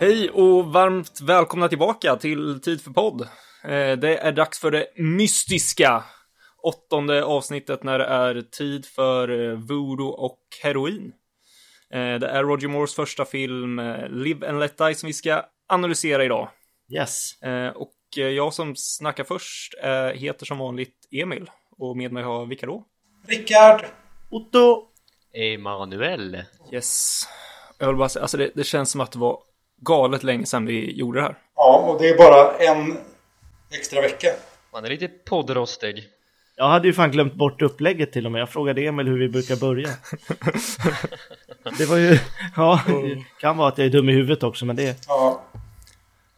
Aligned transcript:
Hej 0.00 0.30
och 0.30 0.72
varmt 0.72 1.20
välkomna 1.20 1.68
tillbaka 1.68 2.16
till 2.16 2.60
Tid 2.60 2.80
för 2.80 2.90
podd. 2.90 3.20
Eh, 3.64 3.98
Det 3.98 4.16
är 4.18 4.32
dags 4.32 4.58
för 4.60 4.70
det 4.70 4.86
mystiska 4.96 6.04
åttonde 6.62 7.24
avsnittet 7.24 7.82
när 7.82 7.98
det 7.98 8.04
är 8.04 8.42
tid 8.42 8.86
för 8.86 9.28
eh, 9.50 9.58
voodoo 9.58 10.06
och 10.08 10.38
heroin. 10.62 11.12
Eh, 11.90 12.14
Det 12.18 12.28
är 12.28 12.44
Roger 12.44 12.68
Moores 12.68 12.94
första 12.94 13.24
film 13.24 13.76
Live 14.10 14.48
and 14.48 14.58
Let 14.60 14.78
Die 14.78 14.94
som 14.94 15.06
vi 15.06 15.12
ska 15.12 15.42
analysera 15.68 16.24
idag. 16.24 16.48
Yes. 16.94 17.30
Och 17.74 17.94
jag 18.14 18.54
som 18.54 18.76
snackar 18.76 19.24
först 19.24 19.74
heter 20.14 20.46
som 20.46 20.58
vanligt 20.58 20.94
Emil 21.12 21.50
och 21.78 21.96
med 21.96 22.12
mig 22.12 22.22
har 22.22 22.46
vilka 22.46 22.66
då? 22.66 22.84
Rickard! 23.26 23.84
Otto! 24.30 24.88
Emanuel. 25.34 26.42
Yes. 26.72 27.22
Jag 27.78 27.86
vill 27.86 27.96
bara 27.96 28.08
säga, 28.08 28.22
alltså 28.22 28.36
det, 28.36 28.50
det 28.54 28.64
känns 28.64 28.90
som 28.90 29.00
att 29.00 29.12
det 29.12 29.18
var 29.18 29.38
galet 29.80 30.22
länge 30.22 30.46
sedan 30.46 30.66
vi 30.66 30.92
gjorde 30.92 31.18
det 31.18 31.22
här. 31.22 31.38
Ja, 31.56 31.78
och 31.78 32.00
det 32.00 32.08
är 32.08 32.18
bara 32.18 32.56
en 32.56 32.96
extra 33.70 34.00
vecka. 34.00 34.28
Man 34.72 34.84
är 34.84 34.88
lite 34.88 35.08
poddrostig. 35.08 36.08
Jag 36.56 36.68
hade 36.68 36.88
ju 36.88 36.94
fan 36.94 37.10
glömt 37.10 37.34
bort 37.34 37.62
upplägget 37.62 38.12
till 38.12 38.26
och 38.26 38.32
med. 38.32 38.40
Jag 38.40 38.50
frågade 38.50 38.86
Emil 38.86 39.06
hur 39.06 39.18
vi 39.18 39.28
brukar 39.28 39.56
börja. 39.56 39.88
det 41.78 41.86
var 41.86 41.96
ju, 41.96 42.18
ja, 42.56 42.80
det 42.86 43.24
kan 43.40 43.56
vara 43.56 43.68
att 43.68 43.78
jag 43.78 43.86
är 43.86 43.90
dum 43.90 44.08
i 44.08 44.12
huvudet 44.12 44.42
också, 44.42 44.64
men 44.66 44.76
det, 44.76 44.96
Ja, 45.08 45.42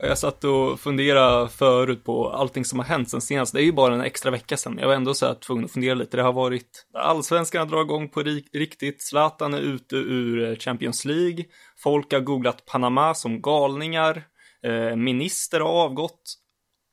jag 0.02 0.18
satt 0.18 0.44
och 0.44 0.80
funderade 0.80 1.48
förut 1.48 2.04
på 2.04 2.30
allting 2.30 2.64
som 2.64 2.78
har 2.78 2.86
hänt 2.86 3.10
sen 3.10 3.20
senast. 3.20 3.52
Det 3.52 3.60
är 3.60 3.64
ju 3.64 3.72
bara 3.72 3.94
en 3.94 4.00
extra 4.00 4.30
vecka 4.30 4.56
sedan. 4.56 4.78
Jag 4.80 4.86
var 4.86 4.94
ändå 4.94 5.14
så 5.14 5.26
här 5.26 5.34
tvungen 5.34 5.64
att 5.64 5.70
fundera 5.70 5.94
lite. 5.94 6.16
Det 6.16 6.22
har 6.22 6.32
varit 6.32 6.86
allsvenskan 6.94 7.68
drar 7.68 7.82
igång 7.82 8.08
på 8.08 8.22
riktigt. 8.52 9.02
Zlatan 9.02 9.54
är 9.54 9.58
ute 9.58 9.96
ur 9.96 10.50
eh, 10.50 10.56
Champions 10.56 11.04
League. 11.04 11.44
Folk 11.76 12.12
har 12.12 12.20
googlat 12.20 12.66
Panama 12.66 13.14
som 13.14 13.42
galningar. 13.42 14.22
Eh, 14.62 14.96
minister 14.96 15.60
har 15.60 15.84
avgått. 15.84 16.22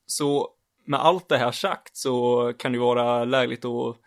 Så 0.05 0.49
med 0.85 0.99
allt 0.99 1.29
det 1.29 1.37
här 1.37 1.51
sagt 1.51 1.97
så 1.97 2.53
kan 2.57 2.71
det 2.71 2.75
ju 2.75 2.81
vara 2.81 3.25
lägligt 3.25 3.65
att 3.65 3.97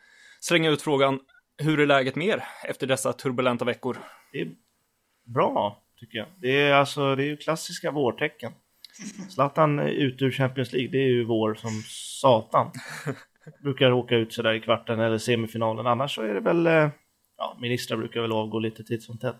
slänga 0.40 0.70
ut 0.70 0.82
frågan 0.82 1.20
hur 1.58 1.80
är 1.80 1.86
läget 1.86 2.16
mer 2.16 2.44
efter 2.64 2.86
dessa 2.86 3.12
turbulenta 3.12 3.64
veckor? 3.64 3.98
det 4.32 4.40
är 4.40 4.48
bra, 5.24 5.82
tycker 6.00 6.18
jag. 6.18 6.26
Det 6.40 6.60
är 6.60 6.74
alltså, 6.74 7.14
det 7.14 7.22
är 7.22 7.26
ju 7.26 7.36
klassiska 7.36 7.90
vårtecken. 7.90 8.52
Zlatan 9.30 9.78
ute 9.78 10.24
ur 10.24 10.30
Champions 10.30 10.72
League, 10.72 10.90
det 10.90 10.98
är 10.98 11.08
ju 11.08 11.24
vår 11.24 11.54
som 11.54 11.70
satan. 12.20 12.70
Brukar 13.62 13.92
åka 13.92 14.14
ut 14.16 14.32
sådär 14.32 14.52
i 14.54 14.60
kvarten 14.60 15.00
eller 15.00 15.18
semifinalen. 15.18 15.86
Annars 15.86 16.14
så 16.14 16.22
är 16.22 16.34
det 16.34 16.40
väl, 16.40 16.66
eh, 16.66 16.88
ja, 17.38 17.56
ministrar 17.60 17.96
brukar 17.96 18.20
väl 18.20 18.32
avgå 18.32 18.58
lite 18.58 18.84
titt 18.84 19.02
som 19.02 19.18
tätt. 19.18 19.36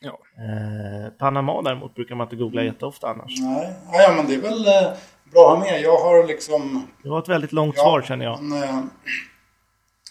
Ja. 0.00 0.18
Eh, 0.38 1.10
Panama 1.18 1.62
däremot 1.62 1.94
brukar 1.94 2.14
man 2.14 2.26
inte 2.26 2.36
googla 2.36 2.64
jätteofta 2.64 3.08
annars. 3.08 3.40
nej. 3.40 3.74
Ja, 3.92 4.02
ja, 4.02 4.12
men 4.16 4.26
det 4.26 4.34
är 4.34 4.40
väl 4.40 4.66
eh, 4.66 4.92
bra 5.32 5.52
att 5.52 5.58
ha 5.58 5.60
med. 5.60 5.82
Jag 5.82 5.98
har 5.98 6.26
liksom... 6.26 6.86
Det 7.02 7.08
var 7.08 7.18
ett 7.18 7.28
väldigt 7.28 7.52
långt 7.52 7.74
Ja, 7.76 7.82
svar 7.82 8.02
känner 8.02 8.24
jag. 8.24 8.42
men, 8.42 8.62
eh, 8.62 8.80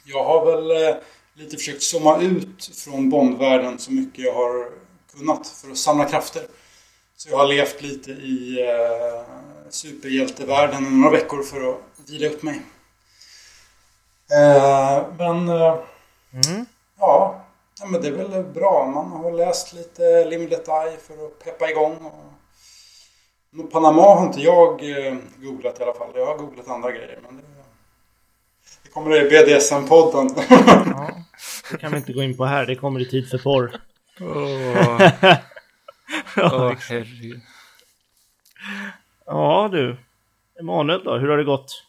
jag 0.05 0.23
har 0.23 0.45
väl 0.45 0.71
eh, 0.71 0.95
lite 1.33 1.57
försökt 1.57 1.81
zooma 1.83 2.21
ut 2.21 2.71
från 2.85 3.09
Bondvärlden 3.09 3.79
så 3.79 3.91
mycket 3.91 4.25
jag 4.25 4.33
har 4.33 4.65
kunnat 5.17 5.47
för 5.47 5.71
att 5.71 5.77
samla 5.77 6.05
krafter. 6.05 6.41
Så 7.21 7.29
jag 7.29 7.37
har 7.37 7.47
levt 7.47 7.81
lite 7.81 8.11
i 8.11 8.67
eh, 8.69 9.21
superhjältevärlden 9.69 10.85
i 10.85 10.89
några 10.89 11.11
veckor 11.11 11.43
för 11.43 11.69
att 11.69 12.09
vila 12.09 12.27
upp 12.27 12.43
mig. 12.43 12.61
Eh, 14.31 15.03
men... 15.17 15.49
Eh, 15.49 15.75
Mm. 16.33 16.65
Ja, 16.99 17.45
men 17.85 18.01
det 18.01 18.07
är 18.07 18.11
väl 18.11 18.43
bra. 18.43 18.91
Man 18.95 19.11
har 19.11 19.31
läst 19.31 19.73
lite 19.73 20.25
Limlet 20.25 20.67
Eye 20.67 20.97
för 21.07 21.25
att 21.25 21.39
peppa 21.43 21.69
igång. 21.69 21.95
Och... 23.55 23.71
Panama 23.71 24.01
har 24.01 24.25
inte 24.25 24.41
jag 24.41 24.89
eh, 25.07 25.15
googlat 25.37 25.79
i 25.79 25.83
alla 25.83 25.93
fall. 25.93 26.11
Jag 26.15 26.25
har 26.25 26.37
googlat 26.37 26.67
andra 26.67 26.91
grejer. 26.91 27.19
Men 27.27 27.37
det, 27.37 27.43
det 28.83 28.89
kommer 28.89 29.25
i 29.25 29.29
BDSM-podden. 29.29 30.29
Ja, 30.49 31.11
det 31.71 31.77
kan 31.77 31.91
vi 31.91 31.97
inte 31.97 32.13
gå 32.13 32.23
in 32.23 32.37
på 32.37 32.45
här, 32.45 32.65
det 32.65 32.75
kommer 32.75 32.99
i 32.99 33.05
tid 33.09 33.29
för 33.29 33.37
porr. 33.37 33.81
Åh, 34.21 35.35
ja, 36.35 36.75
herregud. 36.89 37.41
ja 39.25 39.69
du, 39.71 39.97
Emanuel 40.59 41.03
då, 41.03 41.17
hur 41.17 41.27
har 41.29 41.37
det 41.37 41.43
gått? 41.43 41.85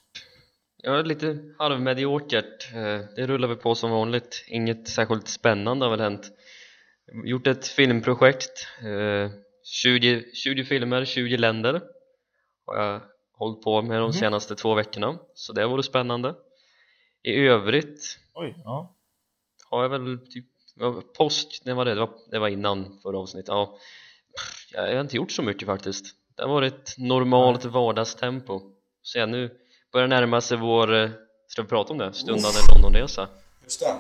Jag 0.83 0.99
är 0.99 1.05
lite 1.05 1.39
halvmediokert. 1.59 2.73
Eh, 2.75 3.01
Det 3.17 3.27
rullar 3.27 3.49
väl 3.49 3.57
på 3.57 3.75
som 3.75 3.91
vanligt. 3.91 4.45
Inget 4.49 4.89
särskilt 4.89 5.29
spännande 5.29 5.85
har 5.87 5.91
väl 5.91 6.01
hänt. 6.01 6.31
Gjort 7.25 7.47
ett 7.47 7.67
filmprojekt. 7.69 8.67
eh, 8.83 9.31
20, 9.65 10.25
20 10.35 10.65
filmer, 10.65 11.05
20 11.05 11.37
länder 11.37 11.81
har 12.67 12.77
jag 12.77 13.01
hållit 13.33 13.63
på 13.63 13.83
med 13.83 14.01
de 14.01 14.13
senaste 14.13 14.57
två 14.57 14.75
veckorna. 14.75 15.19
Så 15.35 15.53
det 15.53 15.67
vore 15.67 15.83
spännande. 15.83 16.35
I 17.23 17.33
övrigt 17.47 18.19
Oj, 18.35 18.55
ja. 18.65 18.97
har 19.71 19.83
jag 19.83 19.89
väl 19.91 20.19
typ 20.31 20.47
ja, 20.77 21.03
Påsk, 21.17 21.61
det 21.65 21.75
var 21.75 21.85
det, 21.85 21.95
det 21.95 22.01
var, 22.01 22.11
det 22.31 22.39
var 22.39 22.49
innan 22.49 22.99
förra 23.03 23.19
avsnittet 23.19 23.49
ja. 23.49 23.79
Jag 24.73 24.95
har 24.95 25.01
inte 25.01 25.17
gjort 25.17 25.31
så 25.33 25.43
mycket 25.43 25.67
faktiskt 25.67 26.05
Det 26.37 26.43
har 26.43 26.49
varit 26.51 26.73
ett 26.75 26.95
normalt 26.99 27.65
vardagstempo 27.65 28.61
Så 29.03 29.19
ja, 29.19 29.27
nu 29.27 29.51
börjar 29.93 30.09
närma 30.09 30.41
sig 30.41 30.59
vår, 30.59 30.95
eh, 30.95 31.11
ska 31.47 31.63
vi 31.63 31.69
prata 31.69 31.93
om 31.93 31.99
det? 31.99 32.13
Stundande 32.13 32.59
Londonresa 32.75 33.29
Just 33.63 33.81
det. 33.81 33.95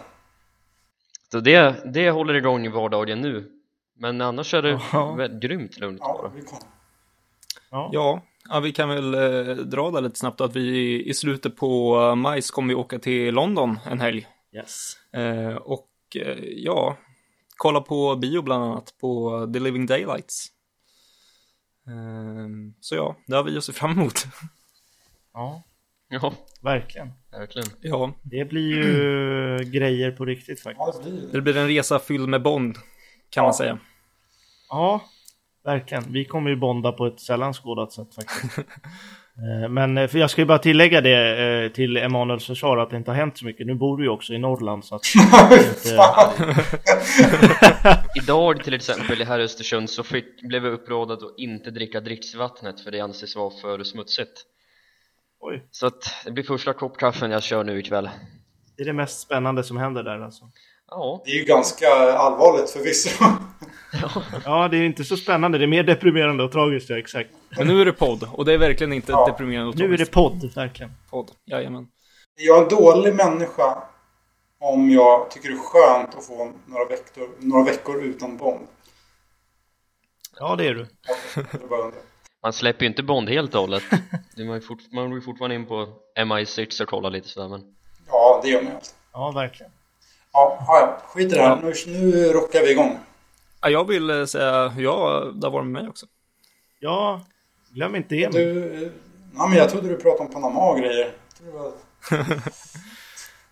Så 1.32 1.40
det, 1.40 1.74
det 1.92 2.10
håller 2.10 2.34
igång 2.34 2.66
i 2.66 2.68
vardagen 2.68 3.20
nu 3.20 3.50
Men 3.96 4.20
annars 4.20 4.54
är 4.54 4.62
det 4.62 4.80
Ja. 4.92 5.12
väldigt 5.14 5.42
grymt 5.42 5.78
lugnt 5.78 6.00
Ja, 6.02 6.18
bara 6.22 6.32
ja. 7.70 7.90
Ja, 7.92 8.22
ja, 8.48 8.60
vi 8.60 8.72
kan 8.72 8.88
väl 8.88 9.14
eh, 9.14 9.56
dra 9.56 9.90
det 9.90 10.00
lite 10.00 10.18
snabbt 10.18 10.40
att 10.40 10.56
vi 10.56 11.02
i 11.08 11.14
slutet 11.14 11.56
på 11.56 12.00
eh, 12.00 12.14
maj 12.14 12.42
kommer 12.42 12.68
vi 12.68 12.74
åka 12.74 12.98
till 12.98 13.34
London 13.34 13.78
en 13.86 14.00
helg. 14.00 14.26
Yes. 14.56 14.96
Eh, 15.12 15.54
och 15.56 15.90
eh, 16.16 16.38
ja, 16.56 16.96
kolla 17.60 17.80
på 17.80 18.16
bio 18.16 18.42
bland 18.42 18.64
annat 18.64 18.94
på 19.00 19.30
The 19.52 19.58
Living 19.60 19.86
Daylights. 19.86 20.46
Eh, 21.86 22.48
så 22.80 22.94
ja, 22.94 23.16
det 23.26 23.36
har 23.36 23.42
vi 23.44 23.58
att 23.58 23.64
se 23.64 23.72
fram 23.72 23.90
emot. 23.90 24.26
Ja, 25.32 25.62
Ja, 26.08 26.32
verkligen. 26.60 27.12
verkligen 27.30 27.68
ja, 27.80 28.12
Det 28.22 28.44
blir 28.44 28.74
ju 28.74 29.64
grejer 29.70 30.10
på 30.10 30.24
riktigt 30.24 30.60
faktiskt. 30.60 30.98
Ja, 31.04 31.04
det 31.04 31.10
blir 31.10 31.32
det 31.32 31.40
blir 31.42 31.56
en 31.56 31.68
resa 31.68 31.98
fylld 31.98 32.28
med 32.28 32.42
Bond, 32.42 32.74
kan 33.30 33.42
Ja. 33.42 33.42
man 33.42 33.54
säga. 33.54 33.78
Ja, 34.68 35.04
verkligen. 35.64 36.12
Vi 36.12 36.24
kommer 36.24 36.50
ju 36.50 36.56
bonda 36.56 36.92
på 36.92 37.06
ett 37.06 37.20
sällan 37.20 37.52
skådat 37.54 37.92
sätt 37.92 38.14
faktiskt. 38.14 38.58
Eh, 39.38 39.68
Men 39.68 39.98
eh, 39.98 40.08
för 40.08 40.18
jag 40.18 40.30
ska 40.30 40.40
ju 40.40 40.46
bara 40.46 40.58
tillägga 40.58 41.00
det 41.00 41.38
eh, 41.38 41.72
till 41.72 41.96
Emanuels 41.96 42.46
försvar 42.46 42.76
att 42.76 42.90
det 42.90 42.96
inte 42.96 43.10
har 43.10 43.16
hänt 43.16 43.38
så 43.38 43.44
mycket. 43.44 43.66
Nu 43.66 43.74
bor 43.74 43.98
du 43.98 44.04
ju 44.04 44.10
också 44.10 44.32
i 44.32 44.38
Norrland 44.38 44.84
så 44.84 44.94
att. 44.94 45.02
Idag 48.22 48.64
till 48.64 48.74
exempel 48.74 49.22
här 49.22 49.38
i 49.38 49.42
Östersund 49.42 49.90
så 49.90 50.02
fick, 50.02 50.42
blev 50.42 50.64
jag 50.64 50.74
upprådad 50.74 51.24
att 51.24 51.38
inte 51.38 51.70
dricka 51.70 52.00
dricksvattnet 52.00 52.80
för 52.80 52.90
det 52.90 53.00
anses 53.00 53.36
vara 53.36 53.50
för 53.50 53.84
smutsigt 53.84 54.46
Oj, 55.42 55.68
Så 55.70 55.86
att 55.86 56.14
det 56.24 56.30
blir 56.30 56.44
första 56.44 56.72
kopp 56.72 56.98
kaffen 56.98 57.30
jag 57.30 57.42
kör 57.42 57.64
nu 57.64 57.78
ikväll 57.78 58.08
det 58.80 58.84
är 58.84 58.86
det 58.86 58.92
mest 58.92 59.20
spännande 59.20 59.64
som 59.64 59.76
händer 59.76 60.02
där 60.02 60.20
alltså. 60.20 60.44
Ja, 60.90 61.22
Det 61.24 61.30
är 61.30 61.34
ju 61.34 61.44
ganska 61.44 61.86
allvarligt 62.12 62.70
förvisso. 62.70 63.24
Ja, 64.44 64.68
det 64.68 64.76
är 64.76 64.82
inte 64.82 65.04
så 65.04 65.16
spännande. 65.16 65.58
Det 65.58 65.64
är 65.64 65.66
mer 65.66 65.82
deprimerande 65.82 66.44
och 66.44 66.52
tragiskt, 66.52 66.90
ja 66.90 66.98
exakt. 66.98 67.30
Men 67.56 67.66
nu 67.66 67.80
är 67.80 67.84
det 67.84 67.92
podd 67.92 68.28
och 68.32 68.44
det 68.44 68.52
är 68.54 68.58
verkligen 68.58 68.92
inte 68.92 69.12
Ja. 69.12 69.26
deprimerande 69.26 69.68
och 69.70 69.76
Nu 69.78 69.84
är 69.84 69.88
det 69.88 70.06
tragiskt. 70.06 70.12
podd, 70.12 70.54
verkligen. 70.54 70.92
podd. 71.10 71.30
Jajamän. 71.46 71.88
Jag 72.36 72.58
är 72.58 72.62
en 72.62 72.68
dålig 72.68 73.14
människa 73.14 73.82
om 74.60 74.90
jag 74.90 75.30
tycker 75.30 75.48
det 75.48 75.54
är 75.54 75.58
skönt 75.58 76.14
att 76.14 76.26
få 76.26 76.52
några 76.66 76.84
veckor, 76.84 77.28
några 77.38 77.64
veckor 77.64 78.02
utan 78.02 78.36
Bond. 78.36 78.66
Ja, 80.38 80.56
det 80.56 80.66
är 80.66 80.74
du. 80.74 80.86
Man 82.42 82.52
släpper 82.52 82.82
ju 82.84 82.88
inte 82.88 83.02
Bond 83.02 83.28
helt 83.28 83.54
och 83.54 83.60
hållet 83.60 83.82
fort, 84.68 84.78
Man 84.92 85.08
går 85.10 85.18
ju 85.18 85.24
fortfarande 85.24 85.54
in 85.56 85.66
på 85.66 85.88
MI6 86.18 86.82
och 86.82 86.88
kollar 86.88 87.10
lite 87.10 87.28
sådär 87.28 87.48
men 87.48 87.60
Ja, 88.10 88.40
det 88.42 88.48
gör 88.48 88.62
man 88.62 88.70
ju 88.70 88.74
alltid. 88.76 88.92
Ja, 89.12 89.30
verkligen. 89.30 89.72
Ja, 90.32 90.64
ja, 90.66 90.80
ja. 90.80 91.02
skit 91.06 91.32
i 91.32 91.34
det 91.34 91.42
här. 91.42 91.56
Nu, 91.62 91.72
nu 91.92 92.32
rockar 92.32 92.62
vi 92.62 92.70
igång. 92.70 92.98
Ja, 93.60 93.68
jag 93.68 93.88
vill 93.88 94.10
eh, 94.10 94.24
säga 94.24 94.68
hur 94.68 94.82
jag, 94.82 95.34
det 95.40 95.46
har 95.46 95.52
varit 95.52 95.66
med 95.66 95.82
mig 95.82 95.88
också. 95.90 96.06
Ja, 96.80 97.20
glöm 97.70 97.96
inte 97.96 98.16
Emil. 98.16 98.32
Du, 98.32 98.74
eh, 98.74 98.90
ja, 99.36 99.46
men 99.46 99.58
jag 99.58 99.70
trodde 99.70 99.88
du 99.88 99.96
pratade 99.96 100.28
om 100.28 100.32
Panama 100.34 100.70
och 100.70 100.78
grejer. 100.78 101.12
Det 101.40 101.50
var... 101.50 101.72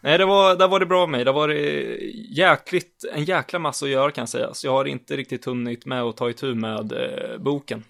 Nej, 0.00 0.18
det 0.18 0.24
var, 0.24 0.56
där 0.56 0.68
var 0.68 0.80
det 0.80 0.86
bra 0.86 1.06
med 1.06 1.10
mig. 1.10 1.24
Det 1.24 1.32
var 1.32 1.48
det 1.48 1.96
jäkligt, 2.36 3.04
en 3.12 3.24
jäkla 3.24 3.58
massa 3.58 3.84
att 3.86 3.90
göra 3.90 4.10
kan 4.10 4.22
jag 4.22 4.28
säga. 4.28 4.54
Så 4.54 4.66
jag 4.66 4.72
har 4.72 4.84
inte 4.84 5.16
riktigt 5.16 5.44
hunnit 5.44 5.86
med 5.86 6.02
att 6.02 6.16
ta 6.16 6.30
itu 6.30 6.54
med 6.54 6.92
eh, 6.92 7.38
boken. 7.38 7.84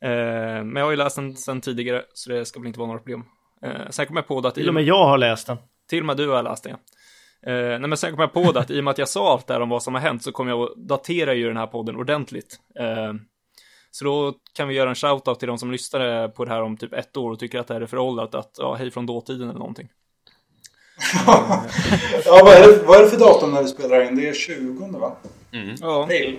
Eh, 0.00 0.64
men 0.64 0.76
jag 0.76 0.84
har 0.84 0.90
ju 0.90 0.96
läst 0.96 1.16
den 1.16 1.36
sedan 1.36 1.60
tidigare, 1.60 2.04
så 2.14 2.30
det 2.30 2.44
ska 2.44 2.60
väl 2.60 2.66
inte 2.66 2.78
vara 2.78 2.86
några 2.86 2.98
problem. 2.98 3.24
Eh, 3.62 3.90
sen 3.90 4.06
kom 4.06 4.16
jag 4.16 4.26
på 4.26 4.40
det 4.40 4.48
att... 4.48 4.54
Till 4.54 4.68
och 4.68 4.74
med 4.74 4.82
jag 4.82 5.04
har 5.04 5.18
läst 5.18 5.46
den. 5.46 5.56
Till 5.88 6.00
och 6.00 6.06
med 6.06 6.16
du 6.16 6.28
har 6.28 6.42
läst 6.42 6.64
det. 6.64 6.76
Eh, 7.46 7.52
nej, 7.52 7.78
men 7.80 7.96
sen 7.96 8.10
kom 8.10 8.20
jag 8.20 8.32
på 8.32 8.52
det 8.52 8.60
att 8.60 8.70
i 8.70 8.80
och 8.80 8.84
med 8.84 8.90
att 8.90 8.98
jag 8.98 9.08
sa 9.08 9.32
allt 9.32 9.46
det 9.46 9.52
här 9.54 9.60
om 9.60 9.68
vad 9.68 9.82
som 9.82 9.94
har 9.94 10.00
hänt 10.00 10.22
så 10.22 10.32
kommer 10.32 10.50
jag 10.50 10.60
att 10.62 10.76
datera 10.76 11.34
ju 11.34 11.48
den 11.48 11.56
här 11.56 11.66
podden 11.66 11.96
ordentligt. 11.96 12.56
Eh, 12.80 13.12
Så 13.90 14.04
då 14.04 14.34
kan 14.54 14.68
vi 14.68 14.74
göra 14.74 14.88
en 14.90 14.94
shoutout 14.94 15.38
till 15.38 15.48
de 15.48 15.58
som 15.58 15.72
lyssnade 15.72 16.28
på 16.28 16.44
det 16.44 16.50
här 16.50 16.62
om 16.62 16.76
typ 16.76 16.92
ett 16.92 17.16
år 17.16 17.30
och 17.30 17.38
tycker 17.38 17.58
att 17.58 17.66
det 17.66 17.74
här 17.74 17.80
är 17.80 17.86
föråldrat, 17.86 18.34
att 18.34 18.50
ja, 18.58 18.74
hej 18.74 18.90
från 18.90 19.06
dåtiden 19.06 19.48
eller 19.48 19.58
någonting. 19.58 19.88
ja, 22.24 22.40
vad 22.44 22.54
är, 22.54 22.60
det, 22.68 22.82
vad 22.86 22.96
är 22.98 23.02
det 23.02 23.10
för 23.10 23.18
datum 23.18 23.50
när 23.50 23.62
vi 23.62 23.68
spelar 23.68 24.02
in? 24.02 24.16
Det 24.16 24.28
är 24.28 24.34
20 24.34 24.98
va? 24.98 25.16
Mm. 25.52 25.74
Ja, 25.80 26.02
April 26.04 26.38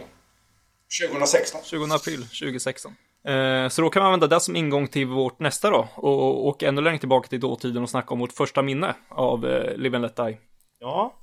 2016. 1.02 1.62
20 1.64 1.84
april 1.96 2.22
2016. 2.24 2.96
Eh, 3.28 3.68
så 3.70 3.82
då 3.82 3.90
kan 3.90 4.04
man 4.04 4.14
använda 4.14 4.36
det 4.36 4.42
som 4.42 4.56
ingång 4.56 4.88
till 4.88 5.08
vårt 5.08 5.40
nästa 5.40 5.70
då 5.70 5.88
och 5.96 6.48
åka 6.48 6.68
ännu 6.68 6.82
längre 6.82 7.00
tillbaka 7.00 7.28
till 7.28 7.40
dåtiden 7.40 7.84
och 7.84 7.90
snacka 7.90 8.14
om 8.14 8.20
vårt 8.20 8.32
första 8.32 8.62
minne 8.62 8.96
av 9.10 9.46
eh, 9.46 9.76
Live 9.78 9.98
and 9.98 10.02
Let 10.02 10.16
Die. 10.16 10.38
Ja. 10.80 11.16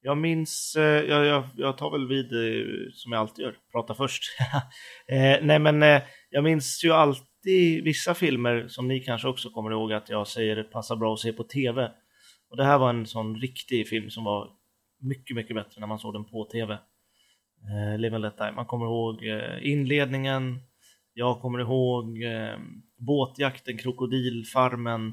Jag 0.00 0.18
minns, 0.18 0.76
eh, 0.78 1.02
jag, 1.04 1.26
jag, 1.26 1.44
jag 1.56 1.78
tar 1.78 1.90
väl 1.90 2.08
vid 2.08 2.32
eh, 2.32 2.66
som 2.92 3.12
jag 3.12 3.20
alltid 3.20 3.44
gör, 3.44 3.56
prata 3.72 3.94
först. 3.94 4.22
eh, 5.08 5.36
nej 5.42 5.58
men 5.58 5.82
eh, 5.82 6.02
jag 6.30 6.44
minns 6.44 6.84
ju 6.84 6.92
alltid 6.92 7.84
vissa 7.84 8.14
filmer 8.14 8.68
som 8.68 8.88
ni 8.88 9.00
kanske 9.00 9.28
också 9.28 9.50
kommer 9.50 9.70
ihåg 9.70 9.92
att 9.92 10.08
jag 10.08 10.28
säger 10.28 10.62
passar 10.62 10.96
bra 10.96 11.14
att 11.14 11.20
se 11.20 11.32
på 11.32 11.44
tv. 11.44 11.90
Och 12.50 12.56
det 12.56 12.64
här 12.64 12.78
var 12.78 12.90
en 12.90 13.06
sån 13.06 13.36
riktig 13.36 13.88
film 13.88 14.10
som 14.10 14.24
var 14.24 14.50
mycket, 15.00 15.36
mycket 15.36 15.56
bättre 15.56 15.80
när 15.80 15.86
man 15.86 15.98
såg 15.98 16.14
den 16.14 16.24
på 16.24 16.48
tv. 16.52 16.78
Eh, 17.70 17.98
Live 17.98 18.16
and 18.16 18.24
Let 18.24 18.38
Die. 18.38 18.52
Man 18.52 18.66
kommer 18.66 18.86
ihåg 18.86 19.26
eh, 19.26 19.72
inledningen, 19.72 20.60
jag 21.14 21.40
kommer 21.40 21.58
ihåg 21.60 22.22
eh, 22.22 22.58
båtjakten, 23.06 23.78
krokodilfarmen, 23.78 25.12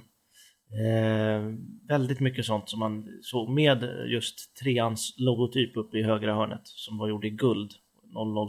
Eh, 0.74 1.54
väldigt 1.88 2.20
mycket 2.20 2.46
sånt 2.46 2.70
som 2.70 2.80
man 2.80 3.20
såg 3.22 3.50
med 3.50 4.08
just 4.08 4.56
treans 4.56 5.16
logotyp 5.18 5.78
uppe 5.78 5.98
i 5.98 6.04
högra 6.04 6.36
hörnet 6.36 6.62
som 6.64 6.98
var 6.98 7.08
gjord 7.08 7.26
i 7.26 7.30
guld. 7.30 7.72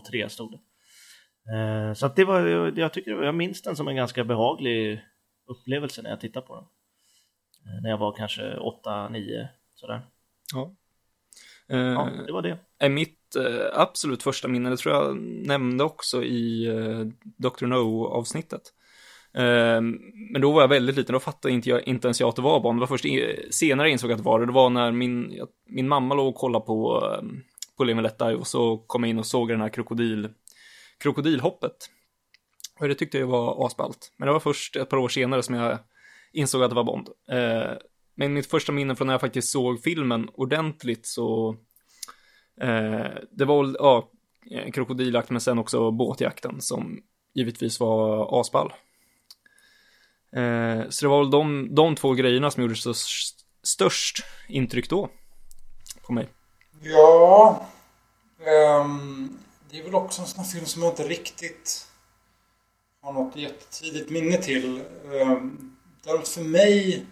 003 0.05 0.29
stod 0.29 0.53
det. 0.53 0.59
Eh, 1.57 1.95
så 1.95 2.07
att 2.07 2.17
det 2.17 2.25
var, 2.25 2.47
jag 2.79 2.93
tycker, 2.93 3.23
jag 3.23 3.35
minns 3.35 3.63
den 3.63 3.77
som 3.77 3.89
en 3.89 3.97
ganska 3.97 4.25
behaglig 4.25 5.01
upplevelse 5.47 6.03
när 6.03 6.11
jag 6.11 6.21
tittade 6.21 6.47
på 6.47 6.55
den. 6.55 6.65
Eh, 7.75 7.83
när 7.83 7.91
jag 7.91 7.99
var 7.99 8.13
kanske 8.13 8.43
8-9 8.57 9.49
sådär. 9.75 10.01
Ja. 10.55 10.75
Ja, 11.67 12.11
Eh, 12.11 12.27
det 12.27 12.33
var 12.33 12.43
det. 12.43 12.59
är 12.79 12.89
mitt 12.89 13.37
eh, 13.37 13.81
absolut 13.81 14.23
första 14.23 14.49
minne, 14.49 14.71
det 14.71 14.77
tror 14.77 14.95
jag 14.95 15.17
nämnde 15.47 15.85
också 15.85 16.25
i 16.25 16.67
eh, 16.67 17.07
Dr. 17.23 17.67
No-avsnittet. 17.67 18.63
Ehm, 19.35 19.99
men 20.33 20.43
då 20.43 20.53
var 20.53 20.61
jag 20.61 20.69
väldigt 20.69 20.97
liten, 20.97 21.13
då 21.13 21.21
fattade 21.21 21.55
inte, 21.55 21.69
jag, 21.69 21.89
inte 21.89 22.09
ens 22.09 22.21
jag 22.21 22.29
att 22.29 22.37
det 22.37 22.43
var 22.43 22.61
barn. 22.61 22.77
Det 22.77 22.81
var 22.81 22.87
först 22.87 23.05
senare 23.55 23.89
jag 23.89 23.93
insåg 23.93 24.13
att 24.13 24.19
det 24.19 24.25
var 24.25 24.41
det. 24.41 24.47
Det 24.47 24.53
var 24.53 24.71
när 24.71 24.93
min, 24.93 25.47
min 25.67 25.89
mamma 25.89 26.15
låg 26.15 26.29
och 26.29 26.35
kollade 26.35 26.67
på, 26.67 27.07
ehm, 27.19 27.43
på 27.77 27.85
Live 27.85 28.03
Let 28.03 28.21
och 28.21 28.47
så 28.47 28.79
kom 28.79 29.03
jag 29.03 29.11
in 29.11 29.19
och 29.19 29.27
såg 29.27 29.49
den 29.49 29.61
här 29.61 29.69
krokodil, 29.69 30.29
krokodilhoppet. 30.99 31.77
Och 32.81 32.89
det 32.89 32.95
tyckte 32.95 33.19
jag 33.19 33.27
var 33.27 33.67
asballt. 33.67 34.13
Men 34.17 34.27
det 34.27 34.33
var 34.33 34.41
först 34.41 34.77
ett 34.77 34.89
par 34.89 34.97
år 34.97 35.09
senare 35.09 35.43
som 35.43 35.55
jag 35.55 35.79
insåg 36.33 36.63
att 36.63 36.71
det 36.71 36.77
var 36.77 36.85
Bond. 36.85 37.09
Eh, 37.31 37.73
men 38.15 38.33
mitt 38.33 38.47
första 38.47 38.73
minne 38.73 38.97
från 38.97 39.07
när 39.07 39.15
jag 39.15 39.21
faktiskt 39.21 39.49
såg 39.49 39.83
filmen 39.83 40.29
ordentligt 40.35 41.07
så 41.07 41.57
eh, 42.61 43.07
det 43.31 43.45
var 43.45 43.65
väl, 43.65 43.77
ja, 43.79 44.11
krokodiljakten 44.73 45.35
men 45.35 45.41
sen 45.41 45.59
också 45.59 45.91
båtjakten 45.91 46.61
som 46.61 47.03
givetvis 47.35 47.81
var 47.81 48.41
asball. 48.41 48.73
Eh, 50.37 50.89
så 50.89 51.05
det 51.05 51.09
var 51.09 51.19
väl 51.19 51.31
de, 51.31 51.75
de 51.75 51.97
två 51.97 52.13
grejerna 52.13 52.51
som 52.51 52.63
gjorde 52.63 52.77
så 52.77 52.95
störst 53.63 54.25
intryck 54.49 54.91
då 54.91 55.09
på 56.07 56.13
mig. 56.13 56.29
Ja, 56.83 57.67
Um, 58.47 59.39
det 59.71 59.79
är 59.79 59.85
väl 59.85 59.95
också 59.95 60.23
en 60.23 60.29
sån 60.29 60.45
här 60.45 60.51
film 60.51 60.67
som 60.67 60.83
jag 60.83 60.93
inte 60.93 61.09
riktigt 61.09 61.87
har 63.03 63.13
något 63.13 63.37
jättetidigt 63.37 64.11
minne 64.11 64.37
till. 64.37 64.85
Ehm, 65.13 65.31
um, 65.31 65.77
däremot 66.05 66.29
för 66.29 66.43
mig 66.43 67.07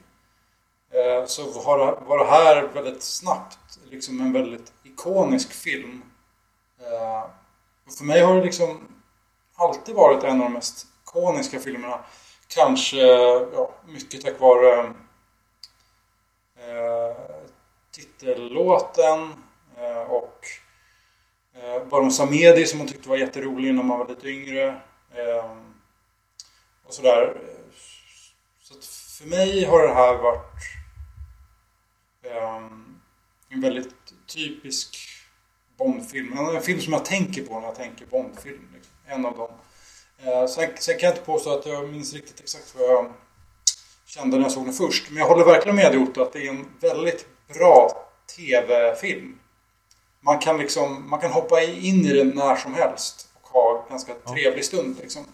uh, 0.95 1.27
så 1.27 1.51
var 1.51 1.79
det, 1.79 2.07
var 2.07 2.19
det 2.19 2.31
här 2.31 2.63
väldigt 2.75 3.03
snabbt 3.03 3.79
liksom 3.91 4.21
en 4.21 4.33
väldigt 4.33 4.73
ikonisk 4.83 5.53
film. 5.53 6.03
Uh, 6.81 7.31
och 7.87 7.93
för 7.99 8.05
mig 8.05 8.21
har 8.21 8.37
det 8.37 8.45
liksom 8.45 8.89
alltid 9.55 9.95
varit 9.95 10.25
en 10.25 10.41
av 10.41 10.45
de 10.45 10.53
mest 10.53 10.87
ikoniska 11.03 11.61
filmerna. 11.61 12.01
Kanske 12.55 12.97
ja, 13.53 13.75
mycket 13.87 14.21
tack 14.21 14.41
vare 14.41 14.95
eh, 16.57 17.17
titellåten 17.91 19.35
eh, 19.77 20.03
och 20.03 20.47
eh, 21.55 21.89
Baron 21.89 22.13
Samedi 22.13 22.67
som 22.67 22.79
hon 22.79 22.89
tyckte 22.89 23.09
var 23.09 23.17
jätterolig 23.17 23.75
när 23.75 23.83
man 23.83 23.99
var 23.99 24.09
lite 24.09 24.29
yngre. 24.29 24.69
Eh, 25.15 25.57
och 26.87 26.95
sådär. 26.95 27.41
Så 28.61 28.75
att 28.79 28.85
för 28.85 29.27
mig 29.27 29.65
har 29.65 29.83
det 29.83 29.95
här 29.95 30.15
varit 30.15 30.55
eh, 32.23 32.57
en 33.49 33.61
väldigt 33.61 33.95
typisk 34.27 34.97
Bondfilm. 35.77 36.39
En 36.39 36.63
film 36.63 36.81
som 36.81 36.93
jag 36.93 37.05
tänker 37.05 37.45
på 37.45 37.61
när 37.61 37.67
jag 37.67 37.77
tänker 37.77 38.07
Bondfilm. 38.07 38.69
Liksom. 38.75 38.93
En 39.07 39.27
av 39.27 39.37
dem. 39.37 39.51
Eh, 40.25 40.47
sen, 40.47 40.71
sen 40.79 40.99
kan 40.99 41.07
jag 41.07 41.13
inte 41.13 41.27
påstå 41.27 41.59
att 41.59 41.67
jag 41.67 41.89
minns 41.89 42.15
riktigt 42.15 42.41
exakt 42.41 42.75
vad 42.79 42.89
jag 42.91 43.13
kände 44.07 44.37
när 44.37 44.45
jag 44.45 44.53
såg 44.53 44.65
den 44.65 44.75
först. 44.75 45.11
Men 45.11 45.19
jag 45.19 45.29
håller 45.29 45.45
verkligen 45.45 45.77
med 45.77 45.97
Otto 45.97 46.23
att 46.23 46.33
det 46.33 46.47
är 46.47 46.51
en 46.51 46.67
väldigt 46.81 47.27
bra 47.55 47.91
tv-film. 48.37 49.39
Man 50.21 50.39
kan 50.39 50.59
liksom, 50.59 51.11
man 51.11 51.21
kan 51.21 51.31
hoppa 51.31 51.63
in 51.63 52.07
i 52.07 52.13
den 52.13 52.29
när 52.29 52.57
som 52.57 52.75
helst 52.75 53.29
och 53.43 53.49
ha 53.49 53.83
en 53.83 53.91
ganska 53.91 54.15
trevlig 54.15 54.65
stund 54.65 54.97
liksom. 55.03 55.25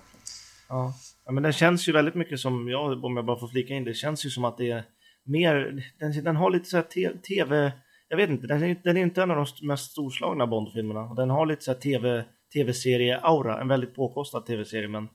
Ja. 0.69 0.93
ja, 1.25 1.33
men 1.33 1.43
den 1.43 1.53
känns 1.53 1.89
ju 1.89 1.93
väldigt 1.93 2.15
mycket 2.15 2.41
som, 2.41 2.69
ja, 2.69 3.01
om 3.03 3.17
jag 3.17 3.27
bara 3.27 3.39
får 3.39 3.49
flika 3.49 3.75
in, 3.75 3.85
det 3.85 3.95
känns 3.95 4.27
ju 4.27 4.31
som 4.31 4.45
att 4.45 4.59
det 4.59 4.71
är 4.71 4.85
mer, 5.25 5.85
den, 5.99 6.25
den 6.25 6.37
har 6.37 6.51
lite 6.51 6.65
så 6.65 6.77
här 6.77 7.21
tv, 7.21 7.73
jag 8.09 8.17
vet 8.17 8.31
inte, 8.31 8.47
den 8.47 8.63
är, 8.63 8.81
den 8.85 8.97
är 8.97 9.01
inte 9.01 9.23
en 9.23 9.31
av 9.31 9.37
de 9.37 9.67
mest 9.67 9.91
storslagna 9.91 10.47
Bond-filmerna. 10.47 11.15
Den 11.15 11.31
har 11.31 11.47
lite 11.47 11.65
så 11.65 11.73
här 11.73 11.79
tv, 11.79 12.25
tv-serie-aura, 12.57 13.61
en 13.61 13.69
väldigt 13.69 13.95
påkostad 13.95 14.41
tv-serie, 14.47 14.89
men 14.89 15.09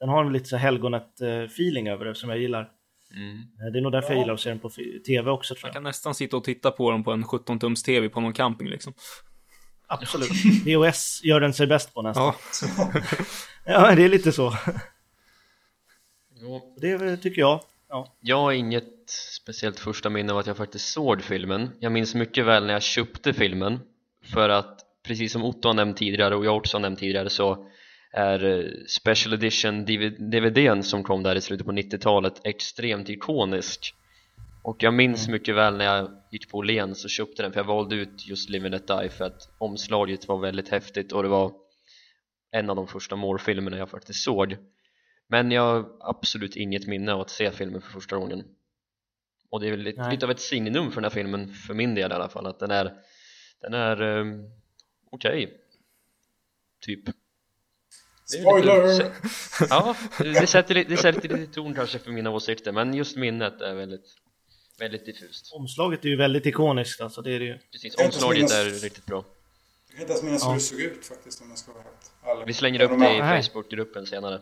den 0.00 0.08
har 0.08 0.24
en 0.24 0.32
lite 0.32 0.48
så 0.48 0.56
helgonet-feeling 0.56 1.90
över 1.92 2.04
det 2.04 2.14
som 2.14 2.30
jag 2.30 2.38
gillar. 2.38 2.70
Mm. 3.14 3.36
Eh, 3.38 3.72
Det 3.72 3.78
är 3.78 3.82
nog 3.82 3.92
därför 3.92 4.10
jag 4.12 4.18
gillar 4.20 4.34
att 4.34 4.40
se 4.40 4.48
den 4.48 4.58
på 4.58 4.70
tv 5.06 5.30
också 5.30 5.54
tror 5.54 5.62
Man 5.62 5.68
jag. 5.68 5.74
kan 5.74 5.82
nästan 5.82 6.14
sitta 6.14 6.36
och 6.36 6.44
titta 6.44 6.70
på 6.70 6.90
den 6.90 7.04
på 7.04 7.12
en 7.12 7.24
17-tums 7.24 7.84
tv 7.84 8.08
på 8.08 8.20
någon 8.20 8.32
camping 8.32 8.68
liksom. 8.68 8.92
Absolut. 9.86 10.28
VHS 10.64 11.20
gör 11.24 11.40
den 11.40 11.54
sig 11.54 11.66
bäst 11.66 11.94
på 11.94 12.02
nästan. 12.02 12.32
Ja, 12.76 12.92
Ja, 13.64 13.94
det 13.94 14.04
är 14.04 14.08
lite 14.08 14.32
så. 14.32 14.52
Jo, 16.40 16.76
Det 16.80 17.16
tycker 17.16 17.40
jag. 17.40 17.60
Ja. 17.88 18.14
Jag 18.20 18.36
har 18.36 18.52
inget 18.52 19.10
speciellt 19.42 19.78
första 19.78 20.10
minne 20.10 20.32
av 20.32 20.38
att 20.38 20.46
jag 20.46 20.56
faktiskt 20.56 20.88
såg 20.92 21.22
filmen 21.22 21.70
Jag 21.80 21.92
minns 21.92 22.14
mycket 22.14 22.46
väl 22.46 22.66
när 22.66 22.72
jag 22.72 22.82
köpte 22.82 23.32
filmen 23.32 23.80
För 24.24 24.48
att 24.48 24.80
precis 25.06 25.32
som 25.32 25.44
Otto 25.44 25.68
har 25.68 25.74
nämnt 25.74 25.96
tidigare 25.96 26.36
och 26.36 26.44
jag 26.44 26.56
också 26.56 26.76
har 26.76 26.82
nämnt 26.82 26.98
tidigare 26.98 27.30
så 27.30 27.66
är 28.12 28.44
eh, 28.44 28.64
Special 28.88 29.34
Edition 29.34 29.84
DVDn 30.30 30.82
som 30.82 31.02
kom 31.02 31.22
där 31.22 31.36
i 31.36 31.40
slutet 31.40 31.66
på 31.66 31.72
90-talet 31.72 32.40
extremt 32.44 33.08
ikonisk. 33.08 33.94
Och 34.62 34.82
jag 34.82 34.94
minns 34.94 35.28
mycket 35.28 35.54
väl 35.54 35.76
när 35.76 35.84
jag 35.84 36.10
gick 36.30 36.50
på 36.50 36.58
Åhléns 36.58 37.04
och 37.04 37.10
köpte 37.10 37.42
den 37.42 37.52
för 37.52 37.60
jag 37.60 37.66
valde 37.66 37.96
ut 37.96 38.26
just 38.26 38.50
Live 38.50 38.66
and 38.66 38.86
Die 38.86 39.08
för 39.08 39.24
att 39.24 39.48
omslaget 39.58 40.28
var 40.28 40.38
väldigt 40.38 40.68
häftigt 40.68 41.12
och 41.12 41.22
det 41.22 41.28
var 41.28 41.52
en 42.50 42.70
av 42.70 42.76
de 42.76 42.86
första 42.86 43.16
Moore-filmerna 43.16 43.78
jag 43.78 43.90
faktiskt 43.90 44.24
såg. 44.24 44.56
Men 45.28 45.50
jag 45.50 45.62
har 45.62 45.86
absolut 46.00 46.56
inget 46.56 46.86
minne 46.86 47.12
av 47.12 47.20
att 47.20 47.30
se 47.30 47.50
filmen 47.50 47.82
för 47.82 47.90
första 47.90 48.16
gången. 48.16 48.44
Och 49.50 49.60
det 49.60 49.66
är 49.66 49.70
väl 49.70 49.80
lite, 49.80 50.10
lite 50.10 50.26
av 50.26 50.30
ett 50.30 50.40
signum 50.40 50.90
för 50.90 51.00
den 51.00 51.04
här 51.04 51.14
filmen 51.14 51.52
för 51.52 51.74
min 51.74 51.94
del 51.94 52.10
i 52.10 52.14
alla 52.14 52.28
fall 52.28 52.46
att 52.46 52.58
den 52.58 52.70
är 52.70 52.92
den 53.60 53.74
är 53.74 54.02
um, 54.02 54.50
okej 55.16 55.60
typ 56.80 57.08
är 57.08 57.12
lite- 57.12 57.18
Spoiler! 58.42 59.12
Ja, 59.70 59.96
det 60.18 60.46
sätter, 60.46 60.74
li- 60.74 60.84
det 60.88 60.96
sätter 60.96 61.28
lite 61.28 61.52
ton 61.52 61.74
kanske 61.74 61.98
för 61.98 62.10
mina 62.10 62.30
åsikter 62.30 62.72
men 62.72 62.94
just 62.94 63.16
minnet 63.16 63.60
är 63.60 63.74
väldigt 63.74 64.04
väldigt 64.78 65.06
diffust 65.06 65.52
Omslaget 65.52 66.04
är 66.04 66.08
ju 66.08 66.16
väldigt 66.16 66.46
ikoniskt 66.46 67.00
alltså, 67.00 67.22
det 67.22 67.32
är 67.32 67.38
det 67.38 67.44
ju. 67.44 67.58
Precis, 67.72 67.94
omslaget 67.94 68.38
minnas- 68.38 68.54
är 68.54 68.64
riktigt 68.70 69.06
bra 69.06 69.24
Jag 69.88 69.92
kan 69.92 70.00
inte 70.00 70.12
ens 70.12 70.22
minnas 70.24 70.42
Ja. 70.42 70.48
hur 70.48 70.54
det 70.54 70.60
såg 70.60 70.80
ut 70.80 71.06
faktiskt 71.06 71.42
om 71.42 71.48
jag 71.48 71.58
ska 71.58 71.72
vara 71.72 71.82
helt. 71.82 72.48
Vi 72.48 72.52
slänger 72.52 72.80
upp 72.82 73.00
det 73.00 73.36
i. 73.36 73.42
Facebookgruppen 73.42 74.06
senare 74.06 74.40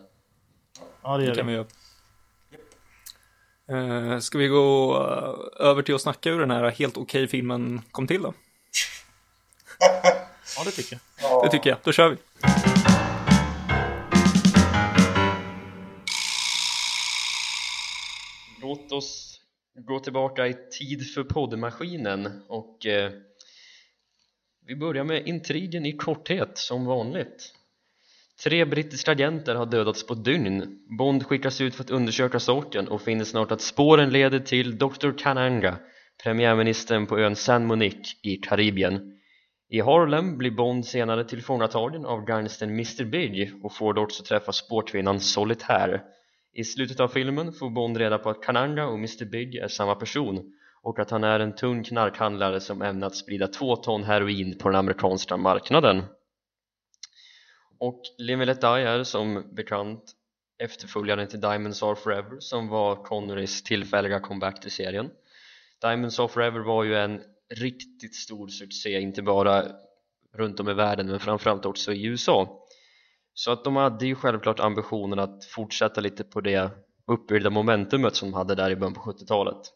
Ja, 1.03 1.17
det 1.17 1.25
gör 1.25 1.31
det 1.31 1.37
kan 1.37 1.47
vi 1.47 1.53
göra. 1.53 1.67
Eh, 3.69 4.19
ska 4.19 4.39
vi 4.39 4.49
gå 4.49 4.95
eh, 4.97 5.67
över 5.67 5.83
till 5.83 5.95
att 5.95 6.01
snacka 6.03 6.31
hur 6.31 6.41
den 6.41 6.51
här 6.51 6.71
helt 6.71 6.97
okej 6.97 7.29
filmen 7.29 7.83
kom 7.91 8.07
till 8.07 8.23
då? 8.23 8.35
Ja, 10.57 10.65
det 10.65 10.71
tycker 10.71 10.93
jag. 10.93 11.31
Ja. 11.31 11.43
Det 11.45 11.51
tycker 11.51 11.71
jag, 11.71 11.79
då 11.85 11.93
kör 11.93 12.11
vi. 12.11 12.17
Låt 18.61 18.93
oss 18.93 19.41
gå 19.75 20.01
tillbaka 20.01 20.47
i 20.47 20.55
tid 20.79 21.15
för 21.15 21.25
poddmaskinen 21.25 22.43
och 22.49 22.87
eh, 22.87 23.11
vi 24.67 24.77
börjar 24.77 25.05
med 25.05 25.27
intrigen 25.27 25.87
i 25.87 25.93
korthet 25.93 26.59
som 26.59 26.85
vanligt 26.85 27.55
Tre 28.43 28.65
brittiska 28.65 29.11
agenter 29.11 29.55
har 29.55 29.67
dödats 29.67 30.07
på 30.07 30.15
dygn. 30.15 30.79
Bond 30.99 31.27
skickas 31.27 31.61
ut 31.61 31.75
för 31.75 31.85
att 31.85 31.91
undersöka 31.91 32.41
saken 32.41 32.89
och 32.89 33.03
finner 33.03 33.25
snart 33.25 33.53
att 33.53 33.61
spåren 33.61 34.11
leder 34.11 34.39
till 34.39 34.79
Dr. 34.79 35.19
Kananga, 35.19 35.77
premiärministern 36.23 37.07
på 37.07 37.19
ön 37.19 37.37
San 37.37 37.67
Monique 37.67 38.17
i 38.23 38.37
Karibien. 38.37 39.14
I 39.75 39.81
Harlem 39.81 40.39
blir 40.39 40.51
Bond 40.51 40.87
senare 40.87 41.25
tillfångatagen 41.25 42.07
av 42.07 42.25
gangstern 42.25 42.71
Mr 42.71 43.05
Big 43.05 43.65
och 43.65 43.73
får 43.73 43.95
då 43.95 44.03
också 44.03 44.23
träffa 44.23 44.53
spårkvinnan 44.53 45.21
Solitaire. 45.21 46.03
I 46.53 46.65
slutet 46.65 47.01
av 47.01 47.09
filmen 47.09 47.53
får 47.53 47.71
Bond 47.71 47.97
reda 47.97 48.19
på 48.19 48.31
att 48.31 48.43
Kananga 48.43 48.87
och 48.87 48.95
Mr 48.95 49.25
Big 49.25 49.55
är 49.55 49.69
samma 49.69 49.95
person 49.95 50.53
och 50.83 50.99
att 50.99 51.11
han 51.11 51.25
är 51.25 51.41
en 51.41 51.55
tung 51.55 51.85
knarkhandlare 51.85 52.61
som 52.61 52.83
ämnat 52.83 53.17
sprida 53.17 53.47
två 53.49 53.77
ton 53.77 54.05
heroin 54.05 54.59
på 54.59 54.69
den 54.69 54.79
amerikanska 54.79 55.37
marknaden. 55.37 56.03
Och 57.79 58.03
Live 58.19 58.43
and 58.43 58.47
Let 58.47 58.61
Die 58.61 58.67
är 58.67 59.05
som 59.05 59.55
bekant 59.55 60.03
efterföljaren 60.59 61.29
till 61.29 61.41
Diamonds 61.41 61.83
Are 61.83 61.97
Forever 61.97 62.37
som 62.39 62.69
var 62.69 62.97
Connerys 62.97 63.63
tillfälliga 63.63 64.21
comeback 64.21 64.61
till 64.61 64.71
serien. 64.71 65.11
Diamonds 65.81 66.21
Are 66.21 66.29
Forever 66.29 66.61
var 66.61 66.85
ju 66.85 66.97
en 66.97 67.23
riktigt 67.55 68.15
stor 68.15 68.49
succé, 68.49 69.01
inte 69.01 69.23
bara 69.23 69.65
runt 70.35 70.61
om 70.61 70.69
i 70.69 70.75
världen 70.75 71.07
men 71.07 71.21
framförallt 71.21 71.67
också 71.67 71.93
i 71.93 72.05
USA. 72.05 72.67
Så 73.35 73.53
att 73.53 73.65
de 73.65 73.77
hade 73.77 74.07
ju 74.07 74.15
självklart 74.15 74.61
ambitionen 74.61 75.19
att 75.19 75.45
fortsätta 75.45 76.01
lite 76.01 76.25
på 76.25 76.41
det 76.41 76.71
uppbyggda 77.07 77.51
momentumet 77.51 78.17
som 78.17 78.31
de 78.31 78.37
hade 78.37 78.55
där 78.55 78.71
i 78.71 78.77
början 78.77 78.95
på 78.95 79.01
70-talet. 79.01 79.73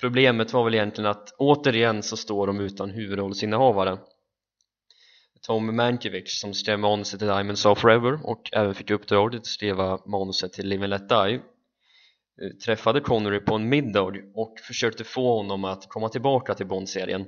Problemet 0.00 0.52
var 0.52 0.64
väl 0.64 0.74
egentligen 0.74 1.10
att 1.10 1.34
återigen 1.38 2.02
så 2.02 2.16
står 2.16 2.46
de 2.46 2.60
utan 2.60 2.90
huvudrollsinnehavare. 2.90 3.98
Tom 5.46 5.76
Mankiewicz 5.76 6.40
som 6.40 6.54
skrev 6.54 6.78
manuset 6.78 7.18
till 7.20 7.28
Diamonds 7.28 7.66
Are 7.66 7.76
Forever 7.76 8.20
och 8.24 8.50
även 8.52 8.74
fick 8.74 8.90
uppdraget 8.90 9.40
att 9.40 9.46
skriva 9.46 9.98
manuset 10.06 10.52
till 10.52 10.68
Live 10.68 10.84
and 10.84 10.90
Let 10.90 11.08
Die 11.08 11.40
Eh, 12.40 12.48
träffade 12.48 13.00
Connery 13.00 13.40
på 13.40 13.54
en 13.54 13.68
middag 13.68 14.12
och 14.34 14.58
försökte 14.58 15.04
få 15.04 15.36
honom 15.36 15.64
att 15.64 15.88
komma 15.88 16.08
tillbaka 16.08 16.54
till 16.54 16.66
Bond-serien. 16.66 17.26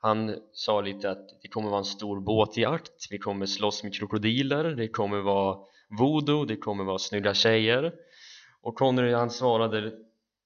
Han 0.00 0.36
sa 0.52 0.80
lite 0.80 1.10
att 1.10 1.28
det 1.42 1.48
kommer 1.48 1.68
vara 1.68 1.78
en 1.78 1.84
stor 1.84 2.20
båtjakt 2.20 2.92
vi 3.10 3.18
kommer 3.18 3.46
slåss 3.46 3.82
med 3.82 3.94
krokodiler 3.94 4.64
det 4.64 4.88
kommer 4.88 5.20
vara 5.20 5.58
voodoo, 5.98 6.44
det 6.44 6.56
kommer 6.56 6.84
vara 6.84 6.98
snygga 6.98 7.34
tjejer. 7.34 7.92
Och 8.62 8.74
Connery 8.74 9.12
han 9.12 9.30
svarade 9.30 9.92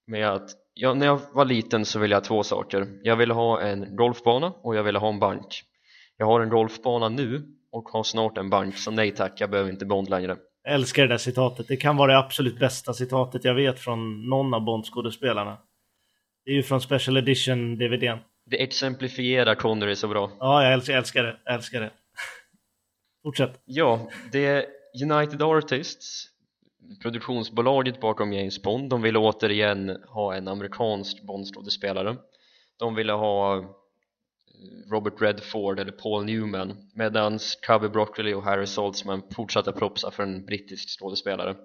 med 0.07 0.28
att 0.28 0.50
ja, 0.75 0.95
när 0.95 1.07
jag 1.07 1.21
var 1.33 1.45
liten 1.45 1.85
så 1.85 1.99
ville 1.99 2.14
jag 2.14 2.25
två 2.25 2.42
saker. 2.42 2.99
Jag 3.02 3.16
ville 3.16 3.35
ha 3.35 3.61
en 3.61 3.97
golfbana 3.97 4.52
och 4.62 4.76
jag 4.76 4.83
ville 4.83 4.99
ha 4.99 5.09
en 5.09 5.19
bank. 5.19 5.62
Jag 6.16 6.26
har 6.26 6.40
en 6.40 6.49
golfbana 6.49 7.09
nu 7.09 7.42
och 7.73 7.88
har 7.88 8.02
snart 8.02 8.38
en 8.38 8.50
bank 8.50 8.76
så 8.76 8.90
nej 8.90 9.11
tack, 9.11 9.40
jag 9.40 9.50
behöver 9.50 9.71
inte 9.71 9.87
Bond 9.87 10.11
längre 10.11 10.37
älskar 10.69 11.02
det 11.02 11.09
där 11.09 11.19
citatet. 11.19 11.69
Det 11.69 11.76
kan 11.76 11.97
vara 11.97 12.12
det 12.12 12.19
absolut 12.19 12.59
bästa 12.59 12.95
citatet 12.95 13.45
jag 13.45 13.55
vet 13.55 13.81
från 13.81 14.29
någon 14.29 14.55
av 14.55 14.61
Bond-skådespelarna. 14.61 15.59
Det 16.45 16.50
är 16.50 16.55
ju 16.55 16.62
från 16.62 16.81
Special 16.81 17.17
Edition-DVDn. 17.17 18.19
det 18.47 18.62
exemplifierar 18.62 19.55
Connery 19.55 19.97
så 19.97 20.09
bra 20.09 20.31
Ja, 20.40 20.64
jag 20.64 20.73
älskar, 20.73 20.93
jag 20.93 20.99
älskar 20.99 21.23
det. 21.23 21.37
Jag 21.45 21.55
älskar 21.55 21.81
det. 21.81 21.90
Fortsätt. 23.23 23.61
Ja, 23.64 24.09
det 24.33 24.47
är 24.47 24.67
United 25.02 25.43
Artists 25.43 26.26
produktionsbolaget 27.02 28.00
bakom 28.00 28.33
James 28.33 28.62
Bond 28.62 28.90
de 28.90 29.02
ville 29.02 29.19
återigen 29.19 29.97
ha 30.09 30.35
en 30.35 30.49
amerikansk 30.49 31.23
Bond-skådespelare 31.23 32.17
de 32.79 32.95
ville 32.95 33.12
ha 33.12 33.64
Robert 34.90 35.23
Redford 35.23 35.79
eller 35.79 35.93
Paul 35.93 36.25
Newman 36.25 36.90
medan 36.95 37.38
Cubby 37.67 37.88
Broccoli 37.88 38.35
och 38.35 38.43
Harry 38.43 38.67
Saltzman 38.67 39.23
fortsatte 39.35 39.73
propsa 39.73 40.11
för 40.11 40.23
en 40.23 40.45
brittisk 40.45 41.00
skådespelare. 41.00 41.57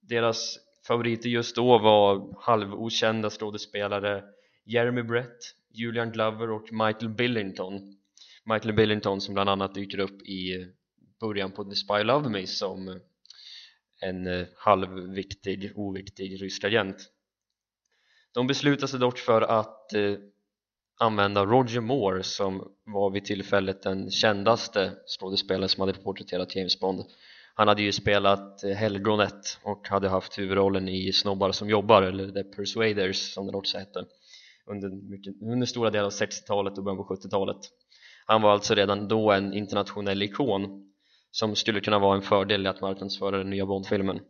Deras 0.00 0.58
favoriter 0.86 1.28
just 1.28 1.56
då 1.56 1.78
var 1.78 2.34
halvokända 2.40 3.30
skådespelare 3.30 4.24
Jeremy 4.64 5.02
Brett, 5.02 5.38
Julian 5.70 6.12
Glover 6.12 6.50
och 6.50 6.72
Michael 6.72 7.08
Billington. 7.08 7.96
Michael 8.44 8.74
Billington 8.74 9.20
som 9.20 9.34
bland 9.34 9.50
annat 9.50 9.74
dyker 9.74 9.98
upp 9.98 10.22
i 10.22 10.66
början 11.20 11.52
på 11.52 11.64
The 11.64 11.74
Spy 11.74 12.02
Love 12.02 12.28
Me 12.28 12.46
som 12.46 13.00
en 14.00 14.26
eh, 14.26 14.46
halvviktig, 14.56 15.72
oviktig 15.74 16.42
rysk 16.42 16.64
agent. 16.64 17.10
De 18.32 18.46
beslutade 18.46 18.88
sig 18.88 19.00
dock 19.00 19.18
för 19.18 19.42
att 19.42 19.94
eh, 19.94 20.14
använda 20.98 21.44
Roger 21.44 21.80
Moore 21.80 22.22
som 22.22 22.72
var 22.84 23.10
vid 23.10 23.24
tillfället 23.24 23.82
den 23.82 24.10
kändaste 24.10 24.92
skådespelaren 25.06 25.68
som 25.68 25.80
hade 25.80 25.92
porträtterat 25.92 26.56
James 26.56 26.80
Bond. 26.80 27.04
Han 27.54 27.68
hade 27.68 27.82
ju 27.82 27.92
spelat 27.92 28.64
eh, 28.64 28.70
Helgonet 28.70 29.58
och 29.62 29.88
hade 29.88 30.08
haft 30.08 30.38
huvudrollen 30.38 30.88
i 30.88 31.12
Snobbar 31.12 31.52
som 31.52 31.70
jobbar 31.70 32.02
eller 32.02 32.30
The 32.30 32.44
Persuaders 32.44 33.34
som 33.34 33.46
den 33.46 33.54
också 33.54 33.78
hette 33.78 34.04
under, 34.66 34.88
mycket, 34.88 35.34
under 35.42 35.66
stora 35.66 35.90
delar 35.90 36.04
av 36.04 36.12
60-talet 36.12 36.78
och 36.78 36.84
början 36.84 37.06
på 37.06 37.14
70-talet 37.14 37.70
han 38.26 38.42
var 38.42 38.52
alltså 38.52 38.74
redan 38.74 39.08
då 39.08 39.32
en 39.32 39.52
internationell 39.52 40.22
ikon 40.22 40.90
som 41.30 41.56
skulle 41.56 41.80
kunna 41.80 41.98
vara 41.98 42.16
en 42.16 42.22
fördel 42.22 42.66
i 42.66 42.68
att 42.68 42.80
marknadsföra 42.80 43.38
den 43.38 43.50
nya 43.50 43.66
Bond-filmen. 43.66 44.20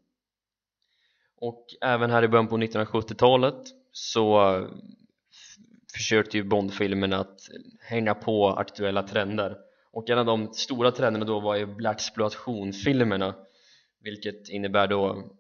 Och 1.41 1.67
även 1.81 2.11
här 2.11 2.23
i 2.23 2.29
början 2.29 2.49
på 2.49 2.57
1970-talet 2.57 3.63
så 3.93 4.39
försökte 5.95 6.37
ju 6.37 6.45
Bondfilmerna 6.45 7.19
att 7.19 7.41
hänga 7.81 8.15
på 8.15 8.49
aktuella 8.49 9.03
trender. 9.03 9.57
Och 9.93 10.11
en 10.11 10.19
av 10.19 10.27
de 10.27 10.53
stora 10.53 10.91
trenderna 10.91 11.25
då 11.25 11.41
var 11.41 11.57
ju 11.57 11.67
Blaxploitation-filmerna 11.67 13.35
vilket 14.05 14.49
innebär 14.49 14.87
då 14.87 15.31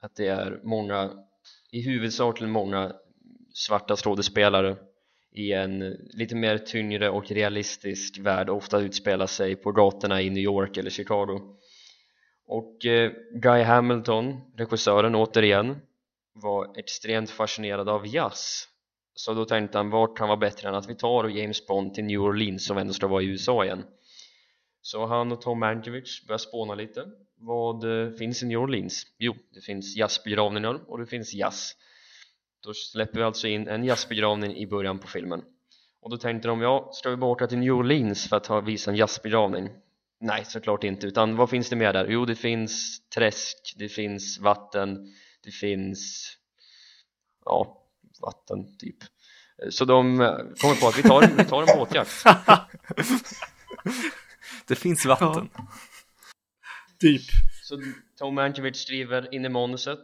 att 0.00 0.16
det 0.16 0.26
är 0.26 0.60
många, 0.62 1.10
i 1.70 1.82
huvudsak 1.82 2.40
många 2.40 2.92
svarta 3.54 3.96
skådespelare 3.96 4.76
i 5.32 5.52
en 5.52 5.78
lite 6.10 6.36
mer 6.36 6.58
tyngre 6.58 7.10
och 7.10 7.30
realistisk 7.30 8.18
värld. 8.18 8.50
Ofta 8.50 8.80
utspelar 8.80 9.26
sig 9.26 9.56
på 9.56 9.72
gatorna 9.72 10.22
i 10.22 10.30
New 10.30 10.42
York 10.42 10.76
eller 10.76 10.90
Chicago. 10.90 11.40
Och 12.46 12.86
eh, 12.86 13.12
Guy 13.32 13.62
Hamilton, 13.62 14.40
regissören 14.56 15.14
återigen 15.14 15.76
var 16.32 16.78
extremt 16.78 17.30
fascinerad 17.30 17.88
av 17.88 18.06
jazz 18.06 18.68
så 19.14 19.34
då 19.34 19.44
tänkte 19.44 19.78
han 19.78 19.90
vad 19.90 20.16
kan 20.16 20.28
vara 20.28 20.36
bättre 20.36 20.68
än 20.68 20.74
att 20.74 20.88
vi 20.88 20.94
tar 20.94 21.28
James 21.28 21.66
Bond 21.66 21.94
till 21.94 22.04
New 22.04 22.20
Orleans 22.20 22.66
som 22.66 22.78
ändå 22.78 22.92
ska 22.92 23.06
vara 23.06 23.22
i 23.22 23.26
USA 23.26 23.64
igen 23.64 23.84
så 24.82 25.06
han 25.06 25.32
och 25.32 25.40
Tom 25.40 25.60
Mankiewicz 25.60 26.26
började 26.26 26.42
spåna 26.42 26.74
lite 26.74 27.04
vad 27.36 27.84
eh, 27.84 28.12
finns 28.12 28.42
i 28.42 28.46
New 28.46 28.58
Orleans? 28.58 29.06
Jo, 29.18 29.34
det 29.54 29.60
finns 29.60 29.96
jazzbegravningar 29.96 30.80
och 30.86 30.98
det 30.98 31.06
finns 31.06 31.34
jazz 31.34 31.72
då 32.62 32.74
släpper 32.74 33.18
vi 33.18 33.24
alltså 33.24 33.48
in 33.48 33.68
en 33.68 33.84
jazzbegravning 33.84 34.56
i 34.56 34.66
början 34.66 34.98
på 34.98 35.06
filmen 35.06 35.42
och 36.04 36.10
då 36.10 36.16
tänkte 36.16 36.48
de, 36.48 36.60
ja, 36.60 36.90
ska 36.92 37.10
vi 37.10 37.16
bara 37.16 37.30
åka 37.30 37.46
till 37.46 37.58
New 37.58 37.72
Orleans 37.72 38.28
för 38.28 38.36
att 38.36 38.64
visa 38.64 38.90
en 38.90 38.96
jazzbegravning? 38.96 39.70
Nej, 40.20 40.44
såklart 40.44 40.84
inte, 40.84 41.06
utan 41.06 41.36
vad 41.36 41.50
finns 41.50 41.70
det 41.70 41.76
mer 41.76 41.92
där? 41.92 42.06
Jo, 42.08 42.24
det 42.24 42.34
finns 42.34 43.00
träsk, 43.08 43.74
det 43.78 43.88
finns 43.88 44.38
vatten, 44.38 45.12
det 45.44 45.50
finns 45.50 46.32
ja, 47.44 47.83
vatten 48.20 48.76
typ. 48.78 48.96
Så 49.70 49.84
de 49.84 50.20
eh, 50.20 50.36
kommer 50.36 50.80
på 50.80 50.88
att 50.88 50.98
vi 50.98 51.02
tar, 51.02 51.36
vi 51.36 51.44
tar 51.44 51.62
en 51.62 51.78
båtjakt. 51.78 52.24
Det 54.66 54.74
finns 54.74 55.06
vatten. 55.06 55.48
Typ. 57.00 57.22
så 57.62 57.82
Tom 58.18 58.34
Mankiewicz 58.34 58.80
skriver 58.80 59.34
in 59.34 59.44
i 59.44 59.48
manuset. 59.48 60.00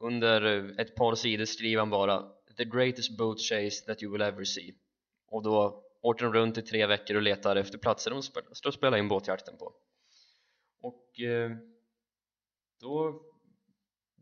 Under 0.00 0.42
ett 0.80 0.94
par 0.94 1.14
sidor 1.14 1.44
skriver 1.44 1.80
han 1.80 1.90
bara 1.90 2.22
the 2.56 2.64
greatest 2.64 3.16
boat 3.16 3.40
chase 3.40 3.84
that 3.86 4.02
you 4.02 4.12
will 4.12 4.22
ever 4.22 4.44
see. 4.44 4.74
Och 5.26 5.42
då 5.42 5.84
åker 6.02 6.24
de 6.24 6.34
runt 6.34 6.58
i 6.58 6.62
tre 6.62 6.86
veckor 6.86 7.16
och 7.16 7.22
letar 7.22 7.56
efter 7.56 7.78
platser 7.78 8.10
de 8.10 8.22
ska 8.54 8.72
spela 8.72 8.98
in 8.98 9.08
båtjakten 9.08 9.56
på. 9.58 9.72
Och 10.82 11.20
eh, 11.20 11.50
då 12.80 13.22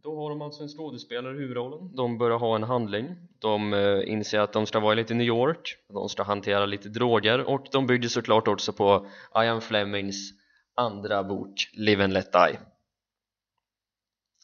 då 0.08 0.22
har 0.22 0.30
de 0.30 0.42
alltså 0.42 0.62
en 0.62 0.68
skådespelare 0.68 1.36
i 1.36 1.38
huvudrollen. 1.38 1.96
De 1.96 2.18
börjar 2.18 2.38
ha 2.38 2.56
en 2.56 2.62
handling. 2.62 3.16
De 3.38 3.74
eh, 3.74 4.12
inser 4.12 4.40
att 4.40 4.52
de 4.52 4.66
ska 4.66 4.80
vara 4.80 4.94
lite 4.94 5.14
New 5.14 5.26
York. 5.26 5.76
De 5.88 6.08
ska 6.08 6.22
hantera 6.22 6.66
lite 6.66 6.88
droger. 6.88 7.44
Och 7.44 7.66
de 7.72 7.86
bygger 7.86 8.08
såklart 8.08 8.48
också 8.48 8.72
på 8.72 9.06
Ian 9.36 9.60
Flemings 9.60 10.32
andra 10.74 11.24
bok 11.24 11.70
Live 11.72 12.04
and 12.04 12.12
Let 12.12 12.32
Die. 12.32 12.58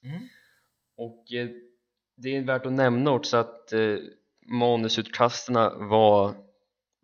Mm. 0.02 0.28
och 0.96 1.32
eh, 1.32 1.48
det 2.16 2.36
är 2.36 2.42
värt 2.42 2.66
att 2.66 2.72
nämna 2.72 3.10
också 3.10 3.36
att 3.36 3.72
eh, 3.72 3.96
manusutkasterna 4.46 5.74
var 5.74 6.34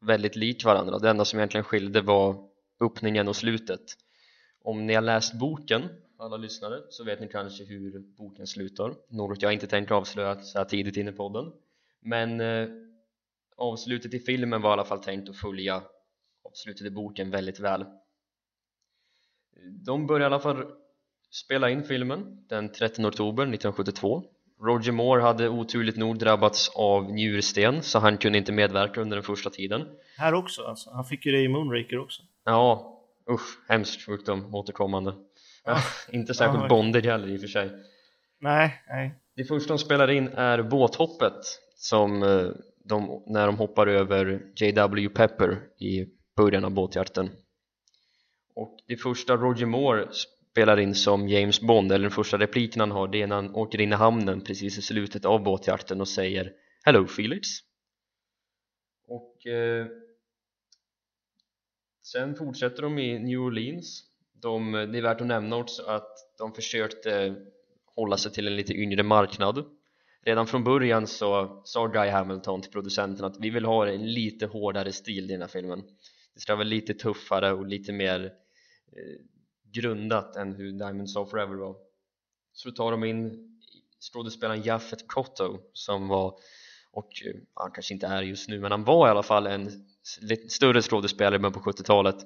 väldigt 0.01 0.37
lik 0.37 0.65
varandra. 0.65 0.99
Det 0.99 1.11
enda 1.11 1.25
som 1.25 1.39
egentligen 1.39 1.65
skilde 1.65 2.01
var 2.01 2.49
öppningen 2.81 3.29
och 3.29 3.37
slutet. 3.37 3.81
Om 4.63 4.87
ni 4.87 4.95
har 4.95 5.03
läst 5.03 5.39
boken 5.39 5.89
alla 6.21 6.37
lyssnare 6.37 6.83
så 6.89 7.05
vet 7.05 7.21
ni 7.21 7.29
kanske 7.29 7.65
hur 7.65 8.01
boken 8.19 8.47
slutar. 8.47 8.95
Något 9.09 9.43
jag 9.43 9.53
inte 9.53 9.67
tänker 9.67 9.95
avslöja 9.95 10.41
så 10.41 10.59
här 10.59 10.65
tidigt 10.65 10.97
in 10.97 11.09
i 11.09 11.13
podden. 11.13 11.53
Men 12.01 12.41
eh, 12.41 12.69
avslutet 13.57 14.15
i 14.15 14.19
filmen 14.19 14.63
var 14.63 14.71
i 14.71 14.73
alla 14.73 14.85
fall 14.85 15.03
tänkt 15.03 15.29
att 15.29 15.37
följa 15.37 15.83
avslutet 16.45 16.87
i 16.87 16.91
boken 16.91 17.31
väldigt 17.31 17.61
väl. 17.61 17.85
De 19.87 20.07
började 20.07 20.25
i 20.25 20.27
alla 20.27 20.41
fall 20.41 20.65
spela 21.31 21.71
in 21.71 21.85
filmen 21.85 22.47
den 22.49 22.73
13 22.73 23.07
oktober 23.07 23.43
1972 23.43 24.25
Roger 24.63 24.93
Moore 24.93 25.23
hade 25.23 25.49
oturligt 25.49 25.97
nog 25.97 26.19
drabbats 26.19 26.69
av 26.69 27.13
njursten 27.13 27.83
så 27.83 27.99
han 27.99 28.19
kunde 28.19 28.39
inte 28.39 28.53
medverka 28.53 29.01
under 29.01 29.17
den 29.17 29.25
första 29.25 29.51
tiden. 29.51 29.87
Här 30.17 30.35
också 30.35 30.63
alltså. 30.63 30.91
Han 30.91 31.05
fick 31.05 31.27
ju 31.27 31.33
det 31.33 31.41
i 31.41 31.49
Moonraker 31.49 31.99
också. 31.99 32.23
Ja, 32.45 32.97
usch, 33.31 33.69
hemskt 33.69 34.07
sjukdom, 34.07 34.55
återkommande 34.55 35.15
Ja. 35.65 35.79
Inte 36.13 36.35
särskilt 36.35 36.63
Ja, 36.63 36.69
bondig 36.69 37.03
heller 37.03 37.29
i 37.29 37.37
och 37.37 37.41
för 37.41 37.49
sig 37.49 37.71
Nej, 38.41 38.83
nej. 38.89 39.15
Det 39.37 39.45
första 39.45 39.73
de 39.73 39.79
spelar 39.79 40.11
in 40.11 40.29
är 40.29 40.63
båthoppet 40.63 41.61
som 41.77 42.23
eh, 42.23 42.49
de, 42.85 43.23
när 43.27 43.47
de 43.47 43.57
hoppar 43.57 43.87
över 43.87 44.43
J.W. 44.57 45.09
Pepper 45.09 45.61
i 45.79 46.07
början 46.37 46.65
av 46.65 46.71
båtjakten 46.71 47.31
och 48.55 48.79
det 48.87 48.97
första 48.97 49.37
Roger 49.37 49.67
Moore 49.67 50.09
spelar 50.51 50.81
in 50.81 50.95
som 50.95 51.29
James 51.29 51.61
Bond 51.61 51.93
eller 51.93 52.03
den 52.03 52.11
första 52.11 52.39
repliken 52.39 52.81
han 52.81 52.91
har 52.91 53.09
det 53.09 53.23
är 53.23 53.27
när 53.27 53.37
han 53.37 53.55
åker 53.55 53.81
in 53.81 53.93
i 53.93 53.97
hamnen 53.97 54.41
precis 54.41 54.79
i 54.79 54.83
slutet 54.83 55.25
av 55.25 55.43
båtjakten 55.43 56.01
och 56.01 56.09
säger 56.09 56.53
Hello 56.85 57.07
Felix 57.07 57.49
och 59.07 59.47
eh, 59.47 59.87
sen 62.03 62.35
fortsätter 62.35 62.83
de 62.83 62.99
i 62.99 63.19
New 63.19 63.41
Orleans 63.41 64.10
de, 64.43 64.73
det 64.73 64.99
är 64.99 65.03
värt 65.03 65.21
att 65.21 65.27
nämna 65.27 65.57
också 65.57 65.83
att 65.83 66.37
de 66.39 66.53
försökte 66.53 67.35
hålla 67.95 68.17
sig 68.17 68.33
till 68.33 68.47
en 68.47 68.57
lite 68.57 68.75
yngre 68.75 69.03
marknad. 69.03 69.65
Redan 70.25 70.47
från 70.47 70.65
början 70.65 71.07
så 71.07 71.63
sa 71.65 71.87
Guy 71.87 72.09
Hamilton 72.09 72.63
till 72.63 72.73
producenten 72.73 73.25
att 73.25 73.41
vi 73.41 73.51
vill 73.51 73.65
ha 73.65 73.89
en 73.89 74.13
lite 74.13 74.47
hårdare 74.47 74.93
stil 74.93 75.25
i 75.25 75.33
den 75.33 75.41
här 75.41 75.49
filmen. 75.49 75.83
Det 76.35 76.41
ska 76.41 76.55
vara 76.55 76.65
lite 76.65 76.95
tuffare 76.95 77.53
och 77.53 77.67
lite 77.67 77.93
mer 77.93 78.25
eh, 78.93 79.25
grundat 79.73 80.37
än 80.37 80.55
hur 80.55 80.73
Diamonds 80.73 81.17
of 81.17 81.31
Forever 81.31 81.55
var. 81.55 81.77
Så 82.53 82.71
tar 82.71 82.91
de 82.91 83.05
in 83.05 83.47
skådespelaren 84.13 84.63
Jaffet 84.63 85.09
Kotto 85.09 85.59
som 85.73 86.09
var 86.09 86.35
och 86.93 87.23
eh, 87.27 87.35
han 87.55 87.71
kanske 87.71 87.95
inte 87.95 88.07
är 88.07 88.23
just 88.23 88.49
nu 88.49 88.61
men 88.61 88.71
han 88.71 88.85
var 88.85 89.09
i 89.09 89.11
alla 89.11 89.23
fall 89.23 89.47
en 89.47 89.87
lite 90.21 90.49
större 90.49 90.83
skådespelare 90.83 91.39
men 91.39 91.53
på 91.53 91.61
70-talet 91.61 92.17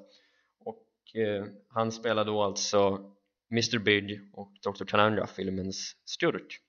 Eh, 1.13 1.45
han 1.69 1.91
spelar 1.91 2.25
då 2.25 2.43
alltså 2.43 3.11
Mr. 3.51 3.79
Big 3.79 4.29
och 4.33 4.51
Dr. 4.63 4.85
Kananga 4.85 5.27
filmens 5.27 5.95
skurk 6.05 6.59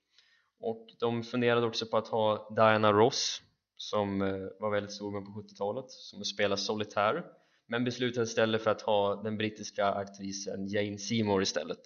och 0.59 0.87
de 0.99 1.23
funderade 1.23 1.67
också 1.67 1.85
på 1.85 1.97
att 1.97 2.07
ha 2.07 2.49
Diana 2.55 2.93
Ross 2.93 3.41
som 3.77 4.21
eh, 4.21 4.47
var 4.59 4.71
väldigt 4.71 4.93
stor 4.93 5.11
med 5.11 5.25
på 5.25 5.41
70-talet 5.41 5.85
som 5.89 6.23
spelar 6.23 6.55
solitär 6.55 7.25
men 7.67 7.83
beslutade 7.83 8.23
istället 8.23 8.63
för 8.63 8.71
att 8.71 8.81
ha 8.81 9.23
den 9.23 9.37
brittiska 9.37 9.85
aktrisen 9.85 10.67
Jane 10.67 10.97
Seymour 10.97 11.41
istället 11.41 11.81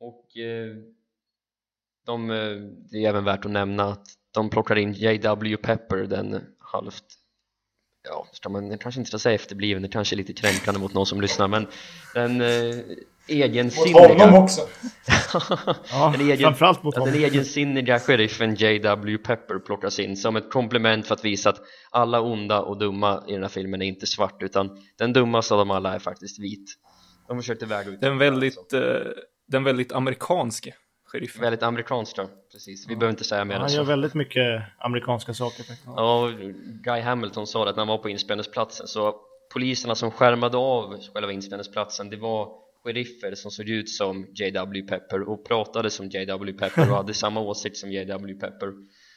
och 0.00 0.36
eh, 0.36 0.76
de, 2.06 2.30
eh, 2.30 2.56
det 2.90 3.04
är 3.04 3.08
även 3.08 3.24
värt 3.24 3.44
att 3.44 3.50
nämna 3.50 3.84
att 3.84 4.06
de 4.30 4.50
plockar 4.50 4.76
in 4.76 4.92
J.W. 4.92 5.56
Pepper 5.56 5.96
den 5.96 6.54
halvt 6.58 7.04
ja, 8.08 8.26
ska 8.32 8.48
man 8.48 8.78
kanske 8.78 9.00
inte 9.00 9.08
ska 9.08 9.18
säga 9.18 9.34
efterbliven, 9.34 9.82
det 9.82 9.88
kanske 9.88 10.14
är 10.14 10.16
lite 10.16 10.32
kränkande 10.32 10.80
mot 10.80 10.94
någon 10.94 11.06
som 11.06 11.20
lyssnar 11.20 11.48
men 11.48 11.66
den 12.14 12.40
eh, 12.40 12.76
Mot 13.28 13.28
egensinniga 13.28 14.08
honom 14.08 14.34
också. 14.42 14.60
Ja, 15.90 16.14
den, 16.18 16.20
egen, 16.20 16.38
framförallt 16.38 16.82
mot 16.82 16.94
ja, 16.96 17.04
den 17.04 17.14
honom. 17.14 17.24
egensinniga 17.24 17.98
sheriffen 17.98 18.54
J.W. 18.54 19.18
Pepper 19.18 19.58
plockas 19.58 19.98
in 19.98 20.16
som 20.16 20.36
ett 20.36 20.50
komplement 20.50 21.06
för 21.06 21.14
att 21.14 21.24
visa 21.24 21.50
att 21.50 21.60
alla 21.90 22.20
onda 22.20 22.60
och 22.60 22.78
dumma 22.78 23.24
i 23.28 23.32
den 23.32 23.42
här 23.42 23.48
filmen 23.48 23.82
är 23.82 23.86
inte 23.86 24.06
svart 24.06 24.42
utan 24.42 24.70
den 24.98 25.12
dummaste 25.12 25.54
av 25.54 25.58
dem 25.58 25.70
alla 25.70 25.94
är 25.94 25.98
faktiskt 25.98 26.38
vit 26.38 26.76
de 27.28 27.38
försökte 27.38 27.66
väga 27.66 27.90
ut 27.90 28.00
Den 28.00 28.18
väldigt, 28.18 28.58
alltså. 28.58 28.76
eh, 28.76 29.06
den 29.48 29.64
väldigt 29.64 29.92
amerikanske 29.92 30.74
sheriffen. 31.06 31.42
väldigt 31.42 31.62
amerikanskt 31.62 32.16
då, 32.16 32.28
precis, 32.52 32.88
vi 32.88 32.96
behöver 32.96 33.10
inte 33.10 33.24
säga 33.24 33.44
mer 33.44 33.54
än 33.54 33.60
Han 33.60 33.70
så 33.70 33.76
gör 33.76 33.84
väldigt 33.84 34.14
mycket 34.14 34.62
amerikanska 34.78 35.34
saker 35.34 35.56
faktiskt. 35.56 35.86
Ja, 35.86 36.32
Guy 36.82 37.00
Hamilton 37.00 37.46
sa 37.46 37.64
det 37.64 37.70
att 37.70 37.76
när 37.76 37.80
han 37.80 37.88
var 37.88 37.98
på 37.98 38.08
inspelningsplatsen 38.08 38.86
så 38.86 39.14
poliserna 39.52 39.94
som 39.94 40.10
skärmade 40.10 40.56
av 40.56 41.00
själva 41.14 41.32
inspelningsplatsen 41.32 42.10
det 42.10 42.16
var 42.16 42.48
sheriffer 42.84 43.34
som 43.34 43.50
såg 43.50 43.68
ut 43.68 43.90
som 43.90 44.26
J.W. 44.34 44.82
Pepper 44.82 45.28
och 45.28 45.44
pratade 45.44 45.90
som 45.90 46.06
J.W. 46.08 46.52
Pepper 46.58 46.90
och 46.90 46.96
hade 46.96 47.14
samma 47.24 47.40
åsikt 47.40 47.76
som 47.76 47.92
J.W. 47.92 48.34
Pepper 48.34 48.72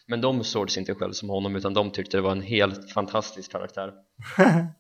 men 0.08 0.22
de 0.22 0.44
såg 0.44 0.72
sig 0.72 0.82
inte 0.82 0.96
själv 0.96 1.12
som 1.12 1.30
honom 1.30 1.56
utan 1.56 1.74
de 1.74 1.92
tyckte 1.92 2.18
det 2.18 2.22
var 2.22 2.32
en 2.32 2.42
helt 2.42 2.92
fantastisk 2.92 3.52
karaktär 3.52 3.94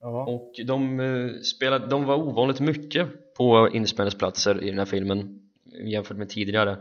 Ja. 0.00 0.26
och 0.26 0.52
de, 0.66 1.00
eh, 1.00 1.40
spelade, 1.40 1.86
de 1.86 2.04
var 2.04 2.16
ovanligt 2.16 2.60
mycket 2.60 3.34
på 3.34 3.68
inspelningsplatser 3.72 4.64
i 4.64 4.70
den 4.70 4.78
här 4.78 4.86
filmen 4.86 5.43
jämfört 5.74 6.16
med 6.16 6.28
tidigare. 6.28 6.76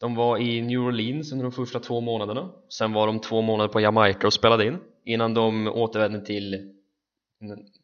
De 0.00 0.14
var 0.14 0.38
i 0.38 0.62
New 0.62 0.80
Orleans 0.80 1.32
under 1.32 1.42
de 1.42 1.52
första 1.52 1.80
två 1.80 2.00
månaderna. 2.00 2.52
Sen 2.68 2.92
var 2.92 3.06
de 3.06 3.20
två 3.20 3.42
månader 3.42 3.68
på 3.68 3.80
Jamaica 3.80 4.26
och 4.26 4.32
spelade 4.32 4.66
in 4.66 4.78
innan 5.04 5.34
de 5.34 5.68
återvände 5.68 6.24
till 6.24 6.72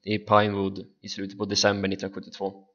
i 0.05 0.19
Pinewood 0.19 0.87
i 1.03 1.09
slutet 1.09 1.39
på 1.39 1.45
december 1.45 1.89
1972 1.89 2.69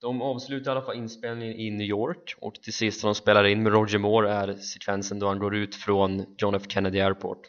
de 0.00 0.22
avslutar 0.22 0.70
i 0.70 0.72
alla 0.72 0.82
fall 0.86 0.96
inspelningen 0.96 1.56
i 1.56 1.70
New 1.70 1.86
York 1.86 2.34
och 2.40 2.54
till 2.54 2.72
sist 2.72 3.02
när 3.02 3.08
de 3.08 3.14
spelar 3.14 3.44
in 3.44 3.62
med 3.62 3.72
Roger 3.72 3.98
Moore 3.98 4.32
är 4.32 4.54
sekvensen 4.54 5.18
då 5.18 5.28
han 5.28 5.38
går 5.38 5.56
ut 5.56 5.74
från 5.74 6.36
John 6.38 6.54
F 6.54 6.62
Kennedy 6.68 7.00
Airport. 7.00 7.40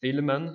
Filmen 0.00 0.50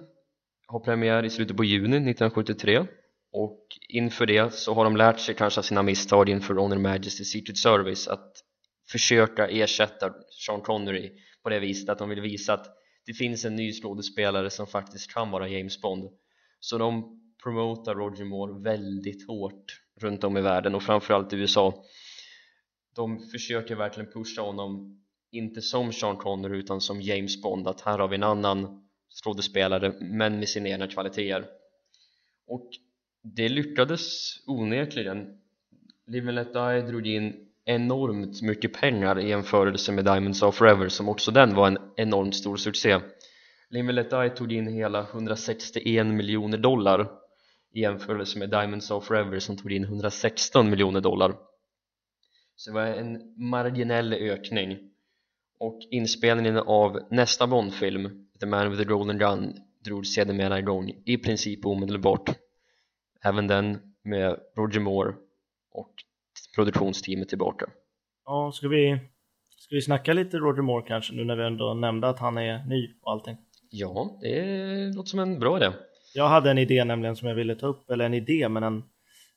har 0.68 0.80
premiär 0.80 1.24
i 1.24 1.30
slutet 1.30 1.58
på 1.58 1.64
juni 1.64 1.98
1973 1.98 2.86
och 3.32 3.60
inför 3.90 4.26
det 4.26 4.54
så 4.54 4.74
har 4.74 4.84
de 4.84 4.98
lärt 4.98 5.20
sig 5.20 5.36
kanske 5.36 5.60
av 5.60 5.64
sina 5.64 5.84
misstag 5.84 6.30
inför 6.30 6.56
Honor 6.56 6.78
Majesty 6.78 7.24
Secret 7.24 7.58
Service 7.58 8.08
att 8.08 8.44
försöka 8.92 9.48
ersätta 9.48 10.14
Sean 10.46 10.62
Connery 10.62 11.12
på 11.44 11.50
det 11.50 11.60
viset 11.60 11.90
att 11.90 12.00
de 12.00 12.10
vill 12.10 12.22
visa 12.22 12.54
att 12.54 12.68
det 13.06 13.14
finns 13.14 13.46
en 13.46 13.56
ny 13.56 13.74
skådespelare 13.74 14.50
som 14.50 14.68
faktiskt 14.68 15.14
kan 15.14 15.32
vara 15.32 15.48
James 15.48 15.82
Bond. 15.82 16.10
Så 16.60 16.78
de 16.78 17.20
promotar 17.44 17.96
Roger 17.96 18.26
Moore 18.26 18.64
väldigt 18.64 19.28
hårt 19.28 19.82
runt 20.02 20.24
om 20.24 20.38
i 20.38 20.42
världen 20.42 20.76
och 20.76 20.84
framförallt 20.84 21.34
i 21.34 21.36
USA. 21.36 21.84
De 22.96 23.20
försöker 23.20 23.76
verkligen 23.76 24.12
pusha 24.12 24.42
honom 24.42 25.02
inte 25.32 25.62
som 25.62 25.94
Sean 25.94 26.18
Connery 26.18 26.60
utan 26.60 26.82
som 26.82 27.02
James 27.02 27.42
Bond 27.42 27.68
att 27.68 27.82
här 27.82 28.00
har 28.00 28.08
vi 28.08 28.16
en 28.16 28.24
annan 28.24 28.88
skådespelare 29.24 29.94
men 30.00 30.40
med 30.40 30.50
sina 30.50 30.70
egna 30.70 30.88
kvaliteter. 30.88 31.46
Och 32.48 32.70
det 33.36 33.50
lyckades 33.50 34.36
onekligen. 34.46 35.38
Live 36.08 36.28
and 36.28 36.36
Let 36.36 36.54
Die 36.54 36.92
drog 36.92 37.08
in 37.08 37.34
enormt 37.66 38.42
mycket 38.42 38.74
pengar 38.74 39.20
i 39.20 39.30
jämförelse 39.30 39.92
med 39.92 40.06
Diamonds 40.06 40.42
of 40.42 40.56
Forever 40.56 40.90
som 40.90 41.10
också 41.10 41.32
den 41.32 41.56
var 41.56 41.68
en 41.68 41.78
enormt 41.98 42.36
stor 42.36 42.58
succé. 42.58 43.00
Live 43.70 43.88
and 43.88 43.96
Let 43.96 44.10
Die 44.10 44.30
tog 44.30 44.52
in 44.52 44.68
hela 44.68 45.02
161 45.02 46.06
miljoner 46.06 46.58
dollar 46.58 47.08
i 47.74 47.82
jämförelse 47.82 48.40
med 48.40 48.50
Diamonds 48.50 48.92
of 48.92 49.06
Forever 49.06 49.40
som 49.40 49.58
tog 49.58 49.72
in 49.72 49.84
116 49.84 50.70
miljoner 50.70 51.02
dollar. 51.02 51.36
Så 52.56 52.70
det 52.70 52.74
var 52.74 52.86
en 52.86 53.36
marginell 53.38 54.14
ökning. 54.14 54.78
Och 55.60 55.80
inspelningen 55.92 56.58
av 56.58 57.00
nästa 57.12 57.48
Bondfilm 57.48 58.28
The 58.40 58.46
Man 58.46 58.70
with 58.70 58.84
the 58.84 58.90
Golden 58.90 59.18
Gun 59.18 59.54
drog 59.86 60.08
sedermera 60.08 60.60
igång 60.60 60.92
i 61.06 61.18
princip 61.18 61.66
omedelbart 61.66 62.30
även 63.24 63.48
den 63.48 63.80
med 64.04 64.40
Roger 64.58 64.80
Moore 64.80 65.14
och 65.72 65.94
produktionsteamet 66.56 67.30
tillbaka 67.30 67.66
Ja, 68.26 68.52
ska 68.54 68.68
vi, 68.68 69.00
ska 69.58 69.76
vi 69.76 69.82
snacka 69.82 70.14
lite 70.14 70.38
Roger 70.38 70.62
Moore 70.62 70.88
kanske 70.88 71.14
nu 71.14 71.26
när 71.26 71.36
vi 71.36 71.44
ändå 71.44 71.74
nämnde 71.74 72.10
att 72.10 72.20
han 72.20 72.38
är 72.38 72.66
ny 72.66 72.90
och 73.02 73.12
allting? 73.12 73.38
ja, 73.70 74.20
det 74.22 74.96
låter 74.96 75.10
som 75.10 75.20
en 75.20 75.40
bra 75.40 75.58
idé 75.58 75.72
Jag 76.14 76.28
hade 76.28 76.52
en 76.52 76.58
idé 76.58 76.84
nämligen 76.84 77.16
som 77.16 77.28
jag 77.28 77.36
ville 77.36 77.56
ta 77.56 77.68
upp, 77.68 77.90
eller 77.90 78.06
en 78.06 78.14
idé 78.14 78.50
men 78.50 78.64
en, 78.64 78.84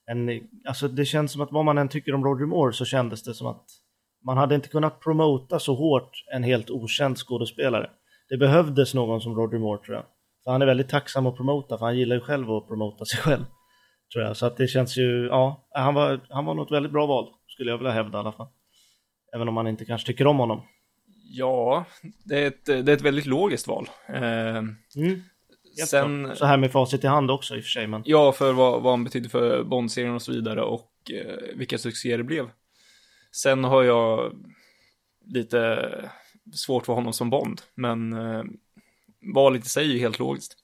en 0.07 0.49
alltså 0.65 0.89
det 0.89 1.05
känns 1.05 1.33
som 1.33 1.41
att 1.41 1.53
vad 1.53 1.65
man 1.65 1.79
än 1.79 1.89
tycker 1.89 2.15
om 2.15 2.25
Roger 2.25 2.47
Moore 2.47 2.73
så 2.73 2.85
kändes 2.85 3.23
det 3.23 3.35
som 3.35 3.47
att 3.47 3.65
man 4.25 4.37
hade 4.37 4.55
inte 4.55 4.69
kunnat 4.69 5.01
promota 5.01 5.59
så 5.59 5.75
hårt 5.75 6.25
en 6.35 6.43
helt 6.43 6.71
okänd 6.71 7.17
skådespelare. 7.19 7.91
Det 8.29 8.37
behövdes 8.37 8.95
någon 8.95 9.21
som 9.21 9.35
Roger 9.37 9.59
Moore 9.59 9.85
tror 9.85 9.97
jag. 9.97 10.05
För 10.45 10.51
han 10.51 10.63
är 10.63 10.67
väldigt 10.67 10.89
tacksam 10.89 11.27
att 11.27 11.37
promota, 11.37 11.79
för 11.79 11.85
han 11.87 11.99
gillar 11.99 12.17
ju 12.17 12.21
själv 12.21 12.51
att 12.51 12.69
promota 12.69 13.05
sig 13.05 13.21
själv. 13.21 13.45
Tror 14.13 14.25
jag, 14.25 14.37
så 14.37 14.47
att 14.47 14.57
det 14.57 14.67
känns 14.67 14.97
ju, 14.97 15.27
ja, 15.27 15.69
han 15.71 15.95
var, 15.95 16.21
han 16.29 16.45
var 16.45 16.55
nog 16.55 16.67
ett 16.67 16.73
väldigt 16.73 16.93
bra 16.93 17.07
val, 17.07 17.29
skulle 17.49 17.71
jag 17.71 17.79
vilja 17.79 17.93
hävda 17.93 18.19
i 18.19 18.21
alla 18.21 18.33
fall. 18.33 18.49
Även 19.35 19.49
om 19.49 19.55
man 19.55 19.67
inte 19.67 19.85
kanske 19.85 20.07
tycker 20.07 20.27
om 20.27 20.39
honom. 20.39 20.63
Ja, 21.33 21.85
det 22.25 22.43
är 22.43 22.47
ett, 22.47 22.65
det 22.65 22.73
är 22.73 22.89
ett 22.89 23.03
väldigt 23.03 23.27
logiskt 23.27 23.67
val. 23.67 23.89
Eh, 24.09 24.63
Mm. 24.97 25.23
Sen. 25.87 26.37
Så 26.37 26.47
här 26.47 26.57
med 26.57 26.73
facit 26.73 27.05
i 27.05 27.07
hand 27.07 27.31
också 27.31 27.57
i 27.57 27.61
och 27.61 27.65
för 27.65 27.71
sig, 27.71 27.87
men 27.87 28.03
ja, 28.05 28.33
för 28.33 28.53
vad, 28.53 28.83
vad 28.83 28.93
han 28.93 29.05
betydde 29.05 29.29
för 29.29 29.63
Bond-serien 29.65 30.15
och 30.15 30.23
så 30.23 30.33
vidare 30.33 30.63
och 30.63 30.93
eh, 31.13 31.57
vilka 31.57 31.79
succéer 31.79 32.19
det 32.19 32.25
blev. 32.25 32.51
Sen 33.33 33.65
har 33.65 33.83
jag 33.83 34.33
lite 35.27 35.91
svårt 36.55 36.87
för 36.87 36.93
honom 36.93 37.13
som 37.13 37.31
Bond, 37.31 37.61
men 37.75 38.13
eh, 38.13 38.43
valet 39.35 39.67
i 39.67 39.69
sig 39.69 39.85
är 39.85 39.93
ju 39.93 39.99
helt 39.99 40.19
logiskt. 40.19 40.57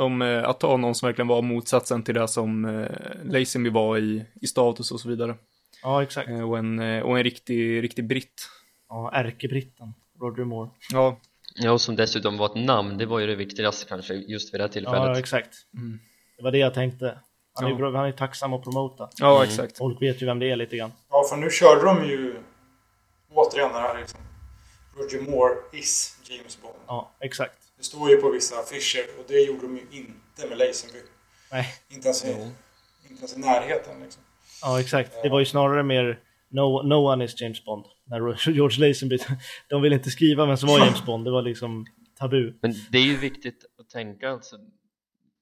Om 0.00 0.22
eh, 0.22 0.44
att 0.48 0.60
ta 0.60 0.76
någon 0.76 0.94
som 0.94 1.06
verkligen 1.06 1.28
var 1.28 1.42
motsatsen 1.42 2.02
till 2.02 2.14
det 2.14 2.28
som 2.28 2.64
eh, 2.64 2.86
Lazenby 3.24 3.70
var 3.70 3.98
i, 3.98 4.24
i 4.40 4.46
status 4.46 4.92
och 4.92 5.00
så 5.00 5.08
vidare. 5.08 5.34
Ja, 5.82 6.02
exakt. 6.02 6.28
Eh, 6.28 6.50
och, 6.50 6.58
en, 6.58 6.78
eh, 6.78 7.02
och 7.02 7.18
en 7.18 7.24
riktig, 7.24 7.82
riktig 7.82 8.06
britt. 8.08 8.48
Ja, 8.88 9.10
ärkebritten, 9.14 9.94
Roger 10.20 10.44
Moore. 10.44 10.70
Ja, 10.92 11.20
Ja, 11.54 11.72
och 11.72 11.80
som 11.80 11.96
dessutom 11.96 12.38
var 12.38 12.46
ett 12.46 12.64
namn, 12.66 12.98
det 12.98 13.06
var 13.06 13.18
ju 13.18 13.26
det 13.26 13.34
viktigaste 13.34 13.86
kanske 13.88 14.14
just 14.14 14.54
vid 14.54 14.60
det 14.60 14.64
här 14.64 14.68
tillfället. 14.68 15.00
Ja, 15.02 15.18
exakt. 15.18 15.54
Mm. 15.76 15.98
Det 16.36 16.42
var 16.42 16.50
det 16.52 16.58
jag 16.58 16.74
tänkte. 16.74 17.18
Han 17.54 17.64
är 17.64 17.68
ju 17.68 17.74
Ja. 17.74 17.78
bra- 17.90 17.98
han 18.00 18.08
är 18.08 18.12
tacksam 18.12 18.52
att 18.52 18.62
promota. 18.62 19.08
ja 19.16 19.36
Mm. 19.36 19.48
exakt. 19.48 19.78
Folk 19.78 20.02
vet 20.02 20.22
ju 20.22 20.26
vem 20.26 20.38
det 20.38 20.50
är 20.50 20.56
lite 20.56 20.76
grann. 20.76 20.92
Ja, 21.10 21.24
för 21.30 21.36
nu 21.36 21.50
körde 21.50 21.84
de 21.84 22.04
ju 22.08 22.34
återigen 23.34 23.72
det 23.72 23.78
här 23.78 23.98
liksom. 24.00 24.20
Roger 24.96 25.20
Moore 25.30 25.54
is 25.72 26.18
James 26.30 26.62
Bond. 26.62 26.74
Ja, 26.86 27.10
exakt. 27.20 27.58
Det 27.80 27.84
står 27.84 28.10
ju 28.10 28.16
på 28.16 28.30
vissa 28.30 28.60
affischer 28.60 29.04
och 29.18 29.24
det 29.28 29.40
gjorde 29.40 29.60
de 29.60 29.76
ju 29.76 29.82
inte 29.90 30.48
med 30.48 30.58
Lazenby. 30.58 30.98
Nej. 31.52 31.66
Inte 31.88 32.08
ens 32.08 32.24
i, 32.24 32.28
inte 33.10 33.18
ens 33.18 33.36
i 33.36 33.40
närheten 33.40 34.02
liksom. 34.02 34.22
Ja, 34.62 34.80
exakt. 34.80 35.12
Det 35.22 35.28
var 35.28 35.40
ju 35.40 35.46
snarare 35.46 35.82
mer 35.82 36.20
No, 36.50 36.82
no 36.82 36.94
one 36.94 37.24
is 37.24 37.40
James 37.40 37.64
Bond. 37.64 37.84
När 38.04 38.50
George 38.50 38.88
Lazenby, 38.88 39.18
de 39.68 39.82
ville 39.82 39.94
inte 39.94 40.10
skriva 40.10 40.46
vem 40.46 40.56
som 40.56 40.68
var 40.68 40.78
James 40.78 41.04
Bond. 41.04 41.24
Det 41.24 41.30
var 41.30 41.42
liksom 41.42 41.86
tabu. 42.18 42.54
Men 42.62 42.74
det 42.90 42.98
är 42.98 43.02
ju 43.02 43.16
viktigt 43.16 43.64
att 43.78 43.88
tänka 43.88 44.30
alltså, 44.30 44.56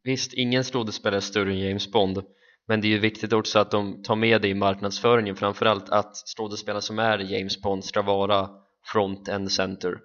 Visst, 0.03 0.35
ingen 0.35 0.64
skådespelare 0.64 1.18
är 1.18 1.20
större 1.20 1.51
än 1.51 1.59
James 1.59 1.92
Bond 1.92 2.22
Men 2.68 2.81
det 2.81 2.87
är 2.87 2.90
ju 2.90 2.98
viktigt 2.98 3.33
också 3.33 3.59
att 3.59 3.70
de 3.70 4.03
tar 4.03 4.16
med 4.16 4.42
det 4.42 4.48
i 4.48 4.55
marknadsföringen 4.55 5.37
Framförallt 5.37 5.88
att 5.88 6.16
skådespelare 6.37 6.83
som 6.83 6.98
är 6.98 7.18
James 7.18 7.62
Bond 7.62 7.85
ska 7.85 8.03
vara 8.03 8.51
front 8.92 9.29
and 9.29 9.53
center 9.53 9.98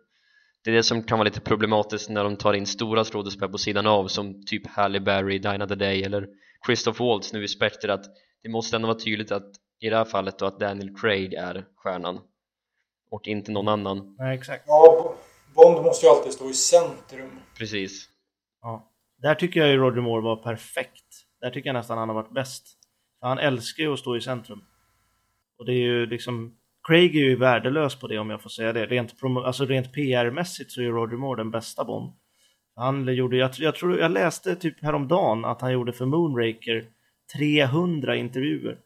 Det 0.64 0.70
är 0.72 0.76
det 0.76 0.84
som 0.84 1.04
kan 1.04 1.18
vara 1.18 1.26
lite 1.26 1.42
problematiskt 1.42 2.10
när 2.10 2.24
de 2.24 2.36
tar 2.36 2.54
in 2.54 2.66
stora 2.66 3.04
skådespelare 3.04 3.52
på 3.52 3.58
sidan 3.58 3.88
av 3.88 4.08
Som 4.08 4.46
typ 4.46 4.68
Halle 4.68 5.00
Berry, 5.00 5.40
Dinah 5.40 5.68
the 5.68 5.76
Day 5.76 6.04
eller 6.04 6.28
Christoph 6.66 7.02
Waltz 7.04 7.34
nu 7.34 7.44
i 7.44 7.48
Spectre 7.48 7.94
Att 7.94 8.06
det 8.44 8.50
måste 8.50 8.76
ändå 8.76 8.88
vara 8.88 9.00
tydligt 9.00 9.32
att 9.32 9.52
i 9.80 9.90
det 9.90 9.98
här 9.98 10.06
fallet 10.06 10.40
då 10.40 10.46
att 10.46 10.60
Daniel 10.60 10.96
Craig 10.98 11.34
är 11.34 11.66
stjärnan 11.76 12.20
Och 13.12 13.28
inte 13.28 13.52
någon 13.52 13.68
annan 13.68 14.16
Nej, 14.20 14.38
exakt. 14.38 14.64
Ja, 14.68 15.16
Bo- 15.56 15.64
Bond 15.64 15.86
måste 15.86 16.06
ju 16.06 16.10
alltid 16.12 16.34
stå 16.34 16.50
i 16.50 16.54
centrum. 16.54 17.30
Precis 17.58 18.10
Ja. 18.62 18.90
Där 19.18 19.36
tycker 19.36 19.60
jag 19.60 19.70
ju 19.70 19.78
Roger 19.78 20.02
Moore 20.02 20.22
var 20.22 20.36
perfekt. 20.36 21.06
Där 21.42 21.50
tycker 21.50 21.70
jag 21.70 21.74
nästan 21.74 21.98
han 21.98 22.10
har 22.10 22.16
varit 22.16 22.34
bäst. 22.34 22.64
Han 23.22 23.40
älskar 23.40 23.84
ju 23.84 23.94
att 23.94 24.00
stå 24.00 24.18
i 24.18 24.22
centrum. 24.22 24.64
Och 25.58 25.66
det 25.66 25.72
är 25.72 25.78
ju 25.78 26.06
liksom... 26.06 26.58
Craig 26.88 27.16
är 27.16 27.20
ju 27.20 27.36
värdelös 27.36 27.96
på 27.96 28.08
det 28.08 28.20
om 28.20 28.30
jag 28.30 28.42
får 28.42 28.50
säga 28.50 28.74
det. 28.74 28.86
Rent, 28.86 29.16
alltså 29.46 29.66
rent 29.66 29.94
PR-mässigt 29.94 30.72
så 30.72 30.82
är 30.82 30.86
Roger 30.86 31.18
Moore 31.18 31.40
den 31.40 31.52
bästa 31.52 31.84
Bond. 31.84 32.14
Han 32.76 33.16
gjorde, 33.16 33.38
jag, 33.38 33.52
jag 33.58 33.76
tror, 33.76 34.00
jag 34.00 34.12
läste 34.12 34.56
typ 34.56 34.84
häromdagen 34.84 35.46
att 35.46 35.62
han 35.62 35.74
gjorde 35.74 35.94
för 35.94 36.06
Moonraker 36.06 36.86
300 37.38 38.16
intervjuer. 38.16 38.78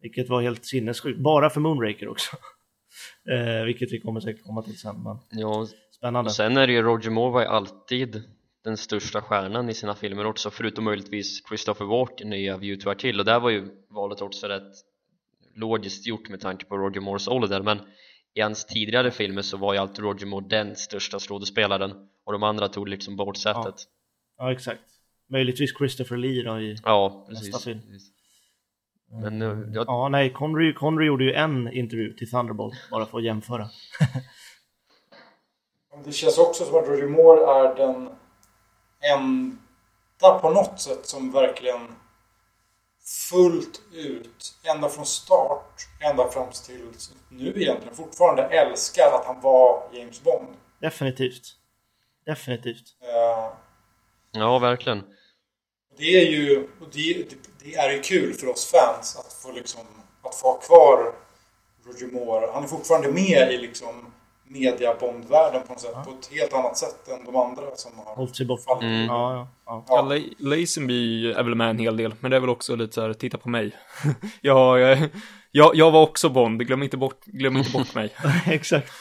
Vilket 0.00 0.28
var 0.28 0.42
helt 0.42 0.64
sinnessjukt. 0.64 1.18
Bara 1.18 1.50
för 1.50 1.60
Moonraker 1.60 2.08
också. 2.08 2.36
eh, 3.30 3.64
vilket 3.64 3.92
vi 3.92 4.00
kommer 4.00 4.20
säkert 4.20 4.44
komma 4.44 4.62
till 4.62 4.78
sen. 4.78 5.02
Men 5.02 5.18
Ja, 5.30 5.66
spännande. 5.96 6.28
Och 6.28 6.34
sen 6.34 6.56
är 6.56 6.66
det 6.66 6.72
ju 6.72 6.82
Roger 6.82 7.10
Moore 7.10 7.32
var 7.32 7.40
ju 7.40 7.46
alltid 7.46 8.22
den 8.64 8.76
största 8.76 9.22
stjärnan 9.22 9.68
i 9.68 9.74
sina 9.74 9.94
filmer 9.94 10.26
också 10.26 10.50
förutom 10.50 10.84
möjligtvis 10.84 11.46
Christopher 11.48 11.84
Walken 11.84 12.32
i 12.32 12.50
A 12.50 12.56
View 12.56 12.84
to 12.84 12.90
a 12.90 12.94
Kill 12.94 13.20
och 13.20 13.26
där 13.26 13.40
var 13.40 13.50
ju 13.50 13.68
valet 13.90 14.22
också 14.22 14.46
rätt 14.46 14.72
logiskt 15.56 16.06
gjort 16.06 16.28
med 16.28 16.40
tanke 16.40 16.64
på 16.64 16.76
Roger 16.76 17.00
Moores 17.00 17.28
ålder 17.28 17.62
men 17.62 17.80
i 18.34 18.40
hans 18.40 18.64
tidigare 18.64 19.10
filmer 19.10 19.42
så 19.42 19.56
var 19.56 19.72
ju 19.74 19.78
alltid 19.78 20.04
Roger 20.04 20.26
Moore 20.26 20.46
den 20.48 20.76
största 20.76 21.18
skådespelaren 21.18 21.92
och 22.24 22.32
de 22.32 22.42
andra 22.42 22.68
tog 22.68 22.88
liksom 22.88 23.16
bort 23.16 23.36
sättet 23.36 23.74
Ja, 24.38 24.52
exakt. 24.52 24.80
Möjligtvis 25.28 25.76
Christopher 25.78 26.16
Lee 26.16 26.42
då 26.42 26.60
i... 26.60 26.76
Ja, 26.84 27.26
Nästa 27.28 27.44
precis, 27.44 27.64
film. 27.64 27.80
precis. 27.80 28.12
Men 29.22 29.42
eh, 29.42 29.58
jag, 29.74 29.86
Ja, 29.86 30.08
nej, 30.08 30.32
Connery, 30.32 30.74
Connery 30.74 31.06
gjorde 31.06 31.24
ju 31.24 31.32
en 31.32 31.72
intervju 31.72 32.12
till 32.12 32.30
Thunderbolt 32.30 32.74
bara 32.90 33.06
för 33.06 33.18
att 33.18 33.24
jämföra. 33.24 33.68
Det 36.04 36.12
känns 36.12 36.38
också 36.38 36.64
som 36.64 36.78
att 36.78 36.88
Roger 36.88 37.06
Moore 37.08 37.40
är 37.40 37.74
den 37.74 38.08
enda 39.14 40.38
på 40.38 40.50
något 40.50 40.80
sätt 40.80 41.06
som 41.06 41.32
verkligen 41.32 41.80
fullt 43.06 43.80
ut, 43.92 44.54
ända 44.62 44.88
från 44.88 45.06
start, 45.06 45.88
ända 46.00 46.28
fram 46.28 46.48
till 46.66 46.84
nu 47.28 47.48
egentligen, 47.56 47.96
fortfarande 47.96 48.42
älskar 48.42 49.12
att 49.12 49.24
han 49.26 49.40
var 49.40 49.88
James 49.92 50.22
Bond. 50.22 50.48
Definitivt. 50.80 51.56
Definitivt. 52.26 52.96
Eh, 53.02 53.52
ja 54.32 54.58
verkligen 54.58 55.04
Det 55.98 56.20
är 56.20 56.30
ju 56.30 56.68
och 56.80 56.88
det, 56.92 57.12
det, 57.30 57.36
det 57.64 57.74
är 57.74 57.90
ju 57.90 58.00
kul 58.00 58.34
för 58.34 58.46
oss 58.48 58.66
fans 58.70 59.16
att 59.16 59.32
få 59.32 59.52
liksom 59.52 59.86
att 60.22 60.34
få 60.34 60.46
ha 60.46 60.58
kvar 60.58 61.14
Roger 61.84 62.06
Moore. 62.06 62.50
Han 62.52 62.62
är 62.64 62.68
fortfarande 62.68 63.12
med 63.12 63.52
i 63.52 63.58
liksom 63.58 64.12
media 64.48 64.94
Bond-världen 65.00 65.62
på 65.66 65.72
något 65.72 65.80
sätt. 65.80 65.94
På 65.94 66.10
ett 66.20 66.26
helt 66.32 66.52
annat 66.52 66.76
sätt 66.78 67.08
än 67.08 67.24
de 67.24 67.36
andra 67.36 67.62
som 67.76 67.92
har 67.98 68.14
Hållit 68.16 68.36
sig 68.36 68.46
borta. 68.46 68.78
Mm. 68.82 69.04
Ja, 69.06 69.32
ja, 69.34 69.48
ja. 69.66 69.84
Ja, 69.88 70.08
Ja. 70.08 70.14
La- 70.14 70.34
Lazenby 70.56 71.32
är 71.32 71.42
väl 71.42 71.54
med 71.54 71.70
en 71.70 71.78
hel 71.78 71.96
del, 71.96 72.14
men 72.20 72.30
det 72.30 72.36
är 72.36 72.40
väl 72.40 72.50
också 72.50 72.76
lite 72.76 72.92
så 72.94 73.00
här, 73.00 73.12
titta 73.12 73.38
på 73.38 73.48
mig. 73.48 73.72
jag, 74.40 74.80
jag, 75.50 75.76
jag, 75.76 75.90
var 75.90 76.02
också 76.02 76.28
Bond, 76.28 76.66
glöm 76.66 76.82
inte 76.82 76.96
bort, 76.96 77.24
glöm 77.24 77.56
inte 77.56 77.70
bort 77.72 77.94
mig. 77.94 78.10
exakt. 78.46 78.92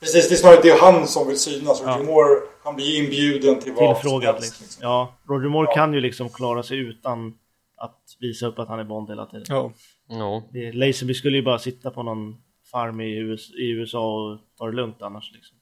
Precis, 0.00 0.28
det 0.28 0.34
är 0.34 0.36
snarare 0.36 0.60
det 0.62 0.70
är 0.70 0.80
han 0.80 1.06
som 1.06 1.28
vill 1.28 1.38
synas. 1.38 1.80
Roger 1.82 1.98
Ja. 1.98 2.02
Moore, 2.04 2.40
han 2.64 2.76
blir 2.76 2.84
ju 2.86 3.04
inbjuden 3.04 3.60
till 3.60 3.72
vad 3.72 3.84
som 3.96 4.02
Tillfrågad 4.02 4.34
helst. 4.34 4.60
liksom. 4.60 4.78
Ja, 4.82 5.14
Roger 5.28 5.48
Moore 5.48 5.66
Ja. 5.70 5.74
kan 5.74 5.94
ju 5.94 6.00
liksom 6.00 6.28
klara 6.28 6.62
sig 6.62 6.78
utan 6.78 7.34
att 7.76 8.00
visa 8.20 8.46
upp 8.46 8.58
att 8.58 8.68
han 8.68 8.78
är 8.78 8.84
Bond 8.84 9.08
hela 9.08 9.26
tiden. 9.26 9.44
Ja, 9.48 9.72
Ja, 10.08 10.42
Det, 10.52 10.72
Lazenby 10.72 11.14
skulle 11.14 11.36
ju 11.36 11.42
bara 11.42 11.58
sitta 11.58 11.90
på 11.90 12.02
någon 12.02 12.34
farm 12.74 13.00
i, 13.00 13.18
US, 13.18 13.50
i 13.50 13.70
USA 13.70 14.00
och 14.00 14.38
ta 14.58 14.66
det 14.66 14.76
lugnt 14.76 15.02
annars 15.02 15.32
liksom. 15.32 15.56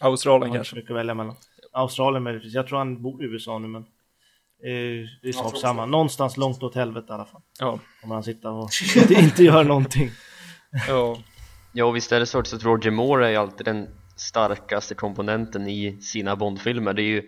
Australien 0.00 0.48
inte 0.48 0.58
kanske. 0.58 0.92
att 0.92 0.98
välja 0.98 1.14
mellan. 1.14 1.36
Australien 1.72 2.22
möjligtvis. 2.22 2.54
Jag 2.54 2.66
tror 2.66 2.78
han 2.78 3.02
bor 3.02 3.24
i 3.24 3.26
USA 3.26 3.58
nu 3.58 3.68
men 3.68 3.82
eh, 3.82 5.08
det 5.22 5.28
är 5.28 5.32
sak 5.32 5.56
samma. 5.56 5.86
Någonstans 5.86 6.36
långt 6.36 6.62
åt 6.62 6.74
helvete 6.74 7.06
i 7.10 7.12
alla 7.12 7.24
fall. 7.24 7.42
Ja, 7.60 7.78
Kommer 8.00 8.14
han 8.14 8.24
sitta 8.24 8.50
och 8.50 8.70
inte, 8.96 9.14
inte 9.14 9.44
göra 9.44 9.62
någonting. 9.62 10.10
ja, 10.88 11.18
Ja, 11.76 11.90
visst 11.90 12.12
är 12.12 12.20
det 12.20 12.26
så 12.26 12.38
att 12.38 12.64
Roger 12.64 12.90
Moore 12.90 13.26
är 13.26 13.30
ju 13.30 13.36
alltid 13.36 13.66
den 13.66 13.88
starkaste 14.16 14.94
komponenten 14.94 15.68
i 15.68 15.98
sina 16.00 16.36
Bondfilmer. 16.36 16.92
Det 16.92 17.02
är 17.02 17.04
ju 17.04 17.22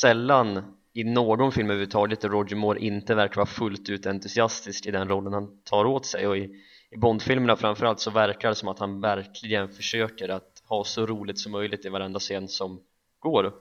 sällan 0.00 0.62
i 0.94 1.04
någon 1.04 1.52
film 1.52 1.70
överhuvudtaget 1.70 2.20
där 2.20 2.28
Roger 2.28 2.56
Moore 2.56 2.80
inte 2.80 3.14
verkar 3.14 3.36
vara 3.36 3.46
fullt 3.46 3.88
ut 3.88 4.06
entusiastisk 4.06 4.86
i 4.86 4.90
den 4.90 5.08
rollen 5.08 5.32
han 5.32 5.62
tar 5.64 5.84
åt 5.84 6.06
sig 6.06 6.26
och 6.26 6.36
i, 6.36 6.50
i 6.90 6.96
Bondfilmerna 6.96 7.56
framförallt 7.56 8.00
så 8.00 8.10
verkar 8.10 8.48
det 8.48 8.54
som 8.54 8.68
att 8.68 8.78
han 8.78 9.00
verkligen 9.00 9.68
försöker 9.68 10.28
att 10.28 10.62
ha 10.68 10.84
så 10.84 11.06
roligt 11.06 11.38
som 11.38 11.52
möjligt 11.52 11.84
i 11.84 11.88
varenda 11.88 12.18
scen 12.20 12.48
som 12.48 12.80
går 13.18 13.52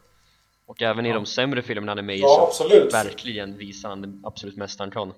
och 0.66 0.82
även 0.82 1.06
i 1.06 1.14
de 1.14 1.26
sämre 1.26 1.62
filmerna 1.62 1.92
han 1.92 1.98
är 1.98 2.04
med 2.04 2.18
i 2.18 2.20
Ja, 2.22 2.28
så 2.28 2.64
absolut. 2.64 2.94
verkligen 2.94 3.58
visar 3.58 3.90
han 3.90 4.02
det 4.02 4.28
absolut 4.28 4.58
mesta 4.58 4.84
han 4.84 4.92
kan 4.92 5.14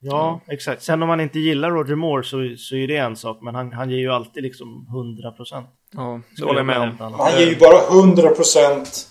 Ja, 0.00 0.40
exakt. 0.46 0.82
Sen 0.82 1.02
om 1.02 1.08
man 1.08 1.20
inte 1.20 1.38
gillar 1.38 1.70
Roger 1.70 1.94
Moore 1.94 2.24
så, 2.24 2.54
så 2.58 2.76
är 2.76 2.88
det 2.88 2.96
en 2.96 3.16
sak, 3.16 3.38
men 3.42 3.54
han, 3.54 3.72
han 3.72 3.90
ger 3.90 3.98
ju 3.98 4.12
alltid 4.12 4.42
liksom 4.42 4.86
100 4.88 5.30
procent. 5.30 5.66
ja, 5.90 6.20
det 6.36 6.44
håller 6.44 6.58
jag 6.58 6.66
med 6.66 6.80
om. 6.80 7.12
Han 7.12 7.32
ger 7.38 7.46
ju 7.46 7.56
bara 7.56 8.00
100 8.00 8.28
procent. 8.28 9.08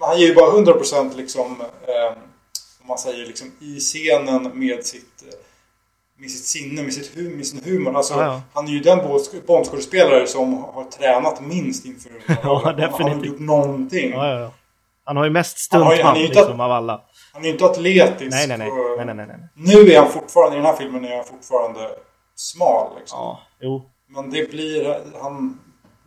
Han 0.00 0.20
ger 0.20 0.26
ju 0.26 0.34
bara 0.34 0.52
100 0.54 0.72
procent 0.72 1.16
liksom. 1.16 1.60
Eh, 1.60 2.16
om 2.80 2.88
man 2.88 2.98
säger 2.98 3.26
liksom 3.26 3.52
i 3.60 3.80
scenen 3.80 4.50
med 4.54 4.84
sitt. 4.84 5.24
Med 6.18 6.30
sitt 6.30 6.44
sinne, 6.44 6.82
med, 6.82 6.92
sitt 6.92 7.16
hum, 7.16 7.36
med 7.36 7.46
sin 7.46 7.60
humor. 7.64 7.96
Alltså, 7.96 8.14
Ja, 8.14 8.24
ja. 8.24 8.42
Han 8.52 8.66
är 8.66 8.70
ju 8.70 8.80
den 8.80 8.98
Bond- 8.98 9.46
Bondskådespelare 9.46 10.26
som 10.26 10.54
har 10.54 10.84
tränat 10.84 11.40
minst 11.40 11.84
inför 11.86 12.10
Ja, 12.28 12.34
Han 12.42 12.64
har 12.64 12.72
definitivt. 12.72 13.26
gjort 13.26 13.40
någonting. 13.40 14.10
Ja. 14.10 14.52
Han 15.04 15.16
har 15.16 15.24
ju 15.24 15.30
mest 15.30 15.72
Han 15.72 15.82
har 15.82 15.90
stuntman 15.94 16.16
han 16.16 16.22
liksom 16.24 16.60
av 16.60 16.72
alla. 16.72 17.00
Han 17.32 17.42
är 17.42 17.46
ju 17.46 17.52
inte 17.52 17.64
atletisk. 17.64 18.30
Nej, 18.30 18.48
nej, 18.48 18.58
nej. 18.58 18.68
nej, 18.96 19.06
nej, 19.06 19.14
nej, 19.14 19.26
nej. 19.26 19.48
Nu 19.54 19.92
är 19.92 20.00
han 20.00 20.10
fortfarande, 20.10 20.56
i 20.56 20.58
den 20.58 20.66
här 20.66 20.76
filmen 20.76 21.04
är 21.04 21.16
han 21.16 21.24
fortfarande 21.24 21.90
smal. 22.34 22.98
Liksom. 22.98 23.18
Ja, 23.18 23.40
jo. 23.60 23.90
Men 24.08 24.30
det 24.30 24.50
blir, 24.50 25.00
han 25.22 25.58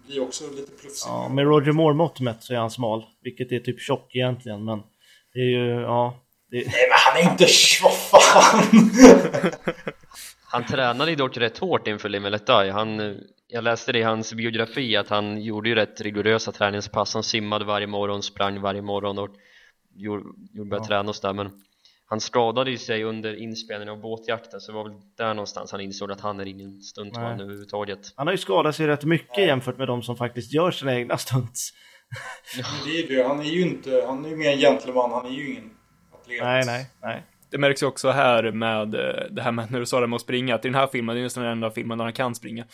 blir 0.07 0.23
också 0.23 0.43
lite 0.55 0.71
plufsig. 0.71 1.09
Ja, 1.09 1.29
med 1.29 1.45
Roger 1.45 1.71
Moore-mått 1.71 2.19
mätt 2.19 2.43
så 2.43 2.53
är 2.53 2.57
han 2.57 2.71
smal. 2.71 3.03
Vilket 3.21 3.51
är 3.51 3.59
typ 3.59 3.79
tjock 3.81 4.15
egentligen, 4.15 4.65
men 4.65 4.79
det 5.33 5.39
är 5.39 5.49
ju, 5.49 5.81
ja. 5.81 6.13
Det, 6.49 6.57
Nej 6.57 6.87
men 6.89 6.97
han 7.05 7.17
är 7.17 7.31
inte... 7.31 7.47
Vad 7.83 7.93
fan! 7.93 8.63
Han 10.49 10.65
tränade 10.65 11.11
ju 11.11 11.15
dock 11.15 11.37
rätt 11.37 11.57
hårt 11.57 11.87
inför 11.87 12.09
Die. 12.09 12.71
Han, 12.71 13.17
jag 13.47 13.63
läste 13.63 13.91
det 13.91 13.99
i 13.99 14.03
hans 14.03 14.33
biografi 14.33 14.95
att 14.95 15.09
han 15.09 15.41
gjorde 15.41 15.69
ju 15.69 15.75
rätt 15.75 16.01
rigorösa 16.01 16.51
träningspass. 16.51 17.13
Han 17.13 17.23
simmade 17.23 17.65
varje 17.65 17.87
morgon, 17.87 18.23
sprang 18.23 18.61
varje 18.61 18.81
morgon 18.81 19.17
och 19.19 19.29
gjorde, 19.95 20.23
gjorde 20.53 20.69
började 20.69 20.87
träna 20.87 21.09
och 21.09 21.15
sådär. 21.15 21.33
Men 21.33 21.51
han 22.05 22.19
skadade 22.19 22.71
ju 22.71 22.77
sig 22.77 23.03
under 23.03 23.35
inspelningen 23.35 23.93
av 23.93 24.01
båtjakten 24.01 24.61
så 24.61 24.71
det 24.71 24.75
var 24.77 24.83
väl 24.83 24.99
där 25.17 25.33
någonstans 25.33 25.71
han 25.71 25.81
insåg 25.81 26.11
att 26.11 26.21
han 26.21 26.39
är 26.39 26.45
ingen 26.45 26.81
stuntman 26.81 27.23
Nej. 27.23 27.43
överhuvudtaget. 27.43 27.99
han 28.15 28.27
har 28.27 28.33
ju 28.33 28.37
skadat 28.37 28.75
sig 28.75 28.87
rätt 28.87 29.03
mycket 29.03 29.47
jämfört 29.47 29.77
med 29.77 29.87
de 29.87 30.03
som 30.03 30.17
faktiskt 30.17 30.53
gör 30.53 30.71
sina 30.71 30.95
egna 30.95 31.17
stunts. 31.17 31.73
Men 32.55 32.65
det 32.85 32.97
är 32.97 33.01
ju 33.01 33.15
det. 33.15 33.27
Han 33.27 33.39
är 33.39 33.43
ju 33.43 33.61
inte... 33.61 34.03
Han 34.07 34.25
är 34.25 34.29
ju 34.29 34.35
mer 34.35 34.51
en 34.51 34.59
gentleman. 34.59 35.11
Han 35.11 35.25
är 35.25 35.31
ju 35.31 35.51
ingen 35.51 35.76
levt. 36.27 36.43
Nej, 36.43 36.63
nej, 36.65 36.89
nej. 37.01 37.23
Det 37.51 37.57
märks 37.57 37.83
ju 37.83 37.87
också 37.87 38.09
här 38.11 38.51
med 38.51 38.95
eh, 38.95 39.25
det 39.31 39.41
här 39.41 39.51
med 39.51 39.71
när 39.71 39.79
du 39.79 39.85
sa 39.85 39.99
det 39.99 40.07
med 40.07 40.15
att 40.15 40.21
springa, 40.21 40.55
att 40.55 40.65
i 40.65 40.67
den 40.67 40.75
här 40.75 40.87
filmen, 40.87 41.15
det 41.15 41.21
är 41.21 41.23
nästan 41.23 41.43
den 41.43 41.51
enda 41.51 41.71
filmen 41.71 41.97
där 41.97 42.05
han 42.05 42.13
kan 42.13 42.35
springa. 42.35 42.65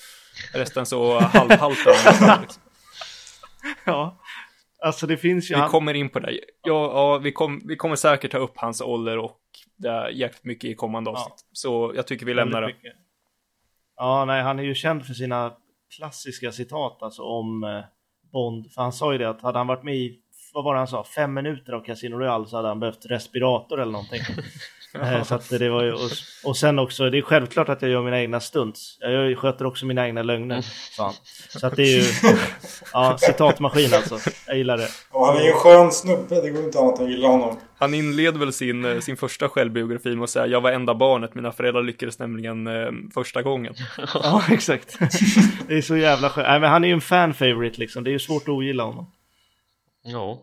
Resten 0.54 0.86
så 0.86 1.20
halvhaltar 1.20 2.26
han. 2.28 2.42
Liksom. 2.42 2.62
Ja. 3.86 4.20
Alltså 4.84 5.08
det 5.08 5.18
finns 5.18 5.52
ju... 5.52 5.56
Vi 5.56 5.62
han- 5.62 5.70
kommer 5.70 5.94
in 5.94 6.10
på 6.10 6.20
det. 6.20 6.32
Ja, 6.32 6.42
ja 6.64 7.18
vi, 7.18 7.32
kom, 7.32 7.62
vi 7.68 7.76
kommer 7.76 7.96
säkert 7.96 8.32
ta 8.32 8.38
upp 8.38 8.54
hans 8.58 8.82
ålder 8.82 9.18
och 9.18 9.40
det 9.78 9.90
är 9.90 10.10
jäkligt 10.10 10.44
mycket 10.44 10.70
i 10.70 10.76
kommande 10.76 11.12
Ja. 11.12 11.18
avsnitt. 11.18 11.46
Så 11.52 11.92
jag 11.96 12.08
tycker 12.08 12.26
vi 12.26 12.34
lämnar 12.34 12.62
det. 12.62 12.74
Ja, 13.96 14.26
nej, 14.26 14.42
han 14.44 14.60
är 14.60 14.64
ju 14.64 14.76
känd 14.76 15.06
för 15.06 15.14
sina 15.14 15.54
klassiska 15.98 16.52
citat 16.52 16.98
alltså 17.04 17.22
om 17.22 17.64
eh, 17.64 17.84
Bond. 18.32 18.72
För 18.74 18.82
han 18.82 18.94
sa 18.94 19.12
ju 19.12 19.18
det 19.18 19.30
att 19.30 19.42
hade 19.42 19.58
han 19.58 19.68
varit 19.68 19.84
med 19.84 19.96
i, 19.96 20.20
vad 20.54 20.64
var 20.64 20.74
det 20.74 20.80
han 20.80 20.88
sa, 20.88 21.04
fem 21.16 21.34
minuter 21.34 21.74
av 21.74 21.84
Casino 21.86 22.16
Royale 22.16 22.46
så 22.48 22.56
hade 22.56 22.68
han 22.68 22.80
behövt 22.80 23.06
respirator 23.06 23.82
eller 23.82 23.92
någonting. 23.92 24.22
Eh, 25.02 25.24
så 25.24 25.36
att 25.36 25.50
det 25.50 25.70
var 25.70 25.84
ju, 25.84 25.92
och, 25.94 26.10
och 26.46 26.58
sen 26.58 26.80
också, 26.80 27.10
det 27.10 27.18
är 27.18 27.22
självklart 27.22 27.70
att 27.70 27.82
jag 27.82 27.92
gör 27.92 28.02
mina 28.04 28.22
egna 28.22 28.40
stunts. 28.40 28.98
Jag 29.00 29.12
gör- 29.12 29.36
sköter 29.36 29.66
också 29.66 29.86
mina 29.86 30.08
egna 30.08 30.24
lögner, 30.24 30.62
sa 30.98 31.04
han. 31.04 31.14
Så 31.60 31.68
att 31.68 31.76
det 31.76 31.84
är 31.84 31.98
ju, 31.98 32.04
ja, 32.94 33.18
citatmaskin 33.20 33.94
alltså. 33.94 34.20
Jag 34.48 34.58
gillar 34.58 34.78
det. 34.78 34.88
Och 35.12 35.26
han 35.26 35.38
är 35.38 35.42
ju 35.42 35.48
en 35.48 35.54
skön 35.54 35.92
snubbe, 35.92 36.42
det 36.42 36.50
går 36.50 36.64
inte 36.64 36.80
annat 36.80 37.00
än 37.00 37.06
att 37.06 37.12
gilla 37.12 37.28
honom. 37.28 37.58
Han 37.78 37.94
inleder 37.94 38.40
väl 38.40 38.54
sin, 38.54 38.86
eh, 38.86 39.00
sin 39.00 39.18
första 39.18 39.50
självbiografi 39.50 40.16
med 40.16 40.24
att 40.24 40.30
säga 40.30 40.48
jag 40.48 40.62
var 40.62 40.72
enda 40.72 40.96
barnet, 40.96 41.36
mina 41.36 41.52
föräldrar 41.52 41.84
lyckades 41.84 42.20
nämligen 42.20 42.68
eh, 42.68 42.92
första 43.14 43.42
gången. 43.42 43.74
Ja, 44.14 44.44
exakt. 44.52 44.98
Det 45.68 45.74
är 45.78 45.82
så 45.82 45.98
jävla 45.98 46.30
skönt. 46.30 46.48
Nej, 46.48 46.60
men 46.60 46.70
han 46.70 46.84
är 46.84 46.88
ju 46.88 46.94
en 46.94 47.02
fan 47.02 47.34
favorite 47.34 47.80
liksom. 47.80 48.04
Det 48.04 48.10
är 48.10 48.14
ju 48.14 48.20
svårt 48.20 48.44
att 48.44 48.50
ogilla 48.50 48.84
honom. 48.84 49.12
Ja. 50.04 50.38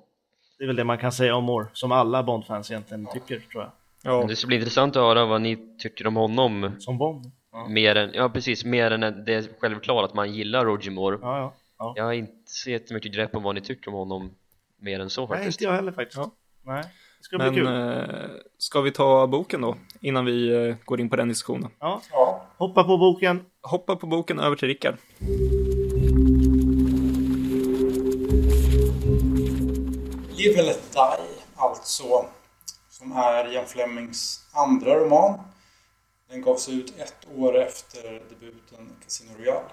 Det 0.59 0.65
är 0.65 0.67
väl 0.67 0.77
det 0.77 0.85
man 0.85 0.99
kan 0.99 1.13
säga 1.13 1.35
om 1.37 1.45
Moore, 1.45 1.67
som 1.73 1.93
alla 1.93 2.23
Bond-fans 2.23 2.71
egentligen 2.71 3.07
tycker, 3.13 3.41
tror 3.41 3.63
jag. 3.63 3.71
Ja, 4.03 4.25
Det 4.29 4.37
ska 4.37 4.47
bli 4.47 4.57
intressant 4.57 4.97
att 4.97 5.03
höra 5.03 5.27
vad 5.27 5.41
ni 5.41 5.59
tycker 5.79 6.07
om 6.07 6.17
honom 6.17 6.73
Som 6.79 6.99
Bond. 6.99 7.31
Ja, 7.53 7.67
mer 7.69 7.95
än, 7.97 8.11
ja 8.15 8.29
precis, 8.29 8.65
mer 8.65 8.91
än 8.91 9.01
det 9.25 9.35
är 9.35 9.45
självklart 9.61 10.05
att 10.05 10.15
man 10.15 10.33
gillar 10.33 10.65
Roger 10.65 10.91
Moore 10.91 11.19
ja. 11.23 11.39
ja. 11.39 11.53
ja. 11.79 11.93
Jag 11.97 12.05
har 12.05 12.13
inte 12.13 12.33
så 12.45 12.71
jättemycket 12.71 13.13
grepp 13.15 13.35
om 13.37 13.43
vad 13.43 13.55
ni 13.55 13.61
tycker 13.61 13.89
om 13.89 13.95
honom 13.95 14.31
mer 14.79 15.01
än 15.01 15.11
så 15.11 15.21
Nej, 15.21 15.29
faktiskt 15.29 15.61
inte 15.61 15.65
jag 15.65 15.73
heller 15.77 15.93
faktiskt. 15.93 16.21
Nej, 16.63 16.83
det 17.19 17.25
ska 17.25 17.37
bli 17.39 17.47
men 17.47 17.55
kul. 17.55 17.67
eh, 17.67 18.31
ska 18.59 18.81
vi 18.81 18.91
ta 18.91 19.27
boken 19.27 19.61
då? 19.61 19.77
Innan 20.01 20.25
vi 20.25 20.69
eh, 20.69 20.75
går 20.85 21.01
in 21.01 21.11
på 21.11 21.17
den 21.17 21.29
diskussionen. 21.29 21.71
Ja, 21.79 22.01
Ja. 22.13 22.47
hoppa 22.57 22.85
på 22.85 22.97
boken. 22.99 23.45
Hoppa 23.63 23.97
på 23.97 24.07
boken 24.07 24.41
över 24.41 24.57
till 24.57 24.69
Rickard. 24.69 24.95
Live 30.41 30.59
and 30.59 30.67
Let 30.67 30.93
Die, 30.93 31.43
alltså, 31.57 32.29
som 32.91 33.13
är 33.13 33.53
Ian 33.53 33.67
Flemings 33.67 34.41
andra 34.53 34.99
roman. 34.99 35.41
Den 36.29 36.43
gavs 36.43 36.69
ut 36.69 36.99
ett 36.99 37.27
år 37.37 37.59
efter 37.59 38.03
debuten 38.03 38.97
Casino 39.05 39.31
Royale. 39.39 39.69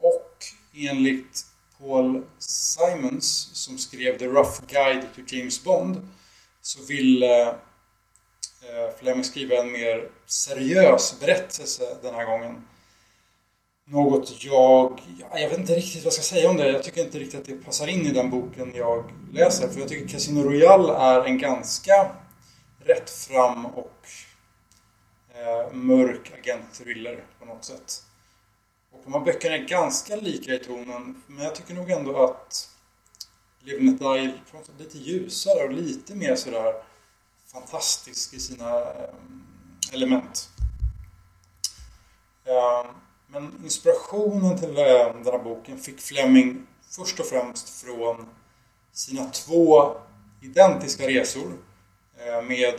Och 0.00 0.44
enligt 0.74 1.46
Paul 1.78 2.24
Simons, 2.38 3.50
som 3.52 3.78
skrev 3.78 4.18
The 4.18 4.26
Rough 4.26 4.60
Guide 4.66 5.06
to 5.14 5.20
James 5.26 5.64
Bond, 5.64 6.08
så 6.60 6.82
ville 6.82 7.48
eh, 7.48 8.96
Fleming 8.98 9.24
skriva 9.24 9.56
en 9.56 9.72
mer 9.72 10.10
seriös 10.26 11.20
berättelse 11.20 11.96
den 12.02 12.14
här 12.14 12.24
gången. 12.24 12.68
Något 13.90 14.44
jag... 14.44 15.00
Jag 15.32 15.48
vet 15.48 15.58
inte 15.58 15.74
riktigt 15.74 16.04
vad 16.04 16.06
jag 16.06 16.12
ska 16.12 16.22
säga 16.22 16.50
om 16.50 16.56
det. 16.56 16.70
Jag 16.70 16.82
tycker 16.82 17.04
inte 17.04 17.18
riktigt 17.18 17.40
att 17.40 17.46
det 17.46 17.64
passar 17.64 17.86
in 17.86 18.06
i 18.06 18.12
den 18.12 18.30
boken 18.30 18.72
jag 18.74 19.12
läser. 19.32 19.68
För 19.68 19.80
jag 19.80 19.88
tycker 19.88 20.08
Casino 20.08 20.42
Royale 20.42 20.92
är 20.92 21.24
en 21.24 21.38
ganska 21.38 22.10
rättfram 22.84 23.66
och 23.66 24.08
eh, 25.34 25.72
mörk 25.72 26.32
agentthriller 26.38 27.24
på 27.38 27.44
något 27.44 27.64
sätt. 27.64 28.02
Och 28.92 29.00
de 29.04 29.12
här 29.12 29.20
böckerna 29.20 29.54
är 29.54 29.64
ganska 29.64 30.16
lika 30.16 30.54
i 30.54 30.58
tonen. 30.58 31.22
Men 31.26 31.44
jag 31.44 31.54
tycker 31.54 31.74
nog 31.74 31.90
ändå 31.90 32.24
att 32.24 32.68
Live 33.60 33.78
and 33.78 33.90
Let 33.90 33.98
Die 33.98 34.32
på 34.50 34.56
något 34.56 34.66
sätt 34.66 34.74
lite 34.78 34.98
ljusare 34.98 35.64
och 35.64 35.72
lite 35.72 36.14
mer 36.14 36.36
sådär 36.36 36.74
fantastisk 37.46 38.34
i 38.34 38.38
sina 38.38 38.80
eh, 38.80 39.14
element. 39.92 40.48
Eh, 42.44 42.90
men 43.30 43.60
inspirationen 43.64 44.58
till 44.58 44.74
den 44.74 45.24
här 45.24 45.44
boken 45.44 45.78
fick 45.78 46.00
Fleming 46.00 46.66
först 46.90 47.20
och 47.20 47.26
främst 47.26 47.68
från 47.84 48.28
sina 48.92 49.24
två 49.30 49.96
identiska 50.42 51.08
resor. 51.08 51.52
Eh, 52.18 52.42
med, 52.42 52.74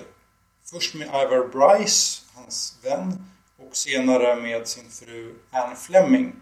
först 0.71 0.95
med 0.95 1.07
Ivar 1.07 1.47
Bryce, 1.47 2.21
hans 2.35 2.77
vän, 2.83 3.25
och 3.57 3.75
senare 3.75 4.35
med 4.35 4.67
sin 4.67 4.89
fru 4.89 5.35
Anne 5.51 5.75
Fleming. 5.75 6.35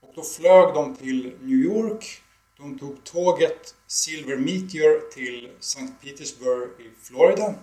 Och 0.00 0.12
då 0.14 0.22
flög 0.22 0.74
de 0.74 0.96
till 0.96 1.36
New 1.40 1.58
York. 1.58 2.22
De 2.56 2.78
tog 2.78 3.04
tåget 3.04 3.74
Silver 3.86 4.36
Meteor 4.36 5.10
till 5.10 5.50
St. 5.58 5.86
Petersburg 6.02 6.70
i 6.80 6.90
Florida. 7.02 7.54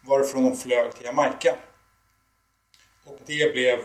Varifrån 0.00 0.44
de 0.44 0.56
flög 0.56 0.94
till 0.94 1.04
Jamaica. 1.04 1.56
Och 3.04 3.18
det 3.26 3.52
blev 3.52 3.84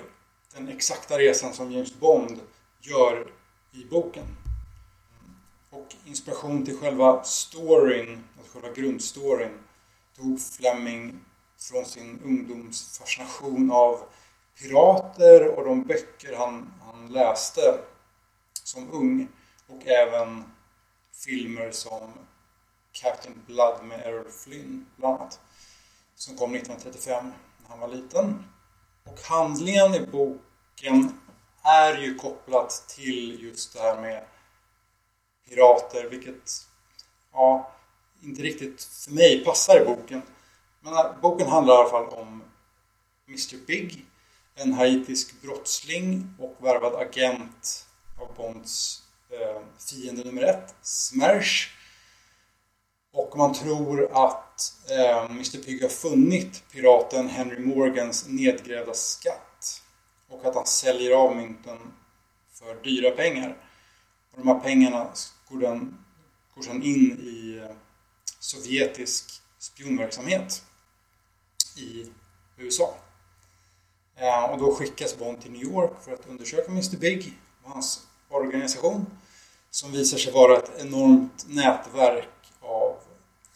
den 0.56 0.68
exakta 0.68 1.18
resan 1.18 1.54
som 1.54 1.72
James 1.72 1.94
Bond 1.94 2.40
gör 2.82 3.32
i 3.72 3.86
boken. 3.86 4.26
Och 5.70 5.96
inspiration 6.06 6.66
till 6.66 6.78
själva 6.78 7.24
storyn, 7.24 8.24
alltså 8.38 8.54
själva 8.54 8.76
grundstoryn, 8.76 9.60
tog 10.16 10.42
Fleming 10.42 11.20
från 11.58 11.86
sin 11.86 12.22
ungdomsfascination 12.24 13.72
av 13.72 14.00
pirater 14.60 15.48
och 15.48 15.66
de 15.66 15.84
böcker 15.84 16.36
han, 16.36 16.74
han 16.82 17.08
läste 17.08 17.62
som 18.64 18.92
ung. 18.92 19.28
Och 19.68 19.88
även 19.88 20.44
filmer 21.26 21.72
som 21.72 22.12
Captain 22.92 23.42
Blood 23.48 23.86
med 23.86 24.00
Errol 24.00 24.32
Flynn, 24.32 24.86
bland 24.96 25.22
annat. 25.22 25.40
Som 26.16 26.38
kom 26.38 26.56
1935 26.56 27.32
när 27.62 27.70
han 27.70 27.80
var 27.80 27.88
liten. 27.88 28.44
Och 29.06 29.20
handlingen 29.22 29.96
i 29.96 30.08
boken 30.08 31.20
är 31.64 31.98
ju 31.98 32.16
kopplat 32.16 32.86
till 32.88 33.44
just 33.44 33.74
det 33.74 33.80
här 33.80 34.02
med 34.02 34.26
pirater, 35.50 36.10
vilket 36.10 36.68
ja, 37.34 37.72
inte 38.24 38.42
riktigt 38.42 38.84
för 38.84 39.12
mig 39.12 39.46
passar 39.46 39.82
i 39.82 39.86
boken. 39.86 40.22
Men 40.82 40.94
boken 41.22 41.48
handlar 41.48 41.74
i 41.74 41.78
alla 41.78 41.90
fall 41.90 42.08
om 42.08 42.44
Mr 43.28 43.66
Big, 43.68 44.06
en 44.56 44.74
haitisk 44.74 45.42
brottsling 45.42 46.36
och 46.40 46.56
värvad 46.60 46.96
agent 46.96 47.88
av 48.20 48.36
Bonds 48.36 49.04
eh, 49.30 49.62
fiende 49.90 50.24
nummer 50.24 50.44
ett, 50.44 50.76
Smersh. 50.82 51.75
Och 53.16 53.38
man 53.38 53.54
tror 53.54 54.12
att 54.12 54.74
eh, 54.90 55.26
Mr 55.26 55.64
Pigg 55.64 55.82
har 55.82 55.90
funnit 55.90 56.64
piraten 56.72 57.30
Henry 57.30 57.60
Morgans 57.60 58.28
nedgrävda 58.28 58.94
skatt. 58.94 59.82
Och 60.30 60.46
att 60.46 60.56
han 60.56 60.66
säljer 60.66 61.12
av 61.12 61.36
mynten 61.36 61.78
för 62.54 62.84
dyra 62.84 63.12
pengar. 63.12 63.58
Och 64.32 64.38
de 64.38 64.48
här 64.48 64.60
pengarna 64.60 65.08
går, 65.50 65.60
den, 65.60 65.98
går 66.56 66.62
sedan 66.62 66.84
in 66.84 67.20
i 67.20 67.62
eh, 67.64 67.76
sovjetisk 68.40 69.42
spionverksamhet 69.60 70.64
i 71.78 72.12
USA. 72.58 72.96
Eh, 74.16 74.44
och 74.44 74.60
då 74.60 74.76
skickas 74.76 75.18
Bond 75.18 75.42
till 75.42 75.52
New 75.52 75.64
York 75.64 75.92
för 76.02 76.14
att 76.14 76.28
undersöka 76.28 76.72
Mr 76.72 76.98
Big 76.98 77.40
och 77.64 77.72
hans 77.72 78.08
organisation. 78.30 79.06
Som 79.70 79.92
visar 79.92 80.18
sig 80.18 80.34
vara 80.34 80.58
ett 80.58 80.72
enormt 80.78 81.46
nätverk 81.48 82.35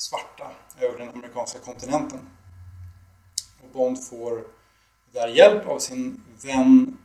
svarta 0.02 0.52
över 0.80 0.98
den 0.98 1.10
amerikanska 1.10 1.60
kontinenten. 1.60 2.30
Och 3.64 3.70
Bond 3.70 4.06
får 4.08 4.48
där 5.12 5.28
hjälp 5.28 5.68
av 5.68 5.80
sin 5.80 6.24
vän 6.44 6.98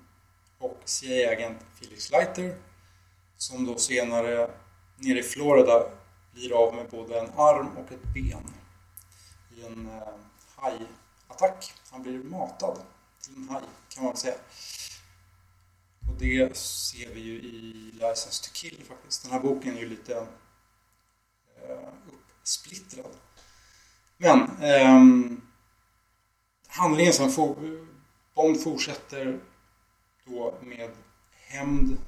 och 0.58 0.80
CIA-agent 0.84 1.58
Felix 1.74 2.10
Leiter 2.10 2.56
som 3.36 3.66
då 3.66 3.76
senare 3.76 4.50
nere 4.96 5.18
i 5.18 5.22
Florida 5.22 5.90
blir 6.32 6.52
av 6.52 6.74
med 6.74 6.90
både 6.90 7.20
en 7.20 7.30
arm 7.36 7.68
och 7.76 7.92
ett 7.92 8.02
ben 8.14 8.54
i 9.56 9.66
en 9.66 9.88
eh, 9.88 10.08
hajattack. 10.56 11.72
Han 11.90 12.02
blir 12.02 12.18
matad 12.18 12.78
till 13.20 13.34
en 13.36 13.48
haj 13.48 13.62
kan 13.88 14.04
man 14.04 14.12
väl 14.12 14.20
säga. 14.20 14.34
Och 16.08 16.18
det 16.18 16.56
ser 16.56 17.14
vi 17.14 17.20
ju 17.20 17.34
i 17.34 17.90
License 17.92 18.44
to 18.44 18.50
Kill 18.52 18.84
faktiskt. 18.88 19.22
Den 19.22 19.32
här 19.32 19.40
boken 19.40 19.76
är 19.76 19.80
ju 19.80 19.88
lite 19.88 20.26
eh, 21.56 21.88
splittrad. 22.44 23.12
Men 24.16 24.62
ehm, 24.62 25.40
handlingen 26.66 27.12
som 27.12 27.30
for, 27.30 27.56
Bond 28.34 28.62
fortsätter 28.62 29.40
då 30.24 30.58
med 30.62 30.90
hämnd 31.30 31.98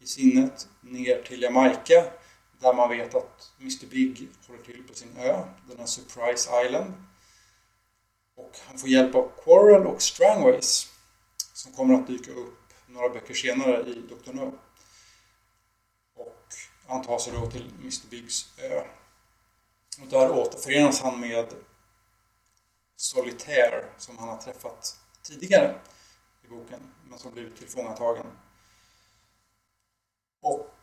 i 0.00 0.06
sinnet 0.06 0.68
ner 0.80 1.22
till 1.22 1.42
Jamaica 1.42 2.04
där 2.60 2.74
man 2.74 2.88
vet 2.88 3.14
att 3.14 3.52
Mr 3.60 3.86
Big 3.86 4.28
håller 4.46 4.62
till 4.62 4.82
på 4.88 4.94
sin 4.94 5.16
ö, 5.16 5.44
den 5.68 5.78
här 5.78 5.86
Surprise 5.86 6.66
Island. 6.66 6.92
Och 8.36 8.52
han 8.66 8.78
får 8.78 8.88
hjälp 8.88 9.14
av 9.14 9.30
Quarrel 9.44 9.86
och 9.86 10.02
Strangways 10.02 10.92
som 11.52 11.72
kommer 11.72 11.94
att 11.94 12.06
dyka 12.06 12.30
upp 12.30 12.74
några 12.86 13.08
böcker 13.08 13.34
senare 13.34 13.80
i 13.80 13.94
Dr. 13.94 14.32
No. 14.32 14.58
Och 16.14 16.46
han 16.86 17.02
tar 17.02 17.18
sig 17.18 17.32
då 17.32 17.50
till 17.50 17.72
Mr 17.80 18.10
Bigs 18.10 18.58
ö. 18.58 18.84
Och 20.00 20.08
där 20.08 20.30
återförenas 20.30 21.00
han 21.00 21.20
med 21.20 21.46
Solitaire 22.96 23.84
som 23.98 24.18
han 24.18 24.28
har 24.28 24.36
träffat 24.36 25.00
tidigare 25.22 25.80
i 26.44 26.48
boken 26.48 26.80
men 27.08 27.18
som 27.18 27.32
blivit 27.32 27.56
tillfångatagen. 27.56 28.26
Och 30.40 30.74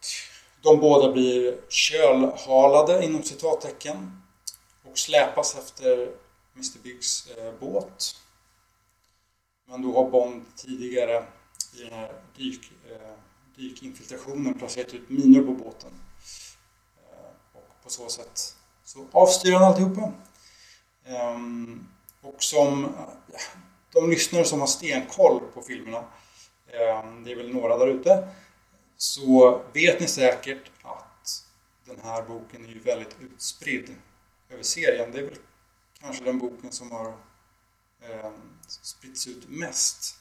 de 0.62 0.80
båda 0.80 1.12
blir 1.12 1.62
kölhalade 1.70 3.06
inom 3.06 3.24
citattecken 3.24 4.22
och 4.84 4.98
släpas 4.98 5.56
efter 5.56 6.16
Mr 6.56 6.84
Biggs 6.84 7.28
eh, 7.28 7.54
båt. 7.60 8.16
Men 9.66 9.82
då 9.82 9.94
har 9.94 10.10
Bond 10.10 10.46
tidigare 10.56 11.26
i 11.74 11.84
den 11.84 11.94
här 11.94 12.22
dyk, 12.38 12.72
eh, 12.90 13.14
dykinfiltrationen 13.56 14.60
placerat 14.60 14.94
ut 14.94 15.10
minor 15.10 15.46
på 15.46 15.64
båten. 15.64 15.92
Eh, 17.12 17.58
och 17.58 17.84
på 17.84 17.90
så 17.90 18.10
sätt 18.10 18.56
så 18.92 19.08
avstyr 19.12 19.52
han 19.52 19.64
alltihopa. 19.64 20.12
Ehm, 21.06 21.88
och 22.22 22.44
som 22.44 22.96
de 23.94 24.10
lyssnare 24.10 24.46
som 24.46 24.60
har 24.60 24.68
stenkoll 24.68 25.40
på 25.54 25.62
filmerna, 25.62 26.04
ehm, 26.74 27.24
det 27.24 27.32
är 27.32 27.36
väl 27.36 27.54
några 27.54 27.78
där 27.78 27.88
ute, 27.88 28.28
så 28.98 29.62
vet 29.74 30.00
ni 30.00 30.08
säkert 30.08 30.72
att 30.82 31.46
den 31.86 32.00
här 32.04 32.24
boken 32.24 32.66
är 32.66 32.70
ju 32.70 32.80
väldigt 32.80 33.16
utspridd 33.20 33.96
över 34.50 34.64
serien. 34.64 35.12
Det 35.12 35.20
är 35.20 35.24
väl 35.24 35.38
kanske 36.00 36.24
den 36.24 36.40
boken 36.40 36.72
som 36.72 36.92
har 36.92 37.08
eh, 38.02 38.32
spritts 38.68 39.28
ut 39.28 39.50
mest. 39.50 40.16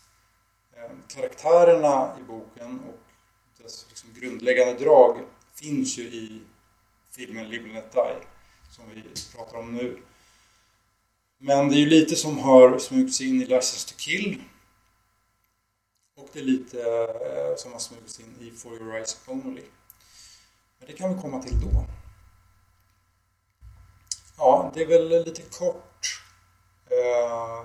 Eh, 0.77 0.91
karaktärerna 1.09 2.17
i 2.21 2.23
boken 2.23 2.81
och 2.81 3.01
dess 3.63 3.87
liksom, 3.89 4.11
grundläggande 4.15 4.85
drag 4.85 5.19
finns 5.55 5.99
ju 5.99 6.03
i 6.03 6.43
filmen 7.11 7.49
Live 7.49 7.65
and 7.65 7.75
Let 7.75 7.93
Die 7.93 8.27
som 8.71 8.85
vi 8.95 9.03
pratar 9.37 9.59
om 9.59 9.75
nu. 9.75 10.03
Men 11.39 11.69
det 11.69 11.75
är 11.75 11.81
ju 11.81 11.87
lite 11.87 12.17
som 12.17 12.39
har 12.39 12.79
smugit 12.79 13.15
sig 13.15 13.29
in 13.29 13.43
i 13.43 13.45
License 13.45 13.89
to 13.89 13.95
Kill 13.99 14.43
och 16.21 16.29
det 16.33 16.39
är 16.39 16.45
lite 16.45 16.81
eh, 16.83 17.57
som 17.57 17.73
har 17.73 17.79
smugits 17.79 18.21
in 18.21 18.37
i 18.41 18.51
For 18.51 18.73
Your 18.73 18.95
Eyes 18.95 19.21
Only. 19.27 19.65
Men 20.79 20.87
det 20.87 20.93
kan 20.93 21.15
vi 21.15 21.23
komma 21.23 21.43
till 21.43 21.61
då. 21.61 21.85
Ja, 24.39 24.71
det 24.75 24.83
är 24.83 24.87
väl 24.87 25.25
lite 25.25 25.43
kort 25.43 26.23
eh, 26.91 27.65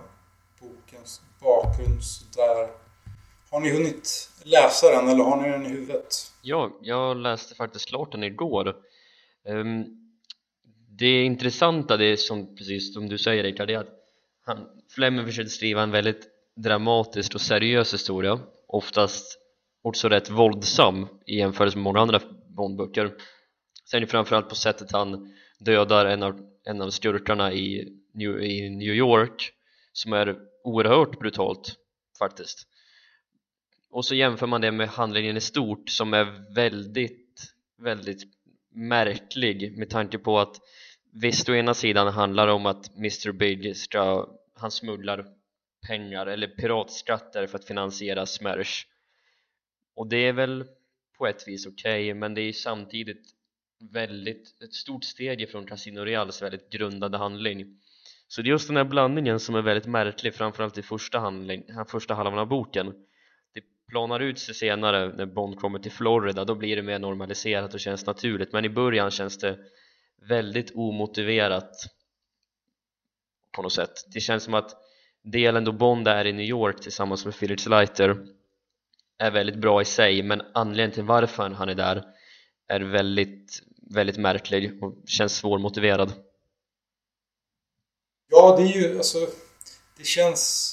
bokens 0.59 1.21
bakgrund 1.39 2.01
där. 2.35 2.69
Har 3.49 3.59
ni 3.59 3.71
hunnit 3.71 4.29
läsa 4.43 4.91
den 4.91 5.09
eller 5.09 5.23
har 5.23 5.41
ni 5.41 5.49
den 5.49 5.65
i 5.65 5.69
huvudet? 5.69 6.31
Ja, 6.41 6.71
jag 6.81 7.17
läste 7.17 7.55
faktiskt 7.55 7.87
klart 7.87 8.11
den 8.11 8.23
igår. 8.23 8.75
Um, 9.43 10.04
det 10.97 11.23
intressanta, 11.23 11.97
det 11.97 12.05
är 12.05 12.15
som 12.15 12.55
precis 12.55 12.93
som 12.93 13.09
du 13.09 13.17
säger 13.17 13.43
Rickard, 13.43 13.67
det 13.67 13.73
är 13.73 13.79
att 13.79 13.93
han, 14.45 14.67
Fleming 14.89 15.25
försökte 15.25 15.49
skriva 15.49 15.83
en 15.83 15.91
väldigt 15.91 16.27
dramatisk 16.55 17.35
och 17.35 17.41
seriös 17.41 17.93
historia 17.93 18.39
oftast 18.67 19.39
också 19.81 20.09
rätt 20.09 20.29
våldsam 20.29 21.07
i 21.25 21.37
jämförelse 21.37 21.77
med 21.77 21.83
många 21.83 21.99
andra 21.99 22.21
Bondböcker. 22.47 23.11
Sen 23.85 23.97
är 23.97 24.01
det 24.01 24.07
framförallt 24.07 24.49
på 24.49 24.55
sättet 24.55 24.91
han 24.91 25.33
dödar 25.59 26.05
en 26.05 26.23
av, 26.23 26.39
en 26.63 26.81
av 26.81 26.89
skurkarna 26.89 27.53
i 27.53 27.93
New, 28.13 28.43
i 28.43 28.69
New 28.69 28.93
York 28.93 29.51
som 29.93 30.13
är 30.13 30.35
oerhört 30.63 31.19
brutalt 31.19 31.75
faktiskt. 32.19 32.67
Och 33.89 34.05
så 34.05 34.15
jämför 34.15 34.47
man 34.47 34.61
det 34.61 34.71
med 34.71 34.89
handlingen 34.89 35.37
i 35.37 35.41
stort 35.41 35.89
som 35.89 36.13
är 36.13 36.53
väldigt 36.55 37.25
väldigt 37.77 38.23
märklig 38.75 39.77
med 39.77 39.89
tanke 39.89 40.17
på 40.17 40.39
att 40.39 40.59
visst 41.21 41.49
å 41.49 41.55
ena 41.55 41.73
sidan 41.73 42.07
handlar 42.07 42.47
det 42.47 42.53
om 42.53 42.65
att 42.65 42.97
Mr 42.97 43.31
Big 43.31 43.77
ska, 43.77 44.29
han 44.53 44.71
smugglar 44.71 45.25
pengar 45.87 46.27
eller 46.27 46.47
piratskatter 46.47 47.47
för 47.47 47.57
att 47.57 47.65
finansiera 47.65 48.25
Smersh. 48.25 48.85
Och 49.95 50.07
det 50.07 50.17
är 50.27 50.33
väl 50.33 50.65
på 51.17 51.27
ett 51.27 51.47
vis 51.47 51.67
okej 51.67 52.03
okay, 52.03 52.13
men 52.13 52.33
det 52.33 52.41
är 52.41 52.53
samtidigt 52.53 53.35
väldigt 53.91 54.61
ett 54.61 54.73
stort 54.73 55.03
steg 55.03 55.41
ifrån 55.41 55.65
Casino 55.65 55.99
Reals 55.99 56.41
väldigt 56.41 56.69
grundade 56.69 57.17
handling. 57.17 57.79
Så 58.27 58.41
det 58.41 58.47
är 58.47 58.51
just 58.51 58.67
den 58.67 58.77
här 58.77 58.83
blandningen 58.83 59.39
som 59.39 59.55
är 59.55 59.61
väldigt 59.61 59.87
märklig 59.87 60.35
framförallt 60.35 60.77
i 60.77 60.81
första, 60.81 61.19
handling, 61.19 61.63
första 61.87 62.13
halvan 62.13 62.39
av 62.39 62.47
boken. 62.47 62.93
Det 63.53 63.61
planar 63.89 64.19
ut 64.19 64.39
sig 64.39 64.55
senare 64.55 65.15
när 65.15 65.25
Bond 65.25 65.59
kommer 65.59 65.79
till 65.79 65.91
Florida 65.91 66.45
då 66.45 66.55
blir 66.55 66.75
det 66.75 66.81
mer 66.81 66.99
normaliserat 66.99 67.73
och 67.73 67.79
känns 67.79 68.05
naturligt 68.05 68.53
men 68.53 68.65
i 68.65 68.69
början 68.69 69.11
känns 69.11 69.37
det 69.37 69.57
väldigt 70.21 70.71
omotiverat 70.75 71.71
på 73.51 73.61
något 73.61 73.73
sätt 73.73 74.05
det 74.13 74.19
känns 74.19 74.43
som 74.43 74.53
att 74.53 74.75
delen 75.23 75.63
då 75.63 75.71
Bond 75.71 76.07
är 76.07 76.25
i 76.25 76.33
New 76.33 76.45
York 76.45 76.81
tillsammans 76.81 77.25
med 77.25 77.35
Felix 77.35 77.65
Leiter 77.65 78.25
är 79.17 79.31
väldigt 79.31 79.57
bra 79.57 79.81
i 79.81 79.85
sig 79.85 80.23
men 80.23 80.41
anledningen 80.53 80.91
till 80.91 81.03
varför 81.03 81.49
han 81.49 81.69
är 81.69 81.75
där 81.75 82.03
är 82.67 82.79
väldigt, 82.79 83.63
väldigt 83.91 84.17
märklig 84.17 84.83
och 84.83 84.93
känns 85.05 85.35
svårmotiverad 85.37 86.13
Ja, 88.27 88.55
det 88.57 88.63
är 88.63 88.81
ju 88.81 88.97
alltså 88.97 89.27
det 89.97 90.05
känns 90.05 90.71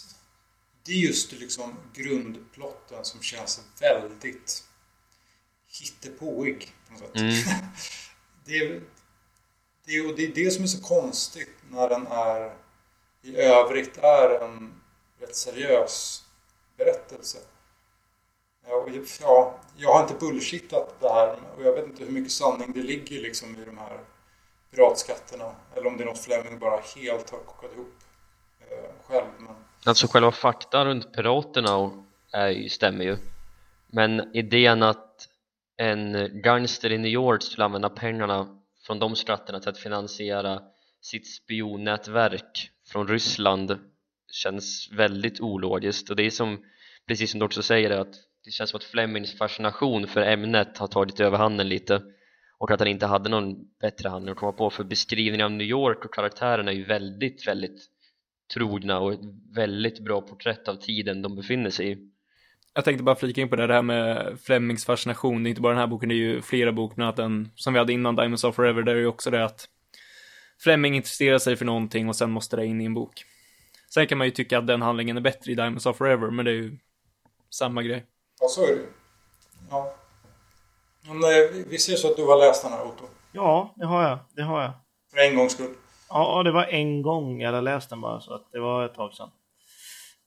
det 0.84 0.92
är 0.92 0.96
just 0.96 1.32
liksom 1.32 1.76
grundplotten 1.94 3.04
som 3.04 3.22
känns 3.22 3.60
väldigt 3.80 4.64
hittepåig 5.80 6.72
på 6.88 6.92
något 6.92 7.00
sätt. 7.00 7.20
Mm. 7.20 7.34
det, 8.44 8.58
är, 8.58 8.80
det, 9.84 9.92
är, 9.92 10.16
det 10.16 10.24
är 10.24 10.44
det 10.44 10.50
som 10.50 10.64
är 10.64 10.68
så 10.68 10.82
konstigt 10.82 11.56
när 11.70 11.88
den 11.88 12.06
är 12.06 12.52
i 13.22 13.36
övrigt 13.36 13.98
är 13.98 14.44
en 14.44 14.82
rätt 15.20 15.36
seriös 15.36 16.24
berättelse. 16.76 17.38
Ja, 19.20 19.58
jag 19.76 19.92
har 19.92 20.02
inte 20.02 20.14
bullshittat 20.14 21.00
det 21.00 21.08
här 21.08 21.36
och 21.56 21.62
jag 21.62 21.72
vet 21.72 21.84
inte 21.84 22.04
hur 22.04 22.12
mycket 22.12 22.32
sanning 22.32 22.72
det 22.72 22.82
ligger 22.82 23.20
liksom 23.20 23.56
i 23.62 23.64
de 23.64 23.78
här 23.78 24.00
piratskatterna. 24.70 25.54
Eller 25.76 25.86
om 25.86 25.96
det 25.96 26.04
är 26.04 26.06
något 26.06 26.18
Fleming 26.18 26.58
bara 26.58 26.80
helt 26.96 27.30
har 27.30 27.38
kokat 27.38 27.72
ihop 27.72 27.94
eh, 28.60 29.06
själv. 29.06 29.26
Men... 29.38 29.54
Alltså 29.84 30.06
själva 30.06 30.32
fakta 30.32 30.84
runt 30.84 31.12
piraterna 31.12 31.90
är, 32.32 32.68
stämmer 32.68 33.04
ju. 33.04 33.16
Men 33.86 34.36
idén 34.36 34.82
att 34.82 35.28
en 35.76 36.30
gangster 36.42 36.92
i 36.92 36.98
New 36.98 37.10
York 37.10 37.42
skulle 37.42 37.64
använda 37.64 37.90
pengarna 37.90 38.61
från 38.86 38.98
de 38.98 39.16
skatterna 39.16 39.60
till 39.60 39.68
att 39.68 39.78
finansiera 39.78 40.62
sitt 41.00 41.34
spionnätverk 41.34 42.70
från 42.86 43.08
Ryssland 43.08 43.78
känns 44.32 44.88
väldigt 44.92 45.40
ologiskt 45.40 46.10
och 46.10 46.16
det 46.16 46.22
är 46.22 46.30
som 46.30 46.64
precis 47.06 47.30
som 47.30 47.40
du 47.40 47.46
också 47.46 47.62
säger 47.62 47.90
att 47.90 48.14
det 48.44 48.50
känns 48.50 48.70
som 48.70 48.76
att 48.76 48.84
Flemings 48.84 49.38
fascination 49.38 50.06
för 50.06 50.20
ämnet 50.22 50.78
har 50.78 50.86
tagit 50.86 51.20
överhanden 51.20 51.68
lite 51.68 52.02
och 52.58 52.70
att 52.70 52.80
han 52.80 52.88
inte 52.88 53.06
hade 53.06 53.30
någon 53.30 53.56
bättre 53.80 54.08
handling 54.08 54.32
att 54.32 54.38
komma 54.38 54.52
på 54.52 54.70
för 54.70 54.84
beskrivningen 54.84 55.44
av 55.44 55.50
New 55.50 55.66
York 55.66 56.04
och 56.04 56.14
karaktärerna 56.14 56.70
är 56.70 56.76
ju 56.76 56.84
väldigt, 56.84 57.46
väldigt 57.46 57.88
trogna 58.54 59.00
och 59.00 59.12
ett 59.12 59.20
väldigt 59.54 60.00
bra 60.00 60.20
porträtt 60.20 60.68
av 60.68 60.74
tiden 60.74 61.22
de 61.22 61.36
befinner 61.36 61.70
sig 61.70 61.92
i. 61.92 62.11
Jag 62.74 62.84
tänkte 62.84 63.04
bara 63.04 63.16
flika 63.16 63.40
in 63.40 63.48
på 63.48 63.56
det, 63.56 63.66
det 63.66 63.74
här 63.74 63.82
med 63.82 64.38
Flemings 64.42 64.84
fascination. 64.84 65.42
Det 65.42 65.48
är 65.48 65.50
inte 65.50 65.60
bara 65.60 65.72
den 65.72 65.80
här 65.80 65.86
boken, 65.86 66.08
det 66.08 66.14
är 66.14 66.16
ju 66.16 66.42
flera 66.42 66.72
böcker, 66.72 66.94
bland 66.94 67.06
annat 67.06 67.16
den 67.16 67.50
som 67.54 67.72
vi 67.72 67.78
hade 67.78 67.92
innan, 67.92 68.16
Diamonds 68.16 68.44
of 68.44 68.54
Forever, 68.54 68.82
där 68.82 68.94
är 68.94 68.98
ju 68.98 69.06
också 69.06 69.30
det 69.30 69.44
att 69.44 69.68
Fleming 70.62 70.96
intresserar 70.96 71.38
sig 71.38 71.56
för 71.56 71.64
någonting 71.64 72.08
och 72.08 72.16
sen 72.16 72.30
måste 72.30 72.56
det 72.56 72.66
in 72.66 72.80
i 72.80 72.84
en 72.84 72.94
bok. 72.94 73.24
Sen 73.94 74.06
kan 74.06 74.18
man 74.18 74.26
ju 74.26 74.30
tycka 74.30 74.58
att 74.58 74.66
den 74.66 74.82
handlingen 74.82 75.16
är 75.16 75.20
bättre 75.20 75.52
i 75.52 75.54
Diamonds 75.54 75.86
of 75.86 75.96
Forever, 75.96 76.30
men 76.30 76.44
det 76.44 76.50
är 76.50 76.54
ju 76.54 76.78
samma 77.50 77.82
grej. 77.82 78.06
Ja, 78.40 78.48
så 78.48 78.62
är 78.62 78.66
det 78.66 78.82
Ja. 79.70 79.94
Men 81.02 81.24
eh, 81.24 81.28
är 81.28 81.70
det 81.70 81.78
så 81.78 82.10
att 82.10 82.16
du 82.16 82.24
har 82.24 82.38
läst 82.38 82.62
den 82.62 82.72
här, 82.72 82.86
Otto? 82.86 83.04
Ja, 83.32 83.74
det 83.76 83.86
har 83.86 84.02
jag. 84.02 84.18
Det 84.36 84.42
har 84.42 84.62
jag. 84.62 84.72
För 85.10 85.18
en 85.18 85.36
gångs 85.36 85.52
skull? 85.52 85.74
Ja, 86.08 86.42
det 86.42 86.52
var 86.52 86.64
en 86.64 87.02
gång 87.02 87.40
jag 87.40 87.48
hade 87.48 87.60
läst 87.60 87.90
den 87.90 88.00
bara, 88.00 88.20
så 88.20 88.34
att 88.34 88.52
det 88.52 88.60
var 88.60 88.86
ett 88.86 88.94
tag 88.94 89.14
sedan. 89.14 89.30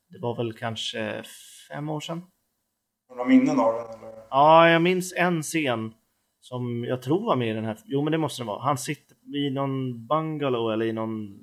Det 0.09 0.19
var 0.19 0.35
väl 0.35 0.53
kanske 0.53 1.23
fem 1.69 1.89
år 1.89 1.99
sedan. 1.99 2.21
Har 3.15 3.25
du 3.25 3.29
några 3.29 3.39
minnen 3.39 3.59
av 3.59 3.73
den? 3.73 3.99
Eller? 3.99 4.23
Ja, 4.29 4.69
jag 4.69 4.81
minns 4.81 5.13
en 5.17 5.41
scen 5.41 5.93
som 6.39 6.83
jag 6.83 7.01
tror 7.01 7.25
var 7.25 7.35
med 7.35 7.49
i 7.49 7.53
den 7.53 7.65
här. 7.65 7.77
Jo, 7.85 8.03
men 8.03 8.11
det 8.11 8.17
måste 8.17 8.41
det 8.41 8.47
vara. 8.47 8.61
Han 8.61 8.77
sitter 8.77 9.35
i 9.35 9.49
någon 9.49 10.07
bungalow 10.07 10.73
eller 10.73 10.85
i 10.85 10.93
någon, 10.93 11.39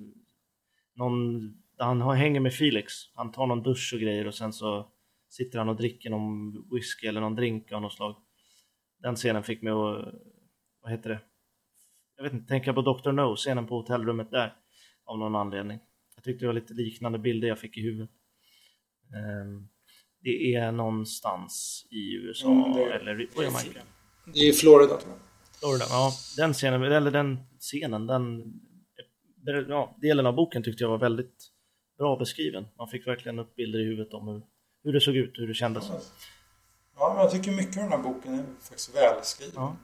någon 0.95 1.41
han 1.79 2.03
hänger 2.03 2.41
med 2.41 2.55
Felix. 2.55 2.93
Han 3.15 3.33
tar 3.33 3.47
någon 3.47 3.63
dusch 3.63 3.93
och 3.95 4.01
grejer 4.01 4.27
och 4.27 4.35
sen 4.35 4.53
så 4.53 4.89
sitter 5.29 5.59
han 5.59 5.69
och 5.69 5.77
dricker 5.77 6.11
någon 6.11 6.53
whisky 6.71 7.07
eller 7.07 7.21
någon 7.21 7.35
drink 7.35 7.73
av 7.73 7.83
något 7.83 7.93
slag. 7.93 8.17
Den 9.03 9.17
scenen 9.17 9.43
fick 9.43 9.63
mig 9.63 9.73
att, 9.73 10.15
vad 10.83 10.91
heter 10.91 11.11
det, 11.11 11.21
jag 12.17 12.25
vet 12.25 12.33
inte, 12.33 12.49
tänka 12.49 12.73
på 12.73 12.83
Dr. 12.83 13.13
No, 13.13 13.37
scenen 13.37 13.67
på 13.67 13.77
hotellrummet 13.77 14.31
där. 14.31 14.57
Av 15.05 15.19
någon 15.19 15.35
anledning. 15.35 15.79
Jag 16.15 16.25
tyckte 16.25 16.45
det 16.45 16.47
var 16.47 16.55
lite 16.55 16.75
liknande 16.75 17.19
bilder 17.19 17.49
jag 17.49 17.59
fick 17.59 17.77
i 17.77 17.83
huvudet. 17.83 18.11
Um, 19.45 19.69
det 20.23 20.55
är 20.55 20.73
någonstans 20.73 21.87
i 21.91 22.15
USA 22.15 22.47
Mm, 22.53 22.73
det- 22.73 22.93
eller 22.95 23.29
Jamaica. 23.43 23.81
Det 24.35 24.49
är 24.49 24.53
Florida 24.53 24.97
tror 24.97 25.13
jag. 25.13 25.21
Florida. 25.61 25.85
Ja, 25.89 26.13
den 26.37 26.53
scenen, 26.55 26.83
eller 26.83 27.11
den 27.11 27.39
scenen, 27.61 28.07
den 28.07 28.53
ja, 29.69 29.97
delen 30.01 30.27
av 30.27 30.35
boken 30.35 30.63
tyckte 30.63 30.85
jag 30.85 30.89
var 30.91 30.99
väldigt 30.99 31.49
bra 31.99 32.17
beskriven. 32.17 32.67
Man 32.79 32.89
fick 32.89 33.07
verkligen 33.07 33.39
upp 33.39 33.57
bilder 33.57 33.79
i 33.79 33.85
huvudet 33.85 34.15
om 34.15 34.29
hur, 34.29 34.43
hur 34.85 34.93
det 34.93 35.01
såg 35.01 35.17
ut, 35.17 35.39
hur 35.39 35.47
det 35.49 35.55
kändes. 35.55 35.85
Ja, 36.97 37.13
men 37.15 37.23
jag 37.23 37.31
tycker 37.33 37.53
mycket 37.53 37.77
av 37.77 37.83
den 37.83 37.93
här 37.93 37.99
boken 38.13 38.35
är 38.35 38.45
faktiskt 38.61 38.97
välskriven. 38.97 39.53
Ja. 39.57 39.77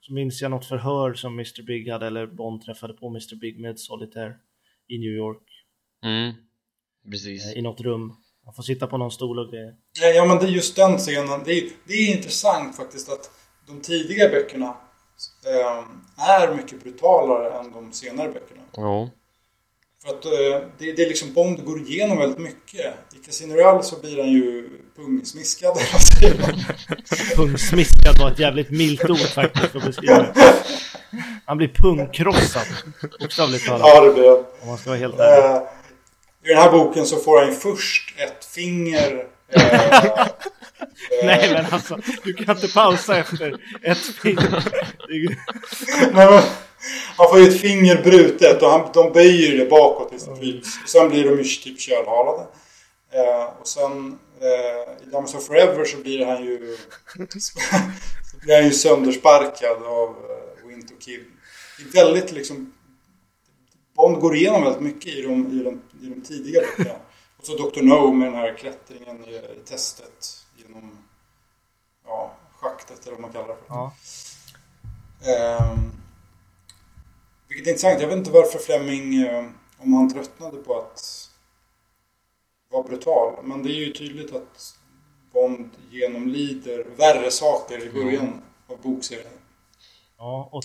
Så 0.00 0.12
minns 0.12 0.42
jag 0.42 0.50
något 0.50 0.66
förhör 0.66 1.14
som 1.14 1.32
Mr 1.32 1.62
Big 1.62 1.88
hade, 1.90 2.06
eller 2.06 2.26
Bond 2.26 2.62
träffade 2.62 2.92
på 2.94 3.06
Mr 3.08 3.36
Big 3.36 3.60
med 3.60 3.80
Solitaire 3.80 4.34
i 4.88 4.98
New 4.98 5.10
York, 5.12 5.42
Mm, 6.04 6.32
precis. 7.10 7.46
eh, 7.52 7.58
i 7.58 7.62
något 7.62 7.80
rum. 7.80 8.14
Man 8.48 8.54
får 8.54 8.62
sitta 8.62 8.86
på 8.86 8.96
någon 8.98 9.10
stol 9.10 9.38
och 9.38 9.50
grejer. 9.50 9.74
Ja, 10.00 10.08
Ja, 10.08 10.24
men 10.24 10.38
det 10.38 10.44
är 10.44 10.48
just 10.48 10.76
den 10.76 10.98
scenen. 10.98 11.42
Det 11.44 11.52
är, 11.52 11.64
det 11.84 11.94
är 11.94 12.16
intressant 12.16 12.76
faktiskt 12.76 13.08
att 13.08 13.30
de 13.66 13.80
tidiga 13.80 14.28
böckerna 14.28 14.76
eh, 15.46 16.28
är 16.28 16.54
mycket 16.54 16.82
brutalare 16.82 17.58
än 17.58 17.72
de 17.72 17.92
senare 17.92 18.28
böckerna. 18.28 18.62
Ja. 18.76 19.10
För 20.02 20.08
att 20.10 20.24
eh, 20.24 20.68
det, 20.78 20.92
det 20.92 21.02
är 21.02 21.08
liksom 21.08 21.32
Bond 21.32 21.64
går 21.64 21.80
igenom 21.80 22.18
väldigt 22.18 22.38
mycket. 22.38 22.94
I 23.14 23.24
Casino 23.26 23.54
Royale 23.54 23.82
så 23.82 24.00
blir 24.00 24.18
han 24.18 24.32
ju 24.32 24.68
pungsmiskad. 24.96 25.76
Pungsmiskad 27.36 28.18
var 28.18 28.30
ett 28.30 28.38
jävligt 28.38 28.70
milt 28.70 29.10
ord 29.10 29.18
faktiskt 29.18 29.66
för 29.66 29.78
att 29.78 29.86
beskriva. 29.86 30.26
Han 31.46 31.56
blir 31.56 31.68
pungkrossad, 31.68 32.66
bokstavligt 33.20 33.66
talat, 33.66 33.86
ja, 33.86 34.04
det 34.04 34.12
blir 34.12 34.30
om 34.62 34.68
man 34.68 34.78
ska 34.78 34.90
vara 34.90 34.98
helt 34.98 35.18
ärlig. 35.18 35.56
Eh, 35.56 35.62
I 36.48 36.50
den 36.50 36.62
här 36.62 36.70
boken 36.70 37.06
så 37.06 37.16
får 37.16 37.40
han 37.40 37.54
först 37.54 38.14
ett 38.18 38.44
finger. 38.44 39.26
Eh, 41.10 41.26
Nej 41.26 41.52
men 41.52 41.66
alltså, 41.70 41.98
du 42.24 42.32
kan 42.32 42.56
inte 42.56 42.74
pausa 42.74 43.16
efter 43.16 43.60
ett 43.82 43.98
finger. 43.98 44.64
Men, 46.12 46.42
han 47.16 47.28
får 47.28 47.38
ju 47.38 47.48
ett 47.48 47.60
finger 47.60 48.02
brutet 48.02 48.62
och 48.62 48.70
han, 48.70 48.90
de 48.94 49.12
böjer 49.12 49.58
det 49.58 49.70
bakåt 49.70 50.12
i 50.12 50.18
sitt 50.18 50.42
liv. 50.42 50.64
Sen 50.86 51.08
blir 51.08 51.24
de 51.24 51.38
ju 51.38 51.44
typ 51.44 51.80
kölhalade. 51.80 52.46
Eh, 53.12 53.44
och 53.60 53.68
sen 53.68 54.18
eh, 54.40 55.06
i 55.06 55.10
Diamonds 55.10 55.34
of 55.34 55.46
Forever 55.46 55.84
så 55.84 55.96
blir 55.96 56.26
han 56.26 56.44
ju 56.44 56.76
så 58.30 58.38
blir 58.42 58.54
han 58.54 58.64
ju 58.64 58.72
söndersparkad 58.72 59.82
av 59.82 60.08
eh, 60.08 60.68
Winter 60.68 60.96
Kill. 61.00 61.24
Det 61.78 61.98
är 61.98 62.04
väldigt 62.04 62.32
liksom 62.32 62.72
Bond 63.98 64.20
går 64.20 64.36
igenom 64.36 64.62
väldigt 64.62 64.82
mycket 64.82 65.12
i 65.12 65.22
de, 65.22 65.60
i 65.60 65.62
de, 65.62 65.82
i 66.02 66.08
de 66.08 66.20
tidiga 66.20 66.60
böckerna. 66.60 66.98
Och 67.38 67.46
så 67.46 67.56
Dr. 67.56 67.82
No 67.82 68.12
med 68.12 68.28
den 68.28 68.34
här 68.34 68.56
klättringen 68.56 69.24
i, 69.24 69.34
i 69.34 69.60
testet 69.64 70.46
genom 70.56 70.98
ja, 72.04 72.36
schaktet 72.52 73.06
eller 73.06 73.12
vad 73.12 73.20
man 73.20 73.32
kallar 73.32 73.48
det 73.48 73.54
för. 73.54 73.74
Ja. 73.74 73.94
Ehm, 75.32 75.92
vilket 77.48 77.66
är 77.66 77.70
intressant. 77.70 78.00
Jag 78.00 78.08
vet 78.08 78.16
inte 78.16 78.30
varför 78.30 78.58
Fleming, 78.58 79.22
eh, 79.22 79.44
om 79.78 79.92
han 79.92 80.12
tröttnade 80.12 80.56
på 80.56 80.78
att 80.78 81.30
vara 82.70 82.82
brutal. 82.82 83.44
Men 83.44 83.62
det 83.62 83.70
är 83.70 83.86
ju 83.86 83.92
tydligt 83.92 84.32
att 84.32 84.78
Bond 85.32 85.70
genomlider 85.90 86.86
värre 86.96 87.30
saker 87.30 87.86
i 87.86 87.90
början 87.90 88.42
av 88.68 88.80
bokserien. 88.82 89.38
ja, 90.18 90.48
och 90.52 90.64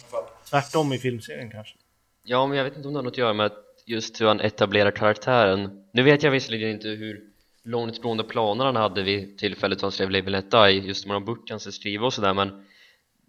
tvärtom 0.49 0.93
i 0.93 0.99
filmserien 0.99 1.51
kanske. 1.51 1.77
Ja, 2.25 2.47
men 2.47 2.57
jag 2.57 2.63
vet 2.63 2.75
inte 2.75 2.87
om 2.87 2.93
det 2.93 2.97
har 2.97 3.03
något 3.03 3.13
att 3.13 3.17
göra 3.17 3.33
med 3.33 3.45
att 3.45 3.83
just 3.85 4.21
hur 4.21 4.27
han 4.27 4.39
etablerar 4.39 4.91
karaktären. 4.91 5.85
Nu 5.91 6.03
vet 6.03 6.23
jag 6.23 6.31
visserligen 6.31 6.69
inte 6.69 6.87
hur 6.87 7.29
långtgående 7.63 8.23
planer 8.23 8.65
han 8.65 8.75
hade 8.75 9.03
vid 9.03 9.37
tillfället 9.37 9.79
då 9.79 9.85
han 9.85 9.91
skrev 9.91 10.09
Live 10.09 10.25
and 10.25 10.31
Let 10.31 10.51
Die, 10.51 10.87
just 10.87 11.05
med 11.05 11.15
de 11.15 11.25
böcker 11.25 11.53
han 11.53 11.59
ska 11.59 11.71
skriva 11.71 12.05
och 12.05 12.13
sådär, 12.13 12.33
men 12.33 12.65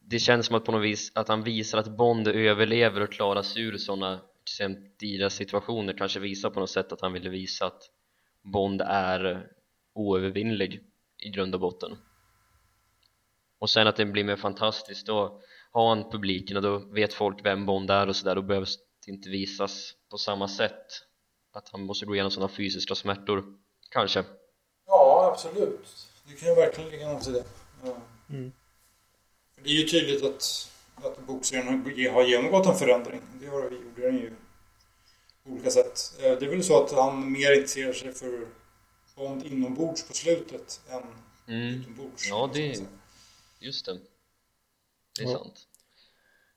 det 0.03 0.19
känns 0.19 0.47
som 0.47 0.57
att 0.57 0.65
på 0.65 0.73
något 0.73 0.85
vis 0.85 1.13
att 1.15 1.29
han 1.29 1.43
visar 1.43 1.79
att 1.79 1.97
Bond 1.97 2.29
överlever 2.29 3.01
och 3.01 3.13
klarar 3.13 3.43
sig 3.43 3.63
ur 3.63 3.79
sådana 3.79 4.21
liksom, 4.41 4.91
dyra 5.01 5.31
situationer, 5.31 5.93
kanske 5.93 6.21
visar 6.21 6.51
på 6.51 6.61
något 6.61 6.71
sätt 6.71 6.93
att 6.93 7.01
han 7.01 7.13
ville 7.13 7.31
visa 7.31 7.67
att 7.67 7.91
Bond 8.43 8.83
är 8.83 9.47
oövervinnlig 9.95 10.81
i 11.19 11.29
grund 11.31 11.55
och 11.55 11.61
botten. 11.61 11.97
Och 13.59 13.71
sen 13.71 13.87
att 13.87 13.97
det 13.97 14.05
blir 14.05 14.25
mer 14.25 14.37
fantastiskt 14.37 15.07
då 15.07 15.41
har 15.75 15.89
han 15.89 16.11
publiken 16.11 16.57
och 16.57 16.63
då 16.63 16.79
vet 16.79 17.15
folk 17.15 17.45
vem 17.45 17.67
Bond 17.67 17.91
är 17.91 18.09
och 18.09 18.17
sådär 18.17 18.35
då 18.35 18.43
behövs 18.43 18.79
det 19.07 19.13
inte 19.13 19.29
visas 19.29 19.93
på 20.11 20.19
samma 20.19 20.49
sätt 20.49 20.87
att 21.53 21.69
han 21.69 21.83
måste 21.83 22.07
gå 22.07 22.15
igenom 22.15 22.31
sådana 22.31 22.53
fysiska 22.53 22.95
smärtor 22.95 23.45
kanske 23.91 24.25
Ja, 24.87 25.31
absolut. 25.33 26.09
Det 26.27 26.35
kan 26.35 26.49
ju 26.49 26.55
verkligen 26.55 26.91
ligga 26.91 27.09
något 27.13 27.29
i 27.29 27.31
det. 27.31 27.45
Ja. 27.85 27.97
Mm. 28.31 28.53
För 29.55 29.63
Det 29.63 29.71
är 29.71 29.75
ju 29.75 29.85
tydligt 29.85 30.25
att, 30.25 30.71
att 30.97 31.27
bokserien 31.27 31.85
har- 32.13 32.23
genomgått 32.23 32.67
en 32.67 32.75
förändring. 32.75 33.21
Det 33.41 33.47
har, 33.47 33.63
gjorde 33.63 34.03
den 34.03 34.17
ju 34.17 34.33
på 35.45 35.51
olika 35.51 35.71
sätt. 35.71 36.15
Eh, 36.19 36.39
Det 36.39 36.47
är 36.47 36.51
väl 36.51 36.65
så 36.65 36.85
att 36.85 36.93
han 36.93 37.33
mer 37.33 37.53
intresserar 37.53 37.93
sig 37.93 38.13
för 38.13 38.47
Bond 39.17 39.47
inombords 39.47 40.09
på 40.09 40.15
slutet 40.15 40.81
än 40.89 41.03
mm. 41.55 41.81
utombords. 41.81 42.29
Ja, 42.29 42.51
det- 42.55 42.83
just 43.61 43.87
det 43.87 43.99
det 45.19 45.25
är 45.25 45.29
Ja. 45.33 45.39
sant 45.39 45.69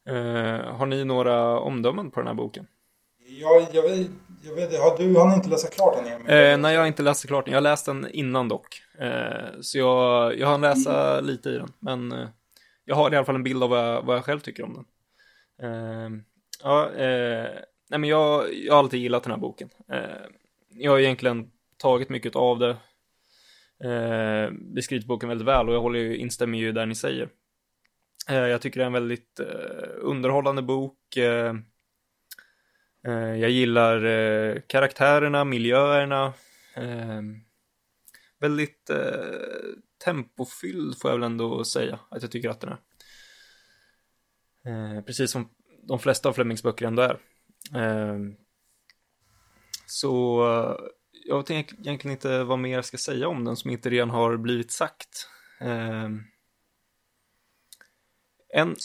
Eh, 0.09 0.75
har 0.75 0.85
ni 0.85 1.05
några 1.05 1.59
omdömen 1.59 2.11
på 2.11 2.19
den 2.19 2.27
här 2.27 2.33
boken? 2.33 2.67
Ja, 3.19 3.67
jag 3.73 3.81
vet, 3.81 4.07
jag 4.43 4.55
vet 4.55 4.79
har 4.79 4.97
du 4.97 5.19
hann 5.19 5.33
inte 5.33 5.49
läsa 5.49 5.67
klart 5.67 5.95
den 5.97 6.13
Emil? 6.13 6.29
Eh, 6.29 6.57
nej, 6.57 6.73
jag 6.73 6.81
har 6.81 6.87
inte 6.87 7.03
läst 7.03 7.27
klart 7.27 7.45
den. 7.45 7.51
Jag 7.51 7.57
har 7.57 7.61
läst 7.61 7.85
den 7.85 8.07
innan 8.11 8.47
dock. 8.49 8.81
Eh, 8.99 9.59
så 9.61 9.77
jag, 9.77 10.37
jag 10.39 10.47
har 10.47 10.57
läsa 10.57 11.21
lite 11.21 11.49
i 11.49 11.57
den. 11.57 11.73
Men 11.79 12.11
eh, 12.11 12.27
jag 12.85 12.95
har 12.95 13.13
i 13.13 13.15
alla 13.15 13.25
fall 13.25 13.35
en 13.35 13.43
bild 13.43 13.63
av 13.63 13.69
vad 13.69 13.79
jag, 13.79 14.01
vad 14.01 14.15
jag 14.15 14.25
själv 14.25 14.39
tycker 14.39 14.63
om 14.63 14.73
den. 14.73 14.85
Eh, 15.61 16.09
ja, 16.63 16.91
eh, 16.91 17.49
nej 17.89 17.99
men 17.99 18.03
jag, 18.03 18.53
jag 18.53 18.73
har 18.73 18.79
alltid 18.79 18.99
gillat 18.99 19.23
den 19.23 19.31
här 19.31 19.39
boken. 19.39 19.69
Eh, 19.91 20.25
jag 20.69 20.91
har 20.91 20.99
egentligen 20.99 21.51
tagit 21.77 22.09
mycket 22.09 22.35
av 22.35 22.59
det. 22.59 22.77
Eh, 23.89 24.51
beskrivit 24.51 25.07
boken 25.07 25.29
väldigt 25.29 25.47
väl 25.47 25.69
och 25.69 25.75
jag 25.75 25.81
håller 25.81 25.99
ju, 25.99 26.17
instämmer 26.17 26.57
ju 26.57 26.71
där 26.71 26.85
ni 26.85 26.95
säger. 26.95 27.29
Eh, 28.29 28.35
jag 28.35 28.61
tycker 28.61 28.79
det 28.79 28.83
är 28.83 28.87
en 28.87 28.93
väldigt 28.93 29.39
eh, 29.39 29.89
underhållande 29.97 30.61
bok. 30.61 31.17
Eh, 31.17 31.55
jag 33.13 33.49
gillar 33.49 34.59
karaktärerna, 34.67 35.43
miljöerna. 35.43 36.33
Väldigt 38.39 38.91
tempofylld 40.03 40.99
får 40.99 41.11
jag 41.11 41.17
väl 41.17 41.25
ändå 41.25 41.63
säga 41.63 41.99
att 42.09 42.21
jag 42.21 42.31
tycker 42.31 42.49
att 42.49 42.61
den 42.61 42.73
är. 44.63 45.01
Precis 45.01 45.31
som 45.31 45.49
de 45.83 45.99
flesta 45.99 46.29
av 46.29 46.33
Flemings 46.33 46.63
böcker 46.63 46.85
ändå 46.85 47.01
är. 47.01 47.19
Så 49.85 50.43
jag 51.11 51.37
vet 51.37 51.51
egentligen 51.51 52.11
inte 52.11 52.43
vad 52.43 52.59
mer 52.59 52.75
jag 52.75 52.85
ska 52.85 52.97
säga 52.97 53.27
om 53.27 53.45
den 53.45 53.55
som 53.55 53.71
inte 53.71 53.89
redan 53.89 54.09
har 54.09 54.37
blivit 54.37 54.71
sagt. 54.71 55.29
En. 58.53 58.75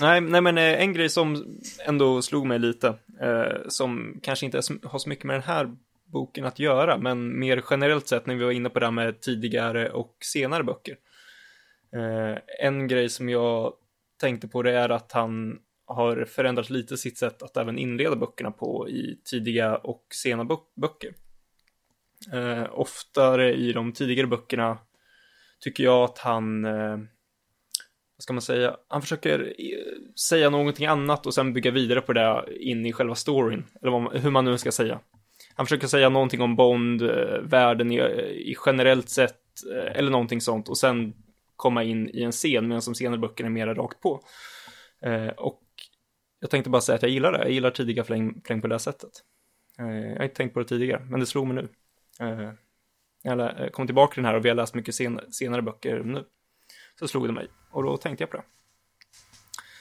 Nej, 0.00 0.20
nej 0.20 0.40
men 0.40 0.58
eh, 0.58 0.80
en 0.82 0.92
grej 0.92 1.08
som 1.08 1.58
ändå 1.86 2.22
slog 2.22 2.46
mig 2.46 2.58
lite, 2.58 2.88
eh, 3.20 3.68
som 3.68 4.20
kanske 4.22 4.46
inte 4.46 4.60
har 4.84 4.98
så 4.98 5.08
mycket 5.08 5.24
med 5.24 5.36
den 5.36 5.42
här 5.42 5.76
boken 6.12 6.44
att 6.44 6.58
göra, 6.58 6.98
men 6.98 7.38
mer 7.38 7.62
generellt 7.70 8.08
sett 8.08 8.26
när 8.26 8.34
vi 8.34 8.44
var 8.44 8.50
inne 8.50 8.70
på 8.70 8.78
det 8.78 8.86
här 8.86 8.90
med 8.90 9.20
tidigare 9.20 9.90
och 9.90 10.16
senare 10.20 10.64
böcker. 10.64 10.96
Eh, 11.92 12.38
en 12.60 12.88
grej 12.88 13.08
som 13.08 13.28
jag 13.28 13.72
tänkte 14.20 14.48
på 14.48 14.62
det 14.62 14.72
är 14.72 14.88
att 14.88 15.12
han 15.12 15.58
har 15.86 16.24
förändrat 16.24 16.70
lite 16.70 16.96
sitt 16.96 17.18
sätt 17.18 17.42
att 17.42 17.56
även 17.56 17.78
inleda 17.78 18.16
böckerna 18.16 18.50
på 18.50 18.88
i 18.88 19.20
tidiga 19.24 19.76
och 19.76 20.06
sena 20.14 20.44
bö- 20.44 20.80
böcker. 20.80 21.14
Eh, 22.32 22.66
oftare 22.70 23.54
i 23.54 23.72
de 23.72 23.92
tidigare 23.92 24.26
böckerna 24.26 24.78
tycker 25.60 25.84
jag 25.84 26.04
att 26.04 26.18
han 26.18 26.64
eh, 26.64 26.98
vad 28.18 28.22
ska 28.22 28.32
man 28.32 28.42
säga, 28.42 28.76
han 28.88 29.02
försöker 29.02 29.40
eh, 29.40 30.12
säga 30.28 30.50
någonting 30.50 30.86
annat 30.86 31.26
och 31.26 31.34
sen 31.34 31.52
bygga 31.52 31.70
vidare 31.70 32.00
på 32.00 32.12
det 32.12 32.44
in 32.60 32.86
i 32.86 32.92
själva 32.92 33.14
storyn, 33.14 33.64
eller 33.82 33.92
vad, 33.92 34.16
hur 34.16 34.30
man 34.30 34.44
nu 34.44 34.58
ska 34.58 34.72
säga. 34.72 35.00
Han 35.54 35.66
försöker 35.66 35.86
säga 35.86 36.08
någonting 36.08 36.40
om 36.40 36.56
Bond, 36.56 37.02
eh, 37.02 37.40
världen 37.42 37.92
i, 37.92 37.96
eh, 37.96 38.06
i 38.24 38.56
generellt 38.66 39.08
sett, 39.08 39.40
eller 39.94 40.10
någonting 40.10 40.40
sånt, 40.40 40.68
och 40.68 40.78
sen 40.78 41.14
komma 41.56 41.84
in 41.84 42.08
i 42.08 42.22
en 42.22 42.32
scen, 42.32 42.68
medan 42.68 42.82
de 42.84 42.94
senare 42.94 43.18
böckerna 43.18 43.46
är 43.46 43.50
mera 43.50 43.74
rakt 43.74 44.00
på. 44.00 44.20
Eh, 45.02 45.28
och 45.28 45.62
jag 46.40 46.50
tänkte 46.50 46.70
bara 46.70 46.80
säga 46.80 46.96
att 46.96 47.02
jag 47.02 47.10
gillar 47.10 47.32
det, 47.32 47.38
jag 47.38 47.50
gillar 47.50 47.70
tidiga 47.70 48.04
fläng, 48.04 48.42
fläng 48.44 48.60
på 48.60 48.66
det 48.66 48.74
här 48.74 48.78
sättet. 48.78 49.10
Eh, 49.78 49.86
jag 49.86 50.16
har 50.16 50.24
inte 50.24 50.36
tänkt 50.36 50.54
på 50.54 50.60
det 50.60 50.68
tidigare, 50.68 51.06
men 51.10 51.20
det 51.20 51.26
slog 51.26 51.46
mig 51.46 51.56
nu. 51.56 51.68
Eh, 52.26 52.52
jag 53.22 53.72
kom 53.72 53.86
tillbaka 53.86 54.14
till 54.14 54.22
den 54.22 54.30
här 54.30 54.38
och 54.38 54.44
vi 54.44 54.48
har 54.48 54.56
läst 54.56 54.74
mycket 54.74 54.94
sen, 54.94 55.20
senare 55.30 55.62
böcker 55.62 56.02
nu 56.04 56.24
så 56.98 57.08
slog 57.08 57.26
det 57.26 57.32
mig 57.32 57.48
och 57.70 57.82
då 57.82 57.96
tänkte 57.96 58.22
jag 58.22 58.30
på 58.30 58.36
det. 58.36 58.44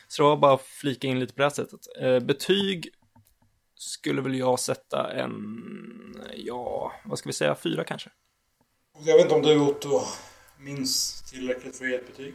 Så 0.07 0.24
det 0.24 0.30
var 0.30 0.38
bara 0.38 0.53
att 0.53 0.61
flika 0.61 1.07
in 1.07 1.20
lite 1.20 1.34
på 1.34 1.38
det 1.38 1.45
här 1.45 1.49
sättet. 1.49 1.80
Eh, 2.01 2.20
betyg 2.20 2.89
skulle 3.76 4.22
väl 4.22 4.36
jag 4.36 4.59
sätta 4.59 5.11
en, 5.13 5.36
ja, 6.36 6.91
vad 7.05 7.20
ska 7.20 7.30
vi 7.30 7.34
säga, 7.34 7.55
fyra 7.55 7.84
kanske. 7.84 8.09
Jag 9.05 9.15
vet 9.15 9.24
inte 9.24 9.36
om 9.36 9.41
du 9.41 9.59
Otto 9.59 10.01
minns 10.59 11.24
tillräckligt 11.32 11.78
för 11.78 11.86
att 11.86 11.91
ge 11.91 11.97
ett 11.97 12.07
betyg? 12.07 12.34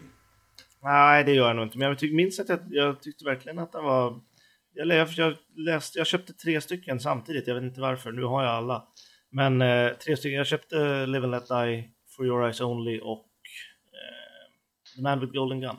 Nej, 0.83 1.24
det 1.24 1.33
gör 1.33 1.47
jag 1.47 1.57
nog 1.57 1.64
inte. 1.64 1.78
Men 1.78 1.89
jag 1.89 1.99
tyck, 1.99 2.12
minns 2.12 2.41
att 2.41 2.49
jag, 2.49 2.61
jag 2.70 3.03
tyckte 3.03 3.24
verkligen 3.24 3.59
att 3.59 3.72
den 3.72 3.85
var... 3.85 4.20
Jag, 4.74 5.09
jag, 5.09 5.37
läste, 5.57 5.99
jag 5.99 6.07
köpte 6.07 6.33
tre 6.33 6.61
stycken 6.61 7.01
samtidigt, 7.01 7.47
jag 7.47 7.55
vet 7.55 7.64
inte 7.64 7.80
varför. 7.80 8.12
Nu 8.12 8.22
har 8.22 8.45
jag 8.45 8.53
alla. 8.53 8.89
Men 9.30 9.62
eh, 9.62 9.93
tre 9.93 10.16
stycken. 10.16 10.39
Jag 10.39 10.47
köpte 10.47 11.07
Live 11.07 11.24
and 11.24 11.30
Let 11.30 11.49
Die, 11.49 11.91
For 12.16 12.26
Your 12.26 12.45
Eyes 12.45 12.61
Only 12.61 13.01
och 13.01 13.26
The 14.97 15.03
Man 15.03 15.20
with 15.20 15.32
Golden 15.32 15.61
Gun. 15.61 15.76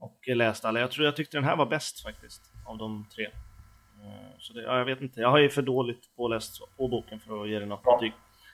Och 0.00 0.18
läste 0.26 0.68
alla. 0.68 0.80
Jag 0.80 0.90
tror 0.90 1.04
jag 1.04 1.16
tyckte 1.16 1.36
den 1.36 1.44
här 1.44 1.56
var 1.56 1.66
bäst 1.66 2.02
faktiskt, 2.02 2.42
av 2.66 2.78
de 2.78 3.06
tre. 3.14 3.24
Eh, 3.24 4.38
så 4.38 4.52
det, 4.52 4.62
ja, 4.62 4.78
jag 4.78 4.84
vet 4.84 5.00
inte. 5.00 5.20
Jag 5.20 5.30
har 5.30 5.38
ju 5.38 5.48
för 5.48 5.62
dåligt 5.62 6.16
påläst 6.16 6.60
på 6.76 6.88
boken 6.88 7.20
för 7.20 7.42
att 7.42 7.48
ge 7.48 7.58
den 7.58 7.68
något 7.68 7.84
betyg. 7.84 8.12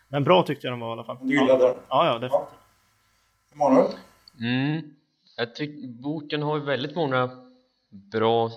Men 0.08 0.24
bra 0.24 0.42
tyckte 0.42 0.66
jag 0.66 0.72
den 0.72 0.80
var 0.80 0.88
i 0.88 0.92
alla 0.92 1.04
fall. 1.04 1.18
Du 1.22 1.34
gillade 1.34 1.64
den? 1.64 1.76
Ja, 1.88 2.06
ja, 2.06 2.18
definitivt. 2.18 2.58
Emanuel? 3.54 3.86
Mm. 4.40 4.94
Jag 5.36 5.54
tycker 5.54 6.02
boken 6.02 6.42
har 6.42 6.58
väldigt 6.58 6.96
många 6.96 7.30
bra 8.12 8.50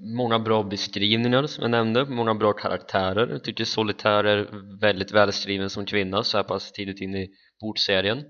många 0.00 0.38
bra 0.38 0.62
beskrivningar 0.62 1.46
som 1.46 1.62
jag 1.62 1.70
nämnde, 1.70 2.04
många 2.04 2.34
bra 2.34 2.52
karaktärer. 2.52 3.28
Jag 3.28 3.44
tycker 3.44 3.64
Solitär 3.64 4.24
är 4.24 4.48
väldigt 4.80 5.12
välskriven 5.12 5.70
som 5.70 5.86
kvinna 5.86 6.22
så 6.22 6.36
här 6.36 6.44
pass 6.44 6.72
tidigt 6.72 7.00
in 7.00 7.14
i 7.14 7.30
bordserien. 7.60 8.24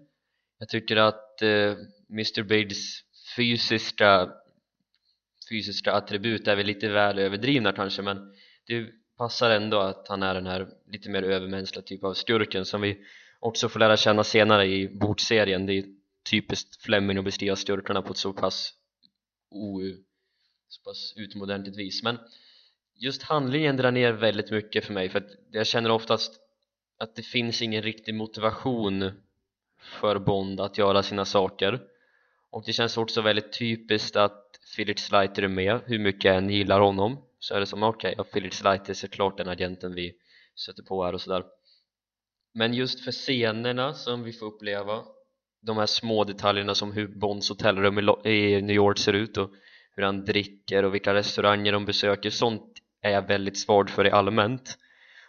Jag 0.59 0.69
tycker 0.69 0.97
att 0.97 1.43
eh, 1.43 1.75
Mr. 2.11 2.43
Bids 2.43 3.05
fysiska 3.37 4.33
fysiska 5.51 5.93
attribut 5.93 6.49
är 6.49 6.57
väl 6.57 6.67
lite 6.67 6.89
väl 6.89 7.19
överdrivna 7.19 7.73
kanske 7.73 8.03
men 8.03 8.35
det 8.67 8.87
passar 9.19 9.51
ändå 9.51 9.79
att 9.79 10.09
han 10.09 10.23
är 10.23 10.35
den 10.35 10.47
här 10.47 10.69
lite 10.87 11.11
mer 11.11 11.23
övermänskliga 11.23 11.83
typ 11.83 12.05
av 12.05 12.15
skurken 12.15 12.65
som 12.65 12.81
vi 12.81 12.99
också 13.41 13.69
får 13.69 13.81
lära 13.81 13.97
känna 13.97 14.25
senare 14.25 14.67
i 14.67 14.89
bordserien. 14.89 15.67
Det 15.67 15.73
är 15.73 15.85
typiskt 16.31 16.83
Fleming 16.83 17.19
att 17.19 17.25
beskriva 17.25 17.57
skurkarna 17.57 18.03
på 18.03 18.11
ett 18.11 18.17
så 18.17 18.33
pass 18.33 18.73
o 19.51 19.81
så 20.69 20.83
pass 20.83 21.15
utomordentligt 21.17 21.77
vis 21.77 22.03
men 22.03 22.19
just 22.95 23.23
handlingen 23.23 23.77
drar 23.77 23.91
ner 23.91 24.13
väldigt 24.13 24.51
mycket 24.51 24.85
för 24.85 24.93
mig 24.93 25.09
för 25.09 25.19
att 25.19 25.31
jag 25.51 25.67
känner 25.67 25.91
oftast 25.91 26.41
att 26.99 27.17
det 27.17 27.23
finns 27.23 27.63
ingen 27.63 27.83
riktig 27.83 28.15
motivation 28.15 29.11
för 29.79 30.19
Bond 30.19 30.61
att 30.61 30.79
göra 30.79 31.03
sina 31.03 31.25
saker 31.25 31.81
och 32.57 32.63
det 32.67 32.73
känns 32.73 32.97
också 32.97 33.23
väldigt 33.23 33.53
typiskt 33.59 34.17
att 34.17 34.61
Philip 34.77 34.99
Slater 34.99 35.43
är 35.43 35.49
med 35.49 35.81
hur 35.87 35.99
mycket 35.99 36.25
jag 36.25 36.37
än 36.37 36.51
gillar 36.51 36.81
honom. 36.81 37.19
Så 37.39 37.55
är 37.55 37.61
det 37.61 37.67
som 37.67 37.83
okej, 37.83 38.09
okay, 38.09 38.15
ja, 38.19 38.25
Philip 38.25 38.55
Slater 38.55 38.91
är 38.91 38.95
såklart 38.95 39.37
den 39.37 39.49
agenten 39.49 39.95
vi 39.95 40.13
sätter 40.67 40.83
på 40.83 41.05
här 41.05 41.13
och 41.13 41.21
sådär. 41.21 41.45
Men 42.55 42.75
just 42.75 43.05
för 43.05 43.13
scenerna 43.13 43.95
som 43.95 44.23
vi 44.23 44.33
får 44.33 44.47
uppleva 44.47 45.03
de 45.63 45.77
här 45.77 45.87
små 45.87 46.25
detaljerna 46.25 46.75
som 46.75 46.93
hur 46.93 47.09
Bonds 47.09 47.49
hotellrum 47.49 47.99
i 48.25 48.63
New 48.63 48.77
York 48.77 48.99
ser 48.99 49.13
ut 49.13 49.37
och 49.37 49.51
hur 49.97 50.03
han 50.03 50.25
dricker 50.25 50.85
och 50.85 50.95
vilka 50.95 51.15
restauranger 51.15 51.73
de 51.73 51.85
besöker 51.85 52.31
sånt 52.31 52.73
är 53.03 53.11
jag 53.11 53.29
väldigt 53.29 53.59
svag 53.59 53.91
för 53.91 54.07
i 54.07 54.11
allmänt. 54.11 54.79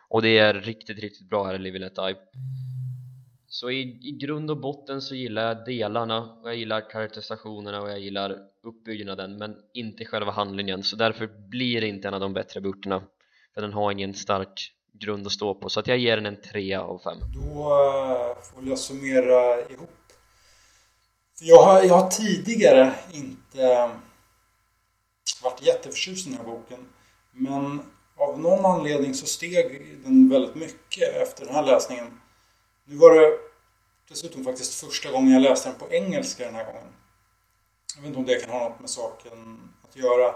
Och 0.10 0.22
det 0.22 0.38
är 0.38 0.54
riktigt, 0.54 1.00
riktigt 1.00 1.30
bra 1.30 1.44
här 1.44 1.56
i 1.56 1.60
Live 1.60 1.80
Let 1.80 1.96
Die 1.96 2.16
så 3.48 3.70
i, 3.70 4.00
i 4.02 4.12
grund 4.12 4.52
och 4.52 4.58
botten 4.58 5.02
så 5.02 5.16
gillar 5.16 5.48
jag 5.48 5.66
delarna 5.66 6.22
och 6.41 6.50
jag 6.50 6.56
gillar 6.56 6.89
karaktärisationerna 6.89 7.82
och 7.82 7.89
jag 7.89 8.00
gillar 8.00 8.38
uppbyggnaden 8.64 9.38
men 9.38 9.56
inte 9.74 10.06
själva 10.06 10.32
handlingen 10.32 10.84
så 10.84 10.95
därför 10.95 11.28
blir 11.50 11.82
det 11.82 11.88
inte 11.88 12.08
en 12.08 12.14
av 12.14 12.20
de 12.20 12.34
bättre 12.34 12.62
burterna, 12.62 13.04
för 13.54 13.62
den 13.62 13.74
har 13.74 13.91
ingen 13.91 14.14
stark 14.14 14.72
grund 14.93 15.26
att 15.26 15.32
stå 15.34 15.56
på 15.56 15.70
så 15.70 15.80
att 15.80 15.88
jag 15.88 15.98
ger 15.98 16.16
den 16.16 16.26
en 16.26 16.41
3 16.41 16.76
av 16.76 17.00
5 17.00 17.18
Då 17.34 17.41
eh, 17.41 18.43
får 18.43 18.68
jag 18.68 18.80
summera 18.80 19.62
ihop 19.70 19.89
jag 21.41 21.64
har, 21.64 21.84
jag 21.84 21.95
har 21.95 22.10
tidigare 22.10 22.93
inte 23.12 23.64
eh, 23.64 23.89
varit 25.43 25.62
jätteförtjust 25.62 26.28
i 26.28 26.30
den 26.30 26.39
här 26.39 26.45
boken. 26.45 26.80
Men 27.32 27.82
av 28.18 28.39
någon 28.39 28.66
anledning 28.66 29.14
så 29.14 29.26
steg 29.26 30.02
den 30.04 30.30
väldigt 30.30 30.56
mycket 30.56 31.16
efter 31.16 31.45
den 31.45 31.56
här 31.56 31.66
läsningen. 31.66 32.20
Nu 32.90 32.96
var 32.96 33.16
det 33.16 33.40
dessutom 34.10 34.44
faktiskt 34.44 34.74
första 34.74 35.12
gången 35.12 35.34
jag 35.34 35.42
läste 35.42 35.70
den 35.70 35.80
på 35.80 35.90
engelska 35.92 36.46
den 36.46 36.56
här 36.56 36.66
gången. 36.66 36.94
Jag 37.96 38.02
vet 38.02 38.08
inte 38.08 38.20
om 38.20 38.26
det 38.26 38.42
kan 38.42 38.50
ha 38.50 38.70
något 38.70 38.80
med 38.80 38.90
saken 38.90 39.70
att 39.84 39.96
göra. 39.96 40.28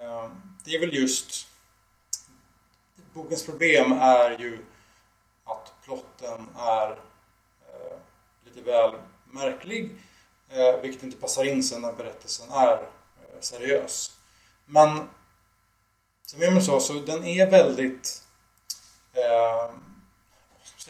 Eh, 0.00 0.30
det 0.64 0.74
är 0.74 0.80
väl 0.80 0.94
just... 0.94 1.46
Bokens 3.14 3.46
problem 3.46 3.92
är 3.92 4.30
ju 4.38 4.58
att 5.44 5.72
plotten 5.84 6.48
är 6.58 6.90
eh, 7.68 7.96
lite 8.44 8.70
väl 8.70 8.94
märklig. 9.24 9.90
Eh, 10.48 10.80
vilket 10.80 11.02
inte 11.02 11.16
passar 11.16 11.44
in 11.44 11.62
sen 11.62 11.82
när 11.82 11.92
berättelsen 11.92 12.50
är 12.50 12.88
seriös. 13.40 14.16
Men 14.66 15.08
som 16.26 16.42
Emil 16.42 16.64
sa, 16.64 16.80
så 16.80 16.92
den 16.92 17.24
är 17.24 17.50
väldigt... 17.50 18.22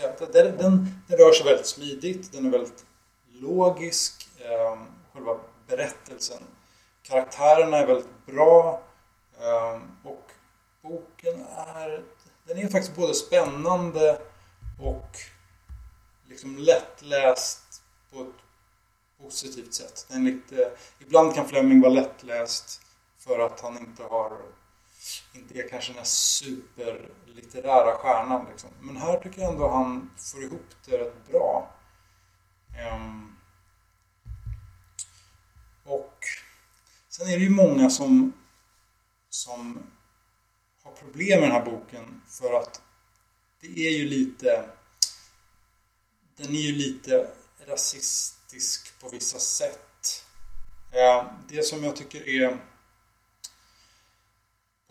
Den, 0.01 0.32
den, 0.32 0.57
den, 1.09 1.18
rör 1.18 1.32
sig 1.32 1.46
väldigt 1.46 1.66
smidigt, 1.66 2.32
den 2.32 2.46
är 2.46 2.51
väldigt 2.51 2.84
logisk. 3.28 4.28
Eh, 4.38 4.82
själva 5.12 5.36
berättelsen. 5.68 6.42
Karaktärerna 7.03 7.76
är 7.76 7.86
väldigt 7.86 8.26
bra. 8.26 8.82
Eh, 9.40 9.80
och 10.05 10.30
boken 10.82 11.46
är... 11.57 12.05
Den 12.44 12.59
är 12.59 12.68
faktiskt 12.68 12.96
både 12.96 13.14
spännande 13.14 14.20
och 14.82 15.16
liksom 16.28 16.59
lättläst 16.59 17.82
på 18.12 18.20
ett 18.20 19.24
positivt 19.24 19.74
sätt. 19.74 20.07
Den 20.09 20.24
lite, 20.24 20.70
ibland 20.98 21.34
kan 21.34 21.48
Fleming 21.48 21.80
vara 21.80 21.92
lättläst 21.92 22.80
för 23.18 23.38
att 23.38 23.61
han 23.61 23.78
inte 23.78 24.03
har 24.03 24.38
inte 25.32 25.59
är 25.59 25.68
kanske 25.68 25.92
den 25.92 25.98
här 25.98 26.05
superlitterära 26.05 27.96
stjärnan. 27.96 28.46
Liksom. 28.51 28.70
Men 28.80 28.96
här 28.96 29.20
tycker 29.20 29.42
jag 29.42 29.53
ändå 29.53 29.68
han 29.68 30.11
får 30.16 30.42
ihop 30.42 30.66
det 30.84 30.98
rätt 30.98 31.28
bra. 31.28 31.74
Um, 32.94 33.36
och 35.84 36.18
sen 37.09 37.28
är 37.28 37.38
det 37.38 37.44
ju 37.44 37.51
många 37.51 37.90
som, 37.90 38.32
som 39.28 39.82
har 40.82 40.92
problem 40.92 41.40
med 41.40 41.48
den 41.48 41.57
här 41.57 41.64
boken 41.64 42.22
för 42.28 42.55
att 42.55 42.82
det 43.61 43.86
är 43.86 43.98
ju 43.98 44.09
lite 44.09 44.70
den 46.36 46.55
är 46.55 46.61
ju 46.61 46.72
lite 46.72 47.30
rasistisk 47.66 49.01
på 49.01 49.09
vissa 49.09 49.38
sätt. 49.38 50.24
Ehm. 50.92 51.26
Det 51.48 51.62
som 51.62 51.84
jag 51.84 51.96
tycker 51.96 52.28
är 52.28 52.59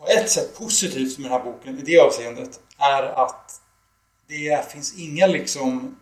på 0.00 0.06
ett 0.06 0.30
sätt 0.30 0.58
positivt 0.58 1.18
med 1.18 1.30
den 1.30 1.38
här 1.38 1.44
boken 1.44 1.78
i 1.78 1.82
det 1.82 1.98
avseendet 1.98 2.60
är 2.78 3.02
att 3.02 3.60
det 4.28 4.72
finns 4.72 4.98
inga 4.98 5.26
liksom 5.26 5.96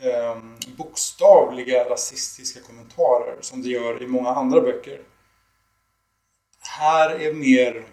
eh, 0.00 0.38
bokstavliga 0.76 1.84
rasistiska 1.90 2.60
kommentarer 2.60 3.36
som 3.40 3.62
det 3.62 3.68
gör 3.68 4.02
i 4.02 4.06
många 4.06 4.28
andra 4.28 4.60
böcker. 4.60 5.00
Här 6.78 7.10
är 7.10 7.32
mer... 7.32 7.84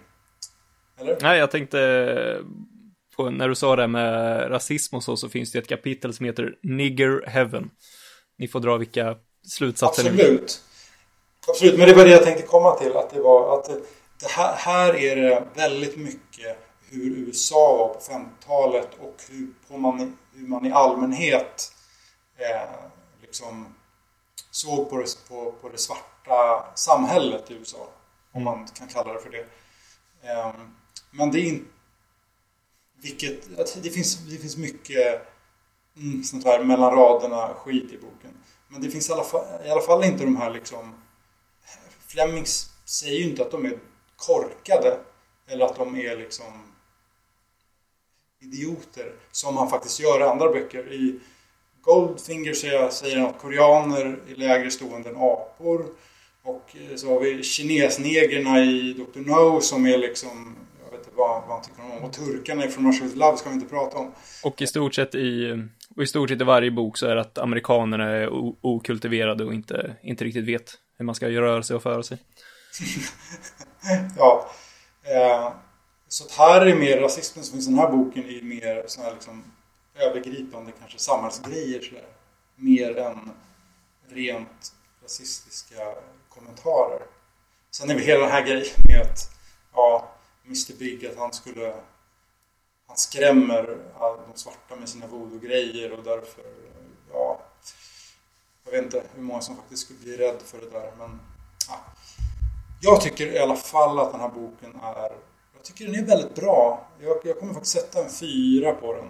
Eller? 0.99 1.17
Nej, 1.21 1.39
jag 1.39 1.51
tänkte 1.51 2.43
på 3.15 3.29
när 3.29 3.49
du 3.49 3.55
sa 3.55 3.75
det 3.75 3.87
med 3.87 4.51
rasism 4.51 4.95
och 4.95 5.03
så, 5.03 5.17
så 5.17 5.29
finns 5.29 5.51
det 5.51 5.59
ett 5.59 5.67
kapitel 5.67 6.13
som 6.13 6.25
heter 6.25 6.55
Nigger 6.61 7.27
Heaven 7.27 7.69
ni 8.41 8.47
får 8.47 8.59
dra 8.59 8.77
vilka 8.77 9.15
slutsatser 9.47 10.09
Absolut. 10.09 10.41
Ni 10.41 11.51
Absolut, 11.51 11.77
men 11.77 11.87
det 11.87 11.93
var 11.93 12.05
det 12.05 12.11
jag 12.11 12.23
tänkte 12.23 12.43
komma 12.43 12.75
till. 12.75 12.97
Att 12.97 13.09
det 13.09 13.21
var 13.21 13.59
att 13.59 13.69
det 14.21 14.27
här, 14.27 14.55
här 14.55 14.95
är 14.95 15.15
det 15.15 15.47
väldigt 15.53 15.97
mycket 15.97 16.57
hur 16.89 17.17
USA 17.17 17.77
var 17.77 17.87
på 17.93 17.99
50-talet 17.99 18.89
och 18.99 19.23
hur, 19.29 19.77
man, 19.77 20.17
hur 20.33 20.47
man 20.47 20.65
i 20.65 20.71
allmänhet 20.71 21.73
eh, 22.37 22.69
liksom 23.21 23.75
såg 24.51 24.89
på 24.89 24.97
det, 24.97 25.27
på, 25.27 25.51
på 25.51 25.69
det 25.69 25.77
svarta 25.77 26.65
samhället 26.75 27.51
i 27.51 27.53
USA. 27.53 27.89
Om 28.31 28.43
man 28.43 28.67
kan 28.67 28.87
kalla 28.87 29.13
det 29.13 29.19
för 29.19 29.29
det. 29.29 29.45
Eh, 30.29 30.53
men 31.11 31.31
det 31.31 31.39
är 31.39 31.45
inte... 31.45 31.65
Vilket, 33.01 33.57
det 33.83 33.89
finns, 33.89 34.17
det 34.17 34.37
finns 34.37 34.57
mycket 34.57 35.27
mm, 35.97 36.23
sånt 36.23 36.45
här 36.45 36.63
mellan 36.63 36.95
raderna 36.95 37.53
skit 37.53 37.91
i 37.91 37.97
boken. 37.97 38.37
Men 38.67 38.81
det 38.81 38.89
finns 38.89 39.09
i 39.09 39.13
alla 39.13 39.23
fall, 39.23 39.65
i 39.65 39.69
alla 39.69 39.81
fall 39.81 40.03
inte 40.03 40.23
de 40.23 40.35
här 40.35 40.49
liksom... 40.51 40.95
Flemings 42.07 42.69
säger 42.85 43.19
ju 43.19 43.29
inte 43.29 43.41
att 43.41 43.51
de 43.51 43.65
är 43.65 43.79
korkade. 44.27 44.97
Eller 45.47 45.65
att 45.65 45.75
de 45.75 45.95
är 45.95 46.17
liksom 46.17 46.71
idioter. 48.41 49.13
Som 49.31 49.57
han 49.57 49.69
faktiskt 49.69 49.99
gör 49.99 50.19
i 50.19 50.23
andra 50.23 50.49
böcker. 50.49 50.93
I 50.93 51.19
Goldfinger 51.81 52.53
säger, 52.53 52.89
säger 52.89 53.17
han 53.17 53.29
att 53.29 53.41
koreaner 53.41 54.19
är 54.29 54.35
lägre 54.35 54.71
stående 54.71 55.09
än 55.09 55.15
apor. 55.15 55.85
Och 56.43 56.75
eh, 56.75 56.95
så 56.95 57.07
har 57.13 57.19
vi 57.19 57.43
kinesnegrerna 57.43 58.59
i 58.59 58.93
Dr. 58.93 59.19
No 59.19 59.61
som 59.61 59.85
är 59.85 59.97
liksom, 59.97 60.55
jag 60.85 60.91
vet 60.91 61.07
inte 61.07 61.17
vad, 61.17 61.41
vad 61.41 61.51
han 61.51 61.61
tycker 61.61 61.83
om. 61.83 62.03
Och 62.03 62.13
turkarna 62.13 62.67
från 62.67 62.87
Russia 62.87 63.03
with 63.03 63.17
Love 63.17 63.37
ska 63.37 63.49
vi 63.49 63.55
inte 63.55 63.67
prata 63.67 63.97
om. 63.97 64.11
Och 64.43 64.61
i 64.61 64.67
stort 64.67 64.95
sett 64.95 65.15
i, 65.15 65.57
och 65.95 66.03
i 66.03 66.07
stort 66.07 66.29
sett 66.29 66.41
i 66.41 66.43
varje 66.43 66.71
bok 66.71 66.97
så 66.97 67.07
är 67.07 67.15
det 67.15 67.21
att 67.21 67.37
amerikanerna 67.37 68.09
är 68.09 68.29
okultiverade 68.61 69.43
och 69.43 69.53
inte, 69.53 69.95
inte 70.03 70.23
riktigt 70.23 70.45
vet 70.45 70.73
hur 70.97 71.05
man 71.05 71.15
ska 71.15 71.29
röra 71.29 71.63
sig 71.63 71.75
och 71.75 71.83
föra 71.83 72.03
sig. 72.03 72.17
ja. 74.17 74.49
Eh, 75.03 75.53
så 76.07 76.25
att 76.25 76.31
här 76.31 76.65
är 76.65 76.75
mer 76.75 76.97
rasismen 76.97 77.45
som 77.45 77.53
finns 77.53 77.67
i 77.67 77.69
den 77.69 77.79
här 77.79 77.91
boken 77.91 78.23
är 78.23 78.41
mer 78.41 78.83
sån 78.87 79.03
här 79.03 79.13
liksom 79.13 79.43
övergripande 79.95 80.71
kanske 80.79 80.99
samhällsgrejer 80.99 81.81
sådär. 81.81 82.07
Mer 82.55 82.97
än 82.97 83.31
rent 84.09 84.73
rasistiska 85.03 85.95
kommentarer. 86.29 87.01
Sen 87.71 87.89
är 87.89 87.95
vi 87.95 88.03
hela 88.03 88.21
den 88.21 88.31
här 88.31 88.45
grejen 88.45 88.75
med 88.87 89.01
att 89.01 89.31
ja, 89.73 90.11
Mr 90.45 90.79
Big 90.79 91.05
att 91.05 91.17
han 91.17 91.33
skulle 91.33 91.73
han 92.87 92.97
skrämmer 92.97 93.77
de 93.99 94.39
svarta 94.39 94.75
med 94.75 94.89
sina 94.89 95.07
voodoo-grejer 95.07 95.91
och 95.91 96.03
därför 96.03 96.43
ja 97.13 97.41
jag 98.63 98.71
vet 98.71 98.83
inte 98.83 99.03
hur 99.15 99.23
många 99.23 99.41
som 99.41 99.55
faktiskt 99.55 99.83
skulle 99.83 99.99
bli 99.99 100.17
rädd 100.17 100.41
för 100.45 100.57
det 100.57 100.69
där 100.69 100.91
men 100.97 101.19
ja. 101.67 101.79
Jag 102.83 103.01
tycker 103.01 103.27
i 103.27 103.39
alla 103.39 103.55
fall 103.55 103.99
att 103.99 104.11
den 104.11 104.21
här 104.21 104.29
boken 104.29 104.75
är 104.83 105.11
jag 105.61 105.65
tycker 105.65 105.85
den 105.85 106.03
är 106.03 106.07
väldigt 106.07 106.35
bra. 106.35 106.87
Jag, 107.01 107.17
jag 107.23 107.39
kommer 107.39 107.53
faktiskt 107.53 107.73
sätta 107.75 108.03
en 108.03 108.09
fyra 108.09 108.73
på 108.73 108.93
den. 108.93 109.07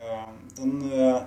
Eh, 0.00 0.28
Den, 0.56 0.92
eh, 0.92 1.22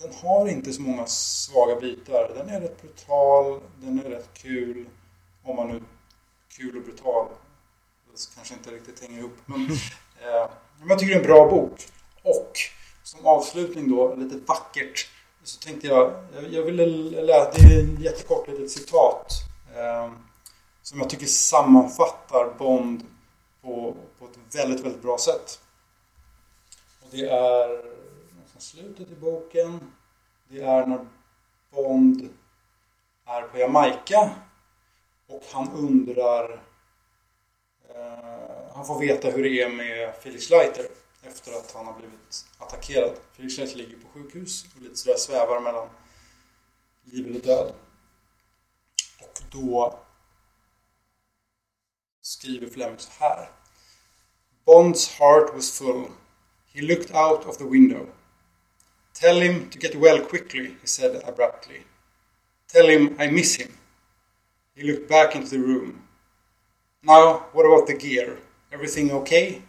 den 0.00 0.12
har 0.22 0.48
inte 0.48 0.72
så 0.72 0.82
många 0.82 1.06
svaga 1.06 1.80
bitar. 1.80 2.32
Den 2.36 2.48
är 2.48 2.60
rätt 2.60 2.82
brutal, 2.82 3.60
den 3.80 4.00
är 4.06 4.10
rätt 4.10 4.28
kul. 4.34 4.86
Om 5.44 5.56
man 5.56 5.68
nu... 5.68 5.82
Kul 6.48 6.76
och 6.76 6.82
brutal. 6.82 7.26
Det 8.06 8.34
kanske 8.34 8.54
inte 8.54 8.70
riktigt 8.70 9.02
hänger 9.02 9.18
ihop. 9.18 9.36
Men, 9.46 9.60
eh, 10.22 10.50
men 10.78 10.88
jag 10.88 10.98
tycker 10.98 11.14
det 11.14 11.20
är 11.20 11.24
en 11.24 11.26
bra 11.26 11.48
bok. 11.50 11.86
Och 12.22 12.52
som 13.02 13.26
avslutning 13.26 13.90
då, 13.90 14.14
lite 14.14 14.36
vackert. 14.36 15.08
Så 15.42 15.60
tänkte 15.60 15.86
jag, 15.86 16.12
jag, 16.34 16.52
jag 16.52 16.62
ville 16.62 16.86
läsa, 17.22 17.50
det 17.54 17.74
är 17.74 17.82
ett 17.82 18.00
jättekort 18.00 18.48
litet 18.48 18.70
citat. 18.70 19.51
Eh, 19.74 20.12
som 20.82 20.98
jag 20.98 21.10
tycker 21.10 21.26
sammanfattar 21.26 22.54
Bond 22.58 23.06
på, 23.62 23.96
på 24.18 24.24
ett 24.24 24.54
väldigt, 24.54 24.84
väldigt 24.84 25.02
bra 25.02 25.18
sätt. 25.18 25.60
Och 27.02 27.08
det 27.10 27.28
är 27.28 27.68
nästan 28.42 28.60
slutet 28.60 29.10
i 29.10 29.14
boken. 29.14 29.92
Det 30.48 30.62
är 30.62 30.86
när 30.86 31.06
Bond 31.70 32.28
är 33.26 33.42
på 33.42 33.58
Jamaica 33.58 34.30
och 35.26 35.42
han 35.52 35.72
undrar 35.72 36.52
eh, 37.88 38.74
han 38.74 38.86
får 38.86 39.00
veta 39.00 39.30
hur 39.30 39.42
det 39.42 39.62
är 39.62 39.68
med 39.68 40.14
Felix 40.14 40.50
Leiter 40.50 40.86
efter 41.22 41.52
att 41.52 41.72
han 41.72 41.86
har 41.86 41.98
blivit 41.98 42.46
attackerad. 42.58 43.12
Felix 43.32 43.58
Leiter 43.58 43.76
ligger 43.76 43.96
på 43.96 44.08
sjukhus 44.08 44.64
och 44.76 44.82
lite 44.82 44.96
sådär 44.96 45.16
svävar 45.16 45.60
mellan 45.60 45.88
liv 47.04 47.26
eller 47.26 47.40
död. 47.40 47.72
Då 49.52 49.98
skriver 52.22 52.68
Fleming 52.70 52.98
så 52.98 53.10
här. 53.18 53.50
Bond's 54.66 55.18
heart 55.18 55.54
was 55.54 55.78
full. 55.78 56.04
He 56.74 56.82
looked 56.82 57.16
out 57.16 57.46
of 57.46 57.58
the 57.58 57.64
window. 57.64 58.06
Tell 59.12 59.40
him 59.40 59.70
to 59.70 59.78
get 59.78 59.94
well 59.94 60.24
quickly, 60.24 60.76
he 60.80 60.86
said 60.86 61.16
abruptly. 61.24 61.82
Tell 62.72 62.88
him 62.88 63.20
I 63.20 63.30
miss 63.30 63.60
him. 63.60 63.68
He 64.76 64.82
looked 64.82 65.08
back 65.08 65.36
into 65.36 65.50
the 65.50 65.58
room. 65.58 66.02
Now, 67.02 67.46
what 67.52 67.66
about 67.66 67.86
the 67.86 67.94
gear? 67.94 68.38
Everything 68.72 69.12
okay? 69.12 69.62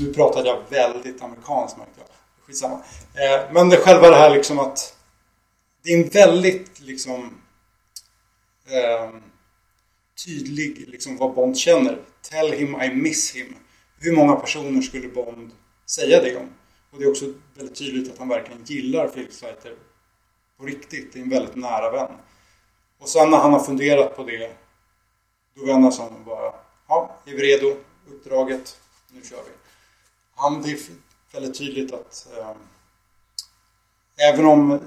Nu 0.00 0.12
pratade 0.14 0.48
jag 0.48 0.62
väldigt 0.68 1.22
amerikanskt 1.22 1.78
märkte 1.78 2.00
jag. 2.00 2.08
Skitsamma. 2.46 2.74
Eh, 3.14 3.52
men 3.52 3.68
det 3.68 3.76
själva 3.76 4.10
det 4.10 4.16
här 4.16 4.30
liksom 4.30 4.58
att 4.58 4.96
det 5.82 5.92
är 5.92 6.02
en 6.02 6.08
väldigt 6.08 6.80
liksom 6.80 7.40
Ehm, 8.70 9.22
tydlig 10.26 10.88
liksom 10.88 11.16
vad 11.16 11.34
Bond 11.34 11.58
känner. 11.58 11.98
Tell 12.22 12.52
him 12.52 12.82
I 12.82 12.94
miss 12.94 13.36
him. 13.36 13.56
Hur 13.98 14.16
många 14.16 14.36
personer 14.36 14.82
skulle 14.82 15.08
Bond 15.08 15.52
säga 15.86 16.22
det 16.22 16.36
om? 16.36 16.48
Och 16.90 16.98
det 16.98 17.04
är 17.04 17.10
också 17.10 17.32
väldigt 17.54 17.78
tydligt 17.78 18.12
att 18.12 18.18
han 18.18 18.28
verkligen 18.28 18.64
gillar 18.64 19.08
Felix 19.08 19.42
Leiter 19.42 19.74
på 20.58 20.64
riktigt. 20.64 21.12
Det 21.12 21.18
är 21.18 21.22
en 21.22 21.30
väldigt 21.30 21.56
nära 21.56 21.90
vän. 21.90 22.12
Och 22.98 23.08
sen 23.08 23.30
när 23.30 23.38
han 23.38 23.52
har 23.52 23.60
funderat 23.60 24.16
på 24.16 24.24
det 24.24 24.56
då 25.54 25.66
vänder 25.66 25.82
han 25.82 25.92
sig 25.92 26.06
om 26.06 26.16
och 26.16 26.24
bara 26.24 26.54
Ja, 26.88 27.16
är 27.26 27.30
vi 27.30 27.42
redo? 27.42 27.76
Uppdraget. 28.08 28.80
Nu 29.12 29.22
kör 29.22 29.36
vi. 29.36 29.50
Han, 30.34 30.62
det 30.62 30.70
är 30.70 30.78
väldigt 31.32 31.58
tydligt 31.58 31.92
att 31.92 32.28
eh, 32.36 32.54
även 34.28 34.46
om 34.46 34.80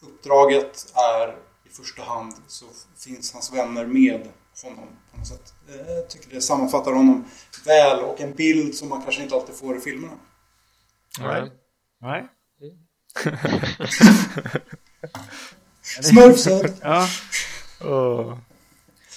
uppdraget 0.00 0.92
är 0.94 1.36
i 1.70 1.72
första 1.72 2.02
hand 2.02 2.34
så 2.46 2.64
finns 2.98 3.32
hans 3.32 3.52
vänner 3.52 3.86
med 3.86 4.28
honom 4.62 4.88
på 5.10 5.16
något 5.18 5.26
sätt. 5.26 5.54
Eh, 5.68 5.90
Jag 5.94 6.10
tycker 6.10 6.30
det 6.34 6.40
sammanfattar 6.40 6.92
honom 6.92 7.24
väl 7.66 8.00
och 8.04 8.20
en 8.20 8.34
bild 8.34 8.74
som 8.74 8.88
man 8.88 9.02
kanske 9.02 9.22
inte 9.22 9.34
alltid 9.34 9.54
får 9.54 9.76
i 9.76 9.80
filmerna. 9.80 10.12
Nej. 11.20 11.50
Nej. 12.00 12.28
Smurfsöt! 15.82 16.78
Ja. 16.82 17.06
Åh. 17.84 18.38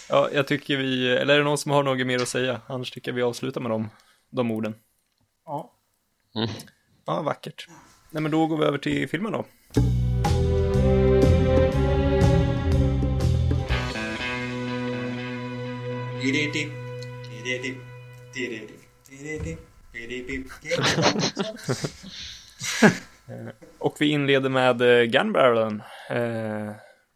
Ja, 0.10 0.30
jag 0.34 0.48
tycker 0.48 0.78
vi, 0.78 1.10
eller 1.18 1.34
är 1.34 1.38
det 1.38 1.44
någon 1.44 1.58
som 1.58 1.72
har 1.72 1.84
något 1.84 2.08
mer 2.08 2.22
att 2.22 2.28
säga? 2.28 2.62
Annars 2.68 2.92
tycker 2.92 3.12
jag 3.12 3.16
vi 3.16 3.22
avslutar 3.22 3.62
med 3.62 3.72
de, 3.72 3.90
de 4.30 4.52
orden. 4.52 4.76
ja. 5.46 5.74
Ja, 7.06 7.22
vackert. 7.22 7.68
Nej, 8.10 8.22
men 8.24 8.32
då 8.32 8.48
går 8.48 8.58
vi 8.58 8.66
över 8.66 8.78
till 8.78 9.10
filmen 9.10 9.32
då. 9.32 9.46
Och 23.78 23.96
vi 24.00 24.10
inleder 24.10 24.50
med 24.50 24.82
eh, 24.82 25.04
Gunbarrelen, 25.04 25.84
eh, 26.10 26.72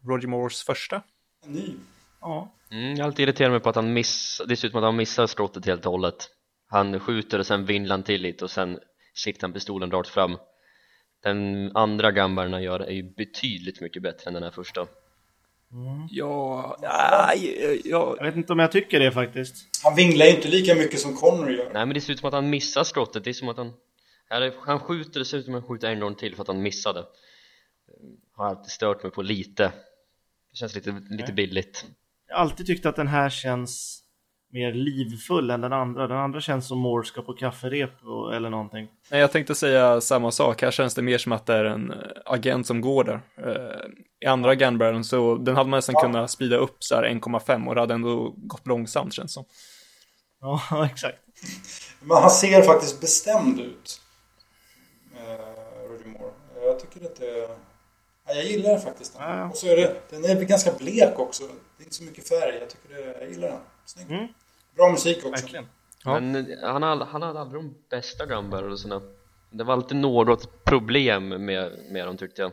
Roger 0.08 0.28
Moores 0.28 0.62
första. 0.62 1.02
Ny. 1.46 1.74
ja. 2.20 2.54
Mm, 2.70 2.94
jag 2.94 3.04
alltid 3.04 3.22
irriterat 3.22 3.50
mig 3.50 3.60
på 3.60 3.68
att 3.68 3.76
han 3.76 3.92
missar, 3.92 4.46
det 4.46 4.56
ser 4.56 4.68
ut 4.68 4.72
som 4.72 4.78
att 4.78 4.84
han 4.84 4.96
missar 4.96 5.26
skottet 5.26 5.66
helt 5.66 5.86
och 5.86 5.92
hållet. 5.92 6.28
Han 6.66 7.00
skjuter 7.00 7.38
och 7.38 7.46
sen 7.46 7.64
vindlar 7.64 7.96
han 7.96 8.02
till 8.02 8.22
lite 8.22 8.44
och 8.44 8.50
sen 8.50 8.78
siktar 9.14 9.48
han 9.48 9.52
pistolen 9.52 9.90
rakt 9.90 10.08
fram. 10.08 10.36
Den 11.22 11.70
andra 11.76 12.10
gambaren 12.12 12.52
han 12.52 12.62
gör 12.62 12.80
är 12.80 12.92
ju 12.92 13.02
betydligt 13.02 13.80
mycket 13.80 14.02
bättre 14.02 14.28
än 14.28 14.34
den 14.34 14.42
här 14.42 14.50
första 14.50 14.86
Ja, 16.10 16.76
ja, 16.82 17.34
ja, 17.84 18.16
Jag 18.18 18.24
vet 18.24 18.36
inte 18.36 18.52
om 18.52 18.58
jag 18.58 18.72
tycker 18.72 19.00
det 19.00 19.12
faktiskt. 19.12 19.54
Han 19.84 19.94
vinglar 19.96 20.26
ju 20.26 20.34
inte 20.34 20.48
lika 20.48 20.74
mycket 20.74 21.00
som 21.00 21.16
Connery 21.16 21.56
gör. 21.56 21.70
Nej 21.72 21.86
men 21.86 21.94
det 21.94 22.00
ser 22.00 22.12
ut 22.12 22.18
som 22.18 22.28
att 22.28 22.34
han 22.34 22.50
missar 22.50 22.84
skottet, 22.84 23.24
det 23.24 23.30
är 23.30 23.34
som 23.34 23.48
att 23.48 23.56
han 23.56 23.72
Han 24.60 24.80
skjuter, 24.80 25.18
det 25.18 25.24
ser 25.24 25.38
ut 25.38 25.44
som 25.44 25.54
att 25.54 25.62
han 25.62 25.68
skjuter 25.68 25.88
en 25.88 26.00
gång 26.00 26.14
till 26.14 26.34
för 26.34 26.42
att 26.42 26.48
han 26.48 26.62
missade. 26.62 27.04
Har 28.32 28.46
alltid 28.46 28.70
stört 28.70 29.02
mig 29.02 29.12
på 29.12 29.22
lite. 29.22 29.72
Det 30.50 30.56
känns 30.56 30.74
lite, 30.74 31.02
lite 31.10 31.32
billigt. 31.32 31.86
Jag 32.28 32.36
har 32.36 32.42
alltid 32.42 32.66
tyckt 32.66 32.86
att 32.86 32.96
den 32.96 33.08
här 33.08 33.30
känns 33.30 34.02
mer 34.50 34.72
livfull 34.72 35.50
än 35.50 35.60
den 35.60 35.72
andra. 35.72 36.06
Den 36.06 36.16
andra 36.18 36.40
känns 36.40 36.68
som 36.68 36.78
Moore 36.78 37.04
ska 37.06 37.22
på 37.22 37.32
kafferep 37.32 37.90
eller 38.34 38.50
någonting. 38.50 38.88
Nej, 39.10 39.20
jag 39.20 39.32
tänkte 39.32 39.54
säga 39.54 40.00
samma 40.00 40.30
sak. 40.30 40.62
Här 40.62 40.70
känns 40.70 40.94
det 40.94 41.02
mer 41.02 41.18
som 41.18 41.32
att 41.32 41.46
det 41.46 41.54
är 41.54 41.64
en 41.64 41.90
eh, 41.92 41.96
agent 42.24 42.66
som 42.66 42.80
går 42.80 43.04
där. 43.04 43.20
Eh, 43.36 43.90
I 44.20 44.26
andra 44.26 44.54
Gunbarreln 44.54 45.04
så 45.04 45.36
den 45.36 45.56
hade 45.56 45.70
man 45.70 45.78
nästan 45.78 45.92
Ja. 45.92 46.00
kunnat 46.00 46.30
speeda 46.30 46.56
upp 46.56 46.76
så 46.84 46.94
här 46.94 47.02
1,5 47.02 47.68
och 47.68 47.74
det 47.74 47.80
hade 47.80 47.94
ändå 47.94 48.34
gått 48.36 48.66
långsamt 48.66 49.14
känns 49.14 49.32
som. 49.34 49.44
Ja, 50.40 50.86
exakt. 50.92 51.18
Men 52.00 52.16
han 52.16 52.30
ser 52.30 52.62
faktiskt 52.62 53.00
bestämd 53.00 53.60
ut. 53.60 54.00
Eh, 55.16 55.88
Roger 55.90 56.06
Moore. 56.06 56.32
Jag 56.64 56.80
tycker 56.80 57.06
att 57.06 57.16
det... 57.16 57.48
Ja, 58.26 58.34
jag 58.34 58.44
gillar 58.44 58.70
den 58.70 58.80
faktiskt. 58.80 59.18
Den. 59.18 59.28
Ja, 59.28 59.38
ja. 59.38 59.48
Och 59.48 59.56
så 59.56 59.66
är 59.66 59.76
det... 59.76 59.96
Den 60.10 60.24
är 60.24 60.44
ganska 60.44 60.72
blek 60.72 61.18
också. 61.18 61.44
Det 61.44 61.82
är 61.82 61.84
inte 61.84 61.94
så 61.96 62.04
mycket 62.04 62.28
färg. 62.28 62.56
Jag 62.60 62.70
tycker 62.70 62.94
det... 62.94 63.18
Jag 63.20 63.30
gillar 63.30 63.48
den. 63.48 63.58
Mm. 64.08 64.28
Bra 64.76 64.90
musik 64.90 65.16
också. 65.16 65.30
Verkligen. 65.30 65.66
Ja. 66.04 66.20
Men 66.20 66.56
han, 66.62 66.82
hade- 66.82 67.04
han 67.04 67.22
hade 67.22 67.40
aldrig 67.40 67.62
de 67.62 67.74
bästa 67.90 68.26
gunbarrelsarna 68.26 69.00
Det 69.50 69.64
var 69.64 69.72
alltid 69.74 69.96
något 69.96 70.64
problem 70.64 71.28
med, 71.28 71.72
med 71.90 72.06
dem 72.06 72.16
tyckte 72.16 72.42
jag 72.42 72.52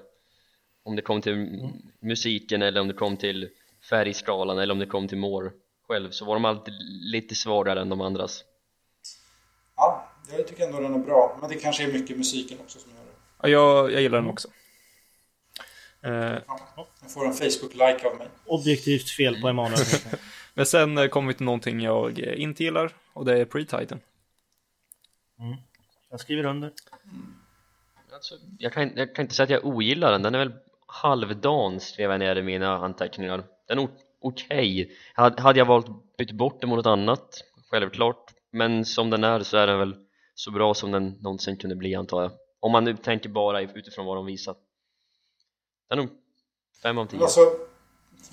Om 0.84 0.96
det 0.96 1.02
kom 1.02 1.22
till 1.22 1.34
Mm. 1.34 1.72
musiken 2.00 2.62
eller 2.62 2.82
om 2.82 2.88
det 2.88 2.94
kom 2.94 3.18
till 3.18 3.50
färgskalan 3.90 4.60
eller 4.60 4.72
om 4.72 4.80
det 4.80 4.86
kom 4.86 5.08
till 5.08 5.18
Moore 5.18 5.52
själv 5.88 6.12
så 6.12 6.26
var 6.26 6.34
de 6.36 6.46
alltid 6.46 6.74
lite 7.12 7.36
svagare 7.36 7.82
än 7.82 7.90
de 7.90 8.02
andras 8.02 8.44
Ja, 9.76 10.12
jag 10.38 10.48
tycker 10.48 10.66
ändå 10.66 10.80
den 10.80 10.94
är 10.96 11.00
bra. 11.00 11.38
Men 11.42 11.50
det 11.50 11.56
kanske 11.56 11.84
är 11.84 11.94
mycket 11.94 12.18
musiken 12.18 12.58
också 12.64 12.80
som 12.80 12.92
gör 12.92 12.98
det. 13.00 13.12
Ja, 13.42 13.50
jag, 13.50 13.92
jag 13.92 14.02
gillar 14.02 14.18
den 14.22 14.30
också. 14.30 14.48
Eh, 16.02 16.12
Ja, 16.48 16.88
jag 17.02 17.12
får 17.12 17.26
en 17.26 17.34
Facebook-like 17.34 18.06
av 18.06 18.18
mig. 18.18 18.28
Objektivt 18.46 19.10
fel 19.10 19.42
på 19.42 19.48
Emanuel. 19.48 19.80
men 20.56 20.66
sen 20.66 20.98
eh, 20.98 21.08
kommer 21.08 21.28
vi 21.28 21.34
till 21.34 21.46
någonting 21.46 21.82
jag 21.82 22.20
eh, 22.20 22.42
inte 22.42 22.64
gillar 22.64 22.92
och 23.14 23.26
det 23.26 23.40
är 23.40 23.46
Pre-Titan. 23.46 24.00
Jag 26.10 26.20
skriver 26.20 26.46
under. 26.46 26.72
Alltså, 28.14 28.36
jag, 28.60 28.74
kan, 28.74 28.92
jag 28.96 29.16
kan 29.16 29.24
inte 29.26 29.36
säga 29.36 29.44
att 29.44 29.50
jag 29.50 29.66
ogillar 29.66 30.12
den, 30.12 30.22
den 30.22 30.36
är 30.36 30.40
väl 30.40 30.54
halvdan 30.88 31.80
skrev 31.80 32.12
jag 32.12 32.20
ner 32.20 32.36
i 32.36 32.44
mina 32.44 32.78
anteckningar. 32.78 33.44
Den 33.68 33.80
är 33.80 33.88
okej, 34.22 34.92
Had- 35.16 35.40
hade 35.40 35.60
jag 35.60 35.66
valt 35.66 36.18
bytt 36.18 36.32
bort 36.32 36.62
den 36.62 36.70
mot 36.70 36.78
något 36.78 36.86
annat, 36.86 37.44
självklart. 37.70 38.34
Men 38.52 38.86
som 38.86 39.10
den 39.10 39.24
är 39.24 39.40
så 39.40 39.58
är 39.58 39.68
den 39.68 39.80
väl 39.80 39.96
så 40.36 40.52
bra 40.52 40.74
som 40.74 40.92
den 40.92 41.10
någonsin 41.10 41.58
kunde 41.58 41.76
bli 41.76 41.96
antar 41.96 42.22
jag. 42.22 42.32
Om 42.60 42.72
man 42.72 42.84
nu 42.84 42.98
tänker 42.98 43.30
bara 43.30 43.62
utifrån 43.62 44.06
vad 44.06 44.18
de 44.18 44.26
visat 44.26 44.58
Den 45.90 46.00
är 46.00 46.04
nog 46.04 46.12
5 46.82 46.98
av 46.98 47.06
10 47.06 47.18
Men 47.18 47.24
alltså, 47.24 47.42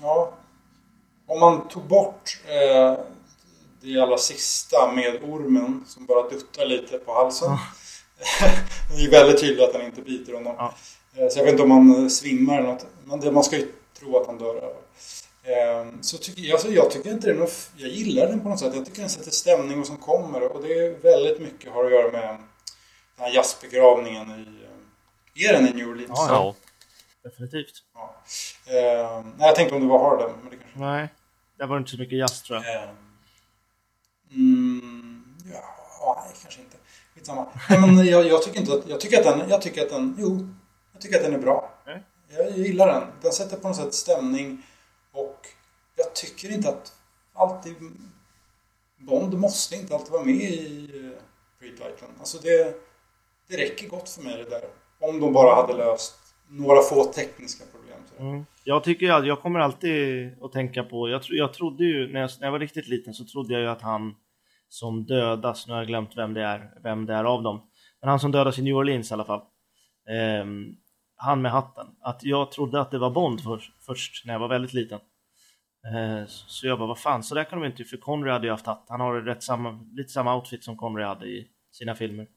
ja. 0.01 0.33
Om 1.27 1.39
man 1.39 1.67
tog 1.67 1.83
bort 1.83 2.39
eh, 2.47 2.97
det 3.81 3.99
allra 4.01 4.17
sista 4.17 4.91
med 4.91 5.23
ormen 5.23 5.85
som 5.87 6.05
bara 6.05 6.29
duttar 6.29 6.65
lite 6.65 6.97
på 6.97 7.13
halsen. 7.13 7.49
det 8.91 8.97
är 8.97 9.01
ju 9.01 9.09
väldigt 9.09 9.39
tydligt 9.41 9.69
att 9.69 9.73
han 9.75 9.85
inte 9.85 10.01
biter 10.01 10.33
honom. 10.33 10.55
Ja. 10.57 10.73
Eh, 11.17 11.29
så 11.29 11.39
jag 11.39 11.43
vet 11.43 11.51
inte 11.51 11.63
om 11.63 11.71
han 11.71 12.03
eh, 12.03 12.07
svimmar 12.09 12.57
eller 12.59 12.69
något. 12.69 12.85
Men 13.05 13.33
man 13.33 13.43
ska 13.43 13.57
ju 13.57 13.71
tro 13.99 14.17
att 14.17 14.27
han 14.27 14.37
dör. 14.37 14.73
Eh, 15.43 15.87
så 16.01 16.17
tycker 16.17 16.41
jag, 16.41 16.53
alltså, 16.53 16.69
jag 16.71 16.91
tycker 16.91 17.11
inte 17.11 17.27
det 17.27 17.33
är 17.33 17.37
något, 17.37 17.69
Jag 17.77 17.89
gillar 17.89 18.27
den 18.27 18.39
på 18.39 18.49
något 18.49 18.59
sätt. 18.59 18.75
Jag 18.75 18.85
tycker 18.85 18.99
den 19.01 19.09
sätter 19.09 19.31
stämning 19.31 19.79
och 19.79 19.87
som 19.87 19.97
kommer. 19.97 20.41
Och 20.41 20.63
det 20.63 20.73
är 20.73 20.99
väldigt 21.01 21.39
mycket 21.39 21.71
har 21.73 21.85
att 21.85 21.91
göra 21.91 22.11
med 22.11 22.21
den 22.29 22.37
här 23.17 23.33
jazzbegravningen 23.35 24.29
i... 24.31 24.63
eh, 25.43 25.49
Är 25.49 25.53
den 25.53 25.67
i 25.67 25.71
New 25.73 25.89
Orleans? 25.89 26.11
Ja, 26.15 26.27
Ja, 26.29 26.55
Definitivt. 27.23 27.73
Ja. 27.93 28.15
Eh, 28.67 29.23
nej, 29.37 29.47
jag 29.47 29.55
tänkte 29.55 29.75
om 29.75 29.81
det 29.81 29.87
var 29.87 29.99
Harlem, 29.99 30.31
men 30.41 30.49
det 30.49 30.57
kanske 30.57 30.79
Nej, 30.79 31.07
där 31.57 31.67
var 31.67 31.75
det 31.75 31.79
inte 31.79 31.91
så 31.91 31.97
mycket 31.97 32.17
jazz 32.17 32.41
tror 32.41 32.63
jag. 32.63 32.75
eh, 32.83 32.89
mm, 34.31 35.35
Ja, 35.53 36.23
nej, 36.25 36.35
kanske 36.41 36.61
inte. 36.61 36.77
Skitsamma. 37.15 37.47
Nej, 37.69 37.79
men 37.79 38.05
jag, 38.05 38.27
jag 38.27 38.43
tycker 38.43 38.59
inte 38.59 38.73
att... 38.73 38.89
Jag 38.89 38.99
tycker 38.99 39.17
att 39.17 39.23
den... 39.39 39.49
Jag 39.49 39.61
tycker 39.61 39.81
att 39.83 39.89
den... 39.89 40.15
Jo. 40.19 40.47
Jag 40.93 41.01
tycker 41.01 41.17
att 41.17 41.23
den 41.23 41.33
är 41.33 41.37
bra. 41.39 41.73
Nej. 41.85 42.03
Jag 42.29 42.51
gillar 42.57 42.87
den. 42.87 43.07
Den 43.21 43.31
sätter 43.31 43.57
på 43.57 43.67
något 43.67 43.77
sätt 43.77 43.93
stämning. 43.93 44.63
Och 45.11 45.47
jag 45.95 46.15
tycker 46.15 46.51
inte 46.51 46.69
att 46.69 46.93
alltid... 47.33 47.75
Bond 48.97 49.33
måste 49.33 49.75
inte 49.75 49.95
alltid 49.95 50.11
vara 50.11 50.23
med 50.23 50.35
i 50.35 50.89
uh, 50.93 51.11
pre-titeln. 51.59 52.11
Alltså 52.19 52.37
det... 52.37 52.75
Det 53.47 53.57
räcker 53.57 53.87
gott 53.87 54.09
för 54.09 54.21
mig 54.21 54.37
det 54.37 54.49
där. 54.49 54.63
Om 54.99 55.19
de 55.19 55.33
bara 55.33 55.55
hade 55.55 55.73
löst 55.73 56.15
några 56.53 56.81
få 56.81 57.03
tekniska 57.03 57.63
problem. 57.71 58.29
Mm. 58.31 58.45
Jag 58.63 58.83
tycker 58.83 59.05
jag, 59.05 59.27
jag 59.27 59.41
kommer 59.41 59.59
alltid 59.59 60.31
att 60.43 60.51
tänka 60.51 60.83
på, 60.83 61.09
jag, 61.09 61.23
tro, 61.23 61.35
jag 61.35 61.53
trodde 61.53 61.83
ju 61.83 62.13
när 62.13 62.21
jag, 62.21 62.29
när 62.39 62.47
jag 62.47 62.51
var 62.51 62.59
riktigt 62.59 62.87
liten 62.87 63.13
så 63.13 63.25
trodde 63.25 63.53
jag 63.53 63.61
ju 63.61 63.67
att 63.67 63.81
han 63.81 64.15
som 64.69 65.05
dödas, 65.05 65.67
nu 65.67 65.73
har 65.73 65.79
jag 65.79 65.87
glömt 65.87 66.17
vem 66.17 66.33
det 66.33 66.41
är, 66.41 66.73
vem 66.83 67.05
det 67.05 67.13
är 67.13 67.23
av 67.23 67.43
dem, 67.43 67.69
men 68.01 68.09
han 68.09 68.19
som 68.19 68.31
dödas 68.31 68.59
i 68.59 68.61
New 68.61 68.75
Orleans 68.75 69.11
i 69.11 69.13
alla 69.13 69.25
fall, 69.25 69.41
eh, 70.09 70.45
han 71.15 71.41
med 71.41 71.51
hatten, 71.51 71.87
att 72.01 72.23
jag 72.23 72.51
trodde 72.51 72.81
att 72.81 72.91
det 72.91 72.99
var 72.99 73.09
Bond 73.09 73.41
först, 73.43 73.71
först 73.85 74.25
när 74.25 74.33
jag 74.33 74.39
var 74.39 74.47
väldigt 74.47 74.73
liten. 74.73 74.99
Eh, 75.93 76.25
så 76.27 76.67
jag 76.67 76.79
bara, 76.79 76.87
vad 76.87 76.99
fan, 76.99 77.23
så 77.23 77.35
där 77.35 77.43
kan 77.43 77.61
de 77.61 77.67
inte, 77.67 77.83
för 77.83 77.97
Connery 77.97 78.31
hade 78.31 78.47
ju 78.47 78.51
haft 78.51 78.65
hatt, 78.65 78.85
han 78.89 78.99
har 78.99 79.21
rätt 79.21 79.43
samma, 79.43 79.79
lite 79.93 80.09
samma 80.09 80.35
outfit 80.35 80.63
som 80.63 80.77
Connery 80.77 81.05
hade 81.05 81.25
i 81.25 81.47
sina 81.71 81.95
filmer. 81.95 82.27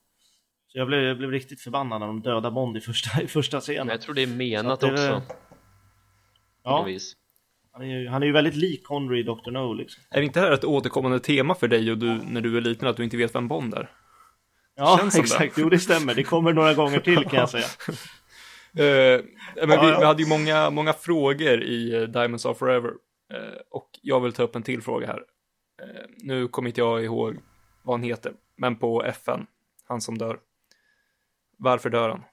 Jag 0.78 0.86
blev, 0.86 1.02
jag 1.02 1.18
blev 1.18 1.30
riktigt 1.30 1.60
förbannad 1.60 2.00
när 2.00 2.06
de 2.06 2.22
dödade 2.22 2.50
Bond 2.50 2.76
i 2.76 2.80
första, 2.80 3.22
i 3.22 3.26
första 3.26 3.60
scenen. 3.60 3.88
jag 3.88 4.00
tror 4.00 4.14
det 4.14 4.22
är 4.22 4.26
menat 4.26 4.80
det 4.80 4.86
är- 4.86 4.92
också 4.92 5.22
Ja. 6.62 6.88
Han 7.72 7.82
är, 7.82 7.86
ju, 8.00 8.08
han 8.08 8.22
är 8.22 8.26
ju 8.26 8.32
väldigt 8.32 8.54
lik 8.54 8.84
Connery 8.84 9.20
i 9.20 9.22
Dr. 9.22 9.50
No 9.50 9.72
liksom. 9.74 10.02
Är 10.10 10.22
inte 10.22 10.40
det 10.40 10.46
här 10.46 10.52
ett 10.52 10.64
återkommande 10.64 11.20
tema 11.20 11.54
för 11.54 11.68
dig 11.68 11.90
och 11.90 11.98
du 11.98 12.14
när 12.14 12.40
du 12.40 12.56
är 12.56 12.60
liten 12.60 12.88
att 12.88 12.96
du 12.96 13.04
inte 13.04 13.16
vet 13.16 13.34
vem 13.34 13.48
Bond 13.48 13.74
är? 13.74 13.90
Ja, 14.76 14.98
Känns 15.00 15.14
som 15.14 15.20
det. 15.22 15.24
exakt. 15.26 15.54
Jo, 15.58 15.68
det 15.68 15.78
stämmer. 15.78 16.14
Det 16.14 16.22
kommer 16.22 16.52
några 16.52 16.74
gånger 16.74 17.00
till 17.00 17.24
kan 17.24 17.38
jag 17.40 17.50
säga. 17.50 17.66
Eh, 18.78 19.20
men 19.56 19.68
vi, 19.68 19.74
Ja, 19.88 19.96
vi 20.00 20.04
hade 20.04 20.22
ju 20.22 20.28
många, 20.28 20.70
många 20.70 20.92
frågor 20.92 21.62
i 21.62 21.94
eh, 21.94 22.02
Diamonds 22.02 22.44
of 22.44 22.58
Forever. 22.58 22.88
Eh, 23.32 23.38
och 23.70 23.90
jag 24.02 24.20
vill 24.20 24.32
ta 24.32 24.42
upp 24.42 24.56
en 24.56 24.62
till 24.62 24.82
fråga 24.82 25.06
här. 25.06 25.22
Eh, 25.82 26.04
nu 26.16 26.48
kommer 26.48 26.68
inte 26.68 26.80
jag 26.80 27.04
ihåg 27.04 27.36
vad 27.82 27.94
han 27.98 28.02
heter, 28.02 28.32
men 28.56 28.76
på 28.76 29.04
FN, 29.04 29.46
han 29.88 30.00
som 30.00 30.18
dör. 30.18 30.38
Varför 31.58 31.90
dör 31.90 32.08
han? 32.08 32.24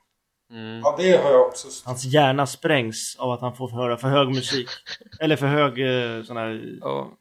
mm. 0.51 0.79
Ja, 0.83 0.95
det 0.97 1.17
har 1.23 1.31
jag 1.31 1.41
också. 1.47 1.67
Hans 1.85 2.03
hjärna 2.05 2.47
sprängs 2.47 3.15
av 3.19 3.31
att 3.31 3.41
han 3.41 3.55
får 3.55 3.69
höra 3.69 3.97
för 3.97 4.07
hög 4.07 4.27
musik. 4.29 4.69
Eller 5.19 5.35
för 5.35 5.47
hög 5.47 5.71
eh, 5.79 6.23
sån 6.23 6.37
här... 6.37 6.61
Ja, 6.81 7.11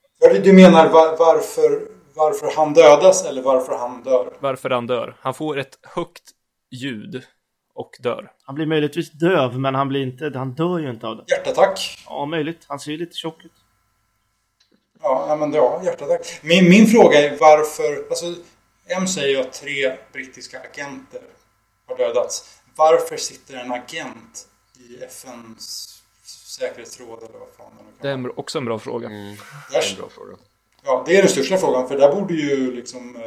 Du 0.45 0.53
menar 0.53 0.89
var, 0.89 1.17
varför, 1.19 1.83
varför 2.15 2.57
han 2.57 2.75
dödas 2.75 3.25
eller 3.25 3.43
varför 3.43 3.79
han 3.79 4.03
dör? 4.03 4.33
varför 4.41 4.71
han 4.71 4.87
dör? 4.87 5.17
Han 5.21 5.35
får 5.35 5.59
ett 5.59 5.79
högt 5.83 6.23
ljud 6.71 7.23
och 7.75 7.91
dör. 8.03 8.31
Han 8.45 8.55
blir 8.55 8.67
möjligtvis 8.67 9.11
döv, 9.11 9.59
men 9.59 9.75
han 9.75 9.89
blir 9.89 10.03
inte... 10.03 10.33
Han 10.39 10.55
dör 10.55 10.79
ju 10.79 10.91
inte 10.91 11.07
av 11.07 11.17
det. 11.17 11.25
Hjärtattack. 11.29 11.99
Ja, 12.07 12.27
möjligt. 12.27 12.65
Han 12.69 12.79
ser 12.81 12.91
ju 12.93 12.99
lite 12.99 13.17
tjock 13.17 13.45
ut. 13.45 13.53
Ja, 15.03 15.27
ja, 15.29 15.37
men 15.37 15.53
ja, 15.53 15.81
hjärtattack. 15.85 16.41
Min, 16.43 16.69
min 16.69 16.87
fråga 16.87 17.19
är 17.19 17.37
varför... 17.41 18.09
Alltså, 18.09 18.27
M 18.87 19.07
säger 19.07 19.29
ju 19.29 19.41
att 19.41 19.53
tre 19.53 19.97
brittiska 20.13 20.59
agenter 20.61 21.21
har 21.93 21.99
dödats. 21.99 22.59
Varför 22.77 23.17
sitter 23.17 23.57
en 23.57 23.73
agent 23.73 24.49
i 24.79 25.05
FNs 25.05 25.89
säkerhetsråd 26.59 27.19
eller 27.23 27.39
vad 27.39 27.49
fan 27.57 27.73
det 27.79 27.85
nu 27.85 27.91
Det 28.01 28.09
kan 28.09 28.23
vara? 28.23 28.33
är 28.33 28.39
också 28.41 28.59
en 28.59 28.65
bra 28.65 28.79
fråga. 28.79 29.07
Mm. 29.09 29.37
Det 29.71 29.77
är 29.77 29.91
en 29.91 29.97
bra 29.97 30.09
fråga 30.09 30.37
ja, 30.85 31.03
det 31.07 31.17
är 31.17 31.23
den 31.23 31.31
största 31.31 31.59
frågan 31.59 31.89
för 31.89 31.99
där 31.99 32.15
borde 32.15 32.35
ju 32.35 32.73
liksom... 32.77 33.17
eh, 33.17 33.23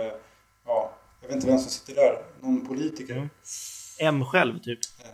Ja, 0.67 0.91
jag 1.21 1.27
vet 1.27 1.35
inte 1.35 1.47
vem 1.47 1.59
som 1.59 1.69
sitter 1.69 1.95
där. 1.95 2.23
Någon 2.41 2.67
politiker. 2.67 3.13
Mm. 3.15 3.29
M 3.99 4.25
själv, 4.25 4.59
typ. 4.59 4.79
Eh, 5.03 5.09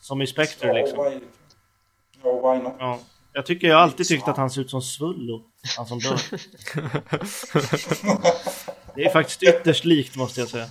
Som 0.00 0.22
i 0.22 0.26
Spectre, 0.26 0.68
ja, 0.68 0.74
liksom. 0.74 1.04
why, 1.04 1.20
ja, 2.22 2.52
why 2.54 2.62
not? 2.62 2.72
Ja. 2.78 2.98
Jag 3.32 3.46
tycker 3.46 3.68
jag 3.68 3.76
har 3.76 3.82
alltid 3.82 4.08
tyckt 4.08 4.28
att 4.28 4.36
han 4.36 4.50
ser 4.50 4.60
ut 4.60 4.70
som 4.70 4.82
Svullo. 4.82 5.42
Han 5.76 5.86
som 5.86 5.98
dör. 5.98 6.20
Det 8.94 9.04
är 9.04 9.10
faktiskt 9.12 9.42
ytterst 9.42 9.84
likt, 9.84 10.16
måste 10.16 10.40
jag 10.40 10.48
säga. 10.48 10.66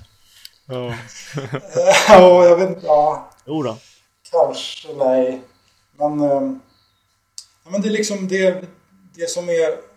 Ja. 0.65 0.95
ja, 2.07 2.45
jag 2.45 2.57
vet 2.57 2.69
inte. 2.69 2.85
Ja, 2.85 3.29
Jo 3.45 3.63
då. 3.63 3.77
Kanske, 4.31 4.93
nej. 4.93 5.41
Men, 5.97 6.19
ehm, 6.19 6.59
ja, 7.63 7.71
men 7.71 7.81
det 7.81 7.87
är 7.87 7.91
liksom 7.91 8.27
det, 8.27 8.65
det 9.15 9.29
som 9.29 9.49
är 9.49 9.93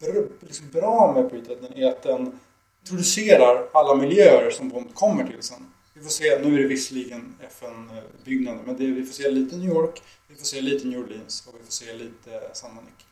br 0.00 0.46
liksom 0.46 0.70
bra 0.70 1.12
med 1.14 1.30
Predatorn 1.30 1.72
är 1.74 1.88
att 1.88 2.02
den 2.02 2.40
introducerar 2.82 3.66
alla 3.72 3.94
miljöer 3.94 4.50
som 4.50 4.68
Bond 4.68 4.94
kommer 4.94 5.26
till 5.26 5.42
sen. 5.42 5.72
Vi 5.94 6.02
får 6.02 6.10
se, 6.10 6.38
nu 6.38 6.54
är 6.54 6.58
det 6.62 6.68
visserligen 6.68 7.34
FN-byggnader, 7.40 8.60
men 8.66 8.76
det, 8.76 8.86
vi 8.86 9.04
får 9.04 9.12
se 9.14 9.30
lite 9.30 9.56
New 9.56 9.68
York, 9.68 10.02
vi 10.28 10.34
får 10.36 10.44
se 10.44 10.60
lite 10.60 10.86
New 10.86 11.00
Orleans 11.00 11.46
och 11.48 11.54
vi 11.60 11.64
får 11.64 11.72
se 11.72 11.92
lite 11.94 12.40
San 12.52 12.74
Monique. 12.74 13.04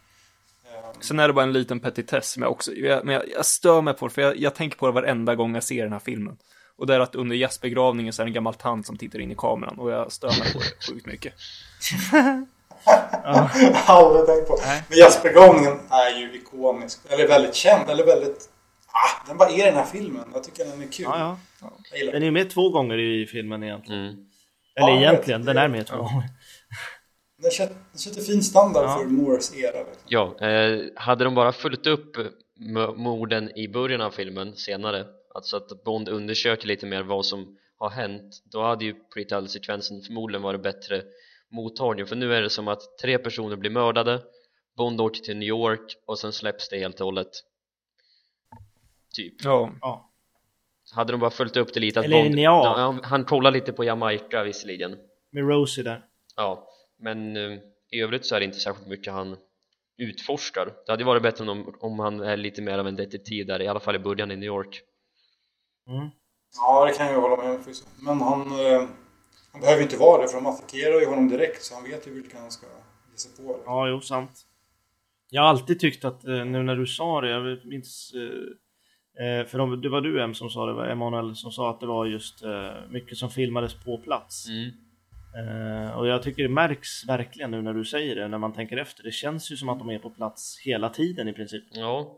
Ehm, 0.64 1.03
Sen 1.03 1.18
är 1.18 1.28
det 1.28 1.34
bara 1.34 1.43
en 1.43 1.53
liten 1.53 1.80
petitess 1.80 2.30
som 2.30 2.43
jag 2.43 2.53
också, 2.53 2.72
jag, 2.72 3.05
men 3.05 3.14
jag, 3.14 3.28
jag 3.28 3.47
stör 3.47 3.80
mig 3.82 3.95
på 3.95 4.09
det, 4.09 4.14
för 4.14 4.22
jag, 4.22 4.36
jag 4.36 4.55
tänker 4.55 4.76
på 4.78 4.86
det 4.86 4.93
varenda 4.93 5.34
gång 5.34 5.55
jag 5.55 5.64
ser 5.64 5.82
den 5.82 5.93
här 5.93 5.99
filmen. 5.99 6.36
Och 6.79 6.87
det 6.87 6.95
är 6.95 7.01
att 7.01 7.14
under 7.14 7.37
gästbegravningen 7.37 8.12
så 8.12 8.22
är 8.22 8.26
det 8.26 8.31
en 8.31 8.35
gammal 8.35 8.55
tant 8.55 8.87
som 8.87 8.97
tittar 8.97 9.18
in 9.18 9.31
i 9.31 9.35
kameran 9.35 9.79
och 9.79 9.91
jag 9.91 10.11
mig 10.22 10.53
på 10.53 10.59
det 10.59 10.93
sjukt 10.93 11.07
mycket. 11.07 11.33
Aldrig 13.87 14.26
tänkt 14.26 14.49
på. 14.49 14.57
Nej. 14.66 14.83
Men 14.89 14.99
jazzbegravningen 14.99 15.79
är 15.91 16.18
ju 16.20 16.35
ikonisk. 16.35 16.99
Eller 17.09 17.29
väldigt 17.29 17.55
känd. 17.55 17.91
Eller 17.91 18.07
väldigt... 18.07 18.49
Ah, 18.87 19.26
den 19.29 19.37
bara 19.37 19.49
är 19.49 19.59
i 19.59 19.70
den 19.70 19.74
här 19.74 19.85
filmen. 19.85 20.24
Jag 20.35 20.45
tycker 20.45 20.64
den 20.64 20.83
är 20.83 20.93
kul. 20.93 21.07
Ja, 21.09 21.39
ja. 21.61 21.70
Den 22.12 22.22
är 22.22 22.31
med 22.31 22.51
två 22.51 22.70
gånger 22.70 22.99
i 22.99 23.26
filmen 23.26 23.62
egentligen. 23.62 24.03
mm. 24.03 24.24
Eller 24.76 24.89
Ja, 24.89 24.99
egentligen, 24.99 25.41
vet. 25.41 25.47
den 25.47 25.57
är 25.64 25.68
med 25.68 25.87
två 25.87 25.97
gånger. 25.97 26.29
Den 27.43 27.51
sätter, 27.99 28.20
fin 28.22 28.43
standard 28.43 28.85
Ja. 28.85 28.99
för 28.99 29.05
Moores 29.05 29.57
era. 29.57 29.79
Liksom. 29.79 30.03
Ja, 30.07 30.37
eh, 30.49 30.81
hade 30.97 31.24
de 31.24 31.35
bara 31.35 31.53
följt 31.53 31.87
upp 31.87 32.16
morden 32.97 33.59
i 33.59 33.68
början 33.68 34.01
av 34.01 34.11
filmen 34.11 34.57
senare 34.57 35.05
alltså 35.35 35.57
att 35.57 35.85
Bond 35.85 36.09
undersöker 36.09 36.66
lite 36.68 36.87
mer 36.87 37.03
vad 37.03 37.26
som 37.26 37.59
har 37.76 37.91
hänt 37.91 38.43
då 38.45 38.62
hade 38.62 38.85
ju 38.85 38.95
pre-title-sekvensen 38.95 40.03
förmodligen 40.03 40.43
varit 40.43 40.62
bättre 40.62 41.03
mottagning 41.49 42.07
för 42.07 42.16
nu 42.16 42.35
är 42.35 42.43
det 42.43 42.51
som 42.51 42.68
att 42.68 42.99
tre 43.03 43.18
personer 43.18 43.57
blir 43.57 43.70
mördade 43.70 44.22
Bond 44.76 45.01
åker 45.01 45.20
till 45.20 45.37
New 45.37 45.49
York 45.49 45.97
och 46.07 46.18
sen 46.18 46.33
släpps 46.33 46.68
det 46.68 46.79
helt 46.79 47.01
och 47.01 47.05
hållet 47.05 47.31
typ 49.14 49.35
Ja, 49.45 49.70
Ja. 49.81 50.11
hade 50.95 51.12
de 51.12 51.20
bara 51.20 51.31
följt 51.31 51.57
upp 51.57 51.74
det 51.74 51.81
lite 51.81 52.01
att 52.01 52.07
Eller 52.07 52.22
Bond, 52.22 52.39
ja, 52.39 52.99
han 53.03 53.24
kollar 53.24 53.51
lite 53.51 53.72
på 53.72 53.85
Jamaica 53.85 54.45
visserligen 54.45 54.97
Med 55.31 55.49
Rosie 55.49 55.85
där. 55.85 56.05
Ja, 56.37 56.68
men 56.99 57.37
eh, 57.37 57.59
i 57.91 58.01
övrigt 58.01 58.26
så 58.26 58.35
är 58.35 58.41
det 58.41 58.45
inte 58.45 58.59
särskilt 58.61 58.89
mycket 58.89 59.12
han 59.12 59.37
utforskar. 59.97 60.74
Det 60.87 60.93
hade 60.93 61.03
ju 61.03 61.07
varit 61.07 61.22
bättre 61.22 61.51
om, 61.51 61.74
om 61.81 61.99
han 61.99 62.20
är 62.20 62.37
lite 62.37 62.62
mer 62.62 62.79
av 62.79 62.89
en 62.89 62.97
detektiv 62.97 63.47
där, 63.47 63.62
i 63.62 63.68
alla 63.68 63.81
fall 63.81 63.97
i 63.97 63.99
början 63.99 64.31
i 64.31 64.37
New 64.37 64.47
York. 64.47 64.83
Mm. 65.89 66.09
Ja, 66.57 66.84
det 66.86 66.93
kan 66.93 67.07
jag 67.07 67.14
ju 67.14 67.20
hålla 67.20 67.36
med 67.36 67.51
om. 67.51 67.61
Men 68.03 68.20
han... 68.20 68.41
Eh, 68.66 68.89
Han 69.53 69.61
behöver 69.61 69.82
inte 69.82 69.97
vara 69.97 70.22
det 70.22 70.28
för 70.28 70.34
de 70.34 70.47
attackerar 70.47 71.01
ju 71.01 71.07
honom 71.07 71.28
direkt 71.28 71.62
så 71.64 71.74
han 71.74 71.84
vet 71.84 72.07
ju 72.07 72.14
vilka 72.14 72.39
han 72.39 72.51
ska 72.51 72.66
ge 73.12 73.18
sig 73.18 73.30
på. 73.45 73.61
Ja, 73.66 73.89
jo, 73.89 74.01
sant. 74.01 74.30
Jag 75.30 75.43
har 75.43 75.49
alltid 75.49 75.80
tyckt 75.80 76.05
att, 76.05 76.24
eh, 76.24 76.45
nu 76.45 76.62
när 76.62 76.76
du 76.76 76.86
sa 76.86 77.20
det, 77.20 77.30
jag 77.30 77.66
minns... 77.66 78.12
eh, 78.14 79.24
eh, 79.41 79.47
För 79.47 79.59
de, 79.59 79.80
det 79.80 79.89
var 79.89 80.01
du 80.01 80.22
Em 80.22 80.34
som 80.34 80.51
sa 80.51 80.66
det, 80.66 80.72
var 80.72 80.86
Emanuel 80.86 81.36
som 81.36 81.51
sa 81.53 81.70
att 81.70 81.80
det 81.80 81.86
var 81.86 82.07
just 82.07 82.43
eh, 82.45 82.72
mycket 82.91 83.18
som 83.18 83.30
filmades 83.30 83.74
på 83.84 83.99
plats. 83.99 84.47
Mm. 84.49 84.70
Eh, 85.39 85.99
Och 85.99 86.07
jag 86.07 86.22
tycker 86.22 86.43
det 86.43 86.49
märks 86.49 87.09
verkligen 87.09 87.51
nu 87.51 87.62
när 87.62 87.74
du 87.74 87.84
säger 87.84 88.16
det, 88.16 88.28
när 88.28 88.39
man 88.39 88.53
tänker 88.53 88.76
efter. 88.76 89.03
Det 89.03 89.12
känns 89.12 89.53
ju 89.53 89.57
som 89.57 89.68
att 89.68 89.78
de 89.78 89.91
är 89.91 89.99
på 89.99 90.11
plats 90.11 90.59
hela 90.64 90.89
tiden 90.91 91.28
i 91.28 91.32
princip. 91.32 91.64
Ja, 91.70 92.16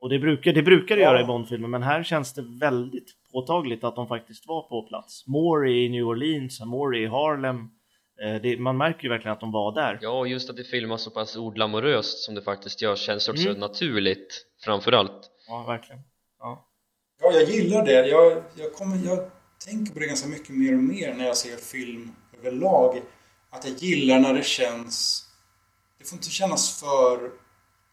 Och 0.00 0.08
det 0.08 0.18
brukar 0.18 0.52
det, 0.52 0.62
brukar 0.62 0.96
det 0.96 1.02
göra 1.02 1.16
Ja. 1.18 1.24
i 1.24 1.26
Bondfilmer, 1.26 1.68
men 1.68 1.82
här 1.82 2.02
känns 2.02 2.32
det 2.32 2.42
väldigt 2.42 3.06
påtagligt 3.32 3.84
att 3.84 3.96
de 3.96 4.08
faktiskt 4.08 4.46
var 4.46 4.62
på 4.62 4.82
plats. 4.82 5.26
More 5.26 5.70
i 5.72 5.88
New 5.88 6.04
Orleans, 6.04 6.60
more 6.60 6.98
i 6.98 7.06
Harlem. 7.06 7.56
Eh, 8.22 8.42
Det, 8.42 8.56
man 8.60 8.76
märker 8.76 9.02
ju 9.02 9.08
verkligen 9.08 9.32
att 9.32 9.40
de 9.40 9.52
var 9.52 9.74
där. 9.74 9.98
ja 10.02 10.18
och 10.18 10.28
just 10.28 10.50
att 10.50 10.56
det 10.56 10.64
filmas 10.64 11.02
så 11.02 11.10
pass 11.10 11.36
ordglamoröst 11.36 12.18
som 12.18 12.34
det 12.34 12.42
faktiskt 12.42 12.82
gör 12.82 12.96
känns 12.96 13.28
också 13.28 13.48
Mm. 13.48 13.60
naturligt 13.60 14.46
framförallt. 14.64 15.30
Ja, 15.48 15.64
verkligen. 15.68 16.00
Ja. 16.38 16.66
Ja, 17.22 17.32
jag 17.32 17.42
gillar 17.48 17.84
det. 17.84 18.06
Jag, 18.08 18.42
jag, 18.54 18.72
kommer, 18.74 18.96
jag 19.06 19.30
tänker 19.66 19.92
på 19.94 19.98
det 20.00 20.06
ganska 20.06 20.28
mycket 20.28 20.50
mer 20.56 20.72
och 20.76 20.82
mer 20.82 21.14
när 21.14 21.24
jag 21.26 21.36
ser 21.36 21.56
film 21.56 22.12
överlag. 22.38 23.02
Att 23.50 23.64
jag 23.68 23.74
gillar 23.78 24.18
när 24.20 24.34
det 24.34 24.44
känns... 24.44 25.26
Det 25.98 26.04
får 26.08 26.16
inte 26.16 26.30
kännas 26.30 26.80
för 26.80 27.30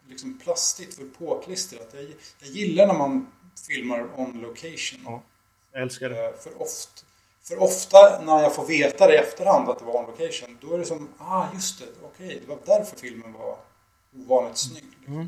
liksom 0.10 0.40
plastigt, 0.44 0.96
för 0.96 1.04
påklistrat. 1.06 1.90
Jag, 1.94 2.04
jag 2.40 2.50
gillar 2.50 2.88
när 2.88 2.94
man 2.94 3.28
filmar 3.68 4.20
on 4.20 4.42
location. 4.42 5.00
Ja. 5.06 5.24
Jag 5.72 5.82
älskar 5.82 6.10
det. 6.10 6.26
Eh, 6.26 6.34
För, 6.34 6.62
oft, 6.62 7.06
för 7.44 7.62
ofta 7.64 8.22
när 8.22 8.42
jag 8.42 8.56
får 8.56 8.66
veta 8.66 9.08
det 9.08 9.14
i 9.14 9.18
efterhand 9.18 9.70
att 9.70 9.80
det 9.80 9.86
var 9.86 9.96
on 10.00 10.06
location, 10.06 10.58
då 10.62 10.74
är 10.74 10.78
det 10.78 10.86
som, 10.86 11.10
ah 11.18 11.46
just 11.54 11.80
det, 11.80 11.86
okej, 12.04 12.42
det 12.42 12.50
var 12.50 12.60
därför 12.66 12.98
filmen 12.98 13.34
var 13.34 13.58
ovanligt 14.16 14.58
snygg. 14.58 14.84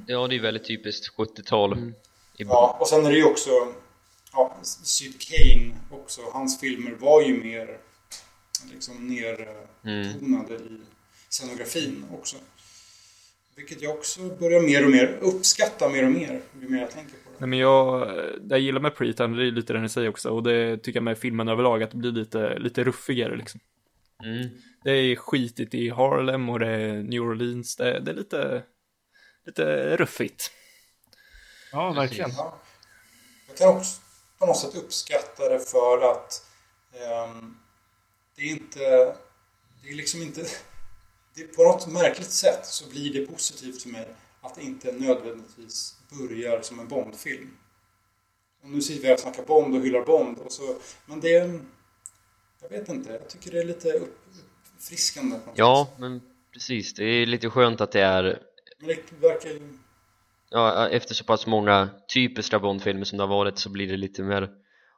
Ja, 0.07 0.27
det 0.27 0.35
är 0.35 0.41
väldigt 0.41 0.67
typiskt 0.67 1.15
70-tal. 1.17 1.73
Mm. 1.73 1.93
Ja, 2.33 2.77
och 2.79 2.87
sen 2.87 3.05
är 3.05 3.11
det 3.11 3.17
ju 3.17 3.25
också, 3.25 3.49
ja, 4.33 4.57
Syd 4.63 5.21
Kane 5.21 5.75
också, 5.91 6.21
hans 6.33 6.59
filmer 6.59 6.91
var 6.91 7.21
ju 7.21 7.43
mer 7.43 7.77
liksom 8.71 9.07
nertonade 9.07 10.53
i 10.55 10.81
scenografin 11.29 12.05
också. 12.19 12.37
Vilket 13.59 13.81
jag 13.81 13.95
också 13.95 14.21
börjar 14.21 14.61
mer 14.61 14.85
och 14.85 14.91
mer 14.91 15.17
uppskatta 15.21 15.89
mer 15.89 16.05
och 16.05 16.11
mer, 16.11 16.41
ju 16.61 16.69
mer 16.69 16.79
jag 16.79 16.91
tänker 16.91 17.11
på 17.11 17.29
det. 17.29 17.35
Nej 17.37 17.49
men 17.49 17.59
jag, 17.59 18.07
det 18.41 18.55
jag 18.55 18.59
gillar 18.59 18.81
med 18.81 18.95
Pretan, 18.95 19.33
det 19.33 19.47
är 19.47 19.51
lite 19.51 19.73
det 19.73 19.79
ni 19.79 19.89
säger 19.89 20.09
också, 20.09 20.29
och 20.29 20.43
det 20.43 20.77
tycker 20.77 20.97
jag 20.97 21.03
med 21.03 21.17
filmen 21.17 21.47
överlag, 21.47 21.83
att 21.83 21.91
det 21.91 21.97
blir 21.97 22.11
lite, 22.11 22.59
lite 22.59 22.83
ruffigare 22.83 23.37
liksom. 23.37 23.59
Mm. 24.23 24.49
Det 24.83 24.91
är 24.91 25.15
skitigt 25.15 25.73
i 25.73 25.89
Harlem 25.89 26.49
och 26.49 26.59
det 26.59 26.67
är 26.67 26.93
New 26.93 27.21
Orleans, 27.21 27.75
det, 27.75 27.99
det 27.99 28.11
är 28.11 28.15
lite, 28.15 28.63
lite 29.45 29.97
ruffigt. 29.97 30.51
Ja, 31.71 31.91
verkligen. 31.91 32.31
Ja. 32.37 32.59
Jag 33.47 33.57
kan 33.57 33.77
också 33.77 34.01
på 34.39 34.45
något 34.45 34.57
sätt 34.57 34.75
uppskatta 34.75 35.49
det 35.49 35.59
för 35.59 36.11
att 36.11 36.45
ehm, 36.93 37.57
det 38.35 38.41
är 38.41 38.49
inte... 38.49 38.79
Det 39.83 39.89
är 39.89 39.95
liksom 39.95 40.21
inte... 40.21 40.41
Det, 41.39 41.55
på 41.55 41.63
något 41.63 41.87
märkligt 41.87 42.31
sätt 42.31 42.65
så 42.65 42.89
blir 42.89 43.13
det 43.13 43.25
positivt 43.27 43.81
för 43.81 43.89
mig 43.89 44.07
att 44.41 44.55
det 44.55 44.61
inte 44.61 44.91
nödvändigtvis 44.91 45.95
börjar 46.19 46.61
som 46.61 46.79
en 46.79 46.87
Bondfilm. 46.87 47.49
Och 48.63 48.69
nu 48.69 48.81
sitter 48.81 49.01
vi 49.01 49.07
här 49.07 49.13
och 49.13 49.19
snackar 49.19 49.43
Bond 49.43 49.75
och 49.75 49.81
hyllar 49.81 50.05
Bond 50.05 50.37
och 50.37 50.51
så... 50.51 50.75
Men 51.05 51.19
det 51.19 51.35
är... 51.35 51.59
Jag 52.61 52.69
vet 52.69 52.89
inte, 52.89 53.11
jag 53.11 53.29
tycker 53.29 53.51
det 53.51 53.59
är 53.59 53.65
lite 53.65 53.91
upp, 53.91 54.19
uppfriskande. 54.75 55.39
på 55.39 55.45
något 55.49 55.57
Ja, 55.57 55.87
sätt. 55.91 55.99
men 55.99 56.21
precis. 56.53 56.93
Det 56.93 57.03
är 57.03 57.25
lite 57.25 57.49
skönt 57.49 57.81
att 57.81 57.91
det 57.91 58.01
är 58.01 58.41
Men 58.79 58.87
det 58.87 59.27
verkar 59.27 59.49
ju... 59.49 59.77
ja, 60.49 60.89
efter 60.89 61.13
så 61.15 61.23
pass 61.23 61.47
många 61.47 61.89
typiska 62.13 62.59
Bondfilmer 62.59 63.03
som 63.05 63.17
det 63.17 63.23
har 63.23 63.29
varit 63.35 63.59
så 63.59 63.69
blir 63.69 63.87
det 63.87 63.97
lite 63.97 64.23
mer 64.23 64.49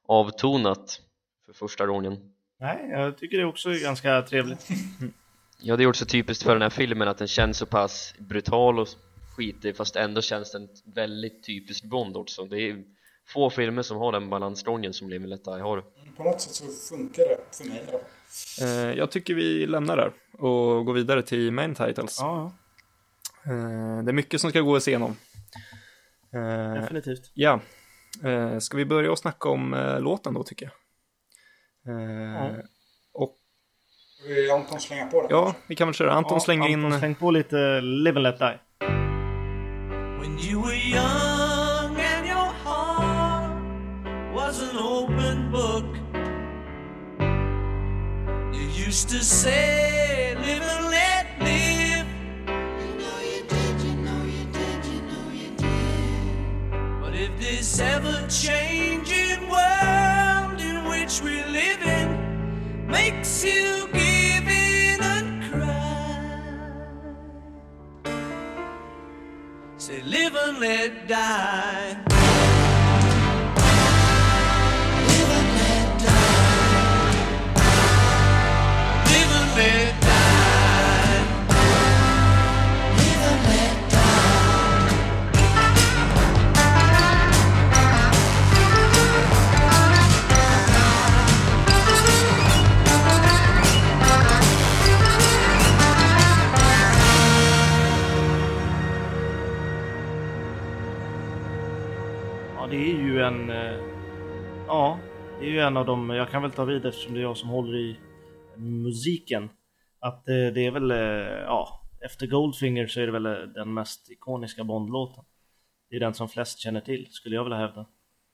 avtonat 0.07 1.01
för 1.45 1.53
första 1.53 1.85
gången. 1.87 2.33
Nej, 2.59 2.89
jag 2.91 3.17
tycker 3.17 3.37
det 3.37 3.45
också 3.45 3.69
är 3.69 3.79
ganska 3.81 4.21
trevligt. 4.21 4.67
Ja, 5.61 5.77
det 5.77 5.83
är 5.83 5.87
också 5.87 6.05
typiskt 6.05 6.43
för 6.43 6.53
den 6.53 6.61
här 6.61 6.69
filmen 6.69 7.07
att 7.07 7.17
den 7.17 7.27
känns 7.27 7.57
så 7.57 7.65
pass 7.65 8.13
brutal 8.17 8.79
och 8.79 8.87
skitig 9.35 9.77
fast 9.77 9.95
ändå 9.95 10.21
känns 10.21 10.51
den 10.51 10.69
väldigt 10.85 11.43
typiskt 11.43 11.85
Bond 11.85 12.17
också. 12.17 12.45
Det 12.45 12.59
är 12.59 12.83
få 13.27 13.49
filmer 13.49 13.81
som 13.81 13.97
har 13.97 14.11
den 14.11 14.29
balansgången 14.29 14.93
som 14.93 15.09
Live 15.09 15.27
Let 15.27 15.45
Die 15.45 15.51
har. 15.61 15.83
På 16.17 16.23
något 16.23 16.41
sätt 16.41 16.53
så 16.53 16.95
funkar 16.95 17.23
det 17.23 17.37
för 17.57 17.65
mig. 17.65 17.83
Ja. 17.91 18.65
Eh, 18.65 18.97
jag 18.97 19.11
tycker 19.11 19.33
vi 19.33 19.65
lämnar 19.65 19.97
där 19.97 20.13
och 20.33 20.85
går 20.85 20.93
vidare 20.93 21.23
till 21.23 21.51
main 21.51 21.75
titles. 21.75 22.17
Ja, 22.19 22.51
Eh, 23.45 24.03
det 24.03 24.11
är 24.11 24.13
mycket 24.13 24.41
som 24.41 24.49
ska 24.49 24.61
gå 24.61 24.77
igenom. 24.77 25.15
Eh, 26.33 26.81
definitivt. 26.81 27.31
ja, 27.33 27.61
eh, 28.23 28.59
ska 28.59 28.77
vi 28.77 28.85
börja 28.85 29.11
och 29.11 29.19
snacka 29.19 29.49
om 29.49 29.97
låten 29.99 30.33
då 30.33 30.43
tycker 30.43 30.65
jag? 30.65 30.73
Ja. 31.83 32.55
Vill 34.27 34.51
Anton 34.51 34.79
slänga 34.79 35.05
på 35.05 35.21
den? 35.21 35.27
ja, 35.31 35.53
vi 35.67 35.75
kan 35.75 35.87
väl 35.87 35.95
köra. 35.95 36.11
Anton 36.11 36.35
Ja, 36.35 36.39
slänger 36.39 36.67
in... 36.67 36.85
Anton, 36.85 36.99
släng 36.99 37.15
på 37.15 37.31
lite 37.31 37.81
Live 37.81 38.15
and 38.15 38.23
Let 38.23 38.39
Die. 38.39 38.59
When 40.19 40.39
you 40.39 40.61
were 40.61 40.75
young 40.75 41.95
and 41.97 42.27
your 42.27 42.51
heart 42.65 43.51
was 44.35 44.61
an 44.61 44.77
open 44.77 45.51
book, 45.51 45.85
you 48.53 48.87
used 48.87 49.09
to 49.09 49.23
say, 49.23 50.35
Live 50.35 50.63
and 50.63 50.89
let 50.91 51.25
live. 51.39 52.05
You 52.47 52.93
know 52.97 53.19
you 53.33 53.43
did, 53.49 53.81
you 53.81 53.93
know 54.03 54.23
you 54.25 54.45
did, 54.53 54.85
you 54.85 55.01
know 55.01 55.31
you 55.33 55.49
did. 55.57 57.01
But 57.01 57.15
if 57.15 57.31
this 57.39 57.79
ever 57.79 58.27
changing 58.27 59.49
world 59.49 60.61
in 60.61 60.85
which 60.89 61.21
we 61.21 61.43
live 61.51 61.81
in 61.81 62.87
makes 62.87 63.43
you 63.43 63.87
live 70.21 70.35
and 70.35 70.59
let 70.59 71.07
die. 71.07 72.10
Är 102.75 103.03
ju 103.03 103.21
en... 103.23 103.49
eh, 103.49 103.79
Ja, 104.67 104.99
det 105.39 105.45
är 105.45 105.49
ju 105.49 105.59
en 105.59 105.77
av 105.77 105.85
de... 105.85 106.09
Jag 106.09 106.29
kan 106.29 106.41
väl 106.41 106.51
ta 106.51 106.65
vid 106.65 106.85
eftersom 106.85 107.13
det 107.13 107.19
är 107.19 107.23
jag 107.23 107.37
som 107.37 107.49
håller 107.49 107.77
i 107.77 107.97
musiken. 108.57 109.49
Att 109.99 110.27
eh, 110.29 110.33
det 110.53 110.65
är 110.65 110.71
väl... 110.71 110.91
eh, 110.91 110.97
Ja, 111.45 111.81
efter 112.05 112.27
Goldfinger 112.27 112.87
så 112.87 112.99
är 112.99 113.05
det 113.05 113.11
väl 113.11 113.53
den 113.53 113.73
mest 113.73 114.11
ikoniska 114.11 114.63
Bondlåten. 114.63 115.23
Det 115.89 115.95
är 115.95 115.99
den 115.99 116.13
som 116.13 116.29
flest 116.29 116.59
känner 116.59 116.81
till, 116.81 117.07
skulle 117.11 117.35
jag 117.35 117.43
vilja 117.43 117.57
hävda. 117.57 117.85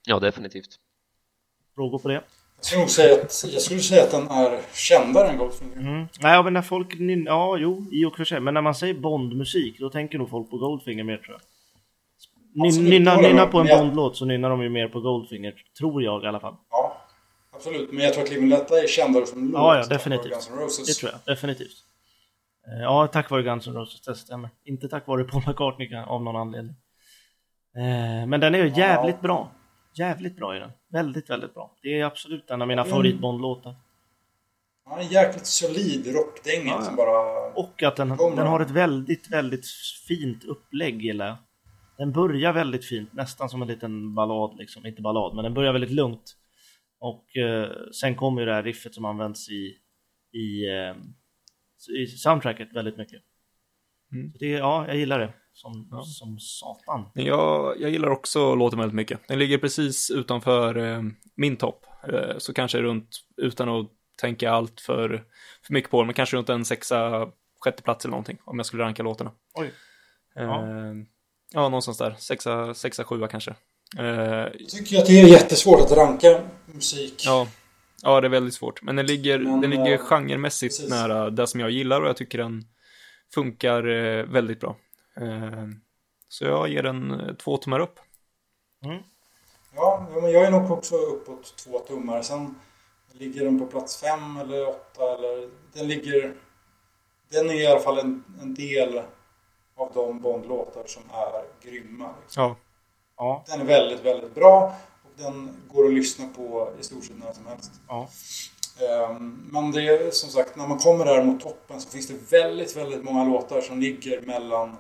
Ja, 0.08 0.20
definitivt. 0.20 0.70
Frågor 1.76 2.00
på 2.00 2.08
det? 2.08 2.14
Jag 2.14 2.66
skulle 2.66 2.82
nog 2.82 2.90
säga 2.90 3.14
att, 3.14 3.44
jag 3.54 3.62
skulle 3.62 3.80
säga 3.80 4.04
att 4.04 4.12
den 4.12 4.28
är 4.28 4.60
kändare 4.74 5.28
än 5.28 5.38
Goldfinger. 5.38 5.78
Mm. 5.78 6.08
Nej, 6.22 6.44
men 6.44 6.54
när 6.54 6.62
folk... 6.62 6.96
Ja, 7.26 7.58
jo, 7.58 7.86
i 7.92 8.06
och 8.06 8.16
för 8.16 8.24
sig. 8.24 8.40
Men 8.40 8.54
när 8.54 8.62
man 8.62 8.76
säger 8.76 8.94
Bondmusik, 8.94 9.80
då 9.80 9.90
tänker 9.90 10.18
nog 10.18 10.30
folk 10.30 10.50
på 10.50 10.58
Goldfinger 10.58 11.04
mer 11.04 11.18
tror 11.18 11.32
jag. 11.32 11.42
Absolut, 12.66 12.90
Nynna, 12.90 13.16
nynna 13.22 13.46
på 13.48 13.60
en 13.60 13.68
jag- 13.68 13.80
Bondlåt 13.80 14.18
så 14.18 14.26
nynnar 14.26 14.50
de 14.50 14.62
ju 14.64 14.70
mer 14.70 14.88
på 14.88 15.00
Goldfinger, 15.00 15.54
tror 15.80 16.04
jag 16.04 16.24
i 16.24 16.28
alla 16.28 16.40
fall. 16.40 16.56
Ja, 16.70 16.98
absolut. 17.52 17.92
Men 17.92 18.04
jag 18.04 18.14
tror 18.14 18.24
att 18.24 18.30
Live 18.30 18.42
and 18.42 18.50
Let 18.50 18.68
Die 18.68 18.76
är 18.76 18.88
kändare 18.88 19.26
som 19.26 19.44
låt. 19.52 19.54
Ja, 19.62 19.78
ja, 19.78 19.86
definitivt. 19.86 20.32
Guns 20.32 20.50
N' 20.50 20.58
Roses. 20.60 20.88
Det 20.88 20.94
tror 20.94 21.12
jag, 21.12 21.36
definitivt. 21.36 21.78
Eh, 22.68 22.82
Ja, 22.82 23.08
tack 23.08 23.30
vare 23.30 23.44
Guns 23.44 23.68
N' 23.68 23.74
Roses, 23.74 24.02
det 24.02 24.16
stämmer. 24.16 24.50
Inte 24.66 24.88
tack 24.90 25.08
vare 25.08 25.24
Paul 25.24 25.44
McCartney 25.48 25.96
av 25.96 26.24
någon 26.24 26.36
anledning. 26.36 26.76
Eh, 27.76 28.28
Men 28.28 28.40
den 28.40 28.56
är 28.56 28.60
ju 28.60 28.74
jävligt 28.78 29.22
bra. 29.22 29.52
Jävligt 29.94 30.36
bra 30.36 30.56
är 30.56 30.60
den. 30.60 30.72
Väldigt, 30.92 31.30
väldigt 31.30 31.54
bra. 31.54 31.72
Det 31.82 32.00
är 32.00 32.06
absolut 32.06 32.50
en 32.52 32.62
av 32.62 32.68
mina 32.68 32.82
Mm. 32.82 32.92
favoritbondlåtar. 32.92 33.76
Ja, 34.90 35.00
en 35.00 35.08
jäkligt 35.08 35.46
solid 35.46 36.16
rockdänga 36.16 36.66
Ja, 36.72 36.76
ja. 36.80 36.82
som 36.82 36.96
bara... 36.96 37.48
Och 37.54 37.84
att 37.84 37.96
den, 37.96 38.10
den 38.10 38.48
har 38.48 38.60
ett 38.60 38.72
väldigt, 38.72 39.30
väldigt 39.32 39.66
fint 40.08 40.44
upplägg 40.44 41.02
gillar 41.02 41.26
jag. 41.28 41.36
Den 41.98 42.12
börjar 42.12 42.54
väldigt 42.54 42.86
fint, 42.86 43.14
nästan 43.14 43.50
som 43.50 43.62
en 43.62 43.68
liten 43.68 44.16
ballad 44.16 44.58
liksom. 44.58 44.86
Inte 44.86 45.02
ballad, 45.02 45.36
men 45.36 45.44
den 45.44 45.54
börjar 45.54 45.74
väldigt 45.74 45.92
lugnt. 45.92 46.38
Och 47.00 47.38
eh, 47.38 47.72
sen 48.02 48.16
kommer 48.16 48.42
ju 48.42 48.46
det 48.46 48.54
här 48.54 48.64
riffet 48.64 48.94
som 48.94 49.06
används 49.06 49.50
i 49.50 49.78
i, 50.34 50.66
eh, 50.70 50.96
i 52.02 52.08
soundtracket 52.08 52.74
väldigt 52.76 52.98
mycket. 52.98 53.22
Mm. 54.12 54.32
Så 54.32 54.38
det, 54.38 54.50
ja, 54.50 54.88
jag 54.88 54.96
gillar 54.98 55.20
det 55.20 55.34
som, 55.54 55.88
Ja. 55.92 56.02
som 56.04 56.40
satan. 56.40 57.06
Jag, 57.14 57.82
jag 57.82 57.90
gillar 57.90 58.10
också 58.10 58.56
låten 58.56 58.80
väldigt 58.80 58.96
mycket. 58.96 59.28
Den 59.28 59.40
ligger 59.40 59.58
precis 59.58 60.12
utanför 60.12 60.78
eh, 60.78 61.02
min 61.36 61.58
topp. 61.58 61.86
Eh, 62.14 62.38
så 62.38 62.54
kanske 62.54 62.82
runt, 62.82 63.10
utan 63.38 63.70
att 63.70 63.88
tänka 64.22 64.52
allt 64.52 64.82
för, 64.82 65.10
för 65.66 65.74
mycket 65.74 65.92
på 65.92 66.02
den, 66.02 66.08
men 66.08 66.14
kanske 66.14 66.38
runt 66.38 66.50
en 66.50 66.66
sexa, 66.66 67.32
sjätte 67.64 67.84
plats 67.84 68.06
eller 68.06 68.12
någonting. 68.12 68.38
Om 68.46 68.60
jag 68.60 68.66
skulle 68.66 68.84
ranka 68.84 69.04
låtarna. 69.04 69.32
Oj. 69.54 69.72
Eh, 70.36 70.44
Ja. 70.44 70.64
Ja. 71.54 71.62
någonstans 71.62 71.98
där. 71.98 72.16
Sexa, 72.20 72.74
sexa 72.74 73.04
sjua 73.04 73.28
kanske. 73.28 73.56
Eh, 73.98 74.06
Jag 74.06 74.70
tycker 74.70 74.98
att 74.98 75.06
det 75.06 75.22
är 75.22 75.28
jättesvårt 75.28 75.82
att 75.82 75.92
ranka 75.92 76.42
musik. 76.66 77.22
ja. 77.26 77.48
ja, 78.04 78.22
det 78.22 78.28
är 78.28 78.30
väldigt 78.30 78.54
svårt. 78.54 78.82
Men 78.82 78.96
den 78.96 79.06
ligger, 79.06 79.40
Men, 79.40 79.62
den 79.62 79.70
ligger 79.70 79.92
eh, 79.92 79.98
genremässigt 80.00 80.78
precis. 80.78 80.90
nära 80.90 81.30
det 81.30 81.48
som 81.48 81.60
jag 81.60 81.72
gillar 81.72 82.02
och 82.02 82.08
jag 82.08 82.18
tycker 82.18 82.38
den 82.38 82.64
funkar 83.34 83.88
eh, 83.88 84.24
väldigt 84.26 84.60
bra. 84.60 84.76
Så 86.30 86.46
jag 86.46 86.70
ger 86.70 86.84
den 86.84 87.36
två 87.44 87.58
tummar 87.58 87.80
upp. 87.80 88.00
Ja, 88.80 90.08
ja, 90.14 90.20
men 90.22 90.32
jag 90.32 90.44
är 90.44 90.52
nog 90.52 90.72
också 90.72 90.96
uppåt 90.96 91.58
två 91.58 91.80
tummar. 91.80 92.22
Sen 92.22 92.56
ligger 93.14 93.46
den 93.46 93.60
på 93.60 93.66
plats 93.66 94.02
fem 94.02 94.38
eller 94.38 94.70
åtta 94.70 95.16
eller... 95.18 95.50
Den 95.74 95.88
ligger... 95.88 96.34
Den 97.32 97.50
är 97.50 97.54
i 97.54 97.68
alla 97.68 97.80
fall 97.80 98.00
en, 98.00 98.24
en 98.42 98.54
del 98.54 99.02
av 99.78 99.92
de 99.94 100.20
Bond-låtar 100.22 100.84
som 100.86 101.04
är 101.14 101.70
grymma. 101.70 102.10
Liksom. 102.22 102.44
Ja, 102.44 102.56
Ja, 103.18 103.44
Den 103.48 103.62
är 103.62 103.66
väldigt, 103.66 104.06
väldigt 104.06 104.36
bra 104.36 104.76
och 105.04 105.24
den 105.24 105.50
går 105.68 105.86
att 105.86 105.94
lyssna 105.94 106.28
på 106.36 106.70
i 106.80 106.84
stort 106.84 107.04
sett 107.04 107.18
när 107.18 107.34
som 107.34 107.46
helst. 107.48 107.72
ja. 107.88 108.08
Ehm, 108.88 109.50
Men 109.52 109.72
det 109.72 109.82
är 109.88 110.12
som 110.12 110.30
sagt, 110.30 110.56
när 110.56 110.68
man 110.68 110.78
kommer 110.78 111.06
där 111.06 111.24
mot 111.24 111.42
toppen 111.42 111.82
så 111.82 111.90
finns 111.90 112.08
det 112.08 112.32
väldigt, 112.32 112.78
väldigt 112.78 113.04
många 113.04 113.24
låtar 113.24 113.62
som 113.62 113.80
ligger 113.80 114.22
mellan 114.22 114.78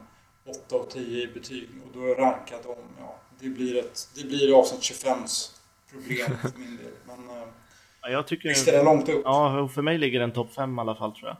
8 0.68 0.76
och 0.76 0.90
10 0.90 1.24
i 1.24 1.28
betyg. 1.28 1.70
Och 1.86 2.00
då 2.00 2.06
är 2.06 2.16
rankat 2.16 2.66
om, 2.66 2.76
ja, 3.00 3.16
det 3.40 3.50
blir 3.50 3.80
ett, 3.80 4.08
det 4.16 4.24
blir 4.24 4.60
avsnitt 4.60 4.82
25s 4.82 5.52
problem 5.92 6.38
för 6.42 6.60
min 6.60 6.78
del. 6.78 6.92
Men 7.06 7.38
eh, 7.38 7.48
ja 8.02 8.10
jag 8.10 8.28
tycker... 8.28 8.50
visst 8.50 8.68
är 8.68 8.72
den 8.72 8.86
långt 8.86 9.10
upp? 9.10 9.22
Ja, 9.26 9.60
och 9.62 9.72
för 9.72 9.82
mig 9.82 9.98
ligger 9.98 10.20
den 10.20 10.32
topp 10.32 10.54
5 10.54 10.78
i 10.78 10.82
alla 10.82 10.96
fall 10.96 11.12
tror 11.16 11.28
jag. 11.28 11.38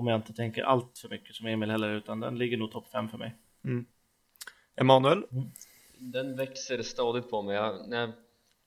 Om 0.00 0.06
jag 0.06 0.18
inte 0.18 0.32
tänker 0.32 0.62
allt 0.62 0.98
för 0.98 1.08
mycket 1.08 1.36
som 1.36 1.46
Emil 1.46 1.70
heller, 1.70 1.94
utan 1.94 2.20
den 2.20 2.38
ligger 2.38 2.56
nog 2.56 2.72
topp 2.72 2.88
5 2.92 3.08
för 3.08 3.18
mig. 3.18 3.36
Emanuel? 4.76 5.22
Den 5.98 6.36
växer 6.36 6.82
stadigt 6.82 7.30
på 7.30 7.42
mig. 7.42 7.56
Jag, 7.56 7.88
när 7.88 8.00
jag 8.00 8.12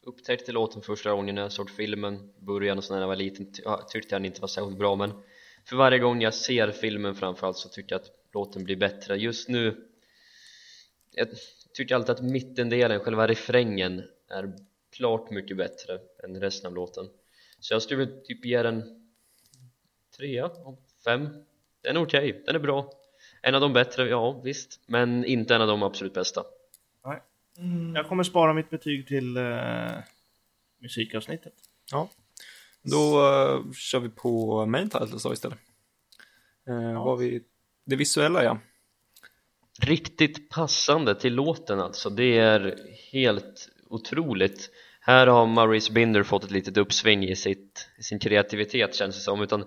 upptäckte 0.02 0.52
låten 0.52 0.82
första 0.82 1.12
gången 1.12 1.36
när 1.36 1.42
jag 1.42 1.52
såg 1.52 1.70
filmen 1.70 2.34
början 2.40 2.78
och 2.78 2.84
så 2.84 2.94
när 2.94 3.02
jag 3.02 3.08
var 3.08 3.16
liten 3.16 3.46
tyckte 3.90 4.16
jag 4.16 4.22
den 4.22 4.26
inte 4.26 4.42
var 4.42 4.48
särskilt 4.48 4.78
bra 4.78 4.96
men 4.96 5.12
för 5.66 5.76
varje 5.76 6.00
gång 6.00 6.22
jag 6.22 6.34
ser 6.34 6.72
filmen 6.72 7.16
framförallt 7.16 7.58
så 7.58 7.70
tycker 7.70 7.96
jag 7.96 8.02
att 8.02 8.12
låten 8.34 8.64
blir 8.64 8.76
bättre. 8.76 9.16
Just 9.16 9.50
nu 9.50 9.88
jag 11.12 11.28
tycker 11.74 11.96
alltid 11.96 12.10
att 12.10 12.22
mittendelen, 12.24 13.00
själva 13.00 13.28
refrängen 13.28 14.04
är 14.30 14.54
klart 14.92 15.30
mycket 15.30 15.58
bättre 15.58 16.00
än 16.24 16.42
resten 16.42 16.68
av 16.68 16.76
låten. 16.76 17.10
Så 17.60 17.74
jag 17.74 17.82
skulle 17.82 18.06
typ 18.06 18.46
ge 18.46 18.64
den 18.64 19.04
trea 20.18 20.50
av 21.08 21.18
fem. 21.18 21.30
Den 21.82 21.98
är 21.98 22.02
okej, 22.04 22.44
den 22.46 22.56
är 22.56 22.60
bra. 22.60 22.92
En 23.42 23.56
av 23.56 23.62
de 23.62 23.74
bättre, 23.74 24.10
ja 24.10 24.42
visst, 24.44 24.80
men 24.86 25.26
inte 25.26 25.56
en 25.56 25.62
av 25.62 25.68
de 25.68 25.84
absolut 25.84 26.14
bästa. 26.14 26.44
Mm. 27.58 27.96
Jag 27.96 28.08
kommer 28.08 28.24
spara 28.24 28.54
mitt 28.54 28.70
betyg 28.70 29.08
till 29.08 29.38
eh, 29.38 29.92
musikavsnittet. 30.82 31.54
Ja. 31.92 32.10
Då 32.82 33.20
eh, 33.20 33.72
kör 33.74 34.00
vi 34.00 34.10
på 34.10 34.66
main 34.66 34.90
titles 34.90 35.24
då 35.24 35.34
istället. 35.34 35.58
Uh, 36.70 36.94
Vad 36.94 37.04
har 37.04 37.18
vi? 37.18 37.44
Det 37.86 37.96
visuella 37.96 38.44
ja. 38.44 38.60
riktigt 39.82 40.50
passande 40.50 41.16
till 41.16 41.34
låten 41.34 41.80
alltså 41.80 42.10
det 42.10 42.38
är 42.38 42.78
helt 43.12 43.70
otroligt 43.90 44.70
här 45.02 45.28
har 45.28 45.46
Maurice 45.46 45.94
Binder 45.94 46.24
fått 46.24 46.44
ett 46.44 46.52
litet 46.52 46.78
uppsving 46.78 47.24
i, 47.24 47.36
sitt, 47.36 47.90
i 47.98 48.04
sin 48.04 48.20
kreativitet 48.20 48.96
känns 48.96 49.16
det 49.16 49.22
som 49.22 49.42
utan 49.42 49.66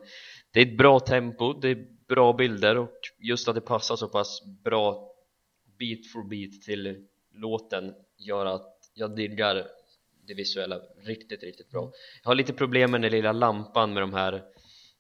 det 0.57 0.63
är 0.63 0.67
ett 0.67 0.79
bra 0.79 1.01
tempo, 1.01 1.53
det 1.53 1.69
är 1.69 1.87
bra 2.09 2.33
bilder 2.33 2.79
och 2.79 3.01
just 3.19 3.49
att 3.49 3.55
det 3.55 3.61
passar 3.61 3.97
så 3.97 4.09
pass 4.09 4.43
bra 4.65 5.13
beat 5.79 6.07
for 6.13 6.29
beat 6.29 6.63
till 6.63 7.07
låten 7.35 7.95
gör 8.19 8.47
att 8.47 8.91
jag 8.95 9.17
diggar 9.17 9.67
det 10.27 10.35
visuella 10.35 10.81
riktigt, 11.03 11.43
riktigt 11.43 11.71
bra. 11.71 11.93
Jag 12.23 12.31
har 12.31 12.35
lite 12.35 12.53
problem 12.53 12.91
med 12.91 13.03
den 13.03 13.11
lilla 13.11 13.33
lampan 13.33 13.93
med 13.93 14.03
de 14.03 14.15
här 14.15 14.43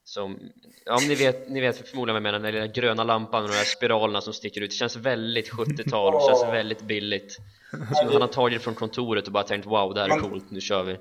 som, 0.05 0.39
ja 0.85 0.99
ni 1.09 1.15
vet, 1.15 1.49
ni 1.49 1.61
vet 1.61 1.89
förmodligen 1.89 2.23
vad 2.23 2.29
jag 2.29 2.33
menar, 2.33 2.39
den 2.39 2.55
lilla 2.55 2.73
gröna 2.73 3.05
lampan 3.05 3.43
och 3.43 3.49
de 3.49 3.55
här 3.55 3.65
spiralerna 3.65 4.21
som 4.21 4.33
sticker 4.33 4.61
ut, 4.61 4.71
det 4.71 4.77
känns 4.77 4.97
väldigt 4.97 5.51
70-tal, 5.53 6.13
det 6.13 6.21
känns 6.27 6.55
väldigt 6.55 6.83
billigt. 6.83 7.33
Så 7.71 8.13
han 8.13 8.21
har 8.21 8.29
tagit 8.29 8.59
det 8.59 8.65
från 8.65 8.75
kontoret 8.75 9.27
och 9.27 9.33
bara 9.33 9.45
tänkt 9.45 9.67
wow, 9.67 9.95
det 9.95 10.01
här 10.01 10.09
är 10.09 10.21
coolt, 10.21 10.51
nu 10.51 10.61
kör 10.61 10.83
vi. 10.83 10.97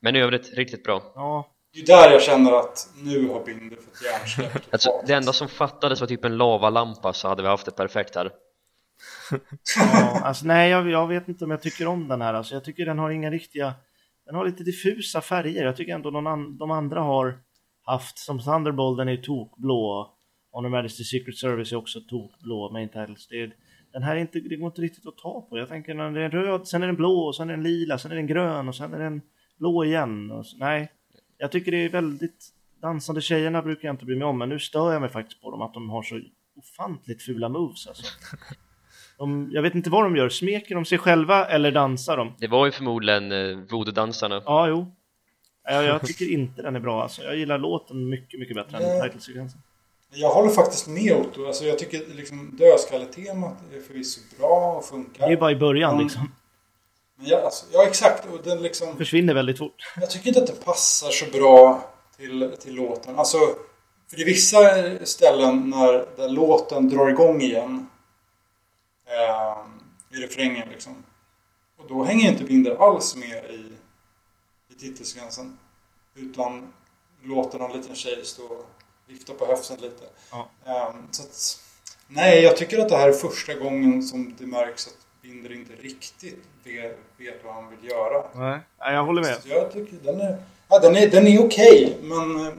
Men 0.00 0.16
i 0.16 0.20
övrigt 0.20 0.54
riktigt 0.54 0.84
bra. 0.84 1.12
Ja, 1.14 1.55
Det 1.76 1.92
är 1.92 2.02
där 2.02 2.12
jag 2.12 2.22
känner 2.22 2.52
att 2.52 2.88
nu 3.02 3.28
har 3.28 3.44
Binder 3.44 3.76
fått 3.76 4.02
hjärnsläpp. 4.04 4.62
alltså, 4.72 4.90
det 5.06 5.12
enda 5.12 5.32
som 5.32 5.48
fattades 5.48 6.00
var 6.00 6.06
typ 6.06 6.24
en 6.24 6.36
lavalampa 6.36 7.12
så 7.12 7.28
hade 7.28 7.42
vi 7.42 7.48
haft 7.48 7.66
det 7.66 7.72
perfekt 7.72 8.14
här 8.14 8.30
ja 9.76 10.20
alltså 10.24 10.46
nej 10.46 10.70
jag, 10.70 10.90
jag 10.90 11.06
vet 11.06 11.28
inte 11.28 11.44
om 11.44 11.50
jag 11.50 11.62
tycker 11.62 11.86
om 11.86 12.08
den 12.08 12.22
här. 12.22 12.34
Alltså, 12.34 12.54
jag 12.54 12.64
tycker 12.64 12.86
den 12.86 12.98
har 12.98 13.10
inga 13.10 13.30
riktiga... 13.30 13.74
Den 14.26 14.34
har 14.34 14.44
lite 14.46 14.64
diffusa 14.64 15.20
färger. 15.20 15.64
Jag 15.64 15.76
tycker 15.76 15.94
ändå 15.94 16.10
någon 16.10 16.26
an, 16.26 16.58
de 16.58 16.70
andra 16.70 17.00
har 17.00 17.38
haft, 17.82 18.18
som 18.18 18.38
Thunderbolt, 18.38 18.98
den 18.98 19.08
är 19.08 19.16
tokblå. 19.16 20.12
Honor 20.52 20.68
Majesty 20.68 21.04
Secret 21.04 21.36
Service 21.36 21.72
är 21.72 21.76
också 21.76 22.00
tokblå, 22.00 22.70
main 22.72 22.88
titles. 22.88 23.28
Det 23.28 23.42
är, 23.42 23.54
den 23.92 24.02
här 24.02 24.16
är 24.16 24.20
inte, 24.20 24.40
det 24.40 24.56
går 24.56 24.66
inte 24.66 24.80
riktigt 24.80 25.06
att 25.06 25.16
ta 25.16 25.46
på. 25.50 25.58
Jag 25.58 25.68
tänker 25.68 25.94
när 25.94 26.04
den 26.04 26.16
är 26.16 26.30
röd, 26.30 26.68
sen 26.68 26.82
är 26.82 26.86
den 26.86 26.96
blå, 26.96 27.32
sen 27.32 27.50
är 27.50 27.54
den 27.54 27.62
lila, 27.62 27.98
sen 27.98 28.10
är 28.12 28.16
den 28.16 28.26
grön 28.26 28.68
och 28.68 28.74
sen 28.74 28.94
är 28.94 28.98
den 28.98 29.20
blå 29.58 29.84
igen. 29.84 30.30
Och, 30.30 30.46
så- 30.46 30.56
nej, 30.56 30.92
jag 31.38 31.52
tycker 31.52 31.72
det 31.72 31.84
är 31.84 31.88
väldigt... 31.88 32.52
Dansande 32.82 33.20
tjejerna 33.20 33.62
brukar 33.62 33.88
jag 33.88 33.94
inte 33.94 34.04
bry 34.04 34.16
mig 34.16 34.26
om, 34.26 34.38
men 34.38 34.48
nu 34.48 34.58
stör 34.58 34.92
jag 34.92 35.00
mig 35.00 35.10
faktiskt 35.10 35.42
på 35.42 35.50
dem 35.50 35.62
att 35.62 35.74
de 35.74 35.90
har 35.90 36.02
så 36.02 36.20
ofantligt 36.56 37.22
fula 37.22 37.48
moves 37.48 37.86
alltså. 37.86 38.04
De, 39.18 39.50
jag 39.52 39.62
vet 39.62 39.74
inte 39.74 39.90
vad 39.90 40.04
de 40.04 40.16
gör, 40.16 40.28
smeker 40.28 40.74
de 40.74 40.84
sig 40.84 40.98
själva 40.98 41.44
eller 41.46 41.72
dansar 41.72 42.16
de? 42.16 42.34
det 42.38 42.46
var 42.46 42.66
ju 42.66 42.72
förmodligen 42.72 43.32
eh, 43.32 43.58
voodoo-dansarna 43.70 44.42
Ja, 44.46 44.68
jo. 44.68 44.92
Jag, 45.64 45.84
jag 45.84 46.06
tycker 46.06 46.32
inte 46.32 46.62
den 46.62 46.76
är 46.76 46.80
bra 46.80 47.02
alltså. 47.02 47.22
Jag 47.22 47.36
gillar 47.36 47.58
låten 47.58 48.08
mycket, 48.08 48.40
mycket 48.40 48.56
bättre 48.56 48.78
än 48.78 49.02
titelsekvensen. 49.02 49.60
Jag 50.10 50.30
håller 50.30 50.50
faktiskt 50.50 50.88
med 50.88 51.12
Otto. 51.12 51.46
Alltså 51.46 51.64
jag 51.64 51.78
tycker 51.78 52.00
liksom 52.14 52.56
dödskalletemat 52.58 53.58
är 53.74 53.80
förvisso 53.80 54.20
bra 54.38 54.74
och 54.78 54.84
funkar. 54.84 55.26
Det 55.26 55.32
är 55.32 55.36
bara 55.36 55.52
i 55.52 55.56
början 55.56 56.02
liksom. 56.02 56.32
Men 57.16 57.26
jag, 57.26 57.44
alltså, 57.44 57.66
ja, 57.72 57.86
exakt. 57.86 58.26
Och 58.26 58.42
den 58.42 58.62
liksom... 58.62 58.96
Försvinner 58.96 59.34
väldigt 59.34 59.58
fort. 59.58 59.92
Jag 60.00 60.10
tycker 60.10 60.28
inte 60.28 60.40
att 60.40 60.46
det 60.46 60.64
passar 60.64 61.10
så 61.10 61.26
bra 61.26 61.90
till, 62.16 62.56
till 62.60 62.74
låten. 62.74 63.18
Alltså, 63.18 63.38
för 64.08 64.16
det 64.16 64.22
är 64.22 64.26
vissa 64.26 64.58
ställen 65.06 65.70
när, 65.70 66.16
där 66.16 66.28
låten 66.28 66.88
drar 66.88 67.08
igång 67.08 67.42
igen 67.42 67.86
eh, 69.06 70.16
i 70.18 70.22
refrängen 70.22 70.68
liksom. 70.68 71.04
Och 71.78 71.88
då 71.88 72.04
hänger 72.04 72.30
inte 72.30 72.44
Binder 72.44 72.76
alls 72.88 73.16
med 73.16 73.44
i, 73.44 73.72
i 74.74 74.78
titelsekvensen. 74.78 75.58
Utan 76.14 76.72
låter 77.22 77.58
någon 77.58 77.76
liten 77.76 77.94
tjej 77.94 78.24
stå 78.24 78.42
och 78.42 78.66
vifta 79.06 79.34
på 79.34 79.46
höften 79.46 79.76
lite. 79.80 80.04
Ja. 80.30 80.48
Eh, 80.66 80.94
så 81.10 81.22
att, 81.22 81.60
nej, 82.08 82.42
jag 82.42 82.56
tycker 82.56 82.78
att 82.78 82.88
det 82.88 82.96
här 82.96 83.08
är 83.08 83.12
första 83.12 83.54
gången 83.54 84.02
som 84.02 84.34
det 84.38 84.46
märks 84.46 84.86
att 84.86 85.05
Binder 85.26 85.52
inte 85.52 85.72
riktigt 85.82 86.44
vet, 86.64 86.98
vet 87.18 87.44
vad 87.44 87.54
han 87.54 87.64
vill 87.70 87.90
göra. 87.90 88.24
Nej, 88.34 88.60
jag 88.94 89.04
håller 89.04 89.22
med. 89.22 89.34
Så 89.34 89.48
jag 89.48 89.72
tycker 89.72 89.96
den 90.04 90.20
är, 90.20 90.36
ja, 90.68 90.78
den 90.78 90.96
är, 90.96 91.10
den 91.10 91.26
är 91.26 91.44
okej, 91.46 91.96
men 92.02 92.46
eh, 92.46 92.52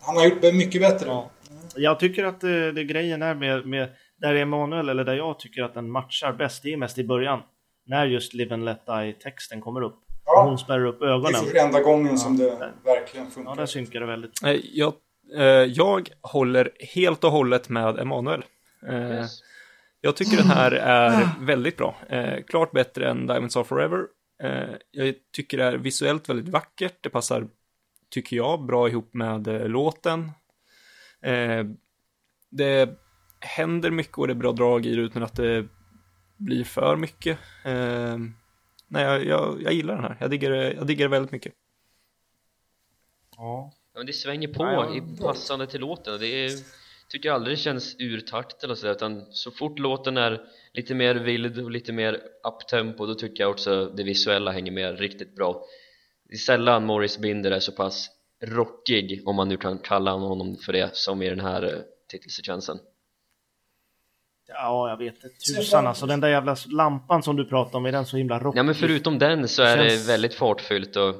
han 0.00 0.16
har 0.16 0.24
gjort 0.26 0.40
det 0.42 0.52
mycket 0.52 0.80
bättre. 0.80 1.06
Ja. 1.08 1.30
Jag 1.76 2.00
tycker 2.00 2.24
att 2.24 2.40
det, 2.40 2.72
det 2.72 2.84
grejen 2.84 3.22
är 3.22 3.34
med, 3.34 3.66
med 3.66 3.88
där 4.20 4.34
Emanuel, 4.34 4.88
eller 4.88 5.04
där 5.04 5.14
jag 5.14 5.38
tycker 5.38 5.62
att 5.62 5.74
den 5.74 5.90
matchar 5.90 6.32
bäst, 6.32 6.62
det 6.62 6.72
är 6.72 6.76
mest 6.76 6.98
i 6.98 7.04
början. 7.04 7.40
När 7.86 8.06
just 8.06 8.34
Live 8.34 8.54
and 8.54 8.64
Let 8.64 8.86
Die-texten 8.86 9.60
kommer 9.60 9.82
upp. 9.82 9.96
Ja. 10.24 10.42
Och 10.42 10.48
hon 10.48 10.58
spärrar 10.58 10.86
upp 10.86 11.00
Det 11.00 11.06
ögonen. 11.06 11.34
är 11.34 11.38
för 11.50 11.56
enda 11.58 11.80
gången 11.80 12.18
som 12.18 12.36
Ja. 12.36 12.44
det 12.46 12.72
verkligen 12.90 13.26
Ja, 13.26 13.30
funkar. 13.34 13.56
där 13.56 13.66
synkar 13.66 14.00
det 14.00 14.06
väldigt. 14.06 14.42
Eh, 14.44 14.52
Jag, 14.72 14.92
eh, 15.36 15.42
jag 15.44 16.08
håller 16.22 16.70
helt 16.94 17.24
och 17.24 17.30
hållet 17.32 17.68
med 17.68 17.98
Emanuel. 17.98 18.44
Eh, 18.88 19.10
yes. 19.10 19.40
Jag 20.06 20.16
tycker 20.16 20.36
den 20.36 20.46
här 20.46 20.72
är 20.72 21.30
väldigt 21.40 21.76
bra. 21.76 21.96
Eh, 22.08 22.42
klart 22.42 22.72
bättre 22.72 23.10
än 23.10 23.26
Diamonds 23.26 23.56
Are 23.56 23.64
Forever. 23.64 24.06
Eh, 24.42 24.74
jag 24.90 25.14
tycker 25.32 25.58
det 25.58 25.64
är 25.64 25.76
visuellt 25.76 26.28
väldigt 26.28 26.48
vackert. 26.48 26.98
Det 27.00 27.10
passar, 27.10 27.48
tycker 28.10 28.36
jag, 28.36 28.66
bra 28.66 28.88
ihop 28.88 29.14
med 29.14 29.48
eh, 29.48 29.68
låten. 29.68 30.30
Eh, 31.22 31.64
det 32.50 32.98
händer 33.40 33.90
mycket 33.90 34.18
och 34.18 34.26
det 34.26 34.32
är 34.32 34.34
bra 34.34 34.52
drag 34.52 34.86
i 34.86 34.96
det 34.96 35.02
utan 35.02 35.22
att 35.22 35.34
det 35.34 35.66
blir 36.36 36.64
för 36.64 36.96
mycket. 36.96 37.38
Eh, 37.64 38.18
nej, 38.88 39.04
jag, 39.04 39.24
jag, 39.26 39.62
jag 39.62 39.72
gillar 39.72 39.94
den 39.94 40.04
här. 40.04 40.16
Jag 40.20 40.30
diggar, 40.30 40.50
jag 40.52 40.86
diggar 40.86 41.04
det 41.04 41.10
väldigt 41.10 41.32
mycket. 41.32 41.52
Ja. 43.36 43.72
Ja, 43.92 43.98
men 44.00 44.06
det 44.06 44.12
svänger 44.12 44.48
på 44.48 44.64
Ja, 44.64 44.72
ja. 44.72 44.96
i 44.96 45.16
passande 45.20 45.66
till 45.66 45.80
låten 45.80 46.20
det 46.20 46.26
är, 46.26 46.50
tycker 47.08 47.28
jag 47.28 47.34
aldrig 47.36 47.58
känns 47.58 47.96
ur 47.98 48.20
takt 48.20 48.64
eller 48.64 48.74
sådär 48.74 48.92
utan 48.92 49.26
så 49.30 49.50
fort 49.50 49.78
låten 49.78 50.16
är 50.16 50.40
lite 50.72 50.94
mer 50.94 51.14
vild 51.14 51.58
och 51.58 51.70
lite 51.70 51.92
mer 51.92 52.20
uptempo 52.44 53.06
då 53.06 53.14
tycker 53.14 53.42
jag 53.44 53.50
också 53.50 53.86
det 53.86 54.02
visuella 54.02 54.50
hänger 54.50 54.72
med 54.72 54.98
riktigt 54.98 55.36
bra 55.36 55.64
det 56.28 56.34
är 56.34 56.38
sällan 56.38 56.86
Morris 56.86 57.18
Binder 57.18 57.50
är 57.50 57.60
så 57.60 57.72
pass 57.72 58.08
rockig 58.42 59.22
om 59.26 59.36
man 59.36 59.48
nu 59.48 59.56
kan 59.56 59.78
kalla 59.78 60.12
honom 60.12 60.56
för 60.56 60.72
det 60.72 60.96
som 60.96 61.22
i 61.22 61.28
den 61.30 61.40
här 61.40 61.62
eh, 61.62 61.80
titelsekvensen 62.10 62.78
Ja, 64.48 64.88
jag 64.90 64.96
vet. 64.96 65.14
Tusan 65.56 65.86
alltså. 65.86 66.06
Den 66.06 66.20
där 66.20 66.28
jävla 66.28 66.56
lampan 66.68 67.22
som 67.22 67.36
du 67.36 67.44
pratar 67.44 67.78
om, 67.78 67.86
är 67.86 67.92
den 67.92 68.06
så 68.06 68.16
himla 68.16 68.38
rockig? 68.38 68.58
Ja 68.58 68.62
men 68.62 68.74
förutom 68.74 69.18
den 69.18 69.48
så 69.48 69.62
är 69.62 69.76
Känns- 69.76 70.06
det 70.06 70.12
väldigt 70.12 70.34
fartfyllt 70.34 70.96
och 70.96 71.14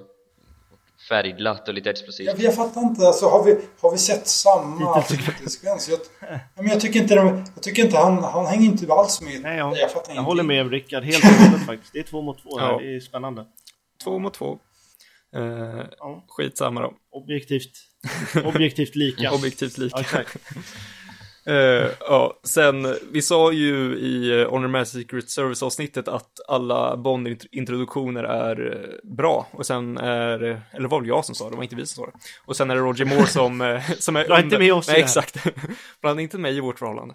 färgglatt 1.08 1.68
och 1.68 1.74
lite 1.74 1.90
explosivt 1.90 2.26
Jag, 2.26 2.40
jag 2.40 2.54
fattar 2.54 2.80
inte, 2.80 3.06
alltså 3.06 3.28
har 3.28 3.44
vi, 3.44 3.58
har 3.80 3.92
vi 3.92 3.98
sett 3.98 4.28
samma 4.28 5.02
titelsekvens? 5.02 5.88
Jag, 5.88 5.98
men 6.54 6.66
jag 6.66 6.80
tycker 6.80 7.00
inte, 7.00 7.14
de, 7.14 7.44
jag 7.54 7.62
tycker 7.62 7.84
inte 7.84 7.96
han, 7.96 8.24
han 8.24 8.46
hänger 8.46 8.66
inte 8.66 8.92
alls 8.92 9.20
med. 9.20 9.40
Nej, 9.42 9.58
jag, 9.58 9.78
jag 9.78 9.90
fattar 9.92 10.14
jag 10.14 10.22
håller 10.22 10.42
med 10.42 10.70
Rickard 10.70 11.02
helt 11.04 11.24
och 11.24 11.30
hållet 11.30 11.66
faktiskt. 11.66 11.92
Det 11.92 11.98
är 11.98 12.02
två 12.02 12.22
mot 12.22 12.42
två 12.42 12.58
här. 12.58 12.72
Ja. 12.72 12.78
Det 12.78 12.96
är 12.96 13.00
spännande. 13.00 13.44
Två 14.04 14.18
mot 14.18 14.34
två. 14.34 14.58
Eh, 15.36 15.84
Ja. 15.98 16.24
skitsamma 16.28 16.80
då. 16.80 16.92
Objektivt, 17.10 17.72
objektivt 18.44 18.94
lika. 18.96 19.32
Objektivt 19.34 19.78
lika. 19.78 20.24
Eh, 21.46 21.90
ja, 22.00 22.40
sen, 22.42 22.96
vi 23.12 23.22
sa 23.22 23.52
ju 23.52 23.98
i 23.98 24.32
uh, 24.32 24.50
Honor 24.50 24.68
Mass 24.68 24.90
Secret 24.90 25.30
Service-avsnittet 25.30 26.08
att 26.08 26.40
alla 26.48 26.96
Bond-introduktioner 26.96 28.24
är 28.24 28.72
eh, 28.72 29.10
bra. 29.16 29.46
Och 29.50 29.66
sen 29.66 29.98
är, 29.98 30.44
eh, 30.44 30.58
eller 30.72 30.88
var 30.88 31.00
väl 31.00 31.08
jag 31.08 31.24
som 31.24 31.34
sa 31.34 31.44
det, 31.44 31.50
det 31.50 31.56
var 31.56 31.62
inte 31.62 31.76
vi 31.76 31.86
som 31.86 32.04
sa 32.04 32.10
det. 32.10 32.18
Och 32.46 32.56
sen 32.56 32.70
är 32.70 32.74
det 32.74 32.80
Roger 32.80 33.04
Moore 33.04 33.26
som, 33.26 33.60
eh, 33.60 33.82
som 33.98 34.16
är... 34.16 34.24
Dra 34.24 34.40
inte 34.40 34.58
med 34.58 34.74
oss 34.74 34.88
Nej, 34.88 35.00
exakt. 35.00 35.46
Blanda 36.00 36.22
inte 36.22 36.38
mig 36.38 36.56
i 36.56 36.60
vårt 36.60 36.78
förhållande. 36.78 37.14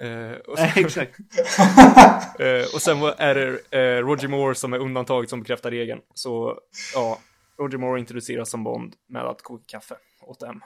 Eh, 0.00 0.32
och, 0.32 0.58
sen, 0.58 0.70
Nej, 0.74 0.84
exakt. 0.84 1.18
eh, 2.40 2.74
och 2.74 2.82
sen 2.82 3.02
är 3.02 3.34
det 3.34 3.48
eh, 3.70 4.06
Roger 4.06 4.28
Moore 4.28 4.54
som 4.54 4.72
är 4.72 4.78
undantaget 4.78 5.30
som 5.30 5.40
bekräftar 5.40 5.70
regeln. 5.70 6.00
Så, 6.14 6.58
ja, 6.94 7.18
Roger 7.58 7.78
Moore 7.78 8.00
introduceras 8.00 8.50
som 8.50 8.64
Bond 8.64 8.94
med 9.08 9.22
att 9.22 9.42
koka 9.42 9.64
kaffe 9.66 9.94
åt 10.20 10.40
dem. 10.40 10.60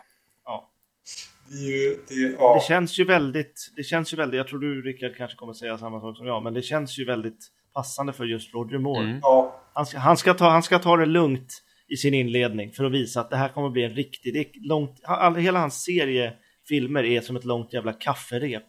Det, 1.50 2.08
det, 2.08 2.36
ja. 2.38 2.54
Det 2.54 2.60
känns 2.60 2.98
ju 2.98 3.04
väldigt, 3.04 3.72
det 3.76 3.82
känns 3.82 4.12
ju 4.12 4.16
väldigt, 4.16 4.38
jag 4.38 4.48
tror 4.48 4.58
du 4.58 4.82
Rickard 4.82 5.16
kanske 5.16 5.36
kommer 5.36 5.52
säga 5.52 5.78
samma 5.78 6.00
sak 6.00 6.16
som 6.16 6.26
jag, 6.26 6.42
men 6.42 6.54
det 6.54 6.62
känns 6.62 6.98
ju 6.98 7.04
väldigt 7.04 7.46
passande 7.74 8.12
för 8.12 8.24
just 8.24 8.54
Roger 8.54 8.78
Moore. 8.78 9.04
Mm. 9.04 9.18
ja. 9.22 9.62
Han, 9.74 9.86
ska, 9.86 9.98
han, 9.98 10.16
ska 10.16 10.34
ta, 10.34 10.48
han 10.48 10.62
ska 10.62 10.78
ta 10.78 10.96
det 10.96 11.06
lugnt 11.06 11.62
i 11.88 11.96
sin 11.96 12.14
inledning 12.14 12.72
för 12.72 12.84
att 12.84 12.92
visa 12.92 13.20
att 13.20 13.30
det 13.30 13.36
här 13.36 13.48
kommer 13.48 13.70
bli 13.70 13.84
en 13.84 13.94
riktig, 13.94 14.34
det 14.34 14.38
är 14.38 14.68
långt, 14.68 15.00
all, 15.04 15.36
hela 15.36 15.58
hans 15.58 15.84
serie 15.84 16.32
filmer 16.68 17.04
är 17.04 17.20
som 17.20 17.36
ett 17.36 17.44
långt 17.44 17.72
jävla 17.72 17.92
kafferep. 17.92 18.64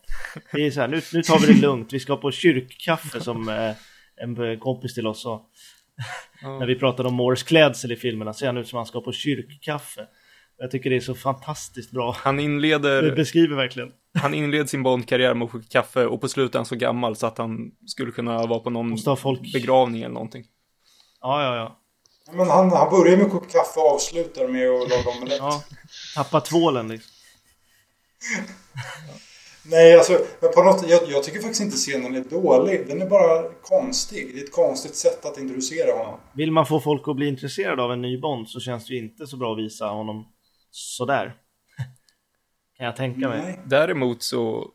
Det 0.52 0.66
är 0.66 0.72
så 0.72 0.82
här, 0.82 0.88
nu, 0.88 1.02
nu 1.14 1.24
tar 1.24 1.40
vi 1.40 1.54
det 1.54 1.62
lugnt, 1.62 1.94
vi 1.94 2.00
ska 2.00 2.18
på 2.18 2.32
kyrkkaffe 2.32 3.22
som 3.22 3.50
eh, 3.50 3.76
en 4.16 4.60
kompis 4.60 4.94
till 4.94 5.08
oss 5.08 5.22
sa. 5.22 5.46
När 6.42 6.66
vi 6.66 6.76
pratade 6.76 7.10
om 7.10 7.16
Moores 7.16 7.44
klädsel 7.44 7.92
i 7.92 7.96
filmerna 7.96 8.34
ser 8.34 8.46
han 8.46 8.58
ut 8.58 8.68
som 8.68 8.78
han 8.78 8.86
ska 8.86 9.02
på 9.02 9.12
kyrkkaffe. 9.12 10.08
Jag 10.62 10.72
tycker 10.72 10.90
det 10.90 10.96
är 10.96 11.00
så 11.00 11.16
fantastiskt 11.16 11.92
bra. 11.92 12.16
Han 12.18 12.38
Det 12.38 12.44
inleder, 12.44 13.16
beskriver 13.16 13.56
verkligen. 13.56 13.92
han 14.14 14.34
inleder 14.34 14.66
sin 14.66 14.84
Bond-karriär 14.84 15.34
med 15.34 15.46
att 15.46 15.52
koka 15.52 15.66
kaffe 15.70 16.06
och 16.06 16.22
på 16.22 16.28
slutet 16.28 16.56
är 16.56 16.60
han 16.60 16.66
så 16.66 16.76
gammal 16.76 17.16
så 17.16 17.28
att 17.28 17.38
han 17.38 17.72
skulle 17.88 18.12
kunna 18.12 18.46
vara 18.46 18.60
på 18.60 18.70
någon 18.70 19.18
folk... 19.18 19.54
begravning 19.54 20.02
eller 20.02 20.14
någonting. 20.14 20.46
Ja, 21.22 21.44
ja, 21.44 21.56
ja. 21.56 21.80
Men 22.38 22.48
han, 22.50 22.72
han 22.72 22.90
börjar 22.90 23.18
med 23.18 23.26
att 23.26 23.32
koka 23.32 23.50
kaffe 23.50 23.80
och 23.80 23.94
avslutar 23.96 24.48
med 24.48 24.70
att 24.70 24.90
laga 24.90 25.18
omelett. 25.18 25.38
ja. 25.40 25.64
Tappa 26.16 26.42
tvålen 26.42 26.88
liksom. 26.88 27.12
Nej, 29.66 29.96
alltså, 29.98 30.20
men 30.42 30.52
på 30.52 30.64
något, 30.64 30.90
jag, 30.90 31.02
jag 31.08 31.24
tycker 31.24 31.40
faktiskt 31.40 31.62
inte 31.62 31.78
scenen 31.78 32.16
är 32.16 32.24
dålig. 32.30 32.88
Den 32.88 33.02
är 33.02 33.06
bara 33.10 33.44
konstig. 33.62 34.32
Det 34.34 34.40
är 34.40 34.44
ett 34.44 34.52
konstigt 34.52 34.96
sätt 34.96 35.26
att 35.26 35.38
introducera 35.38 35.98
honom. 35.98 36.20
Vill 36.34 36.52
man 36.52 36.66
få 36.66 36.80
folk 36.80 37.08
att 37.08 37.16
bli 37.16 37.28
intresserade 37.28 37.84
av 37.84 37.92
en 37.94 38.02
ny 38.02 38.18
Bond 38.18 38.50
så 38.50 38.60
känns 38.60 38.88
det 38.88 38.94
ju 38.94 39.00
inte 39.00 39.28
så 39.28 39.38
bra 39.38 39.52
att 39.54 39.60
visa 39.60 39.86
honom 39.88 40.26
sådär. 40.72 41.36
Kan 42.78 42.86
jag 42.86 42.96
tänka 42.96 43.30
mig. 43.30 43.42
Nej, 43.42 43.60
Däremot 43.66 44.24
så, 44.24 44.72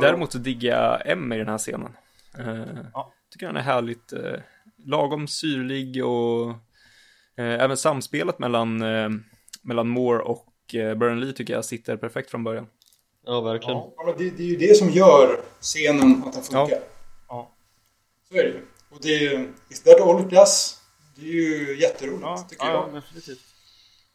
däremot 0.00 0.32
så 0.32 0.38
diggar 0.38 0.82
jag 0.82 1.10
M 1.12 1.32
i 1.32 1.38
den 1.38 1.48
här 1.48 1.58
scenen. 1.58 1.96
Eh, 2.38 2.64
Ja. 2.92 3.12
Tycker 3.32 3.46
han 3.46 3.56
är 3.56 3.60
härligt, 3.60 4.12
eh, 4.12 4.40
lagom 4.78 5.28
syrlig 5.28 6.04
och 6.04 6.50
eh, 7.36 7.60
även 7.64 7.76
samspelet 7.76 8.38
mellan, 8.38 8.82
eh, 8.82 9.08
mellan 9.62 9.88
Moore 9.88 10.22
och 10.22 10.74
eh, 10.74 10.94
Burnley 10.94 11.32
tycker 11.32 11.54
jag 11.54 11.64
sitter 11.64 11.96
perfekt 11.96 12.30
från 12.30 12.44
början. 12.44 12.66
Ja, 13.26 13.40
verkligen 13.40 13.76
Ja, 13.76 14.14
det, 14.18 14.30
det 14.30 14.42
är 14.42 14.46
ju 14.46 14.56
det 14.56 14.76
som 14.76 14.90
gör 14.90 15.40
scenen 15.60 16.22
att 16.26 16.32
den 16.32 16.42
funkar. 16.42 16.78
Ja. 17.28 17.50
Så 18.28 18.34
är 18.34 18.42
det 18.42 18.48
ju. 18.48 18.60
Och 18.90 18.98
det 19.02 19.26
är 19.26 19.48
Is 19.70 19.82
that 19.82 20.00
all 20.00 20.20
it 20.20 20.30
does? 20.30 20.80
Det 21.16 21.22
är 21.22 21.32
ju 21.32 21.76
jätteroligt, 21.80 22.22
Ja, 22.22 22.46
tycker 22.50 22.64
ja, 22.66 22.72
jag. 22.72 22.88
ja, 22.88 22.94
definitivt. 22.94 23.49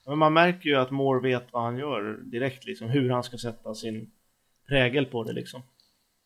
Men 0.08 0.18
man 0.18 0.34
märker 0.34 0.70
ju 0.70 0.76
att 0.76 0.92
Moore 0.92 1.22
vet 1.22 1.44
vad 1.52 1.64
han 1.64 1.78
gör 1.78 2.20
direkt 2.24 2.66
liksom. 2.66 2.90
Hur 2.90 3.10
han 3.10 3.24
ska 3.24 3.38
sätta 3.38 3.76
sin 3.76 4.12
prägel 4.68 5.06
på 5.06 5.24
det 5.24 5.34
liksom. 5.34 5.64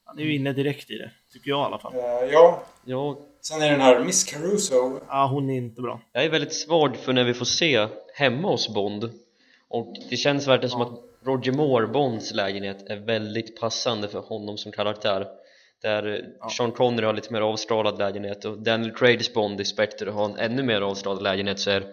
Han 0.06 0.20
är 0.20 0.24
ju 0.24 0.36
inne 0.36 0.54
direkt 0.54 0.92
i 0.92 0.98
det. 0.98 1.12
Tycker 1.34 1.50
jag 1.50 1.60
i 1.60 1.66
alla 1.66 1.80
fall. 1.80 1.94
Eh, 1.96 2.32
ja, 2.32 2.64
Ja, 2.86 3.18
sen 3.42 3.62
är 3.62 3.72
den 3.72 3.82
här 3.82 4.04
Miss 4.04 4.24
Caruso. 4.24 5.00
Ja, 5.08 5.28
hon 5.28 5.50
är 5.50 5.58
inte 5.58 5.82
bra. 5.82 6.02
Jag 6.12 6.24
är 6.24 6.30
väldigt 6.30 6.54
svag 6.54 6.98
för 6.98 7.14
när 7.14 7.24
vi 7.24 7.34
får 7.34 7.46
se 7.46 7.88
hemma 8.14 8.48
hos 8.48 8.74
Bond 8.74 9.10
och 9.68 9.94
det 10.10 10.18
känns 10.18 10.48
verkligen 10.48 10.70
som 10.70 10.82
att 10.82 11.00
Roger 11.24 11.52
Moore, 11.52 11.88
Bonds 11.88 12.34
lägenhet, 12.34 12.90
är 12.90 12.98
väldigt 12.98 13.60
passande 13.60 14.08
för 14.08 14.20
honom 14.20 14.58
som 14.58 14.72
karaktär 14.72 15.28
där 15.82 16.26
Sean 16.58 16.72
Connery 16.72 17.06
har 17.06 17.14
lite 17.14 17.34
mer 17.34 17.42
avstrålad 17.42 17.98
lägenhet 17.98 18.46
och 18.46 18.58
Daniel 18.58 18.92
Craigs 18.92 19.34
Bond 19.34 19.62
i 19.62 19.66
Spectre 19.66 20.10
har 20.10 20.26
en 20.26 20.36
ännu 20.36 20.64
mer 20.64 20.82
avstrålad 20.82 21.24
lägenhet 21.24 21.60
så 21.60 21.70
är 21.70 21.84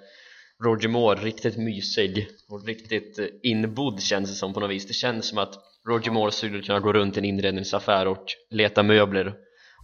Roger 0.64 0.88
Moore 0.88 1.20
riktigt 1.20 1.56
mysig 1.56 2.28
och 2.48 2.66
riktigt 2.66 3.18
eh, 3.18 3.26
inbodd 3.42 4.02
känns 4.02 4.30
det 4.30 4.36
som 4.36 4.54
på 4.54 4.60
något 4.60 4.70
vis 4.70 4.86
det 4.86 4.94
känns 4.94 5.28
som 5.28 5.38
att 5.38 5.54
Roger 5.88 6.10
Moore 6.10 6.32
skulle 6.32 6.62
kunna 6.62 6.80
gå 6.80 6.92
runt 6.92 7.16
i 7.16 7.18
en 7.18 7.24
inredningsaffär 7.24 8.08
och 8.08 8.24
leta 8.50 8.82
möbler 8.82 9.34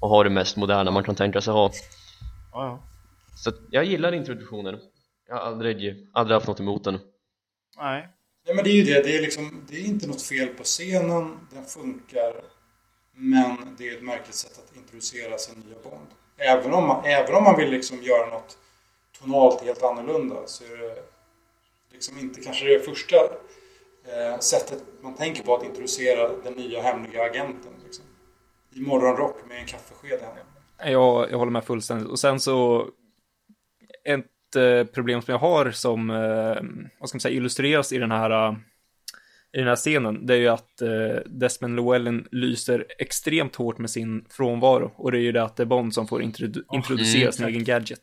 och 0.01 0.09
ha 0.09 0.25
det 0.25 0.31
mest 0.31 0.57
moderna 0.57 0.91
man 0.91 1.05
kan 1.05 1.15
tänka 1.15 1.41
sig 1.41 1.53
ha 1.53 1.71
Ja, 2.53 2.67
ja. 2.67 2.83
så 3.37 3.53
jag 3.71 3.85
gillar 3.85 4.13
introduktionen 4.13 4.79
Jag 5.29 5.35
har 5.35 5.43
aldrig, 5.43 6.07
aldrig 6.13 6.35
haft 6.35 6.47
något 6.49 6.61
emot 6.61 6.85
den 6.85 6.99
Nej. 7.79 8.09
Nej 8.47 8.55
men 8.55 8.65
det 8.65 8.71
är 8.71 8.75
ju 8.75 8.83
det. 8.83 9.03
Det 9.03 9.17
är, 9.17 9.23
liksom, 9.23 9.67
det 9.69 9.77
är 9.77 9.85
inte 9.85 10.07
något 10.07 10.23
fel 10.23 10.49
på 10.49 10.63
scenen. 10.63 11.39
Den 11.51 11.65
funkar. 11.65 12.35
Men 13.15 13.75
det 13.79 13.89
är 13.89 13.97
ett 13.97 14.03
märkligt 14.03 14.35
sätt 14.35 14.59
att 14.59 14.77
introducera 14.77 15.39
sin 15.39 15.59
nya 15.61 15.79
Bond. 15.83 16.07
Även 16.37 16.73
om 16.73 16.87
man, 16.87 17.05
även 17.05 17.35
om 17.35 17.45
man 17.45 17.57
vill 17.57 17.71
liksom 17.71 18.03
göra 18.03 18.27
något 18.27 18.59
tonalt 19.23 19.63
helt 19.63 19.83
annorlunda 19.83 20.37
så 20.47 20.65
är 20.65 20.79
det 20.79 21.03
liksom 21.93 22.19
inte 22.19 22.41
kanske 22.41 22.65
det 22.65 22.81
första 22.81 23.17
eh, 24.05 24.39
sättet 24.39 24.85
man 25.01 25.15
tänker 25.15 25.43
på 25.43 25.55
att 25.55 25.65
introducera 25.65 26.31
den 26.45 26.53
nya 26.53 26.83
hemliga 26.83 27.23
agenten. 27.23 27.73
Liksom. 27.85 28.05
I 28.75 28.81
morgonrock 28.81 29.37
med 29.49 29.59
en 29.59 29.67
kaffesked 29.67 30.21
i. 30.21 30.91
Jag, 30.91 31.31
jag 31.31 31.39
håller 31.39 31.53
med 31.53 31.65
fullständigt. 31.65 32.09
Och 32.09 32.19
sen 32.19 32.41
så, 32.41 32.89
ett 34.05 34.57
eh, 34.57 34.85
problem 34.85 35.23
som 35.23 35.33
jag 35.33 35.39
har 35.39 35.71
som, 35.71 36.11
eh, 36.11 36.63
vad 37.01 37.09
ska 37.09 37.17
man 37.17 37.21
säga, 37.21 37.37
illustreras 37.37 37.93
i 37.93 37.99
den 37.99 38.11
här, 38.11 38.31
eh, 38.31 38.57
i 39.55 39.59
den 39.59 39.69
här 39.69 39.77
scenen, 39.77 40.27
det 40.27 40.35
är 40.35 40.39
ju 40.39 40.49
att 40.49 40.83
eh, 40.83 40.89
Desmond 41.27 41.77
Llewellyn 41.77 42.29
lyser 42.31 42.87
extremt 42.99 43.57
hårt 43.57 43.79
med 43.79 43.91
sin 43.91 44.27
frånvaro. 44.31 44.93
Och 44.97 45.13
det 45.13 45.19
är 45.19 45.23
ju 45.23 45.33
det 45.33 45.43
att 45.43 45.57
det 45.57 45.63
är 45.63 45.67
Bond 45.67 45.95
som 45.95 46.07
får 46.07 46.23
introdu- 46.23 46.65
introducera 46.73 47.23
mm, 47.23 47.33
sin 47.33 47.47
egen 47.47 47.65
gadget. 47.65 48.01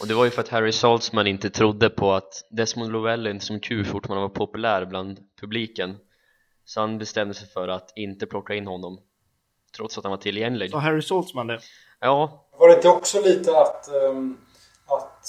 och 0.00 0.08
det 0.08 0.14
var 0.14 0.24
ju 0.24 0.30
för 0.30 0.40
att 0.42 0.48
Harry 0.48 0.72
Saltzman 0.72 1.26
inte 1.26 1.50
trodde 1.50 1.90
på 1.90 2.12
att 2.12 2.44
Desmond 2.50 2.92
Llewellyn 2.92 3.40
som 3.40 3.60
Q 3.60 3.84
fortfarande 3.84 4.22
var 4.22 4.28
populär 4.28 4.84
bland 4.86 5.18
publiken 5.40 5.96
så 6.64 6.80
han 6.80 6.98
bestämde 6.98 7.34
sig 7.34 7.48
för 7.48 7.68
att 7.68 7.92
inte 7.96 8.26
plocka 8.26 8.54
in 8.54 8.66
honom 8.66 9.00
trots 9.76 9.98
att 9.98 10.04
han 10.04 10.10
var 10.10 10.18
tillgänglig 10.18 10.70
Så 10.70 10.78
Harry 10.78 11.02
Saltzman 11.02 11.46
det. 11.46 11.60
ja, 12.00 12.46
Var 12.58 12.68
det 12.68 12.74
inte 12.74 12.88
också 12.88 13.20
lite 13.22 13.50
att, 13.60 13.88
ehm, 13.88 14.36
att 14.86 15.26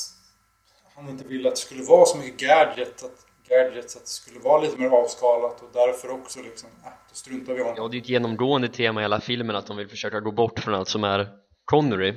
han 0.96 1.10
inte 1.10 1.24
ville 1.28 1.48
att 1.50 1.56
det 1.56 1.62
skulle 1.62 1.84
vara 1.84 2.06
så 2.06 2.18
mycket 2.18 2.40
gadget, 2.40 3.04
att, 3.04 3.26
gadgets, 3.58 3.96
att 3.96 4.02
det 4.02 4.10
skulle 4.10 4.40
vara 4.40 4.62
lite 4.62 4.78
mer 4.78 4.90
avskalat 4.90 5.62
och 5.62 5.70
därför 5.74 6.12
också 6.12 6.42
liksom, 6.42 6.70
äh, 6.84 6.90
då 7.10 7.16
struntar 7.16 7.54
vi 7.54 7.60
i 7.60 7.64
honom. 7.64 7.76
ja, 7.78 7.88
det 7.88 7.98
är 7.98 8.02
ett 8.02 8.10
genomgående 8.10 8.68
tema 8.68 9.02
i 9.02 9.04
hela 9.04 9.20
filmen 9.20 9.56
att 9.56 9.68
de 9.68 9.78
vill 9.78 9.90
försöka 9.90 10.20
gå 10.20 10.32
bort 10.32 10.60
från 10.60 10.76
allt 10.76 10.90
som 10.90 11.04
är 11.04 11.28
Connery 11.66 12.14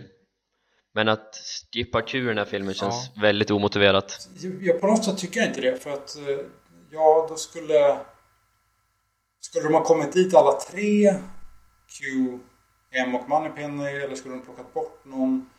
men 0.96 1.08
att 1.08 1.34
skippa 1.72 2.02
Q 2.02 2.18
i 2.18 2.24
den 2.24 2.38
här 2.38 2.44
filmen 2.44 2.74
känns 2.74 3.10
väldigt 3.22 3.50
omotiverat 3.50 4.28
Jag, 4.60 4.80
på 4.80 4.86
något 4.86 5.04
sätt 5.04 5.18
tycker 5.18 5.40
jag 5.40 5.48
inte 5.48 5.60
det, 5.60 5.82
för 5.82 5.90
att 5.90 6.16
eh, 6.16 6.38
ja, 6.90 7.26
då 7.28 7.36
skulle... 7.36 7.98
Skulle 9.40 9.64
de 9.64 9.74
ha 9.74 9.84
kommit 9.84 10.12
dit 10.12 10.34
alla 10.34 10.52
tre, 10.52 11.14
Q, 11.88 12.04
M 12.90 13.14
och 13.14 13.28
Moneypenny, 13.28 13.84
eller 13.84 14.14
skulle 14.14 14.34
de 14.34 14.42
plockat 14.42 14.74
bort 14.74 15.04
någon? 15.04 15.50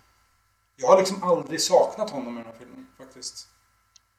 Jag 0.76 0.88
har 0.88 0.98
liksom 0.98 1.24
aldrig 1.24 1.62
saknat 1.62 2.10
honom 2.10 2.34
i 2.34 2.38
den 2.38 2.46
här 2.46 2.60
filmen, 2.60 2.88
faktiskt. 2.98 3.48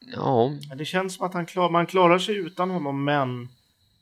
Ja, 0.01 0.51
Det 0.77 0.85
känns 0.85 1.15
som 1.15 1.27
att 1.27 1.35
han 1.35 1.47
klar, 1.47 1.70
man 1.70 1.87
klarar 1.87 2.19
sig 2.19 2.37
utan 2.37 2.70
honom, 2.70 3.05
men 3.05 3.49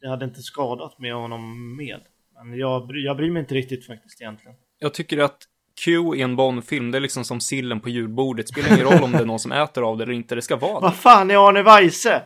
det 0.01 0.09
hade 0.09 0.25
inte 0.25 0.43
skadat 0.43 0.99
med 0.99 1.15
honom 1.15 1.77
med. 1.77 2.01
Men 2.35 2.59
jag, 2.59 2.91
jag 2.91 3.17
bryr 3.17 3.31
mig 3.31 3.41
inte 3.41 3.55
riktigt 3.55 3.87
faktiskt 3.87 4.21
egentligen. 4.21 4.57
Jag 4.79 4.95
tycker 4.95 5.19
att 5.19 5.39
Q 5.85 6.15
i 6.17 6.23
en 6.23 6.37
Bond-film, 6.37 6.91
det 6.91 6.99
är 6.99 7.01
liksom 7.01 7.25
som 7.25 7.41
sillen 7.41 7.81
på 7.81 7.89
julbordet. 7.89 8.49
Spelar 8.49 8.69
ingen 8.69 8.87
roll 8.87 9.05
om 9.05 9.13
det 9.13 9.19
är 9.19 9.25
någon 9.25 9.39
som 9.39 9.53
äter 9.53 9.83
av 9.83 9.97
det 9.97 10.05
eller 10.05 10.13
inte, 10.13 10.35
det 10.35 10.43
ska 10.43 10.57
vara 10.57 10.75
det. 10.75 10.81
Vad 10.81 10.97
fan 10.97 11.31
är 11.31 11.49
Arne 11.49 11.63
Weise? 11.63 12.23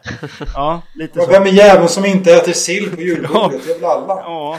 Ja, 0.55 0.83
lite 0.95 1.21
så. 1.21 1.31
vem 1.31 1.43
är 1.43 1.47
jäveln 1.53 1.89
som 1.89 2.05
inte 2.05 2.33
äter 2.33 2.53
sill 2.53 2.91
på 2.91 3.01
julbordet? 3.01 3.67
Det 3.67 3.73
är 3.73 3.75
väl 3.75 3.85
alla? 3.85 4.15
Ja, 4.15 4.59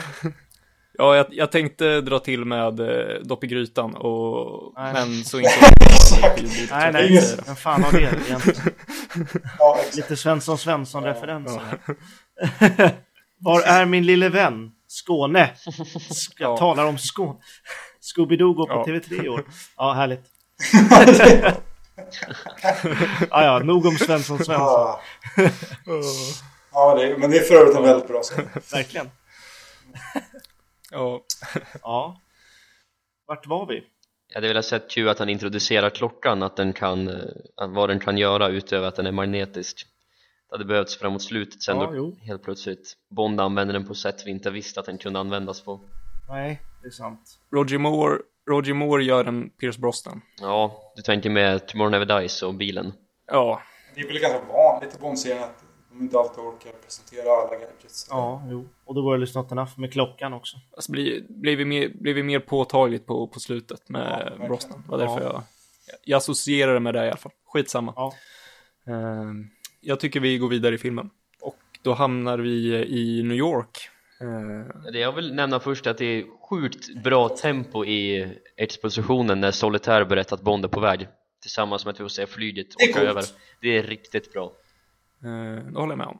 Ja, 0.98 1.16
jag, 1.16 1.26
jag 1.30 1.52
tänkte 1.52 2.00
dra 2.00 2.18
till 2.18 2.44
med 2.44 2.80
eh, 2.80 3.20
dopp 3.22 3.44
i 3.44 3.46
grytan, 3.46 3.94
och, 3.96 4.72
Nej. 4.76 4.92
men 4.92 5.24
så 5.24 5.38
inte 5.40 5.50
nej, 6.70 6.92
nej, 6.92 7.08
Ingen- 7.10 7.22
vem 7.46 7.56
fan 7.56 7.82
har 7.84 7.92
det 7.92 8.00
egentligen? 8.00 8.40
Ja. 9.58 9.78
Lite 9.96 10.16
Svensson 10.16 10.58
Svensson-referenser. 10.58 11.60
Var 13.38 13.60
är 13.62 13.84
min 13.86 14.06
lille 14.06 14.28
vän? 14.28 14.70
Skåne. 14.86 15.50
Sk- 15.54 16.32
Jag 16.38 16.50
Ja. 16.52 16.56
talar 16.56 16.84
om 16.86 16.98
Skåne. 16.98 17.38
Scooby-Doo 18.00 18.54
går 18.54 18.66
på 18.66 18.72
Ja. 18.72 18.84
TV3 18.86 19.24
i 19.24 19.28
år. 19.28 19.44
Ja, 19.76 19.92
härligt. 19.92 20.24
ja, 23.30 23.44
ja, 23.44 23.58
nog 23.58 23.86
om 23.86 23.96
Svensson 23.98 24.36
Svensson. 24.36 24.54
Ja, 24.54 25.00
ja 26.72 26.94
det, 26.94 27.18
men 27.18 27.30
det 27.30 27.36
är 27.38 27.42
för 27.44 27.54
övrigt 27.54 27.76
en 27.76 27.82
väldigt 27.82 28.08
bra 28.08 28.22
scen. 28.22 28.48
Verkligen. 28.72 29.10
Ja, 30.92 31.22
Ja. 31.82 32.20
Vart 33.26 33.46
var 33.46 33.66
vi? 33.66 33.84
jag 34.28 34.34
hade 34.34 34.48
velat 34.48 34.64
sett 34.64 34.90
Q 34.90 35.08
att 35.08 35.18
han 35.18 35.28
introducerar 35.28 35.90
klockan, 35.90 36.42
att 36.42 36.56
den 36.56 36.72
kan, 36.72 37.08
eh, 37.08 37.68
vad 37.68 37.88
den 37.88 38.00
kan 38.00 38.18
göra 38.18 38.48
utöver 38.48 38.88
att 38.88 38.96
den 38.96 39.06
är 39.06 39.12
magnetisk. 39.12 39.86
Det 40.48 40.54
hade 40.54 40.64
behövts 40.64 40.96
framåt 40.98 41.22
slutet 41.22 41.62
sen 41.62 41.76
Ja, 41.76 41.86
då 41.86 41.96
jo. 41.96 42.16
helt 42.22 42.42
plötsligt 42.42 42.96
Bond 43.10 43.40
använder 43.40 43.72
den 43.74 43.86
på 43.86 43.94
sätt 43.94 44.26
vi 44.26 44.30
inte 44.30 44.50
visste 44.50 44.80
att 44.80 44.86
den 44.86 44.98
kunde 44.98 45.18
användas 45.20 45.60
på. 45.60 45.80
Nej, 46.28 46.60
det 46.82 46.86
är 46.88 46.90
sant. 46.90 47.38
Roger 47.54 47.78
Moore, 47.78 48.18
Roger 48.50 48.74
Moore 48.74 49.04
gör 49.04 49.24
en 49.24 49.50
Pierce 49.50 49.78
Brosnan. 49.80 50.20
Ja, 50.40 50.92
du 50.96 51.02
tänker 51.02 51.30
med 51.30 51.66
Tomorrow 51.66 51.90
Never 51.90 52.20
Dies 52.20 52.42
och 52.42 52.54
bilen. 52.54 52.92
Ja, 53.26 53.62
Det 53.94 54.00
är 54.00 54.06
väl 54.06 54.18
ganska 54.18 54.40
vanligt 54.52 54.94
i 54.94 54.98
Bond-serien 55.00 55.42
att 55.42 55.61
de 55.92 56.00
inte 56.04 56.18
alltid 56.18 56.44
orkar 56.44 56.72
presentera 56.84 57.22
alla 57.32 57.50
gadgets. 57.58 58.06
Ja, 58.10 58.42
jo. 58.50 58.68
Och 58.84 58.94
då 58.94 59.02
var 59.02 59.18
det 59.18 59.34
not 59.34 59.52
enough 59.52 59.80
med 59.80 59.92
klockan 59.92 60.32
också. 60.32 60.56
alltså 60.76 60.92
blir, 60.92 61.22
blir, 61.28 61.56
vi 61.56 61.64
mer, 61.64 61.88
blir 61.94 62.14
vi 62.14 62.22
mer 62.22 62.40
påtagligt 62.40 63.06
på, 63.06 63.26
på 63.26 63.40
slutet 63.40 63.82
Ja, 63.86 63.92
med 63.92 64.02
verkligen. 64.24 64.48
Brosnan. 64.48 64.82
Det 64.84 64.90
var 64.90 64.98
därför 64.98 65.20
Ja. 65.20 65.44
jag, 65.86 65.96
jag 66.04 66.16
associerar 66.16 66.74
det 66.74 66.80
med 66.80 66.94
det 66.94 67.04
i 67.04 67.08
alla 67.08 67.16
fall. 67.16 67.32
Skitsamma. 67.46 67.92
Ja. 67.96 68.14
Ehm, 68.86 69.46
jag 69.80 70.00
tycker 70.00 70.20
vi 70.20 70.38
går 70.38 70.48
vidare 70.48 70.74
i 70.74 70.78
filmen. 70.78 71.10
Och 71.40 71.56
då 71.82 71.92
hamnar 71.94 72.38
vi 72.38 72.74
i 72.88 73.22
New 73.22 73.36
York. 73.36 73.78
Ehm, 74.20 74.92
Det 74.92 74.98
jag 74.98 75.12
vill 75.12 75.34
nämna 75.34 75.60
först 75.60 75.86
är 75.86 75.90
att 75.90 75.98
det 75.98 76.04
är 76.04 76.24
sjukt 76.50 77.02
bra 77.04 77.28
tempo 77.28 77.84
i 77.84 78.28
expositionen 78.56 79.40
när 79.40 79.50
Solitaire 79.50 80.04
berättar 80.04 80.36
att 80.36 80.42
Bond 80.42 80.64
är 80.64 80.68
på 80.68 80.80
väg 80.80 81.08
tillsammans 81.42 81.84
med 81.84 81.92
att 81.92 82.00
vi 82.00 82.04
får 82.04 82.08
se 82.08 82.26
flyget 82.26 82.66
åka 82.90 83.00
över. 83.00 83.24
Det 83.60 83.78
är 83.78 83.82
riktigt 83.82 84.32
bra. 84.32 84.52
Eh, 85.24 85.64
det 85.72 85.78
håller 85.78 85.92
jag 85.92 85.98
med 85.98 86.06
om. 86.06 86.18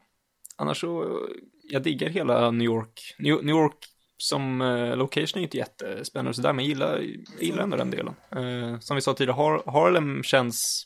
Annars 0.56 0.80
så, 0.80 1.20
jag 1.62 1.82
diggar 1.82 2.08
hela 2.08 2.50
New 2.50 2.64
York. 2.66 3.14
New, 3.18 3.44
New 3.44 3.56
York 3.56 3.76
som 4.16 4.60
eh, 4.60 4.96
location 4.96 5.38
är 5.38 5.42
inte 5.42 5.56
jättespännande 5.56 6.34
sådär, 6.34 6.52
men 6.52 6.64
jag 6.64 6.68
gillar, 6.68 6.98
jag 7.38 7.42
gillar 7.42 7.62
ändå 7.62 7.76
den 7.76 7.90
delen. 7.90 8.14
Eh, 8.30 8.80
som 8.80 8.94
vi 8.94 9.00
sa 9.00 9.14
tidigare, 9.14 9.34
Har, 9.34 9.62
Harlem 9.66 10.22
känns, 10.22 10.84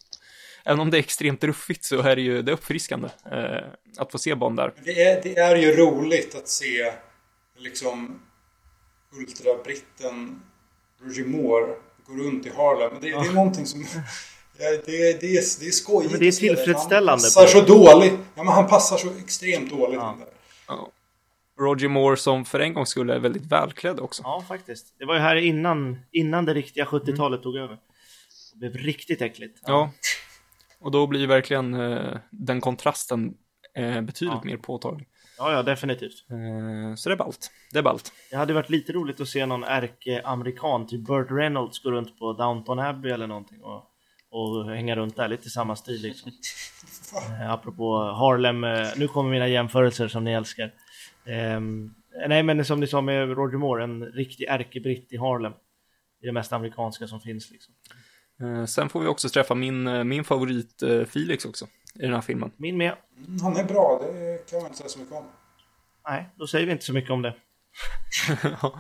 även 0.65 0.81
om 0.81 0.91
det 0.91 0.97
är 0.97 0.99
extremt 0.99 1.45
ruffigt 1.45 1.85
så 1.85 2.03
är 2.03 2.17
det 2.17 2.23
ju, 2.23 2.43
det 2.43 2.53
är 2.53 2.55
uppfriskande 2.55 3.09
eh, 3.33 3.67
att 3.99 4.13
få 4.13 4.19
se 4.19 4.35
Bond 4.35 4.57
där. 4.57 4.73
Det 4.85 5.03
är, 5.03 5.23
det 5.23 5.39
är 5.39 5.57
ju 5.57 5.73
roligt 5.73 6.35
att 6.35 6.49
se 6.49 6.93
liksom 7.59 8.23
ultrabritten 9.13 10.43
Roger 11.03 11.25
Moore 11.25 11.75
gå 12.07 12.13
runt 12.13 12.47
i 12.47 12.51
Harlem. 12.51 12.91
Det, 13.01 13.11
det 13.11 13.13
är 13.13 13.35
någonting 13.35 13.67
som... 13.67 13.85
Ja, 14.59 14.71
det, 14.71 15.21
det, 15.21 15.27
är, 15.37 15.61
det 15.61 15.67
är 15.67 15.71
skojigt. 15.71 16.11
Men 16.13 16.21
det 16.21 16.29
är 16.29 16.33
tillfredsställande 16.33 17.11
Han 17.11 17.19
passar 17.19 17.47
så 17.47 17.61
dåligt. 17.61 18.13
Ja, 18.35 18.43
men 18.43 18.53
han 18.53 18.67
passar 18.69 18.97
så 18.97 19.09
extremt 19.19 19.71
dåligt. 19.71 19.95
Ja. 19.99 20.19
Ja. 20.69 20.91
Roger 21.61 21.89
Moore 21.89 22.17
som 22.17 22.45
för 22.45 22.61
en 22.61 22.75
gång 22.75 22.87
skulle 22.87 23.15
är 23.15 23.19
väldigt 23.19 23.47
välklädd 23.47 24.01
också. 24.01 24.23
Ja, 24.25 24.45
faktiskt. 24.49 24.95
Det 24.99 25.05
var 25.05 25.15
ju 25.15 25.21
här 25.21 25.37
innan, 25.37 25.99
innan 26.13 26.45
det 26.45 26.55
riktiga 26.55 26.85
70-talet 26.85 27.43
tog 27.43 27.57
över. 27.57 27.79
Det 28.55 28.59
blev 28.71 28.77
riktigt 28.77 29.23
äckligt. 29.23 29.59
Ja. 29.67 29.91
Och 30.81 30.91
då 30.91 31.07
blir 31.07 31.27
verkligen 31.27 31.75
eh, 31.75 32.17
den 32.31 32.61
kontrasten 32.61 33.35
eh, 33.77 34.01
betydligt 34.01 34.35
Ja. 34.35 34.41
mer 34.45 34.57
påtaglig. 34.57 35.09
ja, 35.39 35.53
ja 35.53 35.63
definitivt. 35.63 36.25
Eh, 36.31 36.95
så 36.97 37.09
det 37.09 37.15
är 37.15 37.17
ballt. 37.19 37.51
Det 37.73 37.79
är 37.79 37.83
ballt. 37.83 38.13
Det 38.31 38.37
hade 38.37 38.53
varit 38.55 38.71
lite 38.71 38.93
roligt 38.93 39.21
att 39.21 39.29
se 39.29 39.47
någon 39.47 39.65
ärke-amerikan, 39.65 40.87
typ 40.87 41.01
Burt 41.07 41.31
Reynolds, 41.31 41.79
gå 41.83 41.91
runt 41.91 42.19
på 42.19 42.33
Downton 42.33 42.79
Abbey 42.79 43.13
eller 43.13 43.27
någonting 43.27 43.63
och, 43.63 43.85
och 44.31 44.71
hänga 44.71 44.97
runt 44.97 45.17
där, 45.17 45.29
lite 45.29 45.47
i 45.47 45.51
samma 45.51 45.77
stil 45.77 46.03
liksom. 46.03 46.33
Eh, 47.41 47.51
apropå 47.51 47.99
Harlem, 47.99 48.65
eh, 48.65 48.89
nu 48.97 49.09
kommer 49.09 49.31
mina 49.31 49.49
jämförelser 49.49 50.09
som 50.09 50.25
ni 50.25 50.33
älskar. 50.33 50.73
Ehm, 51.27 51.95
nej, 52.29 52.43
men 52.43 52.65
som 52.65 52.81
ni 52.81 52.87
sa 52.87 53.01
med 53.01 53.29
Roger 53.29 53.59
Moore, 53.59 53.85
en 53.85 54.05
riktig 54.05 54.45
ärkebritt 54.45 55.13
i 55.13 55.17
Harlem. 55.17 55.53
Det 56.21 56.25
är 56.25 56.27
det 56.27 56.33
mest 56.33 56.53
amerikanska 56.53 57.07
som 57.07 57.21
finns 57.21 57.51
liksom. 57.51 57.75
Eh, 58.41 58.65
sen 58.65 58.89
får 58.89 59.01
vi 59.01 59.07
också 59.07 59.29
träffa 59.29 59.55
min, 59.55 59.87
eh, 59.87 60.05
min 60.05 60.25
favorit 60.25 60.83
eh, 60.83 61.05
Felix 61.05 61.45
också 61.45 61.67
i 61.95 62.03
den 62.03 62.15
här 62.15 62.21
filmen. 62.21 62.51
Min 62.57 62.77
med. 62.77 62.95
Mm, 63.27 63.41
Han 63.43 63.57
är 63.57 63.65
bra, 63.65 64.01
det 64.03 64.51
kan 64.51 64.59
man 64.59 64.67
inte 64.67 64.79
säga 64.79 64.89
så 64.89 64.99
mycket 64.99 65.15
om. 65.15 65.25
Nej, 66.09 66.29
då 66.37 66.47
säger 66.47 66.67
vi 66.67 66.73
inte 66.73 66.85
så 66.85 66.93
mycket 66.93 67.11
om 67.11 67.23
det. 67.23 67.35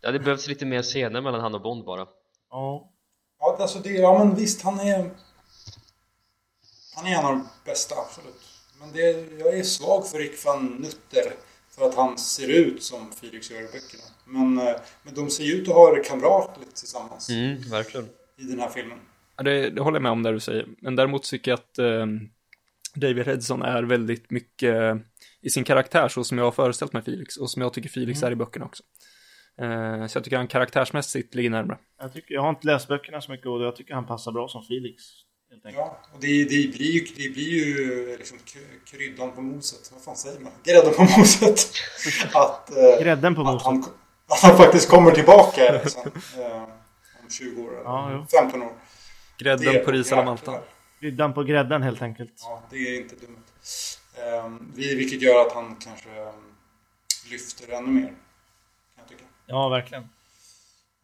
Det 0.00 0.06
hade 0.06 0.18
behövts 0.18 0.48
lite 0.48 0.66
mer 0.66 0.82
scener 0.82 1.20
mellan 1.20 1.40
han 1.40 1.54
och 1.54 1.62
Bond 1.62 1.84
bara. 1.84 2.06
Ja, 2.50 2.90
Ja, 3.40 3.56
alltså 3.60 3.78
det, 3.78 3.90
ja 3.90 4.24
men 4.24 4.36
visst, 4.36 4.62
han 4.62 4.80
är... 4.80 5.10
Han 6.96 7.06
är 7.06 7.18
en 7.18 7.24
av 7.24 7.32
de 7.32 7.48
bästa, 7.64 7.94
absolut. 7.94 8.40
Men 8.80 8.92
det, 8.92 9.00
jag 9.38 9.58
är 9.58 9.62
svag 9.62 10.08
för 10.08 10.18
Rick 10.18 10.44
van 10.44 10.66
Nutter. 10.66 11.32
För 11.70 11.88
att 11.88 11.94
han 11.94 12.18
ser 12.18 12.48
ut 12.48 12.82
som 12.82 13.12
Felix 13.12 13.50
gör 13.50 13.58
i 13.60 13.62
böckerna. 13.62 14.02
Men, 14.24 14.58
eh, 14.58 14.74
men 15.02 15.14
de 15.14 15.30
ser 15.30 15.44
ju 15.44 15.52
ut 15.52 15.68
att 15.68 15.74
ha 15.74 15.94
det 15.94 16.00
kamratligt 16.04 16.76
tillsammans 16.76 17.28
Mm, 17.30 17.60
verkligen. 17.70 18.08
i 18.38 18.42
den 18.42 18.60
här 18.60 18.68
filmen. 18.68 18.98
Ja, 19.36 19.42
det, 19.42 19.70
det 19.70 19.82
håller 19.82 19.96
jag 19.96 20.02
med 20.02 20.12
om 20.12 20.22
det 20.22 20.32
du 20.32 20.40
säger. 20.40 20.66
Men 20.80 20.96
däremot 20.96 21.22
tycker 21.22 21.50
jag 21.50 21.58
att 21.58 21.78
eh, 21.78 22.06
David 22.94 23.26
Hedson 23.26 23.62
är 23.62 23.82
väldigt 23.82 24.30
mycket 24.30 24.74
eh, 24.74 24.96
i 25.40 25.50
sin 25.50 25.64
karaktär 25.64 26.08
så 26.08 26.24
som 26.24 26.38
jag 26.38 26.44
har 26.44 26.52
föreställt 26.52 26.92
mig 26.92 27.02
Felix 27.02 27.36
och 27.36 27.50
som 27.50 27.62
jag 27.62 27.72
tycker 27.72 27.88
Felix 27.88 28.22
är 28.22 28.30
i 28.30 28.36
böckerna 28.36 28.64
också. 28.64 28.82
Eh, 29.60 30.06
så 30.06 30.16
jag 30.16 30.24
tycker 30.24 30.36
han 30.36 30.48
karaktärsmässigt 30.48 31.34
ligger 31.34 31.50
närmare. 31.50 31.78
jag, 32.00 32.12
tycker, 32.12 32.34
jag 32.34 32.42
har 32.42 32.50
inte 32.50 32.66
läst 32.66 32.88
böckerna 32.88 33.20
så 33.20 33.30
mycket 33.30 33.46
och 33.46 33.62
jag 33.62 33.76
tycker 33.76 33.94
han 33.94 34.06
passar 34.06 34.32
bra 34.32 34.48
som 34.48 34.62
Felix. 34.62 35.02
Ja, 35.62 35.98
och 36.14 36.20
det, 36.20 36.44
det, 36.44 36.48
blir 36.72 36.92
ju, 36.92 37.00
det 37.00 37.28
blir 37.34 37.48
ju 37.48 38.16
liksom 38.18 38.38
kryddan 38.90 39.32
på 39.32 39.42
moset. 39.42 39.90
Vad 39.92 40.02
fan 40.02 40.16
säger 40.16 40.40
man? 40.40 40.52
Grädden 40.64 40.94
på 40.94 41.02
moset. 41.02 41.58
Att, 42.34 42.76
eh, 42.76 43.02
Grädden 43.02 43.34
på 43.34 43.40
att, 43.40 43.46
moset. 43.46 43.66
han, 43.66 43.84
att 44.28 44.40
han 44.42 44.56
faktiskt 44.56 44.88
kommer 44.90 45.10
tillbaka 45.10 45.72
liksom, 45.84 46.02
eh, 46.38 46.62
om 47.22 47.30
20 47.30 47.62
år 47.62 47.70
eller 47.72 47.82
Ja, 47.84 48.10
jo. 48.12 48.26
15 48.40 48.62
år. 48.62 48.72
Grädden 49.38 49.74
Det- 49.74 49.78
på 49.78 49.90
ris 49.92 50.12
alla 50.12 50.24
Malta. 50.24 50.60
Kryddan 51.00 51.34
på 51.34 51.42
grädden 51.42 51.82
helt 51.82 52.02
enkelt. 52.02 52.32
Ja, 52.42 52.62
det 52.70 52.76
är 52.76 53.00
inte 53.00 53.14
dumt. 53.16 53.36
Um, 54.44 54.72
vilket 54.76 55.22
gör 55.22 55.46
att 55.46 55.52
han 55.52 55.76
kanske 55.76 56.10
ehm, 56.10 56.34
lyfter 57.30 57.72
ännu 57.72 57.88
mer. 57.88 58.12
Ja, 59.50 59.68
verkligen. 59.68 60.08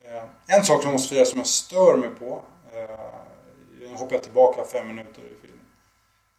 Eh, 0.01 0.25
en 0.57 0.65
sak 0.65 0.83
som 0.83 0.93
måste 0.93 1.09
säga 1.09 1.25
som 1.25 1.39
jag 1.39 1.47
stör 1.47 1.97
mig 1.97 2.11
på. 2.11 2.43
Eh, 2.73 2.99
nu 3.81 3.95
hoppar 3.95 4.15
jag 4.15 4.23
tillbaka 4.23 4.65
fem 4.65 4.89
minuter 4.89 5.23
i 5.23 5.41
filmen. 5.41 5.67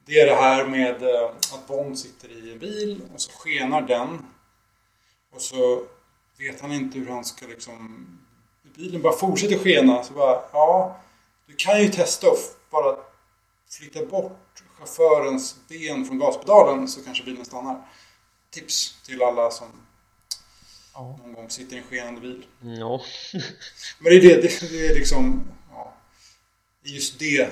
Det 0.06 0.20
är 0.20 0.26
det 0.26 0.36
här 0.36 0.66
med 0.66 1.04
eh, 1.04 1.26
att 1.26 1.68
Bond 1.68 2.00
sitter 2.00 2.30
i 2.30 2.52
en 2.52 2.60
bil 2.60 3.02
och 3.14 3.22
så 3.22 3.32
skenar 3.32 3.82
den. 3.82 4.26
Och 5.34 5.42
så 5.42 5.84
vet 6.38 6.62
han 6.62 6.72
inte 6.72 7.00
hur 7.00 7.10
han 7.10 7.26
ska 7.26 7.48
liksom... 7.48 8.08
Bilen 8.76 9.02
bara 9.02 9.14
fortsätter 9.14 9.58
skena. 9.58 10.04
Så 10.04 10.14
bara, 10.14 10.42
ja, 10.52 11.00
du 11.46 11.56
kan 11.56 11.82
ju 11.82 11.90
testa 11.90 12.28
att 12.28 12.58
bara 12.72 12.96
flytta 13.70 14.06
bort 14.06 14.64
chaufförens 14.78 15.56
ben 15.70 16.06
från 16.06 16.20
gaspedalen 16.20 16.88
så 16.88 17.04
kanske 17.04 17.24
bilen 17.24 17.46
stannar. 17.46 17.82
Tips 18.50 19.02
till 19.04 19.24
alla 19.24 19.52
som 19.52 19.85
Ja. 20.96 21.20
någon 21.24 21.34
gång 21.34 21.50
sitter 21.50 21.76
i 21.76 21.80
en 21.80 21.84
skenande 21.86 22.22
bil. 22.22 22.46
Ja, 22.62 23.02
Men 24.00 24.12
det 24.12 24.16
är, 24.18 24.22
det, 24.22 24.42
det, 24.42 24.70
det 24.72 24.88
är 24.88 24.96
liksom... 24.96 25.44
Ja, 25.72 25.94
just 26.84 27.20
det 27.20 27.42
eh, 27.42 27.50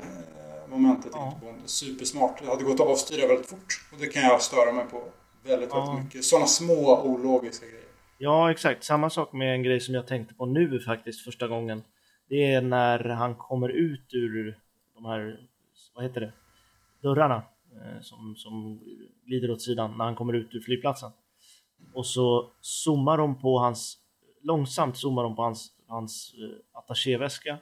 momentet 0.68 1.10
Ja. 1.14 1.28
inte 1.34 1.46
Bond 1.46 1.58
supersmart. 1.70 2.40
Det 2.42 2.46
hade 2.48 2.64
gått 2.64 2.80
att 2.80 2.86
avstyra 2.86 3.26
väldigt 3.26 3.46
fort. 3.46 3.86
Och 3.92 3.98
det 4.00 4.06
kan 4.06 4.22
jag 4.22 4.42
störa 4.42 4.72
mig 4.72 4.84
på 4.90 5.02
väldigt, 5.44 5.70
Ja. 5.72 5.84
väldigt 5.86 6.04
mycket. 6.04 6.24
Sådana 6.24 6.46
små 6.46 7.02
ologiska 7.02 7.66
grejer. 7.66 7.80
Ja, 8.18 8.50
exakt. 8.50 8.84
Samma 8.84 9.10
sak 9.10 9.32
med 9.32 9.54
en 9.54 9.62
grej 9.62 9.80
som 9.80 9.94
jag 9.94 10.06
tänkte 10.06 10.34
på 10.34 10.46
nu 10.46 10.80
faktiskt 10.80 11.24
första 11.24 11.48
gången. 11.48 11.82
Det 12.28 12.52
är 12.52 12.60
när 12.60 12.98
han 13.08 13.34
kommer 13.34 13.68
ut 13.68 14.14
ur 14.14 14.58
de 14.94 15.04
här, 15.04 15.40
vad 15.94 16.04
heter 16.04 16.20
det? 16.20 16.32
dörrarna 17.02 17.42
eh, 17.72 18.02
som, 18.02 18.36
som 18.36 18.80
glider 19.26 19.50
åt 19.50 19.62
sidan 19.62 19.94
när 19.98 20.04
han 20.04 20.16
kommer 20.16 20.32
ut 20.32 20.48
ur 20.54 20.60
flygplatsen. 20.60 21.10
Och 21.94 22.06
så 22.06 22.50
zoomar 22.60 23.18
de 23.18 23.40
på 23.40 23.58
hans, 23.58 23.98
långsamt 24.42 24.96
zoomar 24.96 25.22
de 25.22 25.36
på 25.36 25.42
hans, 25.42 25.70
hans 25.88 26.34
eh, 26.38 26.78
attachéväska 26.78 27.58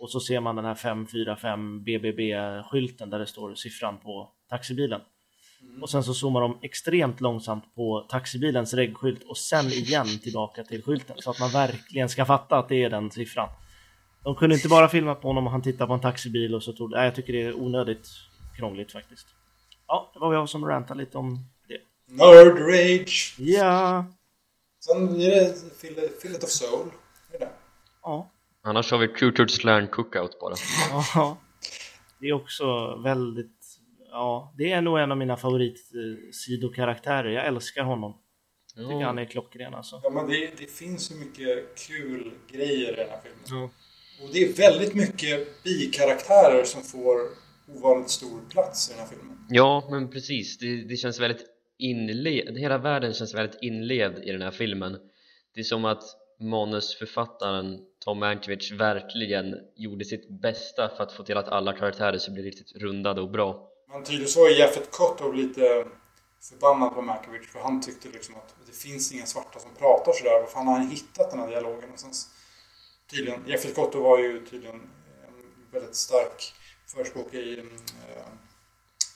och 0.00 0.10
så 0.10 0.20
ser 0.20 0.40
man 0.40 0.56
den 0.56 0.64
här 0.64 0.74
545 0.74 1.84
BBB-skylten 1.84 3.10
där 3.10 3.18
det 3.18 3.26
står 3.26 3.54
siffran 3.54 3.98
på 3.98 4.30
taxibilen. 4.48 5.00
Och 5.82 5.90
sen 5.90 6.04
så 6.04 6.14
zoomar 6.14 6.40
de 6.40 6.58
extremt 6.62 7.20
långsamt 7.20 7.74
på 7.74 8.06
taxibilens 8.08 8.74
reggskylt 8.74 9.22
och 9.22 9.36
sen 9.36 9.66
igen 9.66 10.18
tillbaka 10.22 10.64
till 10.64 10.82
skylten 10.82 11.16
så 11.18 11.30
att 11.30 11.40
man 11.40 11.50
verkligen 11.50 12.08
ska 12.08 12.24
fatta 12.24 12.58
att 12.58 12.68
det 12.68 12.84
är 12.84 12.90
den 12.90 13.10
siffran. 13.10 13.48
De 14.24 14.34
kunde 14.34 14.54
inte 14.54 14.68
bara 14.68 14.88
filma 14.88 15.14
på 15.14 15.28
honom 15.28 15.46
och 15.46 15.52
han 15.52 15.62
tittar 15.62 15.86
på 15.86 15.92
en 15.92 16.00
taxibil 16.00 16.54
och 16.54 16.62
så 16.62 16.72
tog 16.72 16.90
Nej, 16.90 17.04
jag 17.04 17.14
tycker 17.14 17.32
det 17.32 17.42
är 17.42 17.60
onödigt 17.60 18.08
krångligt 18.56 18.92
faktiskt. 18.92 19.26
Ja, 19.86 20.10
det 20.14 20.18
var 20.18 20.34
jag 20.34 20.48
som 20.48 20.66
rantade 20.66 21.00
lite 21.00 21.18
om. 21.18 21.38
Nerd 22.08 22.58
Rage. 22.58 23.34
Ja, 23.38 24.06
Sen 24.84 25.20
är 25.20 25.30
det 25.30 25.54
Fill- 25.80 26.10
Fillet 26.22 26.44
of 26.44 26.50
Soul. 26.50 26.88
Är 27.32 27.38
det. 27.38 27.48
ja, 28.02 28.30
Annars 28.62 28.90
har 28.90 28.98
vi 28.98 29.08
Cultured 29.08 29.50
Slang 29.50 29.86
Cookout 29.88 30.40
bara 30.40 30.54
ja. 31.14 31.38
Det 32.20 32.26
är 32.28 32.32
också 32.32 32.96
väldigt, 33.04 33.78
ja, 34.10 34.54
det 34.58 34.72
är 34.72 34.80
nog 34.82 34.98
en 34.98 35.10
av 35.10 35.16
mina 35.18 35.36
favoritsidokaraktärer. 35.36 37.30
Jag 37.30 37.46
älskar 37.46 37.82
honom. 37.82 38.16
Jag 38.74 38.88
tycker 38.88 39.04
han 39.04 39.18
är 39.18 39.24
klockren 39.24 39.74
alltså. 39.74 40.00
Ja, 40.04 40.10
men 40.10 40.26
det, 40.28 40.50
det 40.58 40.66
finns 40.70 41.10
ju 41.10 41.14
mycket 41.14 41.78
kul 41.88 42.32
grejer 42.52 42.92
i 42.92 42.96
den 42.96 43.08
här 43.10 43.20
filmen. 43.22 43.40
Ja. 43.46 43.70
Och 44.24 44.30
det 44.32 44.38
är 44.44 44.52
väldigt 44.52 44.94
mycket 44.94 45.62
bikaraktärer 45.64 46.64
som 46.64 46.82
får 46.82 47.18
ovanligt 47.76 48.10
stor 48.10 48.40
plats 48.50 48.90
i 48.90 48.92
den 48.92 49.00
här 49.02 49.08
filmen. 49.08 49.46
Ja, 49.48 49.88
men 49.90 50.10
precis. 50.10 50.58
Det, 50.58 50.84
det 50.88 50.96
känns 50.96 51.20
väldigt 51.20 51.46
inled... 51.78 52.58
Hela 52.58 52.78
världen 52.78 53.14
känns 53.14 53.34
väldigt 53.34 53.58
inled 53.62 54.18
i 54.24 54.32
den 54.32 54.42
här 54.42 54.50
filmen. 54.50 54.98
Det 55.54 55.60
är 55.60 55.64
som 55.64 55.84
att 55.84 56.04
manusförfattaren 56.40 57.80
Tom 58.04 58.18
Mankiewicz 58.18 58.72
verkligen 58.72 59.54
gjorde 59.76 60.04
sitt 60.04 60.28
bästa 60.28 60.88
för 60.96 61.02
att 61.02 61.12
få 61.12 61.22
till 61.22 61.36
att 61.36 61.48
alla 61.48 61.72
karaktärer 61.72 62.18
skulle 62.18 62.34
bli 62.34 62.42
riktigt 62.42 62.76
rundade 62.76 63.20
och 63.20 63.30
bra. 63.30 63.68
Men 63.92 64.04
tydligen 64.04 64.28
så 64.28 64.46
är 64.46 64.50
Jeffet 64.50 64.90
Kotto 64.90 65.32
lite 65.32 65.86
förbannad 66.40 66.94
på 66.94 67.02
Mankiewicz 67.02 67.52
för 67.52 67.60
han 67.60 67.82
tyckte 67.82 68.08
liksom 68.08 68.34
att 68.34 68.54
det 68.66 68.72
finns 68.72 69.12
inga 69.12 69.26
svarta 69.26 69.58
som 69.58 69.70
pratar 69.74 70.12
sådär. 70.12 70.30
varför 70.40 70.52
fan 70.52 70.66
har 70.66 70.78
han 70.78 70.90
hittat 70.90 71.30
den 71.30 71.40
här 71.40 71.48
dialogen 71.48 71.80
någonstans? 71.80 72.28
Tydligen, 73.10 73.44
Jeffet 73.46 73.74
Kotto 73.74 74.02
var 74.02 74.18
ju 74.18 74.46
tydligen 74.46 74.76
en 74.76 75.70
väldigt 75.72 75.94
stark 75.94 76.52
förespråkare 76.86 77.42
i 77.42 77.58
eh, 77.58 77.64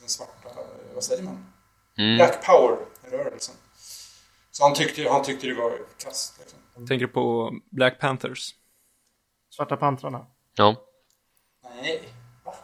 den 0.00 0.08
svarta, 0.08 0.48
vad 0.94 1.04
säger 1.04 1.22
man? 1.22 1.51
Mm. 1.98 2.16
Black 2.16 2.46
Power-rörelsen. 2.46 3.54
Så 4.50 4.64
han 4.64 4.74
tyckte, 4.74 5.08
han 5.08 5.22
tyckte 5.22 5.46
det 5.46 5.54
var 5.54 5.78
kast 5.98 6.38
liksom. 6.38 6.86
Tänker 6.86 7.06
du 7.06 7.12
på 7.12 7.52
Black 7.70 8.00
Panthers? 8.00 8.54
Svarta 9.56 9.76
pantrarna. 9.76 10.26
Ja. 10.56 10.76
Nej, 11.82 12.02
va? 12.44 12.54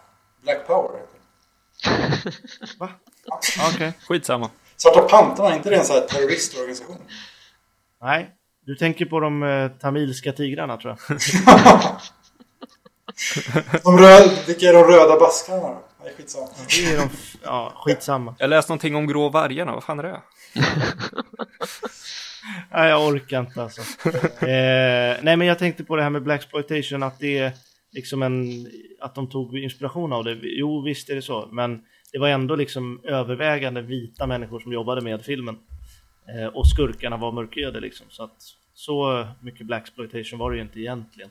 Black 0.43 0.67
Power 0.67 0.99
heter 0.99 1.15
det. 1.15 2.79
Va? 2.79 2.89
Okej. 3.75 3.93
Skitsamma. 4.09 4.51
Svarta 4.77 5.01
Pantrarna, 5.01 5.51
är 5.51 5.57
inte 5.57 5.71
det 5.71 5.77
en 5.77 5.85
sån 5.85 5.97
här 5.97 6.07
terroristorganisation? 6.07 6.97
Nej, 8.01 8.35
du 8.61 8.77
tänker 8.77 9.07
på 9.07 9.21
de 9.21 9.43
eh, 9.43 9.69
tamilska 9.71 10.33
tigrarna 10.33 10.77
tror 10.77 10.97
jag. 11.09 11.19
De 13.85 13.99
röda, 13.99 14.43
vilka 14.47 14.67
är 14.69 14.73
de 14.73 14.85
röda 14.85 15.19
baskarna 15.21 15.61
då? 15.61 15.88
Skitsamma. 16.17 16.49
Det 16.69 16.93
är 16.93 16.99
de, 16.99 17.09
ja, 17.45 17.73
skitsamma. 17.77 18.35
Jag 18.39 18.51
läste 18.51 18.73
någonting 18.73 18.97
om 18.97 19.07
grå 19.07 19.29
vargarna, 19.29 19.75
vad 19.75 19.85
fan 19.85 19.99
är 19.99 20.03
det? 20.03 20.21
Nej, 22.73 22.89
jag 22.89 23.07
orkar 23.07 23.41
inte 23.41 23.63
alltså. 23.63 24.09
Eh, 24.47 25.17
nej, 25.23 25.37
men 25.37 25.47
jag 25.47 25.59
tänkte 25.59 25.85
på 25.85 25.97
det 25.97 26.03
här 26.03 26.11
med 26.11 26.23
Blaxploitation, 26.23 27.03
att 27.03 27.19
det 27.19 27.39
är 27.39 27.53
liksom 27.93 28.23
en, 28.23 28.67
att 29.01 29.15
de 29.15 29.31
tog 29.31 29.59
inspiration 29.59 30.13
av 30.13 30.25
det. 30.25 30.39
Jo, 30.43 30.83
visst 30.83 31.11
är 31.11 31.15
det 31.15 31.23
så, 31.23 31.49
men 31.53 31.83
det 32.13 32.19
var 32.19 32.29
ändå 32.29 32.57
liksom 32.57 33.01
övervägande 33.05 33.83
vita 33.83 34.27
människor 34.27 34.61
som 34.61 34.73
jobbade 34.73 35.01
med 35.01 35.25
filmen. 35.25 35.59
Eh, 36.29 36.47
och 36.47 36.69
skurkarna 36.69 37.17
var 37.17 37.33
mörkhyade 37.33 37.81
liksom, 37.81 38.07
så 38.11 38.23
att 38.23 38.37
så 38.75 39.27
mycket 39.41 39.67
Blaxploitation 39.67 40.39
var 40.39 40.51
det 40.51 40.57
ju 40.57 40.63
inte 40.63 40.81
egentligen. 40.81 41.31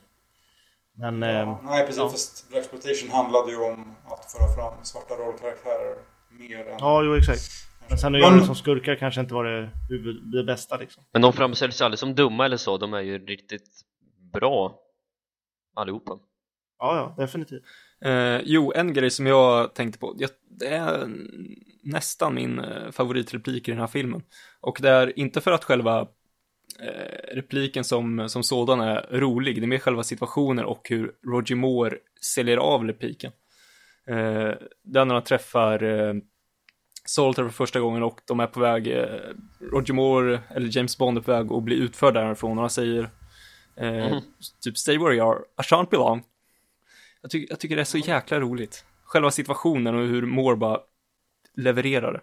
Men, 0.98 1.22
eh, 1.22 1.58
Nej, 1.64 1.86
precis. 1.86 1.98
ja. 1.98 2.08
Fast 2.08 2.48
Black 2.48 2.60
Exploitation 2.60 3.10
handlade 3.10 3.50
ju 3.50 3.56
om 3.56 3.94
att 4.04 4.32
föra 4.32 4.54
fram 4.54 4.84
svarta 4.84 5.14
rollkaraktärer 5.14 5.96
mer 6.30 6.58
än... 6.58 6.76
ja, 6.78 7.02
jo 7.02 7.16
exakt. 7.16 7.40
Men 7.88 7.98
sen 7.98 8.14
att 8.14 8.20
göra 8.20 8.34
det 8.36 8.44
som 8.44 8.54
skurkar 8.54 8.94
kanske 8.94 9.20
inte 9.20 9.34
var 9.34 9.44
det, 9.44 9.70
huvud, 9.88 10.32
det 10.32 10.44
bästa 10.44 10.76
liksom. 10.76 11.04
Men 11.12 11.22
de 11.22 11.32
framställs 11.32 11.80
ju 11.80 11.84
aldrig 11.84 11.98
som 11.98 12.14
dumma 12.14 12.44
eller 12.44 12.56
så, 12.56 12.78
de 12.78 12.94
är 12.94 13.00
ju 13.00 13.26
riktigt 13.26 13.68
bra 14.32 14.78
allihopa. 15.76 16.18
Ja, 16.78 16.96
ja, 16.96 17.22
definitivt. 17.22 17.62
Eh, 18.04 18.40
jo, 18.44 18.72
en 18.76 18.92
grej 18.92 19.10
som 19.10 19.26
jag 19.26 19.74
tänkte 19.74 19.98
på, 19.98 20.14
jag, 20.18 20.30
det 20.50 20.66
är 20.66 21.08
nästan 21.82 22.34
min 22.34 22.58
eh, 22.58 22.90
favoritreplik 22.90 23.68
i 23.68 23.70
den 23.70 23.80
här 23.80 23.86
filmen. 23.86 24.22
Och 24.60 24.78
det 24.80 24.90
är 24.90 25.18
inte 25.18 25.40
för 25.40 25.52
att 25.52 25.64
själva 25.64 26.08
repliken 27.32 27.84
som, 27.84 28.28
som 28.28 28.42
sådan 28.42 28.80
är 28.80 29.06
rolig, 29.10 29.56
det 29.56 29.64
är 29.64 29.66
mer 29.66 29.78
själva 29.78 30.02
situationen 30.02 30.64
och 30.64 30.88
hur 30.88 31.12
Roger 31.26 31.56
Moore 31.56 31.96
säljer 32.20 32.56
av 32.56 32.84
repliken. 32.86 33.32
Eh, 34.08 34.52
där 34.82 35.04
när 35.04 35.14
han 35.14 35.24
träffar 35.24 35.82
eh, 35.82 36.14
Salter 37.04 37.42
för 37.42 37.50
första 37.50 37.80
gången 37.80 38.02
och 38.02 38.20
de 38.24 38.40
är 38.40 38.46
på 38.46 38.60
väg, 38.60 38.86
eh, 38.86 39.04
Roger 39.72 39.94
Moore 39.94 40.40
eller 40.50 40.76
James 40.76 40.98
Bond 40.98 41.18
är 41.18 41.22
på 41.22 41.32
väg 41.32 41.52
att 41.52 41.62
bli 41.62 41.76
utförd 41.76 42.14
därifrån 42.14 42.58
och 42.58 42.62
han 42.62 42.70
säger 42.70 43.10
eh, 43.76 44.18
typ 44.60 44.78
stay 44.78 44.98
where 44.98 45.14
you 45.14 45.30
are, 45.30 45.38
I 45.38 45.62
shan't 45.62 45.90
be 45.90 45.96
long. 45.96 46.22
Jag, 47.22 47.30
ty- 47.30 47.46
jag 47.50 47.60
tycker 47.60 47.76
det 47.76 47.82
är 47.82 47.84
så 47.84 47.98
jäkla 47.98 48.40
roligt. 48.40 48.84
Själva 49.04 49.30
situationen 49.30 49.94
och 49.94 50.06
hur 50.06 50.22
Moore 50.26 50.56
bara 50.56 50.80
levererar 51.56 52.12
det. 52.12 52.20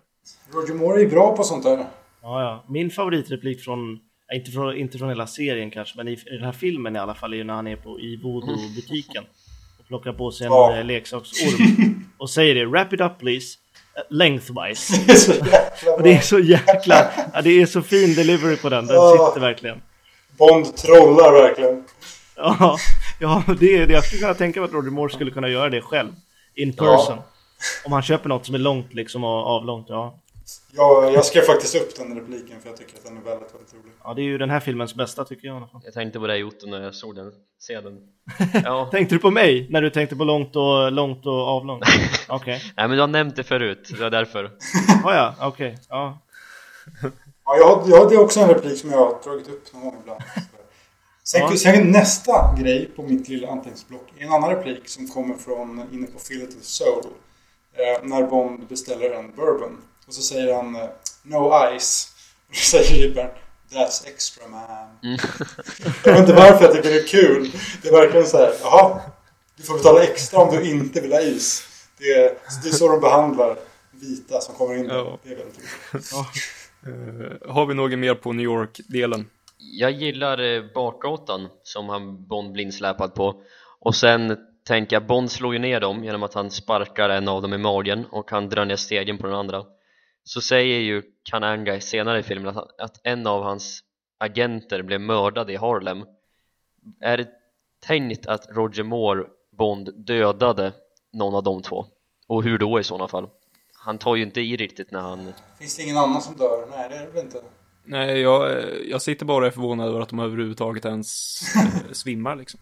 Roger 0.53 0.73
Moore 0.73 1.01
är 1.01 1.09
bra 1.09 1.35
på 1.37 1.43
sånt 1.43 1.63
där. 1.63 1.77
Ja, 1.77 2.41
ja. 2.41 2.63
Min 2.67 2.89
favoritreplik 2.89 3.61
från, 3.61 3.99
inte 4.35 4.51
från, 4.51 4.77
inte 4.77 4.97
från 4.97 5.09
hela 5.09 5.27
serien 5.27 5.71
kanske, 5.71 5.97
men 5.97 6.07
i, 6.07 6.11
i 6.11 6.17
den 6.35 6.43
här 6.43 6.51
filmen 6.51 6.95
i 6.95 6.99
alla 6.99 7.15
fall 7.15 7.33
är 7.33 7.37
ju 7.37 7.43
när 7.43 7.53
han 7.53 7.67
är 7.67 7.75
på, 7.75 7.99
i 7.99 8.15
voodoo-butiken 8.23 9.23
och 9.79 9.87
plockar 9.87 10.13
på 10.13 10.31
sig 10.31 10.47
en 10.47 10.53
Ja. 10.53 10.77
ja. 10.77 10.83
leksaksorm 10.83 12.05
och 12.17 12.29
säger 12.29 12.55
det, 12.55 12.65
wrap 12.65 12.93
it 12.93 13.01
up 13.01 13.19
please, 13.19 13.57
uh, 13.97 14.15
lengthwise. 14.17 14.93
Och 15.97 16.03
det 16.03 16.13
är 16.13 16.19
så 16.21 16.39
jäkla, 16.39 17.11
ja, 17.33 17.41
det 17.41 17.61
är 17.61 17.65
så 17.65 17.81
fin 17.81 18.15
delivery 18.15 18.55
på 18.57 18.69
den, 18.69 18.85
den 18.85 18.95
Ja. 18.95 19.27
sitter 19.31 19.41
verkligen. 19.47 19.81
Bond 20.37 20.75
trollar 20.77 21.31
verkligen. 21.33 21.83
Ja, 22.35 22.77
ja 23.19 23.43
det 23.59 23.77
är 23.77 23.87
det. 23.87 23.93
Jag 23.93 24.03
skulle 24.05 24.21
kunna 24.21 24.33
tänka 24.33 24.59
mig 24.59 24.67
att 24.67 24.73
Roger 24.73 24.91
Moore 24.91 25.13
skulle 25.13 25.31
kunna 25.31 25.49
göra 25.49 25.69
det 25.69 25.81
själv, 25.81 26.09
in 26.55 26.73
person. 26.73 27.17
Om 27.85 27.91
han 27.91 28.01
köper 28.01 28.29
något 28.29 28.45
som 28.45 28.55
är 28.55 28.59
långt 28.59 28.93
liksom 28.93 29.23
och 29.23 29.29
avlångt, 29.47 29.85
ja. 29.89 30.19
Jag, 30.71 31.13
jag 31.13 31.25
skrev 31.25 31.41
faktiskt 31.41 31.75
upp 31.75 31.95
den 31.95 32.15
repliken 32.19 32.61
för 32.61 32.69
jag 32.69 32.77
tycker 32.77 32.97
att 32.97 33.03
den 33.05 33.17
är 33.17 33.21
väldigt, 33.21 33.53
väldigt 33.55 33.73
rolig. 33.73 33.91
Ja, 34.03 34.13
det 34.13 34.21
är 34.21 34.23
ju 34.23 34.37
den 34.37 34.49
här 34.49 34.59
filmens 34.59 34.95
bästa 34.95 35.25
tycker 35.25 35.47
jag 35.47 35.53
i 35.55 35.57
alla 35.57 35.67
fall. 35.67 35.81
Jag 35.85 35.93
tänkte 35.93 36.19
på 36.19 36.27
det 36.27 36.37
Jotto 36.37 36.67
när 36.67 36.81
jag 36.83 36.95
såg 36.95 37.15
den 37.15 37.31
scenen. 37.59 37.99
Ja, 38.63 38.87
Tänkte 38.91 39.15
du 39.15 39.19
på 39.19 39.31
mig 39.31 39.67
när 39.69 39.81
du 39.81 39.89
tänkte 39.89 40.15
på 40.15 40.23
långt 40.23 40.55
och, 40.55 40.91
långt 40.91 41.25
och 41.25 41.33
avlångt? 41.47 41.83
Okej. 42.29 42.61
nej 42.77 42.87
men 42.87 42.91
du 42.97 43.01
har 43.01 43.07
nämnt 43.07 43.35
det 43.35 43.43
förut, 43.43 43.87
det 43.91 43.99
var 44.03 44.09
därför. 44.09 44.51
Ja, 45.03 45.13
ja, 45.39 45.47
okej. 45.47 45.77
Ja. 45.89 46.19
Ja, 47.45 47.57
jag, 47.57 47.67
har- 47.75 47.89
jag, 47.89 48.09
det 48.09 48.15
är 48.15 48.19
också 48.19 48.39
en 48.39 48.49
replik 48.49 48.79
som 48.79 48.91
jag 48.91 48.97
har 48.97 49.23
dragit 49.23 49.47
upp 49.49 49.73
någon 49.73 49.83
gång 49.83 49.95
ibland. 50.01 50.21
Sen, 51.23 51.41
Ja. 51.41 51.55
sen 51.57 51.91
nästa 51.91 52.55
grej 52.59 52.89
på 52.95 53.03
mitt 53.03 53.27
lilla 53.29 53.47
anteckningsblock 53.47 54.07
är 54.17 54.23
en 54.25 54.33
annan 54.33 54.49
replik 54.49 54.89
som 54.89 55.07
kommer 55.07 55.35
från 55.35 55.83
inne 55.91 56.07
på 56.07 56.19
Fillet 56.19 56.49
of 56.57 56.63
Soul. 56.63 57.03
Eh, 57.73 58.03
när 58.03 58.23
Bond 58.23 58.67
beställer 58.67 59.09
en 59.11 59.35
bourbon. 59.35 59.77
Och 60.07 60.13
så 60.13 60.21
säger 60.21 60.55
han 60.55 60.75
eh, 60.75 60.89
No 61.23 61.77
ice. 61.77 62.07
Och 62.49 62.55
så 62.55 62.65
säger 62.77 62.95
Gilbert 62.95 63.35
That's 63.69 64.07
extra 64.07 64.47
man. 64.47 65.17
jag 66.03 66.11
vet 66.11 66.19
inte 66.19 66.33
varför 66.33 66.65
jag 66.65 66.73
tycker 66.73 66.89
det 66.89 66.99
är 66.99 67.07
kul. 67.07 67.51
Det 67.81 67.87
är 67.87 67.91
verkligen 67.91 68.25
så 68.25 68.37
här, 68.37 68.53
jaha. 68.61 69.01
Du 69.57 69.63
får 69.63 69.77
betala 69.77 70.03
extra 70.03 70.39
om 70.39 70.55
du 70.55 70.71
inte 70.71 71.01
vill 71.01 71.11
ha 71.11 71.21
is. 71.21 71.67
Det 71.97 72.05
är, 72.05 72.37
det 72.63 72.69
är 72.69 72.73
så 72.73 72.87
de 72.87 73.01
behandlar 73.01 73.57
vita 73.91 74.41
som 74.41 74.55
kommer 74.55 74.75
in. 74.75 74.85
Ja. 74.85 75.19
Det 75.23 75.29
är 75.29 75.35
väldigt 75.35 75.59
roligt. 75.93 76.13
Eh, 76.85 77.53
har 77.53 77.65
vi 77.65 77.73
något 77.73 77.99
mer 77.99 78.15
på 78.15 78.33
New 78.33 78.43
York-delen? 78.43 79.29
Jag 79.57 79.91
gillar 79.91 80.55
eh, 80.55 80.63
bakgatan 80.73 81.47
som 81.63 81.89
han 81.89 82.27
Bond 82.27 82.51
blir 82.51 82.63
insläpad 82.63 83.13
på 83.13 83.41
och 83.79 83.95
sen 83.95 84.37
tänker 84.67 84.95
jag 84.95 85.07
Bond 85.07 85.31
slår 85.31 85.53
ju 85.53 85.59
ner 85.59 85.79
dem 85.79 86.03
genom 86.03 86.23
att 86.23 86.33
han 86.33 86.51
sparkar 86.51 87.09
en 87.09 87.27
av 87.27 87.41
dem 87.41 87.53
i 87.53 87.57
magen 87.57 88.05
och 88.11 88.31
han 88.31 88.49
drar 88.49 88.65
ner 88.65 88.75
stegen 88.75 89.17
på 89.17 89.27
den 89.27 89.35
andra 89.35 89.63
så 90.27 90.41
säger 90.41 90.79
ju 90.79 91.03
Kananga 91.23 91.81
senare 91.81 92.19
i 92.19 92.23
filmen 92.23 92.47
att, 92.47 92.55
han- 92.55 92.67
att 92.77 92.99
en 93.03 93.27
av 93.27 93.43
hans 93.43 93.83
agenter 94.17 94.81
blev 94.81 95.01
mördad 95.01 95.49
i 95.49 95.55
Harlem 95.55 96.05
är 97.01 97.17
det 97.17 97.27
tänkt 97.79 98.25
att 98.27 98.47
Roger 98.49 98.83
Moore 98.83 99.25
Bond 99.51 100.05
dödade 100.05 100.73
någon 101.13 101.35
av 101.35 101.43
de 101.43 101.61
två? 101.61 101.85
Och 102.27 102.43
hur 102.43 102.57
då 102.57 102.79
i 102.79 102.83
sådana 102.83 103.07
fall? 103.07 103.29
Han 103.73 103.97
tar 103.97 104.15
ju 104.15 104.23
inte 104.23 104.41
i 104.41 104.55
riktigt 104.57 104.91
när 104.91 104.99
han... 105.01 105.33
Finns 105.59 105.77
det 105.77 105.83
ingen 105.83 105.97
annan 105.97 106.21
som 106.21 106.35
dör? 106.35 106.67
Nej, 106.71 106.89
det 106.89 106.95
är 106.95 107.05
det 107.05 107.11
väl 107.11 107.25
inte. 107.25 107.41
Nej, 107.87 108.19
jag, 108.19 108.63
jag 108.89 109.01
sitter 109.01 109.25
bara 109.25 109.37
och 109.37 109.47
är 109.47 109.51
förvånad 109.51 109.87
över 109.87 109.99
att 109.99 110.09
de 110.09 110.19
överhuvudtaget 110.19 110.85
ens 110.85 111.41
eh, 111.55 111.91
svimmar 111.91 112.35
liksom. 112.35 112.59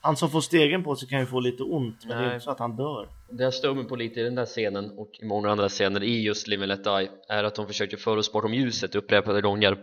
Han 0.00 0.16
som 0.16 0.30
får 0.30 0.40
stegen 0.40 0.84
på 0.84 0.96
sig 0.96 1.08
kan 1.08 1.20
ju 1.20 1.26
få 1.26 1.40
lite 1.40 1.62
ont, 1.62 2.04
men 2.04 2.16
det 2.16 2.22
är 2.22 2.26
Nej. 2.26 2.34
inte 2.34 2.44
så 2.44 2.50
att 2.50 2.58
han 2.58 2.76
dör. 2.76 3.08
Det 3.30 3.44
jag 3.44 3.54
stör 3.54 3.74
mig 3.74 3.84
på 3.84 3.96
lite 3.96 4.20
i 4.20 4.22
den 4.22 4.34
där 4.34 4.46
scenen 4.46 4.90
och 4.98 5.10
i 5.22 5.24
många 5.24 5.50
andra 5.50 5.68
scener 5.68 6.02
i 6.02 6.22
just 6.22 6.46
Live 6.48 6.66
Let 6.66 6.84
Die 6.84 7.10
är 7.28 7.44
att 7.44 7.54
de 7.54 7.66
försöker 7.66 7.96
föra 7.96 8.18
oss 8.18 8.32
bortom 8.32 8.54
ljuset 8.54 8.94
upprepade 8.94 9.40
gånger 9.40 9.78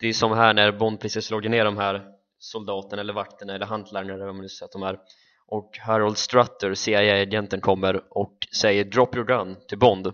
Det 0.00 0.08
är 0.08 0.12
som 0.12 0.32
här 0.32 0.54
när 0.54 0.72
Bond 0.72 1.00
precis 1.00 1.24
slagit 1.24 1.50
ner 1.50 1.64
de 1.64 1.76
här 1.76 2.02
soldaterna 2.38 3.02
eller 3.02 3.12
vakterna 3.12 3.54
eller 3.54 3.66
hantlarna 3.66 4.14
eller 4.14 4.24
vad 4.24 4.34
man 4.34 4.42
nu 4.42 4.48
säger 4.48 4.64
att 4.66 4.72
de 4.72 4.82
är 4.82 4.98
och 5.46 5.78
Harold 5.78 6.18
Strutter, 6.18 6.74
CIA-agenten 6.74 7.60
kommer 7.60 8.02
och 8.18 8.46
säger 8.60 8.84
“Drop 8.84 9.16
your 9.16 9.26
gun” 9.26 9.56
till 9.68 9.78
Bond 9.78 10.12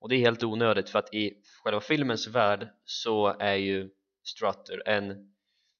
och 0.00 0.08
det 0.08 0.16
är 0.16 0.18
helt 0.18 0.42
onödigt 0.42 0.90
för 0.90 0.98
att 0.98 1.14
i 1.14 1.34
själva 1.64 1.80
filmens 1.80 2.28
värld 2.28 2.68
så 2.84 3.36
är 3.38 3.54
ju 3.54 3.90
Strutter 4.22 4.88
en 4.88 5.32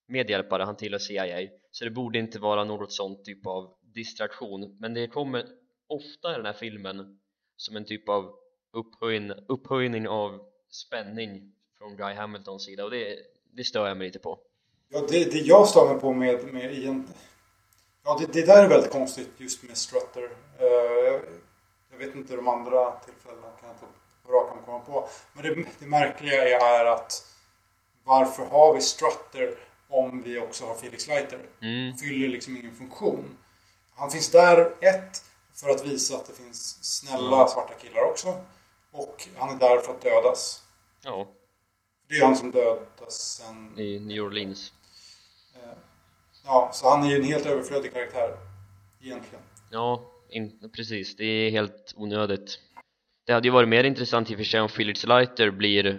medhjälpare, 0.08 0.62
han 0.62 0.76
tillhör 0.76 0.98
CIA 0.98 1.48
så 1.70 1.84
det 1.84 1.90
borde 1.90 2.18
inte 2.18 2.38
vara 2.38 2.64
något 2.64 2.92
sånt 2.92 3.24
typ 3.24 3.46
av 3.46 3.74
distraktion. 3.94 4.76
Men 4.80 4.94
det 4.94 5.08
kommer 5.08 5.46
ofta 5.86 6.32
i 6.32 6.36
den 6.36 6.46
här 6.46 6.52
filmen 6.52 7.18
som 7.56 7.76
en 7.76 7.84
typ 7.84 8.08
av 8.08 8.34
upphöjning, 8.72 9.32
upphöjning 9.48 10.08
av 10.08 10.40
spänning 10.70 11.52
från 11.78 11.96
Guy 11.96 12.14
Hamiltons 12.14 12.64
sida. 12.64 12.84
Och 12.84 12.90
det, 12.90 13.18
det 13.52 13.64
stör 13.64 13.88
jag 13.88 13.96
mig 13.96 14.06
lite 14.06 14.18
på. 14.18 14.38
Ja, 14.88 15.06
det, 15.08 15.32
det 15.32 15.38
jag 15.38 15.68
stör 15.68 15.92
mig 15.92 16.00
på 16.00 16.12
med, 16.12 16.52
med 16.52 16.74
igen... 16.74 17.08
Ja, 18.04 18.18
det, 18.20 18.32
det 18.32 18.46
där 18.46 18.64
är 18.64 18.68
väldigt 18.68 18.92
konstigt 18.92 19.30
just 19.36 19.62
med 19.62 19.76
Strutter. 19.76 20.22
Uh, 20.22 20.30
jag, 21.04 21.20
jag 21.90 21.98
vet 21.98 22.14
inte 22.14 22.36
de 22.36 22.48
andra 22.48 22.90
tillfällena, 22.90 23.50
kan 23.60 23.68
jag 23.68 23.80
ta 23.80 23.86
på 24.30 24.36
rak 24.36 24.50
arm 24.50 24.64
komma 24.64 24.78
på. 24.78 25.08
Men 25.32 25.44
det, 25.44 25.64
det 25.78 25.86
märkliga 25.86 26.60
är 26.60 26.84
att 26.84 27.26
varför 28.04 28.46
har 28.46 28.74
vi 28.74 28.80
Strutter 28.80 29.54
om 29.88 30.22
vi 30.22 30.38
också 30.38 30.66
har 30.66 30.74
Felix 30.74 31.08
Leiter? 31.08 31.38
mm. 31.62 31.96
Fyller 31.96 32.28
liksom 32.28 32.56
ingen 32.56 32.76
funktion. 32.76 33.36
Han 33.94 34.10
finns 34.10 34.30
där, 34.30 34.74
ett, 34.80 35.24
för 35.54 35.70
att 35.70 35.86
visa 35.86 36.16
att 36.16 36.26
det 36.26 36.32
finns 36.32 36.84
snälla 36.84 37.48
svarta 37.48 37.74
killar 37.74 38.02
också. 38.02 38.44
Och 38.92 39.28
han 39.36 39.56
är 39.56 39.58
där 39.58 39.78
för 39.78 39.92
att 39.92 40.02
dödas. 40.02 40.62
ja, 41.04 41.28
Det 42.08 42.14
är 42.14 42.24
han 42.24 42.36
som 42.36 42.50
dödas 42.50 43.14
sen 43.36 43.78
i 43.78 43.98
New 43.98 44.22
Orleans 44.22 44.72
Eh, 45.54 45.70
Ja, 46.44 46.70
så 46.72 46.90
han 46.90 47.04
är 47.04 47.10
ju 47.10 47.16
en 47.16 47.24
helt 47.24 47.46
överflödig 47.46 47.92
karaktär. 47.92 48.36
Egentligen. 49.02 49.44
ja, 49.70 50.02
in, 50.28 50.70
precis, 50.76 51.16
det 51.16 51.24
är 51.24 51.50
helt 51.50 51.94
onödigt 51.96 52.58
det 53.30 53.34
hade 53.34 53.48
ju 53.48 53.52
varit 53.52 53.68
mer 53.68 53.84
intressant 53.84 54.30
i 54.30 54.34
och 54.34 54.38
för 54.38 54.44
sig 54.44 54.60
om 54.60 54.68
Felix 54.68 55.06
Leiter 55.06 55.50
blir 55.50 55.98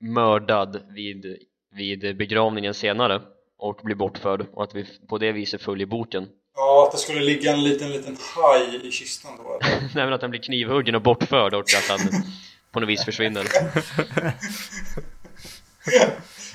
mördad 0.00 0.82
vid, 0.94 1.36
vid 1.74 2.16
begravningen 2.16 2.74
senare 2.74 3.22
och 3.58 3.80
blir 3.82 3.94
bortförd 3.94 4.46
och 4.52 4.62
att 4.62 4.74
vi 4.74 4.86
på 5.08 5.18
det 5.18 5.32
viset 5.32 5.62
följer 5.62 5.86
boken 5.86 6.28
Ja, 6.56 6.86
att 6.86 6.92
det 6.92 6.98
skulle 6.98 7.20
ligga 7.20 7.52
en 7.52 7.64
liten, 7.64 7.90
liten 7.92 8.16
haj 8.36 8.88
i 8.88 8.90
kistan 8.90 9.32
då. 9.38 9.58
Nej 9.94 10.04
men 10.04 10.12
att 10.12 10.22
han 10.22 10.30
blir 10.30 10.40
knivhuggen 10.40 10.94
och 10.94 11.02
bortförd 11.02 11.54
och 11.54 11.60
att 11.60 11.88
han 11.88 11.98
på 12.72 12.80
något 12.80 12.88
vis 12.88 13.04
försvinner 13.04 13.42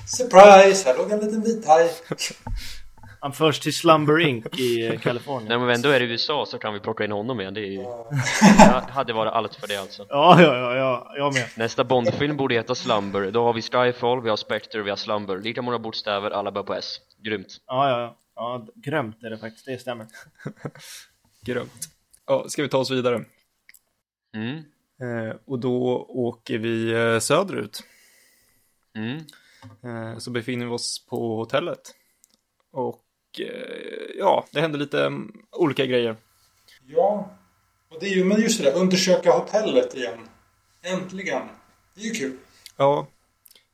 Surprise! 0.06 0.88
Här 0.88 0.98
låg 0.98 1.10
en 1.10 1.20
liten 1.20 1.42
vit 1.42 1.66
haj. 1.66 1.90
Han 3.24 3.32
förs 3.32 3.60
till 3.60 3.74
Slumber 3.74 4.20
Inc 4.20 4.46
i 4.58 4.86
eh, 4.86 4.98
Kalifornien. 5.00 5.48
Nej 5.48 5.58
men 5.58 5.68
ändå 5.68 5.88
är 5.88 6.00
det 6.00 6.06
USA 6.06 6.46
så 6.46 6.58
kan 6.58 6.74
vi 6.74 6.80
plocka 6.80 7.04
in 7.04 7.12
honom 7.12 7.40
igen, 7.40 7.54
det 7.54 7.60
är 7.60 7.70
ju... 7.70 7.84
Hade 8.90 9.12
varit 9.12 9.32
allt 9.32 9.54
för 9.54 9.68
det 9.68 9.76
alltså 9.76 10.06
Ja, 10.08 10.42
ja, 10.42 10.56
ja, 10.56 10.76
ja, 10.76 11.14
jag 11.16 11.34
med. 11.34 11.48
Nästa 11.56 11.84
Bondfilm 11.84 12.36
borde 12.36 12.54
heta 12.54 12.74
Slumber, 12.74 13.30
då 13.30 13.44
har 13.44 13.52
vi 13.52 13.62
Skyfall, 13.62 14.22
vi 14.22 14.30
har 14.30 14.36
Spectre, 14.36 14.82
vi 14.82 14.90
har 14.90 14.96
Slumber 14.96 15.38
Lika 15.38 15.62
många 15.62 15.78
bokstäver, 15.78 16.30
alla 16.30 16.52
börjar 16.52 16.64
på 16.64 16.74
S 16.74 17.00
Grymt 17.18 17.46
Ja, 17.66 17.90
ja, 17.90 18.00
ja. 18.00 18.16
Ja, 18.34 18.66
grömt 18.74 19.22
är 19.22 19.30
det 19.30 19.38
faktiskt, 19.38 19.66
det 19.66 19.78
stämmer. 19.78 20.06
Grönt. 21.44 21.88
Ja, 22.26 22.48
ska 22.48 22.62
vi 22.62 22.68
ta 22.68 22.78
oss 22.78 22.90
vidare? 22.90 23.24
mm. 24.34 24.56
Eh, 25.00 25.36
och 25.44 25.58
då 25.58 26.06
åker 26.08 26.58
vi 26.58 26.92
eh, 26.92 27.18
söderut. 27.18 27.82
Mm. 28.96 29.16
Eh, 29.84 30.18
så 30.18 30.30
befinner 30.30 30.66
vi 30.66 30.72
oss 30.72 31.06
på 31.06 31.36
hotellet. 31.36 31.80
Och 32.72 33.03
ja, 34.18 34.46
det 34.50 34.60
händer 34.60 34.78
lite 34.78 35.06
mm, 35.06 35.32
olika 35.52 35.86
grejer. 35.86 36.16
Ja. 36.86 37.30
Och 37.88 38.00
det 38.00 38.06
är 38.06 38.10
ju, 38.10 38.24
men 38.24 38.40
just 38.40 38.62
det 38.62 38.70
där, 38.70 38.78
undersöka 38.78 39.32
hotellet 39.32 39.94
igen. 39.94 40.28
Äntligen. 40.82 41.42
Det 41.94 42.00
är 42.00 42.04
ju 42.04 42.10
kul. 42.10 42.36
Ja, 42.76 43.06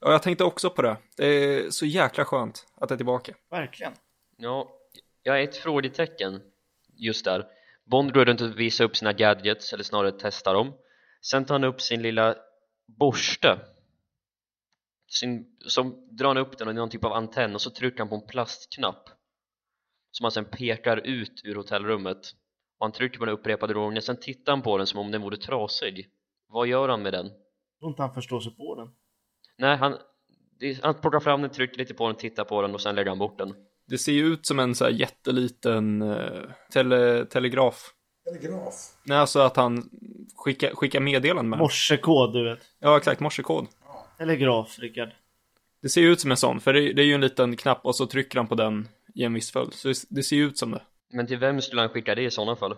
ja 0.01 0.13
jag 0.13 0.23
tänkte 0.23 0.45
också 0.45 0.71
på 0.71 0.83
det. 0.83 0.97
Det 1.17 1.27
är 1.27 1.71
så 1.71 1.87
jäkla 1.87 2.25
skönt 2.25 2.67
att 2.75 2.89
det 2.89 2.95
är 2.95 2.97
tillbaka. 2.97 3.35
Verkligen. 3.51 3.93
Ja, 4.37 4.71
jag 5.23 5.41
är 5.41 5.45
ett 5.45 5.57
frågetecken 5.57 6.41
just 6.97 7.25
där 7.25 7.47
Bond 7.85 8.15
går 8.15 8.25
runt 8.25 8.41
och 8.41 8.61
visar 8.61 8.85
upp 8.85 8.97
sina 8.97 9.13
gadgets, 9.13 9.73
eller 9.73 9.85
snarare 9.85 10.13
testar 10.21 10.55
dem 10.55 10.73
Sen 11.23 11.45
tar 11.45 11.55
han 11.55 11.65
upp 11.65 11.81
sin 11.81 12.03
lilla 12.03 12.35
borste 12.87 13.59
sin, 15.09 15.47
Som 15.67 16.09
drar 16.11 16.29
han 16.29 16.37
upp 16.37 16.59
den 16.59 16.69
och 16.69 16.75
det 16.75 16.79
är 16.79 16.81
någon 16.81 16.91
typ 16.91 17.05
av 17.05 17.13
antenn 17.13 17.55
och 17.55 17.61
så 17.61 17.71
trycker 17.71 17.99
han 17.99 18.09
på 18.09 18.15
en 18.15 18.27
plastknapp 18.27 19.11
Som 20.11 20.25
han 20.25 20.33
sen 20.33 20.45
pekar 20.45 20.97
ut 20.97 21.41
ur 21.45 21.55
hotellrummet 21.55 22.17
Och 22.79 22.87
han 22.87 22.93
trycker 22.93 23.19
på 23.19 23.25
den 23.25 23.35
upprepade 23.35 23.75
gånger, 23.75 24.01
sen 24.01 24.17
tittar 24.21 24.53
han 24.53 24.63
på 24.63 24.79
den 24.79 24.87
som 24.87 25.01
om 25.01 25.11
den 25.11 25.23
vore 25.23 25.37
trasig 25.37 26.09
Vad 26.49 26.67
gör 26.67 26.89
han 26.89 27.03
med 27.03 27.13
den? 27.13 27.27
Jag 27.27 27.79
tror 27.81 27.91
inte 27.91 28.03
han 28.03 28.15
förstår 28.15 28.41
sig 28.41 28.57
på 28.57 28.75
den. 28.75 28.89
Nej, 29.59 29.77
han, 29.77 29.97
han 30.83 30.95
plockar 30.95 31.21
fram 31.21 31.43
den, 31.43 31.51
trycker 31.51 31.79
lite 31.79 31.95
på 31.95 32.07
den, 32.07 32.17
tittar 32.17 32.45
på 32.45 32.63
den 32.63 32.75
och 32.75 32.81
sen 32.81 32.95
lägger 32.95 33.09
han 33.09 33.19
bort 33.19 33.39
den 33.39 33.55
Det 33.87 33.99
ser 33.99 34.13
ju 34.13 34.25
ut 34.27 34.47
som 34.47 34.59
en 34.59 34.75
så 34.75 34.85
här 34.85 34.91
jätteliten 34.93 36.03
eh, 36.03 36.43
tele, 36.73 37.27
telegraf. 37.27 37.95
Telegraf. 38.25 38.75
Nej, 39.05 39.19
alltså 39.19 39.41
att 39.41 39.57
han 39.57 39.91
skickar, 40.37 40.75
skickar 40.75 41.01
meddelanden 41.01 41.49
med. 41.49 41.59
den. 41.59 41.63
Morsekod, 41.63 42.33
du 42.33 42.45
vet. 42.45 42.61
Ja, 42.79 42.97
exakt, 42.97 43.21
morsekod. 43.21 43.67
Telegraf, 44.19 44.79
Rickard. 44.79 45.11
Det 45.83 45.89
ser 45.89 46.01
ju 46.01 46.13
ut 46.13 46.21
som 46.21 46.31
en 46.31 46.37
sån, 46.37 46.61
för 46.61 46.73
det, 46.73 46.93
det 46.93 47.03
är 47.03 47.07
ju 47.07 47.15
en 47.15 47.21
liten 47.21 47.57
knapp 47.57 47.87
och 47.87 47.97
så 47.97 48.07
trycker 48.07 48.39
han 48.39 48.47
på 48.47 48.55
den 48.55 48.89
i 49.15 49.25
en 49.25 49.35
viss 49.35 49.51
följd. 49.53 49.75
Så 49.75 49.89
det, 49.89 49.95
det 50.09 50.23
ser 50.23 50.37
ju 50.37 50.45
ut 50.47 50.59
som 50.59 50.71
det. 50.71 50.83
Men 51.13 51.27
till 51.27 51.39
vem 51.39 51.61
skulle 51.61 51.81
han 51.81 51.91
skicka 51.91 52.15
det 52.15 52.23
i 52.23 52.31
sådana 52.31 52.57
fall? 52.57 52.77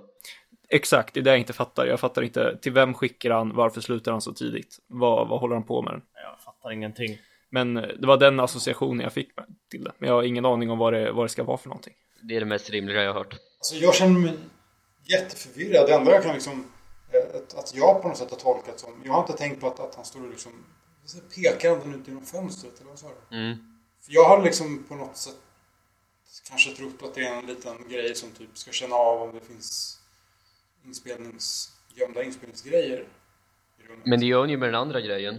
Exakt, 0.68 1.14
det 1.14 1.20
är 1.20 1.24
det 1.24 1.30
jag 1.30 1.38
inte 1.38 1.52
fattar. 1.52 1.86
Jag 1.86 2.00
fattar 2.00 2.22
inte, 2.22 2.58
till 2.62 2.72
vem 2.72 2.94
skickar 2.94 3.30
han, 3.30 3.54
varför 3.54 3.80
slutar 3.80 4.12
han 4.12 4.20
så 4.20 4.32
tidigt? 4.32 4.78
Vad, 4.86 5.28
vad 5.28 5.40
håller 5.40 5.54
han 5.54 5.64
på 5.64 5.82
med 5.82 5.92
den? 5.92 6.02
Jag 6.14 6.40
fattar 6.40 6.70
ingenting. 6.72 7.18
Men 7.50 7.76
eh, 7.76 7.88
det 7.98 8.06
var 8.06 8.16
den 8.16 8.40
associationen 8.40 9.00
jag 9.00 9.12
fick 9.12 9.36
med- 9.36 9.46
till 9.70 9.84
det. 9.84 9.92
Men 9.98 10.08
jag 10.08 10.16
har 10.16 10.22
ingen 10.22 10.44
aning 10.46 10.70
om 10.70 10.78
vad 10.78 10.92
det, 10.92 11.12
vad 11.12 11.24
det 11.24 11.28
ska 11.28 11.42
vara 11.44 11.56
för 11.58 11.68
någonting. 11.68 11.94
Det 12.22 12.36
är 12.36 12.40
det 12.40 12.46
mest 12.46 12.70
rimliga 12.70 13.02
jag 13.02 13.12
har 13.12 13.20
hört 13.20 13.34
Alltså 13.58 13.74
jag 13.74 13.94
känner 13.94 14.20
mig 14.20 14.34
jätteförvirrad. 15.04 15.86
Det 15.86 15.94
enda 15.94 16.10
jag 16.12 16.22
kan 16.22 16.32
liksom... 16.34 16.64
eh, 17.12 17.58
Att, 17.58 17.72
jag 17.76 18.02
på 18.02 18.08
något 18.08 18.16
sätt 18.16 18.30
har 18.30 18.38
tolkat 18.38 18.80
som... 18.80 18.90
Jag 19.04 19.12
har 19.12 19.20
inte 19.20 19.32
tänkt 19.32 19.60
på 19.60 19.66
att, 19.66 19.80
att 19.80 19.94
han 19.94 20.04
står 20.04 20.22
och 20.24 20.30
liksom... 20.30 20.52
så 21.04 21.18
Pekar 21.20 21.78
han 21.78 21.94
ut 22.00 22.08
genom 22.08 22.22
fönstret 22.22 22.80
eller 22.80 22.90
vad 22.90 22.98
sa 22.98 23.06
du? 23.30 23.36
mm. 23.36 23.56
För 24.06 24.12
jag 24.12 24.24
har 24.24 24.42
liksom 24.44 24.84
på 24.88 24.94
något 24.94 25.16
sätt 25.16 25.34
kanske 26.48 26.70
trott 26.70 27.02
att 27.02 27.14
det 27.14 27.26
är 27.26 27.38
en 27.38 27.46
liten 27.46 27.88
grej 27.88 28.14
som 28.14 28.30
typ 28.30 28.58
ska 28.58 28.70
känna 28.72 28.94
av 28.96 29.22
om 29.22 29.34
det 29.34 29.40
finns 29.46 29.98
inspelnings, 30.86 31.72
gömda 31.94 32.22
inspelningsgrejer. 32.22 33.06
i 33.78 33.88
rummet. 33.88 34.06
Men 34.06 34.20
det 34.20 34.26
gör 34.26 34.40
han 34.40 34.50
ju 34.50 34.56
med 34.56 34.68
den 34.68 34.74
andra 34.74 35.00
grejen 35.00 35.38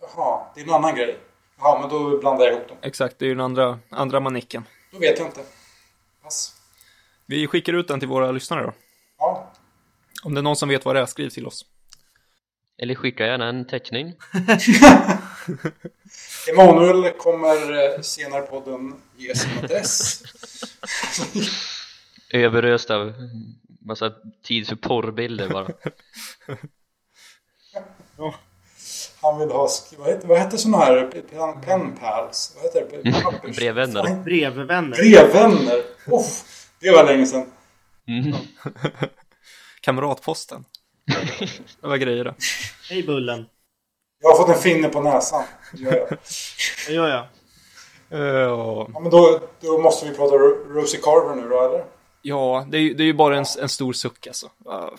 Jaha, 0.00 0.46
det 0.54 0.60
är 0.60 0.64
en 0.64 0.70
annan 0.70 0.94
grej. 0.94 1.18
Jaha, 1.58 1.80
men 1.80 1.88
då 1.90 2.18
blandar 2.18 2.44
jag 2.44 2.54
ihop 2.54 2.68
dem. 2.68 2.76
Exakt, 2.82 3.18
det 3.18 3.24
är 3.24 3.28
ju 3.28 3.34
den 3.34 3.44
andra, 3.44 3.78
andra 3.90 4.20
manicken. 4.20 4.64
Då 4.92 4.98
vet 4.98 5.18
jag 5.18 5.28
inte. 5.28 5.40
Pass. 6.22 6.60
Vi 7.26 7.46
skickar 7.46 7.72
ut 7.72 7.88
den 7.88 8.00
till 8.00 8.08
våra 8.08 8.32
lyssnare 8.32 8.62
då. 8.62 8.72
Ja, 9.18 9.52
Om 10.22 10.34
det 10.34 10.40
är 10.40 10.42
någon 10.42 10.56
som 10.56 10.68
vet 10.68 10.84
vad 10.84 10.96
det 10.96 11.00
är, 11.00 11.06
skriv 11.06 11.28
till 11.30 11.46
oss. 11.46 11.66
Eller 12.82 12.94
skicka 12.94 13.26
gärna 13.26 13.48
en 13.48 13.66
teckning 13.66 14.14
Emanuel 16.50 17.10
kommer 17.12 17.84
eh, 17.96 18.00
senare 18.00 18.42
på 18.42 18.60
podden 18.60 18.94
ge 19.16 19.34
sin 19.34 19.50
adress. 19.64 20.22
Överöst 22.32 22.90
av 22.90 23.12
massa 23.80 24.12
tid 24.42 24.68
för 24.68 24.76
porrbilder 24.76 25.48
bara 25.48 25.68
Han 29.22 29.38
vill 29.38 29.48
ha, 29.50 29.68
vad 29.98 30.08
heter, 30.08 30.28
vad 30.28 30.38
heter 30.38 30.56
sådana 30.56 30.84
här 30.84 31.04
pen, 31.06 31.60
pen 31.60 31.96
pals? 31.96 32.56
Vad 32.56 32.64
heter 32.64 33.02
det? 33.02 33.10
Pappers- 33.10 33.56
Brevvänner. 33.56 34.22
Brevvänner. 34.24 34.96
Brevvänner! 34.96 35.82
Uff, 36.06 36.68
det 36.80 36.90
var 36.90 37.04
länge 37.04 37.26
sedan. 37.26 37.46
mm. 38.06 38.32
Kamratposten. 39.80 40.64
det 41.80 41.86
var 41.86 41.96
grejer 41.96 42.24
det. 42.24 42.34
Hej 42.90 43.02
Bullen. 43.02 43.46
Jag 44.20 44.28
har 44.30 44.36
fått 44.36 44.48
en 44.56 44.62
finne 44.62 44.88
på 44.88 45.00
näsan. 45.00 45.44
Det 45.72 46.92
gör 46.92 47.08
jag. 47.08 47.26
Jag. 48.08 48.90
Ja, 48.94 49.00
men 49.00 49.10
då, 49.10 49.40
då 49.60 49.78
måste 49.78 50.06
vi 50.08 50.14
prata 50.16 50.34
Ro- 50.36 50.64
Rosie 50.68 51.00
Carver 51.00 51.34
nu 51.42 51.48
då, 51.48 51.60
eller? 51.64 51.84
Ja, 52.22 52.66
det 52.70 52.76
är, 52.76 52.80
ju- 52.80 52.94
det 52.94 53.02
är 53.02 53.06
ju 53.06 53.14
bara 53.14 53.36
en, 53.38 53.44
en 53.60 53.68
stor 53.68 53.92
suck 53.92 54.26
alltså. 54.26 54.50
Ja. 54.64 54.94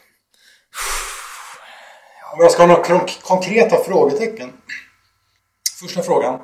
Om 2.34 2.39
jag 2.39 2.52
ska 2.52 2.61
ha 2.64 2.68
några 2.68 2.84
kon- 2.84 3.07
konkreta 3.22 3.84
frågetecken. 3.84 4.53
Första 5.80 6.02
frågan. 6.02 6.39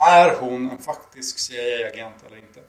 Är 0.00 0.34
hon 0.40 0.70
en 0.70 0.78
faktisk 0.78 1.38
CIA-agent 1.38 2.14
eller 2.26 2.36
inte? 2.36 2.60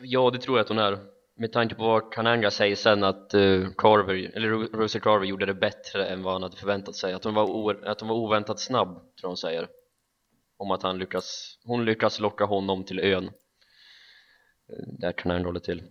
Ja, 0.00 0.30
det 0.30 0.38
tror 0.38 0.58
jag 0.58 0.62
att 0.64 0.68
hon 0.68 0.78
är. 0.78 0.98
Med 1.40 1.52
tanke 1.52 1.74
på 1.74 1.82
vad 1.82 2.12
Kananga 2.12 2.50
säger 2.50 2.76
sen 2.76 3.04
att 3.04 3.34
eh, 3.34 3.66
Carver, 3.78 4.36
eller 4.36 4.48
Ro- 4.48 4.68
Rosie 4.72 5.00
Carver 5.00 5.26
gjorde 5.26 5.46
det 5.46 5.54
bättre 5.54 6.06
än 6.08 6.22
vad 6.22 6.32
han 6.32 6.42
hade 6.42 6.56
förväntat 6.56 6.96
sig. 6.96 7.12
Att 7.12 7.24
hon 7.24 7.34
var, 7.34 7.84
att 7.84 8.00
hon 8.00 8.08
var 8.08 8.16
oväntat 8.16 8.60
snabb, 8.60 8.88
tror 9.20 9.28
hon 9.28 9.36
säger. 9.36 9.68
Om 10.56 10.70
att 10.70 10.82
han 10.82 10.98
lyckas, 10.98 11.58
hon 11.64 11.84
lyckas 11.84 12.20
locka 12.20 12.44
honom 12.44 12.84
till 12.84 12.98
ön. 13.00 13.24
Eh, 13.24 14.84
där 14.98 15.12
Kananga 15.12 15.46
håller 15.46 15.60
till. 15.60 15.82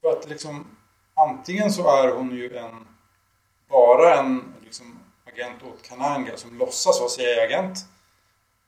För 0.00 0.12
att 0.12 0.28
liksom 0.28 0.76
antingen 1.14 1.70
så 1.72 1.88
är 1.88 2.08
hon 2.14 2.36
ju 2.36 2.56
en 2.56 2.86
bara 3.68 4.14
en 4.14 4.54
liksom, 4.64 4.98
agent 5.32 5.62
åt 5.62 5.82
Kananga 5.82 6.36
som 6.36 6.58
låtsas 6.58 7.00
vara 7.00 7.08
CIA-agent 7.10 7.78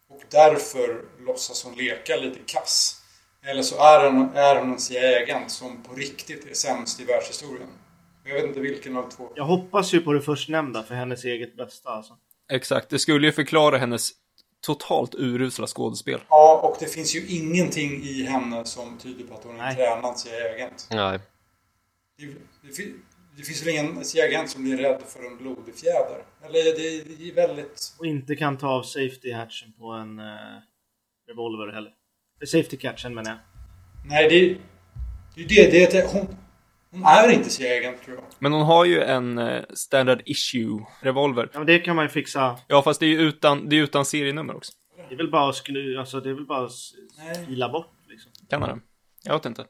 och 0.09 0.23
därför 0.31 1.05
låtsas 1.19 1.65
hon 1.65 1.75
leka 1.75 2.17
lite 2.17 2.39
kass. 2.47 3.02
Eller 3.47 3.63
så 3.63 3.83
är 3.83 4.11
hon, 4.11 4.37
är 4.37 4.57
hon 4.61 4.73
en 4.73 4.79
CIA-agent 4.79 5.51
som 5.51 5.83
på 5.83 5.95
riktigt 5.95 6.51
är 6.51 6.55
sämst 6.55 7.01
i 7.01 7.05
världshistorien. 7.05 7.69
Jag 8.25 8.35
vet 8.35 8.45
inte 8.45 8.61
vilken 8.61 8.97
av 8.97 9.11
två. 9.11 9.33
Jag 9.35 9.45
hoppas 9.45 9.95
ju 9.95 10.01
på 10.01 10.13
det 10.13 10.21
förstnämnda 10.21 10.83
för 10.83 10.95
hennes 10.95 11.25
eget 11.25 11.57
bästa 11.57 11.91
alltså. 11.91 12.17
Exakt, 12.53 12.89
det 12.89 12.99
skulle 12.99 13.27
ju 13.27 13.33
förklara 13.33 13.79
hennes 13.79 14.11
totalt 14.61 15.15
urusla 15.15 15.67
skådespel. 15.67 16.21
Ja, 16.29 16.61
och 16.63 16.77
det 16.81 16.87
finns 16.87 17.17
ju 17.17 17.27
ingenting 17.27 18.03
i 18.03 18.23
henne 18.23 18.65
som 18.65 18.99
tyder 18.99 19.25
på 19.25 19.35
att 19.35 19.45
hon 19.45 19.53
är 19.53 19.59
en 19.59 19.65
Nej. 19.65 19.77
tränad 19.77 20.19
CIA-agent. 20.19 20.89
Nej, 20.91 21.19
Det, 22.19 22.27
det, 22.27 22.93
det 23.37 23.43
finns 23.43 23.63
väl 23.63 23.69
ingen 23.69 24.05
CIA-agent 24.05 24.51
som 24.51 24.65
blir 24.65 24.77
rädd 24.77 25.03
för 25.09 25.27
en 25.27 25.37
blodig 25.37 25.75
fjäder? 25.75 26.25
Eller 26.43 26.65
det, 26.65 27.17
det 27.17 27.31
är 27.31 27.35
väldigt... 27.35 27.95
Och 27.99 28.07
inte 28.07 28.37
kan 28.37 28.59
ta 28.59 28.69
av 28.69 28.83
safety 28.83 29.33
hatchen 29.33 29.73
på 29.79 29.87
en 29.91 30.19
eh, 30.19 30.25
revolver 31.29 31.73
heller. 31.73 31.93
Safety 32.47 32.77
catchen 32.77 33.15
menar 33.15 33.31
jag. 33.31 33.39
Nej, 34.05 34.29
det, 34.29 34.59
det 35.35 35.43
är 35.43 35.49
det. 35.65 35.71
det, 35.71 35.85
är 35.85 35.93
det 35.93 36.13
hon, 36.13 36.37
hon 36.91 37.05
är 37.05 37.29
inte 37.29 37.51
CIA-agent 37.51 38.05
tror 38.05 38.17
jag. 38.17 38.25
Men 38.39 38.53
hon 38.53 38.63
har 38.63 38.85
ju 38.85 39.03
en 39.03 39.39
eh, 39.39 39.63
standard 39.75 40.23
issue 40.25 40.87
revolver. 41.01 41.49
Ja 41.53 41.59
men 41.59 41.67
det 41.67 41.79
kan 41.79 41.97
man 41.97 42.05
ju 42.05 42.09
fixa. 42.09 42.59
Ja, 42.69 42.83
fast 42.83 43.01
det 43.01 43.07
är 43.07 43.11
ju 43.11 43.21
utan, 43.21 43.69
det 43.69 43.77
är 43.77 43.83
utan 43.83 44.05
serienummer 44.05 44.57
också. 44.57 44.73
Det 45.09 45.15
är 45.15 45.19
väl 45.19 45.31
bara 45.31 45.49
att 45.49 45.57
skru... 45.57 45.99
Alltså 45.99 46.21
det 46.21 46.31
är 46.31 46.35
väl 46.35 46.47
bara 46.47 46.65
att 46.65 46.73
fila 47.47 47.69
bort 47.69 47.95
liksom. 48.09 48.33
Kan 48.51 48.61
man 48.61 48.69
det? 48.69 48.81
Jag 49.25 49.35
vet 49.35 49.47
inte. 49.47 49.67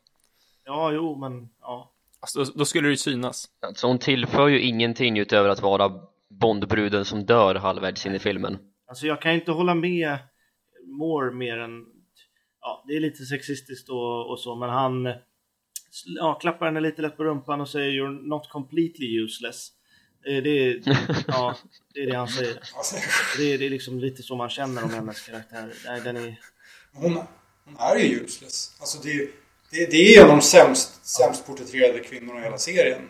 Ja, 0.64 0.92
jo 0.92 1.16
men 1.16 1.48
ja. 1.60 1.92
Alltså, 2.20 2.44
då, 2.44 2.52
då 2.54 2.64
skulle 2.64 2.88
det 2.88 2.90
ju 2.90 2.96
synas. 2.96 3.48
alltså 3.66 3.86
hon 3.86 3.98
tillför 3.98 4.48
ju 4.48 4.60
ingenting 4.60 5.18
utöver 5.18 5.48
att 5.48 5.62
vara 5.62 5.92
Bondbruden 6.30 7.04
som 7.04 7.26
dör 7.26 7.54
halvvägs 7.54 8.06
in 8.06 8.14
i 8.14 8.18
filmen. 8.18 8.58
Alltså 8.88 9.06
jag 9.06 9.22
kan 9.22 9.32
inte 9.32 9.52
hålla 9.52 9.74
med 9.74 10.18
Moore 10.86 11.34
mer 11.34 11.58
än... 11.58 11.84
Ja, 12.62 12.84
det 12.88 12.96
är 12.96 13.00
lite 13.00 13.24
sexistiskt 13.24 13.88
och, 13.88 14.30
och 14.30 14.40
så, 14.40 14.54
men 14.56 14.70
han 14.70 15.08
ja, 16.04 16.34
klappar 16.40 16.66
henne 16.66 16.80
lite 16.80 17.02
lätt 17.02 17.16
på 17.16 17.24
rumpan 17.24 17.60
och 17.60 17.68
säger 17.68 17.90
“You're 17.90 18.22
not 18.28 18.48
completely 18.50 19.24
useless”. 19.24 19.68
Eh, 20.26 20.42
Det 20.42 20.50
är, 20.50 20.82
ja, 21.26 21.56
det 21.94 22.00
är 22.00 22.06
det 22.06 22.16
han 22.16 22.28
säger. 22.28 22.58
Det 23.36 23.52
är, 23.54 23.58
det 23.58 23.66
är 23.66 23.70
liksom 23.70 23.98
lite 24.00 24.22
så 24.22 24.36
man 24.36 24.48
känner 24.50 24.84
om 24.84 24.90
hennes 24.90 25.20
karaktär. 25.26 25.72
Nej, 25.86 26.00
den 26.00 26.16
är... 26.16 26.40
hon, 26.92 27.14
hon 27.64 27.76
är 27.78 27.96
ju 27.96 28.20
useless. 28.24 28.76
Alltså 28.80 28.98
det, 29.02 29.30
det, 29.70 29.90
det 29.90 29.96
är 30.16 30.18
en 30.24 30.30
av 30.30 30.36
de 30.36 30.42
sämst, 30.42 31.06
sämst 31.06 31.46
porträtterade 31.46 31.98
kvinnorna 32.00 32.40
i 32.40 32.42
hela 32.42 32.58
serien. 32.58 33.08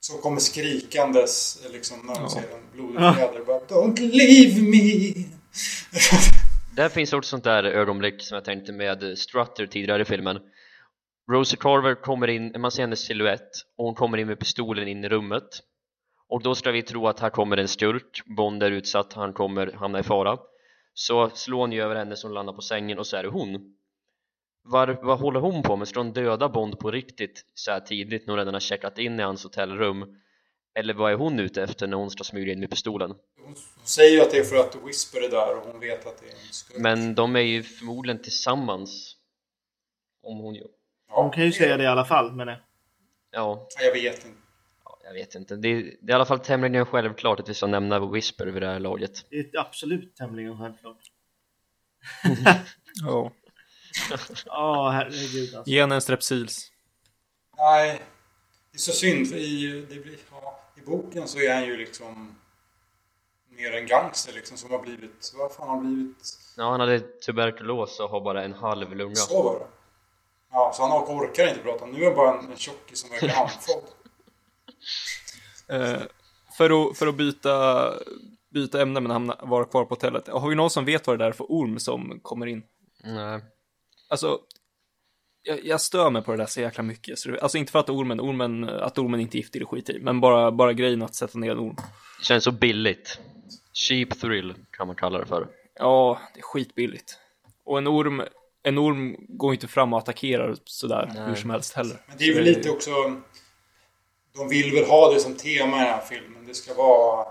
Som 0.00 0.18
kommer 0.20 0.40
skrikandes 0.40 1.62
liksom 1.72 1.98
när 2.06 2.14
hon 2.14 2.22
Ja. 2.22 2.28
ser 2.28 2.54
en 2.56 2.70
blodig 2.72 2.98
fjäder. 3.16 3.44
Bara, 3.46 3.58
Don't 3.60 4.00
leave 4.00 4.62
me! 4.62 5.14
Där 6.76 6.88
finns 6.88 7.12
också 7.12 7.28
sånt 7.30 7.44
där 7.44 7.64
ögonblick 7.64 8.22
som 8.22 8.34
jag 8.34 8.44
tänkte 8.44 8.72
med 8.72 9.18
Strutter 9.18 9.66
tidigare 9.66 10.02
i 10.02 10.04
filmen 10.04 10.38
Rosie 11.30 11.58
Carver 11.60 11.94
kommer 11.94 12.28
in, 12.28 12.54
man 12.58 12.70
ser 12.70 12.82
hennes 12.82 13.00
silhuett 13.00 13.50
och 13.76 13.84
hon 13.84 13.94
kommer 13.94 14.18
in 14.18 14.26
med 14.26 14.38
pistolen 14.38 14.88
in 14.88 15.04
i 15.04 15.08
rummet 15.08 15.48
och 16.28 16.42
då 16.42 16.54
ska 16.54 16.70
vi 16.70 16.82
tro 16.82 17.08
att 17.08 17.20
här 17.20 17.30
kommer 17.30 17.56
en 17.56 17.68
skurk, 17.68 18.22
Bond 18.36 18.62
är 18.62 18.70
utsatt, 18.70 19.12
han 19.12 19.32
kommer 19.32 19.72
hamna 19.72 19.98
i 19.98 20.02
fara 20.02 20.38
så 20.94 21.30
slår 21.30 21.58
hon 21.60 21.72
ju 21.72 21.82
över 21.82 21.94
henne 21.94 22.16
som 22.16 22.32
landar 22.32 22.52
på 22.52 22.62
sängen 22.62 22.98
och 22.98 23.06
så 23.06 23.16
är 23.16 23.22
det 23.22 23.28
hon 23.28 23.76
Var, 24.62 24.98
vad 25.02 25.18
håller 25.18 25.40
hon 25.40 25.62
på 25.62 25.76
med? 25.76 25.88
Ska 25.88 26.00
hon 26.00 26.12
döda 26.12 26.48
Bond 26.48 26.78
på 26.78 26.90
riktigt 26.90 27.44
så 27.54 27.70
här 27.70 27.80
tidigt 27.80 28.26
när 28.26 28.32
hon 28.32 28.38
redan 28.38 28.54
har 28.54 28.60
checkat 28.60 28.98
in 28.98 29.20
i 29.20 29.22
hans 29.22 29.44
hotellrum? 29.44 30.16
Eller 30.74 30.94
vad 30.94 31.12
är 31.12 31.16
hon 31.16 31.40
ute 31.40 31.62
efter 31.62 31.86
när 31.86 31.96
hon 31.96 32.10
ska 32.10 32.24
smyga 32.24 32.52
in 32.52 32.60
med 32.60 32.70
pistolen? 32.70 33.10
Hon, 33.10 33.44
hon 33.46 33.56
säger 33.84 34.10
ju 34.10 34.20
att 34.20 34.30
det 34.30 34.38
är 34.38 34.44
för 34.44 34.56
att 34.56 34.76
Whisper 34.86 35.20
är 35.24 35.30
där 35.30 35.56
och 35.56 35.66
hon 35.72 35.80
vet 35.80 36.06
att 36.06 36.18
det 36.20 36.26
är 36.26 36.30
en 36.30 36.52
skurk. 36.52 36.78
Men 36.78 37.14
de 37.14 37.36
är 37.36 37.40
ju 37.40 37.62
förmodligen 37.62 38.22
tillsammans 38.22 39.16
Om 40.22 40.38
hon 40.38 40.54
gör 40.54 40.68
Ja, 41.08 41.22
Hon 41.22 41.30
kan 41.32 41.44
ju 41.44 41.52
säga 41.52 41.76
det 41.76 41.84
i 41.84 41.86
alla 41.86 42.04
fall, 42.04 42.32
men... 42.32 42.48
Ja, 42.48 42.58
Ja, 43.30 43.68
Jag 43.80 43.92
vet 43.92 44.14
inte. 44.24 44.38
ja, 44.84 44.98
jag 45.04 45.12
vet 45.12 45.34
inte 45.34 45.56
det 45.56 45.68
är, 45.68 45.74
det 45.82 45.88
är 46.06 46.10
i 46.10 46.12
alla 46.12 46.24
fall 46.26 46.38
tämligen 46.40 46.86
självklart 46.86 47.40
att 47.40 47.48
vi 47.48 47.54
ska 47.54 47.66
nämna 47.66 48.06
Whisper 48.10 48.46
vid 48.46 48.62
det 48.62 48.68
här 48.68 48.80
laget 48.80 49.26
Det 49.30 49.36
är 49.36 49.58
absolut 49.60 50.16
tämligen 50.16 50.58
självklart. 50.58 50.98
Ja. 53.02 53.32
Ja, 54.46 54.90
herregud 54.90 55.54
alltså. 55.54 55.70
Ge 55.70 55.80
henne 55.80 55.94
en 55.94 56.00
strepsils. 56.02 56.70
Nej, 57.58 58.02
det 58.70 58.76
är 58.76 58.78
så 58.78 58.92
synd. 58.92 59.26
I, 59.26 59.66
det 59.88 59.94
blir, 60.00 60.16
ja, 60.30 60.61
I 60.82 60.84
boken 60.86 61.28
så 61.28 61.38
är 61.38 61.54
han 61.54 61.64
ju 61.64 61.76
liksom 61.76 62.36
mer 63.48 63.72
en 63.72 63.86
gangster 63.86 64.32
liksom 64.32 64.56
som 64.56 64.70
har 64.70 64.78
blivit... 64.78 65.32
Vad 65.38 65.52
fan 65.52 65.68
har 65.68 65.80
blivit? 65.80 66.38
Ja, 66.56 66.70
han 66.70 66.80
hade 66.80 67.00
tuberkulos 67.00 68.00
och 68.00 68.08
har 68.08 68.20
bara 68.20 68.44
en 68.44 68.52
halv 68.54 68.96
lunga 68.96 69.14
Så 69.14 69.42
var 69.42 69.58
det. 69.58 69.66
Ja, 70.50 70.72
så 70.74 70.82
han 70.82 71.18
orkar 71.18 71.48
inte 71.48 71.60
prata. 71.60 71.86
Nu 71.86 72.02
är 72.02 72.06
han 72.06 72.14
bara 72.14 72.38
en, 72.38 72.50
en 72.50 72.56
tjockis 72.56 73.00
som 73.00 73.10
verkar 73.10 73.42
andfådd. 73.42 73.84
Eh, 75.68 76.02
för, 76.56 76.90
att, 76.90 76.98
för 76.98 77.06
att 77.06 77.14
byta, 77.14 77.90
byta 78.50 78.82
ämne 78.82 79.00
men 79.00 79.10
hamna, 79.10 79.36
vara 79.42 79.64
kvar 79.64 79.84
på 79.84 79.94
hotellet. 79.94 80.28
Har 80.28 80.48
vi 80.48 80.54
någon 80.54 80.70
som 80.70 80.84
vet 80.84 81.06
vad 81.06 81.18
det 81.18 81.24
där 81.24 81.28
är 81.28 81.32
för 81.32 81.46
orm 81.48 81.78
som 81.78 82.20
kommer 82.22 82.46
in? 82.46 82.62
Nej, 83.04 83.40
Alltså, 84.08 84.40
jag, 85.42 85.64
jag 85.64 85.80
stör 85.80 86.10
mig 86.10 86.22
på 86.22 86.30
det 86.30 86.36
där 86.36 86.46
så 86.46 86.60
jäkla 86.60 86.82
mycket. 86.82 87.18
Så 87.18 87.28
det, 87.28 87.40
alltså 87.40 87.58
inte 87.58 87.72
för 87.72 87.78
att 87.78 87.90
ormen, 87.90 88.20
ormen, 88.20 88.68
att 88.68 88.98
ormen 88.98 89.20
inte 89.20 89.36
är 89.36 89.38
giftig, 89.38 89.62
det 89.62 89.66
skit 89.66 89.90
i. 89.90 89.98
Men 89.98 90.20
bara, 90.20 90.52
bara 90.52 90.72
grejen 90.72 91.02
att 91.02 91.14
sätta 91.14 91.38
ner 91.38 91.50
en 91.50 91.58
orm. 91.58 91.76
det 92.18 92.24
känns 92.24 92.44
så 92.44 92.50
billigt 92.50 93.18
Cheap 93.72 94.20
thrill 94.20 94.54
kan 94.70 94.86
man 94.86 94.96
kalla 94.96 95.18
det 95.18 95.26
för 95.26 95.48
Ja, 95.74 96.20
det 96.34 96.40
är 96.40 96.42
skitbilligt. 96.42 97.18
Och 97.64 97.78
en 97.78 97.88
orm, 97.88 98.22
en 98.62 98.78
orm 98.78 99.16
går 99.28 99.54
inte 99.54 99.68
fram 99.68 99.92
och 99.92 99.98
attackerar 99.98 100.56
sådär 100.64 101.12
Nej. 101.14 101.28
hur 101.28 101.34
som 101.34 101.50
helst 101.50 101.74
heller. 101.74 101.96
Men 102.06 102.16
det 102.18 102.24
är 102.24 102.34
väl 102.34 102.44
lite 102.44 102.70
också... 102.70 102.90
De 104.34 104.48
vill 104.48 104.72
väl 104.72 104.84
ha 104.84 105.12
det 105.12 105.20
som 105.20 105.34
tema 105.34 105.76
i 105.76 105.80
den 105.80 105.88
här 105.88 106.00
filmen. 106.00 106.46
Det 106.46 106.54
ska 106.54 106.74
vara 106.74 107.26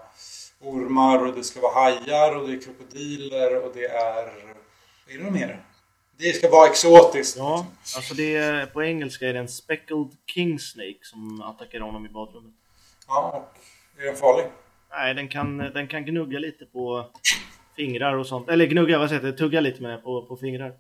ormar 0.60 1.28
och 1.28 1.36
det 1.36 1.44
ska 1.44 1.62
vara 1.62 1.74
hajar 1.74 2.36
och 2.36 2.48
det 2.48 2.54
är 2.54 2.62
krokodiler 2.62 3.66
och 3.66 3.72
det 3.74 3.86
är... 3.86 4.26
Vad 5.06 5.16
är 5.16 5.24
det 5.24 5.32
mer? 5.32 5.66
Det 6.22 6.34
ska 6.35 6.49
vara 6.49 6.69
exotiskt. 6.69 7.38
Ja, 7.38 7.65
alltså 7.95 8.14
det 8.14 8.35
är, 8.35 8.65
på 8.65 8.84
engelska 8.84 9.27
är 9.30 9.34
det 9.34 9.39
en 9.39 9.48
speckled 9.48 10.07
king 10.34 10.60
snake 10.60 10.98
som 11.02 11.41
attackerar 11.41 11.84
honom 11.84 12.06
i 12.06 12.10
badrummet. 12.10 12.53
Ja, 13.07 13.49
och 13.95 14.02
är 14.02 14.06
den 14.06 14.15
farlig? 14.15 14.45
Nej, 14.89 15.14
den 15.14 15.27
kan, 15.27 15.57
den 15.57 15.88
kan 15.88 16.06
gnugga 16.06 16.39
lite 16.39 16.65
på 16.65 17.06
fingrar 17.76 18.15
och 18.18 18.27
sånt. 18.27 18.49
Eller 18.49 18.65
gnugga, 18.65 18.99
vad 18.99 19.10
säger 19.10 19.26
jag? 19.26 19.38
Tugga 19.38 19.60
lite 19.61 19.81
med 19.81 20.03
på, 20.03 20.26
på 20.26 20.38
fingrar. 20.38 20.73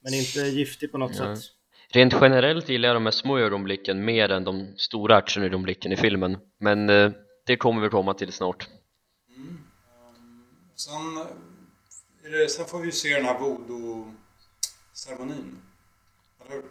Men 0.00 0.14
inte 0.14 0.40
giftig 0.40 0.92
på 0.92 0.98
något 0.98 1.16
Ja. 1.18 1.36
sätt. 1.36 1.44
Rent 1.90 2.14
generellt 2.20 2.68
gillar 2.68 2.88
jag 2.88 2.96
de 2.96 3.06
här 3.06 3.10
små 3.10 3.38
ögonblicken 3.38 4.04
mer 4.04 4.28
än 4.28 4.44
de 4.44 4.74
stora 4.76 5.16
actionögonblicken 5.16 5.92
i 5.92 5.96
filmen 5.96 6.38
Men 6.60 6.90
eh, 6.90 7.10
det 7.46 7.56
kommer 7.56 7.82
vi 7.82 7.88
komma 7.88 8.14
till 8.14 8.32
snart 8.32 8.68
Sen, 10.76 10.92
är 12.24 12.38
det, 12.38 12.48
sen 12.48 12.66
får 12.66 12.78
vi 12.78 12.86
ju 12.86 12.92
se 12.92 13.14
den 13.14 13.24
här 13.24 13.38
voodoo-ceremonin. 14.98 15.62
Eller 16.40 16.54
hur? 16.54 16.64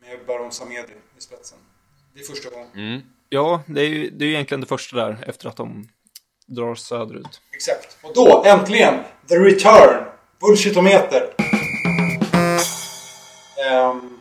Med 0.00 0.26
Baron 0.26 0.52
Samedi 0.52 0.92
i 1.18 1.20
spetsen. 1.20 1.58
Det 2.14 2.20
är 2.20 2.24
första 2.24 2.50
gången. 2.50 2.68
mm. 2.74 3.00
Ja, 3.28 3.62
det 3.66 3.80
är 3.80 3.88
ju 3.88 4.10
det 4.10 4.24
är 4.24 4.26
ju 4.26 4.32
egentligen 4.34 4.60
det 4.60 4.66
första 4.66 4.96
där 4.96 5.24
efter 5.26 5.48
att 5.48 5.56
de 5.56 5.88
drar 6.46 6.74
söderut. 6.74 7.40
Exakt. 7.52 7.96
Och 8.02 8.14
då, 8.14 8.44
äntligen, 8.46 8.94
the 9.28 9.34
return! 9.34 10.04
Bullshitometer! 10.40 11.34
Ehm, 13.70 14.20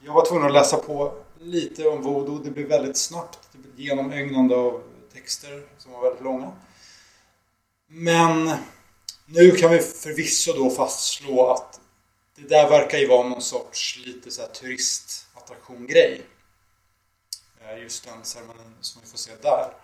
jag 0.00 0.12
var 0.12 0.26
tvungen 0.26 0.46
att 0.46 0.52
läsa 0.52 0.76
på 0.76 1.14
lite 1.40 1.88
om 1.88 2.02
voodoo. 2.02 2.38
Det 2.44 2.50
blev 2.50 2.68
väldigt 2.68 2.96
snabbt 2.96 3.38
genomögnande 3.76 4.56
av 4.56 4.82
texter 5.12 5.62
som 5.78 5.92
var 5.92 6.02
väldigt 6.02 6.22
långa. 6.24 6.52
Men 7.86 8.50
nu 9.26 9.50
kan 9.50 9.70
vi 9.70 9.78
förvisso 9.78 10.52
då 10.52 10.70
fastslå 10.70 11.50
att 11.50 11.80
det 12.36 12.48
där 12.48 12.68
verkar 12.68 12.98
ju 12.98 13.06
vara 13.06 13.28
någon 13.28 13.42
sorts 13.42 13.98
lite 14.06 14.30
så 14.30 14.42
här 14.42 14.48
turistattraktion-grej. 14.48 16.22
Eh, 17.60 17.82
just 17.82 18.04
den 18.04 18.24
ceremonin 18.24 18.74
som 18.80 19.02
vi 19.04 19.10
får 19.10 19.18
se 19.18 19.32
där. 19.42 19.74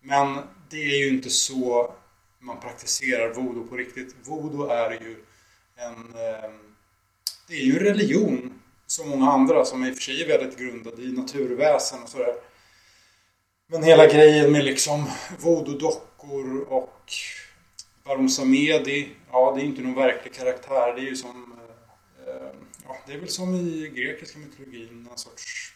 Men 0.00 0.38
det 0.70 0.76
är 0.76 0.98
ju 0.98 1.08
inte 1.08 1.30
så 1.30 1.94
man 2.38 2.60
praktiserar 2.60 3.34
voodoo 3.34 3.66
på 3.66 3.76
riktigt. 3.76 4.14
Voodoo 4.24 4.68
är 4.68 4.90
ju 4.90 5.24
en... 5.76 5.94
Ehm, 5.94 6.76
det 7.48 7.54
är 7.54 7.64
ju 7.64 7.78
en 7.78 7.84
religion 7.84 8.62
som 8.86 9.08
många 9.08 9.30
andra 9.32 9.64
som 9.64 9.84
i 9.84 9.90
och 9.90 9.94
för 9.94 10.02
sig 10.02 10.22
är 10.22 10.38
väldigt 10.38 10.58
grundad 10.58 11.00
i 11.00 11.12
naturväsen 11.12 12.02
och 12.02 12.08
sådär. 12.08 12.34
Men 13.66 13.82
hela 13.82 14.06
grejen 14.06 14.52
med 14.52 14.64
liksom 14.64 15.10
voodoo-dockor 15.38 16.60
och 16.68 17.12
Baron 18.04 18.30
Samedi, 18.30 19.08
ja 19.32 19.52
det 19.56 19.62
är 19.62 19.64
inte 19.64 19.82
någon 19.82 19.94
verklig 19.94 20.34
karaktär. 20.34 20.94
Det 20.94 21.00
är 21.00 21.06
ju 21.06 21.16
som... 21.16 21.59
Ja, 22.90 22.96
det 23.06 23.12
är 23.12 23.18
väl 23.18 23.28
som 23.28 23.54
i 23.54 23.92
grekiska 23.94 24.38
mytologin, 24.38 25.08
en 25.10 25.18
sorts 25.18 25.74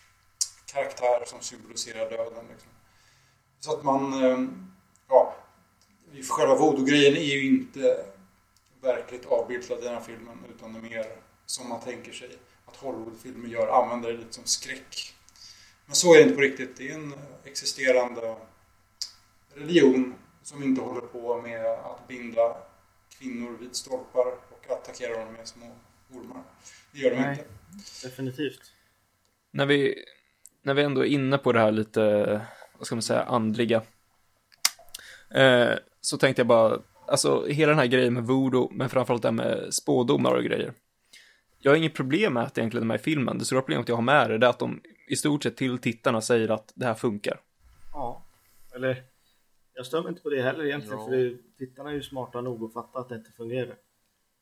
karaktär 0.67 1.25
som 1.27 1.41
symboliserar 1.41 2.11
döden. 2.11 2.45
Liksom. 2.51 2.71
Så 3.61 3.73
att 3.73 3.85
man... 3.85 4.25
Ehm, 4.25 4.73
ja, 5.09 5.37
själva 6.31 6.55
voodoo-grejen 6.55 7.17
är 7.17 7.35
ju 7.35 7.47
inte 7.47 8.05
verkligt 8.81 9.27
avbildad 9.27 9.79
i 9.79 9.85
den 9.85 9.95
här 9.95 10.01
filmen 10.01 10.39
utan 10.57 10.73
det 10.73 10.79
är 10.79 10.83
mer 10.83 11.17
som 11.47 11.69
man 11.69 11.81
tänker 11.81 12.13
sig 12.13 12.39
att 12.67 12.77
Hollywoodfilmer 12.77 13.49
gör, 13.49 13.83
använder 13.83 14.13
det 14.13 14.19
lite 14.19 14.33
som 14.33 14.45
skräck. 14.45 15.15
Men 15.87 15.97
så 15.97 16.15
är 16.15 16.19
det 16.19 16.23
inte 16.23 16.35
på 16.35 16.41
riktigt. 16.41 16.77
Det 16.77 16.91
är 16.91 16.95
en 16.95 17.15
existerande 17.45 18.37
religion 19.55 20.15
som 20.43 20.63
inte 20.63 20.81
håller 20.81 21.01
på 21.01 21.43
med 21.43 21.67
att 21.67 22.09
binda 22.09 22.57
kvinnor 23.09 23.57
vid 23.61 23.77
stolpar 23.77 24.27
och 24.27 24.71
attackera 24.71 25.25
dem 25.25 25.33
med 25.33 25.49
små 25.49 25.77
ormar. 26.13 26.43
Det 26.95 27.01
gör 27.01 27.11
de 27.11 27.17
Nej. 27.17 27.31
inte. 27.31 27.45
Definitivt. 28.09 28.61
När 29.51 29.67
vi, 29.67 30.05
när 30.63 30.75
vi 30.75 30.83
ändå 30.83 31.01
är 31.01 31.09
inne 31.09 31.39
på 31.39 31.53
det 31.53 31.61
här 31.61 31.73
lite, 31.73 32.41
vad 32.79 32.87
ska 32.87 32.95
man 32.95 33.03
säga, 33.03 33.23
andliga. 33.23 33.83
Eh, 35.31 35.71
så 36.01 36.19
tänkte 36.19 36.41
jag 36.41 36.47
bara, 36.47 36.79
alltså 37.07 37.47
hela 37.47 37.71
den 37.71 37.79
här 37.79 37.87
grejen 37.87 38.15
med 38.15 38.25
voodoo, 38.25 38.71
men 38.73 38.89
framförallt 38.89 39.23
det 39.23 39.29
här 39.29 39.33
med 39.33 39.75
spådomar 39.75 40.35
och 40.35 40.45
grejer. 40.45 40.73
Jag 41.59 41.73
har 41.73 41.77
inget 41.77 41.95
problem 41.95 42.35
med 42.35 42.43
att 42.43 42.59
egentligen 42.59 42.91
här 42.91 42.99
i 42.99 43.03
filmen, 43.03 43.39
det 43.39 43.45
stora 43.45 43.61
problemet 43.61 43.89
jag 43.89 43.97
har 43.97 44.03
med 44.03 44.31
det 44.31 44.47
är 44.47 44.51
att 44.51 44.59
de 44.59 44.81
i 45.09 45.17
stort 45.17 45.43
sett 45.43 45.57
till 45.57 45.79
tittarna 45.79 46.21
säger 46.21 46.49
att 46.49 46.73
det 46.75 46.87
här 46.87 46.95
funkar. 46.95 47.41
Ja. 47.93 48.25
Eller, 48.75 49.03
jag 49.75 49.87
stör 49.87 50.03
mig 50.03 50.09
inte 50.09 50.23
på 50.23 50.31
det 50.31 50.43
heller 50.43 50.65
egentligen 50.65 50.99
Ja. 50.99 51.07
för 51.07 51.17
det, 51.17 51.37
tittarna 51.59 51.91
är 51.91 51.95
ju 51.95 52.03
smarta 52.03 52.41
nog 52.41 52.65
att 52.65 52.73
fatta 52.73 52.99
att 52.99 53.09
det 53.09 53.15
inte 53.15 53.33
fungerar. 53.33 53.77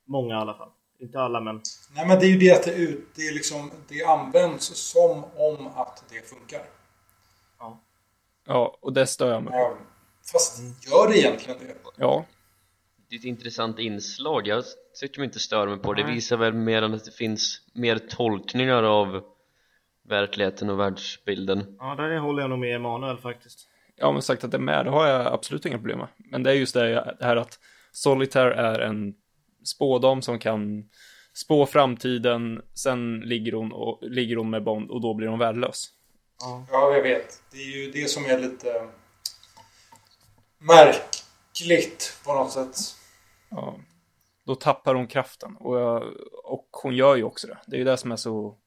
Många 0.05 0.35
i 0.35 0.39
alla 0.39 0.55
fall. 0.55 0.71
Inte 1.03 1.21
alla 1.21 1.41
men 1.41 1.61
Nej 1.95 2.07
men 2.07 2.19
det 2.19 2.27
är 2.27 2.31
ju 2.31 2.39
det 2.39 2.53
att 2.53 2.63
det, 2.63 2.73
ut, 2.75 3.07
det, 3.15 3.23
är 3.23 3.35
liksom, 3.35 3.71
det 3.89 4.05
används 4.05 4.67
som 4.67 5.25
om 5.25 5.67
att 5.67 6.05
det 6.11 6.29
funkar. 6.29 6.63
ja. 7.59 7.81
Ja, 8.47 8.79
och 8.81 8.93
det 8.93 9.07
stör 9.07 9.33
jag 9.33 9.43
mig. 9.43 9.53
Ja, 9.55 9.79
fast 10.33 10.59
gör 10.91 11.09
det 11.09 11.19
egentligen 11.19 11.59
det? 11.61 11.75
Ja, 11.97 12.25
Det 13.11 13.17
är 13.17 13.19
ett 13.19 13.25
intressant 13.25 13.79
inslag, 13.79 14.47
jag 14.47 14.65
tycker 15.01 15.21
mig 15.21 15.25
inte 15.27 15.39
stör 15.39 15.67
mig 15.69 15.79
på 15.79 15.93
det. 15.93 16.03
Det 16.03 16.13
visar 16.13 16.37
väl 16.37 16.53
mer 16.53 16.83
än 16.83 16.95
att 16.95 17.05
det 17.05 17.15
finns 17.15 17.61
mer 17.75 17.99
tolkningar 17.99 18.83
av 18.83 19.23
verkligheten 20.09 20.71
och 20.71 20.81
världsbilden. 20.81 21.77
ja, 21.79 21.95
där 21.95 22.17
håller 22.19 22.43
jag 22.43 22.51
nog 22.51 22.59
med 22.59 22.77
Emanuel 22.77 23.19
faktiskt. 23.19 23.69
ja 23.97 24.13
men 24.13 24.23
sagt 24.23 24.45
att 24.45 24.51
det 24.51 24.57
är 24.57 24.61
med, 24.61 24.85
det 24.87 24.91
har 24.91 25.07
jag 25.07 25.27
absolut 25.27 25.67
inga 25.67 25.77
problem 25.79 25.99
med. 25.99 26.09
Men 26.17 26.43
det 26.43 26.51
är 26.51 26.55
just 26.55 26.75
det 26.75 27.17
det 27.19 27.25
här 27.25 27.37
att 27.37 27.59
Solitaire 27.93 28.55
är 28.55 28.79
en 28.81 29.15
spådam 29.65 30.23
som 30.23 30.39
kan 30.39 30.89
spå 31.35 31.67
framtiden, 31.67 32.63
sen 32.75 33.21
ligger 33.21 33.53
hon, 33.53 33.73
och, 33.73 33.99
ligger 34.03 34.37
hon 34.37 34.51
med 34.51 34.65
Bond 34.65 34.91
och 34.91 35.01
då 35.01 35.15
blir 35.15 35.29
hon 35.29 35.39
värdelös. 35.39 35.89
Ja. 36.41 36.67
Ja, 36.71 36.95
jag 36.95 37.03
vet. 37.03 37.43
Det 37.53 37.57
är 37.57 37.77
ju 37.77 37.91
det 37.91 38.11
som 38.11 38.25
är 38.25 38.39
lite 38.39 38.89
märkligt 40.59 42.21
på 42.25 42.35
något 42.35 42.53
sätt. 42.53 42.77
Ja, 43.51 43.77
då 44.47 44.55
tappar 44.55 44.95
hon 44.95 45.07
kraften 45.07 45.57
och, 45.57 45.81
jag, 45.81 46.03
och 46.45 46.69
hon 46.83 46.97
gör 46.97 47.17
ju 47.17 47.23
också 47.23 47.47
det. 47.47 47.59
Det 47.67 47.77
är 47.77 47.79
ju 47.79 47.85
det 47.85 47.97
som 47.97 48.13
är 48.13 48.17
så... 48.17 48.59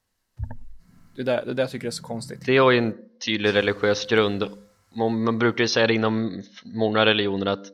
Det 1.16 1.22
är 1.22 1.24
det, 1.24 1.42
det 1.44 1.50
är 1.50 1.54
det 1.54 1.62
jag 1.62 1.70
tycker 1.70 1.86
är 1.86 1.90
så 1.90 2.02
konstigt. 2.02 2.46
Det 2.46 2.58
har 2.58 2.70
ju 2.70 2.78
en 2.78 2.94
tydlig 3.26 3.54
religiös 3.54 4.06
grund. 4.06 4.42
Man, 4.96 5.24
man 5.24 5.38
brukar 5.38 5.64
ju 5.64 5.68
säga 5.68 5.86
det 5.86 5.94
inom 5.94 6.42
många 6.64 7.06
religioner 7.06 7.46
att 7.46 7.66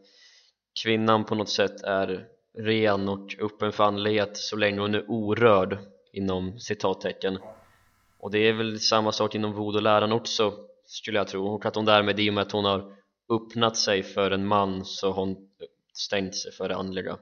kvinnan 0.82 1.24
på 1.24 1.35
något 1.35 1.49
sätt 1.49 1.82
är 1.82 2.27
ren 2.58 3.08
och 3.08 3.36
öppen 3.40 3.72
för 3.72 3.84
andlighet 3.84 4.36
så 4.36 4.56
länge 4.56 4.80
hon 4.80 4.94
är 4.94 5.10
orörd 5.10 5.78
inom 6.12 6.58
citattecken. 6.58 7.38
Och 8.18 8.30
det 8.30 8.38
är 8.38 8.52
väl 8.52 8.80
samma 8.80 9.12
sak 9.12 9.34
inom 9.34 9.52
voodoo-läran 9.52 10.12
också 10.12 10.54
skulle 10.86 11.18
jag 11.18 11.28
tro 11.28 11.46
och 11.46 11.66
att 11.66 11.74
hon 11.74 11.84
därmed 11.84 12.20
i 12.20 12.30
och 12.30 12.34
med 12.34 12.42
att 12.42 12.52
hon 12.52 12.64
har 12.64 12.96
öppnat 13.28 13.76
sig 13.76 14.02
för 14.02 14.30
en 14.30 14.46
man 14.46 14.84
så 14.84 15.06
har 15.06 15.14
hon 15.14 15.36
stängt 15.92 16.36
sig 16.36 16.52
för 16.52 16.68
det 16.68 16.76
andliga. 16.76 17.18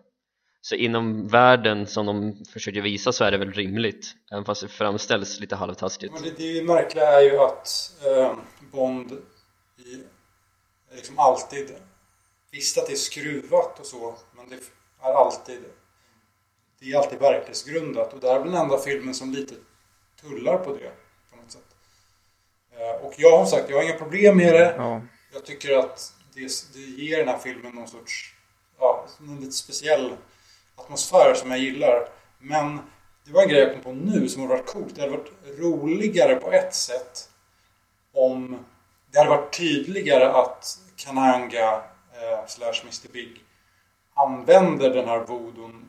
Så 0.60 0.74
inom 0.74 1.28
världen 1.28 1.86
som 1.86 2.06
de 2.06 2.44
försöker 2.44 2.80
visa 2.80 3.12
så 3.12 3.24
är 3.24 3.30
det 3.30 3.38
väl 3.38 3.52
rimligt 3.52 4.14
även 4.32 4.44
fast 4.44 4.62
det 4.62 4.68
framställs 4.68 5.40
lite 5.40 5.56
halvtaskigt. 5.56 6.12
Men 6.12 6.22
det, 6.22 6.30
det 6.30 6.62
märkliga 6.62 7.06
är 7.06 7.20
ju 7.20 7.38
att 7.38 7.92
eh, 8.06 8.36
Bond 8.72 9.12
i, 9.12 10.02
liksom 10.94 11.18
alltid 11.18 11.70
visste 12.50 12.80
att 12.80 12.86
det 12.86 12.92
är 12.92 12.96
skruvat 12.96 13.80
och 13.80 13.86
så, 13.86 14.14
men 14.36 14.48
det 14.48 14.58
är 15.02 15.12
alltid 15.12 15.64
det 16.80 16.92
är 16.92 16.98
alltid 16.98 17.18
verklighetsgrundat 17.18 18.12
och 18.12 18.20
det 18.20 18.28
här 18.28 18.34
är 18.36 18.40
väl 18.40 18.52
den 18.52 18.60
enda 18.60 18.78
filmen 18.78 19.14
som 19.14 19.30
lite 19.30 19.54
tullar 20.20 20.58
på 20.58 20.72
det 20.76 20.92
på 21.30 21.36
något 21.36 21.50
sätt. 21.50 21.76
Eh, 22.76 23.06
och 23.06 23.14
jag 23.16 23.38
har 23.38 23.46
sagt, 23.46 23.70
jag 23.70 23.76
har 23.76 23.84
inga 23.84 23.98
problem 23.98 24.36
med 24.36 24.54
det. 24.54 24.74
Ja, 24.76 25.00
Jag 25.32 25.44
tycker 25.44 25.78
att 25.78 26.12
det, 26.34 26.72
det 26.72 26.80
ger 26.80 27.18
den 27.18 27.28
här 27.28 27.38
filmen 27.38 27.74
någon 27.74 27.88
sorts, 27.88 28.34
ja, 28.78 29.06
en 29.20 29.40
lite 29.40 29.52
speciell 29.52 30.16
atmosfär 30.76 31.34
som 31.34 31.50
jag 31.50 31.60
gillar. 31.60 32.08
Men 32.38 32.80
det 33.24 33.32
var 33.32 33.42
en 33.42 33.48
grej 33.48 33.60
jag 33.60 33.72
kom 33.72 33.82
på 33.82 33.92
nu 33.92 34.28
som 34.28 34.42
har 34.42 34.48
varit 34.48 34.66
coolt. 34.66 34.94
Det 34.94 35.00
hade 35.00 35.16
varit 35.16 35.32
roligare 35.58 36.34
på 36.34 36.52
ett 36.52 36.74
sätt 36.74 37.30
om 38.14 38.64
det 39.10 39.18
hade 39.18 39.30
varit 39.30 39.52
tydligare 39.58 40.24
att 40.28 40.78
Kananga 40.96 41.74
eh, 42.12 42.46
slash 42.46 42.80
Mr 42.82 43.12
Big 43.12 43.44
använder 44.26 44.90
den 44.94 45.08
här 45.08 45.18
voodon 45.24 45.84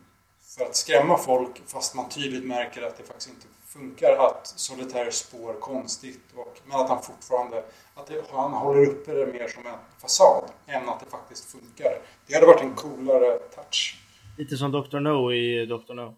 för 0.58 0.66
att 0.66 0.76
skrämma 0.76 1.18
folk 1.18 1.62
fast 1.68 1.96
man 1.96 2.10
tydligt 2.10 2.46
märker 2.46 2.82
att 2.82 2.98
det 2.98 3.04
faktiskt 3.04 3.30
inte 3.30 3.46
funkar 3.68 4.18
att 4.18 4.48
Solitaire 4.48 5.12
spår 5.12 5.54
konstigt 5.54 6.20
och, 6.36 6.60
men 6.66 6.80
att 6.80 6.90
han 6.90 7.02
fortfarande 7.04 7.64
att 7.96 8.08
det, 8.08 8.24
han 8.32 8.54
håller 8.54 8.86
uppe 8.90 9.14
det 9.14 9.34
mer 9.34 9.48
som 9.48 9.66
en 9.66 9.74
fasad 10.02 10.44
än 10.68 10.90
att 10.90 11.00
det 11.00 11.06
faktiskt 11.12 11.52
funkar. 11.52 11.92
Det 12.28 12.34
hade 12.34 12.46
varit 12.48 12.62
en 12.62 12.74
coolare 12.76 13.38
touch. 13.56 13.98
Lite 14.38 14.58
som 14.58 14.72
Dr. 14.72 15.00
No 15.00 15.34
i 15.34 15.66
Dr. 15.66 15.94
No. 15.94 16.16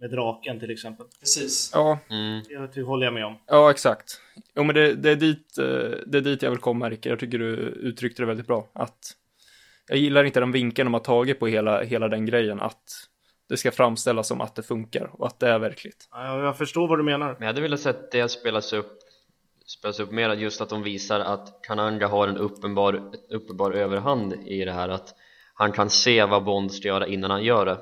Med 0.00 0.10
draken 0.10 0.60
till 0.60 0.70
exempel. 0.70 1.06
Precis. 1.20 1.70
ja, 1.74 1.98
Mm. 2.10 2.42
Det 2.48 2.68
ty- 2.74 2.82
håller 2.82 3.04
jag 3.06 3.14
med 3.14 3.24
om. 3.26 3.34
ja 3.46 3.70
exakt. 3.70 4.20
Jo 4.54 4.64
men 4.64 4.74
det, 4.74 4.94
det, 4.94 5.10
är 5.10 5.16
dit, 5.16 5.58
eh, 5.58 5.64
det 6.06 6.18
är 6.18 6.20
dit 6.20 6.42
jag 6.42 6.50
vill 6.50 6.58
komma 6.60 6.90
Rickard. 6.90 7.12
Jag 7.12 7.20
tycker 7.20 7.38
du 7.38 7.56
uttryckte 7.56 8.22
det 8.22 8.26
väldigt 8.26 8.46
bra. 8.46 8.68
Att 8.72 8.98
jag 9.88 9.98
gillar 9.98 10.24
inte 10.24 10.40
den 10.40 10.52
vinkeln 10.52 10.86
de 10.86 10.94
har 10.94 11.00
tagit 11.00 11.38
på 11.40 11.46
hela, 11.46 11.82
hela 11.82 12.08
den 12.08 12.26
grejen. 12.26 12.60
Att 12.60 12.82
det 13.48 13.56
ska 13.56 13.70
framställas 13.70 14.28
som 14.28 14.40
att 14.40 14.54
det 14.54 14.62
funkar 14.62 15.10
och 15.12 15.26
att 15.26 15.40
det 15.40 15.48
är 15.48 15.58
verkligt. 15.58 16.08
Ja, 16.10 16.42
jag- 16.44 16.58
förstår 16.58 16.88
vad 16.88 16.98
du 16.98 17.02
menar. 17.02 17.26
Men 17.32 17.36
jag 17.40 17.46
hade 17.46 17.60
velat 17.60 17.80
sett 17.80 18.10
det 18.12 18.28
spelas 18.28 18.72
upp 18.72 18.98
spelas 19.66 20.00
upp 20.00 20.10
mer 20.10 20.34
just 20.34 20.60
att 20.60 20.68
de 20.68 20.82
visar 20.82 21.20
att 21.20 21.60
Kananga 21.62 22.06
har 22.06 22.28
en 22.28 22.36
uppenbar, 22.36 23.10
uppenbar 23.30 23.72
överhand 23.72 24.34
i 24.46 24.64
det 24.64 24.72
här 24.72 24.88
att 24.88 25.14
han 25.54 25.72
kan 25.72 25.90
se 25.90 26.24
vad 26.24 26.44
Bond 26.44 26.72
ska 26.72 26.88
göra 26.88 27.06
innan 27.06 27.30
han 27.30 27.44
gör 27.44 27.66
det 27.66 27.78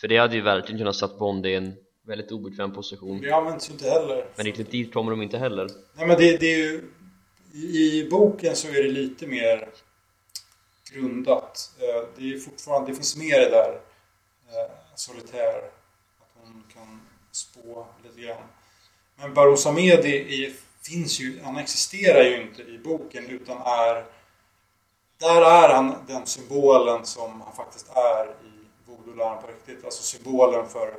för 0.00 0.08
det 0.08 0.16
hade 0.16 0.34
ju 0.36 0.40
verkligen 0.42 0.78
kunnat 0.78 0.96
satt 0.96 1.18
Bond 1.18 1.46
i 1.46 1.54
en 1.54 1.74
väldigt 2.06 2.32
obekväm 2.32 2.72
position 2.72 3.20
Det 3.20 3.30
används 3.32 3.68
ju 3.68 3.72
inte 3.72 3.88
heller. 3.90 4.24
men 4.36 4.44
riktigt 4.46 4.70
dit 4.70 4.92
kommer 4.94 5.10
de 5.10 5.22
inte 5.22 5.38
heller 5.38 5.68
Nej 5.96 6.06
men 6.06 6.16
det, 6.16 6.36
det 6.40 6.46
är 6.54 6.58
ju... 6.58 6.84
I, 7.54 7.98
I 8.00 8.08
boken 8.10 8.56
så 8.56 8.68
är 8.68 8.82
det 8.82 8.88
lite 8.90 9.26
mer 9.26 9.68
grundat. 10.94 11.70
Eh, 11.80 12.08
det 12.16 12.34
är 12.34 12.38
fortfarande... 12.38 12.90
Det 12.90 12.94
finns 12.94 13.16
mer 13.16 13.50
där. 13.50 13.80
Eh, 14.48 14.70
solitär. 14.94 15.70
Att 16.20 16.28
hon 16.34 16.64
kan 16.74 17.00
spå 17.32 17.86
lite 18.04 18.20
grann. 18.20 18.42
Men 19.16 19.34
Baron 19.34 19.74
Medi 19.74 20.56
finns 20.82 21.20
ju... 21.20 21.40
Han 21.42 21.56
existerar 21.56 22.22
ju 22.22 22.42
inte 22.42 22.62
i 22.62 22.78
boken 22.78 23.26
utan 23.26 23.56
är... 23.62 24.04
Där 25.18 25.42
är 25.42 25.74
han 25.74 25.94
den 26.06 26.26
symbolen 26.26 27.04
som 27.04 27.40
han 27.40 27.56
faktiskt 27.56 27.88
är 27.96 28.26
i 28.26 28.66
voodoo-läran 28.86 29.42
på 29.42 29.48
riktigt. 29.48 29.84
Alltså 29.84 30.02
symbolen 30.02 30.68
för, 30.68 30.94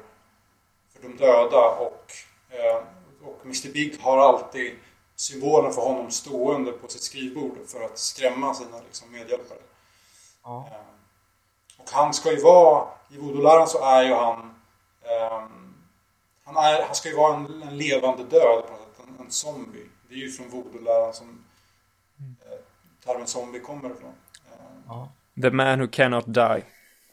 för 0.93 1.01
de 1.01 1.17
döda 1.17 1.69
och, 1.69 2.11
eh, 2.49 2.83
och 3.23 3.39
Mr 3.45 3.73
Big 3.73 3.99
har 3.99 4.17
alltid 4.17 4.75
symbolen 5.15 5.73
för 5.73 5.81
honom 5.81 6.11
stående 6.11 6.71
på 6.71 6.87
sitt 6.87 7.01
skrivbord 7.01 7.57
för 7.67 7.81
att 7.81 7.97
skrämma 7.99 8.53
sina 8.53 8.81
liksom, 8.81 9.11
medhjälpare. 9.11 9.59
Ja. 10.45 10.67
Eh, 10.71 10.77
Och 11.77 11.89
han 11.91 12.13
ska 12.13 12.31
ju 12.31 12.41
vara, 12.41 12.87
i 13.11 13.17
voodoo-läran 13.17 13.67
så 13.67 13.83
är 13.85 14.03
ju 14.03 14.13
han, 14.13 14.39
ehm, 15.03 15.73
han, 16.43 16.55
är, 16.55 16.85
han 16.85 16.95
ska 16.95 17.09
ju 17.09 17.15
vara 17.15 17.35
en, 17.35 17.61
en 17.63 17.77
levande 17.77 18.23
död 18.23 18.63
på 18.67 18.71
något 18.71 18.95
sätt, 18.97 19.05
en, 19.19 19.25
en 19.25 19.31
zombie. 19.31 19.89
Det 20.09 20.15
är 20.15 20.19
ju 20.19 20.31
från 20.31 20.49
voodoo-läran 20.49 21.13
som 21.13 21.45
eh, 22.19 22.57
termen 23.05 23.27
zombie 23.27 23.59
kommer 23.59 23.89
ifrån. 23.89 24.13
Eh, 24.51 24.65
Ja. 24.87 25.09
The 25.41 25.51
man 25.51 25.79
who 25.79 25.87
cannot 25.91 26.25
die, 26.33 26.63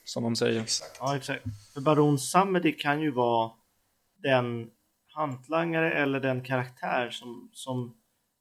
som 0.05 0.23
de 0.23 0.37
säger. 0.37 0.61
exakt. 0.63 0.97
Ja, 1.01 1.17
exakt. 1.17 1.43
För 1.75 1.81
Baron 1.81 2.19
Samedi 2.19 2.73
kan 2.73 3.01
ju 3.01 3.11
vara 3.11 3.51
den 4.23 4.71
hantlangare 5.15 5.93
eller 5.93 6.21
den 6.21 6.45
karaktär 6.45 7.11
som, 7.11 7.51
som 7.53 7.95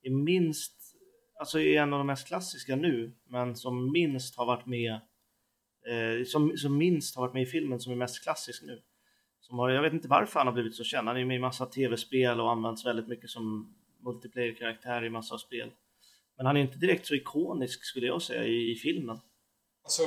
är 0.04 0.10
minst, 0.12 0.74
alltså 1.42 1.60
är 1.60 1.82
en 1.82 1.94
av 1.94 2.00
de 2.00 2.08
mest 2.08 2.28
klassiska 2.28 2.76
nu, 2.76 3.12
men 3.30 3.56
som 3.56 3.92
minst 3.92 4.38
har 4.38 4.46
varit 4.46 4.66
med, 4.66 4.94
eh, 4.94 6.26
som, 6.26 6.58
som 6.58 6.78
minst 6.78 7.16
har 7.16 7.24
varit 7.24 7.34
med 7.34 7.44
i 7.44 7.46
filmen 7.46 7.80
som 7.80 7.92
är 7.92 7.96
mest 7.98 8.24
klassisk 8.24 8.64
nu. 8.66 8.82
Som 9.42 9.60
har, 9.60 9.70
jag 9.70 9.82
vet 9.82 9.94
inte 9.94 10.08
varför 10.08 10.40
han 10.40 10.48
har 10.48 10.54
blivit 10.54 10.76
så 10.76 10.84
känd. 10.84 11.08
Han 11.08 11.18
är 11.18 11.26
med 11.26 11.38
i 11.38 11.40
massa 11.40 11.66
tv-spel 11.66 12.40
och 12.40 12.52
används 12.52 12.86
väldigt 12.86 13.08
mycket 13.08 13.30
som 13.30 13.76
multiplayer-karaktär 14.06 15.06
i 15.06 15.10
massa 15.10 15.38
spel. 15.38 15.72
Men 16.38 16.46
han 16.46 16.58
är 16.58 16.62
inte 16.62 16.78
direkt 16.78 17.06
så 17.06 17.16
ikonisk 17.16 17.84
skulle 17.86 18.08
jag 18.08 18.22
säga 18.22 18.44
i, 18.44 18.72
i 18.72 18.76
filmen. 18.76 19.20
Alltså, 19.84 20.02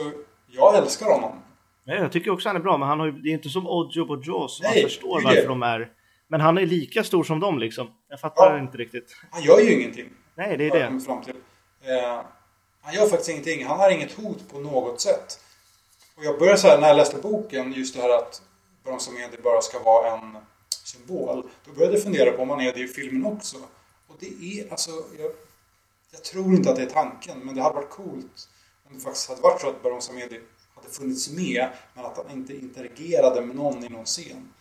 jag 0.52 0.78
älskar 0.78 1.06
honom. 1.06 1.39
Nej, 1.86 1.98
jag 1.98 2.12
tycker 2.12 2.31
också 2.31 2.48
han 2.48 2.56
är 2.56 2.61
bra, 2.61 2.78
men 2.78 2.89
han 2.89 3.01
har 3.01 3.11
det 3.11 3.28
är 3.28 3.32
inte 3.32 3.48
som 3.48 3.66
Oddjob 3.66 4.11
och 4.11 4.23
Jaws 4.27 4.62
man 4.62 4.73
förstår 4.82 5.20
varför 5.24 5.48
de 5.48 5.62
är. 5.62 5.93
Men 6.28 6.40
han 6.40 6.59
är 6.59 6.66
lika 6.66 7.05
stor 7.05 7.24
som 7.24 7.40
dem 7.40 7.59
liksom. 7.59 7.89
Jag 8.09 8.20
fattar 8.20 8.55
Ja. 8.56 8.59
inte 8.59 8.78
riktigt. 8.78 9.16
Han 9.31 9.43
gör 9.43 9.61
ju 9.61 9.73
ingenting. 9.81 10.11
Nej, 10.35 10.56
det 10.56 10.66
är 10.66 10.90
det. 10.93 11.01
fram 11.01 11.23
till. 11.23 11.36
Eh, 11.82 12.20
han 12.81 12.94
gör 12.94 13.06
faktiskt 13.06 13.31
ingenting. 13.31 13.66
Han 13.66 13.78
har 13.78 13.90
inget 13.90 14.12
hot 14.12 14.48
på 14.52 14.59
något 14.59 15.01
sätt. 15.01 15.40
Och 16.16 16.24
jag 16.24 16.39
började 16.39 16.59
så 16.59 16.69
här 16.69 16.81
när 16.81 16.89
jag 16.89 16.97
läste 16.97 17.16
boken, 17.16 17.73
just 17.73 17.94
det 17.94 18.01
här 18.01 18.19
att 18.19 18.43
Baron 18.85 19.01
Samedi 19.01 19.36
bara 19.43 19.61
ska 19.61 19.78
vara 19.78 20.16
en 20.16 20.36
symbol. 20.85 21.48
Då 21.65 21.73
började 21.73 21.94
jag 21.94 22.02
fundera 22.02 22.32
på 22.32 22.43
om 22.43 22.51
han 22.51 22.61
är 22.61 22.73
det 22.73 22.81
i 22.81 22.89
filmen 22.89 23.27
också. 23.27 23.56
Och 24.06 24.16
det 24.20 24.27
är 24.27 24.70
alltså, 24.70 24.90
jag, 25.19 25.31
jag 26.11 26.24
tror 26.24 26.55
inte 26.55 26.70
att 26.70 26.77
det 26.77 26.82
är 26.82 26.86
tanken, 26.86 27.39
men 27.39 27.55
det 27.55 27.62
hade 27.62 27.74
varit 27.74 27.90
coolt 27.90 28.48
om 28.89 28.94
det 28.94 29.01
faktiskt 29.01 29.28
hade 29.28 29.40
varit 29.40 29.61
så 29.61 29.69
att 29.69 29.82
Baron 29.82 30.02
Samedi 30.02 30.40
hade 30.74 30.89
funnits 30.89 31.31
med, 31.31 31.69
men 31.94 32.05
att 32.05 32.16
han 32.16 32.31
inte 32.31 32.55
interagerade 32.55 33.40
med 33.40 33.56
någon 33.56 33.85
i 33.85 33.89
någon 33.89 34.05
scen. 34.05 34.52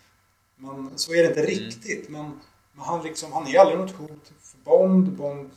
Men 0.56 0.92
så 0.96 1.14
är 1.14 1.24
det 1.24 1.30
inte 1.30 1.46
riktigt. 1.46 2.10
Men, 2.10 2.42
men 2.74 2.86
han, 2.86 3.04
liksom, 3.04 3.32
han 3.32 3.48
är 3.48 3.60
aldrig 3.60 3.80
något 3.80 3.92
hot 3.92 4.32
för 4.42 4.58
Bond. 4.58 5.12
Bond 5.12 5.52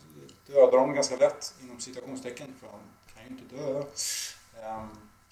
dödar 0.47 0.79
honom 0.79 0.95
ganska 0.95 1.17
lätt, 1.17 1.55
inom 1.63 1.81
citationstecken, 1.81 2.55
för 2.61 2.67
han 2.69 2.81
kan 3.15 3.23
ju 3.25 3.29
inte 3.31 3.57
dö. 3.57 3.83
Ehm, 4.63 4.89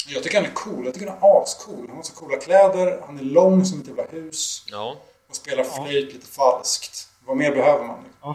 jag 0.09 0.23
tycker 0.23 0.36
han 0.41 0.51
är 0.51 0.55
cool. 0.55 0.85
Jag 0.85 0.95
tycker 0.95 1.07
han 1.07 1.19
är 1.19 1.43
ascool. 1.43 1.85
Han 1.89 1.97
har 1.97 2.03
så 2.03 2.15
coola 2.15 2.36
kläder, 2.39 3.01
han 3.07 3.19
är 3.19 3.23
lång 3.23 3.65
som 3.65 3.81
ett 3.81 3.86
jävla 3.86 4.05
hus 4.07 4.65
Ja. 4.70 4.97
och 5.28 5.36
spelar 5.36 5.65
flöjt 5.65 6.12
lite 6.15 6.27
falskt. 6.27 7.09
Vad 7.27 7.36
mer 7.36 7.51
behöver 7.51 7.85
man? 7.86 8.05
liksom? 8.05 8.35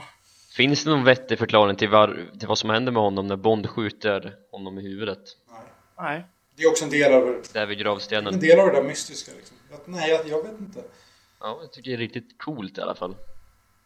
Finns 0.55 0.83
det 0.83 0.89
någon 0.89 1.03
vettig 1.03 1.39
förklaring 1.39 1.75
till, 1.75 1.89
var, 1.89 2.25
till 2.39 2.47
vad 2.47 2.57
som 2.57 2.69
händer 2.69 2.91
med 2.91 3.01
honom 3.01 3.27
när 3.27 3.35
Bond 3.35 3.69
skjuter 3.69 4.35
honom 4.51 4.79
i 4.79 4.81
huvudet? 4.81 5.19
Nej. 5.51 5.61
Nej. 5.97 6.25
Det 6.55 6.63
är 6.63 6.69
också 6.69 6.83
en 6.85 6.89
del 6.91 7.13
av, 7.13 7.43
Där 7.53 7.65
vid 7.65 7.77
en 7.77 7.83
gravstenen. 7.83 8.39
del 8.39 8.59
av 8.59 8.67
det 8.67 8.73
där 8.73 8.83
mystiska. 8.83 9.31
Liksom. 9.37 9.57
Att, 9.73 9.87
nej, 9.87 10.09
jag, 10.09 10.27
jag 10.27 10.43
vet 10.43 10.59
inte. 10.59 10.83
Ja, 11.39 11.57
jag 11.61 11.71
tycker 11.71 11.89
det 11.91 11.95
är 11.95 11.97
riktigt 11.97 12.37
coolt 12.37 12.77
i 12.77 12.81
alla 12.81 12.95
fall. 12.95 13.15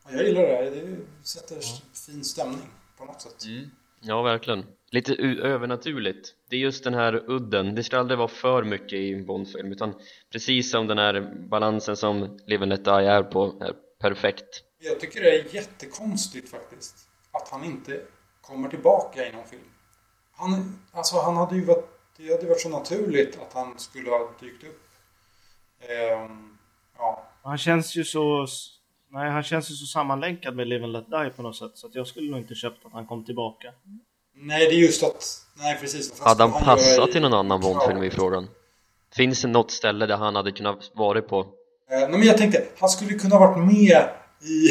Jag 0.10 0.24
gillar 0.26 0.42
det 0.42 0.56
här. 0.56 0.64
Det 0.64 0.98
sätter 1.28 1.60
fin 2.08 2.24
stämning 2.24 2.70
på 3.06 3.14
något 3.14 3.22
sätt. 3.22 3.46
Mm. 3.46 3.72
Ja, 4.02 4.22
verkligen. 4.22 4.66
Lite 4.92 5.14
övernaturligt. 5.44 6.34
Det 6.50 6.56
är 6.56 6.60
just 6.60 6.84
den 6.84 6.94
här 6.94 7.24
udden. 7.28 7.76
Det 7.76 7.84
ska 7.84 8.00
aldrig 8.00 8.18
vara 8.18 8.28
för 8.28 8.64
mycket 8.64 8.94
i 8.94 9.14
en 9.14 9.26
Bond-film 9.26 9.72
utan 9.72 9.94
precis 10.32 10.72
som 10.72 10.88
den 10.88 10.98
här 10.98 11.34
balansen 11.50 11.98
som 11.98 12.40
Live 12.46 12.64
and 12.64 12.70
Let 12.70 12.86
Die 12.86 12.92
är 12.92 13.24
på 13.24 13.58
är 13.62 13.74
perfekt. 14.00 14.64
Jag 14.80 15.00
tycker 15.00 15.22
det 15.22 15.40
är 15.40 15.56
jättekonstigt 15.56 16.50
faktiskt. 16.50 16.96
Att 17.32 17.50
han 17.50 17.64
inte 17.64 18.02
kommer 18.42 18.70
tillbaka 18.70 19.28
i 19.28 19.32
någon 19.32 19.46
film. 19.46 19.62
Han, 20.36 20.80
alltså 20.92 21.20
han 21.20 21.36
hade 21.38 21.56
ju 21.56 21.66
varit, 21.66 21.90
det 22.18 22.32
hade 22.32 22.48
varit 22.48 22.62
så 22.62 22.70
naturligt 22.70 23.40
att 23.42 23.54
han 23.54 23.80
skulle 23.80 24.10
ha 24.10 24.32
dykt 24.40 24.64
upp. 24.64 24.82
Ehm, 25.80 26.58
ja. 26.98 27.30
Han 27.44 27.58
känns 27.58 27.96
ju 27.96 28.04
så... 28.04 28.48
Nej, 29.14 29.30
han 29.32 29.44
känns 29.44 29.72
ju 29.72 29.76
så 29.76 29.86
sammanlänkad 29.86 30.56
med 30.56 30.68
Live 30.68 30.84
and 30.84 30.94
Let 30.94 31.10
Die 31.10 31.30
på 31.36 31.42
något 31.42 31.56
sätt. 31.56 31.72
Så 31.74 31.88
att 31.88 31.96
jag 31.96 32.08
skulle 32.08 32.32
nog 32.32 32.40
inte 32.40 32.56
köpt 32.56 32.86
att 32.86 32.92
han 32.94 33.06
kom 33.08 33.26
tillbaka. 33.26 33.68
Nej, 34.36 34.68
det 34.70 34.76
är 34.76 34.80
just 34.80 35.04
att... 35.04 35.24
Nej, 35.58 35.78
precis. 35.82 36.20
Hade 36.20 36.44
han 36.44 36.64
passat 36.64 37.10
i- 37.10 37.12
till 37.12 37.22
någon 37.22 37.34
annan 37.34 37.62
Bond-film 37.62 38.04
i 38.04 38.10
frågan? 38.10 38.48
Finns 39.16 39.42
det 39.42 39.48
något 39.48 39.72
ställe 39.72 40.06
där 40.06 40.18
han 40.18 40.36
hade 40.36 40.52
kunnat 40.52 40.92
varit 40.96 41.28
på? 41.28 41.40
Eh, 41.40 41.46
nej, 42.00 42.10
men 42.10 42.24
jag 42.24 42.38
tänkte, 42.38 42.64
han 42.80 42.90
skulle 42.90 43.14
kunna 43.14 43.40
varit 43.40 43.58
med 43.58 44.10
i, 44.42 44.70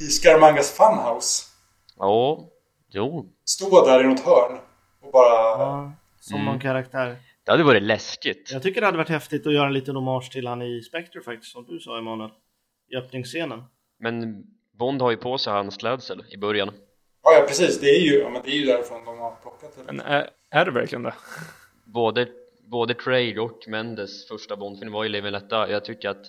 i 0.04 0.06
Scaramangas 0.08 0.70
Funhouse. 0.76 1.44
Ja, 1.98 2.48
jo. 2.90 3.32
Stå 3.44 3.86
där 3.86 4.04
i 4.04 4.06
något 4.06 4.20
hörn 4.20 4.58
och 5.02 5.12
bara... 5.12 5.34
Ja, 5.34 5.92
som 6.20 6.34
Mm. 6.36 6.46
någon 6.46 6.60
karaktär. 6.60 7.16
Det 7.44 7.50
hade 7.50 7.64
varit 7.64 7.82
läskigt. 7.82 8.50
Jag 8.52 8.62
tycker 8.62 8.80
det 8.80 8.86
hade 8.86 8.98
varit 8.98 9.08
häftigt 9.08 9.46
att 9.46 9.52
göra 9.54 9.66
en 9.66 9.72
liten 9.72 9.96
hommage 9.96 10.32
till 10.32 10.46
han 10.46 10.62
i 10.62 10.82
Spectre 10.82 11.20
faktiskt, 11.20 11.52
som 11.52 11.64
du 11.66 11.80
sa 11.80 11.98
Emanuel. 11.98 12.30
I 12.88 12.96
öppningsscenen. 12.96 13.64
Men 13.98 14.46
Bond 14.72 15.02
har 15.02 15.10
ju 15.10 15.16
på 15.16 15.38
sig 15.38 15.52
hans 15.52 15.76
klädsel 15.76 16.24
i 16.28 16.36
början. 16.36 16.70
Ja, 17.22 17.32
ja, 17.32 17.44
precis. 17.48 17.80
Det 17.80 17.86
är 17.86 18.00
ju, 18.00 18.18
ja, 18.18 18.28
men 18.28 18.42
det 18.42 18.50
är 18.50 18.56
ju 18.56 18.66
därifrån 18.66 19.04
de 19.04 19.18
har 19.18 19.36
plockat 19.42 19.76
det. 19.76 19.92
Men 19.92 20.00
är, 20.00 20.30
är 20.50 20.64
det 20.64 20.70
verkligen 20.70 21.02
det? 21.02 21.14
Både, 21.84 22.28
både 22.60 22.94
Craig 22.94 23.40
och 23.40 23.64
Mendes 23.68 24.28
första 24.28 24.56
Bond-film 24.56 24.92
var 24.92 25.04
ju 25.04 25.08
Live 25.08 25.30
Let 25.30 25.50
Die. 25.50 25.66
Jag 25.70 25.84
tycker 25.84 26.08
att 26.08 26.26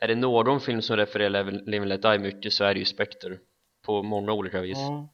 är 0.00 0.08
det 0.08 0.14
någon 0.14 0.60
film 0.60 0.82
som 0.82 0.96
refererar 0.96 1.44
Live 1.66 1.86
Let 1.86 2.02
Die 2.02 2.18
mycket 2.18 2.52
så 2.52 2.64
är 2.64 2.74
det 2.74 2.78
ju 2.78 2.84
Spectre. 2.84 3.38
På 3.82 4.02
många 4.02 4.32
olika 4.32 4.60
vis. 4.60 4.78
Ja. 4.78 5.08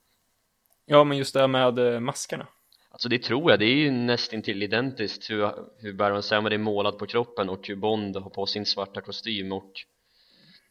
Ja, 0.84 1.04
men 1.04 1.18
just 1.18 1.34
det 1.34 1.40
här 1.40 1.48
med 1.48 1.78
eh, 1.78 2.00
maskerna. 2.00 2.46
Alltså 2.90 3.08
det 3.08 3.22
tror 3.22 3.50
jag, 3.50 3.58
det 3.58 3.64
är 3.64 3.74
ju 3.74 3.90
nästintill 3.90 4.62
identiskt 4.62 5.30
hur, 5.30 5.50
hur 5.78 5.92
Baron 5.92 6.22
Samedi 6.22 6.54
är 6.54 6.58
målad 6.58 6.98
på 6.98 7.06
kroppen 7.06 7.48
och 7.48 7.68
hur 7.68 7.76
Bond 7.76 8.16
har 8.16 8.30
på 8.30 8.46
sin 8.46 8.66
svarta 8.66 9.00
kostym 9.00 9.52
och 9.52 9.72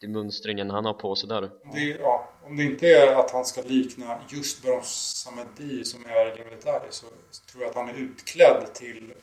det 0.02 0.08
mönstringen 0.08 0.70
han 0.70 0.86
har 0.86 0.94
på 0.94 1.16
sig 1.16 1.30
där. 1.30 1.44
Om 1.44 1.72
det, 1.74 1.80
ja, 1.80 2.30
om 2.44 2.58
det 2.58 2.64
inte 2.64 2.88
är 2.88 3.16
att 3.16 3.32
han 3.32 3.46
ska 3.46 3.62
likna 3.62 4.20
just 4.30 4.64
Baron 4.64 4.84
Samedi 4.84 5.84
som 5.84 6.06
är 6.06 6.34
i 6.34 6.38
Live 6.38 6.50
Let 6.50 6.62
Die 6.62 6.92
så 6.92 7.06
tror 7.52 7.64
jag 7.64 7.70
att 7.70 7.76
han 7.76 7.90
är 7.90 7.94
utklädd 7.94 8.74
till 8.74 9.14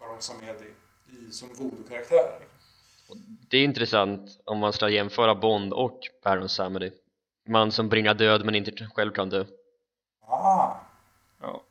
Baron 0.00 0.20
Samedi 0.20 0.70
i, 1.06 1.32
som 1.32 1.48
voodoo-karaktär. 1.48 2.30
Det 3.50 3.56
är 3.56 3.64
intressant 3.64 4.40
om 4.44 4.58
man 4.58 4.72
ska 4.72 4.88
jämföra 4.88 5.34
Bond 5.34 5.72
och 5.72 6.00
Baron 6.24 6.48
Samedi. 6.48 6.92
Man 7.48 7.72
som 7.72 7.88
bringar 7.88 8.14
död 8.14 8.44
men 8.44 8.54
inte 8.54 8.72
själv 8.94 9.12
kan 9.12 9.30
dö. 9.30 9.44
Ah. 10.26 10.74
Ja. 11.40 11.62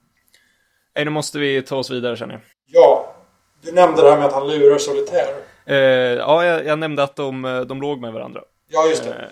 Nej, 0.96 1.06
nu 1.06 1.12
måste 1.12 1.40
vi 1.40 1.62
ta 1.62 1.76
oss 1.78 1.92
vidare 1.92 2.18
känner 2.18 2.34
jag. 2.34 2.42
Ja, 2.66 3.16
du 3.62 3.72
nämnde 3.72 4.02
det 4.02 4.10
här 4.10 4.18
med 4.18 4.26
att 4.26 4.34
han 4.34 4.48
lurar 4.48 4.78
Solitär. 4.78 5.49
Eh, 5.70 5.76
ja, 6.18 6.46
jag, 6.46 6.66
jag 6.66 6.80
nämnde 6.80 7.04
att 7.04 7.16
de, 7.16 7.46
eh, 7.46 7.62
de 7.62 7.82
låg 7.82 8.02
med 8.02 8.14
varandra. 8.14 8.42
Ja, 8.68 8.88
just 8.90 9.04
det. 9.04 9.30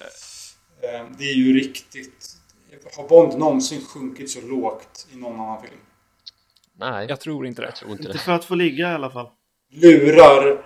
Eh, 0.81 1.05
Det 1.17 1.23
är 1.23 1.33
ju 1.35 1.53
riktigt... 1.53 2.33
Har 2.97 3.07
Bond 3.07 3.39
någonsin 3.39 3.81
sjunkit 3.85 4.29
så 4.29 4.41
lågt 4.41 5.07
i 5.13 5.17
någon 5.17 5.39
annan 5.39 5.61
film? 5.61 5.79
Nej, 6.79 7.05
Jag 7.09 7.19
tror 7.19 7.45
inte 7.47 7.61
det. 7.61 7.67
jag 7.67 7.75
tror 7.75 7.91
inte 7.91 8.01
Inte 8.03 8.13
det. 8.13 8.19
för 8.19 8.31
att 8.31 8.45
få 8.45 8.55
ligga 8.55 8.91
i 8.91 8.93
alla 8.93 9.09
fall. 9.09 9.29
Lurar... 9.71 10.63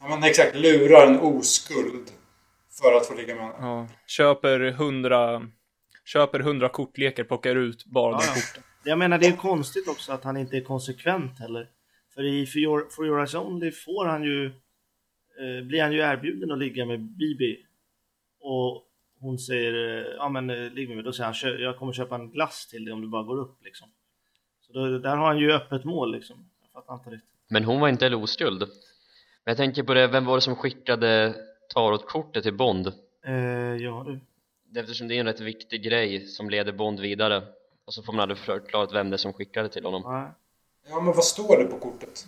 Ja, 0.00 0.08
men 0.08 0.22
exakt. 0.24 0.54
Lurar 0.56 1.06
en 1.06 1.20
oskuld 1.20 2.10
för 2.80 2.92
att 2.96 3.06
få 3.06 3.14
ligga 3.14 3.34
med 3.34 3.44
henne. 3.44 3.56
Ja. 3.60 3.88
Köper 4.06 4.60
hundra 4.60 5.42
Köper 6.04 6.40
hundra 6.40 6.68
kortlekar, 6.68 7.24
plockar 7.24 7.56
ut 7.56 7.84
bara 7.84 8.12
Ja, 8.12 8.18
de 8.18 8.24
ja. 8.26 8.32
korten. 8.34 8.62
Jag 8.84 8.98
menar 8.98 9.18
det 9.18 9.26
är 9.26 9.36
konstigt 9.36 9.88
också 9.88 10.12
att 10.12 10.24
han 10.24 10.36
inte 10.36 10.56
är 10.56 10.60
konsekvent 10.60 11.38
heller. 11.38 11.68
För 12.14 12.24
i 12.24 12.46
For 12.46 12.58
Your, 12.58 12.86
For 12.90 13.06
Your 13.06 13.18
Eyes 13.18 13.34
Only 13.34 13.70
får 13.72 14.06
han 14.06 14.22
ju 14.22 14.52
eh, 15.38 15.64
blir 15.66 15.82
han 15.82 15.92
ju 15.92 15.98
erbjuden 15.98 16.50
att 16.52 16.58
ligga 16.58 16.86
med 16.86 17.00
Bibi. 17.00 17.66
Och 18.40 18.84
hon 19.20 19.38
säger 19.38 19.98
eh, 19.98 20.14
ja 20.16 20.28
men 20.28 20.50
eh, 20.50 20.70
ligg 20.72 20.88
med 20.88 20.96
mig. 20.96 21.04
Då 21.04 21.12
säger 21.12 21.24
han 21.24 21.34
"Kö- 21.34 21.58
jag 21.58 21.78
kommer 21.78 21.92
köpa 21.92 22.14
en 22.14 22.30
glass 22.30 22.66
till 22.66 22.84
dig 22.84 22.92
om 22.94 23.00
du 23.00 23.08
bara 23.08 23.22
går 23.22 23.38
upp 23.38 23.64
liksom. 23.64 23.88
Så 24.66 24.72
då, 24.72 24.98
där 24.98 25.16
har 25.16 25.26
han 25.26 25.38
ju 25.38 25.52
öppet 25.52 25.84
mål 25.84 26.12
liksom. 26.12 26.36
Jag 26.62 26.72
fattar 26.72 26.94
inte 26.94 27.10
riktigt. 27.10 27.30
Men 27.48 27.64
hon 27.64 27.80
var 27.80 27.88
inte 27.88 28.04
heller 28.04 28.22
oskuld. 28.22 28.58
Men 29.44 29.50
jag 29.50 29.56
tänker 29.56 29.82
på 29.82 29.94
det, 29.94 30.06
vem 30.06 30.24
var 30.24 30.34
det 30.34 30.40
som 30.40 30.56
skickade 30.56 31.34
tarotkortet 31.74 32.42
till 32.42 32.54
Bond? 32.54 32.86
Eh, 33.26 33.32
ja 33.76 34.06
du. 34.06 34.20
Eftersom 34.80 35.08
det 35.08 35.14
är 35.16 35.20
en 35.20 35.26
rätt 35.26 35.40
viktig 35.40 35.82
grej 35.82 36.26
som 36.26 36.50
leder 36.50 36.72
Bond 36.72 37.00
vidare. 37.00 37.42
Och 37.84 37.94
så 37.94 38.02
får 38.02 38.12
man 38.12 38.20
aldrig 38.22 38.38
förklarat 38.38 38.92
vem 38.94 39.10
det 39.10 39.16
är 39.16 39.18
som 39.18 39.32
skickade 39.32 39.68
till 39.68 39.84
honom. 39.84 40.02
Nej. 40.06 40.30
Ja, 40.88 41.00
men 41.00 41.06
vad 41.14 41.24
står 41.24 41.58
det 41.58 41.64
på 41.64 41.78
kortet? 41.78 42.26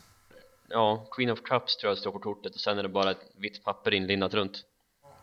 Ja, 0.68 1.06
Queen 1.10 1.30
of 1.30 1.43
Cups 1.43 1.76
tror 1.76 1.90
jag 1.90 1.98
står 1.98 2.12
på 2.12 2.18
kortet 2.18 2.55
och 2.55 2.60
sen 2.60 2.78
är 2.78 2.82
det 2.82 2.88
bara 2.88 3.10
ett 3.10 3.26
vitt 3.36 3.64
papper 3.64 3.94
inlindat 3.94 4.34
runt. 4.34 4.64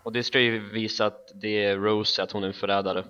Och 0.04 0.14
det 0.14 0.24
ska 0.24 0.40
ju 0.40 0.60
visa 0.60 1.06
att 1.06 1.32
det 1.34 1.66
är 1.66 1.78
Rose, 1.78 2.24
att 2.24 2.32
hon 2.32 2.44
är 2.44 2.48
en 2.48 2.54
förrädare. 2.54 3.04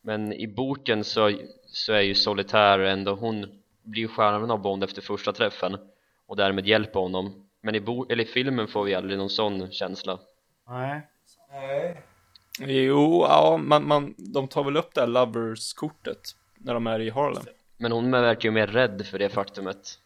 Men 0.00 0.32
i 0.32 0.46
boken 0.46 1.04
så, 1.04 1.32
så 1.66 1.92
är 1.92 2.00
ju 2.00 2.14
Solitär 2.14 2.78
ändå, 2.78 3.14
hon 3.14 3.60
blir 3.82 4.02
ju 4.02 4.08
stjärnan 4.08 4.50
av 4.50 4.62
Bond 4.62 4.84
efter 4.84 5.02
första 5.02 5.32
träffen 5.32 5.76
och 6.26 6.36
därmed 6.36 6.66
hjälper 6.66 7.00
honom. 7.00 7.48
Men 7.60 7.74
i, 7.74 7.80
bo, 7.80 8.06
eller 8.08 8.24
i 8.24 8.26
filmen 8.26 8.68
får 8.68 8.84
vi 8.84 8.94
aldrig 8.94 9.18
någon 9.18 9.30
sån 9.30 9.70
känsla. 9.70 10.18
Nej. 10.68 11.00
Nej. 11.50 12.04
Jo, 12.58 13.26
ja, 13.28 13.60
man, 13.62 13.88
man, 13.88 14.14
de 14.18 14.48
tar 14.48 14.64
väl 14.64 14.76
upp 14.76 14.94
det 14.94 15.00
här 15.00 15.08
Lovers-kortet 15.08 16.36
när 16.58 16.74
de 16.74 16.86
är 16.86 17.00
i 17.00 17.10
Harlem. 17.10 17.42
Men 17.76 17.92
hon 17.92 18.10
verkar 18.10 18.48
ju 18.48 18.50
mer 18.50 18.66
rädd 18.66 19.06
för 19.06 19.18
det 19.18 19.28
faktumet 19.28 19.98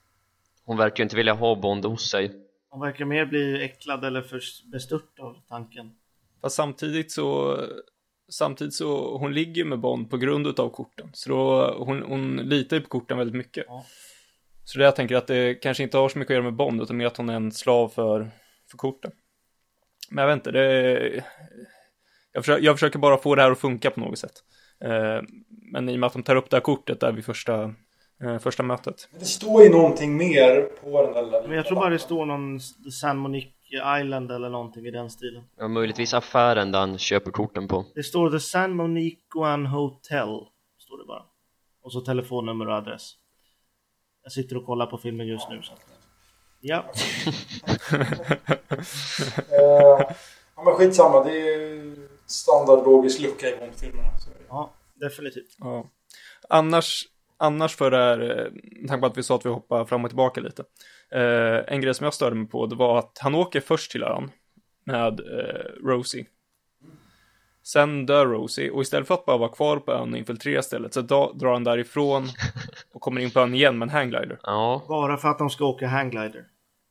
Hon 0.64 0.76
verkar 0.76 0.96
ju 0.98 1.02
inte 1.02 1.16
vilja 1.16 1.32
ha 1.32 1.54
Bond 1.54 1.84
hos 1.84 2.10
sig 2.10 2.40
Hon 2.74 2.80
verkar 2.80 3.04
mer 3.04 3.26
bli 3.26 3.64
äcklad 3.64 4.04
eller 4.04 4.22
för 4.22 4.40
bestört 4.72 5.18
av 5.18 5.36
tanken. 5.48 5.94
Fast 6.40 6.56
samtidigt 6.56 7.12
så, 7.12 7.58
samtidigt 8.28 8.74
så, 8.74 9.18
hon 9.18 9.34
ligger 9.34 9.64
med 9.64 9.78
Bond 9.78 10.10
på 10.10 10.16
grund 10.16 10.46
utav 10.46 10.70
korten. 10.70 11.10
Så 11.12 11.30
då, 11.30 11.74
hon, 11.78 12.02
hon 12.02 12.36
litar 12.36 12.76
ju 12.76 12.82
på 12.82 12.88
korten 12.88 13.18
väldigt 13.18 13.36
mycket. 13.36 13.64
Ja. 13.68 13.84
Så 14.64 14.78
det 14.78 14.84
jag 14.84 14.96
tänker 14.96 15.16
att 15.16 15.26
det 15.26 15.54
kanske 15.54 15.82
inte 15.82 15.98
har 15.98 16.08
så 16.08 16.18
mycket 16.18 16.30
att 16.30 16.34
göra 16.34 16.44
med 16.44 16.54
Bond, 16.54 16.82
utan 16.82 16.96
mer 16.96 17.06
att 17.06 17.16
hon 17.16 17.28
är 17.28 17.34
en 17.34 17.52
slav 17.52 17.88
för, 17.88 18.30
för 18.70 18.76
korten. 18.78 19.12
Men 20.10 20.22
jag 20.22 20.28
vet 20.28 20.36
inte, 20.36 20.50
det 20.50 21.24
jag 22.32 22.44
försöker, 22.44 22.64
jag 22.64 22.74
försöker 22.74 22.98
bara 22.98 23.18
få 23.18 23.34
det 23.34 23.42
här 23.42 23.50
att 23.50 23.58
funka 23.60 23.90
på 23.90 24.00
något 24.00 24.18
sätt. 24.18 24.44
Eh, 24.84 25.22
Men 25.72 25.88
i 25.88 25.94
och 25.94 26.00
med 26.00 26.06
att 26.06 26.12
de 26.12 26.22
tar 26.22 26.36
upp 26.36 26.50
det 26.50 26.56
här 26.56 26.62
kortet 26.62 27.00
där 27.00 27.12
vid 27.12 27.24
första, 27.24 27.74
första 28.40 28.62
mötet. 28.62 29.08
Men 29.10 29.20
det 29.20 29.26
står 29.26 29.62
ju 29.62 29.70
någonting 29.70 30.16
mer 30.16 30.62
på 30.82 31.02
den 31.02 31.12
där 31.12 31.48
Men 31.48 31.56
jag 31.56 31.66
tror 31.66 31.76
bara 31.76 31.90
det 31.90 31.98
står 31.98 32.26
någon 32.26 32.60
San 33.00 33.18
Monique 33.18 33.50
Island 34.00 34.32
eller 34.32 34.48
någonting 34.48 34.86
i 34.86 34.90
den 34.90 35.10
stilen. 35.10 35.42
Ja, 35.56 35.68
möjligtvis 35.68 36.14
affären 36.14 36.72
där 36.72 36.78
han 36.78 36.98
köper 36.98 37.30
korten 37.30 37.68
på 37.68 37.84
Det 37.94 38.02
står 38.02 38.30
The 38.30 38.40
San 38.40 38.76
Moniquan 38.76 39.66
Hotel. 39.66 40.28
Står 40.78 40.98
det 40.98 41.04
bara. 41.06 41.22
Och 41.82 41.92
så 41.92 42.00
telefonnummer 42.00 42.68
och 42.68 42.74
adress. 42.74 43.12
Jag 44.22 44.32
sitter 44.32 44.56
och 44.56 44.66
kollar 44.66 44.86
på 44.86 44.98
filmen 44.98 45.26
just 45.26 45.48
nu. 45.50 45.62
Så. 45.62 45.72
Ja, 46.60 46.84
Eh, 49.50 50.14
ja 50.56 50.62
men 50.64 50.74
skitsamma, 50.74 51.24
det 51.24 51.30
är 51.30 51.58
ju 51.58 52.08
standardlogisk 52.26 53.20
lucka 53.20 53.46
i 53.48 53.56
Bond-filmerna. 53.60 54.08
ja 54.48 54.72
definitivt. 54.94 55.56
Ja. 55.58 55.86
Annars, 56.48 57.04
annars 57.44 57.76
för 57.76 57.90
det 57.90 57.96
här, 57.96 58.20
eh, 58.20 58.52
med 58.80 58.88
tanke 58.88 59.00
på 59.00 59.06
att 59.06 59.18
vi 59.18 59.22
sa 59.22 59.34
att 59.34 59.46
vi 59.46 59.50
hoppar 59.50 59.84
fram 59.84 60.04
och 60.04 60.10
tillbaka 60.10 60.40
lite. 60.40 60.64
Eh, 61.12 61.72
en 61.74 61.80
grej 61.80 61.94
som 61.94 62.04
jag 62.04 62.14
störde 62.14 62.36
mig 62.36 62.48
på, 62.48 62.66
det 62.66 62.76
var 62.76 62.98
att 62.98 63.18
han 63.20 63.34
åker 63.34 63.60
först 63.60 63.90
till 63.90 64.02
ön 64.02 64.30
med 64.84 65.20
eh, 65.20 65.86
Rosie. 65.86 66.26
Sen 67.62 68.06
dör 68.06 68.26
Rosie 68.26 68.70
och 68.70 68.82
istället 68.82 69.08
för 69.08 69.14
att 69.14 69.24
bara 69.26 69.36
vara 69.36 69.48
kvar 69.48 69.76
på 69.76 69.92
ön 69.92 70.12
och 70.12 70.18
infiltrera 70.18 70.62
stället 70.62 70.94
så 70.94 71.00
drar 71.32 71.52
han 71.52 71.64
därifrån 71.64 72.24
och 72.92 73.00
kommer 73.00 73.20
in 73.20 73.30
på 73.30 73.40
ön 73.40 73.54
igen 73.54 73.78
med 73.78 73.86
en 73.86 73.90
hangglider. 73.90 74.38
Ja, 74.42 74.82
Bara 74.88 75.16
för 75.16 75.28
att 75.28 75.38
de 75.38 75.50
ska 75.50 75.64
åka 75.64 75.86
hangglider. 75.88 76.44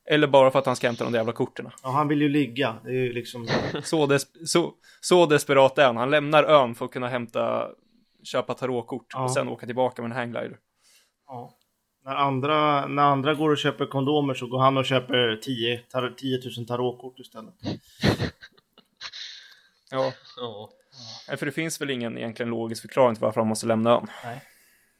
Eller 0.09 0.27
bara 0.27 0.51
för 0.51 0.59
att 0.59 0.65
han 0.65 0.75
ska 0.75 0.87
hämta 0.87 1.03
de 1.03 1.13
där 1.13 1.19
jävla 1.19 1.33
korten. 1.33 1.69
Ja, 1.83 1.89
han 1.89 2.07
vill 2.07 2.21
ju 2.21 2.29
ligga. 2.29 2.75
Det 2.83 2.89
är 2.89 2.93
ju 2.93 3.13
liksom... 3.13 3.47
Så, 3.83 4.05
des- 4.05 4.47
så, 4.47 4.73
så 5.01 5.25
desperat 5.25 5.77
är 5.77 5.85
han. 5.85 5.97
Han 5.97 6.09
lämnar 6.11 6.43
ön 6.43 6.75
för 6.75 6.85
att 6.85 6.91
kunna 6.91 7.07
hämta, 7.07 7.67
köpa 8.23 8.53
tarotkort 8.53 9.05
Ja. 9.13 9.23
och 9.23 9.31
sen 9.31 9.47
åka 9.47 9.65
tillbaka 9.65 10.01
med 10.01 10.11
en 10.11 10.17
hangglider. 10.17 10.57
Ja. 11.27 11.57
När 12.05 12.15
andra, 12.15 12.87
när 12.87 13.03
andra 13.03 13.33
går 13.33 13.49
och 13.49 13.57
köper 13.57 13.85
kondomer 13.85 14.33
så 14.33 14.47
går 14.47 14.59
han 14.59 14.77
och 14.77 14.85
köper 14.85 15.35
10, 15.43 15.77
tar, 15.77 16.13
10 16.17 16.39
000 16.57 16.67
tarotkort 16.67 17.19
istället. 17.19 17.53
Ja, 19.91 20.13
ja. 20.37 20.69
Nej, 21.27 21.37
för 21.37 21.45
det 21.45 21.51
finns 21.51 21.81
väl 21.81 21.89
ingen 21.89 22.17
egentligen 22.17 22.49
logisk 22.49 22.81
förklaring 22.81 23.15
till 23.15 23.21
varför 23.21 23.41
han 23.41 23.47
måste 23.47 23.65
lämna 23.67 23.89
ön. 23.91 24.07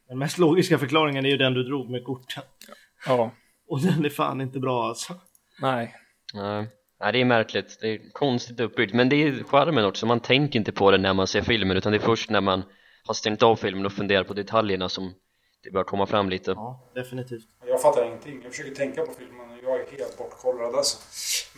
Den 0.07 0.17
mest 0.17 0.37
logiska 0.37 0.77
förklaringen 0.77 1.25
är 1.25 1.29
ju 1.29 1.37
den 1.37 1.53
du 1.53 1.63
drog 1.63 1.89
med 1.89 2.03
korten. 2.03 2.43
Ja, 3.05 3.31
Och 3.67 3.81
den 3.81 4.05
är 4.05 4.09
fan 4.09 4.41
inte 4.41 4.59
bra 4.59 4.87
alltså. 4.87 5.13
nej. 5.61 5.95
Nej, 6.33 6.67
Nej, 6.99 7.11
det 7.13 7.21
är 7.21 7.25
märkligt, 7.25 7.77
det 7.81 7.87
är 7.87 7.99
konstigt 8.11 8.59
uppbyggt 8.59 8.93
Men 8.93 9.09
det 9.09 9.15
är 9.15 9.43
charmen 9.43 9.85
också, 9.85 10.05
man 10.05 10.19
tänker 10.19 10.59
inte 10.59 10.71
på 10.71 10.91
det 10.91 10.97
när 10.97 11.13
man 11.13 11.27
ser 11.27 11.41
filmen 11.41 11.77
Utan 11.77 11.91
det 11.91 11.97
är 11.97 12.05
först 12.05 12.29
när 12.29 12.41
man 12.41 12.63
har 13.07 13.13
stängt 13.13 13.43
av 13.43 13.55
filmen 13.55 13.85
och 13.85 13.93
funderar 13.93 14.23
på 14.23 14.33
detaljerna 14.33 14.89
som 14.89 15.13
det 15.63 15.71
börjar 15.71 15.85
komma 15.85 16.05
fram 16.05 16.29
lite 16.29 16.51
Ja, 16.51 16.79
definitivt. 16.93 17.47
Jag 17.65 17.81
fattar 17.81 18.05
ingenting. 18.05 18.41
Jag 18.43 18.51
försöker 18.51 18.75
tänka 18.75 19.05
på 19.05 19.13
filmen 19.13 19.49
och 19.51 19.57
jag 19.63 19.79
är 19.81 19.91
helt 19.97 20.17
bortkollrad 20.17 20.75
alltså. 20.75 20.97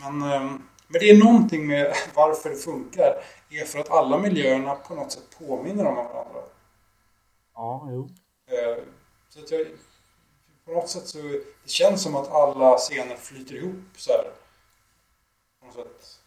Men, 0.00 0.22
ehm, 0.32 0.48
men 0.88 1.00
det 1.00 1.10
är 1.10 1.24
någonting 1.24 1.66
med 1.66 1.94
varför 2.14 2.50
det 2.50 2.56
funkar. 2.56 3.22
är 3.50 3.64
för 3.64 3.78
att 3.78 3.90
alla 3.90 4.18
miljöerna 4.18 4.74
på 4.74 4.94
något 4.94 5.12
sätt 5.12 5.38
påminner 5.38 5.84
om 5.86 5.94
varandra. 5.94 6.42
Ja, 7.54 7.88
jo. 7.90 8.08
Eh, 8.50 8.82
Så 9.28 9.40
att 9.40 9.50
jag, 9.50 9.66
på 10.64 10.72
något 10.72 10.88
sätt 10.90 11.06
så 11.06 11.18
det 11.64 11.70
känns 11.70 12.02
som 12.02 12.16
att 12.16 12.30
alla 12.30 12.78
scener 12.78 13.16
flyter 13.16 13.54
ihop 13.54 13.84
så 13.96 14.12
här. 14.12 14.30
På 15.60 15.66
något 15.66 15.74
sätt. 15.74 16.20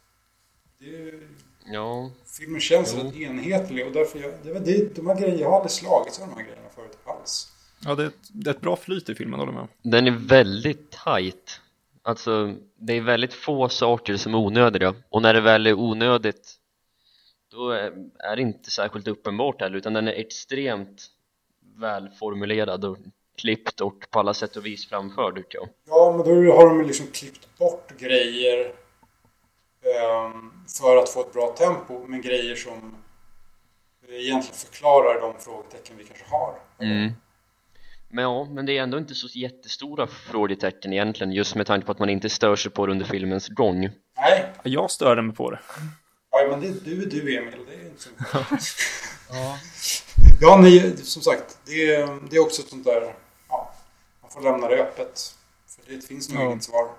Det 0.79 0.85
är, 0.85 0.89
ju- 0.89 1.29
Ja, 1.71 2.11
filmen 2.37 2.61
känns 2.61 2.95
rätt 2.95 3.15
enhetlig 3.15 3.87
och 3.87 3.91
därför 3.93 4.19
jag, 4.19 4.31
det, 4.43 4.53
var 4.53 4.59
det, 4.59 4.95
de 4.95 5.07
här 5.07 5.15
grejerna, 5.15 5.39
jag 5.39 5.49
har 5.49 5.55
aldrig 5.55 5.71
slagits 5.71 6.21
av 6.21 6.27
de 6.27 6.35
här 6.35 6.43
grejerna 6.43 6.69
förut 6.75 6.97
alls. 7.05 7.51
Ja, 7.85 7.95
det 7.95 8.03
är, 8.03 8.07
ett, 8.07 8.29
det 8.33 8.49
är 8.49 8.53
ett 8.53 8.61
bra 8.61 8.75
flyt 8.75 9.09
i 9.09 9.15
filmen, 9.15 9.39
håller 9.39 9.53
med 9.53 9.67
den 9.81 10.07
är 10.07 10.11
väldigt 10.11 10.91
tight. 10.91 11.61
Alltså, 12.01 12.53
det 12.75 12.93
är 12.93 13.01
väldigt 13.01 13.33
få 13.33 13.69
saker 13.69 14.17
som 14.17 14.33
är 14.33 14.37
onödiga. 14.37 14.95
Och 15.09 15.21
när 15.21 15.33
det 15.33 15.41
väl 15.41 15.67
är 15.67 15.73
onödigt 15.73 16.55
Då 17.51 17.71
är 18.19 18.35
det 18.35 18.41
inte 18.41 18.71
särskilt 18.71 19.07
uppenbart 19.07 19.61
heller 19.61 19.77
Utan 19.77 19.93
den 19.93 20.07
är 20.07 20.11
extremt 20.13 21.07
välformulerad 21.75 22.85
och 22.85 22.97
klippt 23.37 23.81
och 23.81 24.05
på 24.09 24.19
alla 24.19 24.33
sätt 24.33 24.55
och 24.55 24.65
vis 24.65 24.89
framförd 24.89 25.35
tycker 25.35 25.57
jag. 25.57 25.69
Ja, 25.87 26.13
men 26.17 26.45
då 26.45 26.53
har 26.53 26.69
de 26.69 26.79
ju 26.79 26.87
liksom 26.87 27.07
klippt 27.07 27.57
bort 27.57 27.99
grejer 27.99 28.73
för 30.77 30.97
att 30.97 31.09
få 31.09 31.21
ett 31.21 31.33
bra 31.33 31.55
tempo 31.57 32.07
med 32.07 32.23
grejer 32.23 32.55
som 32.55 32.95
egentligen 34.09 34.57
förklarar 34.57 35.21
de 35.21 35.33
frågetecken 35.39 35.97
vi 35.97 36.03
kanske 36.03 36.25
har. 36.29 36.55
Mm. 36.79 37.11
Men 38.09 38.23
ja, 38.23 38.43
men 38.51 38.65
det 38.65 38.77
är 38.77 38.83
ändå 38.83 38.97
inte 38.97 39.15
så 39.15 39.27
jättestora 39.27 40.07
frågetecken 40.07 40.93
egentligen 40.93 41.31
just 41.33 41.55
med 41.55 41.67
tanke 41.67 41.85
på 41.85 41.91
att 41.91 41.99
man 41.99 42.09
inte 42.09 42.29
stör 42.29 42.55
sig 42.55 42.71
på 42.71 42.85
det 42.85 42.91
under 42.91 43.05
filmens 43.05 43.47
gång. 43.47 43.79
Nej, 43.79 44.51
Ja, 44.55 44.61
Jag 44.63 44.91
störde 44.91 45.21
mig 45.21 45.35
på 45.35 45.51
det. 45.51 45.59
ja, 46.31 46.47
men 46.49 46.61
det 46.61 46.67
är 46.67 46.71
du, 46.71 47.05
du 47.05 47.37
Emil. 47.37 47.59
Det 47.69 47.75
är 47.75 47.85
inte 47.85 48.01
så 48.03 48.09
Ja. 49.29 49.57
ja, 50.41 50.57
nej, 50.61 50.97
som 50.97 51.21
sagt. 51.21 51.57
Det 51.65 51.93
är, 51.95 52.29
det 52.29 52.35
är 52.35 52.39
också 52.41 52.61
ett 52.61 52.67
sånt 52.69 52.85
där... 52.85 53.15
Ja, 53.49 53.73
man 54.21 54.31
får 54.31 54.41
lämna 54.41 54.67
det 54.67 54.77
öppet. 54.81 55.35
För 55.67 55.93
det 55.93 56.01
finns 56.01 56.29
nog 56.29 56.43
Ja. 56.43 56.51
inget 56.51 56.63
svar. 56.63 56.89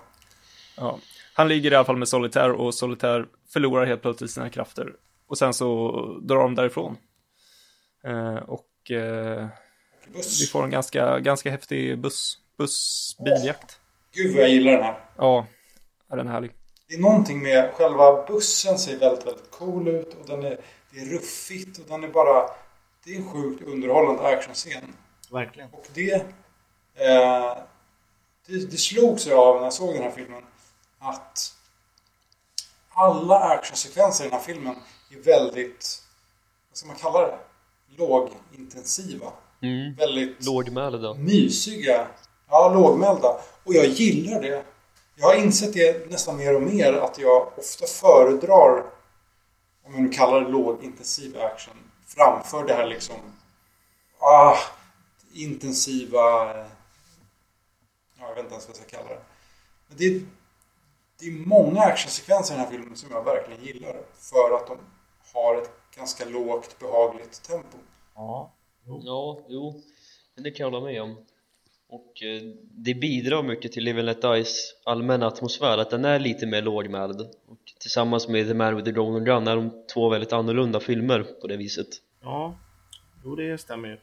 Ja. 0.77 0.99
Han 1.41 1.47
ligger 1.47 1.71
i 1.71 1.75
alla 1.75 1.85
fall 1.85 1.97
med 1.97 2.07
Solitär 2.07 2.51
och 2.51 2.73
Solitär 2.73 3.25
förlorar 3.49 3.85
helt 3.85 4.01
plötsligt 4.01 4.31
sina 4.31 4.49
krafter. 4.49 4.93
Och 5.27 5.37
sen 5.37 5.53
så 5.53 5.91
drar 6.21 6.37
de 6.37 6.55
därifrån. 6.55 6.97
Eh, 8.03 8.35
och 8.35 8.91
eh, 8.91 9.47
vi 10.39 10.45
får 10.45 10.63
en 10.63 10.69
ganska, 10.69 11.19
ganska 11.19 11.51
häftig 11.51 11.99
buss, 11.99 12.37
bussbiljakt. 12.57 13.79
Gud 14.15 14.35
vad 14.35 14.43
jag 14.43 14.49
gillar 14.49 14.71
den 14.71 14.83
här. 14.83 14.99
Ja, 15.17 15.47
är 16.09 16.17
den 16.17 16.27
härlig. 16.27 16.51
Det 16.87 16.95
är 16.95 16.99
någonting 16.99 17.41
med 17.43 17.71
själva 17.73 18.25
bussen 18.27 18.77
ser 18.77 18.99
väldigt, 18.99 19.27
väldigt 19.27 19.51
cool 19.51 19.87
ut 19.87 20.13
och 20.13 20.27
den 20.27 20.43
är, 20.43 20.57
det 20.91 20.99
är 20.99 21.05
ruffigt 21.05 21.79
och 21.79 21.85
den 21.87 22.03
är 22.03 22.07
bara... 22.07 22.49
Det 23.05 23.11
är 23.11 23.17
en 23.17 23.31
sjukt 23.31 23.63
underhållande 23.63 24.27
actionscen. 24.27 24.93
Verkligen. 25.31 25.69
Och 25.71 25.87
det, 25.93 26.13
eh, 26.95 27.57
det... 28.47 28.71
Det 28.71 28.77
slogs 28.77 29.27
jag 29.27 29.39
av 29.39 29.55
när 29.55 29.63
jag 29.63 29.73
såg 29.73 29.93
den 29.93 30.03
här 30.03 30.11
filmen. 30.11 30.43
Att 31.03 31.53
alla 32.93 33.39
actionsekvenser 33.39 34.25
i 34.25 34.27
den 34.29 34.39
här 34.39 34.45
filmen 34.45 34.75
är 35.09 35.23
väldigt... 35.23 36.03
Vad 36.69 36.77
ska 36.77 36.87
man 36.87 36.95
kalla 36.95 37.21
det? 37.21 37.39
Lågintensiva. 37.97 39.31
Mm. 39.61 39.95
Väldigt 39.95 40.45
Lågmälda. 40.45 41.13
mysiga. 41.13 42.07
Ja, 42.49 42.71
lågmälda. 42.73 43.41
Och 43.63 43.73
jag 43.73 43.85
gillar 43.85 44.41
det. 44.41 44.65
Jag 45.15 45.27
har 45.27 45.35
insett 45.35 45.73
det 45.73 46.11
nästan 46.11 46.37
mer 46.37 46.55
och 46.55 46.61
mer 46.61 46.93
att 46.93 47.17
jag 47.17 47.57
ofta 47.57 47.85
föredrar, 47.85 48.83
om 49.85 49.93
jag 49.93 50.01
nu 50.01 50.09
kallar 50.09 50.41
det 50.41 50.49
lågintensiv 50.49 51.41
action, 51.41 51.73
framför 52.07 52.65
det 52.65 52.73
här 52.73 52.87
liksom 52.87 53.15
ah, 54.19 54.57
intensiva... 55.33 56.19
Ja, 58.19 58.27
jag 58.27 58.35
vet 58.35 58.39
inte 58.39 58.51
ens 58.53 58.67
vad 58.67 58.77
jag 58.77 58.87
ska 58.87 58.97
kalla 58.97 59.09
det. 59.09 59.21
Men 59.87 59.97
det 59.97 60.05
är, 60.05 60.21
det 61.21 61.27
är 61.27 61.45
många 61.45 61.81
actionsekvenser 61.81 62.53
i 62.53 62.57
den 62.57 62.65
här 62.65 62.71
filmen 62.71 62.95
som 62.95 63.11
jag 63.11 63.23
verkligen 63.23 63.63
gillar. 63.63 63.95
För 64.13 64.55
att 64.55 64.67
de 64.67 64.77
har 65.33 65.61
ett 65.61 65.71
ganska 65.95 66.25
lågt, 66.25 66.79
behagligt 66.79 67.43
tempo. 67.43 67.77
Ja. 68.15 68.53
Ja, 68.85 69.45
jo, 69.49 69.81
men 70.35 70.43
det 70.43 70.51
kan 70.51 70.63
jag 70.63 70.71
hålla 70.71 70.85
med 70.85 71.01
om. 71.01 71.17
Och 71.89 72.23
eh, 72.23 72.41
det 72.71 72.93
bidrar 72.93 73.43
mycket 73.43 73.71
till 73.71 73.83
Live 73.83 74.01
Let 74.01 74.21
Dies 74.21 74.73
allmänna 74.85 75.27
atmosfär, 75.27 75.77
att 75.77 75.89
den 75.89 76.05
är 76.05 76.19
lite 76.19 76.45
mer 76.45 76.61
lågmäld. 76.61 77.21
Och 77.21 77.59
tillsammans 77.79 78.27
med 78.27 78.47
The 78.47 78.53
Man 78.53 78.75
with 78.75 78.85
the 78.85 78.91
Golden 78.91 79.25
Gun 79.25 79.47
är 79.47 79.55
de 79.55 79.71
två 79.93 80.09
väldigt 80.09 80.33
annorlunda 80.33 80.79
filmer 80.79 81.23
på 81.41 81.47
det 81.47 81.57
viset. 81.57 81.87
Ja. 82.21 82.59
Jo, 83.23 83.35
det 83.35 83.57
stämmer 83.57 83.89
ju. 83.89 83.97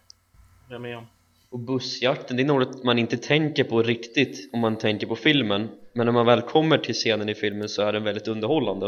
Det 0.69 0.75
är 0.75 0.79
med 0.79 0.99
om. 0.99 1.07
Och 1.51 1.59
bussjakten, 1.59 2.37
det 2.37 2.43
är 2.43 2.47
något 2.47 2.85
man 2.85 2.99
inte 2.99 3.17
tänker 3.17 3.65
på 3.65 3.83
riktigt 3.83 4.51
om 4.53 4.61
man 4.61 4.77
tänker 4.77 5.07
på 5.07 5.17
filmen 5.17 5.69
Men 5.99 6.05
när 6.07 6.13
man 6.13 6.27
väl 6.27 6.43
kommer 6.43 6.79
till 6.79 6.95
scenen 6.95 7.29
i 7.29 7.35
filmen 7.35 7.69
så 7.69 7.83
är 7.83 7.93
den 7.93 8.05
väldigt 8.05 8.29
underhållande 8.29 8.87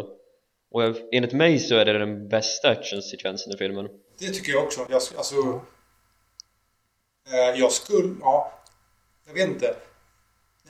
Och 0.70 0.82
jag- 0.82 0.96
enligt 1.12 1.32
mig 1.32 1.58
så 1.58 1.74
är 1.76 1.84
det 1.84 1.98
den 1.98 2.28
bästa 2.28 2.68
actionsekvensen 2.70 3.52
i 3.52 3.56
filmen 3.56 3.88
Det 4.18 4.26
tycker 4.30 4.52
jag 4.52 4.64
också. 4.64 4.80
Jag, 4.90 4.94
alltså, 5.16 5.60
Eh, 7.32 7.60
jag 7.60 7.72
skulle, 7.72 8.14
ja, 8.20 8.52
jag 9.26 9.34
vet 9.34 9.48
inte. 9.48 9.74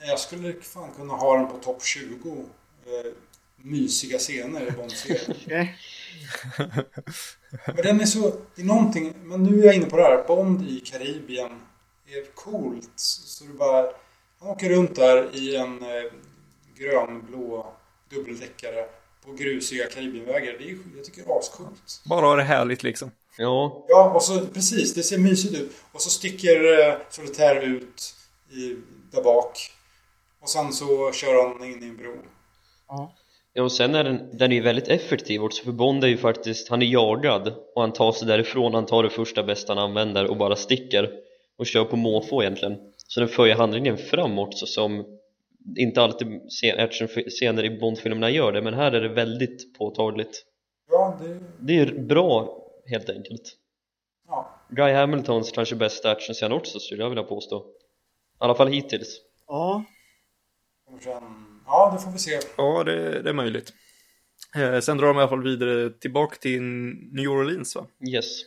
Jag 0.07 0.19
skulle 0.19 0.53
fan 0.53 0.91
kunna 0.97 1.13
ha 1.13 1.37
den 1.37 1.47
på 1.47 1.57
topp 1.57 1.83
20 1.83 2.29
eh, 2.85 3.11
mysiga 3.57 4.17
scener 4.17 4.67
i 4.67 4.71
Bond-serien. 4.71 5.37
Men 7.65 7.75
den 7.75 8.01
är 8.01 8.05
så, 8.05 8.33
det 8.55 8.61
är 8.61 8.65
någonting, 8.65 9.13
men 9.23 9.43
nu 9.43 9.61
är 9.61 9.65
jag 9.65 9.75
inne 9.75 9.85
på 9.85 9.97
det 9.97 10.03
här, 10.03 10.23
Bond 10.27 10.61
i 10.69 10.79
Karibien 10.79 11.61
är 12.07 12.35
coolt. 12.35 12.91
Så 12.95 13.43
det 13.43 13.53
bara, 13.53 13.91
han 14.39 14.49
åker 14.49 14.69
runt 14.69 14.95
där 14.95 15.35
i 15.35 15.55
en 15.55 15.81
eh, 15.81 16.11
grönblå 16.81 17.73
dubbeldäckare 18.09 18.85
på 19.25 19.31
grusiga 19.31 19.85
Karibienvägar. 19.87 20.55
Det 20.59 20.69
är, 20.69 20.77
jag 20.95 21.05
tycker 21.05 21.23
det 21.23 21.31
är 21.33 21.39
ascoolt. 21.39 22.01
Bara 22.05 22.25
ha 22.25 22.35
det 22.35 22.43
härligt 22.43 22.83
liksom. 22.83 23.11
Ja, 23.37 23.85
Ja, 23.87 24.11
och 24.15 24.23
så 24.23 24.45
precis, 24.45 24.93
det 24.93 25.03
ser 25.03 25.17
mysigt 25.17 25.53
ut. 25.53 25.71
Och 25.91 26.01
så 26.01 26.09
sticker 26.09 26.79
eh, 26.79 26.95
Solitaire 27.09 27.65
ut 27.65 28.15
i, 28.51 28.75
där 29.11 29.23
bak. 29.23 29.71
Och 30.41 30.49
sen 30.49 30.73
så 30.73 31.11
kör 31.11 31.49
han 31.49 31.63
in 31.63 31.83
i 31.83 31.87
en 31.87 31.97
bro. 31.97 32.15
Ja. 32.87 33.15
Ja, 33.53 33.63
och 33.63 33.71
sen 33.71 33.95
är 33.95 34.03
den, 34.03 34.37
den 34.37 34.51
är 34.51 34.55
ju 34.55 34.61
väldigt 34.61 34.87
effektiv 34.87 35.43
också 35.43 35.63
för 35.63 35.71
Bond 35.71 36.03
är 36.03 36.07
ju 36.07 36.17
faktiskt, 36.17 36.69
han 36.69 36.81
är 36.81 36.85
jagad 36.85 37.53
och 37.75 37.81
han 37.81 37.93
tar 37.93 38.11
sig 38.11 38.27
därifrån, 38.27 38.73
han 38.73 38.85
tar 38.85 39.03
det 39.03 39.09
första 39.09 39.43
bästa 39.43 39.73
han 39.73 39.83
använder 39.83 40.25
och 40.29 40.37
bara 40.37 40.55
sticker 40.55 41.11
och 41.57 41.65
kör 41.65 41.85
på 41.85 41.95
måfå 41.95 42.41
egentligen 42.41 42.77
så 43.07 43.19
den 43.19 43.29
för 43.29 43.45
ju 43.45 43.53
handlingen 43.53 43.97
framåt 43.97 44.57
så 44.57 44.65
som 44.65 45.05
inte 45.77 46.01
alltid 46.01 46.27
scen- 46.27 46.79
actionscener 46.79 47.63
i 47.63 47.79
Bond-filmerna 47.79 48.29
gör 48.29 48.51
det 48.51 48.61
men 48.61 48.73
här 48.73 48.91
är 48.91 49.01
det 49.01 49.09
väldigt 49.09 49.77
påtagligt 49.77 50.45
Ja, 50.89 51.19
det... 51.21 51.39
det 51.59 51.79
är 51.79 51.99
bra 51.99 52.57
helt 52.85 53.09
enkelt 53.09 53.57
Ja. 54.27 54.59
Guy 54.69 54.93
Hamiltons 54.93 55.51
kanske 55.51 55.75
bästa 55.75 56.11
actionscen 56.11 56.51
också 56.51 56.79
skulle 56.79 57.03
jag 57.03 57.09
vilja 57.09 57.23
påstå 57.23 57.59
i 57.59 57.63
alla 58.37 58.55
fall 58.55 58.67
hittills 58.67 59.21
Ja. 59.47 59.83
Ja, 61.65 61.91
det 61.95 62.03
får 62.03 62.11
vi 62.11 62.17
se. 62.19 62.39
Ja, 62.57 62.83
det, 62.83 63.21
det 63.21 63.29
är 63.29 63.33
möjligt. 63.33 63.73
Eh, 64.55 64.79
sen 64.79 64.97
drar 64.97 65.07
de 65.07 65.17
i 65.17 65.19
alla 65.19 65.29
fall 65.29 65.43
vidare 65.43 65.89
tillbaka 65.89 66.35
till 66.35 66.61
New 67.11 67.27
Orleans 67.29 67.75
va? 67.75 67.87
yes 68.09 68.41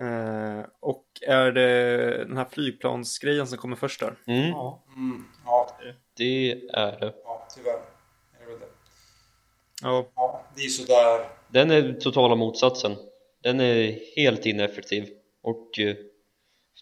Eh, 0.00 0.66
och 0.80 1.04
är 1.26 1.52
det 1.52 2.24
den 2.24 2.36
här 2.36 2.46
flygplansgrejen 2.50 3.46
som 3.46 3.58
kommer 3.58 3.76
först 3.76 4.00
där? 4.00 4.14
mm, 4.26 4.50
ja. 4.50 4.82
Mm, 4.96 5.24
ja, 5.44 5.78
det 6.16 6.52
är 6.52 7.00
det 7.00 7.14
ja, 7.24 7.48
tyvärr. 7.56 7.80
Är 8.40 8.46
det 8.46 8.58
det. 8.58 8.66
Ja, 9.82 10.06
Ja, 10.14 10.44
det 10.56 10.62
är 10.62 10.68
sådär. 10.68 11.26
Den 11.48 11.70
är 11.70 11.92
totala 11.92 12.34
motsatsen 12.34 12.96
Den 13.42 13.60
är 13.60 13.98
helt 14.16 14.46
ineffektiv 14.46 15.08
och 15.42 15.78
eh, 15.78 15.96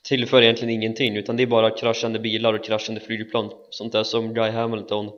tillför 0.09 0.43
egentligen 0.43 0.75
ingenting 0.75 1.17
utan 1.17 1.37
det 1.37 1.43
är 1.43 1.47
bara 1.47 1.71
kraschande 1.71 2.19
bilar 2.19 2.55
och 2.55 2.65
kraschande 2.65 3.01
flygplan 3.01 3.53
sånt 3.71 3.93
där 3.93 4.03
som 4.03 4.35
Guy 4.35 4.51
Hamilton 4.51 5.11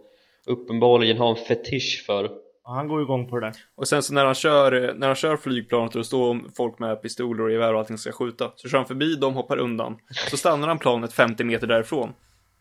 uppenbarligen 0.46 1.18
har 1.18 1.30
en 1.30 1.44
fetisch 1.44 2.04
för 2.06 2.30
Han 2.64 2.88
går 2.88 3.02
igång 3.02 3.28
på 3.28 3.38
det 3.40 3.46
där. 3.46 3.54
och 3.74 3.88
sen 3.88 4.02
så 4.02 4.14
när 4.14 4.24
han 4.24 4.34
kör, 4.34 4.94
när 4.94 5.06
han 5.06 5.16
kör 5.16 5.36
flygplanet 5.36 5.94
och 5.94 5.98
det 6.00 6.04
står 6.04 6.40
folk 6.56 6.78
med 6.78 7.02
pistoler 7.02 7.44
och 7.44 7.50
gevär 7.52 7.72
och 7.74 7.78
allting 7.80 7.98
ska 7.98 8.12
skjuta. 8.12 8.50
Så 8.56 8.68
kör 8.68 8.78
han 8.78 8.86
förbi, 8.86 9.14
de 9.16 9.34
hoppar 9.34 9.56
undan. 9.56 9.98
Så 10.30 10.36
stannar 10.36 10.68
han 10.68 10.78
planet 10.78 11.12
50 11.12 11.44
meter 11.44 11.66
därifrån. 11.66 12.12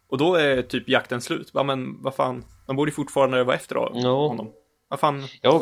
Och 0.09 0.17
då 0.17 0.35
är 0.35 0.61
typ 0.61 0.89
jakten 0.89 1.21
slut. 1.21 1.51
Ja 1.53 1.63
men 1.63 2.01
vad 2.01 2.15
fan, 2.15 2.45
de 2.67 2.75
borde 2.75 2.89
ju 2.89 2.95
fortfarande 2.95 3.43
vara 3.43 3.55
efter 3.55 3.75
Ja. 3.75 4.27
honom. 4.27 4.51
Vad 4.87 4.99
fan, 4.99 5.23
Ja, 5.41 5.61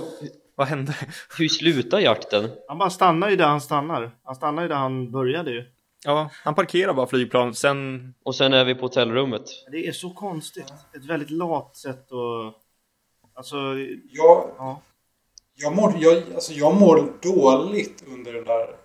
vad 0.55 0.67
hände? 0.67 0.95
hur 1.37 1.47
slutar 1.47 1.99
jakten? 1.99 2.49
Han 2.67 2.77
bara 2.77 2.89
stannar 2.89 3.29
ju 3.29 3.35
där 3.35 3.47
han 3.47 3.61
stannar. 3.61 4.11
Han 4.23 4.35
stannar 4.35 4.61
ju 4.61 4.67
där 4.67 4.75
han 4.75 5.11
började 5.11 5.51
ju. 5.51 5.65
Ja, 6.05 6.29
han 6.43 6.55
parkerar 6.55 6.93
bara 6.93 7.07
flygplanet, 7.07 7.57
sen... 7.57 8.13
Och 8.23 8.35
sen 8.35 8.53
är 8.53 8.65
vi 8.65 8.75
på 8.75 8.81
hotellrummet 8.81 9.43
Det 9.71 9.87
är 9.87 9.91
så 9.91 10.09
konstigt. 10.09 10.73
Ett 10.95 11.05
väldigt 11.05 11.29
lat 11.29 11.77
sätt 11.77 12.11
att... 12.11 12.55
Alltså, 13.39 13.55
Jag, 14.11 14.51
ja. 14.57 14.81
jag, 15.55 15.75
mår, 15.75 15.93
jag, 15.99 16.23
alltså 16.35 16.53
jag 16.53 16.75
mår 16.75 17.13
dåligt 17.21 18.03
under 18.07 18.33
den 18.33 18.43
där 18.43 18.75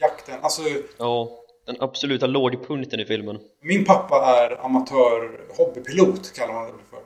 jakten. 0.00 0.34
Alltså, 0.42 0.62
Ja, 0.98 1.28
den 1.66 1.76
absoluta 1.80 2.26
lågpunkten 2.26 3.00
i 3.00 3.06
filmen 3.06 3.38
min 3.62 3.84
pappa 3.84 4.24
är 4.26 4.64
amatör 4.64 5.40
hobbypilot, 5.56 6.32
kallar 6.32 6.54
man 6.54 6.66
det 6.66 6.72
för. 6.90 6.98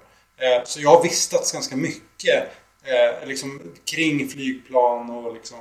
Eh, 0.47 0.65
så 0.65 0.81
jag 0.81 0.91
har 0.91 1.03
vistats 1.03 1.53
ganska 1.53 1.77
mycket 1.77 2.49
eh, 2.85 3.29
liksom, 3.29 3.61
kring 3.85 4.29
flygplan 4.29 5.11
och 5.11 5.35
liksom, 5.35 5.59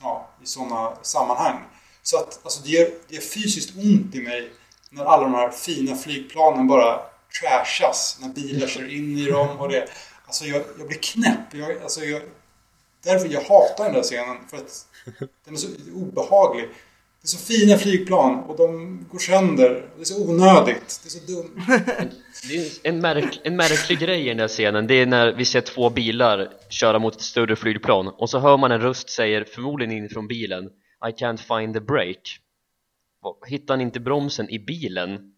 ja, 0.00 0.28
i 0.42 0.46
sådana 0.46 0.92
sammanhang. 1.02 1.58
Så 2.02 2.16
att 2.16 2.40
alltså, 2.42 2.62
det, 2.62 2.70
gör, 2.70 2.90
det 3.08 3.14
gör 3.14 3.22
fysiskt 3.22 3.76
ont 3.76 4.14
i 4.14 4.20
mig 4.20 4.50
när 4.90 5.04
alla 5.04 5.22
de 5.22 5.34
här 5.34 5.50
fina 5.50 5.96
flygplanen 5.96 6.68
bara 6.68 7.00
trashas. 7.40 8.18
När 8.20 8.28
bilar 8.28 8.66
kör 8.66 8.96
in 8.96 9.18
i 9.18 9.24
dem 9.24 9.60
och 9.60 9.68
det. 9.68 9.88
Alltså 10.32 10.44
jag, 10.44 10.62
jag 10.78 10.86
blir 10.86 10.98
knäpp. 10.98 11.54
Jag, 11.54 11.82
alltså 11.82 12.04
jag, 12.04 12.22
därför 13.04 13.28
jag 13.28 13.40
hatar 13.40 13.84
den 13.84 13.94
där 13.94 14.02
scenen. 14.02 14.36
För 14.50 14.56
att 14.56 14.86
den 15.44 15.54
är 15.54 15.58
så 15.58 15.68
obehaglig. 15.94 16.68
Det 17.20 17.26
är 17.26 17.28
så 17.28 17.38
fina 17.38 17.76
flygplan 17.76 18.38
och 18.38 18.56
de 18.56 18.98
går 19.10 19.18
sönder. 19.18 19.88
Det 19.96 20.00
är 20.00 20.04
så 20.04 20.30
onödigt. 20.30 21.00
Det 21.02 21.08
är 21.08 21.10
så 21.10 21.32
dumt. 21.32 21.62
Det 22.48 22.56
är 22.56 22.70
en, 22.82 23.00
märk, 23.00 23.40
en 23.44 23.56
märklig 23.56 23.98
grej 23.98 24.24
i 24.24 24.28
den 24.28 24.36
där 24.36 24.48
scenen 24.48 24.86
Det 24.86 24.94
är 24.94 25.06
när 25.06 25.32
vi 25.32 25.44
ser 25.44 25.60
två 25.60 25.90
bilar 25.90 26.52
köra 26.68 26.98
mot 26.98 27.14
ett 27.14 27.20
större 27.20 27.56
flygplan 27.56 28.08
Och 28.08 28.30
så 28.30 28.38
hör 28.38 28.56
man 28.56 28.72
en 28.72 28.80
röst 28.80 29.10
säger, 29.10 29.44
förmodligen 29.44 29.96
inifrån 29.96 30.28
bilen 30.28 30.64
I 31.08 31.22
can't 31.22 31.58
find 31.58 31.74
the 31.74 31.80
brake 31.80 32.30
Hittar 33.46 33.74
han 33.74 33.80
inte 33.80 34.00
bromsen 34.00 34.50
i 34.50 34.58
bilen? 34.58 35.34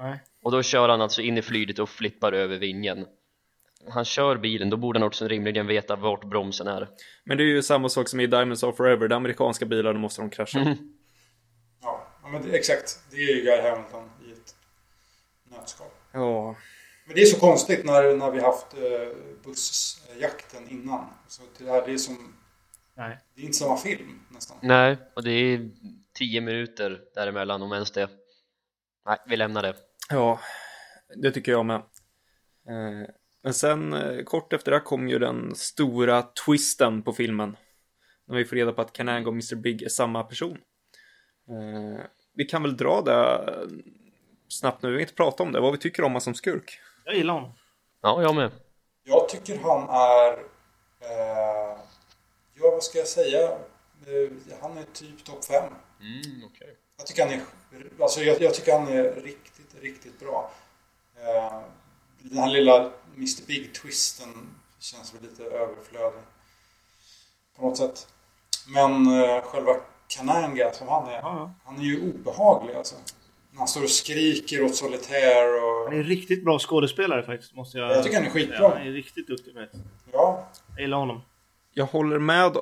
Nej. 0.00 0.20
Och 0.42 0.52
då 0.52 0.62
kör 0.62 0.88
han 0.88 1.00
alltså 1.00 1.22
in 1.22 1.38
i 1.38 1.42
flyget 1.42 1.78
och 1.78 1.88
flippar 1.88 2.32
över 2.32 2.58
vingen 2.58 3.06
Han 3.88 4.04
kör 4.04 4.36
bilen, 4.36 4.70
då 4.70 4.76
borde 4.76 4.98
han 4.98 5.06
också 5.06 5.28
rimligen 5.28 5.66
veta 5.66 5.96
vart 5.96 6.24
bromsen 6.24 6.66
är 6.66 6.88
Men 7.24 7.36
det 7.36 7.42
är 7.42 7.46
ju 7.46 7.62
samma 7.62 7.88
sak 7.88 8.08
som 8.08 8.20
i 8.20 8.26
Diamonds 8.26 8.62
of 8.62 8.76
Forever, 8.76 9.08
de 9.08 9.14
amerikanska 9.14 9.66
bilarna 9.66 9.98
måste 9.98 10.22
de 10.22 10.30
krascha. 10.30 10.58
Mm. 10.58 10.76
Ja, 11.82 12.08
men 12.22 12.42
det, 12.42 12.58
exakt. 12.58 12.98
Det 13.10 13.16
är 13.16 13.36
ju 13.36 13.42
Guy 13.42 13.60
Hamilton 13.60 14.10
i 14.26 14.32
ett 14.32 14.54
nötskal. 15.50 15.88
Ja, 16.12 16.56
Men 17.06 17.14
det 17.14 17.22
är 17.22 17.26
så 17.26 17.40
konstigt 17.40 17.84
när, 17.84 18.16
när 18.16 18.30
vi 18.30 18.40
haft 18.40 18.74
eh, 18.74 19.16
bussjakten 19.44 20.68
innan. 20.68 21.04
Så 21.28 21.42
det, 21.58 21.70
här, 21.70 21.86
det 21.86 21.92
är 21.92 21.98
som... 21.98 22.34
Nej. 22.94 23.18
Det 23.34 23.40
är 23.40 23.44
inte 23.44 23.58
samma 23.58 23.76
film 23.76 24.20
nästan. 24.28 24.56
Nej, 24.62 24.96
och 25.14 25.22
det 25.22 25.30
är 25.30 25.70
tio 26.14 26.40
minuter 26.40 27.00
däremellan 27.14 27.62
om 27.62 27.72
ens 27.72 27.90
det 27.90 28.08
Nej, 29.06 29.18
vi 29.26 29.36
lämnar 29.36 29.62
det 29.62 29.74
ja, 30.08 30.40
det 31.16 31.30
tycker 31.30 31.52
jag 31.52 31.66
med. 31.66 31.76
Eh, 32.68 33.08
men 33.42 33.54
sen 33.54 33.92
eh, 33.92 34.24
kort 34.24 34.52
efter 34.52 34.72
det 34.72 34.80
kom 34.80 35.08
ju 35.08 35.18
den 35.18 35.54
stora 35.54 36.22
twisten 36.22 37.02
på 37.02 37.12
filmen. 37.12 37.56
När 38.26 38.36
vi 38.36 38.44
får 38.44 38.56
reda 38.56 38.72
på 38.72 38.82
att 38.82 38.92
Kananga 38.92 39.26
och 39.26 39.32
Mr. 39.32 39.54
Big 39.54 39.82
är 39.82 39.88
samma 39.88 40.22
person. 40.22 40.58
Eh, 41.48 42.04
vi 42.34 42.44
kan 42.44 42.62
väl 42.62 42.76
dra 42.76 43.00
det 43.00 43.52
eh, 43.52 43.68
snabbt 44.48 44.82
nu, 44.82 44.88
vi 44.88 44.94
har 44.94 45.00
inte 45.00 45.14
pratat 45.14 45.40
om 45.40 45.52
det, 45.52 45.60
vad 45.60 45.72
vi 45.72 45.78
tycker 45.78 46.02
om 46.02 46.10
honom 46.10 46.20
som 46.20 46.34
skurk. 46.34 46.80
Jag 47.04 47.14
gillar 47.14 47.34
honom. 47.34 47.52
Ja, 48.02 48.22
jag 48.22 48.34
med 48.34 48.50
Jag 49.04 49.28
tycker 49.28 49.58
han 49.58 49.88
är... 49.88 50.32
Eh, 51.00 51.78
ja, 52.54 52.70
vad 52.70 52.82
ska 52.82 52.98
jag 52.98 53.08
säga? 53.08 53.42
Eh, 54.06 54.58
han 54.60 54.78
är 54.78 54.84
typ 54.92 55.24
topp 55.24 55.44
5. 55.44 55.64
mm, 56.00 56.44
okay. 56.44 56.68
Jag 56.96 57.06
tycker 57.06 57.24
han 57.24 57.32
är... 57.32 57.42
Alltså 58.02 58.20
jag, 58.20 58.42
jag 58.42 58.54
tycker 58.54 58.78
han 58.78 58.88
är 58.88 59.02
riktigt, 59.02 59.82
riktigt 59.82 60.20
bra. 60.20 60.52
Eh, 61.16 61.60
den 62.18 62.38
här 62.38 62.50
lilla 62.50 62.92
Mr. 63.16 63.46
Big-twisten 63.46 64.28
känns 64.80 65.14
väl 65.14 65.22
lite 65.22 65.44
överflödig. 65.44 66.20
På 67.56 67.62
något 67.62 67.76
sätt. 67.78 68.06
Men 68.74 69.06
eh, 69.20 69.42
själva 69.42 69.72
Kananga 70.08 70.72
som 70.72 70.88
han 70.88 71.08
är, 71.08 71.12
Ja, 71.12 71.20
ja. 71.22 71.54
han 71.64 71.78
är 71.80 71.84
ju 71.84 72.10
obehaglig 72.14 72.74
alltså. 72.74 72.94
När 73.50 73.58
han 73.58 73.68
står 73.68 73.82
och 73.82 73.90
skriker 73.90 74.64
åt 74.64 74.74
Solitaire 74.76 75.60
och... 75.60 75.84
Han 75.84 75.92
är 75.92 75.96
en 75.98 76.04
riktigt 76.04 76.44
bra 76.44 76.58
skådespelare 76.58 77.22
faktiskt. 77.22 77.54
Måste 77.54 77.78
jag, 77.78 77.90
Jag 77.90 78.04
tycker 78.04 78.16
han 78.16 78.26
är 78.26 78.30
skitbra. 78.30 78.56
säga. 78.56 78.68
Han 78.68 78.86
är 78.86 78.92
riktigt 78.92 79.26
duktig 79.26 79.54
faktiskt. 79.54 79.82
Ja, 80.12 80.48
Jag 80.70 80.80
gillar 80.80 80.96
honom. 80.98 81.20
Jag 81.74 81.86
håller 81.86 82.18
med, 82.18 82.56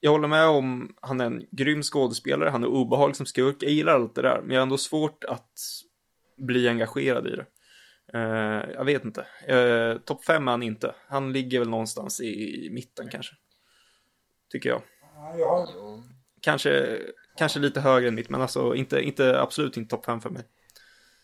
jag 0.00 0.10
håller 0.10 0.28
med 0.28 0.46
om 0.48 0.94
han 1.00 1.20
är 1.20 1.24
en 1.24 1.46
grym 1.50 1.82
skådespelare, 1.82 2.50
han 2.50 2.62
är 2.64 2.68
obehaglig 2.68 3.16
som 3.16 3.26
skurk, 3.26 3.56
jag 3.60 3.70
gillar 3.72 3.94
allt 3.94 4.14
det 4.14 4.22
där, 4.22 4.40
men 4.40 4.50
jag 4.50 4.60
har 4.60 4.62
ändå 4.62 4.78
svårt 4.78 5.24
att 5.24 5.52
bli 6.36 6.68
engagerad 6.68 7.26
i 7.26 7.30
det. 7.30 7.46
Eh, 8.14 8.70
jag 8.74 8.84
vet 8.84 9.04
inte. 9.04 9.26
Uh, 9.52 9.98
Topp 9.98 10.24
5 10.24 10.48
är 10.48 10.52
han 10.52 10.62
inte. 10.62 10.94
Han 11.08 11.32
ligger 11.32 11.58
väl 11.58 11.68
någonstans 11.68 12.20
i 12.20 12.68
mitten 12.72 13.08
kanske. 13.08 13.34
Tycker 14.52 14.68
jag. 14.68 14.82
Kanske, 16.40 16.98
kanske 17.36 17.58
lite 17.58 17.80
högre 17.80 18.08
än 18.08 18.14
mitt, 18.14 18.30
men 18.30 18.42
alltså 18.42 18.74
inte, 18.74 19.00
inte 19.00 19.40
absolut 19.40 19.76
inte 19.76 19.90
topp 19.90 20.04
5 20.04 20.20
för 20.20 20.30
mig. 20.30 20.42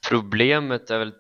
Problemet 0.09 0.91
är 0.91 0.99
väl 0.99 1.13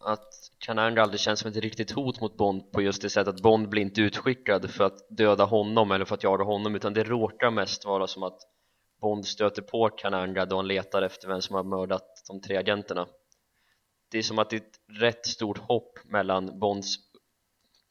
att 0.00 0.28
Kananga 0.58 1.02
aldrig 1.02 1.20
känns 1.20 1.40
som 1.40 1.50
ett 1.50 1.56
riktigt 1.56 1.90
hot 1.90 2.20
mot 2.20 2.36
Bond 2.36 2.72
på 2.72 2.82
just 2.82 3.02
det 3.02 3.10
sättet 3.10 3.34
att 3.34 3.42
Bond 3.42 3.68
blir 3.68 3.82
inte 3.82 4.00
utskickad 4.00 4.70
för 4.70 4.84
att 4.84 5.08
döda 5.08 5.44
honom 5.44 5.90
eller 5.90 6.04
för 6.04 6.14
att 6.14 6.22
jaga 6.22 6.44
honom 6.44 6.74
utan 6.74 6.94
det 6.94 7.04
råkar 7.04 7.50
mest 7.50 7.84
vara 7.84 8.06
som 8.06 8.22
att 8.22 8.38
Bond 9.00 9.26
stöter 9.26 9.62
på 9.62 9.88
Kananga 9.88 10.46
då 10.46 10.56
han 10.56 10.68
letar 10.68 11.02
efter 11.02 11.28
vem 11.28 11.42
som 11.42 11.56
har 11.56 11.64
mördat 11.64 12.24
de 12.28 12.40
tre 12.40 12.56
agenterna 12.56 13.06
det 14.08 14.18
är 14.18 14.22
som 14.22 14.38
att 14.38 14.50
det 14.50 14.56
är 14.56 14.60
ett 14.60 15.00
rätt 15.00 15.26
stort 15.26 15.58
hopp 15.58 15.98
mellan 16.04 16.58
Bonds 16.58 16.96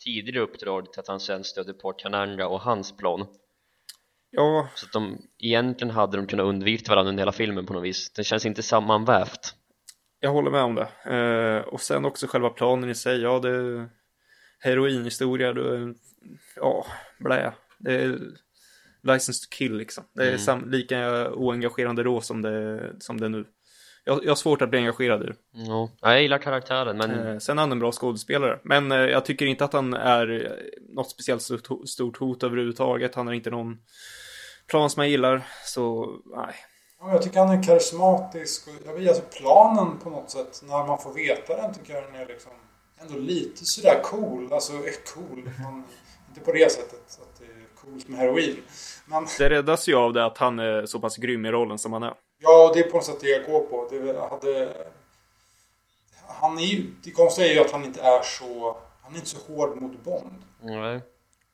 tidigare 0.03 0.39
uppdrag 0.43 0.93
till 0.93 0.99
att 0.99 1.07
han 1.07 1.19
sen 1.19 1.43
stöter 1.43 1.73
på 1.73 1.93
Kananga 1.93 2.47
och 2.47 2.61
hans 2.61 2.97
plan 2.97 3.25
Ja, 4.31 4.67
så 4.75 4.85
att 4.85 4.91
de 4.93 5.17
egentligen 5.37 5.93
hade 5.93 6.17
de 6.17 6.27
kunnat 6.27 6.45
undvika 6.45 6.91
varandra 6.91 7.09
under 7.09 7.21
hela 7.21 7.31
filmen 7.31 7.65
på 7.65 7.73
något 7.73 7.83
vis 7.83 8.11
det 8.11 8.23
känns 8.23 8.45
inte 8.45 8.63
sammanvävt 8.63 9.55
jag 10.19 10.31
håller 10.31 10.51
med 10.51 10.61
om 10.61 10.75
det. 10.75 10.87
Eh, 11.15 11.67
och 11.67 11.81
sen 11.81 12.05
också 12.05 12.27
själva 12.27 12.49
planen 12.49 12.89
i 12.89 12.95
sig. 12.95 13.21
Ja, 13.21 13.39
det 13.39 13.49
är 13.49 13.89
heroinhistoria. 14.59 15.53
Det 15.53 15.75
är, 15.75 15.95
ja, 16.55 16.85
blä. 17.19 17.53
Det 17.77 17.93
är 17.93 18.19
license 19.03 19.45
to 19.45 19.49
kill 19.51 19.77
liksom. 19.77 20.03
Det 20.13 20.23
är 20.27 20.49
Mm. 20.49 20.69
lika 20.69 21.29
oengagerande 21.33 22.03
då 22.03 22.21
som 22.21 22.41
det, 22.41 22.95
som 22.99 23.19
det 23.19 23.25
är 23.25 23.29
nu. 23.29 23.45
Jag, 24.07 24.23
jag 24.23 24.31
har 24.31 24.35
svårt 24.35 24.61
att 24.61 24.69
bli 24.69 24.79
engagerad 24.79 25.23
i 25.23 25.25
det. 25.25 25.35
ja, 25.51 25.89
jag 26.01 26.21
gillar 26.21 26.37
karaktären 26.37 26.97
men 26.97 27.11
Eh, 27.11 27.37
sen 27.39 27.57
är 27.57 27.61
han 27.61 27.71
en 27.71 27.79
bra 27.79 27.91
skådespelare. 27.91 28.59
Men 28.63 28.91
eh, 28.91 28.97
jag 28.97 29.25
tycker 29.25 29.45
inte 29.45 29.65
att 29.65 29.73
han 29.73 29.93
är 29.93 30.45
eh, 30.45 30.51
något 30.89 31.09
speciellt 31.09 31.41
stort, 31.41 31.89
stort 31.89 32.17
hot 32.17 32.43
överhuvudtaget. 32.43 33.15
Han 33.15 33.27
har 33.27 33.33
inte 33.33 33.49
någon 33.49 33.77
plan 34.67 34.89
som 34.89 35.03
jag 35.03 35.09
gillar. 35.09 35.47
Så 35.65 36.15
nej. 36.25 36.55
Ja, 36.99 37.11
jag 37.11 37.21
tycker 37.21 37.39
han 37.39 37.57
är 37.59 37.63
karismatisk. 37.63 38.67
Och 38.67 38.73
jag 38.85 38.93
vet, 38.93 39.09
alltså 39.09 39.23
planen 39.41 39.99
på 40.03 40.09
något 40.09 40.29
sätt, 40.29 40.61
när 40.63 40.87
man 40.87 40.99
får 40.99 41.13
veta 41.13 41.55
den, 41.55 41.73
tycker 41.73 41.93
jag 41.93 42.03
den 42.03 42.15
är 42.21 42.25
liksom 42.25 42.51
ändå 43.01 43.19
lite 43.19 43.65
sådär 43.65 43.99
cool. 44.03 44.53
Alltså, 44.53 44.73
är 44.73 45.13
cool. 45.13 45.49
Man, 45.63 45.83
inte 46.29 46.41
på 46.41 46.51
det 46.51 46.71
sättet 46.71 47.19
att 47.21 47.39
det 47.39 47.45
är 47.45 47.75
coolt 47.81 48.07
med 48.07 48.19
heroin. 48.19 48.57
Men 49.05 49.27
Det 49.37 49.49
räddas 49.49 49.87
ju 49.87 49.95
av 49.95 50.13
det 50.13 50.25
att 50.25 50.37
han 50.37 50.59
är 50.59 50.85
så 50.85 50.99
pass 50.99 51.17
grym 51.17 51.45
i 51.45 51.51
rollen 51.51 51.79
som 51.79 51.93
han 51.93 52.03
är. 52.03 52.13
Ja, 52.45 52.71
det 52.73 52.79
är 52.79 52.89
på 52.89 52.97
något 52.97 53.05
sätt 53.05 53.19
det 53.19 53.27
jag 53.29 53.45
går 53.45 53.59
på. 53.61 53.87
Det 53.91 54.19
hade... 54.29 54.73
Han 56.27 56.57
är 56.57 56.63
ju, 56.63 56.91
det 57.03 57.11
konstiga 57.11 57.47
är 57.47 57.53
ju 57.53 57.59
att 57.59 57.71
han 57.71 57.85
inte 57.85 58.01
är 58.01 58.21
så... 58.23 58.77
Han 59.01 59.13
är 59.13 59.17
inte 59.17 59.29
så 59.29 59.53
hård 59.53 59.81
mot 59.81 60.03
Bond. 60.03 60.43
nej 60.59 61.01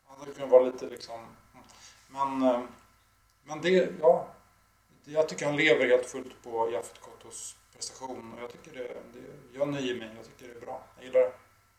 Han 0.07 0.19
hade 0.19 0.31
kunnat 0.31 0.49
vara 0.49 0.63
lite 0.63 0.85
liksom... 0.85 1.19
Men... 2.07 2.41
eh, 2.49 2.59
Men 3.43 3.61
det, 3.61 3.89
ja. 4.01 4.27
Det- 5.05 5.11
Jag 5.11 5.30
tycker 5.30 5.45
han 5.45 5.55
lever 5.55 5.88
helt 5.88 6.05
fullt 6.05 6.43
på 6.43 6.72
Jaffet 6.72 7.01
Kottos 7.01 7.55
prestation. 7.76 8.34
Och 8.38 8.43
jag 8.43 8.51
tycker 8.51 8.77
det, 8.80 8.88
det... 8.88 9.57
Jag 9.59 9.68
nöjer 9.68 9.95
mig. 9.95 10.09
Jag 10.18 10.26
tycker 10.26 10.53
det 10.53 10.59
är 10.59 10.65
bra. 10.65 10.84
Jag 10.97 11.05
gillar 11.05 11.19
det. 11.19 11.31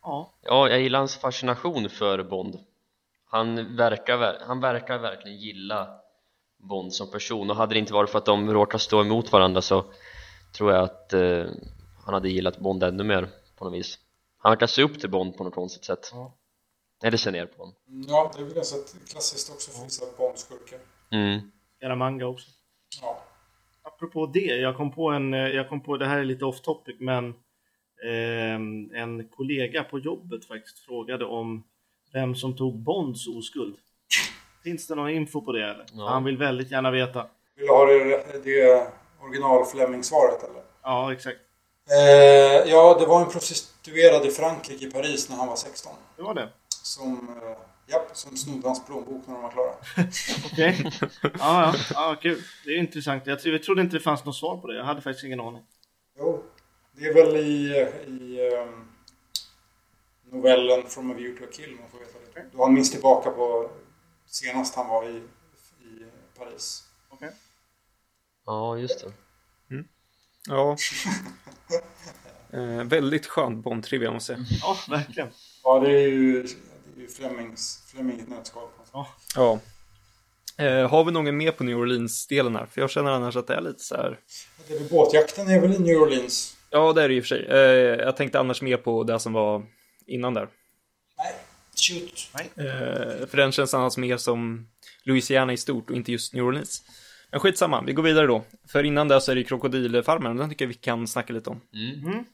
Ja, 0.02 0.32
Ja, 0.42 0.68
jag 0.68 0.80
gillar 0.80 0.98
hans 0.98 1.16
fascination 1.16 1.90
för 1.90 2.22
Bond 2.22 2.58
han 3.26 3.76
verkar, 3.76 4.16
ver- 4.16 4.42
han 4.46 4.60
verkar 4.60 4.98
verkligen 4.98 5.38
gilla 5.38 6.00
Bond 6.62 6.92
som 6.94 7.10
person 7.10 7.50
och 7.50 7.56
hade 7.56 7.74
det 7.74 7.78
inte 7.78 7.92
varit 7.92 8.10
för 8.10 8.18
att 8.18 8.24
de 8.26 8.52
råkar 8.52 8.78
stå 8.78 9.00
emot 9.00 9.32
varandra 9.32 9.62
så 9.62 9.84
tror 10.52 10.72
jag 10.72 10.84
att 10.84 11.12
eh, 11.12 11.44
han 12.04 12.14
hade 12.14 12.28
gillat 12.28 12.58
Bond 12.58 12.82
ännu 12.82 13.04
mer 13.04 13.28
på 13.58 13.64
något 13.64 13.74
vis 13.74 13.98
han 14.38 14.50
verkar 14.50 14.66
se 14.66 14.82
upp 14.82 15.00
till 15.00 15.10
Bond 15.10 15.36
på 15.36 15.44
något 15.44 15.54
konstigt 15.54 15.84
sätt 15.84 16.10
Ja. 16.12 16.32
eller 17.04 17.16
se 17.16 17.30
ner 17.30 17.46
på 17.46 17.58
honom 17.62 17.74
Ja, 18.08 18.30
det 18.36 18.40
är 18.40 18.44
väl 18.44 18.54
ganska 18.54 18.76
klassiskt 19.10 19.50
också 19.52 19.70
för 19.70 19.84
vissa 19.84 20.04
Bond-skurkar. 20.18 20.78
mm. 21.10 21.40
gärna 21.80 21.94
manga 21.94 22.26
också. 22.26 22.50
Ja. 23.02 23.22
Apropå 23.82 24.26
det, 24.26 24.40
jag 24.40 24.76
kom 24.76 24.92
på 24.92 25.10
en, 25.10 25.34
eh, 25.34 25.40
jag 25.40 25.68
kom 25.68 25.80
på, 25.80 25.96
det 25.96 26.06
här 26.06 26.18
är 26.18 26.24
lite 26.24 26.44
off 26.44 26.60
topic, 26.60 26.96
men 27.00 27.34
ehm, 28.08 28.90
en 28.94 29.28
kollega 29.28 29.84
på 29.84 29.98
jobbet 29.98 30.44
faktiskt 30.44 30.78
frågade 30.78 31.24
om 31.24 31.64
vem 32.12 32.34
som 32.34 32.56
tog 32.56 32.78
Bonds 32.78 33.28
oskuld. 33.28 33.76
Finns 34.64 34.86
det 34.86 34.94
någon 34.94 35.10
info 35.10 35.40
på 35.40 35.52
det 35.52 35.64
eller? 35.64 35.86
Ja. 35.92 36.08
Han 36.08 36.24
vill 36.24 36.36
väldigt 36.36 36.70
gärna 36.70 36.90
veta. 36.90 37.26
Vill 37.56 37.66
du 37.66 37.72
ha 37.72 37.86
det, 37.86 38.24
det 38.44 38.86
original 39.22 39.64
Fleming-svaret 39.66 40.42
eller? 40.42 40.62
Ja, 40.82 41.12
exakt. 41.12 41.38
Eh, 41.90 42.70
ja, 42.70 42.96
det 43.00 43.06
var 43.06 43.20
en 43.20 43.30
prostituerad 43.30 44.26
i 44.26 44.30
Frankrike, 44.30 44.84
i 44.84 44.90
Paris, 44.90 45.28
när 45.28 45.36
han 45.36 45.48
var 45.48 45.56
16. 45.56 45.92
Det 46.16 46.22
var 46.22 46.34
det. 46.34 46.48
Som, 46.82 47.28
eh, 47.42 47.58
japp, 47.92 48.10
som 48.12 48.36
snodde 48.36 48.68
hans 48.68 48.86
plånbok 48.86 49.22
när 49.26 49.34
de 49.34 49.42
var 49.42 49.50
klara. 49.50 49.72
Okej. 50.52 50.90
Ja, 51.22 51.30
ja, 51.38 51.74
ja, 51.94 52.16
kul. 52.22 52.38
Det 52.64 52.70
är 52.70 52.78
intressant. 52.78 53.26
Jag, 53.26 53.38
jag 53.44 53.62
trodde 53.62 53.82
inte 53.82 53.96
det 53.96 54.00
fanns 54.00 54.24
något 54.24 54.36
svar 54.36 54.56
på 54.56 54.66
det. 54.66 54.76
Jag 54.76 54.84
hade 54.84 55.00
faktiskt 55.00 55.24
ingen 55.24 55.40
aning. 55.40 55.62
Jo, 56.18 56.42
det 56.92 57.04
är 57.04 57.14
väl 57.14 57.36
i, 57.36 57.86
i 58.06 58.50
ehm, 58.52 58.84
novellen 60.32 60.82
From 60.88 61.10
a 61.10 61.14
View 61.14 61.38
to 61.38 61.44
a 61.44 61.52
Kill 61.52 61.76
man 61.80 61.90
får 61.90 61.98
veta 61.98 62.18
det. 62.34 62.56
Då 62.56 62.64
han 62.64 62.74
minns 62.74 62.90
tillbaka 62.90 63.30
på 63.30 63.70
senast 64.32 64.74
han 64.74 64.88
var 64.88 65.08
i, 65.08 65.16
i 65.84 66.04
Paris. 66.38 66.84
Okej. 67.08 67.30
ja 68.46 68.78
just 68.78 69.04
det 69.04 69.12
Ja. 70.48 70.76
Eh, 72.52 72.84
väldigt 72.84 73.26
skön 73.26 73.62
Bond-trivia 73.62 74.10
måste 74.10 74.32
jag 74.32 74.46
säga. 74.46 74.58
Ja, 74.62 74.76
verkligen. 74.88 75.28
Ja, 75.64 75.80
det 75.80 75.90
är 75.90 76.08
ju, 76.08 76.42
det 76.42 77.00
är 77.00 77.00
ju 77.00 77.08
Flemings, 77.08 77.82
Fleming 77.86 78.18
i 78.18 78.22
ett 78.22 78.28
nötskal. 78.28 78.68
Ja. 79.34 79.60
Eh, 80.58 80.90
har 80.90 81.04
vi 81.04 81.12
någon 81.12 81.36
mer 81.36 81.52
på 81.52 81.64
New 81.64 81.76
Orleans-delen 81.78 82.56
här? 82.56 82.66
För 82.66 82.80
jag 82.80 82.90
känner 82.90 83.10
annars 83.10 83.36
att 83.36 83.46
det 83.46 83.54
är 83.54 83.60
lite 83.60 83.80
så 83.80 83.94
här. 83.94 84.18
Det 84.68 84.74
är 84.74 84.78
väl 84.78 84.88
båtjakten 84.88 85.48
är 85.48 85.60
väl 85.60 85.72
i 85.72 85.78
New 85.78 85.96
Orleans? 85.96 86.56
Ja, 86.70 86.92
det 86.92 87.02
är 87.02 87.08
det 87.08 87.14
i 87.14 87.20
och 87.20 87.24
för 87.24 87.28
sig. 87.28 87.46
Eh, 87.46 88.04
jag 88.04 88.16
tänkte 88.16 88.40
annars 88.40 88.62
mer 88.62 88.76
på 88.76 89.04
det 89.04 89.18
som 89.20 89.32
var 89.32 89.66
innan 90.06 90.34
där. 90.34 90.48
Shoot. 91.82 92.28
Eh, 92.34 93.26
för 93.26 93.36
den 93.36 93.52
känns 93.52 93.74
annars 93.74 93.96
mer 93.96 94.16
som 94.16 94.68
Louisiana 95.02 95.52
i 95.52 95.56
stort 95.56 95.90
och 95.90 95.96
inte 95.96 96.12
just 96.12 96.34
New 96.34 96.44
Orleans. 96.44 96.84
Men 97.30 97.40
skitsamma, 97.40 97.82
vi 97.82 97.92
går 97.92 98.02
vidare 98.02 98.26
då. 98.26 98.44
För 98.66 98.84
innan 98.84 99.08
det 99.08 99.20
så 99.20 99.30
är 99.32 99.36
det 99.36 99.44
krokodilfarmen, 99.44 100.36
den 100.36 100.48
tycker 100.50 100.64
jag 100.64 100.68
vi 100.68 100.74
kan 100.74 101.08
snacka 101.08 101.32
lite 101.32 101.50
om. 101.50 101.60
mm. 101.74 102.24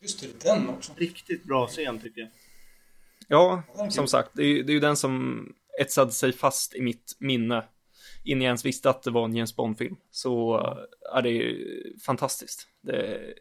Just 0.00 0.20
det, 0.20 0.40
den 0.48 0.68
också. 0.68 0.92
Riktigt 0.96 1.44
bra 1.44 1.66
scen 1.66 1.98
tycker 2.00 2.20
jag. 2.20 2.30
Ja, 3.28 3.62
är 3.78 3.90
som 3.90 4.06
sagt, 4.08 4.30
det 4.32 4.42
är, 4.42 4.46
ju- 4.46 4.62
det 4.62 4.72
är 4.72 4.74
ju 4.74 4.80
den 4.80 4.96
som 4.96 5.46
etsade 5.80 6.12
sig 6.12 6.32
fast 6.32 6.74
i 6.74 6.82
mitt 6.82 7.16
minne. 7.18 7.64
Innan 8.24 8.42
jag 8.42 8.48
ens 8.48 8.64
visste 8.64 8.90
att 8.90 9.02
det 9.02 9.10
var 9.10 9.24
en 9.24 9.36
James 9.36 9.56
Bond-film. 9.56 9.96
Så 10.10 10.58
eh, 10.60 11.16
är 11.18 11.22
det 11.22 11.30
ju 11.30 11.76
fantastiskt. 12.06 12.68
Det 12.80 12.96
är 12.96 13.34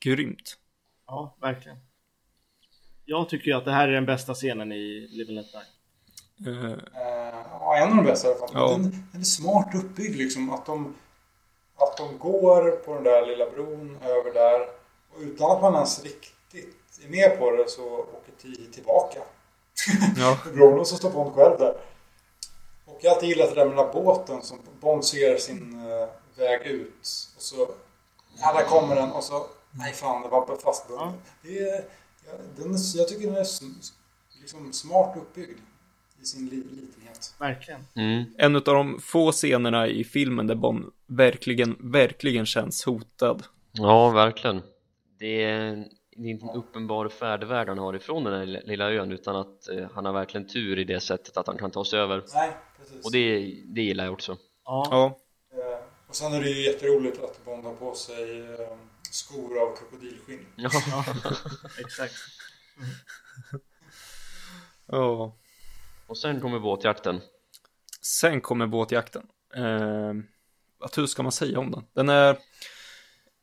grymt. 0.00 0.56
Ja, 1.06 1.36
verkligen. 1.40 1.76
Jag 3.04 3.28
tycker 3.28 3.46
ju 3.46 3.56
att 3.56 3.64
det 3.64 3.72
här 3.72 3.88
är 3.88 3.92
den 3.92 4.06
bästa 4.06 4.34
scenen 4.34 4.72
i 4.72 5.08
Live 5.10 5.28
and 5.28 5.36
Let 5.36 5.52
Die. 5.52 5.58
Eh, 5.58 5.74
Eh, 6.44 7.34
ja, 7.50 7.76
en 7.76 7.90
av 7.90 7.96
de 7.96 8.04
bästa 8.04 8.28
i 8.28 8.30
alla 8.30 8.40
fall. 8.40 8.50
Ja. 8.52 8.68
Den, 8.68 9.08
den 9.12 9.20
är 9.20 9.24
smart 9.24 9.74
uppbyggd 9.74 10.16
liksom. 10.16 10.50
Att 10.50 10.66
de, 10.66 10.94
att 11.76 11.96
de 11.96 12.18
går 12.18 12.70
på 12.70 12.94
den 12.94 13.04
där 13.04 13.26
lilla 13.26 13.50
bron 13.50 13.98
över 14.02 14.34
där. 14.34 14.60
Och 15.14 15.20
utan 15.20 15.50
att 15.50 15.62
man 15.62 15.74
ens 15.74 16.04
riktigt 16.04 17.00
är 17.04 17.08
med 17.08 17.38
på 17.38 17.50
det 17.50 17.70
så 17.70 17.84
åker 17.98 18.32
T 18.42 18.48
tillbaka. 18.72 19.18
ja, 20.16 20.38
bron 20.54 20.80
och 20.80 20.86
så 20.86 20.96
står 20.96 21.10
Bond 21.10 21.34
själv 21.34 21.58
där. 21.58 21.74
Och 22.84 22.98
jag 23.00 23.10
har 23.10 23.14
alltid 23.14 23.28
gillat 23.28 23.48
det 23.48 23.54
där 23.54 23.66
med 23.66 23.76
den 23.76 23.86
där 23.86 23.92
båten 23.92 24.42
som 24.42 24.58
Bond 24.80 25.04
ser 25.04 25.36
sin 25.36 25.90
eh, 25.90 26.08
väg 26.36 26.66
ut. 26.66 27.30
Och 27.36 27.42
så, 27.42 27.68
ja 28.38 28.52
där 28.52 28.64
kommer 28.64 28.96
den 28.96 29.12
och 29.12 29.24
så, 29.24 29.46
nej 29.70 29.92
fan 29.92 30.22
det 30.22 30.28
var 30.28 30.56
fastbunden. 30.56 31.12
Det 31.42 31.58
är, 31.58 31.84
ja, 32.26 32.32
den 32.56 32.74
är, 32.74 32.96
jag 32.98 33.08
tycker 33.08 33.26
den 33.26 33.36
är 33.36 33.46
liksom 34.40 34.72
smart 34.72 35.16
uppbyggd. 35.16 35.58
I 36.22 36.24
sin 36.26 36.46
li, 36.48 36.56
litenhet. 36.56 37.34
Verkligen. 37.38 37.80
Mm. 37.96 38.24
en 38.38 38.56
av 38.56 38.62
de 38.62 38.98
få 39.00 39.32
scenerna 39.32 39.86
i 39.88 40.04
filmen 40.04 40.46
där 40.46 40.54
Bond 40.54 40.84
verkligen, 41.06 41.76
verkligen 41.92 42.46
känns 42.46 42.84
hotad. 42.84 43.42
Ja, 43.72 44.10
verkligen. 44.10 44.62
Det 45.18 45.42
är 45.44 45.84
det 46.16 46.22
är 46.28 46.30
inte 46.30 46.46
en 46.46 46.50
uppenbar 46.56 47.08
färdväg 47.08 47.68
han 47.68 47.78
har 47.78 47.96
ifrån 47.96 48.24
den 48.24 48.34
här 48.34 48.46
lilla- 48.66 48.90
ön 48.90 49.12
utan 49.12 49.36
att 49.36 49.68
eh, 49.68 49.86
han 49.94 50.04
har 50.04 50.12
verkligen 50.12 50.46
tur 50.48 50.78
i 50.78 50.84
det 50.84 51.00
sättet 51.00 51.36
att 51.36 51.46
han 51.46 51.58
kan 51.58 51.70
ta 51.70 51.84
sig 51.84 51.98
över. 51.98 52.24
Nej, 52.34 52.50
precis. 52.78 53.04
Och 53.04 53.12
det, 53.12 53.38
det 53.64 53.82
gillar 53.82 54.04
jag 54.04 54.12
också. 54.12 54.36
Ja, 54.64 54.86
Ja, 54.90 55.18
Eh, 55.52 55.78
och 56.08 56.14
sen 56.14 56.32
är 56.32 56.40
det 56.40 56.48
ju 56.50 56.62
jätteroligt 56.72 57.22
att 57.24 57.44
Bond 57.44 57.64
har 57.64 57.74
på 57.74 57.94
sig 57.94 58.40
eh, 58.40 58.76
skor 59.14 59.58
av 59.58 59.76
krokodilskinn. 59.76 60.46
Ja, 60.56 60.70
exakt. 61.78 62.14
ja. 64.86 65.36
och 66.06 66.18
sen 66.18 66.40
kommer 66.40 66.58
båtjakten. 66.58 67.20
Sen 68.00 68.40
kommer 68.40 68.66
båtjakten. 68.66 69.26
Eh, 69.54 70.12
vad 70.78 70.96
hur 70.96 71.06
ska 71.06 71.22
man 71.22 71.32
säga 71.32 71.58
om 71.58 71.70
den? 71.70 71.84
Den 71.92 72.08
är, 72.08 72.38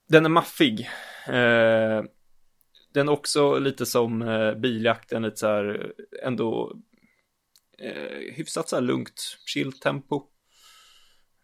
den 0.07 0.25
är 0.25 0.29
maffig. 0.29 0.89
Eh, 1.27 2.03
den 2.93 3.07
är 3.07 3.11
också 3.11 3.59
lite 3.59 3.85
som 3.85 4.21
eh, 4.21 4.53
biljakten, 4.53 5.21
lite 5.21 5.37
så 5.37 5.47
här 5.47 5.93
ändå 6.23 6.75
eh, 7.77 8.33
hyfsat 8.35 8.69
så 8.69 8.75
här 8.75 8.81
lugnt, 8.83 9.37
chill 9.45 9.79
tempo. 9.79 10.23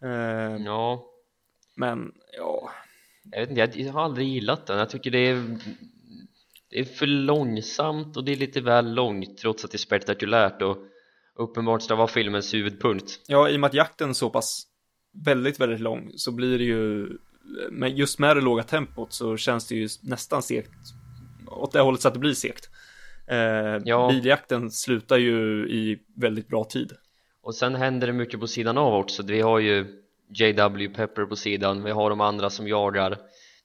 Eh, 0.03 0.55
Ja, 0.65 1.05
men 1.75 2.11
ja, 2.37 2.71
jag 3.31 3.39
vet 3.39 3.49
inte, 3.49 3.81
jag, 3.81 3.93
har 3.93 4.01
aldrig 4.01 4.27
gillat 4.27 4.67
den. 4.67 4.77
Jag 4.77 4.89
tycker 4.89 5.11
det 5.11 5.27
är, 5.27 5.57
det 6.69 6.79
är 6.79 6.83
för 6.83 7.07
långsamt 7.07 8.17
och 8.17 8.23
det 8.23 8.31
är 8.31 8.35
lite 8.35 8.61
väl 8.61 8.93
långt 8.93 9.37
trots 9.37 9.65
att 9.65 9.71
det 9.71 9.75
är 9.75 9.79
spektakulärt 9.79 10.61
och 10.61 10.77
uppenbart 11.35 11.81
ska 11.81 11.95
vara 11.95 12.07
filmens 12.07 12.53
huvudpunkt. 12.53 13.19
ja, 13.27 13.49
i 13.49 13.55
och 13.55 13.59
med 13.59 13.67
att 13.67 13.73
jakten 13.73 14.09
är 14.09 14.13
så 14.13 14.29
pass 14.29 14.63
väldigt, 15.25 15.59
väldigt 15.59 15.79
lång 15.79 16.11
så 16.15 16.31
blir 16.31 16.57
det 16.57 16.63
ju, 16.63 17.09
men 17.71 17.95
just 17.95 18.19
med 18.19 18.37
det 18.37 18.41
låga 18.41 18.63
tempot 18.63 19.13
så 19.13 19.37
känns 19.37 19.67
det 19.67 19.75
ju 19.75 19.87
nästan 20.01 20.43
segt 20.43 20.71
åt 21.47 21.71
det 21.71 21.79
hållet 21.79 22.01
så 22.01 22.07
att 22.07 22.13
det 22.13 22.19
blir 22.19 22.33
segt. 22.33 22.69
Eh, 23.27 23.37
Ja. 23.85 24.09
Biljakten 24.11 24.71
slutar 24.71 25.17
ju 25.17 25.67
i 25.69 25.99
väldigt 26.15 26.47
bra 26.47 26.63
tid. 26.63 26.91
Och 27.41 27.55
sen 27.55 27.75
händer 27.75 28.07
det 28.07 28.13
mycket 28.13 28.39
på 28.39 28.47
sidan 28.47 28.77
av 28.77 28.93
också. 28.93 29.23
Vi 29.23 29.41
har 29.41 29.59
ju 29.59 30.03
JW 30.27 30.87
Pepper 30.93 31.25
på 31.25 31.35
sidan, 31.35 31.83
vi 31.83 31.91
har 31.91 32.09
de 32.09 32.21
andra 32.21 32.49
som 32.49 32.67
jagar. 32.67 33.17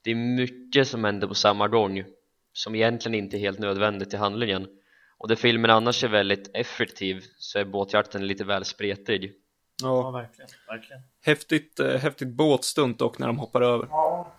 Det 0.04 0.10
är 0.10 0.14
mycket 0.14 0.88
som 0.88 1.04
händer 1.04 1.26
på 1.28 1.34
samma 1.34 1.68
gång 1.68 2.04
som 2.52 2.74
egentligen 2.74 3.14
inte 3.24 3.36
är 3.36 3.38
helt 3.38 3.58
nödvändigt 3.58 4.14
i 4.14 4.16
handlingen. 4.16 4.66
Och 5.18 5.28
där 5.28 5.36
filmen 5.36 5.70
annars 5.70 6.04
är 6.04 6.08
väldigt 6.08 6.50
effektiv 6.56 7.24
så 7.38 7.58
är 7.58 7.64
båtjakten 7.64 8.26
lite 8.26 8.44
väl 8.44 8.64
spretig. 8.64 9.32
Ja, 9.82 9.88
Ja, 10.02 10.10
verkligen. 10.10 10.48
verkligen. 10.68 11.02
häftigt, 11.24 11.80
eh, 11.80 11.96
häftigt 11.98 12.28
båtstunt 12.28 12.98
dock 12.98 13.18
när 13.18 13.26
de 13.26 13.38
hoppar 13.38 13.60
över, 13.62 13.86
Ja, 13.90 14.32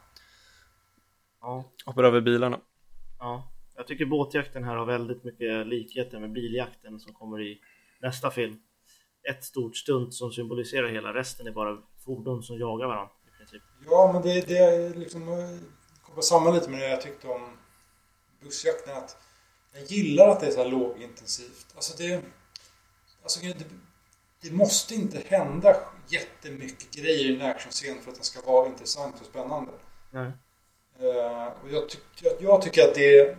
Ja, 1.41 1.64
hoppar 1.86 2.04
över 2.04 2.22
bilarna. 2.22 2.60
ja. 3.20 3.50
Jag 3.76 3.88
tycker 3.88 4.06
båtjakten 4.06 4.64
här 4.64 4.76
har 4.76 4.86
väldigt 4.86 5.24
mycket 5.24 5.68
likheter 5.68 6.20
med 6.20 6.32
biljakten 6.32 7.00
som 7.00 7.14
kommer 7.14 7.41
i 7.41 7.60
nästa 8.02 8.32
film. 8.32 8.60
Ett 9.30 9.44
stort 9.44 9.76
stunt 9.76 10.14
som 10.14 10.32
symboliserar 10.32 10.88
hela, 10.88 11.14
resten 11.14 11.48
är 11.48 11.52
bara 11.52 11.78
fordon 12.06 12.44
som 12.44 12.58
jagar 12.58 12.88
varandra 12.88 13.12
i 13.28 13.38
princip. 13.38 13.62
ja 13.90 14.12
men 14.14 14.22
det, 14.22 14.48
det 14.48 14.58
är 14.58 14.90
liksom 14.94 15.28
eh, 15.28 15.58
kommer 16.02 16.22
samman 16.22 16.54
lite 16.54 16.70
med 16.70 16.80
det 16.80 16.90
jag 16.90 17.02
tyckte 17.02 17.28
om 17.28 17.58
bussjakten. 18.41 18.98
Att 18.98 19.18
jag 19.74 19.84
gillar 19.84 20.30
att 20.30 20.40
det 20.40 20.48
är 20.48 20.52
så 20.52 20.64
här 20.64 20.70
lågintensivt. 20.70 21.66
Alltså 21.76 21.98
det, 21.98 22.22
alltså 23.24 23.40
det, 23.40 23.66
det 24.41 24.52
måste 24.52 24.95
inte 24.95 25.24
hända 25.28 25.76
jättemycket 26.08 26.91
grejer 26.91 27.32
i 27.32 27.36
en 27.36 27.41
actionscen 27.41 28.02
för 28.02 28.10
att 28.10 28.16
den 28.16 28.24
ska 28.24 28.52
vara 28.52 28.68
intressant 28.68 29.16
och 29.20 29.26
spännande. 29.26 29.72
Nej. 30.12 30.32
Eh, 31.00 31.48
och 31.64 31.72
jag, 31.72 31.90
tyck, 31.90 32.02
jag, 32.22 32.34
jag 32.40 32.62
tycker 32.62 32.88
att 32.88 32.95
det, 32.95 33.38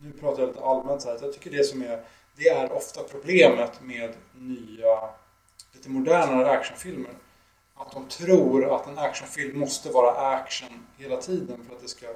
nu 0.00 0.12
pratar 0.12 0.42
jag 0.42 0.48
lite 0.48 0.64
allmänt 0.64 1.02
så 1.02 1.08
här, 1.08 1.18
jag 1.22 1.32
tycker 1.32 1.50
det 1.50 1.64
som 1.64 1.82
är, 1.82 2.04
det 2.38 2.48
är 2.48 2.72
ofta 2.72 3.02
problemet 3.02 3.80
med 3.82 4.14
nya, 4.34 5.00
lite 5.72 5.90
modernare 5.90 6.50
actionfilmer. 6.50 7.10
Att 7.74 7.92
de 7.92 8.08
tror 8.08 8.74
att 8.74 8.86
en 8.86 8.98
actionfilm 8.98 9.58
måste 9.58 9.90
vara 9.90 10.10
action 10.36 10.86
hela 10.96 11.16
tiden 11.16 11.64
för 11.68 11.74
att 11.76 11.82
det 11.82 11.88
ska, 11.88 12.06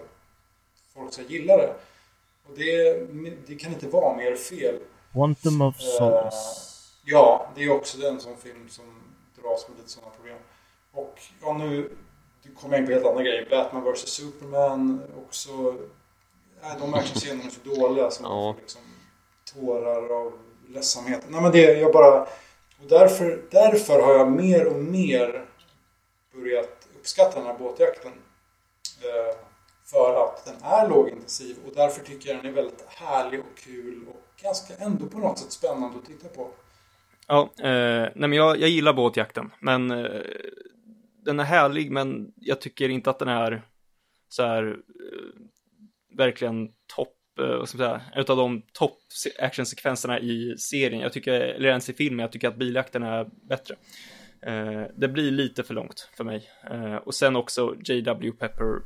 folk 0.95 1.13
ska 1.13 1.23
gilla 1.23 1.57
det. 1.57 1.75
Och 2.49 2.55
det, 2.57 2.93
det 3.47 3.55
kan 3.55 3.73
inte 3.73 3.89
vara 3.89 4.17
mer 4.17 4.37
fel. 4.37 4.79
Quantum 5.13 5.61
of 5.63 5.75
Eh, 5.81 5.87
Solace. 5.99 6.69
Ja, 7.05 7.51
det 7.55 7.65
är 7.65 7.71
också 7.71 8.07
en 8.07 8.21
sån 8.21 8.37
film 8.37 8.69
som 8.69 8.85
dras 9.43 9.69
med 9.69 9.79
lite 9.79 9.91
sådana 9.91 10.11
problem. 10.11 10.39
Och 10.93 11.21
ja, 11.43 11.53
nu 11.53 11.91
kommer 12.61 12.75
jag 12.75 12.81
in 12.83 12.87
på 12.87 12.93
helt 12.93 13.07
andra 13.07 13.23
grejer. 13.23 13.47
Batman 13.51 13.93
vs 13.93 13.99
Superman 14.09 15.03
också. 15.27 15.53
Nej, 16.63 16.77
de 16.81 16.95
actionscenerna 16.95 17.45
är 17.45 17.51
så 17.51 17.61
dåliga 17.81 18.11
så 18.11 18.23
Ja. 18.25 18.57
liksom 18.61 18.81
tårar 19.55 20.09
av 20.21 20.33
ledsamhet. 20.69 21.25
Nej 21.29 21.43
men 21.43 21.53
det, 21.53 21.79
jag 21.79 21.93
bara... 21.93 22.21
Och 22.83 22.89
därför, 22.89 23.43
därför 23.51 24.03
har 24.03 24.15
jag 24.15 24.33
mer 24.33 24.67
och 24.67 24.83
mer 24.83 25.45
börjat 26.35 26.89
uppskatta 27.01 27.39
den 27.39 27.47
här 27.47 27.59
båtjakten. 27.59 28.13
Eh, 29.03 29.37
för 29.85 30.25
att 30.25 30.45
den 30.45 30.55
är 30.63 30.89
lågintensiv 30.89 31.57
och 31.67 31.73
därför 31.75 32.05
tycker 32.05 32.29
jag 32.29 32.39
den 32.39 32.47
är 32.47 32.53
väldigt 32.53 32.85
härlig 32.89 33.41
och 33.41 33.59
kul 33.59 34.05
och 34.09 34.43
ganska 34.43 34.75
ändå 34.75 35.07
på 35.07 35.19
något 35.19 35.39
sätt 35.39 35.53
spännande 35.53 35.99
att 35.99 36.07
titta 36.07 36.29
på. 36.29 36.51
Ja, 37.27 37.51
eh, 37.59 38.09
nej 38.15 38.29
men 38.29 38.33
jag, 38.33 38.59
jag 38.59 38.69
gillar 38.69 38.93
båtjakten, 38.93 39.51
men 39.61 39.91
eh, 39.91 40.21
den 41.25 41.41
är 41.41 41.45
härlig, 41.45 41.91
men 41.91 42.33
jag 42.37 42.61
tycker 42.61 42.89
inte 42.89 43.11
att 43.11 43.19
den 43.19 43.29
är 43.29 43.63
så 44.29 44.43
här 44.43 44.69
eh, 44.69 45.43
verkligen 46.17 46.69
topp, 46.97 47.17
vad 47.47 47.69
ska 47.69 47.79
man 47.79 47.87
säga, 47.87 48.01
utav 48.17 48.37
de 48.37 48.63
topp 48.73 48.99
actionsekvenserna 49.39 50.21
i 50.21 50.55
serien. 50.59 51.03
Jag 51.03 51.13
tycker, 51.13 51.33
eller 51.33 51.69
ens 51.69 51.89
i 51.89 51.93
filmen, 51.93 52.19
jag 52.19 52.33
tycker 52.33 52.49
att 52.49 52.57
biljakten 52.57 53.03
är 53.03 53.27
bättre. 53.49 53.75
Eh, 54.43 54.83
det 54.97 55.09
blir 55.09 55.31
lite 55.31 55.63
för 55.63 55.75
långt 55.75 56.11
för 56.17 56.25
mig. 56.25 56.51
Eh, 56.71 56.95
och 56.95 57.15
sen 57.15 57.37
också 57.37 57.75
JW 57.85 58.31
Pepper, 58.31 58.81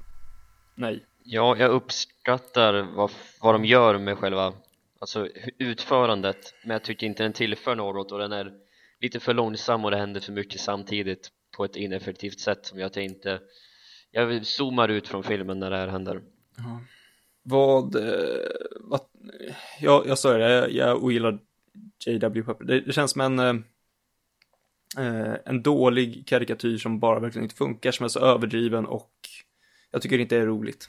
nej. 0.74 1.05
Ja, 1.24 1.57
jag 1.59 1.70
uppskattar 1.70 2.97
vad, 2.97 3.11
vad 3.41 3.55
de 3.55 3.65
gör 3.65 3.99
med 3.99 4.19
själva 4.19 4.53
alltså, 4.99 5.28
utförandet 5.59 6.55
men 6.65 6.70
jag 6.70 6.85
tycker 6.85 7.07
inte 7.07 7.23
den 7.23 7.33
tillför 7.33 7.74
något 7.74 8.12
och 8.12 8.19
den 8.19 8.33
är 8.33 8.53
lite 9.01 9.20
för 9.20 9.35
långsam 9.35 9.85
och 9.85 9.91
det 9.91 9.97
händer 9.97 10.20
för 10.20 10.33
mycket 10.33 10.61
samtidigt 10.61 11.31
på 11.57 11.65
ett 11.65 11.77
ineffektivt 11.77 12.41
sätt 12.41 12.66
som 12.66 12.78
jag 12.78 12.97
inte 12.97 13.41
jag 14.11 14.47
zoomar 14.47 14.89
ut 14.89 15.09
från 15.09 15.23
filmen 15.23 15.59
när 15.59 15.70
det 15.70 15.77
här 15.77 15.89
händer 15.89 16.23
vad, 17.48 17.94
eh, 17.94 18.47
vad 18.81 19.01
jag, 19.81 20.06
jag 20.06 20.18
sa 20.18 20.32
det, 20.32 20.51
jag, 20.51 20.73
jag 20.73 21.05
ogillar 21.05 21.39
JW 22.06 22.43
Pepper. 22.43 22.64
Det, 22.64 22.81
det 22.81 22.93
känns 22.93 23.10
som 23.10 23.20
en, 23.20 23.39
eh, 23.39 23.55
eh, 25.06 25.35
en 25.44 25.62
dålig 25.62 26.28
karikatyr 26.28 26.78
som 26.78 27.01
bara 27.01 27.20
verkligen 27.20 27.44
inte 27.44 27.56
funkar, 27.56 27.93
som 27.93 28.05
är 28.05 28.09
så 28.09 28.20
överdriven 28.20 28.86
och 28.86 29.10
jag 29.90 30.02
tycker 30.02 30.16
det 30.16 30.23
inte 30.23 30.36
är 30.36 30.47
roligt. 30.47 30.89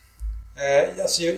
Eh, 0.55 1.01
alltså 1.01 1.23
jag, 1.23 1.35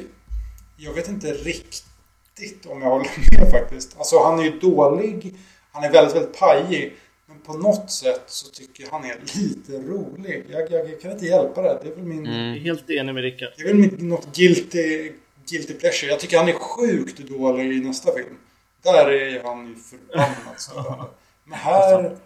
jag 0.77 0.93
vet 0.93 1.09
inte 1.09 1.33
riktigt 1.33 2.65
om 2.65 2.81
jag 2.81 2.89
håller 2.89 3.39
med 3.39 3.51
faktiskt. 3.59 3.97
Alltså 3.97 4.23
han 4.23 4.39
är 4.39 4.43
ju 4.43 4.59
dålig. 4.59 5.35
Han 5.71 5.83
är 5.83 5.91
väldigt, 5.91 6.15
väldigt 6.15 6.39
pajig. 6.39 6.93
Men 7.29 7.39
på 7.39 7.53
något 7.53 7.91
sätt 7.91 8.23
så 8.25 8.49
tycker 8.49 8.83
jag 8.83 8.91
han 8.91 9.05
är 9.05 9.19
lite 9.35 9.71
rolig. 9.71 10.45
Jag, 10.49 10.71
jag, 10.71 10.89
jag 10.89 11.01
kan 11.01 11.11
inte 11.11 11.25
hjälpa 11.25 11.61
det. 11.61 11.79
Det 11.83 11.89
är 11.89 11.95
väl 11.95 12.05
min... 12.05 12.25
Mm. 12.25 12.63
helt 12.63 12.89
enig 12.89 13.13
med 13.13 13.23
Rickard. 13.23 13.49
Det 13.57 13.63
är 13.63 13.67
väl 13.67 13.75
min, 13.75 14.09
något 14.09 14.35
guilty, 14.35 15.11
guilty 15.49 15.73
pleasure. 15.73 16.11
Jag 16.11 16.19
tycker 16.19 16.37
han 16.37 16.49
är 16.49 16.53
sjukt 16.53 17.17
dålig 17.17 17.77
i 17.77 17.79
nästa 17.79 18.13
film. 18.13 18.37
Där 18.83 19.11
är 19.11 19.43
han 19.43 19.67
ju 19.67 19.75
förbannat 19.75 20.61
störande. 20.61 21.05
Men 21.43 21.59
här 21.59 22.17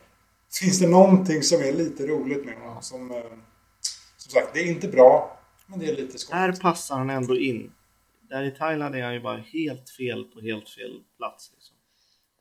finns 0.60 0.80
det 0.80 0.88
någonting 0.88 1.44
som 1.44 1.62
är 1.62 1.74
lite 1.74 2.08
roligt 2.08 2.46
med 2.46 2.56
honom. 2.56 2.82
Som, 2.82 3.12
eh, 3.12 3.18
som 4.18 4.32
sagt, 4.32 4.54
det 4.54 4.60
är 4.60 4.68
inte 4.68 4.88
bra. 4.88 5.40
Men 5.66 5.80
det 5.80 5.86
är 5.86 5.96
lite 5.96 6.18
skoj. 6.18 6.38
Här 6.38 6.52
passar 6.52 6.98
han 6.98 7.10
ändå 7.10 7.38
in. 7.38 7.72
Där 8.30 8.44
i 8.44 8.52
Thailand 8.52 8.96
är 8.96 9.04
han 9.04 9.14
ju 9.14 9.20
bara 9.20 9.38
helt 9.38 9.90
fel 9.90 10.24
på 10.24 10.42
helt 10.42 10.70
fel 10.70 11.00
plats. 11.18 11.52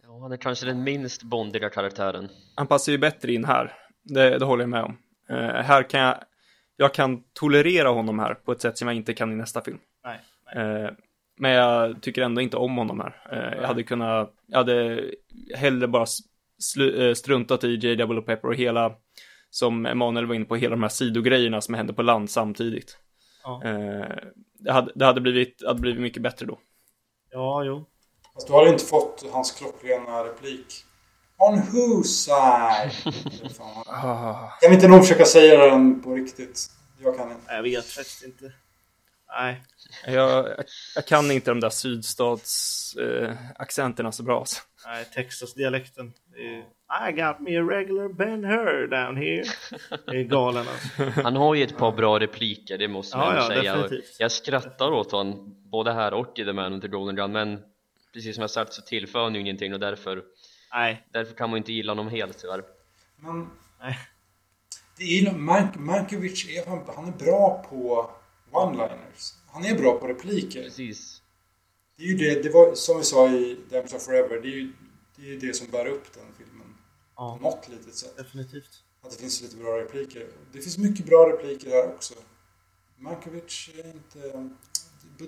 Ja, 0.02 0.18
han 0.20 0.32
är 0.32 0.36
kanske 0.36 0.66
den 0.66 0.84
minst 0.84 1.22
bondiga 1.22 1.70
karaktären 1.70 2.28
Han 2.54 2.66
passar 2.66 2.92
ju 2.92 2.98
bättre 2.98 3.32
in 3.32 3.44
här, 3.44 3.72
det, 4.02 4.38
det 4.38 4.44
håller 4.44 4.62
jag 4.62 4.70
med 4.70 4.82
om. 4.82 4.98
Eh, 5.28 5.62
här 5.62 5.82
kan 5.82 6.00
jag, 6.00 6.16
jag 6.76 6.94
kan 6.94 7.22
tolerera 7.32 7.88
honom 7.88 8.18
här 8.18 8.34
på 8.34 8.52
ett 8.52 8.60
sätt 8.60 8.78
som 8.78 8.88
jag 8.88 8.96
inte 8.96 9.14
kan 9.14 9.32
i 9.32 9.34
nästa 9.34 9.60
film. 9.60 9.78
Nej, 10.04 10.20
nej. 10.54 10.82
Eh, 10.82 10.90
men 11.36 11.50
jag 11.50 12.02
tycker 12.02 12.22
ändå 12.22 12.40
inte 12.40 12.56
om 12.56 12.76
honom 12.76 13.00
här. 13.00 13.26
Eh, 13.32 13.60
jag 13.60 13.66
hade 13.66 13.82
kunnat, 13.82 14.34
jag 14.46 14.58
hade 14.58 15.04
hellre 15.56 15.88
bara 15.88 16.06
slu, 16.58 17.14
struntat 17.14 17.64
i 17.64 17.74
JW 17.74 18.20
Pepper 18.20 18.48
och 18.48 18.54
hela, 18.54 18.94
som 19.50 19.86
Emanuel 19.86 20.26
var 20.26 20.34
inne 20.34 20.44
på, 20.44 20.56
hela 20.56 20.76
de 20.76 20.82
här 20.82 20.90
sidogrejerna 20.90 21.60
som 21.60 21.74
hände 21.74 21.92
på 21.92 22.02
land 22.02 22.30
samtidigt. 22.30 22.98
Ja. 23.44 23.62
Det, 24.58 24.72
hade, 24.72 24.92
det 24.94 25.04
hade, 25.04 25.20
blivit, 25.20 25.62
hade 25.66 25.80
blivit 25.80 26.00
mycket 26.00 26.22
bättre 26.22 26.46
då. 26.46 26.58
ja, 27.30 27.64
jo. 27.64 27.91
Fast 28.34 28.46
du 28.46 28.52
har 28.52 28.66
inte 28.66 28.84
fått 28.84 29.24
hans 29.32 29.52
klockrena 29.52 30.24
replik. 30.24 30.84
On 31.38 31.58
whose 31.58 32.08
side? 32.08 33.14
Kan 34.60 34.70
vi 34.70 34.74
inte 34.74 34.88
nog 34.88 35.00
försöka 35.00 35.24
säga 35.24 35.66
den 35.66 36.02
på 36.02 36.14
riktigt? 36.14 36.70
Jag 37.02 37.16
kan 37.16 37.30
inte. 37.30 37.54
Jag 37.54 37.62
vet 37.62 37.86
faktiskt 37.86 38.24
inte. 38.24 38.52
Nej. 39.36 39.62
Jag, 40.06 40.48
jag, 40.94 41.06
kan 41.06 41.30
inte 41.30 41.50
de 41.50 41.60
där 41.60 41.70
sydstatsaccenterna 41.70 43.30
eh, 43.30 43.36
accenterna 43.56 44.12
så 44.12 44.22
bra. 44.22 44.38
Alltså. 44.38 44.62
Nej, 44.86 45.04
Texas-dialekten. 45.04 46.12
I 47.08 47.12
got 47.12 47.40
me 47.40 47.56
a 47.56 47.62
regular 47.62 48.08
Ben 48.08 48.44
Hur 48.44 48.86
down 48.86 49.16
here. 49.16 49.44
Det 50.06 50.16
är 50.16 50.22
galen 50.22 50.66
alltså. 50.68 51.20
Han 51.22 51.36
har 51.36 51.54
ju 51.54 51.64
ett 51.64 51.76
par 51.76 51.92
bra 51.92 52.20
repliker, 52.20 52.78
det 52.78 52.88
måste 52.88 53.16
man 53.16 53.34
Ja, 53.34 53.42
ja, 53.42 53.48
säga. 53.48 53.76
Definitivt. 53.76 54.16
Jag 54.18 54.32
skrattar 54.32 54.90
åt 54.90 55.12
honom, 55.12 55.56
både 55.70 55.92
här 55.92 56.14
och 56.14 56.38
i 56.38 56.44
The 56.44 56.52
Man 56.52 56.72
with 56.72 56.82
the 56.82 56.88
Golden 56.88 57.16
Gun, 57.16 57.32
men 57.32 57.58
precis 58.12 58.34
som 58.34 58.42
jag 58.42 58.50
sagt 58.50 58.72
så 58.72 58.82
tillför 58.82 59.22
han 59.22 59.34
ju 59.34 59.40
ingenting 59.40 59.74
och 59.74 59.80
därför, 59.80 60.24
Nej, 60.72 61.06
därför 61.12 61.34
kan 61.34 61.50
man 61.50 61.56
ju 61.56 61.58
inte 61.58 61.72
gilla 61.72 61.92
honom 61.92 62.08
helt 62.08 62.38
tyvärr. 62.38 62.64
Men 63.16 63.50
nej. 63.80 63.98
det 64.96 65.04
är 65.04 65.32
Mank, 65.32 65.76
Mankiewicz 65.76 66.48
är, 66.48 66.66
han, 66.66 66.82
han 66.96 67.08
är 67.08 67.12
bra 67.12 67.66
på 67.70 68.10
one-liners. 68.50 69.34
Han 69.52 69.64
är 69.64 69.74
bra 69.78 69.98
på 69.98 70.06
repliker. 70.06 70.62
Precis. 70.62 71.22
Det 71.96 72.02
är 72.02 72.06
ju 72.06 72.16
det, 72.16 72.42
det 72.42 72.50
var 72.50 72.74
som 72.74 72.98
vi 72.98 73.04
sa 73.04 73.28
i 73.28 73.58
Dams 73.70 73.94
of 73.94 74.02
Forever, 74.02 74.40
det 74.42 74.48
är 74.48 74.52
ju 74.52 74.72
det, 75.16 75.32
är 75.32 75.40
det 75.40 75.54
som 75.54 75.66
bär 75.70 75.86
upp 75.86 76.12
den 76.14 76.34
filmen. 76.38 76.74
Ja, 77.16 77.38
På 77.38 77.44
något 77.44 77.68
litet 77.68 77.94
sätt. 77.94 78.16
definitivt. 78.16 78.84
Att 79.02 79.10
det 79.10 79.16
finns 79.16 79.42
lite 79.42 79.56
bra 79.56 79.78
repliker. 79.78 80.26
Det 80.52 80.60
finns 80.60 80.78
mycket 80.78 81.06
bra 81.06 81.28
repliker 81.32 81.70
här 81.70 81.94
också. 81.94 82.14
Mankiewicz 82.96 83.68
är 83.68 83.90
inte 83.90 84.50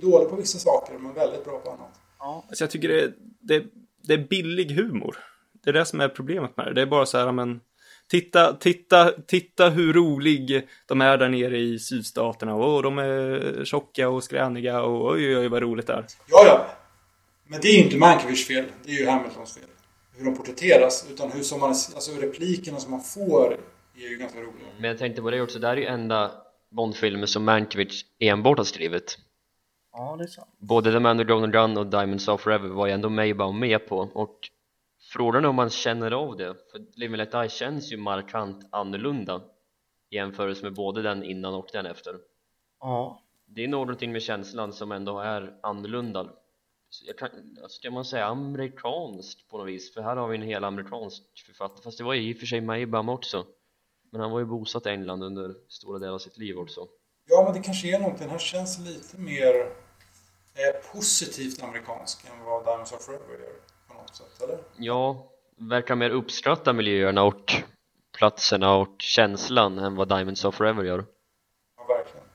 dålig 0.00 0.28
på 0.28 0.36
vissa 0.36 0.58
saker, 0.58 0.98
men 0.98 1.14
väldigt 1.14 1.44
bra 1.44 1.60
på 1.60 1.70
annat. 1.70 2.00
Ja, 2.24 2.44
Alltså 2.48 2.64
jag 2.64 2.70
tycker 2.70 2.88
det, 2.88 3.12
det, 3.40 3.64
det 4.02 4.14
är 4.14 4.18
billig 4.18 4.70
humor. 4.70 5.16
Det 5.64 5.70
är 5.70 5.74
det 5.74 5.84
som 5.84 6.00
är 6.00 6.08
problemet 6.08 6.56
med 6.56 6.66
det. 6.66 6.74
Det 6.74 6.82
är 6.82 6.86
bara 6.86 7.06
så 7.06 7.18
här, 7.18 7.32
men 7.32 7.60
Titta, 8.10 8.52
titta, 8.52 9.12
titta 9.26 9.68
hur 9.68 9.92
rolig 9.92 10.68
de 10.86 11.00
är 11.00 11.18
där 11.18 11.28
nere 11.28 11.58
i 11.58 11.78
sydstaterna. 11.78 12.54
Och 12.54 12.82
de 12.82 12.98
är 12.98 13.64
tjocka 13.64 14.08
och 14.08 14.24
skräniga 14.24 14.82
och 14.82 15.12
oj, 15.12 15.28
oj, 15.28 15.38
oj 15.38 15.48
vad 15.48 15.62
roligt 15.62 15.86
det 15.86 15.92
är. 15.92 16.04
Ja, 16.26 16.44
ja. 16.46 16.66
Men 17.46 17.60
det 17.60 17.68
är 17.68 17.72
ju 17.72 17.84
inte 17.84 17.96
Mankiewicz 17.96 18.46
fel. 18.46 18.64
Det 18.84 18.92
är 18.92 18.96
ju 18.96 19.06
Hamiltons 19.06 19.54
fel. 19.54 19.64
Hur 20.16 20.24
de 20.24 20.36
porträtteras. 20.36 21.06
Utan 21.10 21.32
hur 21.32 21.42
som 21.42 21.60
man, 21.60 21.68
alltså 21.68 22.12
replikerna 22.20 22.78
som 22.78 22.90
man 22.90 23.00
får 23.00 23.52
är 23.96 24.08
ju 24.10 24.16
ganska 24.16 24.38
roliga. 24.38 24.68
Men 24.78 24.90
jag 24.90 24.98
tänkte 24.98 25.22
på 25.22 25.30
det 25.30 25.40
också, 25.40 25.58
det 25.58 25.66
här 25.66 25.76
är 25.76 25.80
ju 25.80 25.86
enda 25.86 26.30
Bondfilmen 26.70 27.28
som 27.28 27.44
Mankiewicz 27.44 28.00
enbart 28.18 28.58
har 28.58 28.64
skrivit 28.64 29.18
Ja, 29.96 30.16
det 30.18 30.24
är 30.24 30.28
sant. 30.28 30.48
Både 30.58 30.92
The 30.92 30.98
Man 30.98 31.18
Who 31.18 31.24
Drove 31.24 31.46
the 31.46 31.52
Gun 31.52 31.76
och 31.76 31.86
Diamonds 31.86 32.28
Are 32.28 32.38
Forever 32.38 32.68
var 32.68 32.86
ju 32.86 32.92
ändå 32.92 33.08
Maybaum 33.08 33.58
med 33.58 33.86
på. 33.88 33.98
Och 33.98 34.50
frågan 35.12 35.44
är 35.44 35.48
om 35.48 35.56
man 35.56 35.70
känner 35.70 36.10
av 36.10 36.36
det 36.36 36.54
för 36.72 36.78
Live 36.94 37.10
Me 37.10 37.16
Let 37.16 37.32
Die 37.32 37.48
känns 37.48 37.92
ju 37.92 37.96
markant 37.96 38.68
annorlunda 38.70 39.42
i 40.10 40.16
jämförelse 40.16 40.62
med 40.64 40.74
både 40.74 41.02
den 41.02 41.22
innan 41.22 41.54
och 41.54 41.66
den 41.72 41.86
efter. 41.86 42.16
Ja. 42.80 43.22
det 43.46 43.64
är 43.64 43.68
någonting 43.68 44.12
med 44.12 44.22
känslan 44.22 44.72
som 44.72 44.92
ändå 44.92 45.18
är 45.20 45.58
annorlunda. 45.62 46.30
Kan, 47.18 47.30
ska 47.68 47.90
man 47.90 48.04
säga 48.04 48.26
amerikanskt 48.26 49.48
på 49.48 49.58
något 49.58 49.68
vis? 49.68 49.94
För 49.94 50.02
här 50.02 50.16
har 50.16 50.28
vi 50.28 50.36
en 50.36 50.42
hel 50.42 50.64
amerikansk 50.64 51.22
författare. 51.46 51.82
Fast 51.82 51.98
det 51.98 52.04
var 52.04 52.14
ju 52.14 52.30
i 52.30 52.34
och 52.34 52.38
för 52.38 52.46
sig 52.46 52.60
Maybaum 52.60 53.08
också. 53.08 53.46
Men 54.12 54.20
han 54.20 54.30
var 54.30 54.38
ju 54.38 54.44
bosatt 54.44 54.86
i 54.86 54.88
England 54.88 55.22
under 55.22 55.54
stora 55.68 55.98
delar 55.98 56.14
av 56.14 56.18
sitt 56.18 56.38
liv 56.38 56.58
också. 56.58 56.88
Ja, 57.26 57.42
men 57.44 57.54
det 57.54 57.66
kanske 57.66 57.94
är 57.96 57.98
någonting. 57.98 58.22
Den 58.22 58.30
här 58.30 58.38
känns 58.38 58.78
lite 58.78 59.18
mer 59.18 59.83
positivt 60.92 61.62
amerikansk 61.62 62.24
än 62.24 62.44
vad 62.44 62.64
Diamonds 62.64 62.92
Are 62.92 63.00
Forever 63.00 63.38
gör. 63.38 63.52
På 63.88 63.94
något 63.94 64.16
sätt, 64.16 64.42
eller? 64.42 64.58
Ja, 64.76 65.30
verkar 65.56 65.94
mer 65.94 66.10
uppskatta 66.10 66.72
miljöerna 66.72 67.22
och 67.22 67.54
platserna 68.18 68.74
och 68.74 68.94
känslan 68.98 69.78
än 69.78 69.96
vad 69.96 70.08
Diamonds 70.08 70.44
of 70.44 70.54
Forever 70.54 70.84
gör 70.84 71.04
Ja, 71.76 71.84
verkligen. 71.94 72.26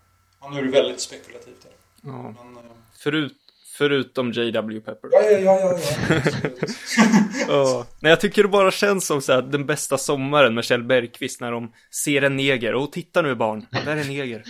Ja, 0.41 0.49
nu 0.49 0.59
är 0.59 0.63
det 0.63 0.71
väldigt 0.71 1.01
spekulativt 1.01 1.63
här. 1.63 1.73
Ja. 2.01 2.21
Men, 2.21 2.57
eh, 2.57 2.71
Förut, 2.93 3.37
förutom 3.79 4.31
J.W. 4.31 4.81
Pepper. 4.81 5.09
ja, 5.11 5.21
ja, 5.21 5.39
ja, 5.39 5.59
ja. 5.59 5.79
ja. 6.09 6.21
Ja. 7.47 7.85
Nej, 7.99 8.09
jag 8.09 8.21
tycker 8.21 8.43
det 8.43 8.49
bara 8.49 8.71
känns 8.71 9.07
som 9.07 9.21
så 9.21 9.33
här, 9.33 9.41
den 9.41 9.65
bästa 9.65 9.97
sommaren 9.97 10.53
med 10.55 10.63
Kjell 10.63 10.83
Bergqvist 10.83 11.41
när 11.41 11.51
de 11.51 11.73
ser 12.03 12.21
en 12.21 12.35
neger. 12.35 12.75
Och 12.75 12.91
titta 12.91 13.21
nu 13.21 13.35
barn, 13.35 13.65
där 13.71 13.87
är 13.87 13.97
en 14.01 14.07
neger. 14.07 14.43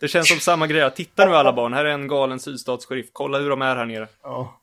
Det 0.00 0.08
känns 0.08 0.28
som 0.28 0.38
samma 0.38 0.66
grej. 0.66 0.90
Titta 0.90 1.26
nu 1.26 1.36
alla 1.36 1.52
barn, 1.52 1.72
här 1.72 1.84
är 1.84 1.90
en 1.90 2.08
galen 2.08 2.40
sydstatssheriff. 2.40 3.06
Kolla 3.12 3.38
hur 3.38 3.50
de 3.50 3.62
är 3.62 3.76
här 3.76 3.86
nere. 3.86 4.08
ja. 4.22 4.58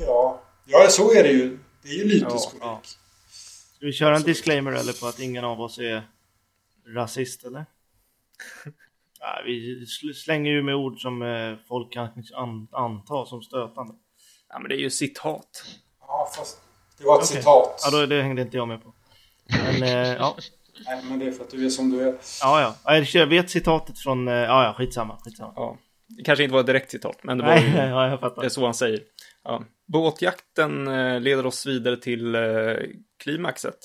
Ja. 0.00 0.42
ja, 0.64 0.86
så 0.88 1.12
är 1.12 1.22
det 1.22 1.30
ju. 1.32 1.58
Det 1.82 1.88
är 1.88 1.94
ju 1.94 2.04
lyteskolik. 2.04 2.62
Ja, 2.62 2.80
Ska 3.76 3.86
vi 3.86 3.92
köra 3.92 4.16
en 4.16 4.22
disclaimer 4.22 4.72
eller 4.72 5.00
på 5.00 5.06
att 5.06 5.20
ingen 5.20 5.44
av 5.44 5.60
oss 5.60 5.78
är 5.78 6.02
rasist 6.94 7.44
eller? 7.44 7.64
Vi 9.44 9.84
sl- 9.84 10.12
slänger 10.12 10.50
ju 10.50 10.62
med 10.62 10.74
ord 10.74 11.00
som 11.00 11.22
eh, 11.22 11.54
folk 11.68 11.92
kan 11.92 12.08
an- 12.34 12.68
anta 12.72 13.26
som 13.26 13.42
stötande. 13.42 13.94
Ja, 14.48 14.58
men 14.58 14.68
det 14.68 14.74
är 14.74 14.78
ju 14.78 14.90
citat. 14.90 15.64
Ja, 16.00 16.30
fast 16.36 16.60
det 16.98 17.04
var 17.04 17.18
ett 17.18 17.24
Okej. 17.24 17.36
citat. 17.36 17.80
Ja, 17.84 17.90
då, 18.00 18.06
det 18.06 18.22
hängde 18.22 18.42
inte 18.42 18.56
jag 18.56 18.68
med 18.68 18.82
på. 18.82 18.94
Men 19.48 19.82
eh, 19.82 20.14
ja, 20.14 20.36
Nej, 20.86 21.02
men 21.04 21.18
det 21.18 21.26
är 21.26 21.32
för 21.32 21.44
att 21.44 21.50
du 21.50 21.66
är 21.66 21.70
som 21.70 21.90
du 21.90 22.08
är. 22.08 22.16
ja, 22.40 22.60
ja. 22.60 22.74
Ja, 22.84 23.04
Jag 23.14 23.26
vet 23.26 23.50
citatet 23.50 23.98
från, 23.98 24.28
eh, 24.28 24.34
ja, 24.34 24.64
ja, 24.64 24.74
skitsamma, 24.78 25.18
skitsamma. 25.24 25.52
Ja. 25.56 25.78
Det 26.08 26.22
kanske 26.22 26.42
inte 26.44 26.52
var 26.52 26.60
ett 26.60 26.66
direkt 26.66 26.90
citat, 26.90 27.18
men 27.22 27.38
det 27.38 27.44
var 27.44 27.50
Nej, 27.54 27.70
ju, 27.70 27.76
ja, 27.76 27.84
jag 28.02 28.10
det 28.10 28.14
är 28.14 28.16
fattar. 28.18 28.48
så 28.48 28.64
han 28.64 28.74
säger. 28.74 29.00
Ja. 29.44 29.64
Båtjakten 29.86 30.88
eh, 30.88 31.20
leder 31.20 31.46
oss 31.46 31.66
vidare 31.66 31.96
till 31.96 32.36
klimaxet. 33.22 33.78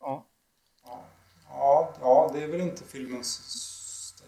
Ja. 0.00 0.26
Ja, 1.48 1.94
ja, 2.00 2.30
det 2.34 2.42
är 2.44 2.48
väl 2.48 2.60
inte 2.60 2.84
filmens... 2.84 3.62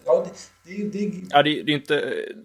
Ja, 0.05 0.25
det, 0.25 0.73
det, 0.75 0.99
det, 0.99 1.11
Ja, 1.29 1.43
det, 1.43 1.63
det, 1.63 1.71
är 1.71 1.75
inte, 1.75 1.95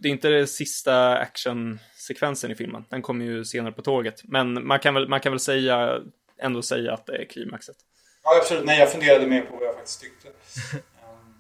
det 0.01 0.09
är 0.09 0.13
inte 0.13 0.29
det 0.29 0.47
sista 0.47 1.17
actionsekvensen 1.17 2.51
i 2.51 2.55
filmen. 2.55 2.85
Den 2.91 3.03
kommer 3.03 3.25
ju 3.25 3.45
senare 3.45 3.73
på 3.73 3.83
tåget. 3.83 4.21
Men 4.25 4.67
man 4.67 4.79
kan 4.79 4.95
väl, 4.95 5.09
man 5.09 5.21
kan 5.21 5.33
väl 5.33 5.41
säga, 5.41 6.01
ändå 6.39 6.63
säga 6.63 6.95
att 6.95 7.07
det 7.07 7.17
är 7.17 7.25
klimaxet. 7.25 7.77
Ja, 8.25 8.39
absolut. 8.43 8.65
Nej, 8.65 8.79
jag 8.79 8.93
funderade 8.93 9.27
mer 9.27 9.43
på 9.43 9.57
vad 9.57 9.69
jag 9.69 9.75
faktiskt 9.75 10.01
tyckte. 10.01 10.29
Ehm, 10.77 11.35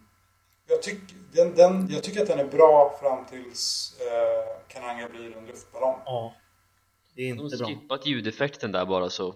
jag, 0.68 0.82
tyck, 0.82 1.00
den, 1.32 1.54
den, 1.54 1.88
jag 1.90 2.02
tycker 2.02 2.22
att 2.22 2.28
den 2.28 2.38
är 2.40 2.48
bra 2.48 2.98
fram 3.00 3.26
tills 3.26 3.94
uh, 4.00 4.62
Kananga 4.68 5.08
blir 5.08 5.36
en 5.36 5.46
luftballong. 5.46 6.00
ja. 6.04 6.34
Det 7.16 7.22
är 7.22 7.28
inte 7.28 7.56
de 7.56 7.58
bra. 7.58 7.66
skippat 7.66 8.06
ljudeffekten 8.06 8.72
där 8.72 8.84
bara 8.86 9.10
så 9.10 9.34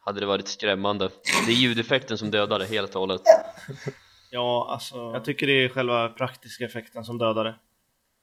hade 0.00 0.20
det 0.20 0.26
varit 0.26 0.48
skrämmande 0.48 1.10
Det 1.46 1.52
är 1.52 1.56
ljudeffekten 1.56 2.18
som 2.18 2.30
dödar 2.30 2.58
det 2.58 2.66
helt 2.66 2.94
och 2.94 3.00
hållet 3.00 3.22
Ja, 4.30 4.66
alltså. 4.70 4.96
Jag 4.96 5.24
tycker 5.24 5.46
det 5.46 5.64
är 5.64 5.68
själva 5.68 6.08
praktiska 6.08 6.64
effekten 6.64 7.04
som 7.04 7.18
dödar 7.18 7.44
det. 7.44 7.54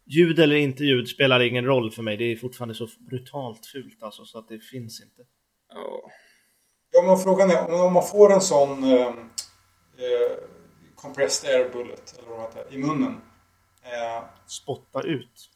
Ljud 0.06 0.40
eller 0.40 0.56
inte 0.56 0.84
ljud 0.84 1.10
spelar 1.10 1.40
ingen 1.40 1.66
roll 1.66 1.92
för 1.92 2.04
mig. 2.04 2.18
Det 2.18 2.24
är 2.24 2.36
fortfarande 2.36 2.76
så 2.76 2.88
brutalt 3.00 3.66
fult 3.66 4.04
alltså 4.04 4.26
så 4.26 4.40
att 4.40 4.48
det 4.48 4.60
finns 4.60 5.02
inte. 5.02 5.22
Ja. 5.74 6.12
Ja, 6.92 7.02
men 7.02 7.18
frågan 7.18 7.52
är 7.52 7.74
om, 7.74 7.94
man 7.94 8.04
får 8.04 8.34
en 8.34 8.42
sån 8.42 8.84
uh, 8.84 9.08
uh, 9.08 9.14
compressed 10.96 11.50
air 11.50 11.70
bullet, 11.70 12.16
eller 12.18 12.30
vad 12.30 12.40
det 12.40 12.60
heter, 12.60 12.74
i 12.74 12.78
munnen. 12.78 13.22
Uh, 13.84 14.26
Spotta 14.48 15.02
ut. 15.02 15.50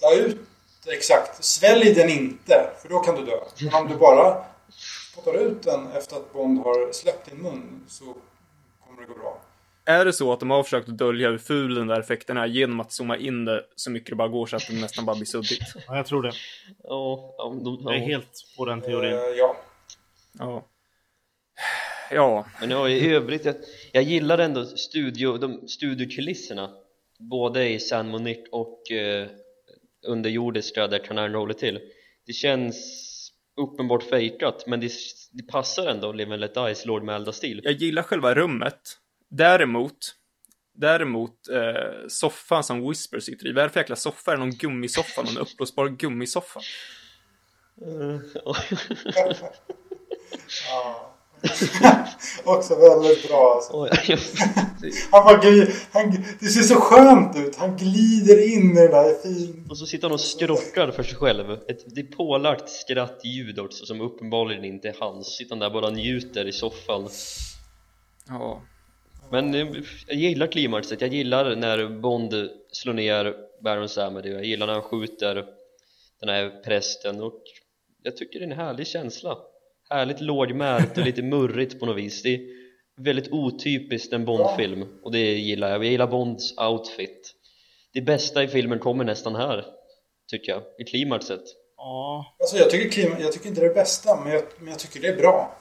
ta 0.00 0.14
ut, 0.14 0.40
exakt. 0.86 1.44
Svälj 1.44 1.94
den 1.94 2.10
inte, 2.10 2.70
för 2.82 2.88
då 2.88 2.98
kan 2.98 3.14
du 3.14 3.24
dö. 3.24 3.38
Men 3.60 3.74
om 3.74 3.88
du 3.88 3.96
bara 3.96 4.44
spottar 5.12 5.34
ut 5.34 5.62
den 5.62 5.92
efter 5.92 6.16
att 6.16 6.32
Bond 6.32 6.58
har 6.58 6.92
släppt 6.92 7.30
din 7.30 7.42
mun 7.42 7.84
så 7.88 8.04
kommer 8.86 9.00
det 9.00 9.06
gå 9.06 9.14
bra. 9.14 9.40
Är 9.88 10.04
det 10.04 10.12
så 10.12 10.32
att 10.32 10.40
de 10.40 10.50
har 10.50 10.62
försökt 10.62 10.88
att 10.88 10.98
dölja 10.98 11.30
hur 11.30 11.38
ful 11.38 11.74
den 11.74 11.86
där 11.86 12.00
effekten 12.00 12.36
är 12.36 12.46
genom 12.46 12.80
att 12.80 12.92
zooma 12.92 13.16
in 13.16 13.44
det 13.44 13.64
så 13.76 13.90
mycket 13.90 14.10
det 14.10 14.16
bara 14.16 14.28
går 14.28 14.46
så 14.46 14.56
att 14.56 14.66
det 14.68 14.80
nästan 14.80 15.04
bara 15.04 15.16
blir 15.16 15.26
suddigt? 15.26 15.74
Ja, 15.86 15.96
jag 15.96 16.06
tror 16.06 16.22
det. 16.22 16.32
Ja, 16.82 17.34
ja, 17.38 17.54
de, 17.64 17.78
Jag 17.82 17.94
är 17.94 18.00
helt 18.00 18.44
på 18.56 18.64
den 18.64 18.80
teorin. 18.80 19.12
Eh, 19.12 19.18
ja. 19.18 19.56
Ja. 20.38 20.64
Ja, 22.10 22.46
Men 22.60 22.70
ja, 22.70 22.88
i 22.88 23.14
övrigt, 23.14 23.44
jag, 23.44 23.54
jag 23.92 24.02
gillar 24.02 24.38
ändå 24.38 24.64
studio, 24.64 25.38
de 25.38 25.68
studiokulisserna 25.68 26.70
Både 27.18 27.68
i 27.68 27.80
San 27.80 28.08
Monique 28.08 28.48
och 28.52 28.90
eh, 28.90 29.28
underjordiska 30.06 30.86
där 30.86 30.98
kanalen 30.98 31.34
håller 31.34 31.54
till 31.54 31.80
Det 32.26 32.32
känns 32.32 32.76
uppenbart 33.56 34.02
fejkat 34.02 34.64
men 34.66 34.80
det, 34.80 34.92
det 35.32 35.42
passar 35.42 35.86
ändå 35.86 36.12
Live 36.12 36.32
and 36.32 36.40
Let 36.40 36.54
Dies 36.54 36.86
Lord 36.86 37.02
Melda-stil 37.02 37.60
jag 37.64 37.72
gillar 37.72 38.02
själva 38.02 38.34
rummet. 38.34 38.98
Däremot, 39.30 40.14
däremot 40.74 41.48
eh, 41.48 42.08
soffan 42.08 42.64
som 42.64 42.88
Whisper 42.88 43.20
sitter 43.20 43.46
i. 43.46 43.52
Vad 43.52 43.62
är 43.62 43.68
det 43.68 43.72
för 43.72 43.80
jäkla 43.80 43.96
soffa? 43.96 44.32
Är 44.32 44.36
det 44.36 44.40
någon 44.40 44.54
gummisoffa? 44.56 45.22
Någon 45.22 45.38
uppblåsbar 45.38 45.88
gummisoffa? 45.88 46.60
ja. 50.70 51.14
Också 52.44 52.74
väldigt 52.74 53.28
bra 53.28 53.54
alltså. 53.54 53.88
Han 55.10 55.24
bara 55.24 55.42
gli- 55.42 55.72
han, 55.92 56.24
Det 56.40 56.46
ser 56.46 56.62
så 56.62 56.74
skönt 56.74 57.36
ut. 57.36 57.56
Han 57.56 57.76
glider 57.76 58.52
in 58.52 58.70
i 58.70 58.74
den 58.74 58.90
där 58.90 59.22
fin... 59.22 59.66
Och 59.70 59.78
så 59.78 59.86
sitter 59.86 60.04
han 60.08 60.12
och 60.14 60.20
skrockar 60.20 60.90
för 60.90 61.02
sig 61.02 61.16
själv 61.16 61.50
Ett 61.50 61.94
det 61.94 62.00
är 62.00 62.16
pålagt 62.16 62.68
skrattljud 62.68 63.58
också 63.58 63.86
som 63.86 64.00
uppenbarligen 64.00 64.64
inte 64.64 64.88
är 64.88 64.94
hans 65.00 65.36
Sitter 65.36 65.50
han 65.50 65.58
där 65.58 65.70
bara 65.70 65.90
njuter 65.90 66.48
i 66.48 66.52
soffan 66.52 67.08
Ja. 68.28 68.62
Men 69.30 69.54
eh, 69.54 69.66
jag 70.06 70.16
gillar 70.16 70.46
klimaxet, 70.46 71.00
jag 71.00 71.14
gillar 71.14 71.56
när 71.56 71.88
Bond 71.88 72.50
slår 72.72 72.92
ner 72.92 73.34
Baron 73.60 73.88
Samedi 73.88 74.32
Jag 74.32 74.44
gillar 74.44 74.66
när 74.66 74.74
han 74.74 74.82
skjuter 74.82 75.46
den 76.20 76.28
här 76.28 76.62
prästen 76.64 77.22
och 77.22 77.42
jag 78.02 78.16
tycker 78.16 78.38
det 78.38 78.44
är 78.44 78.50
en 78.50 78.56
härlig 78.56 78.86
känsla. 78.86 79.38
Härligt 79.90 80.20
lågmält 80.20 80.98
och 80.98 81.04
lite 81.04 81.22
murrigt 81.22 81.80
på 81.80 81.86
något 81.86 81.96
vis. 81.96 82.22
Det 82.22 82.34
är 82.34 82.40
väldigt 82.96 83.32
otypiskt 83.32 84.12
en 84.12 84.24
Bond-film 84.24 84.86
och 85.02 85.12
det 85.12 85.34
gillar 85.34 85.70
jag, 85.70 85.84
jag 85.84 85.90
gillar 85.90 86.06
Bonds 86.06 86.58
outfit. 86.58 87.34
Det 87.92 88.00
bästa 88.00 88.42
i 88.42 88.48
filmen 88.48 88.78
kommer 88.78 89.04
nästan 89.04 89.34
här 89.34 89.64
Tycker 90.30 90.52
jag, 90.52 90.62
i 90.78 90.84
klimaxet 90.84 91.42
Ja, 91.76 92.36
Alltså 92.40 92.56
jag 92.56 92.70
tycker, 92.70 92.90
klima, 92.90 93.20
jag 93.20 93.32
tycker 93.32 93.48
inte 93.48 93.60
det 93.60 93.66
är 93.66 93.68
det 93.68 93.74
bästa, 93.74 94.20
men 94.20 94.32
jag, 94.32 94.42
men 94.58 94.68
jag 94.68 94.78
tycker 94.78 95.00
det 95.00 95.08
är 95.08 95.16
bra. 95.16 95.56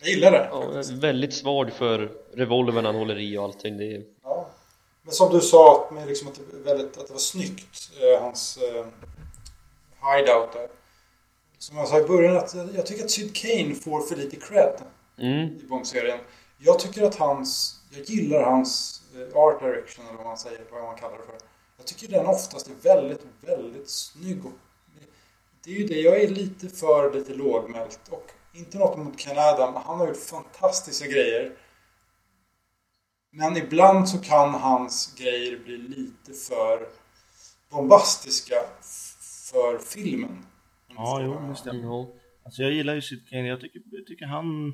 Jag 0.00 0.08
gillar 0.08 0.30
det. 0.30 0.48
ja, 0.52 0.82
Väldigt 1.00 1.34
svag 1.34 1.72
för 1.72 2.12
revolvern 2.34 2.84
han 2.84 2.94
håller 2.94 3.18
i 3.18 3.38
och 3.38 3.44
allting 3.44 3.76
det 3.76 3.94
är, 3.94 4.02
Ja. 4.22 4.50
Men 5.02 5.12
som 5.12 5.32
du 5.32 5.40
sa, 5.40 5.84
att, 5.84 5.94
med 5.94 6.08
liksom 6.08 6.28
att, 6.28 6.34
det, 6.34 6.56
var 6.56 6.64
väldigt, 6.64 6.98
att 6.98 7.06
det 7.06 7.12
var 7.12 7.20
snyggt, 7.20 7.90
eh, 8.00 8.22
hans 8.22 8.58
eh, 8.58 8.86
hideout 10.16 10.52
där. 10.52 10.68
Som 11.58 11.76
jag 11.76 11.88
sa 11.88 11.98
i 12.00 12.04
början, 12.04 12.36
att 12.36 12.54
jag, 12.74 12.86
tycker 12.86 13.04
att 13.04 13.10
Sid 13.10 13.36
Kane 13.36 13.74
får 13.74 14.00
för 14.00 14.16
lite 14.16 14.36
cred 14.36 14.80
mm, 15.18 15.48
i 15.60 15.66
Bond-serien. 15.68 16.18
Jag 16.58 16.78
tycker 16.78 17.02
att 17.02 17.14
hans, 17.14 17.80
jag 17.96 18.04
gillar 18.04 18.42
hans 18.42 19.02
eh, 19.14 19.36
art 19.36 19.60
direction, 19.60 20.04
eller 20.06 20.16
vad 20.16 20.26
man 20.26 20.38
säger, 20.38 20.60
vad 20.72 20.82
man 20.82 20.96
kallar 20.96 21.18
det 21.18 21.24
för. 21.24 21.36
Jag 21.76 21.86
tycker 21.86 22.08
den 22.08 22.26
oftast 22.26 22.68
är 22.68 22.74
väldigt, 22.82 23.20
väldigt 23.40 23.90
snygg. 23.90 24.42
Det 25.64 25.70
är 25.70 25.74
ju 25.74 25.86
det, 25.86 26.00
jag 26.00 26.20
är 26.20 26.28
lite 26.28 26.68
för 26.68 27.14
lite 27.14 27.34
lågmält. 27.34 28.00
Och 28.10 28.30
inte 28.52 28.78
något 28.78 28.98
mot 28.98 29.20
Ken 29.20 29.38
Adam. 29.38 29.74
Han 29.74 29.98
har 29.98 30.08
gjort 30.08 30.16
fantastiska 30.16 31.06
grejer. 31.06 31.52
Men 33.32 33.56
ibland 33.56 34.08
så 34.08 34.18
kan 34.18 34.54
hans 34.54 35.14
grejer 35.18 35.58
bli 35.58 35.78
lite 35.78 36.32
för 36.32 36.88
bombastiska 37.70 38.56
för 39.50 39.78
filmen. 39.78 40.46
Ja, 40.88 41.20
jo, 41.22 41.48
det 41.48 41.56
stämmer. 41.56 41.82
Ja. 41.82 42.08
Alltså 42.44 42.62
jag 42.62 42.72
gillar 42.72 42.94
ju 42.94 43.02
Sid 43.02 43.28
Kane. 43.28 43.48
Jag 43.48 43.60
tycker, 43.60 43.82
jag 43.90 44.06
tycker 44.06 44.26
han, 44.26 44.72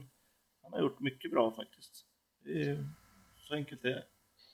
han 0.63 0.73
har 0.73 0.81
gjort 0.81 1.01
mycket 1.01 1.31
bra 1.31 1.51
faktiskt. 1.51 2.05
Det 2.45 2.51
är 2.51 2.89
så 3.49 3.55
enkelt 3.55 3.83
det 3.83 3.93
är. 3.93 4.05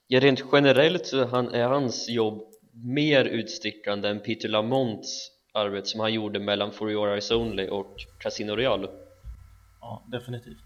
Ja, 0.07 0.20
rent 0.20 0.44
generellt 0.53 1.07
så 1.07 1.27
han, 1.27 1.49
är 1.49 1.69
hans 1.69 2.09
jobb 2.09 2.43
mer 2.73 3.24
utstickande 3.24 4.09
än 4.09 4.20
Peter 4.20 4.49
Lamonts 4.49 5.31
arbete 5.53 5.86
som 5.86 6.01
han 6.01 6.12
gjorde 6.12 6.40
mellan 6.40 6.73
For 6.73 6.90
Your 6.90 7.09
Eyes 7.09 7.31
Only 7.31 7.69
och 7.69 7.97
Casino 8.19 8.57
Royale 8.57 8.89
Ja, 9.82 10.04
definitivt. 10.09 10.62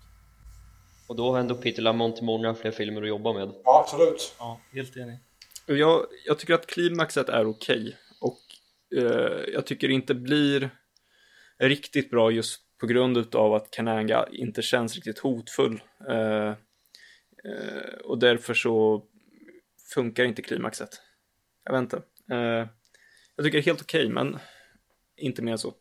och 1.08 1.16
då 1.16 1.32
har 1.32 1.38
ändå 1.38 1.54
Peter 1.54 1.82
Lamont 1.82 2.22
många 2.22 2.54
fler 2.54 2.70
filmer 2.70 3.02
att 3.02 3.08
jobba 3.08 3.32
med 3.32 3.52
Ja, 3.64 3.80
absolut. 3.84 4.34
Ja, 4.38 4.60
helt 4.72 4.96
enig. 4.96 5.18
Jag, 5.66 6.06
jag 6.26 6.38
tycker 6.38 6.54
att 6.54 6.66
klimaxet 6.66 7.28
är 7.28 7.46
okej 7.46 7.96
och 8.20 8.40
eh, 8.98 9.52
jag 9.52 9.66
tycker 9.66 9.88
det 9.88 9.94
inte 9.94 10.14
blir 10.14 10.70
riktigt 11.58 12.10
bra 12.10 12.30
just 12.30 12.60
på 12.78 12.86
grund 12.86 13.34
av 13.34 13.54
att 13.54 13.70
Kananga 13.70 14.26
inte 14.32 14.62
känns 14.62 14.94
riktigt 14.94 15.18
hotfull. 15.18 15.82
Eh, 16.08 16.48
eh, 17.44 17.94
och 18.04 18.18
därför 18.18 18.54
så 18.54 19.04
funkar 19.94 20.24
inte 20.24 20.42
klimaxet. 20.42 21.00
Jag 21.64 21.72
vet 21.72 21.80
inte. 21.80 22.02
Eh, 22.30 22.68
jag 23.36 23.44
tycker 23.44 23.58
det 23.58 23.58
är 23.58 23.62
helt 23.62 23.82
okej, 23.82 24.08
men 24.08 24.38
inte 25.16 25.42
mer 25.42 25.52
än 25.52 25.58
så. 25.58 25.74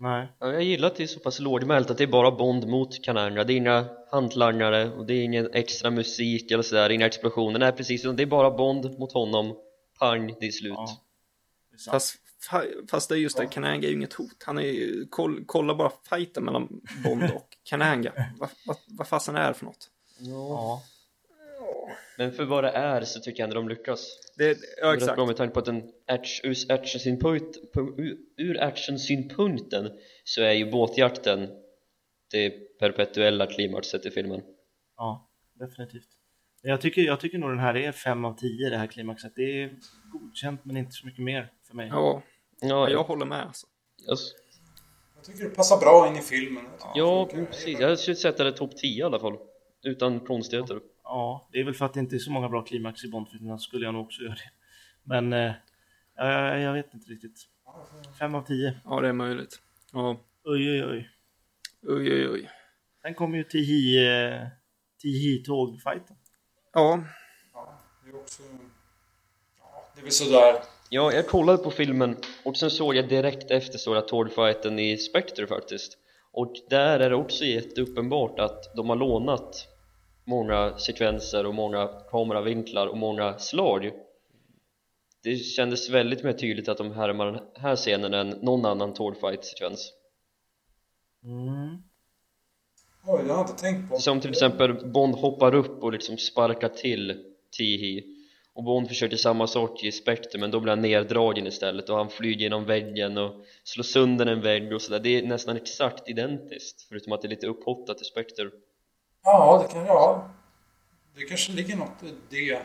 Nej. 0.00 0.28
ja, 0.38 0.52
Jag 0.52 0.62
gillar 0.62 0.88
att 0.88 0.96
det 0.96 1.02
är 1.02 1.06
så 1.06 1.20
pass 1.20 1.40
lågmält 1.40 1.90
att 1.90 1.98
det 1.98 2.04
är 2.04 2.08
bara 2.08 2.30
Bond 2.30 2.68
mot 2.68 3.04
Kananga 3.04 3.44
det 3.44 3.52
är 3.52 3.56
inga 3.56 3.86
hantlangare 4.10 4.90
och 4.90 5.06
det 5.06 5.14
är 5.14 5.24
ingen 5.24 5.50
extra 5.54 5.90
musik 5.90 6.50
eller 6.50 6.62
sådär, 6.62 6.90
inga 6.90 7.06
explosioner, 7.06 7.58
nej 7.58 7.72
precis 7.72 8.02
det 8.02 8.22
är 8.22 8.26
bara 8.26 8.50
Bond 8.50 8.98
mot 8.98 9.12
honom 9.12 9.56
pang, 9.98 10.34
det 10.40 10.46
är 10.46 10.50
slut 10.50 10.72
Ja. 10.76 10.88
Det 11.70 11.74
är 11.74 11.78
sant. 11.78 11.92
Fast, 11.92 12.16
fa- 12.50 12.88
fast 12.90 13.08
det 13.08 13.14
är 13.14 13.18
just 13.18 13.36
det, 13.36 13.46
Kananga 13.46 13.86
är 13.86 13.90
ju 13.90 13.96
inget 13.96 14.12
hot. 14.12 14.42
Han 14.44 14.58
är 14.58 14.62
ju, 14.62 15.06
koll, 15.10 15.44
kolla 15.46 15.74
bara 15.74 15.92
fighten 16.10 16.44
mellan 16.44 16.80
Bond 17.04 17.22
och 17.34 17.48
Kananga. 17.62 18.12
Vad 18.38 18.48
va, 18.66 18.74
vad 18.86 19.08
fasen 19.08 19.36
är 19.36 19.48
det 19.48 19.54
för 19.54 19.64
något? 19.64 19.88
Ja. 20.18 20.82
Men 22.18 22.32
för 22.32 22.44
vad 22.44 22.64
det 22.64 22.70
är 22.70 23.00
så 23.04 23.20
tycker 23.20 23.40
jag 23.42 23.48
ändå 23.48 23.54
de 23.60 23.68
lyckas 23.68 24.06
Det, 24.38 24.58
ja, 24.80 24.86
är 24.86 24.90
rätt 24.92 24.96
exakt. 25.02 25.16
bra 25.16 25.26
med 25.26 25.36
tanke 25.36 25.54
på 25.54 25.58
att 25.60 25.66
den 25.66 25.82
act- 26.06 26.40
ur 26.44 26.72
actionsynpunkt, 26.72 27.56
ur- 28.36 28.60
actionsynpunkten 28.62 29.90
så 30.24 30.42
är 30.42 30.52
ju 30.52 30.70
båtjakten 30.70 31.48
det 32.30 32.50
perpetuella 32.78 33.46
klimaxet 33.46 34.06
i 34.06 34.10
filmen 34.10 34.42
Ja, 34.96 35.30
definitivt. 35.54 36.08
Jag 36.62 36.80
tycker, 36.80 37.02
jag 37.02 37.20
tycker 37.20 37.38
nog 37.38 37.50
den 37.50 37.58
här 37.58 37.76
är 37.76 37.92
5 37.92 38.24
av 38.24 38.34
10 38.38 38.70
det 38.70 38.76
här 38.76 38.86
klimaxet. 38.86 39.32
Det 39.36 39.62
är 39.62 39.76
godkänt 40.12 40.60
men 40.64 40.76
inte 40.76 40.92
så 40.92 41.06
mycket 41.06 41.24
mer 41.24 41.52
för 41.68 41.74
mig. 41.76 41.88
Ja, 41.88 42.22
Ja, 42.60 42.90
jag 42.90 43.02
håller 43.04 43.26
med. 43.26 43.42
Alltså. 43.46 43.66
alltså, 44.08 44.34
Jag 45.16 45.24
tycker 45.24 45.44
det 45.44 45.50
passar 45.50 45.78
bra 45.80 46.08
in 46.08 46.16
i 46.16 46.20
filmen. 46.22 46.64
Ja 46.94 47.28
funkar. 47.30 47.46
precis, 47.52 47.80
jag 47.80 47.98
skulle 47.98 48.16
sätta 48.16 48.44
det 48.44 48.52
topp 48.52 48.76
10 48.76 49.00
i 49.00 49.02
alla 49.02 49.18
fall 49.20 49.36
utan 49.82 50.20
konstigheter 50.20 50.74
Ja, 50.74 50.80
det 51.52 51.60
är 51.60 51.64
väl 51.64 51.74
för 51.74 51.84
att 51.86 51.94
det 51.94 52.00
inte 52.00 52.16
är 52.16 52.18
så 52.18 52.30
många 52.30 52.48
bra 52.48 52.62
klimax 52.62 53.04
i 53.04 53.08
Bondfilmerna 53.08 53.58
skulle 53.58 53.84
jag 53.84 53.94
nog 53.94 54.04
också 54.04 54.22
göra 54.22 54.34
det. 54.34 54.50
Men 55.02 55.32
eh, 55.32 55.52
jag, 56.16 56.60
jag 56.60 56.72
vet 56.72 56.94
inte 56.94 57.10
riktigt. 57.10 57.48
5 58.18 58.34
av 58.34 58.42
10. 58.42 58.80
Ja, 58.84 59.00
det 59.00 59.08
är 59.08 59.12
möjligt. 59.12 59.60
Ja, 59.92 60.20
Oj, 60.44 60.70
oj, 60.70 60.84
oj. 60.84 61.10
oj, 61.82 62.12
oj, 62.12 62.28
oj. 62.28 62.50
Sen 63.02 63.14
kommer 63.14 63.38
ju 63.38 63.44
Tihi, 63.44 64.06
eh. 64.06 64.46
Ja, 66.72 67.04
Ja, 67.54 67.78
det 68.04 68.10
är 68.10 68.16
också... 68.16 68.42
Ja, 69.58 69.84
det 69.94 70.00
är 70.00 70.02
väl 70.02 70.12
sådär. 70.12 70.54
Ja, 70.90 71.12
jag 71.12 71.26
kollade 71.26 71.58
på 71.58 71.70
filmen 71.70 72.16
och 72.44 72.56
sen 72.56 72.70
såg 72.70 72.94
jag 72.96 73.08
direkt 73.08 73.50
efter 73.50 73.78
stora 73.78 74.00
tårfighten 74.00 74.78
i 74.78 74.96
Spectre 74.96 75.46
faktiskt 75.46 75.98
och 76.32 76.54
där 76.70 77.00
är 77.00 77.10
det 77.10 77.16
också 77.16 77.44
jätteuppenbart 77.44 78.38
att 78.38 78.76
de 78.76 78.88
har 78.88 78.96
lånat 78.96 79.68
många 80.28 80.78
sekvenser 80.78 81.46
och 81.46 81.54
många 81.54 81.88
kameravinklar 82.10 82.86
och 82.86 82.98
många 82.98 83.38
slag. 83.38 83.90
Det 85.22 85.36
kändes 85.36 85.90
väldigt 85.90 86.24
mer 86.24 86.32
tydligt 86.32 86.68
att 86.68 86.78
de 86.78 86.92
härmar 86.92 87.26
den 87.26 87.40
här 87.54 87.76
scenen 87.76 88.14
än 88.14 88.28
någon 88.28 88.66
annan 88.66 88.94
tårfight-sekvens 88.94 89.92
Mm. 91.24 91.82
Oj, 93.06 93.22
det 93.24 93.32
har 93.32 93.38
jag 93.38 93.50
inte 93.50 93.62
tänkt 93.62 93.90
på. 93.90 93.98
som 93.98 94.20
till 94.20 94.30
exempel 94.30 94.90
Bond 94.90 95.14
hoppar 95.14 95.54
upp 95.54 95.82
och 95.82 95.92
liksom 95.92 96.18
sparkar 96.18 96.68
till 96.68 97.24
Tihi 97.56 98.04
och 98.54 98.64
Bond 98.64 98.88
försöker 98.88 99.16
samma 99.16 99.46
sak 99.46 99.84
i 99.84 99.92
Spectre 99.92 100.38
men 100.38 100.50
då 100.50 100.60
blir 100.60 100.70
han 100.70 100.82
neddragen 100.82 101.46
istället. 101.46 101.88
Och 101.88 101.96
han 101.96 102.10
flyger 102.10 102.40
genom 102.40 102.64
väggen 102.64 103.18
och 103.18 103.44
slår 103.64 103.84
sönder 103.84 104.26
en 104.26 104.40
vägg 104.40 104.72
och 104.72 104.82
sådär. 104.82 105.00
Det 105.00 105.18
är 105.18 105.22
nästan 105.22 105.56
exakt 105.56 106.08
identiskt 106.08 106.82
förutom 106.88 107.12
att 107.12 107.22
det 107.22 107.28
är 107.28 107.30
lite 107.30 107.46
upphottat 107.46 108.00
i 108.00 108.04
Spectre 108.04 108.50
Ja, 109.32 109.66
det 109.66 109.72
kan 109.72 109.86
jag. 109.86 110.28
Det 111.14 111.24
kanske 111.24 111.52
ligger 111.52 111.76
något 111.76 112.02
i 112.02 112.14
det. 112.30 112.62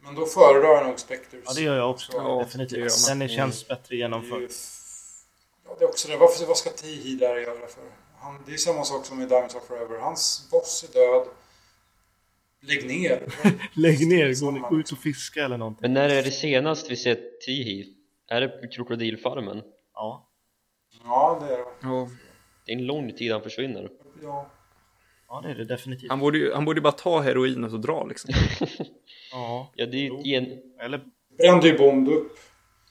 Men 0.00 0.14
då 0.14 0.26
föredrar 0.26 0.68
jag 0.68 0.86
nog 0.86 0.98
Spectres. 0.98 1.42
Ja, 1.46 1.52
det 1.54 1.60
gör 1.60 1.76
jag 1.76 1.90
också. 1.90 2.12
Ja, 2.12 2.38
definitivt. 2.44 3.08
är, 3.22 3.28
känns 3.28 3.68
bättre 3.68 3.82
Det 3.88 3.94
är 3.94 3.96
ju 3.96 4.02
genomförd. 4.02 4.50
Ja, 5.66 5.76
det 5.78 5.84
är 5.84 5.88
också 5.88 6.08
det. 6.08 6.16
Varför, 6.16 6.46
vad 6.46 6.56
ska 6.56 6.70
Tihi 6.70 7.16
där 7.16 7.36
göra 7.36 7.66
för? 7.66 7.82
Han, 8.18 8.42
det 8.46 8.52
är 8.52 8.56
samma 8.56 8.84
sak 8.84 9.06
som 9.06 9.22
i 9.22 9.26
Diamonds 9.26 9.54
of 9.54 9.66
Forever. 9.66 9.98
Hans 9.98 10.48
boss 10.50 10.84
är 10.88 10.92
död. 10.92 11.26
Lägg 12.60 12.86
ner. 12.86 13.34
Lägg 13.74 14.08
ner, 14.08 14.40
gå, 14.60 14.68
gå 14.68 14.78
ut 14.78 14.92
och 14.92 14.98
fiska 14.98 15.44
eller 15.44 15.58
någonting. 15.58 15.82
men 15.82 15.92
när 15.92 16.08
är 16.08 16.22
det 16.22 16.30
senast 16.30 16.90
vi 16.90 16.96
ser 16.96 17.18
Tihi? 17.46 17.94
Är 18.28 18.40
det 18.40 18.48
på 18.48 18.68
krokodilfarmen? 18.68 19.62
Ja, 19.94 20.28
Ja, 21.04 21.38
det 21.40 21.54
är 21.54 21.58
det. 21.58 21.64
ja. 21.82 22.08
Det 22.66 22.72
är 22.72 22.76
en 22.76 22.86
lång 22.86 23.12
tid 23.12 23.32
han 23.32 23.42
försvinner 23.42 23.88
Ja. 24.22 24.50
Ja 25.28 25.40
det 25.40 25.50
är 25.50 25.54
det 25.54 25.64
definitivt. 25.64 26.10
Han, 26.10 26.18
borde 26.20 26.38
ju, 26.38 26.52
han 26.54 26.64
borde 26.64 26.78
ju 26.78 26.82
bara 26.82 26.92
ta 26.92 27.20
heroinet 27.20 27.72
och 27.72 27.80
dra 27.80 28.04
liksom. 28.04 28.30
Ja, 29.32 29.72
ja, 29.74 29.86
det 29.86 29.96
är 29.96 30.00
ju 30.00 30.18
ett, 30.18 30.26
gen, 30.26 30.62
eller 30.80 31.04
Brände 31.38 31.68
ju 31.68 31.78
Bond 31.78 32.08
upp. 32.08 32.38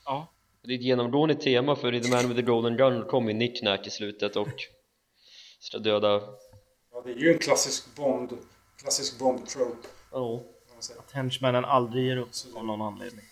ja. 0.06 0.28
det 0.64 0.74
är 0.74 0.76
ett 0.76 0.84
genomgående 0.84 1.36
tema 1.36 1.76
för 1.76 1.94
i 1.94 2.02
The 2.02 2.12
Man 2.12 2.28
with 2.28 2.36
the 2.36 2.42
Golden 2.42 2.78
Gun 2.78 3.06
kom 3.06 3.28
ju 3.28 3.34
Nick 3.34 3.62
Nack 3.62 3.88
i 3.88 3.90
slutet 3.90 4.36
och 4.36 4.50
ska 5.60 5.78
döda 5.80 6.22
Ja, 6.92 7.02
det 7.06 7.12
är 7.12 7.16
ju 7.16 7.32
en 7.34 7.40
klassisk 7.40 7.96
Bond. 7.96 8.38
Klassisk 8.82 9.20
Bond-trope. 9.20 9.88
Ja, 10.12 10.42
säga. 10.80 11.00
Att 11.00 11.12
henchmannen 11.12 11.66
aldrig 11.66 12.06
ger 12.06 12.18
upp 12.18 12.30
av 12.56 12.66
någon 12.66 12.82
anledning. 12.82 13.26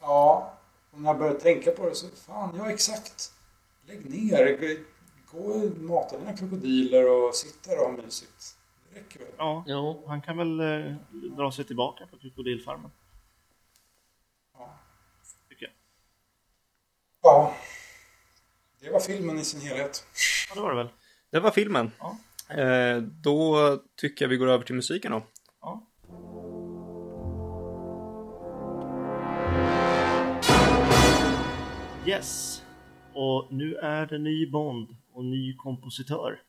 Ja, 0.00 0.58
och 0.92 1.00
när 1.00 1.10
jag 1.10 1.18
började 1.18 1.40
tänka 1.40 1.70
på 1.70 1.88
det 1.88 1.94
så, 1.94 2.06
fan, 2.26 2.54
ja 2.58 2.70
exakt. 2.70 3.32
Lägg 3.86 4.10
ner. 4.10 4.78
Gå- 5.34 5.40
och 5.40 5.76
mata 5.76 6.18
dina 6.18 6.36
krokodiler 6.36 7.10
och 7.10 7.34
sitta 7.34 7.70
där 7.70 7.78
och 7.80 7.86
ha 7.90 8.02
mysigt. 8.02 8.56
Det 8.90 9.00
räcker 9.00 9.18
väl? 9.18 9.28
Ja, 9.38 9.64
ja. 9.66 10.02
han 10.06 10.22
kan 10.22 10.36
väl 10.36 10.60
eh, 10.60 10.94
dra 11.36 11.52
sig 11.52 11.64
tillbaka 11.64 12.06
på 12.06 12.18
krokodilfarmen. 12.18 12.90
Ja. 14.52 14.78
Tycker 15.48 15.64
jag. 15.64 15.72
ja. 17.22 17.54
Det 18.80 18.90
var 18.90 19.00
filmen 19.00 19.38
i 19.38 19.44
sin 19.44 19.60
helhet. 19.60 20.06
Ja, 20.48 20.54
det 20.54 20.60
var 20.60 20.70
det 20.70 20.76
väl. 20.76 20.88
Det 21.30 21.40
var 21.40 21.50
filmen. 21.50 21.90
Ja. 21.98 22.18
Eh, 22.54 22.96
då 23.02 23.56
tycker 23.96 24.24
jag 24.24 24.30
vi 24.30 24.36
går 24.36 24.46
över 24.48 24.64
till 24.64 24.74
musiken 24.74 25.12
då. 25.12 25.22
Ja. 25.60 25.86
Yes. 32.06 32.62
Och 33.14 33.46
nu 33.50 33.74
är 33.74 34.06
det 34.06 34.18
ny 34.18 34.50
Bond 34.50 34.96
och 35.14 35.24
ny 35.24 35.54
kompositör. 35.56 36.40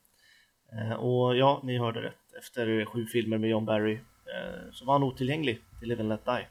Eh, 0.72 0.94
och 0.94 1.36
ja, 1.36 1.62
ni 1.64 1.78
hörde 1.78 2.02
rätt. 2.02 2.34
Efter 2.40 2.86
sju 2.86 3.06
filmer 3.06 3.38
med 3.38 3.50
John 3.50 3.66
Barry 3.66 3.94
eh, 3.94 4.72
så 4.72 4.86
var 4.86 4.94
han 4.94 5.04
otillgänglig 5.04 5.60
till 5.80 5.90
Live 5.90 6.02
and 6.02 6.10
Let 6.10 6.26
Die. 6.26 6.48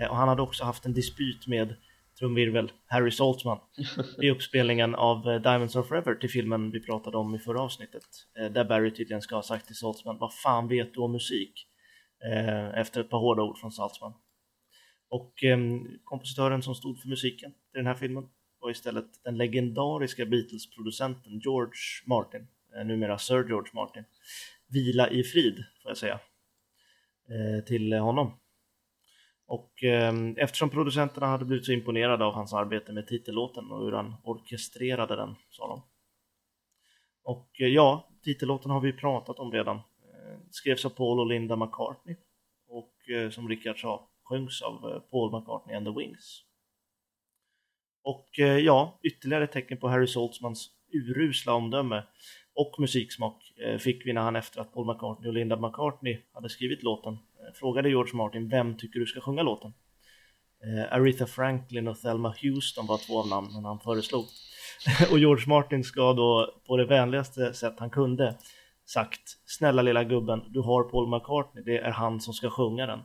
Eh, 0.00 0.10
och 0.10 0.16
han 0.16 0.28
hade 0.28 0.42
också 0.42 0.64
haft 0.64 0.86
en 0.86 0.92
dispyt 0.92 1.46
med 1.46 1.74
trumvirvel 2.18 2.72
Harry 2.86 3.10
Saltzman 3.10 3.58
i 4.22 4.30
uppspelningen 4.30 4.94
av 4.94 5.22
Diamonds 5.42 5.76
of 5.76 5.88
Forever 5.88 6.14
till 6.14 6.30
filmen 6.30 6.70
vi 6.70 6.80
pratade 6.80 7.16
om 7.16 7.34
i 7.34 7.38
förra 7.38 7.60
avsnittet. 7.60 8.02
Där 8.34 8.64
Barry 8.64 8.90
tydligen 8.90 9.22
ska 9.22 9.34
ha 9.34 9.42
sagt 9.42 9.66
till 9.66 9.76
Saltzman, 9.76 10.18
vad 10.18 10.34
fan 10.34 10.68
vet 10.68 10.94
du 10.94 11.00
om 11.00 11.12
musik? 11.12 11.66
Efter 12.74 13.00
ett 13.00 13.10
par 13.10 13.18
hårda 13.18 13.42
ord 13.42 13.58
från 13.58 13.72
Saltzman. 13.72 14.12
Och 15.10 15.44
eh, 15.44 15.58
kompositören 16.04 16.62
som 16.62 16.74
stod 16.74 17.00
för 17.00 17.08
musiken 17.08 17.52
till 17.52 17.78
den 17.78 17.86
här 17.86 17.94
filmen 17.94 18.28
var 18.60 18.70
istället 18.70 19.24
den 19.24 19.36
legendariska 19.36 20.26
Beatles-producenten 20.26 21.38
George 21.38 21.80
Martin, 22.06 22.46
eh, 22.76 22.84
numera 22.84 23.18
Sir 23.18 23.48
George 23.48 23.70
Martin. 23.74 24.04
Vila 24.66 25.10
i 25.10 25.24
frid, 25.24 25.64
får 25.82 25.90
jag 25.90 25.98
säga, 25.98 26.20
eh, 27.28 27.64
till 27.64 27.92
honom. 27.92 28.32
Och 29.46 29.84
eh, 29.84 30.14
eftersom 30.36 30.70
producenterna 30.70 31.26
hade 31.26 31.44
blivit 31.44 31.66
så 31.66 31.72
imponerade 31.72 32.24
av 32.24 32.34
hans 32.34 32.52
arbete 32.52 32.92
med 32.92 33.06
titellåten 33.06 33.70
och 33.70 33.84
hur 33.84 33.92
han 33.92 34.14
orkestrerade 34.24 35.16
den, 35.16 35.34
sa 35.50 35.68
de. 35.68 35.82
Och 37.22 37.60
eh, 37.60 37.66
ja, 37.68 38.08
titellåten 38.22 38.70
har 38.70 38.80
vi 38.80 38.92
pratat 38.92 39.38
om 39.38 39.52
redan. 39.52 39.76
Eh, 39.76 40.38
Skrevs 40.50 40.84
av 40.84 40.90
Paul 40.90 41.20
och 41.20 41.26
Linda 41.26 41.56
McCartney 41.56 42.16
och 42.68 43.10
eh, 43.10 43.30
som 43.30 43.48
Rickard 43.48 43.80
sa 43.80 44.08
sjöngs 44.22 44.62
av 44.62 45.00
Paul 45.10 45.40
McCartney 45.40 45.76
and 45.76 45.86
the 45.86 45.92
Wings. 45.92 46.44
Och 48.02 48.38
eh, 48.38 48.58
ja, 48.58 49.00
ytterligare 49.02 49.44
ett 49.44 49.52
tecken 49.52 49.78
på 49.78 49.88
Harry 49.88 50.06
Saltzmans 50.06 50.68
urusla 50.92 51.54
omdöme 51.54 52.02
och 52.54 52.74
musiksmak 52.78 53.52
eh, 53.66 53.78
fick 53.78 54.06
vi 54.06 54.12
när 54.12 54.20
han 54.20 54.36
efter 54.36 54.60
att 54.60 54.74
Paul 54.74 54.86
McCartney 54.86 55.28
och 55.28 55.34
Linda 55.34 55.56
McCartney 55.56 56.18
hade 56.32 56.48
skrivit 56.48 56.82
låten 56.82 57.12
eh, 57.12 57.54
frågade 57.54 57.88
George 57.88 58.14
Martin 58.14 58.48
vem 58.48 58.76
tycker 58.76 59.00
du 59.00 59.06
ska 59.06 59.20
sjunga 59.20 59.42
låten? 59.42 59.72
Aretha 60.90 61.26
Franklin 61.26 61.88
och 61.88 62.00
Thelma 62.00 62.34
Houston 62.42 62.86
var 62.86 62.98
två 63.06 63.20
av 63.20 63.28
namnen 63.28 63.64
han 63.64 63.80
föreslog. 63.80 64.24
och 65.10 65.18
George 65.18 65.48
Martin 65.48 65.84
ska 65.84 66.12
då 66.12 66.60
på 66.66 66.76
det 66.76 66.84
vänligaste 66.84 67.54
sätt 67.54 67.74
han 67.78 67.90
kunde 67.90 68.36
sagt 68.84 69.20
Snälla 69.46 69.82
lilla 69.82 70.04
gubben, 70.04 70.42
du 70.48 70.60
har 70.60 70.82
Paul 70.82 71.08
McCartney, 71.08 71.64
det 71.64 71.78
är 71.78 71.90
han 71.90 72.20
som 72.20 72.34
ska 72.34 72.50
sjunga 72.50 72.86
den. 72.86 73.00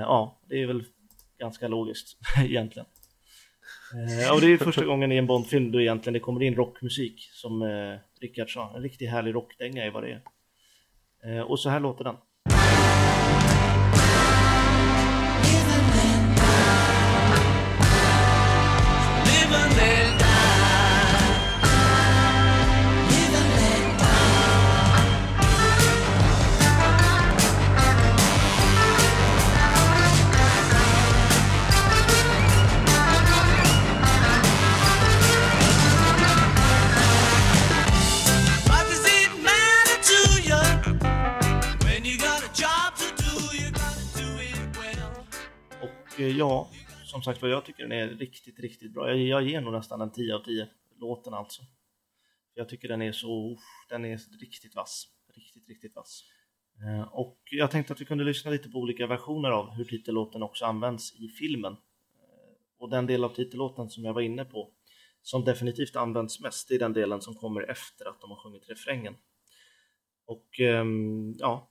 Ja, 0.00 0.40
det 0.48 0.62
är 0.62 0.66
väl 0.66 0.84
ganska 1.38 1.68
logiskt 1.68 2.18
egentligen. 2.44 2.86
Eh, 3.94 4.34
och 4.34 4.40
det 4.40 4.52
är 4.52 4.56
första 4.56 4.84
gången 4.84 5.12
i 5.12 5.16
en 5.16 5.26
Bondfilm 5.26 5.72
då 5.72 5.80
egentligen 5.80 6.14
det 6.14 6.20
kommer 6.20 6.42
in 6.42 6.54
rockmusik 6.54 7.28
som 7.32 7.62
eh, 7.62 7.98
Rickard 8.20 8.52
sa. 8.52 8.72
En 8.76 8.82
riktigt 8.82 9.10
härlig 9.10 9.34
rockdänga 9.34 9.84
är 9.84 9.90
vad 9.90 10.02
det 10.02 10.10
är. 10.10 10.22
Eh, 11.24 11.42
och 11.42 11.60
så 11.60 11.68
här 11.68 11.80
låter 11.80 12.04
den. 12.04 12.16
Som 47.14 47.22
sagt 47.22 47.42
vad 47.42 47.50
jag 47.50 47.64
tycker 47.64 47.82
den 47.82 47.92
är 47.92 48.08
riktigt, 48.08 48.60
riktigt 48.60 48.92
bra. 48.92 49.08
Jag, 49.08 49.18
jag 49.18 49.42
ger 49.42 49.60
nog 49.60 49.72
nästan 49.72 50.00
en 50.00 50.12
10 50.12 50.34
av 50.34 50.40
10 50.40 50.68
låten 51.00 51.34
alltså. 51.34 51.62
Jag 52.54 52.68
tycker 52.68 52.88
den 52.88 53.02
är 53.02 53.12
så, 53.12 53.58
den 53.88 54.04
är 54.04 54.20
riktigt 54.40 54.74
vass. 54.74 55.08
Riktigt, 55.34 55.68
riktigt 55.68 55.96
vass. 55.96 56.24
Eh, 56.82 57.02
och 57.02 57.38
jag 57.50 57.70
tänkte 57.70 57.92
att 57.92 58.00
vi 58.00 58.04
kunde 58.04 58.24
lyssna 58.24 58.50
lite 58.50 58.68
på 58.68 58.78
olika 58.78 59.06
versioner 59.06 59.50
av 59.50 59.70
hur 59.70 59.84
titellåten 59.84 60.42
också 60.42 60.64
används 60.64 61.14
i 61.14 61.28
filmen. 61.28 61.72
Eh, 61.72 62.78
och 62.78 62.90
den 62.90 63.06
del 63.06 63.24
av 63.24 63.34
titellåten 63.34 63.90
som 63.90 64.04
jag 64.04 64.14
var 64.14 64.22
inne 64.22 64.44
på, 64.44 64.70
som 65.22 65.44
definitivt 65.44 65.96
används 65.96 66.40
mest, 66.40 66.68
det 66.68 66.74
är 66.74 66.78
den 66.78 66.92
delen 66.92 67.20
som 67.20 67.34
kommer 67.34 67.70
efter 67.70 68.08
att 68.08 68.20
de 68.20 68.30
har 68.30 68.42
sjungit 68.42 68.70
refrängen. 68.70 69.16
Och 70.26 70.60
ehm, 70.60 71.34
ja, 71.38 71.70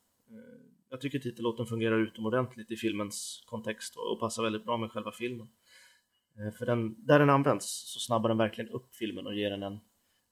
jag 0.94 1.02
tycker 1.02 1.20
titellåten 1.20 1.65
fungerar 1.65 1.99
utomordentligt 1.99 2.72
i 2.72 2.76
filmens 2.76 3.44
kontext 3.45 3.95
och 3.95 4.20
passar 4.20 4.44
väldigt 4.44 4.65
bra 4.65 4.78
med 4.78 4.91
själva 4.91 5.11
filmen. 5.11 5.48
Eh, 6.38 6.53
för 6.53 6.65
den, 6.65 7.06
där 7.06 7.20
den 7.20 7.30
används 7.30 7.94
så 7.94 7.99
snabbar 7.99 8.30
den 8.30 8.38
verkligen 8.38 8.70
upp 8.70 8.95
filmen 8.95 9.28
och 9.28 9.36
ger 9.36 9.49
den 9.49 9.64
en 9.64 9.80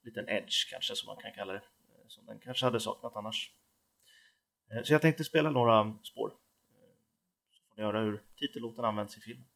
liten 0.02 0.28
edge 0.28 0.70
kanske 0.70 0.96
som 0.96 1.06
man 1.06 1.16
kan 1.16 1.32
kalla 1.32 1.52
det. 1.52 1.58
Eh, 1.58 2.08
som 2.08 2.26
den 2.26 2.38
kanske 2.38 2.66
hade 2.66 2.80
saknat 2.80 3.16
annars. 3.16 3.52
Eh, 4.70 4.82
så 4.82 4.92
jag 4.92 5.02
tänkte 5.02 5.24
spela 5.24 5.50
några 5.50 5.98
spår. 6.02 6.32
Så 7.50 7.62
får 7.68 7.76
ni 7.76 7.82
höra 7.82 8.00
hur 8.00 8.22
titellåten 8.36 8.84
används 8.84 9.18
i 9.18 9.20
filmen. 9.20 9.46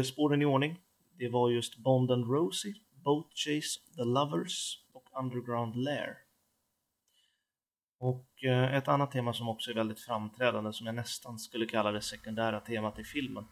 Eh, 0.00 0.04
spåren 0.04 0.42
i 0.42 0.44
ordning, 0.44 0.76
det 1.18 1.28
var 1.28 1.50
just 1.50 1.76
Bond 1.76 2.10
and 2.10 2.30
Rosie, 2.30 2.74
Boat 3.04 3.32
Chase, 3.34 3.80
The 3.96 4.04
Lovers 4.04 4.84
och 4.92 5.04
Underground 5.22 5.76
Lair. 5.76 6.16
Och 7.98 8.44
eh, 8.44 8.74
ett 8.74 8.88
annat 8.88 9.10
tema 9.10 9.32
som 9.32 9.48
också 9.48 9.70
är 9.70 9.74
väldigt 9.74 10.00
framträdande 10.00 10.72
som 10.72 10.86
jag 10.86 10.94
nästan 10.94 11.38
skulle 11.38 11.66
kalla 11.66 11.92
det 11.92 12.00
sekundära 12.00 12.60
temat 12.60 12.98
i 12.98 13.04
filmen 13.04 13.44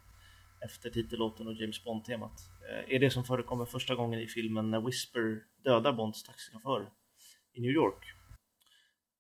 efter 0.61 0.91
titellåten 0.91 1.47
och 1.47 1.55
James 1.55 1.85
Bond-temat 1.85 2.33
eh, 2.71 2.95
är 2.95 2.99
det 2.99 3.11
som 3.11 3.25
förekommer 3.25 3.65
första 3.65 3.95
gången 3.95 4.21
i 4.21 4.27
filmen 4.27 4.71
när 4.71 4.81
Whisper 4.81 5.43
dödar 5.65 5.93
Bonds 5.93 6.23
taxichaufför 6.23 6.91
i 7.53 7.61
New 7.61 7.71
York. 7.71 8.05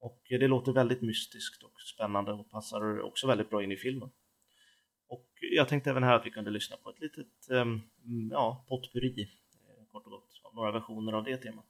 Och 0.00 0.32
eh, 0.32 0.38
det 0.38 0.48
låter 0.48 0.72
väldigt 0.72 1.02
mystiskt 1.02 1.62
och 1.62 1.80
spännande 1.94 2.32
och 2.32 2.50
passar 2.50 3.00
också 3.00 3.26
väldigt 3.26 3.50
bra 3.50 3.62
in 3.62 3.72
i 3.72 3.76
filmen. 3.76 4.10
Och 5.09 5.26
jag 5.52 5.68
tänkte 5.68 5.90
även 5.90 6.02
här 6.02 6.14
att 6.14 6.26
vi 6.26 6.30
kunde 6.30 6.51
lyssna 6.51 6.76
på 6.76 6.90
ett 6.90 7.01
litet 7.01 7.26
um, 7.51 7.82
ja, 8.30 8.64
potpurri, 8.68 9.22
eh, 9.22 9.93
kort 9.93 10.05
och 10.05 10.10
gott, 10.10 10.40
av 10.43 10.55
några 10.55 10.72
versioner 10.72 11.12
av 11.12 11.24
det 11.24 11.36
temat. 11.36 11.66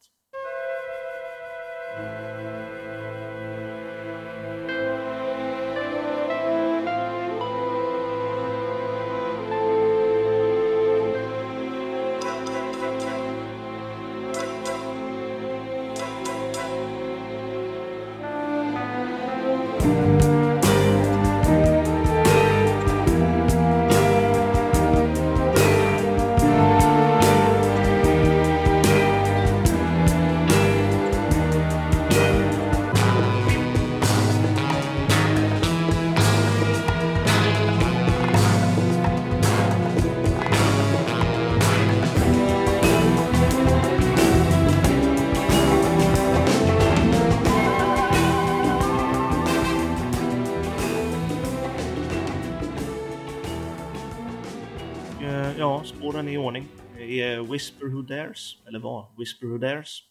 Dares, 58.09 58.57
eller 58.67 58.79
var, 58.79 59.15
Whisper 59.19 59.47
Who 59.47 59.59
Dares, 59.59 60.03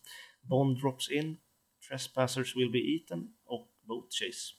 Bond 0.41 0.81
Drops 0.81 1.09
In, 1.09 1.37
Trespassers 1.89 2.55
Will 2.55 2.71
Be 2.71 2.79
Eaten 2.79 3.33
och 3.45 3.67
Boat 3.81 4.13
Chase. 4.13 4.53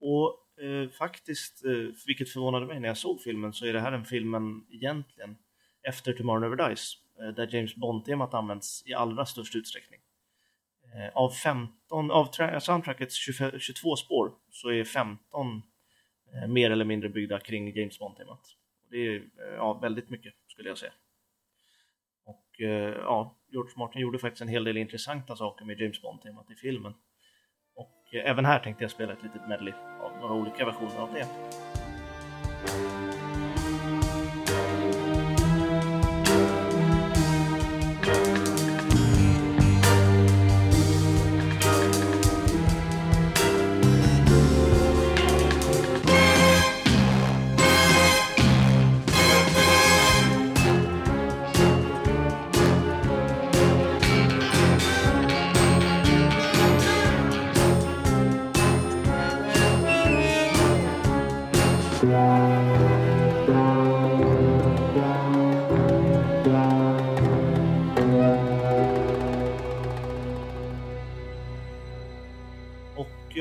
Och 0.00 0.62
eh, 0.64 0.88
faktiskt, 0.88 1.64
eh, 1.64 1.94
vilket 2.06 2.28
förvånade 2.30 2.66
mig 2.66 2.80
när 2.80 2.88
jag 2.88 2.98
såg 2.98 3.22
filmen, 3.22 3.52
så 3.52 3.66
är 3.66 3.72
det 3.72 3.80
här 3.80 3.92
en 3.92 4.04
filmen 4.04 4.66
egentligen 4.70 5.36
efter 5.82 6.12
Tomorrow 6.12 6.40
Never 6.40 6.68
Dies, 6.68 6.94
eh, 7.20 7.28
där 7.28 7.54
James 7.54 7.74
Bond-temat 7.74 8.34
används 8.34 8.82
i 8.86 8.94
allra 8.94 9.26
störst 9.26 9.56
utsträckning. 9.56 10.00
Eh, 10.94 11.16
Av 11.16 11.30
15, 11.30 12.10
av 12.10 12.28
soundtrackets 12.60 13.14
25, 13.14 13.58
22 13.58 13.96
spår 13.96 14.32
så 14.50 14.68
är 14.70 14.84
15 14.84 15.62
eh, 16.32 16.48
mer 16.48 16.70
eller 16.70 16.84
mindre 16.84 17.08
byggda 17.08 17.40
kring 17.40 17.76
James 17.76 17.98
Bond-temat. 17.98 18.40
Det 18.90 18.96
är 18.96 19.16
eh, 19.16 19.54
ja, 19.56 19.72
väldigt 19.72 20.10
mycket 20.10 20.34
skulle 20.46 20.68
jag 20.68 20.78
säga. 20.78 20.92
Och 22.54 22.60
eh, 22.60 22.94
ja, 23.02 23.36
George 23.52 23.72
Martin 23.76 24.02
gjorde 24.02 24.18
faktiskt 24.18 24.42
en 24.42 24.48
hel 24.48 24.64
del 24.64 24.76
intressanta 24.76 25.36
saker 25.36 25.64
med 25.64 25.80
James 25.80 26.02
Bond-temat 26.02 26.50
i 26.50 26.54
filmen. 26.54 26.92
Och 27.76 28.14
eh, 28.14 28.30
även 28.30 28.44
här 28.44 28.58
tänkte 28.58 28.84
jag 28.84 28.90
spela 28.90 29.12
ett 29.12 29.22
litet 29.22 29.48
medley 29.48 29.74
av 30.00 30.18
några 30.20 30.34
olika 30.34 30.64
versioner 30.64 30.98
av 30.98 31.12
det. 31.12 31.26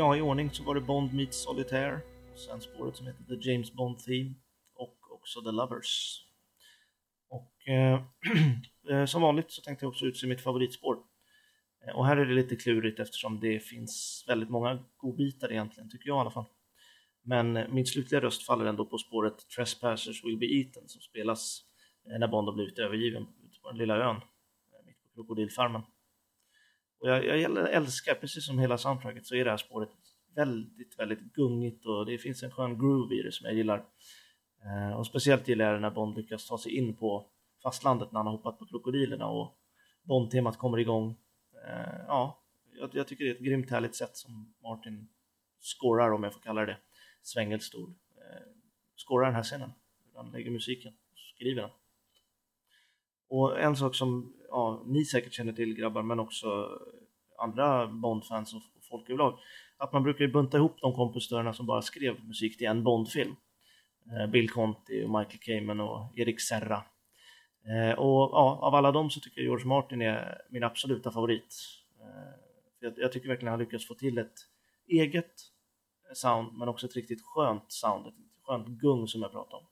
Ja, 0.03 0.17
i 0.17 0.21
ordning 0.21 0.51
så 0.51 0.63
var 0.63 0.75
det 0.75 0.81
Bond 0.81 1.13
meets 1.13 1.43
Solitaire. 1.43 1.99
Och 2.31 2.39
sen 2.39 2.61
spåret 2.61 2.95
som 2.95 3.07
heter 3.07 3.23
The 3.23 3.51
James 3.51 3.73
Bond 3.73 3.99
Theme. 3.99 4.33
Och 4.75 4.97
också 5.11 5.41
The 5.41 5.51
Lovers. 5.51 6.21
Och 7.29 7.67
eh, 7.67 8.03
eh 8.89 9.05
som 9.05 9.21
vanligt 9.21 9.51
så 9.51 9.61
tänkte 9.61 9.85
jag 9.85 9.91
också 9.91 10.05
utse 10.05 10.27
mitt 10.27 10.41
favoritspår. 10.41 10.97
Eh, 11.85 11.95
och 11.95 12.05
här 12.05 12.17
är 12.17 12.25
det 12.25 12.33
lite 12.33 12.55
klurigt 12.55 12.99
eftersom 12.99 13.39
det 13.39 13.59
finns 13.59 14.25
väldigt 14.27 14.49
många 14.49 14.79
godbitar 14.97 15.51
egentligen, 15.51 15.89
tycker 15.89 16.07
jag 16.07 16.17
i 16.17 16.19
alla 16.19 16.31
fall. 16.31 16.45
Men 17.23 17.53
min 17.53 17.85
slutliga 17.85 18.21
röst 18.21 18.45
faller 18.45 18.65
ändå 18.65 18.85
på 18.85 18.97
spåret 18.97 19.49
Trespassers 19.55 20.23
Will 20.25 20.37
Be 20.37 20.45
Eaten 20.45 20.87
som 20.87 21.01
spelas 21.01 21.61
eh, 22.09 22.19
när 22.19 22.27
Bond 22.27 22.47
har 22.47 22.55
blivit 22.55 22.79
övergiven 22.79 23.23
ute 23.23 23.59
på 23.61 23.69
den 23.69 23.77
lilla 23.77 23.95
ön 23.95 24.15
eh, 24.15 24.85
mitt 24.85 25.01
på 25.03 25.09
krokodilfarmen. 25.13 25.81
Och 26.99 27.09
jag, 27.09 27.25
jag 27.25 27.73
älskar, 27.73 28.15
precis 28.15 28.45
som 28.45 28.59
hela 28.59 28.77
soundtracket, 28.77 29.25
så 29.25 29.35
är 29.35 29.45
det 29.45 29.49
här 29.49 29.57
spåret 29.57 29.89
väldigt, 30.35 30.99
väldigt 30.99 31.33
gungigt 31.33 31.85
och 31.85 32.05
det 32.05 32.17
finns 32.17 32.43
en 32.43 32.51
skön 32.51 32.79
groove 32.79 33.15
i 33.15 33.21
det 33.21 33.31
som 33.31 33.45
jag 33.45 33.55
gillar. 33.55 33.85
Eh, 34.63 34.97
och 34.97 35.07
speciellt 35.07 35.47
gillar 35.47 35.65
jag 35.65 35.73
det 35.73 35.79
när 35.79 35.91
Bond 35.91 36.17
lyckas 36.17 36.47
ta 36.47 36.57
sig 36.57 36.77
in 36.77 36.95
på 36.95 37.29
fastlandet 37.63 38.11
när 38.11 38.19
han 38.19 38.27
har 38.27 38.33
hoppat 38.33 38.59
på 38.59 38.65
krokodilerna 38.65 39.27
och 39.27 39.59
Bond-temat 40.03 40.57
kommer 40.57 40.77
igång. 40.77 41.17
Ja, 42.07 42.43
jag, 42.79 42.89
jag 42.93 43.07
tycker 43.07 43.23
det 43.23 43.29
är 43.31 43.35
ett 43.35 43.41
grymt 43.41 43.69
härligt 43.69 43.95
sätt 43.95 44.17
som 44.17 44.53
Martin 44.63 45.07
scorar, 45.59 46.11
om 46.11 46.23
jag 46.23 46.33
får 46.33 46.41
kalla 46.41 46.65
det 46.65 46.77
svängelstor. 47.23 47.93
Eh, 48.17 48.43
scorar 48.95 49.25
den 49.25 49.35
här 49.35 49.43
scenen, 49.43 49.71
han 50.15 50.31
lägger 50.31 50.51
musiken 50.51 50.93
och 51.11 51.19
skriver 51.35 51.61
den. 51.61 51.71
Och 53.29 53.59
en 53.59 53.75
sak 53.75 53.95
som 53.95 54.33
ja, 54.49 54.83
ni 54.85 55.05
säkert 55.05 55.33
känner 55.33 55.53
till 55.53 55.75
grabbar, 55.75 56.01
men 56.01 56.19
också 56.19 56.79
andra 57.37 57.87
Bond-fans 57.87 58.53
och 58.53 58.61
folk 58.89 59.09
överlag, 59.09 59.39
att 59.77 59.93
man 59.93 60.03
brukar 60.03 60.25
ju 60.25 60.31
bunta 60.31 60.57
ihop 60.57 60.81
de 60.81 60.93
kompositörerna 60.93 61.53
som 61.53 61.65
bara 61.65 61.81
skrev 61.81 62.23
musik 62.23 62.57
till 62.57 62.67
en 62.67 62.83
Bond-film. 62.83 63.35
Eh, 64.11 64.27
Bill 64.27 64.49
Conti 64.49 65.03
och 65.03 65.09
Michael 65.09 65.39
Kamen 65.39 65.79
och 65.79 66.17
Erik 66.17 66.41
Serra. 66.41 66.83
Eh, 67.65 67.99
och 67.99 68.29
ja, 68.31 68.59
av 68.61 68.75
alla 68.75 68.91
dem 68.91 69.09
så 69.09 69.19
tycker 69.19 69.41
jag 69.41 69.45
George 69.45 69.67
Martin 69.67 70.01
är 70.01 70.41
min 70.49 70.63
absoluta 70.63 71.11
favorit. 71.11 71.55
Eh, 71.99 72.33
jag, 72.79 72.93
jag 72.97 73.11
tycker 73.11 73.27
verkligen 73.27 73.51
han 73.51 73.59
lyckas 73.59 73.87
få 73.87 73.93
till 73.93 74.17
ett 74.17 74.33
eget 74.87 75.33
sound, 76.13 76.57
men 76.57 76.67
också 76.67 76.85
ett 76.87 76.95
riktigt 76.95 77.21
skönt 77.21 77.71
sound, 77.71 78.07
ett 78.07 78.13
skönt 78.43 78.67
gung 78.67 79.07
som 79.07 79.21
jag 79.21 79.31
pratade 79.31 79.55
om. 79.55 79.67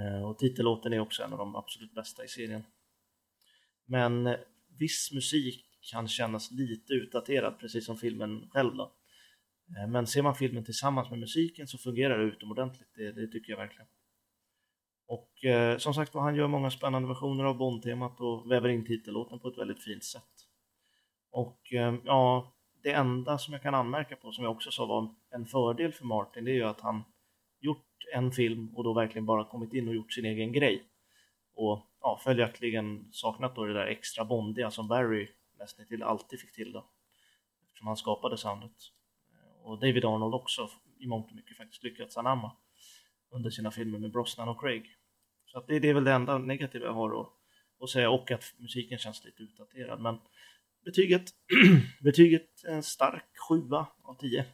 Eh, 0.00 0.28
och 0.28 0.38
titellåten 0.38 0.92
är 0.92 1.00
också 1.00 1.22
en 1.22 1.32
av 1.32 1.38
de 1.38 1.56
absolut 1.56 1.94
bästa 1.94 2.24
i 2.24 2.28
serien. 2.28 2.62
Men 3.86 4.26
eh, 4.26 4.36
viss 4.78 5.12
musik 5.12 5.66
kan 5.92 6.08
kännas 6.08 6.50
lite 6.50 6.92
utdaterad, 6.92 7.58
precis 7.58 7.86
som 7.86 7.96
filmen 7.96 8.48
själv 8.50 8.76
då. 8.76 8.92
Eh, 9.76 9.88
men 9.88 10.06
ser 10.06 10.22
man 10.22 10.34
filmen 10.34 10.64
tillsammans 10.64 11.10
med 11.10 11.18
musiken 11.18 11.66
så 11.66 11.78
fungerar 11.78 12.18
det 12.18 12.24
utomordentligt, 12.24 12.94
det, 12.94 13.12
det 13.12 13.26
tycker 13.26 13.52
jag 13.52 13.58
verkligen. 13.58 13.86
Och 15.08 15.44
eh, 15.44 15.78
som 15.78 15.94
sagt 15.94 16.14
var, 16.14 16.22
han 16.22 16.36
gör 16.36 16.48
många 16.48 16.70
spännande 16.70 17.08
versioner 17.08 17.44
av 17.44 17.56
Bond-temat 17.56 18.20
och 18.20 18.50
väver 18.50 18.68
in 18.68 18.86
titellåten 18.86 19.38
på 19.38 19.48
ett 19.48 19.58
väldigt 19.58 19.82
fint 19.82 20.04
sätt. 20.04 20.22
Och 21.30 21.72
eh, 21.72 21.94
ja, 22.04 22.55
det 22.86 22.92
enda 22.92 23.38
som 23.38 23.52
jag 23.52 23.62
kan 23.62 23.74
anmärka 23.74 24.16
på, 24.16 24.32
som 24.32 24.44
jag 24.44 24.52
också 24.52 24.70
sa 24.70 24.86
var 24.86 25.14
en 25.30 25.46
fördel 25.46 25.92
för 25.92 26.04
Martin, 26.04 26.44
det 26.44 26.50
är 26.50 26.54
ju 26.54 26.64
att 26.64 26.80
han 26.80 27.04
gjort 27.60 28.04
en 28.14 28.32
film 28.32 28.76
och 28.76 28.84
då 28.84 28.92
verkligen 28.92 29.26
bara 29.26 29.44
kommit 29.44 29.72
in 29.72 29.88
och 29.88 29.94
gjort 29.94 30.12
sin 30.12 30.24
egen 30.24 30.52
grej. 30.52 30.82
Och 31.54 31.86
ja, 32.00 32.20
följaktligen 32.24 33.08
saknat 33.12 33.56
då 33.56 33.64
det 33.64 33.72
där 33.72 33.86
extra 33.86 34.24
bondiga 34.24 34.70
som 34.70 34.88
Barry 34.88 35.28
nästan 35.58 35.86
till 35.86 36.02
alltid 36.02 36.40
fick 36.40 36.52
till 36.52 36.72
då. 36.72 36.90
Eftersom 37.66 37.86
han 37.86 37.96
skapade 37.96 38.38
soundet. 38.38 38.76
Och 39.62 39.78
David 39.78 40.04
Arnold 40.04 40.34
också 40.34 40.70
i 40.98 41.06
mångt 41.06 41.30
och 41.30 41.36
mycket 41.36 41.56
faktiskt 41.56 41.82
lyckats 41.82 42.16
anamma 42.16 42.52
under 43.30 43.50
sina 43.50 43.70
filmer 43.70 43.98
med 43.98 44.12
Brosnan 44.12 44.48
och 44.48 44.60
Craig. 44.60 44.96
Så 45.46 45.58
att 45.58 45.66
det, 45.66 45.78
det 45.78 45.88
är 45.88 45.94
väl 45.94 46.04
det 46.04 46.12
enda 46.12 46.38
negativa 46.38 46.86
jag 46.86 46.92
har 46.92 47.20
att, 47.20 47.28
att 47.80 47.90
säga 47.90 48.10
och 48.10 48.30
att 48.30 48.54
musiken 48.58 48.98
känns 48.98 49.24
lite 49.24 49.42
utdaterad. 49.42 50.00
Men 50.00 50.18
betyget, 50.86 51.30
betyget 52.00 52.64
är 52.64 52.72
en 52.72 52.82
stark 52.82 53.24
sjua 53.48 53.86
av 54.02 54.14
10. 54.14 54.44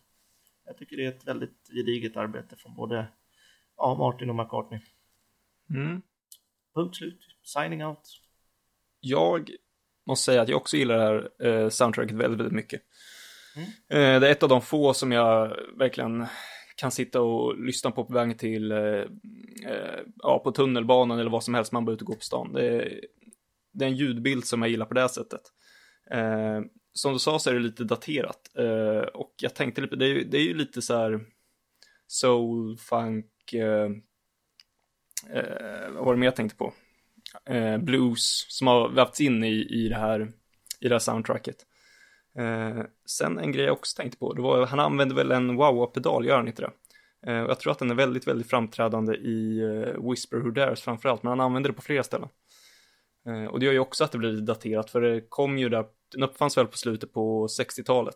Jag 0.65 0.79
tycker 0.79 0.97
det 0.97 1.05
är 1.05 1.09
ett 1.09 1.27
väldigt 1.27 1.71
gediget 1.75 2.17
arbete 2.17 2.57
från 2.57 2.75
både 2.75 3.07
ja, 3.77 3.95
Martin 3.95 4.31
och 4.31 4.37
McCartney. 4.37 4.81
Mm. 5.71 6.03
Punkt 6.75 6.97
slut. 6.97 7.21
Signing 7.43 7.85
out. 7.85 8.21
Jag 9.01 9.51
måste 10.07 10.25
säga 10.25 10.43
att 10.43 10.49
jag 10.49 10.57
också 10.57 10.77
gillar 10.77 10.99
det 10.99 11.03
här 11.03 11.47
eh, 11.47 11.69
soundtracket 11.69 12.17
väldigt, 12.17 12.41
väldigt 12.41 12.57
mycket. 12.57 12.83
Mm. 13.57 13.69
Eh, 13.69 14.21
det 14.21 14.29
är 14.29 14.33
ett 14.33 14.43
av 14.43 14.49
de 14.49 14.63
få 14.63 14.95
som 14.95 15.13
jag 15.13 15.57
verkligen 15.79 16.27
kan 16.77 16.91
sitta 16.91 17.21
och 17.21 17.65
lyssna 17.65 17.91
på 17.91 18.05
på 18.05 18.13
vägen 18.13 18.37
till, 18.37 18.73
eh, 18.73 18.79
eh, 18.79 20.01
ja, 20.17 20.39
på 20.45 20.53
tunnelbanan 20.53 21.19
eller 21.19 21.31
vad 21.31 21.45
som 21.45 21.55
helst 21.55 21.73
man 21.73 21.85
bara 21.85 21.93
ute 21.93 22.05
och 22.05 22.09
går 22.09 22.15
på 22.15 22.21
stan. 22.21 22.53
Det 22.53 22.67
är, 22.67 23.01
det 23.73 23.85
är 23.85 23.89
en 23.89 23.97
ljudbild 23.97 24.45
som 24.45 24.63
jag 24.63 24.71
gillar 24.71 24.87
på 24.87 24.95
det 24.95 25.01
här 25.01 25.09
sättet. 25.09 25.43
Eh, 26.11 26.61
som 26.93 27.13
du 27.13 27.19
sa 27.19 27.39
så 27.39 27.51
är 27.51 27.55
det 27.55 27.61
lite 27.61 27.85
daterat 27.85 28.51
eh, 28.59 29.09
och 29.15 29.35
jag 29.37 29.55
tänkte 29.55 29.81
lite, 29.81 29.97
det 29.97 30.05
är, 30.05 30.09
ju- 30.09 30.25
det 30.25 30.39
är 30.39 30.43
ju 30.43 30.55
lite 30.55 30.83
så 30.83 30.97
här 30.97 31.21
soul, 32.07 32.77
funk, 32.79 33.53
eh, 33.53 33.91
eh, 35.31 35.91
vad 35.95 36.05
var 36.05 36.15
det 36.15 36.21
mer 36.21 36.27
jag 36.27 36.37
tänkte 36.37 36.57
på? 36.59 36.73
Eh, 37.45 37.79
blues 37.79 38.47
som 38.49 38.67
har 38.67 38.89
vävts 38.89 39.21
in 39.21 39.45
i, 39.45 39.67
i, 39.71 39.89
det 39.89 39.97
här, 39.97 40.33
i 40.81 40.89
det 40.89 40.95
här 40.95 40.99
soundtracket. 40.99 41.57
Eh, 42.39 42.83
sen 43.07 43.39
en 43.39 43.53
grej 43.53 43.65
jag 43.65 43.73
också 43.73 43.97
tänkte 43.97 44.19
på, 44.19 44.33
det 44.33 44.43
var 44.43 44.67
han 44.67 44.81
använder 44.81 45.17
väl 45.17 45.31
en 45.33 45.57
wow-pedal, 45.57 46.27
gör 46.27 46.37
han 46.37 46.49
inte 46.49 46.63
det? 46.63 46.71
Eh, 47.27 47.35
jag 47.37 47.61
tror 47.61 47.73
att 47.73 47.79
den 47.79 47.91
är 47.91 47.95
väldigt, 47.95 48.27
väldigt 48.29 48.51
framträdande 48.51 49.15
i 49.15 49.59
eh, 49.61 50.11
Whisper 50.11 50.37
Who 50.37 50.51
Dares 50.51 50.81
framförallt, 50.83 51.23
men 51.23 51.31
han 51.31 51.41
använder 51.41 51.71
det 51.71 51.77
på 51.77 51.83
flera 51.83 52.03
ställen. 52.03 52.29
Eh, 53.27 53.45
och 53.45 53.61
det 53.61 53.67
gör 53.67 53.73
ju 53.73 53.79
också 53.79 54.05
att 54.05 54.13
det 54.13 54.19
blir 54.19 54.41
daterat, 54.41 54.91
för 54.91 55.01
det 55.01 55.21
kom 55.29 55.59
ju 55.59 55.69
där, 55.69 55.85
den 56.13 56.23
uppfanns 56.23 56.57
väl 56.59 56.67
på 56.67 56.77
slutet 56.77 57.13
på 57.13 57.47
60-talet. 57.47 58.15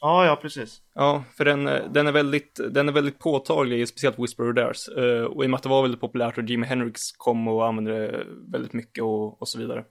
Ja, 0.00 0.26
ja, 0.26 0.36
precis. 0.36 0.82
Ja, 0.94 1.24
för 1.36 1.44
den, 1.44 1.66
eh, 1.66 1.90
den, 1.92 2.06
är 2.06 2.12
väldigt, 2.12 2.60
den 2.70 2.88
är 2.88 2.92
väldigt 2.92 3.18
påtaglig, 3.18 3.88
speciellt 3.88 4.18
Whisper 4.18 4.48
of 4.50 4.54
Dares. 4.54 4.88
Eh, 4.88 5.24
och 5.24 5.44
i 5.44 5.46
och 5.46 5.50
med 5.50 5.56
att 5.56 5.62
det 5.62 5.68
var 5.68 5.82
väldigt 5.82 6.00
populärt 6.00 6.38
och 6.38 6.44
Jimi 6.44 6.66
Hendrix 6.66 7.00
kom 7.16 7.48
och 7.48 7.66
använde 7.66 7.98
det 7.98 8.24
väldigt 8.52 8.72
mycket 8.72 9.04
och, 9.04 9.40
och 9.40 9.48
så 9.48 9.58
vidare. 9.58 9.84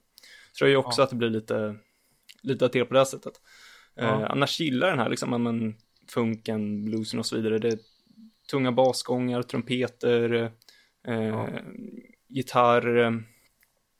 Så 0.52 0.58
tror 0.58 0.70
jag 0.70 0.86
också 0.86 1.00
Ja. 1.00 1.04
att 1.04 1.10
det 1.10 1.16
blir 1.16 1.30
lite, 1.30 1.76
lite 2.42 2.64
daterat 2.64 2.88
på 2.88 2.94
det 2.94 3.00
här 3.00 3.04
sättet. 3.04 3.32
Ja. 3.96 4.26
annars 4.26 4.60
gillar 4.60 4.90
den 4.90 4.98
här 4.98 5.08
liksom, 5.08 5.42
men, 5.42 5.74
funken, 6.14 6.84
bluesen 6.84 7.18
och 7.18 7.26
så 7.26 7.36
vidare. 7.36 7.58
Det 7.58 7.68
är 7.68 7.78
tunga 8.50 8.72
basgångar, 8.72 9.42
trumpeter, 9.42 10.52
eh, 11.08 11.14
Ja. 11.14 11.48
gitarr. 12.28 13.24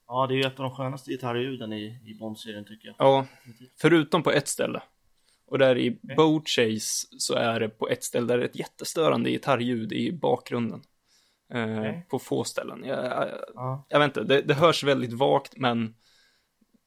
Ja, 0.07 0.27
det 0.27 0.33
är 0.33 0.35
ju 0.35 0.41
ett 0.41 0.59
av 0.59 0.63
de 0.63 0.75
skönaste 0.75 1.11
gitarrljuden 1.11 1.73
i, 1.73 1.99
i 2.05 2.13
Bond-serien 2.19 2.65
tycker 2.65 2.87
jag. 2.87 2.95
Ja, 2.99 3.25
förutom 3.81 4.23
på 4.23 4.31
ett 4.31 4.47
ställe. 4.47 4.81
Och 5.47 5.59
där 5.59 5.77
i 5.77 5.91
Boat 6.17 6.49
Chase 6.49 7.07
så 7.17 7.33
är 7.33 7.59
det 7.59 7.69
på 7.69 7.89
ett 7.89 8.03
ställe 8.03 8.27
där 8.27 8.37
det 8.37 8.43
är 8.43 8.49
ett 8.49 8.59
jättestörande 8.59 9.29
gitarrljud 9.29 9.93
i 9.93 10.11
bakgrunden. 10.11 10.81
Eh, 11.53 11.79
Okej. 11.79 12.05
På 12.09 12.19
få 12.19 12.43
ställen. 12.43 12.83
Jag, 12.85 13.05
jag, 13.05 13.29
Ja, 13.55 13.85
jag 13.89 13.99
vet 13.99 14.07
inte, 14.07 14.23
det, 14.23 14.41
det 14.41 14.53
hörs 14.53 14.83
väldigt 14.83 15.13
vagt 15.13 15.57
men 15.57 15.95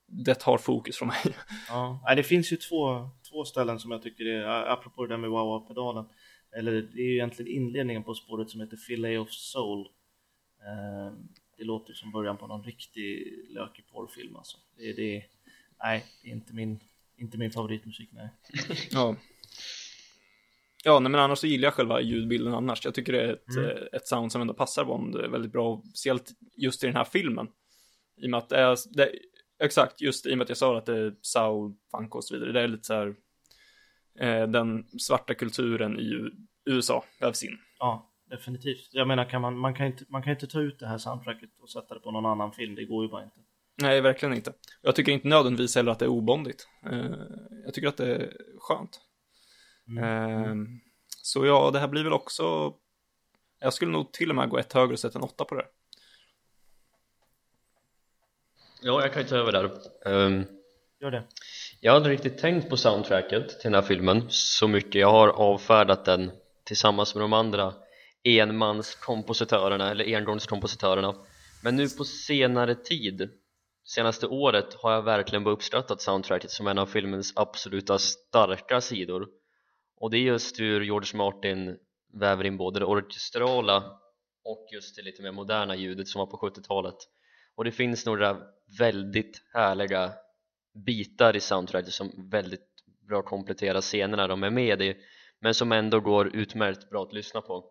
det 0.07 0.35
tar 0.35 0.59
fokus 0.59 0.97
från 0.99 1.09
mig. 1.09 1.37
ja. 1.69 2.15
Det 2.17 2.23
finns 2.23 2.53
ju 2.53 2.57
två, 2.57 3.11
två 3.31 3.45
ställen 3.45 3.79
som 3.79 3.91
jag 3.91 4.03
tycker 4.03 4.25
är, 4.25 4.73
apropå 4.73 5.07
det 5.07 5.13
där 5.13 5.19
med 5.19 5.31
wow-pedalen, 5.31 6.09
eller 6.57 6.73
det 6.73 7.01
är 7.01 7.07
ju 7.07 7.15
egentligen 7.15 7.53
inledningen 7.53 8.05
på 8.05 8.15
spåret 8.15 8.51
som 8.51 8.61
heter 8.61 8.77
Fillet 8.77 9.21
of 9.21 9.31
Soul. 9.31 9.89
Eh, 10.61 11.13
det 11.59 11.65
låter 11.65 11.95
som 11.95 12.13
början 12.13 12.37
på 12.37 12.47
någon 12.47 12.63
riktig 12.65 13.35
lökig 13.51 13.85
porrfilm 13.93 14.37
alltså. 14.37 14.57
Det, 14.77 14.93
det, 14.93 15.25
nej, 15.83 16.05
det 16.23 16.29
är 16.29 16.33
inte 16.33 16.55
min, 16.55 16.81
inte 17.17 17.39
min 17.39 17.51
favoritmusik, 17.51 18.09
nej. 18.13 18.29
Ja. 18.91 19.17
Ja, 20.85 20.99
nej, 21.01 21.11
men 21.13 21.21
annars 21.21 21.39
så 21.39 21.47
gillar 21.47 21.67
jag 21.67 21.75
själva 21.75 22.01
ljudbilden 22.01 22.55
annars. 22.55 22.85
Jag 22.85 22.95
tycker 22.95 23.13
det 23.13 23.23
är 23.23 23.33
ett, 23.33 23.57
Mm. 23.57 23.71
eh, 23.71 23.83
ett 23.93 24.07
sound 24.09 24.33
som 24.33 24.41
ändå 24.41 24.55
passar 24.55 24.85
Bond 24.85 25.17
väldigt 25.17 25.53
bra, 25.53 25.83
speciellt 25.89 26.31
just 26.57 26.85
i 26.85 26.87
den 26.87 26.97
här 26.97 27.05
filmen. 27.05 27.49
I 28.17 28.27
och 28.27 28.31
med 28.31 28.39
att 28.39 28.49
det 28.49 28.57
är, 28.57 28.77
det, 28.91 29.13
exakt, 29.63 30.01
just 30.01 30.27
i 30.27 30.33
och 30.35 30.39
med 30.39 30.45
att 30.45 30.49
jag 30.49 30.59
sa 30.59 30.79
att 30.79 30.87
det 30.87 30.97
är 30.99 31.17
soul, 31.21 31.75
funk 31.91 32.15
och 32.15 32.25
så 32.25 32.35
vidare. 32.35 32.53
Det 32.53 32.61
är 32.61 32.69
lite 32.69 32.85
så 32.87 32.95
här, 32.95 33.15
eh, 34.21 34.49
den 34.49 34.85
svarta 34.99 35.35
kulturen 35.35 35.99
i 36.01 36.31
USA 36.65 37.05
vävs 37.21 37.45
in. 37.45 37.59
Ja, 37.79 38.11
definitivt. 38.31 38.89
Jag 38.93 39.09
menar, 39.09 39.25
kan 39.25 39.41
man, 39.41 39.59
man, 39.59 39.75
kan 39.75 39.87
inte, 39.87 40.05
man 40.09 40.23
kan 40.23 40.33
inte 40.33 40.47
ta 40.47 40.61
ut 40.61 40.79
det 40.79 40.87
här 40.87 40.99
soundtracket 40.99 41.51
och 41.61 41.71
sätta 41.71 41.95
det 41.95 42.01
på 42.01 42.11
någon 42.11 42.27
annan 42.27 42.53
film, 42.53 42.75
det 42.75 42.85
går 42.85 43.05
ju 43.05 43.11
bara 43.11 43.25
inte. 43.25 43.41
Nej, 43.83 44.01
verkligen 44.01 44.35
inte. 44.35 44.53
Jag 44.83 44.97
tycker 44.97 45.13
inte 45.13 45.29
nödvändigtvis 45.29 45.77
heller 45.77 45.93
att 45.93 45.99
det 45.99 46.05
är 46.05 46.09
obondigt. 46.09 46.69
Eh, 46.91 47.11
jag 47.65 47.75
tycker 47.75 47.89
att 47.89 47.97
det 47.97 48.15
är 48.15 48.33
skönt. 48.59 49.01
Mm. 49.89 50.05
Eh, 50.05 50.55
så 51.23 51.47
ja, 51.47 51.71
det 51.71 51.79
här 51.79 51.89
blir 51.89 52.05
väl 52.05 52.13
också... 52.13 52.75
Jag 53.61 53.73
skulle 53.73 53.93
nog 53.93 54.13
till 54.13 54.31
och 54.31 54.37
med 54.37 54.49
gå 54.49 54.59
ett 54.59 54.73
högre 54.73 54.93
och 54.93 54.99
sätta 54.99 55.19
en 55.19 55.25
åtta 55.25 55.45
på 55.45 55.55
det. 55.55 55.67
Ja, 58.83 59.03
jag 59.03 59.13
kan 59.13 59.23
ju 59.23 59.29
ta 59.29 59.37
över 59.37 59.53
där 59.53 59.71
Ehm, 60.07 60.45
Gör 61.01 61.11
det. 61.11 61.23
Jag 61.81 61.93
hade 61.93 62.09
riktigt 62.09 62.39
tänkt 62.39 62.71
på 62.71 62.77
soundtracket 62.77 63.49
till 63.49 63.71
den 63.71 63.75
här 63.75 63.83
filmen 63.83 64.23
så 64.29 64.69
mycket 64.69 64.95
Jag 64.95 65.11
har 65.11 65.29
avfärdat 65.29 66.05
den 66.05 66.31
tillsammans 66.65 67.15
med 67.15 67.25
de 67.25 67.33
andra 67.33 67.75
enmanskompositörerna 68.25 69.91
eller 69.91 70.17
engångskompositörerna. 70.17 71.15
Men 71.63 71.77
nu 71.77 71.89
på 71.89 72.05
senare 72.05 72.75
tid 72.75 73.31
senaste 73.85 74.27
året 74.27 74.75
har 74.75 74.93
jag 74.93 75.03
verkligen 75.03 75.45
börjat 75.45 75.57
uppskattat 75.57 76.01
soundtracket 76.01 76.51
som 76.51 76.67
en 76.67 76.79
av 76.79 76.87
filmens 76.87 77.33
absoluta 77.37 77.99
starka 77.99 78.81
sidor. 78.81 79.29
Och 79.97 80.11
det 80.11 80.17
är 80.17 80.23
just 80.23 80.61
hur 80.61 80.81
George 80.81 81.17
Martin 81.17 81.79
väver 82.13 82.45
in 82.45 82.57
både 82.57 82.79
det 82.79 82.87
orkestrala 82.87 84.01
och 84.45 84.67
just 84.73 84.97
det 84.97 85.03
lite 85.03 85.23
mer 85.23 85.33
moderna 85.33 85.77
ljudet 85.77 86.09
som 86.09 86.19
var 86.19 86.27
på 86.27 86.37
70-talet 86.37 86.97
och 87.59 87.65
det 87.65 87.73
finns 87.73 88.07
några 88.07 88.37
väldigt 88.79 89.43
härliga 89.53 90.13
bitar 90.87 91.37
i 91.37 91.41
soundtracket 91.41 91.93
som 91.93 92.31
väldigt 92.31 92.69
bra 93.09 93.23
kompletterar 93.23 93.81
scenerna 93.81 94.27
de 94.27 94.43
är 94.43 94.51
med 94.51 94.83
i 94.83 94.97
men 95.41 95.55
som 95.55 95.73
ändå 95.73 96.01
går 96.01 96.37
utmärkt 96.37 96.91
bra 96.91 97.03
att 97.03 97.13
lyssna 97.13 97.41
på 97.41 97.65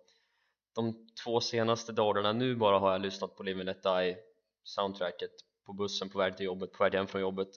de 0.78 1.08
två 1.24 1.40
senaste 1.42 1.92
dagarna 1.92 2.34
nu 2.34 2.56
bara 2.56 2.80
har 2.80 2.92
jag 2.92 3.02
lyssnat 3.02 3.36
på 3.36 3.44
Live 3.44 3.60
and 3.60 3.66
Let 3.66 3.84
Die 3.84 4.16
soundtracket 4.64 5.32
på 5.66 5.74
bussen 5.74 6.10
på 6.10 6.20
väg 6.20 6.38
till 6.38 6.46
jobbet, 6.46 6.72
på 6.74 6.84
väg 6.84 6.94
hem 6.94 7.08
från 7.08 7.22
jobbet 7.22 7.48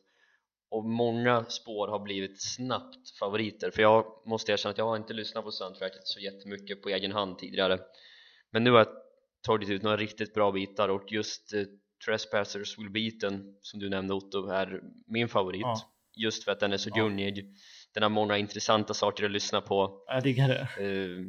och 0.71 0.85
många 0.85 1.45
spår 1.45 1.89
har 1.89 1.99
blivit 1.99 2.43
snabbt 2.43 3.19
favoriter 3.19 3.71
för 3.71 3.83
jag 3.83 4.05
måste 4.27 4.53
erkänna 4.53 4.71
att 4.71 4.79
jag 4.79 4.85
har 4.85 4.97
inte 4.97 5.13
lyssnat 5.13 5.45
på 5.45 5.51
soundtracket 5.51 6.01
så 6.07 6.21
jättemycket 6.21 6.83
på 6.83 6.89
egen 6.89 7.13
hand 7.13 7.39
tidigare 7.39 7.79
men 8.51 8.65
nu 8.65 8.71
har 8.71 8.79
jag 8.79 8.89
tagit 9.47 9.69
ut 9.71 9.83
några 9.83 9.97
riktigt 9.97 10.35
bra 10.35 10.53
bitar 10.53 10.89
och 10.89 11.13
just 11.13 11.53
eh, 11.55 11.63
Trespassers 12.07 12.79
Will 12.79 12.91
Beaten 12.91 13.57
som 13.61 13.81
du 13.81 13.89
nämnde 13.89 14.15
Otto 14.15 14.49
är 14.49 14.81
min 15.07 15.29
favorit 15.29 15.61
Ja. 15.61 15.77
just 16.17 16.45
för 16.45 16.53
att 16.53 16.61
den 16.61 16.73
är 16.73 16.77
så 16.77 16.91
Ja. 16.95 17.03
gunnig 17.03 17.55
den 17.95 18.03
har 18.03 18.11
många 18.11 18.39
intressanta 18.39 18.95
saker 18.95 19.25
att 19.25 19.31
lyssna 19.31 19.61
på 19.61 20.05
Jag 20.07 20.23
diggar 20.23 20.49
det. 20.49 20.85
Eh, 20.85 21.21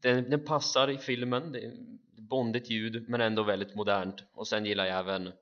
den, 0.00 0.30
den 0.30 0.44
passar 0.44 0.90
i 0.90 0.98
filmen, 0.98 1.52
det 1.52 1.58
är 1.64 1.72
bondigt 2.16 2.70
ljud 2.70 3.08
men 3.08 3.20
ändå 3.20 3.42
väldigt 3.42 3.74
modernt. 3.74 4.22
Och 4.32 4.48
sen 4.48 4.66
gillar 4.66 4.86
jag 4.86 4.98
även 4.98 5.32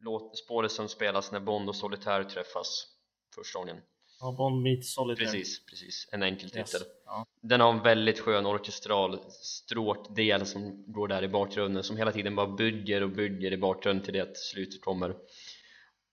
låt, 0.00 0.38
spåret 0.38 0.72
som 0.72 0.88
spelas 0.88 1.32
när 1.32 1.40
Bond 1.40 1.68
och 1.68 1.76
Solitaire 1.76 2.24
träffas 2.24 2.86
första 3.34 3.58
gången. 3.58 3.76
Ja, 4.20 4.34
Bond 4.38 4.62
meets 4.62 4.94
Solitaire. 4.94 5.30
precis, 5.30 5.66
precis, 5.66 6.08
en 6.12 6.22
enkel 6.22 6.50
Yes. 6.56 6.70
titel. 6.72 6.86
Ja. 7.06 7.26
den 7.40 7.60
har 7.60 7.72
en 7.72 7.82
väldigt 7.82 8.20
skön 8.20 8.46
orkestral 8.46 9.18
stråkdel 9.30 10.46
som 10.46 10.84
går 10.92 11.08
där 11.08 11.24
i 11.24 11.28
bakgrunden 11.28 11.82
som 11.82 11.96
hela 11.96 12.12
tiden 12.12 12.34
bara 12.36 12.46
bygger 12.46 13.02
och 13.02 13.10
bygger 13.10 13.52
i 13.52 13.56
bakgrunden 13.56 14.04
till 14.04 14.12
det 14.14 14.20
att 14.20 14.36
slutet 14.36 14.80
kommer. 14.80 15.14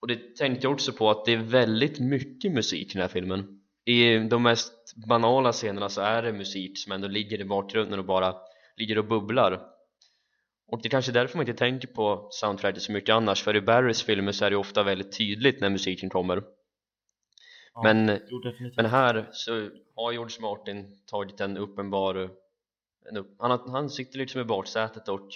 Och 0.00 0.08
det 0.08 0.36
tänkte 0.36 0.66
jag 0.66 0.72
också 0.72 0.92
på 0.92 1.10
att 1.10 1.24
det 1.24 1.32
är 1.32 1.36
väldigt 1.36 1.98
mycket 1.98 2.52
musik 2.52 2.90
i 2.90 2.92
den 2.92 3.02
här 3.02 3.08
filmen. 3.08 3.60
I 3.84 4.18
de 4.18 4.42
mest 4.42 4.79
banala 4.96 5.52
scenerna 5.52 5.88
så 5.88 6.00
är 6.00 6.22
det 6.22 6.32
musik 6.32 6.78
som 6.78 6.92
ändå 6.92 7.08
ligger 7.08 7.40
i 7.40 7.44
bakgrunden 7.44 7.98
och 7.98 8.04
bara 8.04 8.36
ligger 8.76 8.98
och 8.98 9.04
bubblar. 9.04 9.66
Och 10.66 10.82
det 10.82 10.88
är 10.88 10.90
kanske 10.90 11.10
är 11.10 11.14
därför 11.14 11.36
man 11.36 11.48
inte 11.48 11.58
tänker 11.58 11.88
på 11.88 12.28
soundtracket 12.30 12.82
så 12.82 12.92
mycket 12.92 13.14
annars 13.14 13.42
för 13.42 13.56
i 13.56 13.60
Barrys 13.60 14.02
filmer 14.02 14.32
så 14.32 14.44
är 14.44 14.50
det 14.50 14.56
ofta 14.56 14.82
väldigt 14.82 15.18
tydligt 15.18 15.60
när 15.60 15.70
musiken 15.70 16.10
kommer. 16.10 16.42
Ja, 17.74 17.82
men 17.82 18.20
Jo, 18.30 18.42
men 18.76 18.86
här 18.86 19.28
så 19.32 19.70
har 19.96 20.12
George 20.12 20.40
Martin 20.40 21.00
tagit 21.06 21.40
en 21.40 21.56
uppenbar 21.56 22.30
en 23.08 23.16
upp, 23.16 23.36
han, 23.38 23.70
han 23.70 23.90
sitter 23.90 24.18
liksom 24.18 24.40
i 24.40 24.44
baksätet 24.44 25.08
och 25.08 25.28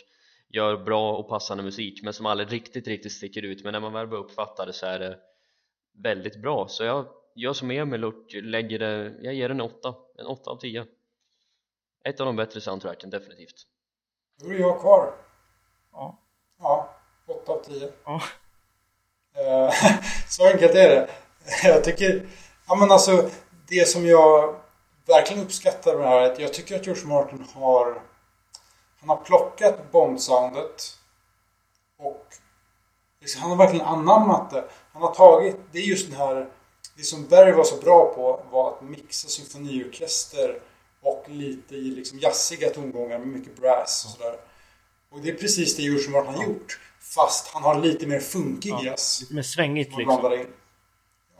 gör 0.49 0.77
bra 0.77 1.17
och 1.17 1.29
passande 1.29 1.63
musik 1.63 2.03
men 2.03 2.13
som 2.13 2.27
aldrig 2.27 2.53
riktigt 2.53 2.89
riktigt 2.89 3.13
sticker 3.13 3.43
ut. 3.43 3.65
Men 3.65 3.73
när 3.73 3.81
man 3.81 3.93
väl 3.93 4.07
börjar 4.07 4.25
uppfatta 4.25 4.67
det 4.67 4.73
så 4.73 4.87
är 4.87 4.99
det 4.99 5.19
väldigt 6.03 6.43
bra. 6.43 6.69
Så 6.69 6.85
jag, 6.85 7.07
jag 7.35 7.57
som 7.57 7.71
Emil 7.71 8.05
och 8.05 8.35
lägger 8.35 8.79
det, 8.79 9.15
jag 9.21 9.35
ger 9.35 9.49
den 9.49 9.61
en 9.61 9.67
8 9.67 9.95
en 10.19 10.27
8 10.27 10.51
av 10.51 10.57
10 10.57 10.87
ett 12.05 12.21
av 12.21 12.27
de 12.27 12.37
bättre 12.37 12.61
soundtracken 12.61 13.11
definitivt 13.11 13.67
Då 14.41 14.51
är 14.51 14.59
jag 14.59 14.81
kvar. 14.81 15.15
Ja. 15.93 16.19
Ja, 16.61 16.95
8 17.27 17.53
av 17.53 17.65
10. 17.65 17.93
Ja. 18.05 18.21
Så 20.29 20.47
enkelt 20.47 20.75
är 20.75 20.89
det. 20.89 21.11
Jag 21.69 21.85
tycker, 21.85 22.29
ja 22.69 22.75
men 22.75 22.91
alltså 22.93 23.31
det 23.69 23.89
som 23.89 24.07
jag 24.07 24.61
verkligen 25.07 25.45
uppskattar 25.45 25.95
med 25.95 26.03
det 26.03 26.09
här 26.09 26.21
är 26.21 26.33
att 26.33 26.39
jag 26.39 26.55
tycker 26.55 26.77
att 26.77 26.87
George 26.87 27.07
Martin 27.07 27.47
har 27.55 28.03
han 29.07 29.09
har 29.09 29.25
plockat 29.25 29.93
Bond-soundet 29.93 30.99
och 31.99 32.27
liksom, 33.21 33.43
han 33.43 33.51
har 33.51 33.59
verkligen 33.59 33.87
anammat 33.87 34.51
det. 34.51 34.65
Han 34.93 35.03
har 35.03 35.15
tagit, 35.15 35.57
det 35.73 35.79
är 35.79 35.83
just 35.83 36.11
den 36.11 36.17
här, 36.17 36.49
det 36.97 37.03
som 37.03 37.27
Barry 37.27 37.53
var 37.53 37.65
så 37.65 37.77
bra 37.77 38.15
på 38.15 38.43
var 38.51 38.71
att 38.75 38.83
mixa 38.83 39.29
symfoniorkester 39.29 40.61
och 41.01 41.25
lite 41.29 41.75
i 41.75 41.81
liksom 41.91 42.19
jazziga 42.19 42.71
tongångar 42.71 43.19
med 43.19 43.29
mycket 43.29 43.57
brass 43.57 44.05
och 44.05 44.11
sådär. 44.11 44.37
Och 45.11 45.21
det 45.21 45.31
är 45.31 45.35
precis 45.35 45.77
det 45.77 45.83
George 45.83 46.11
Martin 46.11 46.35
har 46.35 46.45
gjort. 46.45 46.81
Fast 47.01 47.47
han 47.49 47.63
har 47.63 47.81
lite 47.81 48.07
mer 48.07 48.21
funkig 48.21 48.71
Ja. 48.71 48.85
jazz. 48.85 49.21
Lite 49.21 49.35
mer 49.35 49.43
svängigt 49.43 49.97
liksom. 49.97 50.47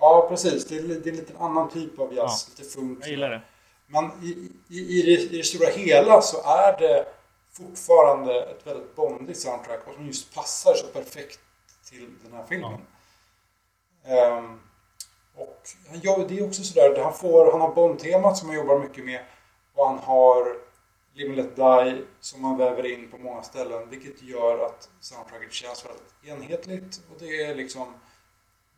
Ja, 0.01 0.27
precis. 0.29 0.67
Det 0.67 0.77
är, 0.79 0.83
det 0.83 0.95
är 0.95 1.09
en 1.13 1.17
lite 1.17 1.39
annan 1.39 1.71
typ 1.71 1.99
av 1.99 2.15
jazz. 2.15 2.49
Lite 2.59 2.71
funk. 2.71 2.99
Jag 3.03 3.09
gillar 3.11 3.31
det. 3.31 3.43
Men 3.87 4.05
i, 4.23 4.51
i, 4.69 4.79
i, 4.79 5.03
det, 5.03 5.23
i 5.23 5.37
det 5.37 5.45
stora 5.45 5.69
hela 5.69 6.23
så 6.23 6.43
är 6.43 6.79
det 6.79 7.07
fortfarande 7.53 8.43
ett 8.43 8.67
väldigt 8.67 8.97
bondigt 8.97 9.41
soundtrack 9.41 9.89
och 9.89 9.95
som 9.95 10.07
just 10.07 10.35
passar 10.35 10.75
så 10.75 10.87
perfekt 10.87 11.41
till 11.91 12.09
den 12.23 12.33
här 12.33 12.47
filmen. 12.49 12.81
Ehm, 14.07 14.61
och 15.35 15.63
han 15.91 16.01
gör, 16.01 16.29
det 16.29 16.39
är 16.39 16.47
också 16.47 16.63
sådär, 16.63 17.03
han, 17.03 17.15
får, 17.15 17.53
han 17.53 17.61
har 17.61 17.75
Bond-temat 17.75 18.37
som 18.37 18.49
han 18.49 18.57
jobbar 18.57 18.79
mycket 18.79 19.05
med 19.05 19.21
och 19.75 19.87
han 19.87 19.99
har 19.99 20.57
Live 21.15 21.29
and 21.29 21.37
Let 21.37 21.57
Die 21.57 22.05
som 22.21 22.45
han 22.45 22.59
väver 22.59 22.87
in 22.87 23.11
på 23.11 23.19
många 23.19 23.43
ställen 23.43 23.91
vilket 23.91 24.23
gör 24.23 24.67
att 24.67 24.91
soundtracket 25.01 25.53
känns 25.53 25.85
väldigt 25.85 26.15
enhetligt 26.25 27.01
och 27.11 27.17
det 27.19 27.43
är 27.43 27.55
liksom 27.55 27.95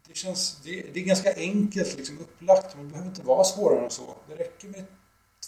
det, 0.08 0.16
känns, 0.16 0.62
det, 0.64 0.94
det 0.94 1.00
är 1.00 1.04
ganska 1.04 1.34
enkelt 1.36 1.96
liksom 1.96 2.18
upplagt. 2.18 2.76
Man 2.76 2.88
behöver 2.88 3.08
inte 3.08 3.22
vara 3.22 3.44
svårare 3.44 3.84
än 3.84 3.90
så. 3.90 4.16
Det 4.28 4.34
räcker 4.34 4.68
med 4.68 4.84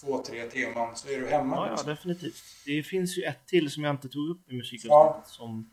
två, 0.00 0.22
tre 0.22 0.50
teman 0.50 0.96
så 0.96 1.08
är 1.08 1.20
du 1.20 1.26
hemma. 1.26 1.56
Ja, 1.56 1.64
ja, 1.66 1.70
liksom. 1.70 1.90
definitivt. 1.90 2.42
Det 2.64 2.82
finns 2.82 3.18
ju 3.18 3.22
ett 3.22 3.46
till 3.46 3.70
som 3.70 3.84
jag 3.84 3.94
inte 3.94 4.08
tog 4.08 4.28
upp 4.28 4.50
i 4.50 4.54
musikavsnittet 4.54 5.28
som 5.28 5.70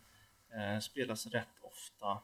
eh, 0.53 0.79
spelas 0.79 1.25
rätt 1.25 1.47
ofta. 1.61 2.21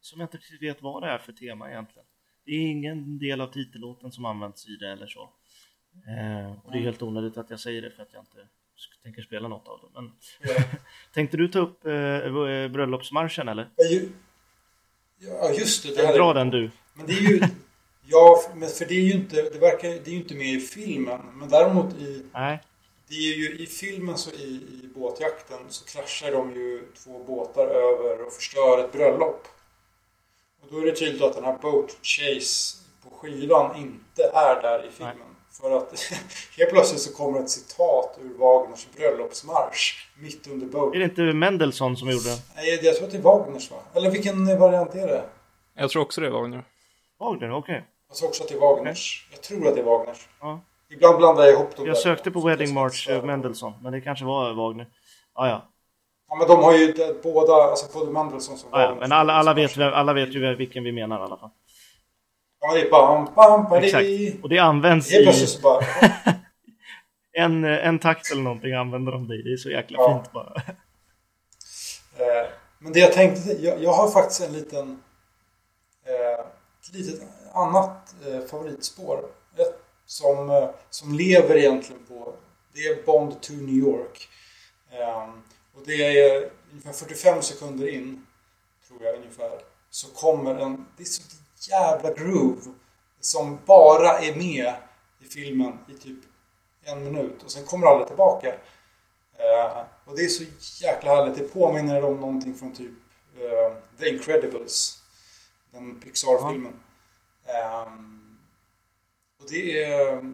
Eh, 0.00 0.02
som 0.02 0.20
jag 0.20 0.24
inte 0.26 0.36
riktigt 0.36 0.62
vet 0.62 0.82
vad 0.82 1.02
det 1.02 1.08
är 1.08 1.18
för 1.18 1.32
tema 1.32 1.70
egentligen. 1.70 2.06
Det 2.44 2.50
är 2.52 2.70
ingen 2.70 3.18
del 3.18 3.40
av 3.40 3.46
titellåten 3.52 4.12
som 4.12 4.24
används 4.24 4.68
i 4.68 4.76
det 4.76 4.90
eller 4.92 5.06
så. 5.06 5.22
Eh, 6.06 6.52
och 6.64 6.72
det 6.72 6.78
är 6.78 6.82
helt 6.82 7.02
onödigt 7.02 7.36
att 7.38 7.50
jag 7.50 7.60
säger 7.60 7.82
det 7.82 7.90
för 7.90 8.02
att 8.02 8.12
jag 8.12 8.22
inte 8.22 8.48
tänker 9.02 9.22
spela 9.22 9.48
något 9.48 9.68
av 9.68 9.80
det. 9.80 10.00
Men 10.00 10.12
Ja. 10.42 10.62
tänkte 11.14 11.36
du 11.36 11.48
ta 11.48 11.58
upp 11.58 11.86
eh, 11.86 11.92
v- 11.92 12.68
bröllopsmarschen 12.68 13.48
eller? 13.48 13.68
Ja, 13.76 13.84
ju- 13.84 14.08
Ja, 15.22 15.50
just 15.58 15.82
det. 15.82 15.94
det 15.96 16.06
här 16.06 16.14
Dra 16.14 16.30
är, 16.30 16.34
den 16.34 16.50
du. 16.50 16.70
men 16.94 17.06
det 17.06 17.12
är 17.12 17.20
ju... 17.30 17.40
Ja, 18.06 18.36
men 18.54 18.68
för 18.68 18.84
det 18.84 18.94
är 18.94 19.02
ju 19.02 19.12
inte, 19.12 19.36
det 19.36 19.58
verkar, 19.58 19.88
det 19.88 20.06
är 20.06 20.10
ju 20.12 20.16
inte 20.16 20.34
med 20.34 20.46
i 20.54 20.60
filmen. 20.60 21.20
Men 21.34 21.48
däremot 21.48 21.94
i... 21.94 22.24
Nej, 22.32 22.60
det 23.08 23.14
är 23.14 23.36
ju 23.38 23.58
i 23.58 23.66
filmen 23.66 24.16
så 24.18 24.30
i, 24.30 24.44
i 24.82 24.88
båtjakten 24.94 25.58
så 25.68 25.84
kraschar 25.84 26.32
de 26.32 26.50
ju 26.54 26.82
två 27.04 27.24
båtar 27.24 27.66
över 27.66 28.26
och 28.26 28.32
förstör 28.32 28.84
ett 28.84 28.92
bröllop. 28.92 29.48
Och 30.62 30.66
då 30.70 30.78
är 30.78 30.86
det 30.86 30.92
tydligt 30.92 31.22
att 31.22 31.34
den 31.34 31.44
här 31.44 31.58
Boat 31.58 31.90
Chase 32.02 32.76
på 33.04 33.10
skivan 33.16 33.76
inte 33.76 34.22
är 34.34 34.62
där 34.62 34.86
i 34.86 34.90
filmen. 34.90 35.16
För 35.60 35.76
att 35.76 36.00
helt 36.58 36.70
plötsligt 36.70 37.00
så 37.00 37.12
kommer 37.14 37.40
ett 37.40 37.50
citat 37.50 38.18
ur 38.22 38.38
Wagners 38.38 38.86
bröllopsmarsch 38.96 40.08
mitt 40.18 40.46
under 40.46 40.66
Boat. 40.66 40.94
Är 40.94 40.98
det 40.98 41.04
inte 41.04 41.22
Mendelssohn 41.22 41.96
som 41.96 42.10
gjorde? 42.10 42.36
Nej, 42.56 42.80
jag 42.82 42.96
tror 42.96 43.06
att 43.06 43.12
det 43.12 43.18
är 43.18 43.22
Wagners 43.22 43.70
va? 43.70 43.76
Eller 43.94 44.10
vilken 44.10 44.58
variant 44.58 44.94
är 44.94 45.06
det? 45.06 45.24
Jag 45.74 45.90
tror 45.90 46.02
också 46.02 46.20
det 46.20 46.30
Wagner. 46.30 46.64
Wagner, 47.18 47.52
okej. 47.52 47.84
Jag 48.08 48.16
tror 48.16 48.28
också 48.28 48.42
att 48.42 48.48
det 48.48 48.54
är 48.54 48.60
Wagners. 48.60 49.28
Jag 49.30 49.40
tror 49.42 49.68
att 49.68 49.74
det 49.74 49.80
är 49.80 49.84
Wagners. 49.84 50.28
Ja. 50.40 50.60
Ibland 50.90 51.18
blandar 51.18 51.44
jag 51.44 51.52
ihop 51.54 51.76
dem 51.76 51.86
Jag 51.86 51.94
där. 51.94 52.00
sökte 52.00 52.30
på 52.30 52.40
Wedding 52.40 52.74
March 52.74 53.08
eh, 53.08 53.24
Mendelssohn, 53.24 53.72
men 53.82 53.92
det 53.92 54.00
kanske 54.00 54.24
var 54.24 54.54
Wagner. 54.54 54.86
Ah, 55.32 55.48
ja, 55.48 55.68
Ja, 56.30 56.36
men 56.36 56.48
de 56.48 56.62
har 56.62 56.72
ju 56.76 56.92
det- 56.92 57.22
båda, 57.22 57.52
alltså 57.52 57.98
både 57.98 58.12
Mendelssohn 58.12 58.58
som 58.58 58.68
ja. 58.72 58.78
Wagner. 58.78 59.00
Men 59.00 59.12
alla, 59.12 59.32
alla, 59.32 59.54
vet, 59.54 59.78
alla 59.78 60.12
vet 60.12 60.34
ju 60.34 60.54
vilken 60.54 60.84
vi 60.84 60.92
menar 60.92 61.20
i 61.20 61.22
alla 61.22 61.36
fall. 61.36 61.50
Ja, 62.60 62.74
det 62.74 62.80
är 62.80 62.90
bam, 62.90 63.24
bam, 63.34 63.64
bam, 63.70 63.82
Exakt. 63.84 64.42
Och 64.42 64.48
det 64.48 64.58
används 64.58 65.10
Helt 65.12 65.58
i 65.58 65.62
bara... 65.62 65.80
en, 67.32 67.64
en 67.64 67.98
takt 67.98 68.30
eller 68.32 68.42
någonting 68.42 68.72
använder 68.74 69.12
de 69.12 69.28
det 69.28 69.34
i. 69.34 69.42
Det 69.42 69.52
är 69.52 69.56
så 69.56 69.70
jäkla 69.70 69.98
Ja. 69.98 70.14
fint 70.22 70.32
bara. 70.32 70.54
Eh, 72.18 72.48
men 72.78 72.92
det 72.92 73.00
jag 73.00 73.12
tänkte, 73.12 73.52
jag, 73.52 73.82
jag 73.82 73.92
har 73.92 74.10
faktiskt 74.10 74.40
en 74.40 74.52
liten... 74.52 75.02
Eh, 76.06 76.44
ett 76.80 76.94
litet 76.94 77.20
annat 77.54 78.14
eh, 78.26 78.40
favoritspår. 78.50 79.18
Ett 79.56 79.82
som, 80.06 80.50
eh, 80.50 80.68
som 80.90 81.14
lever 81.14 81.56
egentligen 81.56 82.02
på... 82.08 82.34
Det 82.74 82.80
är 82.80 83.06
Bond 83.06 83.40
to 83.40 83.52
New 83.52 83.74
York. 83.74 84.28
Eh, 84.92 85.28
och 85.80 85.86
det 85.86 86.18
är 86.18 86.50
ungefär 86.70 86.92
45 86.92 87.42
sekunder 87.42 87.88
in, 87.88 88.26
tror 88.88 89.04
jag 89.04 89.16
ungefär, 89.16 89.60
så 89.90 90.08
kommer 90.08 90.54
en... 90.54 90.86
Det 90.96 91.02
är 91.02 91.06
så 91.06 91.22
jävla 91.70 92.12
groove 92.12 92.60
som 93.20 93.58
bara 93.66 94.18
är 94.18 94.34
med 94.34 94.74
i 95.20 95.24
filmen 95.24 95.78
i 95.88 95.92
typ 95.92 96.18
en 96.84 97.04
minut 97.04 97.42
och 97.42 97.50
sen 97.50 97.64
kommer 97.64 97.86
aldrig 97.86 98.06
tillbaka. 98.06 98.48
Eh, 99.36 99.82
och 100.04 100.16
det 100.16 100.24
är 100.24 100.28
så 100.28 100.44
jäkla 100.84 101.14
härligt. 101.14 101.38
Det 101.38 101.44
påminner 101.44 102.04
om 102.04 102.16
någonting 102.16 102.54
från 102.54 102.74
typ 102.74 102.92
eh, 103.36 103.76
The 103.98 104.08
Incredibles. 104.08 105.02
Den 105.70 106.00
Pixar-filmen. 106.00 106.80
Ehm, 107.46 108.38
och 109.40 109.50
det 109.50 109.84
är... 109.84 110.32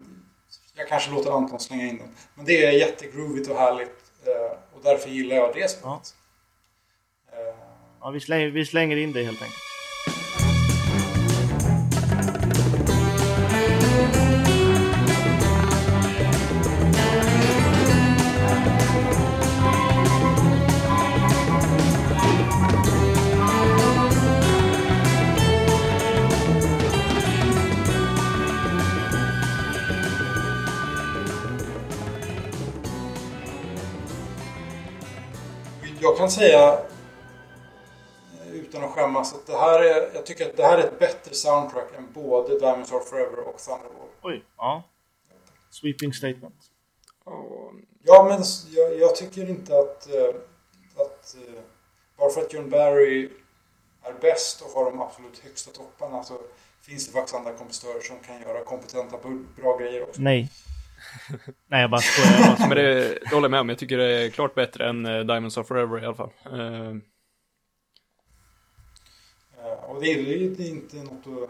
Jag 0.75 0.87
kanske 0.87 1.11
låter 1.11 1.31
Anton 1.31 1.59
slänga 1.59 1.85
in 1.85 1.97
den. 1.97 2.15
Men 2.35 2.45
det 2.45 2.65
är 2.65 2.71
jättegroovigt 2.71 3.49
och 3.49 3.57
härligt 3.57 4.07
därför 4.87 5.09
gillar 5.09 5.35
jag 5.35 5.53
det 5.53 5.69
spelet. 5.69 6.15
Eh, 7.31 7.55
Ja, 8.01 8.09
vi, 8.09 8.19
slänger, 8.19 8.47
vi 8.47 8.65
slänger 8.65 8.97
in 8.97 9.13
det 9.13 9.23
helt 9.23 9.41
enkelt. 9.41 9.61
Jag 36.17 36.21
kan 36.21 36.31
säga 36.31 36.73
eh, 38.41 38.51
utan 38.53 38.83
att 38.83 38.89
skämmas 38.89 39.33
att 39.33 39.47
det 39.47 39.57
här 39.57 39.81
är, 39.81 40.11
jag 40.13 40.25
tycker 40.25 40.49
att 40.49 40.57
det 40.57 40.63
här 40.63 40.77
är 40.77 40.83
ett 40.83 40.99
bättre 40.99 41.33
soundtrack 41.33 41.93
än 41.97 42.11
både 42.13 42.59
Diamonds 42.59 42.91
Are 42.91 43.03
Forever 43.03 43.39
och 43.39 43.57
Thunderball. 43.57 44.07
Oj, 44.21 44.43
ja. 44.57 44.83
Sweeping 45.69 46.13
statement. 46.13 46.55
Ja, 48.03 48.25
men 48.29 48.43
jag, 48.75 48.99
jag 48.99 49.15
tycker 49.15 49.49
inte 49.49 49.79
att, 49.79 50.13
eh, 50.13 50.35
att 50.95 51.35
eh, 51.35 51.61
bara 52.17 52.29
för 52.29 52.41
att 52.41 52.53
John 52.53 52.69
Barry 52.69 53.29
är 54.01 54.13
bäst 54.21 54.61
och 54.61 54.71
har 54.71 54.85
de 54.85 55.01
absolut 55.01 55.39
högsta 55.39 55.71
topparna 55.71 56.23
så 56.23 56.39
finns 56.81 57.07
det 57.07 57.13
faktiskt 57.13 57.35
andra 57.35 57.53
kompositörer 57.53 58.01
som 58.01 58.19
kan 58.19 58.41
göra 58.41 58.63
kompetenta, 58.63 59.17
bra 59.55 59.77
grejer 59.77 60.03
också. 60.03 60.21
Nej. 60.21 60.51
Nej, 61.67 61.81
jag 61.81 61.89
bara 61.89 62.01
skojar. 62.01 62.39
Jag 62.49 62.57
bara. 62.57 62.67
Men 62.67 62.77
det, 62.77 63.19
det 63.19 63.29
håller 63.29 63.43
jag 63.45 63.51
med 63.51 63.59
om. 63.59 63.69
Jag 63.69 63.77
tycker 63.77 63.97
det 63.97 64.25
är 64.25 64.29
klart 64.29 64.55
bättre 64.55 64.89
än 64.89 65.05
eh, 65.05 65.19
Diamonds 65.19 65.57
Are 65.57 65.65
Forever 65.65 66.03
i 66.03 66.05
alla 66.05 66.15
fall. 66.15 66.29
Eh, 66.45 66.95
Och 69.87 70.01
det 70.01 70.11
är, 70.11 70.17
är 70.17 70.61
inte 70.69 70.95
något 70.95 71.27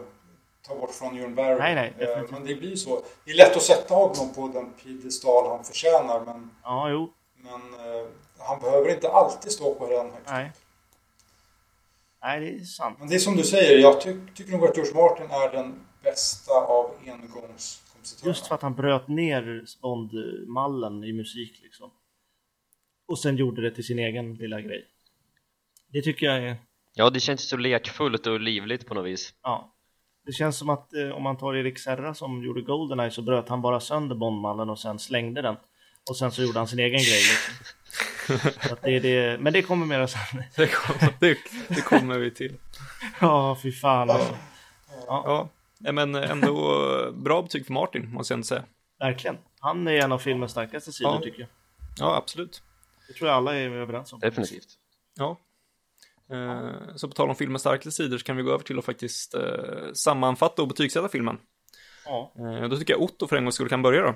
ta 0.68 0.74
bort 0.74 0.90
från 0.94 1.16
John 1.16 1.34
Barry. 1.34 1.58
Nej, 1.58 1.74
nej, 1.74 1.92
Eh, 1.98 2.06
definitivt. 2.06 2.30
Men 2.30 2.44
det 2.44 2.54
blir 2.54 2.70
ju 2.70 2.76
så. 2.76 3.02
Det 3.24 3.30
är 3.30 3.36
lätt 3.36 3.56
att 3.56 3.62
sätta 3.62 3.94
honom 3.94 4.34
på 4.34 4.48
den 4.48 4.72
piedestal 4.72 5.48
han 5.56 5.64
förtjänar 5.64 6.24
men, 6.26 6.50
Ja, 6.62 6.90
jo. 6.90 7.12
men 7.36 7.60
han 8.38 8.60
behöver 8.60 8.90
inte 8.94 9.08
alltid 9.08 9.52
stå 9.52 9.74
på 9.74 9.86
den 9.88 10.10
högst. 10.10 10.28
Nej. 10.30 10.52
Nej, 12.22 12.40
det 12.40 12.50
är 12.50 12.64
sant. 12.64 12.96
Men 12.98 13.08
det 13.08 13.14
är 13.14 13.18
som 13.18 13.36
du 13.36 13.44
säger, 13.44 13.78
jag 13.78 14.00
ty 14.00 14.16
tycker 14.34 14.52
nog 14.52 14.64
att 14.64 14.76
George 14.76 14.94
Martin 14.94 15.30
är 15.30 15.52
den 15.52 15.86
bästa 16.02 16.52
av 16.52 16.90
Just 18.24 18.46
för 18.46 18.54
att 18.54 18.62
han 18.62 18.74
bröt 18.74 19.08
ner 19.08 19.64
Bond-mallen 19.82 21.04
i 21.04 21.12
musik 21.12 21.60
liksom. 21.62 21.90
Och 23.08 23.18
sen 23.18 23.36
gjorde 23.36 23.62
det 23.62 23.70
till 23.70 23.84
sin 23.84 23.98
egen 23.98 24.34
lilla 24.34 24.60
grej. 24.60 24.86
Det 25.92 26.02
tycker 26.02 26.26
jag 26.26 26.36
är... 26.36 26.56
Ja, 26.94 27.10
det 27.10 27.20
känns 27.20 27.48
så 27.48 27.56
lekfullt 27.56 28.26
och 28.26 28.40
livligt 28.40 28.86
på 28.86 28.94
något 28.94 29.06
vis. 29.06 29.34
Ja. 29.42 29.74
Det 30.26 30.32
känns 30.32 30.58
som 30.58 30.70
att 30.70 30.94
eh, 30.94 31.08
om 31.08 31.22
man 31.22 31.36
tar 31.36 31.54
Erik 31.54 31.78
Serra 31.78 32.14
som 32.14 32.44
gjorde 32.44 32.60
Goldeneye 32.62 33.10
så 33.10 33.22
bröt 33.22 33.48
han 33.48 33.62
bara 33.62 33.80
sönder 33.80 34.16
Bondmallen 34.16 34.70
och 34.70 34.78
sen 34.78 34.98
slängde 34.98 35.42
den. 35.42 35.56
Och 36.10 36.16
sen 36.16 36.32
så 36.32 36.42
gjorde 36.42 36.58
han 36.58 36.68
sin 36.68 36.78
egen 36.78 36.98
grej 36.98 37.22
liksom. 37.22 37.54
Så 38.68 38.72
att 38.72 38.82
det 38.82 38.96
är 38.96 39.00
det... 39.00 39.40
Men 39.40 39.52
det 39.52 39.62
kommer 39.62 39.86
mera 39.86 40.08
sen. 40.08 40.42
det, 40.56 40.66
kommer, 40.66 41.12
det, 41.20 41.38
det 41.68 41.80
kommer 41.80 42.18
vi 42.18 42.30
till. 42.30 42.54
Ja, 43.20 43.58
fy 43.62 43.72
fan 43.72 44.10
alltså. 44.10 44.36
Ja, 45.06 45.24
nej, 45.26 45.57
men 45.78 46.14
ändå 46.14 46.84
eh, 47.06 47.10
bra 47.12 47.42
betyg 47.42 47.66
för 47.66 47.72
Martin, 47.72 48.12
måste 48.12 48.32
jag 48.32 48.36
ändå 48.36 48.44
säga. 48.44 48.64
Verkligen. 48.98 49.38
Han 49.60 49.88
är 49.88 49.92
en 49.92 50.12
av 50.12 50.18
filmens 50.18 50.50
starkaste 50.52 50.92
sidor 50.92 51.12
Ja. 51.14 51.20
tycker 51.20 51.40
jag. 51.40 51.48
Ja, 51.98 52.16
absolut. 52.16 52.62
Det 53.08 53.14
tror 53.14 53.28
jag 53.28 53.36
alla 53.36 53.54
är 53.56 53.70
överens 53.70 54.12
om. 54.12 54.20
Definitivt. 54.20 54.68
Ja. 55.14 55.36
Eh, 56.30 56.94
Så 56.96 57.08
på 57.08 57.14
tal 57.14 57.28
om 57.28 57.34
filmens 57.36 57.62
starkaste 57.62 57.90
sidor 57.90 58.18
så 58.18 58.24
kan 58.24 58.36
vi 58.36 58.42
gå 58.42 58.50
över 58.52 58.64
till 58.64 58.78
att 58.78 58.84
faktiskt 58.84 59.34
eh, 59.34 59.92
sammanfatta 59.94 60.62
och 60.62 60.68
betygsätta 60.68 61.08
filmen. 61.08 61.38
Ja. 62.04 62.32
Eh, 62.38 62.68
Då 62.68 62.76
tycker 62.76 62.92
jag 62.94 63.02
Otto 63.02 63.26
för 63.26 63.36
en 63.36 63.44
gång 63.44 63.52
skulle 63.52 63.68
kan 63.68 63.82
börja 63.82 64.02
då. 64.02 64.14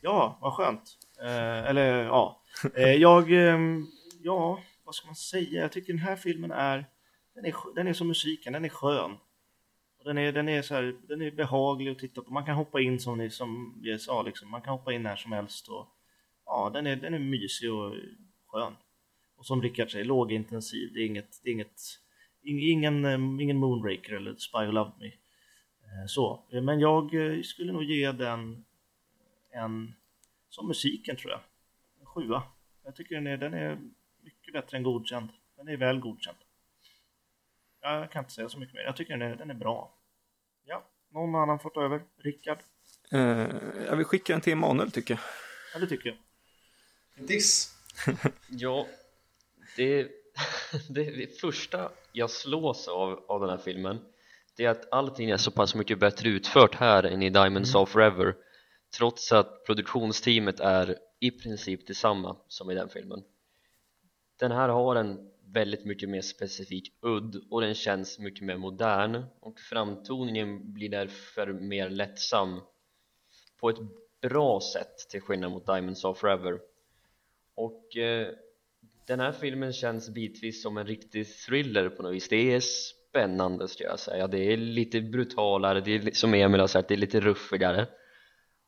Ja, 0.00 0.38
vad 0.40 0.52
skönt. 0.52 0.82
Eh, 1.22 1.68
eller 1.70 2.04
ja. 2.04 2.42
Eh, 2.74 2.92
jag, 2.94 3.32
ehm, 3.32 3.86
ja, 4.22 4.60
vad 4.84 4.94
ska 4.94 5.06
man 5.06 5.16
säga? 5.16 5.60
Jag 5.62 5.72
tycker 5.72 5.92
den 5.92 6.02
här 6.02 6.16
filmen 6.16 6.50
är, 6.50 6.86
den 7.34 7.44
är, 7.44 7.54
den 7.74 7.86
är 7.88 7.92
som 7.92 8.08
musiken, 8.08 8.52
den 8.52 8.64
är 8.64 8.68
skön. 8.68 9.16
Och 10.02 10.08
den 10.08 10.18
är, 10.18 10.32
den 10.32 10.48
är 10.48 10.62
så 10.62 10.74
här, 10.74 10.96
den 11.08 11.22
är 11.22 11.30
behaglig 11.30 11.90
att 11.90 11.98
titta 11.98 12.22
på. 12.22 12.32
Man 12.32 12.44
kan 12.44 12.56
hoppa 12.56 12.80
in 12.80 13.00
som 13.00 13.18
ni 13.18 13.30
som 13.30 13.80
jag 13.82 14.00
sa 14.00 14.22
liksom. 14.22 14.50
Man 14.50 14.62
kan 14.62 14.72
hoppa 14.72 14.92
in 14.92 15.02
när 15.02 15.16
som 15.16 15.32
helst 15.32 15.68
och 15.68 15.88
ja, 16.46 16.70
den 16.74 16.86
är, 16.86 16.96
den 16.96 17.14
är 17.14 17.18
mysig 17.18 17.72
och 17.72 17.94
skön. 18.46 18.76
Och 19.36 19.46
som 19.46 19.62
Rickard 19.62 19.90
säger, 19.90 20.04
lågintensiv. 20.04 20.92
Det 20.94 21.00
är 21.00 21.06
inget, 21.06 21.40
det 21.42 21.50
är 21.50 21.52
inget, 21.52 21.80
ingen, 22.42 23.04
eh, 23.04 23.42
ingen 23.42 23.56
Moonraker 23.56 24.12
eller 24.12 24.34
Spy 24.34 24.66
Who 24.66 24.72
Loved 24.72 24.92
Me. 25.00 25.06
Eh, 25.06 26.06
så, 26.06 26.44
men 26.50 26.80
jag 26.80 27.14
eh, 27.14 27.42
skulle 27.42 27.72
nog 27.72 27.84
ge 27.84 28.12
den 28.12 28.64
en 29.52 29.94
som 30.48 30.68
musiken 30.68 31.16
tror 31.16 31.32
jag. 31.32 31.40
En 32.00 32.06
sjua. 32.06 32.42
Jag 32.84 32.96
tycker 32.96 33.14
den 33.14 33.26
är, 33.26 33.36
den 33.36 33.54
är 33.54 33.78
mycket 34.22 34.52
bättre 34.52 34.76
än 34.76 34.82
godkänd. 34.82 35.28
Den 35.56 35.68
är 35.68 35.76
väl 35.76 36.00
godkänd. 36.00 36.38
Jag 37.82 38.10
kan 38.10 38.20
inte 38.24 38.32
säga 38.34 38.48
så 38.48 38.58
mycket 38.58 38.74
mer. 38.74 38.82
Jag 38.82 38.96
tycker 38.96 39.16
den 39.16 39.32
är, 39.32 39.36
den 39.36 39.50
är 39.50 39.54
bra. 39.54 39.94
Ja, 40.64 40.84
någon 41.10 41.34
annan 41.34 41.58
får 41.58 41.70
ta 41.70 41.84
över. 41.84 42.02
Rickard? 42.18 42.58
Eh, 43.12 43.46
Jag 43.86 43.96
vill 43.96 44.04
skicka 44.06 44.32
den 44.32 44.40
till 44.42 44.52
Emanuel 44.52 44.90
tycker 44.90 45.14
jag. 45.14 45.20
Ja, 45.74 45.80
det 45.80 45.86
tycker 45.86 46.08
jag. 46.08 46.18
En 47.14 47.26
diss. 47.26 47.74
Ja, 48.48 48.86
det, 49.76 50.02
det, 50.90 51.04
det 51.04 51.40
första 51.40 51.90
jag 52.12 52.30
slås 52.30 52.88
av 52.88 53.24
av 53.28 53.40
den 53.40 53.50
här 53.50 53.58
filmen 53.58 53.98
det 54.56 54.64
är 54.64 54.70
att 54.70 54.92
allting 54.92 55.30
är 55.30 55.36
så 55.36 55.50
pass 55.50 55.74
mycket 55.74 55.98
bättre 55.98 56.28
utfört 56.28 56.74
här 56.74 57.02
än 57.02 57.22
i 57.22 57.30
Diamonds 57.30 57.74
of 57.74 57.88
Forever 57.90 58.34
trots 58.96 59.32
att 59.32 59.64
produktionsteamet 59.66 60.60
är 60.60 60.98
i 61.20 61.30
princip 61.30 61.86
detsamma 61.86 62.36
som 62.48 62.70
i 62.70 62.74
den 62.74 62.88
filmen. 62.88 63.22
Den 64.38 64.52
här 64.52 64.68
har 64.68 64.96
en 64.96 65.30
väldigt 65.52 65.84
mycket 65.84 66.08
mer 66.08 66.20
specifik 66.20 66.92
udd 67.02 67.42
och 67.50 67.60
den 67.60 67.74
känns 67.74 68.18
mycket 68.18 68.44
mer 68.44 68.56
modern. 68.56 69.24
Och 69.40 69.60
framtoningen 69.60 70.72
blir 70.72 70.88
därför 70.88 71.52
mer 71.52 71.90
lättsam 71.90 72.60
på 73.60 73.70
ett 73.70 73.78
bra 74.22 74.60
sätt 74.60 74.96
till 75.10 75.20
skillnad 75.20 75.50
mot 75.50 75.66
Diamonds 75.66 76.04
of 76.04 76.18
Forever. 76.18 76.60
Och 77.54 77.96
eh, 77.96 78.28
den 79.06 79.20
här 79.20 79.32
filmen 79.32 79.72
känns 79.72 80.10
bitvis 80.10 80.62
som 80.62 80.76
en 80.76 80.86
riktig 80.86 81.26
thriller 81.46 81.88
på 81.88 82.02
något 82.02 82.14
vis. 82.14 82.28
Det 82.28 82.54
är 82.54 82.60
spännande 82.60 83.68
ska 83.68 83.84
jag 83.84 83.98
säga. 83.98 84.26
Det 84.26 84.52
är 84.52 84.56
lite 84.56 85.00
brutalare, 85.00 85.80
det 85.80 85.94
är, 85.94 86.10
som 86.10 86.34
Emil 86.34 86.60
har 86.60 86.66
sagt, 86.66 86.88
det 86.88 86.94
är 86.94 86.98
lite 86.98 87.20
ruffigare. 87.20 87.86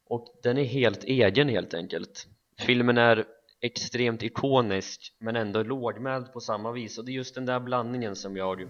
Och 0.06 0.40
den 0.42 0.58
är 0.58 0.64
helt 0.64 1.04
egen 1.04 1.48
helt 1.48 1.74
enkelt. 1.74 2.26
Filmen 2.58 2.98
är 2.98 3.24
extremt 3.64 4.22
ikonisk 4.22 5.14
men 5.18 5.36
ändå 5.36 5.62
lågmäld 5.62 6.32
på 6.32 6.40
samma 6.40 6.72
vis. 6.72 6.98
Och 6.98 7.04
det 7.04 7.10
är 7.10 7.14
just 7.14 7.34
den 7.34 7.46
där 7.46 7.60
blandningen 7.60 8.16
som 8.16 8.36
jag 8.36 8.68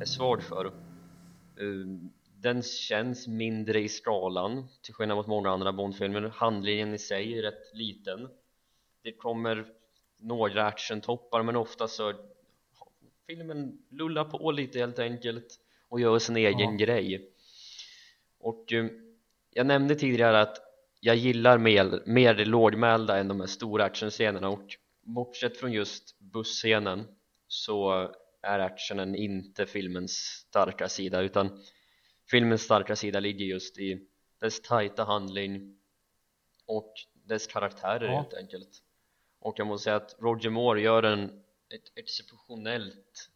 är 0.00 0.04
svag 0.04 0.42
för. 0.42 0.66
Eh, 0.66 2.10
den 2.40 2.62
känns 2.62 3.28
mindre 3.28 3.80
i 3.80 3.88
skalan 3.88 4.68
till 4.82 4.94
skillnad 4.94 5.16
mot 5.16 5.26
många 5.26 5.50
andra 5.50 5.72
Bondfilmer. 5.72 6.32
Handlingen 6.34 6.94
i 6.94 6.98
sig 6.98 7.38
är 7.38 7.42
rätt 7.42 7.74
liten. 7.74 8.28
Det 9.02 9.12
kommer 9.12 9.66
några 10.18 10.66
actiontoppar 10.66 11.42
men 11.42 11.56
ofta 11.56 11.88
så 11.88 12.12
filmen 13.26 13.78
lullar 13.88 14.24
på 14.24 14.50
lite 14.50 14.78
helt 14.78 14.98
enkelt 14.98 15.60
och 15.88 16.00
gör 16.00 16.18
sin 16.18 16.36
egen 16.36 16.76
grej. 16.76 17.30
Och 18.38 18.72
eh, 18.72 18.86
jag 19.50 19.66
nämnde 19.66 19.94
tidigare 19.94 20.40
att 20.40 20.71
jag 21.04 21.16
gillar 21.16 21.58
mer, 21.58 22.02
mer 22.06 22.34
det 22.34 22.44
lågmälda 22.44 23.18
än 23.18 23.28
de 23.28 23.40
här 23.40 23.46
stora 23.46 23.84
actionscenerna 23.84 24.48
och 24.48 24.76
bortsett 25.00 25.56
från 25.56 25.72
just 25.72 26.18
busscenen 26.18 27.06
så 27.48 28.08
är 28.42 28.58
actionen 28.58 29.14
inte 29.14 29.66
filmens 29.66 30.12
starka 30.48 30.88
sida 30.88 31.20
utan 31.20 31.62
filmens 32.30 32.62
starka 32.62 32.96
sida 32.96 33.20
ligger 33.20 33.44
just 33.44 33.78
i 33.78 34.06
dess 34.40 34.60
tajta 34.62 35.04
handling 35.04 35.76
och 36.66 36.92
dess 37.12 37.46
karaktärer 37.46 38.06
Ja. 38.06 38.16
helt 38.16 38.34
enkelt 38.34 38.82
och 39.40 39.54
jag 39.58 39.66
måste 39.66 39.84
säga 39.84 39.96
att 39.96 40.16
Roger 40.20 40.50
Moore 40.50 40.80
gör 40.80 41.02
en 41.02 41.24
ett 41.74 41.92
exceptionellt 41.94 43.30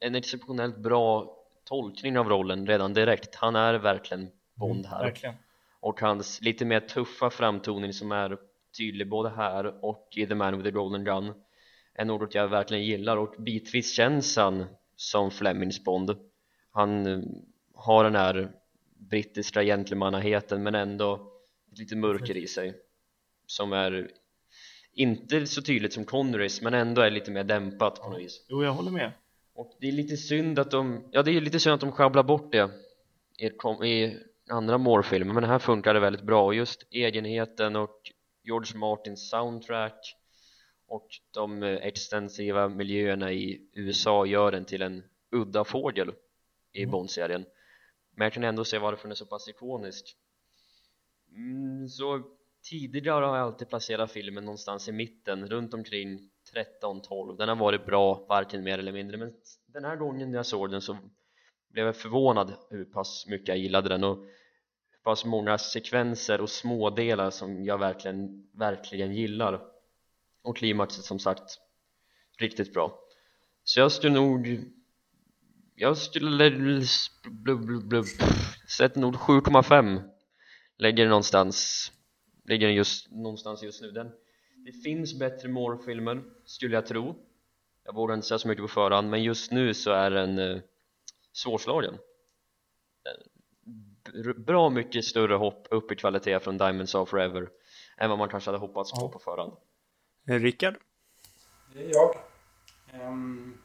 en 0.00 0.14
exceptionellt 0.14 0.76
bra 0.78 1.36
tolkning 1.64 2.18
av 2.18 2.28
rollen 2.28 2.66
redan 2.66 2.94
direkt 2.94 3.34
han 3.34 3.56
är 3.56 3.74
verkligen 3.74 4.30
Bond 4.54 4.86
här 4.86 5.04
Verkligen. 5.04 5.34
Och 5.82 6.00
hans 6.00 6.40
lite 6.40 6.64
mer 6.64 6.80
tuffa 6.80 7.30
framtoning 7.30 7.92
som 7.92 8.12
är 8.12 8.38
tydlig 8.78 9.08
både 9.08 9.28
här 9.28 9.84
och 9.84 10.08
i 10.16 10.26
The 10.26 10.34
Man 10.34 10.56
with 10.56 10.64
the 10.64 10.70
Golden 10.70 11.04
Gun 11.04 11.32
är 11.94 12.04
något 12.04 12.34
jag 12.34 12.48
verkligen 12.48 12.84
gillar 12.84 13.16
och 13.16 13.34
bitvis 13.38 13.92
känns 13.92 14.36
han 14.36 14.64
som 14.96 15.30
Flemings 15.30 15.84
Bond 15.84 16.16
han 16.70 17.24
har 17.74 18.04
den 18.04 18.14
här 18.14 18.52
brittiska 18.98 19.62
gentlemannaheten 19.62 20.62
men 20.62 20.74
ändå 20.74 21.32
lite 21.76 21.96
mörker 21.96 22.36
i 22.36 22.46
sig 22.46 22.74
som 23.46 23.72
är 23.72 24.10
inte 24.94 25.46
så 25.46 25.62
tydligt 25.62 25.92
som 25.92 26.04
Connerys 26.04 26.62
men 26.62 26.74
ändå 26.74 27.02
är 27.02 27.10
lite 27.10 27.30
mer 27.30 27.44
dämpat 27.44 28.00
på 28.00 28.10
något 28.10 28.20
vis 28.20 28.46
Jo, 28.48 28.64
jag 28.64 28.72
håller 28.72 28.90
med. 28.90 29.12
och 29.54 29.76
det 29.80 29.88
är 29.88 29.92
lite 29.92 30.16
synd 30.16 30.58
att 30.58 30.70
de, 30.70 31.08
ja 31.10 31.22
det 31.22 31.30
är 31.30 31.40
lite 31.40 31.60
synd 31.60 31.74
att 31.74 31.80
de 31.80 31.92
sjabblar 31.92 32.22
bort 32.22 32.52
det 32.52 32.70
i 33.86 34.16
andra 34.52 34.78
Moore-filmer 34.78 35.34
men 35.34 35.44
här 35.44 35.58
funkar 35.58 35.94
det 35.94 36.00
väldigt 36.00 36.22
bra. 36.22 36.44
Och 36.44 36.54
just 36.54 36.86
egenheten 36.90 37.76
och 37.76 38.00
George 38.42 38.78
Martins 38.78 39.30
soundtrack 39.30 40.16
och 40.86 41.08
de 41.34 41.62
eh, 41.62 41.76
extensiva 41.76 42.68
miljöerna 42.68 43.32
i 43.32 43.60
USA 43.72 44.26
gör 44.26 44.52
den 44.52 44.64
till 44.64 44.82
en 44.82 45.02
udda 45.30 45.64
fågel 45.64 46.12
i 46.72 46.86
Bond-serien. 46.86 47.44
Men 48.16 48.24
jag 48.24 48.32
kan 48.32 48.44
ändå 48.44 48.64
se 48.64 48.78
varför 48.78 49.02
den 49.02 49.10
är 49.10 49.14
så 49.16 49.26
pass 49.26 49.48
ikonisk. 49.48 50.16
Mm, 51.36 51.88
så 51.88 52.22
tidigare 52.70 53.24
har 53.24 53.36
jag 53.36 53.46
alltid 53.46 53.68
placerat 53.68 54.12
filmen 54.12 54.44
någonstans 54.44 54.88
i 54.88 54.92
mitten 54.92 55.48
runt 55.48 55.74
omkring 55.74 56.30
13-12 56.82 57.36
den 57.36 57.48
har 57.48 57.56
varit 57.56 57.86
bra 57.86 58.26
varken 58.28 58.64
mer 58.64 58.78
eller 58.78 58.92
mindre. 58.92 59.16
Men 59.16 59.32
den 59.66 59.84
här 59.84 59.96
gången 59.96 60.30
när 60.30 60.38
jag 60.38 60.46
såg 60.46 60.70
den 60.70 60.80
så 60.80 60.96
blev 61.68 61.86
jag 61.86 61.96
förvånad 61.96 62.52
hur 62.70 62.84
pass 62.84 63.26
mycket 63.26 63.48
jag 63.48 63.58
gillade 63.58 63.88
den. 63.88 64.04
Och 64.04 64.24
pass 65.02 65.24
många 65.24 65.58
sekvenser 65.58 66.40
och 66.40 66.50
smådelar 66.50 67.30
som 67.30 67.64
jag 67.64 67.78
verkligen, 67.78 68.48
verkligen 68.52 69.12
gillar. 69.12 69.60
Och 70.42 70.56
klimaxet 70.56 71.04
som 71.04 71.18
sagt 71.18 71.58
riktigt 72.38 72.72
bra. 72.72 72.98
Så 73.64 73.80
jag 73.80 73.92
skulle 73.92 74.14
nog 74.14 74.60
jag 75.74 75.96
skulle 75.96 76.82
sätta 78.68 79.00
nog 79.00 79.14
7,5 79.14 80.10
lägger 80.78 81.02
den 81.02 81.10
någonstans 81.10 81.92
ligger 82.44 82.66
den 82.66 82.76
just 82.76 83.10
någonstans 83.10 83.62
just 83.62 83.82
nu. 83.82 83.90
Den, 83.90 84.10
det 84.64 84.72
finns 84.72 85.18
bättre 85.18 85.48
morfilmer 85.48 86.22
skulle 86.44 86.74
jag 86.74 86.86
tro. 86.86 87.14
Jag 87.84 87.94
vågar 87.94 88.14
inte 88.14 88.26
säga 88.26 88.38
så 88.38 88.48
mycket 88.48 88.64
på 88.64 88.68
förhand 88.68 89.10
men 89.10 89.22
just 89.22 89.52
nu 89.52 89.74
så 89.74 89.90
är 89.90 90.10
den 90.10 90.38
eh, 90.38 90.60
svårslagen. 91.32 91.94
den, 93.02 93.16
bra 94.36 94.70
mycket 94.70 95.04
större 95.04 95.34
hopp 95.34 95.66
upp 95.70 95.92
i 95.92 95.96
kvalitet 95.96 96.40
från 96.40 96.58
Diamonds 96.58 96.94
of 96.94 97.08
Forever 97.08 97.48
än 97.96 98.10
vad 98.10 98.18
man 98.18 98.28
kanske 98.28 98.48
hade 98.48 98.58
hoppats 98.58 98.92
på 98.92 99.08
på 99.08 99.18
förhand 99.18 99.52
Eh, 100.28 100.34
Rickard? 100.34 100.74
Det 101.74 101.84
är 101.84 101.90
jag. 101.90 102.14
Um, 103.08 103.58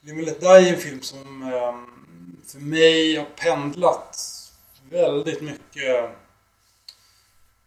Live 0.00 0.18
and 0.18 0.26
Let 0.26 0.40
Die 0.40 0.68
är 0.68 0.74
en 0.74 0.80
film 0.80 1.02
som 1.02 1.42
ehm, 1.42 2.36
för 2.46 2.58
mig 2.58 3.16
har 3.16 3.24
pendlat 3.24 4.16
väldigt 4.90 5.42
mycket 5.42 6.10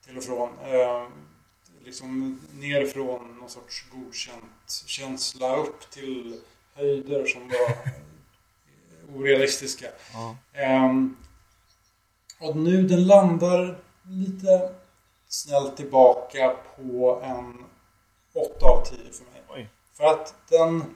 till 0.06 0.18
och 0.18 0.24
från. 0.24 0.50
Ehm, 0.60 1.12
liksom 1.84 2.42
nerifrån 2.54 3.38
någon 3.40 3.50
sorts 3.50 3.86
godkänt 3.92 4.84
känsla 4.86 5.56
upp 5.58 5.90
till 5.90 6.42
höjder 6.74 7.26
som 7.26 7.48
var 7.48 7.78
orealistiska. 9.20 9.88
Ja. 10.14 10.38
Ehm, 10.54 11.18
och 12.44 12.56
nu 12.56 12.88
den 12.88 13.08
landar 13.08 13.80
lite 14.04 14.76
snällt 15.28 15.78
tillbaka 15.78 16.56
på 16.76 17.22
en 17.24 17.66
8 18.34 18.66
av 18.66 18.86
10 18.86 18.98
för 18.98 19.24
mig. 19.32 19.44
Oj. 19.50 19.70
För 19.94 20.04
att 20.04 20.36
den, 20.50 20.96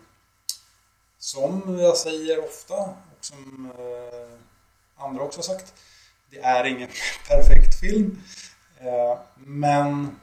som 1.17 1.79
jag 1.79 1.97
säger 1.97 2.43
ofta 2.45 2.75
och 2.75 3.25
som 3.25 3.71
eh, 3.79 4.39
andra 5.03 5.23
också 5.23 5.39
har 5.39 5.43
sagt, 5.43 5.73
det 6.29 6.39
är 6.39 6.63
ingen 6.63 6.89
perfekt 7.27 7.79
film. 7.79 8.21
Eh, 8.79 9.19
men 9.35 10.19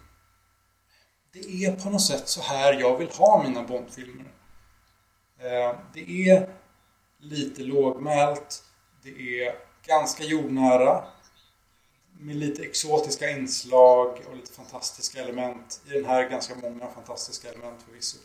det 1.33 1.65
är 1.65 1.77
på 1.77 1.91
något 1.91 2.03
sätt 2.03 2.29
så 2.29 2.43
här 2.43 2.73
jag 2.73 2.99
vill 2.99 3.11
ha 3.11 3.43
mina 3.43 3.63
Bondfilmer. 3.63 4.33
Eh, 5.39 5.77
det 5.95 6.29
är 6.31 6.51
lite 7.19 7.63
lågmält. 7.63 8.63
Det 9.03 9.45
är 9.45 9.55
ganska 9.87 10.25
jordnära. 10.25 11.05
Med 12.25 12.37
lite 12.37 12.63
exotiska 12.63 13.31
inslag 13.31 14.23
och 14.29 14.37
lite 14.37 14.53
fantastiska 14.53 15.21
element. 15.21 15.81
I 15.87 15.91
den 15.91 16.05
här 16.05 16.29
ganska 16.29 16.55
många 16.55 16.87
fantastiska 16.89 17.49
element 17.49 17.83
förvisso. 17.89 18.19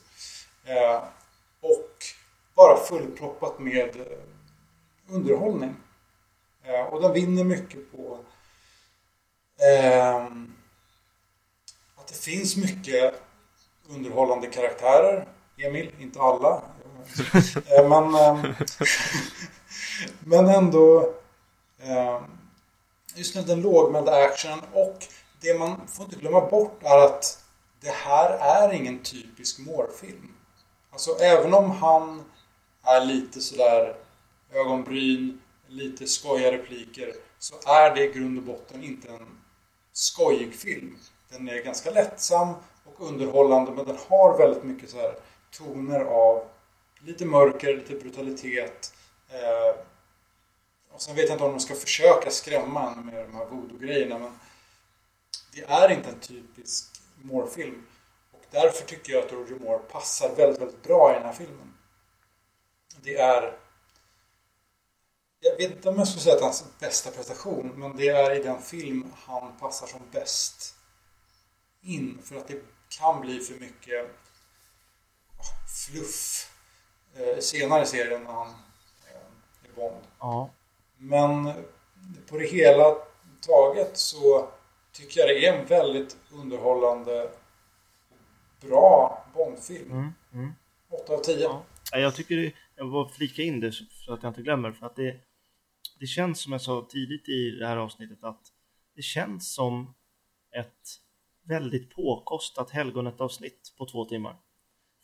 Eh, 0.65 1.03
och 1.61 1.95
bara 2.55 2.77
fullproppat 2.77 3.59
med 3.59 3.95
eh, 3.95 4.17
underhållning. 5.09 5.75
Eh, 6.63 6.81
och 6.81 7.01
den 7.01 7.13
vinner 7.13 7.43
mycket 7.43 7.91
på 7.91 8.19
ehm, 9.61 10.55
att 11.95 12.07
det 12.07 12.15
finns 12.15 12.57
mycket 12.57 13.13
underhållande 13.89 14.47
karaktärer. 14.47 15.27
Emil, 15.57 15.91
inte 15.99 16.19
alla. 16.19 16.61
Eh, 17.69 17.89
men, 17.89 18.15
ehm, 18.15 18.53
men 20.19 20.49
ändå 20.49 21.13
ehm, 21.79 22.38
just 23.19 23.33
den, 23.33 23.45
den 23.45 23.61
lågmälda 23.61 24.11
actionen 24.11 24.59
och 24.73 24.97
det 25.41 25.59
man 25.59 25.87
får 25.87 26.05
inte 26.05 26.19
glömma 26.19 26.49
bort 26.49 26.83
är 26.83 26.97
att 26.97 27.43
det 27.81 27.91
här 27.91 28.29
är 28.29 28.73
ingen 28.73 29.03
typisk 29.03 29.59
Moore-film. 29.59 30.35
Alltså 30.91 31.11
även 31.11 31.53
om 31.53 31.71
han 31.71 32.23
är 32.83 33.05
lite 33.05 33.41
sådär 33.41 33.95
ögonbryn, 34.53 35.41
lite 35.67 36.07
skojiga 36.07 36.51
repliker 36.51 37.13
så 37.39 37.55
är 37.69 37.95
det 37.95 38.03
i 38.03 38.11
grund 38.11 38.37
och 38.37 38.43
botten 38.43 38.83
inte 38.83 39.07
en 39.09 39.39
skojig 39.93 40.53
film. 40.55 40.97
Den 41.29 41.49
är 41.49 41.63
ganska 41.63 41.91
lättsam 41.91 42.53
och 42.85 43.07
underhållande 43.07 43.71
men 43.71 43.85
den 43.85 43.97
har 44.09 44.37
väldigt 44.37 44.63
mycket 44.63 44.89
så 44.89 44.97
här 44.97 45.15
toner 45.51 45.99
av 45.99 46.47
lite 46.99 47.25
mörker, 47.25 47.77
lite 47.77 47.95
brutalitet. 47.95 48.93
Eh, 49.29 49.81
och 50.99 51.03
sen 51.03 51.15
vet 51.15 51.29
jag 51.29 51.35
inte 51.35 51.43
om 51.43 51.51
de 51.51 51.59
ska 51.59 51.75
försöka 51.75 52.31
skrämma 52.31 52.91
en 52.91 53.05
med 53.05 53.25
de 53.25 53.35
här 53.35 53.45
voodoo-grejerna 53.45 54.19
men 54.19 54.39
det 55.51 55.63
är 55.63 55.91
inte 55.91 56.09
en 56.09 56.19
typisk 56.19 57.01
Moore-film. 57.21 57.87
Och 58.31 58.43
därför 58.51 58.85
tycker 58.85 59.13
jag 59.13 59.25
att 59.25 59.31
Roger 59.31 59.59
Moore 59.59 59.79
passar 59.79 60.35
väldigt, 60.35 60.61
väldigt 60.61 60.83
bra 60.83 61.11
i 61.11 61.13
den 61.13 61.23
här 61.23 61.33
filmen. 61.33 61.73
Det 63.01 63.17
är 63.17 63.57
Jag 65.39 65.57
vet 65.57 65.71
inte 65.71 65.89
om 65.89 65.97
jag 65.97 66.07
skulle 66.07 66.21
säga 66.21 66.33
att 66.33 66.39
det 66.39 66.43
är 66.43 66.45
hans 66.45 66.79
bästa 66.79 67.11
prestation, 67.11 67.71
men 67.75 67.97
det 67.97 68.09
är 68.09 68.35
i 68.35 68.43
den 68.43 68.61
film 68.61 69.13
han 69.25 69.57
passar 69.59 69.87
som 69.87 70.01
bäst 70.11 70.75
in. 71.81 72.21
För 72.23 72.35
att 72.35 72.47
det 72.47 72.61
kan 72.89 73.21
bli 73.21 73.39
för 73.39 73.53
mycket 73.53 74.05
ah, 75.37 75.67
fluff 75.87 76.51
eh, 77.15 77.39
senare 77.39 77.83
i 77.83 77.85
serien 77.85 78.23
när 78.23 78.31
han 78.31 78.47
eh, 79.07 79.69
är 79.69 79.75
Bond. 79.75 80.03
Ja. 80.19 80.49
Men 80.99 81.45
på 82.29 82.37
det 82.37 82.47
hela 82.47 82.95
taget 83.41 83.97
så 83.97 84.49
tycker 84.91 85.19
jag 85.19 85.29
det 85.29 85.45
är 85.45 85.59
en 85.59 85.65
väldigt 85.65 86.17
underhållande, 86.33 87.29
bra 88.61 89.25
Bondfilm. 89.33 89.91
Mm, 89.91 90.13
mm. 90.33 90.53
8 91.03 91.13
av 91.13 91.19
10. 91.19 91.39
Ja. 91.39 91.63
Ja, 91.91 91.99
Jag 91.99 92.15
tycker 92.15 92.53
jag 92.75 92.91
bara 92.91 93.09
flika 93.09 93.41
in 93.41 93.59
det 93.59 93.71
så 93.71 93.83
så 93.89 94.13
att 94.13 94.23
jag 94.23 94.29
inte 94.29 94.41
glömmer 94.41 94.71
för 94.71 94.85
att 94.85 94.95
det, 94.95 95.15
det 95.99 96.05
känns 96.05 96.41
som 96.41 96.51
jag 96.51 96.61
sa 96.61 96.87
tidigt 96.89 97.29
i 97.29 97.51
det 97.51 97.67
här 97.67 97.77
avsnittet 97.77 98.23
att 98.23 98.41
det 98.95 99.01
känns 99.01 99.53
som 99.53 99.93
ett 100.55 100.99
väldigt 101.47 101.95
påkostat 101.95 102.71
helgonetavsnitt 102.71 103.73
på 103.77 103.85
två 103.85 104.05
timmar. 104.05 104.35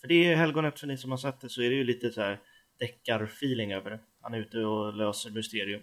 För 0.02 0.08
det 0.08 0.32
är 0.32 0.36
helgonet 0.36 0.80
för 0.80 0.88
ni 0.88 0.98
som 0.98 1.12
har 1.12 1.18
sett 1.18 1.42
det 1.42 1.50
så 1.50 1.62
är 1.62 1.70
det 1.70 1.76
ju 1.76 1.84
lite 1.84 2.12
så 2.12 2.22
här 2.22 2.42
deckar-feeling 2.80 3.74
över 3.76 3.90
det. 3.90 4.00
Han 4.22 4.34
är 4.34 4.38
ute 4.38 4.58
och 4.58 4.94
löser 4.94 5.30
mysterium. 5.30 5.82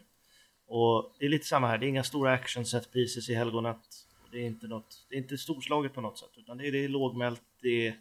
Och 0.66 1.12
det 1.18 1.24
är 1.24 1.28
lite 1.28 1.46
samma 1.46 1.66
här, 1.66 1.78
det 1.78 1.86
är 1.86 1.88
inga 1.88 2.04
stora 2.04 2.32
action 2.32 2.66
set 2.66 2.92
pieces 2.92 3.28
i 3.28 3.34
helgonet. 3.34 3.78
Det 4.30 4.38
är 4.38 4.46
inte 4.46 4.66
något, 4.66 5.06
det 5.08 5.14
är 5.14 5.18
inte 5.18 5.38
storslaget 5.38 5.94
på 5.94 6.00
något 6.00 6.18
sätt 6.18 6.30
utan 6.36 6.58
det 6.58 6.68
är, 6.68 6.72
det 6.72 6.84
är 6.84 6.88
lågmält, 6.88 7.42
det 7.62 7.86
är, 7.86 7.94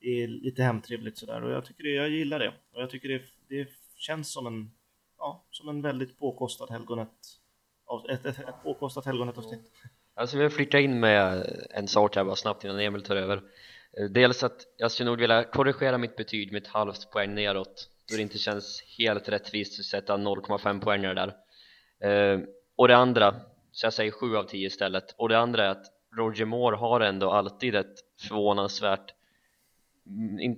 det 0.00 0.22
är 0.22 0.28
lite 0.28 0.62
hemtrevligt 0.62 1.18
sådär 1.18 1.42
och 1.42 1.50
jag 1.50 1.64
tycker 1.64 1.84
det, 1.84 1.90
jag 1.90 2.10
gillar 2.10 2.38
det. 2.38 2.52
Och 2.72 2.82
jag 2.82 2.90
tycker 2.90 3.08
det, 3.08 3.22
det 3.48 3.68
känns 3.96 4.32
som 4.32 4.46
en, 4.46 4.70
ja, 5.18 5.44
som 5.50 5.68
en 5.68 5.82
väldigt 5.82 6.18
påkostad 6.18 6.70
helgonet, 6.70 7.08
ett, 8.10 8.26
ett, 8.26 8.38
ett 8.38 8.62
påkostat 8.62 9.06
helgonetavsnitt. 9.06 9.72
Alltså 10.14 10.36
vi 10.36 10.42
vill 10.42 10.52
flytta 10.52 10.80
in 10.80 11.00
med 11.00 11.46
en 11.70 11.88
sak 11.88 12.16
här 12.16 12.24
bara 12.24 12.36
snabbt 12.36 12.64
innan 12.64 12.80
Emil 12.80 13.02
tar 13.02 13.16
över 13.16 13.42
Dels 14.10 14.42
att 14.42 14.66
jag 14.76 14.90
skulle 14.90 15.10
nog 15.10 15.20
vilja 15.20 15.44
korrigera 15.44 15.98
mitt 15.98 16.16
betyg 16.16 16.52
med 16.52 16.62
ett 16.62 16.68
halvt 16.68 17.10
poäng 17.10 17.34
neråt 17.34 17.88
då 18.12 18.16
det 18.16 18.22
inte 18.22 18.38
känns 18.38 18.82
helt 18.98 19.28
rättvist 19.28 19.80
att 19.80 19.86
sätta 19.86 20.16
0,5 20.16 20.80
poängare 20.80 21.14
där. 21.14 21.36
Eh, 22.08 22.40
Och 22.76 22.88
det 22.88 22.96
andra, 22.96 23.34
så 23.72 23.86
jag 23.86 23.92
säger 23.92 24.10
7 24.10 24.36
av 24.36 24.44
10 24.44 24.66
istället. 24.66 25.14
Och 25.16 25.28
det 25.28 25.38
andra 25.38 25.64
är 25.64 25.68
att 25.68 25.86
Roger 26.16 26.44
Moore 26.44 26.76
har 26.76 27.00
ändå 27.00 27.30
alltid 27.30 27.74
ett 27.74 27.94
förvånansvärt 28.28 29.14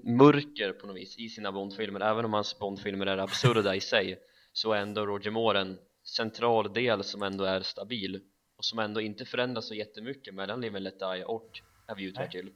mörker 0.04 0.72
på 0.72 0.86
något 0.86 0.96
vis 0.96 1.18
i 1.18 1.28
sina 1.28 1.52
Bondfilmer. 1.52 2.00
Även 2.00 2.24
om 2.24 2.32
hans 2.32 2.58
Bondfilmer 2.58 3.06
är 3.06 3.18
absurda 3.18 3.74
i 3.74 3.80
sig 3.80 4.18
så 4.52 4.72
är 4.72 4.80
ändå 4.80 5.06
Roger 5.06 5.30
Moore 5.30 5.60
en 5.60 5.78
central 6.04 6.72
del 6.72 7.04
som 7.04 7.22
ändå 7.22 7.44
är 7.44 7.60
stabil 7.60 8.20
och 8.56 8.64
som 8.64 8.78
ändå 8.78 9.00
inte 9.00 9.24
förändras 9.24 9.68
så 9.68 9.74
jättemycket 9.74 10.34
mellan 10.34 10.60
Live 10.60 10.76
and 10.76 10.84
Let 10.84 10.98
Die 10.98 11.24
och 11.24 11.50
A 11.86 11.94
View 11.94 12.24
to 12.24 12.30
Kill 12.32 12.50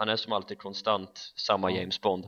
han 0.00 0.08
är 0.08 0.16
som 0.16 0.32
alltid 0.32 0.58
konstant 0.58 1.32
samma 1.36 1.70
James 1.70 2.00
Bond 2.00 2.26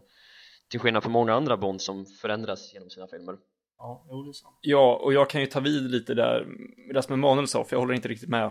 till 0.73 0.81
skillnad 0.81 1.02
från 1.02 1.12
många 1.12 1.34
andra 1.34 1.57
Bond 1.57 1.81
som 1.81 2.07
förändras 2.07 2.75
genom 2.75 2.91
sina 2.91 3.07
filmer 3.07 3.36
Ja, 3.78 4.07
jo 4.10 4.23
det 4.23 4.31
är 4.31 4.33
sant. 4.33 4.59
Ja, 4.60 5.01
och 5.02 5.12
jag 5.12 5.31
kan 5.31 5.41
ju 5.41 5.47
ta 5.47 5.60
vid 5.60 5.91
lite 5.91 6.15
där, 6.15 6.47
det 6.94 7.02
som 7.02 7.15
Emanuel 7.15 7.49
sa, 7.49 7.65
för 7.65 7.76
jag 7.76 7.81
håller 7.81 7.94
inte 7.94 8.09
riktigt 8.09 8.28
med 8.28 8.51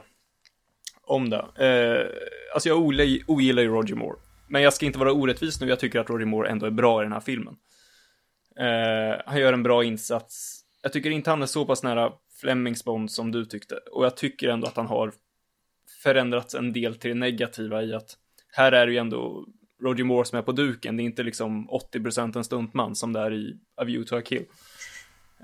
om 1.03 1.29
det. 1.29 1.37
Eh, 1.37 2.07
alltså 2.53 2.69
jag 2.69 2.79
ogillar, 2.79 3.05
ogillar 3.27 3.61
ju 3.61 3.69
Roger 3.69 3.95
Moore, 3.95 4.19
men 4.47 4.61
jag 4.61 4.73
ska 4.73 4.85
inte 4.85 4.99
vara 4.99 5.13
orättvis 5.13 5.61
nu, 5.61 5.67
jag 5.67 5.79
tycker 5.79 5.99
att 5.99 6.09
Roger 6.09 6.25
Moore 6.25 6.49
ändå 6.49 6.65
är 6.65 6.71
bra 6.71 7.01
i 7.01 7.03
den 7.03 7.13
här 7.13 7.19
filmen. 7.19 7.55
Eh, 8.59 9.21
han 9.25 9.39
gör 9.39 9.53
en 9.53 9.63
bra 9.63 9.83
insats. 9.83 10.63
Jag 10.81 10.93
tycker 10.93 11.09
inte 11.09 11.29
han 11.29 11.41
är 11.41 11.45
så 11.45 11.65
pass 11.65 11.83
nära 11.83 12.13
Flemings 12.41 12.83
Bond 12.83 13.11
som 13.11 13.31
du 13.31 13.45
tyckte, 13.45 13.75
och 13.75 14.05
jag 14.05 14.17
tycker 14.17 14.49
ändå 14.49 14.67
att 14.67 14.77
han 14.77 14.87
har 14.87 15.13
förändrats 16.03 16.55
en 16.55 16.73
del 16.73 16.95
till 16.95 17.09
det 17.09 17.15
negativa 17.15 17.83
i 17.83 17.93
att 17.93 18.17
här 18.51 18.71
är 18.71 18.85
det 18.85 18.91
ju 18.91 18.97
ändå 18.97 19.45
Roger 19.81 20.03
Moore 20.03 20.25
som 20.25 20.37
är 20.37 20.41
på 20.41 20.51
duken, 20.51 20.97
det 20.97 21.03
är 21.03 21.05
inte 21.05 21.23
liksom 21.23 21.69
80% 21.69 22.37
en 22.37 22.43
stuntman 22.43 22.95
som 22.95 23.13
det 23.13 23.19
är 23.19 23.33
i 23.33 23.57
A 23.75 23.83
View 23.83 24.09
to 24.09 24.15
a 24.15 24.21
Kill. 24.25 24.45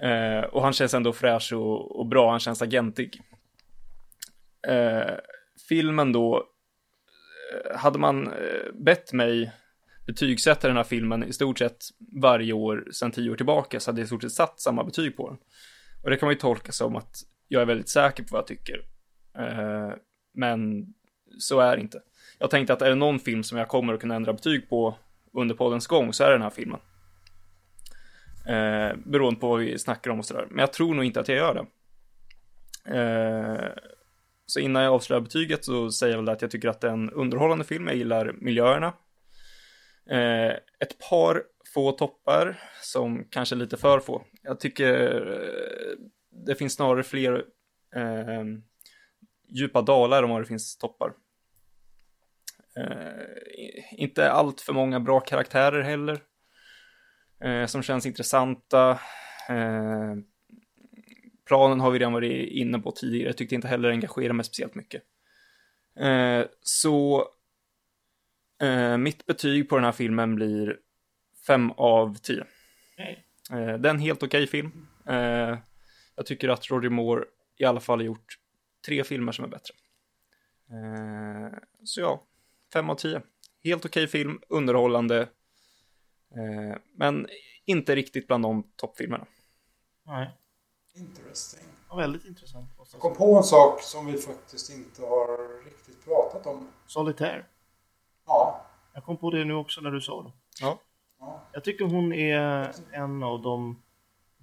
Eh, 0.01 0.43
och 0.43 0.61
han 0.61 0.74
känns 0.74 0.93
ändå 0.93 1.14
fräsch 1.14 1.53
och, 1.53 1.99
och 1.99 2.06
bra, 2.06 2.32
han 2.32 2.40
känns 2.40 2.61
agentig. 2.61 3.22
Eh, 4.67 5.16
filmen 5.69 6.11
då, 6.11 6.48
eh, 7.53 7.77
hade 7.77 7.99
man 7.99 8.27
eh, 8.27 8.74
bett 8.74 9.14
mig 9.14 9.51
betygsätta 10.07 10.67
den 10.67 10.77
här 10.77 10.83
filmen 10.83 11.24
i 11.24 11.33
stort 11.33 11.59
sett 11.59 11.77
varje 12.22 12.53
år 12.53 12.88
sedan 12.91 13.11
tio 13.11 13.32
år 13.32 13.35
tillbaka 13.35 13.80
så 13.80 13.91
hade 13.91 14.01
jag 14.01 14.06
i 14.06 14.07
stort 14.07 14.22
sett 14.22 14.32
satt 14.32 14.59
samma 14.59 14.83
betyg 14.83 15.17
på 15.17 15.30
den. 15.30 15.38
Och 16.03 16.09
det 16.09 16.17
kan 16.17 16.27
man 16.27 16.33
ju 16.33 16.40
tolka 16.40 16.72
som 16.72 16.95
att 16.95 17.16
jag 17.48 17.61
är 17.61 17.66
väldigt 17.66 17.90
säker 17.90 18.24
på 18.24 18.30
vad 18.32 18.40
jag 18.40 18.48
tycker. 18.48 18.85
Eh, 19.38 19.93
men 20.33 20.85
så 21.40 21.59
är 21.59 21.75
det 21.75 21.82
inte. 21.82 22.01
Jag 22.40 22.49
tänkte 22.49 22.74
att 22.74 22.82
är 22.82 22.90
det 22.90 22.95
någon 22.95 23.19
film 23.19 23.43
som 23.43 23.57
jag 23.57 23.67
kommer 23.67 23.93
att 23.93 23.99
kunna 23.99 24.16
ändra 24.16 24.33
betyg 24.33 24.69
på 24.69 24.95
under 25.33 25.56
poddens 25.56 25.88
gång 25.88 26.14
så 26.14 26.24
är 26.24 26.27
det 26.27 26.33
den 26.33 26.41
här 26.41 26.49
filmen. 26.49 26.80
Eh, 28.48 28.98
beroende 29.06 29.40
på 29.40 29.49
vad 29.49 29.59
vi 29.59 29.80
snackar 29.80 30.11
om 30.11 30.19
och 30.19 30.25
sådär. 30.25 30.48
Men 30.49 30.59
jag 30.59 30.74
tror 30.74 30.93
nog 30.93 31.06
inte 31.06 31.19
att 31.19 31.27
jag 31.27 31.38
gör 31.38 31.53
det. 31.53 31.66
Eh, 32.98 33.69
så 34.45 34.59
innan 34.59 34.83
jag 34.83 34.93
avslöjar 34.93 35.22
betyget 35.22 35.66
så 35.66 35.91
säger 35.91 36.14
jag 36.14 36.22
väl 36.22 36.30
att 36.30 36.41
jag 36.41 36.51
tycker 36.51 36.69
att 36.69 36.82
det 36.82 36.88
är 36.88 36.93
en 36.93 37.11
underhållande 37.11 37.66
film. 37.66 37.88
Jag 37.88 37.95
gillar 37.95 38.35
miljöerna. 38.38 38.93
Eh, 40.09 40.51
ett 40.80 40.99
par 41.09 41.43
få 41.74 41.91
toppar 41.91 42.59
som 42.82 43.27
kanske 43.30 43.56
är 43.56 43.57
lite 43.57 43.77
för 43.77 43.99
få. 43.99 44.24
Jag 44.41 44.59
tycker 44.59 45.16
eh, 45.32 46.07
det 46.45 46.56
finns 46.56 46.74
snarare 46.74 47.03
fler 47.03 47.45
eh, 47.95 48.43
djupa 49.49 49.82
dalar 49.82 50.24
än 50.24 50.30
vad 50.30 50.41
det 50.41 50.45
finns 50.45 50.77
toppar. 50.77 51.14
Eh, 52.77 54.01
inte 54.01 54.31
allt 54.31 54.61
för 54.61 54.73
många 54.73 54.99
bra 54.99 55.19
karaktärer 55.19 55.81
heller 55.81 56.19
eh, 57.43 57.65
som 57.65 57.83
känns 57.83 58.06
intressanta. 58.06 58.91
Eh, 59.49 60.15
planen 61.45 61.80
har 61.80 61.91
vi 61.91 61.99
redan 61.99 62.14
varit 62.14 62.49
inne 62.51 62.80
på 62.80 62.91
tidigare, 62.91 63.30
jag 63.30 63.38
tyckte 63.38 63.56
inte 63.56 63.67
heller 63.67 63.89
engagerade 63.89 64.33
mig 64.33 64.45
speciellt 64.45 64.75
mycket. 64.75 65.03
Så 66.61 67.27
mitt 68.97 69.25
betyg 69.25 69.69
på 69.69 69.75
den 69.75 69.85
här 69.85 69.91
filmen 69.91 70.35
blir 70.35 70.80
5 71.47 71.72
av 71.72 72.15
10. 72.15 72.45
Okej. 72.93 73.23
Eh, 73.51 73.77
det 73.77 73.89
är 73.89 73.93
en 73.93 73.99
helt 73.99 74.23
okej 74.23 74.47
film. 74.47 74.88
Eh, 75.07 75.57
jag 76.15 76.25
tycker 76.25 76.49
att 76.49 76.72
Roger 76.72 76.89
Moore 76.89 77.25
i 77.57 77.65
alla 77.65 77.80
fall 77.80 77.99
har 77.99 78.06
gjort 78.06 78.39
tre 78.85 79.03
filmer 79.03 79.31
som 79.31 79.45
är 79.45 79.49
bättre. 79.49 79.73
Så 81.83 82.01
ja, 82.01 82.27
5 82.73 82.89
av 82.89 82.95
10. 82.95 83.21
Helt 83.63 83.85
okej 83.85 84.07
film, 84.07 84.41
underhållande, 84.49 85.21
eh, 86.35 86.77
men 86.93 87.27
inte 87.65 87.95
riktigt 87.95 88.27
bland 88.27 88.43
de 88.43 88.63
toppfilmerna. 88.75 89.25
Nej, 90.05 90.29
Interesting. 90.95 91.65
ja, 91.89 91.95
väldigt 91.95 92.25
intressant. 92.25 92.69
Jag 92.91 93.01
kom 93.01 93.15
på 93.15 93.37
en 93.37 93.43
sak 93.43 93.81
som 93.81 94.05
vi 94.05 94.17
faktiskt 94.17 94.69
inte 94.69 95.01
har 95.01 95.63
riktigt 95.65 96.05
pratat 96.05 96.47
om. 96.47 96.67
Solitaire. 96.87 97.45
Ja. 98.25 98.65
Jag 98.93 99.03
kom 99.03 99.17
på 99.17 99.31
det 99.31 99.45
nu 99.45 99.53
också 99.53 99.81
när 99.81 99.91
du 99.91 100.01
sa 100.01 100.23
det. 100.23 100.31
Ja. 100.61 100.79
ja. 101.19 101.43
Jag 101.51 101.63
tycker 101.63 101.85
hon 101.85 102.13
är 102.13 102.71
en 102.91 103.23
av 103.23 103.41
de 103.41 103.81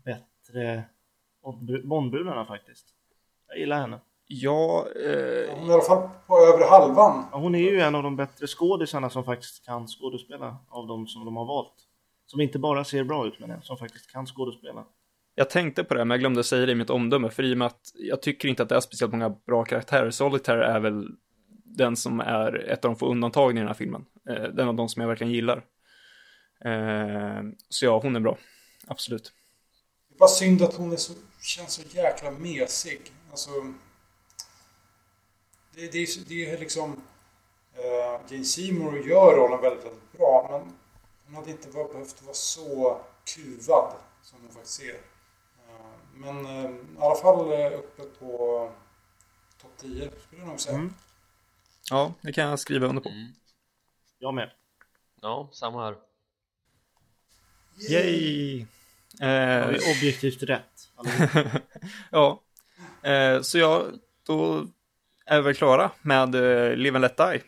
bättre 0.04 0.84
Bondbru- 1.42 1.86
Bondbrudarna 1.86 2.46
faktiskt. 2.46 2.86
Jag 3.48 3.58
gillar 3.58 3.80
henne. 3.80 4.00
Ja, 4.26 4.86
eh, 4.96 5.56
Hon 5.56 5.64
är 5.64 5.70
i 5.70 5.72
alla 5.72 5.82
fall 5.82 6.08
på 6.26 6.38
övre 6.38 6.64
halvan. 6.64 7.24
Hon 7.32 7.54
är 7.54 7.58
ju 7.58 7.80
en 7.80 7.94
av 7.94 8.02
de 8.02 8.16
bättre 8.16 8.46
skådisarna 8.46 9.10
som 9.10 9.24
faktiskt 9.24 9.64
kan 9.64 9.86
skådespela 9.86 10.56
av 10.68 10.86
de 10.86 11.06
som 11.06 11.24
de 11.24 11.36
har 11.36 11.44
valt. 11.46 11.74
Som 12.26 12.40
inte 12.40 12.58
bara 12.58 12.84
ser 12.84 13.04
bra 13.04 13.26
ut 13.26 13.40
men 13.40 13.62
som 13.62 13.76
faktiskt 13.76 14.12
kan 14.12 14.26
skådespela. 14.26 14.84
jag 15.34 15.50
tänkte 15.50 15.84
på 15.84 15.94
det, 15.94 16.04
men 16.04 16.10
jag 16.10 16.20
glömde 16.20 16.44
säga 16.44 16.66
det 16.66 16.72
i 16.72 16.74
mitt 16.74 16.90
omdöme, 16.90 17.30
för 17.30 17.42
i 17.42 17.54
och 17.54 17.58
med 17.58 17.66
att 17.66 17.92
jag 17.94 18.22
tycker 18.22 18.48
inte 18.48 18.62
att 18.62 18.68
det 18.68 18.76
är 18.76 18.80
speciellt 18.80 19.12
många 19.12 19.30
bra 19.30 19.64
karaktärer. 19.64 20.10
Solitaire 20.10 20.66
är 20.66 20.80
väl 20.80 21.08
den 21.64 21.96
som 21.96 22.20
är 22.20 22.68
ett 22.68 22.84
av 22.84 22.90
de 22.90 22.98
få 22.98 23.06
undantagen 23.06 23.56
i 23.56 23.60
den 23.60 23.68
här 23.68 23.74
filmen. 23.74 24.04
Eh, 24.28 24.42
den 24.42 24.68
av 24.68 24.74
de 24.74 24.88
som 24.88 25.00
jag 25.02 25.08
verkligen 25.08 25.32
gillar. 25.32 25.64
Eh, 26.64 27.42
så 27.68 27.84
ja, 27.84 28.00
hon 28.02 28.16
är 28.16 28.20
bra. 28.20 28.38
Absolut. 28.86 29.32
Det 30.08 30.14
är 30.14 30.18
bara 30.18 30.28
synd 30.28 30.62
att 30.62 30.74
hon 30.74 30.92
är 30.92 30.96
så, 30.96 31.12
känns 31.42 31.72
så 31.72 31.96
jäkla 31.96 32.30
mesig. 32.30 33.00
Alltså... 33.30 33.50
Det, 35.74 35.92
det, 35.92 35.98
är, 35.98 36.28
det 36.28 36.50
är 36.50 36.58
liksom... 36.58 36.92
Uh, 37.78 38.32
Jane 38.32 38.44
Seymour 38.44 38.98
gör 38.98 39.36
rollen 39.36 39.60
väldigt, 39.60 39.84
väldigt 39.84 40.12
bra, 40.12 40.48
men 40.50 40.76
hon 41.26 41.34
hade 41.34 41.50
inte 41.50 41.68
behövt 41.68 42.22
vara 42.22 42.34
så 42.34 43.00
kuvad 43.24 43.94
som 44.22 44.38
hon 44.40 44.50
faktiskt 44.50 44.82
är. 44.82 44.94
Eh, 44.94 45.96
men 46.14 46.46
eh, 46.46 46.70
i 46.70 46.98
alla 46.98 47.14
fall 47.14 47.52
uh, 47.52 47.78
uppe 47.78 48.02
på 48.02 48.70
topp 49.62 49.72
10, 49.76 50.10
skulle 50.26 50.42
jag 50.42 50.48
nog 50.48 50.60
säga. 50.60 50.76
Mm. 50.76 50.94
Ja, 51.90 52.14
det 52.20 52.32
kan 52.32 52.48
jag 52.48 52.58
skriva 52.58 52.86
under 52.86 53.02
på. 53.02 53.08
mm. 53.08 53.32
Jag 54.18 54.34
med. 54.34 54.50
Ja, 55.20 55.48
samma 55.52 55.84
här 55.84 55.96
Yay! 57.90 58.60
Ja, 58.60 58.66
Eh, 59.20 59.68
objektivt 59.68 60.42
rätt. 60.42 60.90
Ja, 62.10 62.40
eh, 63.02 63.40
så 63.42 63.58
ja, 63.58 63.86
då 64.26 64.66
är 65.26 65.36
vi 65.36 65.42
väl 65.42 65.54
klara 65.54 65.90
med 66.02 66.34
eh, 66.34 66.76
Live 66.76 66.96
and 66.96 67.02
Let 67.02 67.16
Die. 67.16 67.42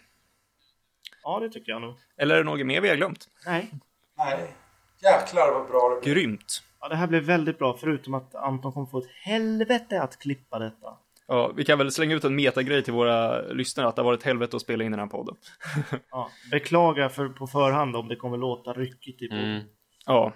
Ja, 1.22 1.40
det 1.40 1.48
tycker 1.48 1.72
jag 1.72 1.82
nog. 1.82 1.94
Eller 2.16 2.34
är 2.34 2.38
det 2.38 2.44
något 2.44 2.66
mer 2.66 2.80
vi 2.80 2.88
har 2.88 2.96
glömt? 2.96 3.28
Nej. 3.46 3.70
Nej. 4.16 4.54
Jäklar 5.02 5.52
vad 5.52 5.68
bra 5.68 5.94
det 5.94 6.00
blir. 6.00 6.14
Grymt! 6.14 6.62
Ja, 6.80 6.88
det 6.88 6.96
här 6.96 7.06
blev 7.06 7.22
väldigt 7.22 7.58
bra, 7.58 7.76
förutom 7.80 8.14
att 8.14 8.34
Anton 8.34 8.72
kommer 8.72 8.86
få 8.86 8.98
ett 8.98 9.10
helvete 9.24 10.02
att 10.02 10.18
klippa 10.18 10.58
detta. 10.58 10.96
Ja, 11.28 11.52
vi 11.56 11.64
kan 11.64 11.78
väl 11.78 11.92
slänga 11.92 12.14
ut 12.14 12.24
en 12.24 12.36
metagrej 12.36 12.82
till 12.82 12.92
våra 12.92 13.42
lyssnare 13.42 13.88
att 13.88 13.96
det 13.96 14.02
har 14.02 14.06
varit 14.06 14.22
helvete 14.22 14.56
att 14.56 14.62
spela 14.62 14.84
in 14.84 14.90
den 14.90 15.00
här 15.00 15.06
podden. 15.06 15.36
Ja, 16.10 16.30
beklaga 16.50 17.08
för, 17.08 17.28
på 17.28 17.46
förhand 17.46 17.96
om 17.96 18.08
det 18.08 18.16
kommer 18.16 18.36
låta 18.36 18.72
ryckigt 18.72 19.22
i 19.22 19.28
podden. 19.28 19.44
Mm. 19.44 19.66
Ja. 20.06 20.32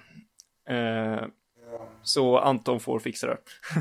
Eh, 0.69 1.25
så 2.03 2.39
Anton 2.39 2.81
får 2.81 2.99
fixa 2.99 3.27
det. 3.27 3.37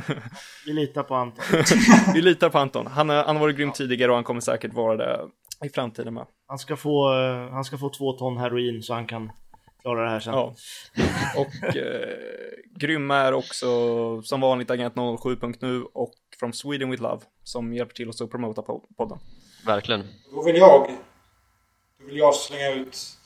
Vi 0.66 0.74
litar 0.74 1.03
på 1.03 1.16
Anton. 1.16 1.43
Vi 2.14 2.22
litar 2.22 2.50
på 2.50 2.58
Anton. 2.58 2.88
Han, 2.88 3.09
är, 3.09 3.24
han 3.24 3.35
har 3.35 3.42
varit 3.43 3.58
grym 3.58 3.72
tidigare 3.72 4.11
och 4.11 4.16
han 4.18 4.24
kommer 4.24 4.42
säkert 4.42 4.74
vara 4.74 4.98
det 4.98 5.19
i 5.66 5.69
framtiden 5.69 6.14
med. 6.14 6.26
Han 6.48 6.59
ska 6.59 6.76
få, 6.76 7.14
eh, 7.14 7.51
han 7.51 7.64
ska 7.64 7.77
få 7.77 7.90
två 7.90 8.14
ton 8.14 8.38
heroin 8.38 8.84
så 8.84 8.93
han 8.93 9.08
kan 9.08 9.32
klara 9.82 10.03
det 10.03 10.09
här 10.09 10.19
sen. 10.19 10.34
Ja. 10.34 10.56
Och 11.38 11.76
eh, 11.76 12.18
grymma 12.76 13.16
är 13.16 13.34
också 13.34 13.68
som 14.22 14.42
vanligt 14.42 14.72
Agent 14.72 14.95
07.nu 14.95 15.84
och 15.84 16.14
From 16.40 16.53
Sweden 16.53 16.92
with 16.92 17.03
Love 17.03 17.22
som 17.43 17.74
hjälper 17.74 17.93
till 17.93 18.09
oss 18.09 18.22
att 18.22 18.32
promota 18.32 18.61
po- 18.61 18.84
podden. 18.98 19.18
Verkligen. 19.66 20.03
Då 20.32 20.43
vill 20.43 20.56
jag, 20.56 20.90
då 22.00 22.06
vill 22.06 22.18
jag 22.18 22.35
slänga 22.35 22.69
ut 22.72 23.18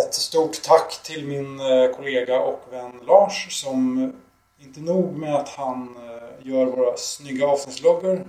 ett 0.00 0.14
stort 0.14 0.62
tack 0.62 1.02
till 1.02 1.26
min 1.26 1.60
eh, 1.60 1.96
kollega 1.96 2.40
och 2.40 2.62
vän 2.70 3.00
Lars 3.06 3.60
som 3.60 4.12
inte 4.58 4.80
nog 4.80 5.16
med 5.16 5.34
att 5.34 5.48
han 5.48 5.96
eh, 5.96 6.46
gör 6.48 6.66
våra 6.66 6.96
snygga 6.96 7.46
avsnittsloggar 7.46 8.26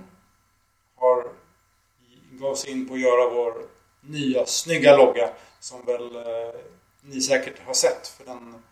har 0.96 1.24
gav 2.30 2.54
sig 2.54 2.70
in 2.70 2.88
på 2.88 2.94
att 2.94 3.00
göra 3.00 3.30
vår 3.34 3.54
nya 4.00 4.46
snygga 4.46 4.96
logga 4.96 5.30
som 5.60 5.84
väl 5.84 6.16
eh, 6.16 6.54
ni 7.02 7.20
säkert 7.20 7.66
har 7.66 7.74
sett 7.74 8.08
för 8.08 8.24
den 8.24 8.62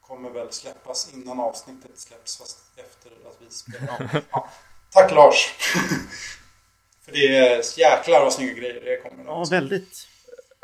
kommer 0.00 0.30
väl 0.30 0.52
släppas 0.52 1.14
innan 1.14 1.40
avsnittet 1.40 1.98
släpps 1.98 2.36
fast 2.38 2.58
efter 2.76 3.10
att 3.28 3.36
vi 3.38 3.50
spelar. 3.50 4.10
Ja. 4.12 4.20
Ja. 4.30 4.48
Tack 4.90 5.10
Lars! 5.12 5.46
för 7.04 7.12
det 7.12 7.36
är 7.36 7.78
jäklar 7.78 8.20
vad 8.20 8.32
snygga 8.32 8.52
grejer 8.52 8.80
det 8.80 9.10
kommer. 9.10 9.24
Ja, 9.24 9.44
väldigt. 9.50 10.08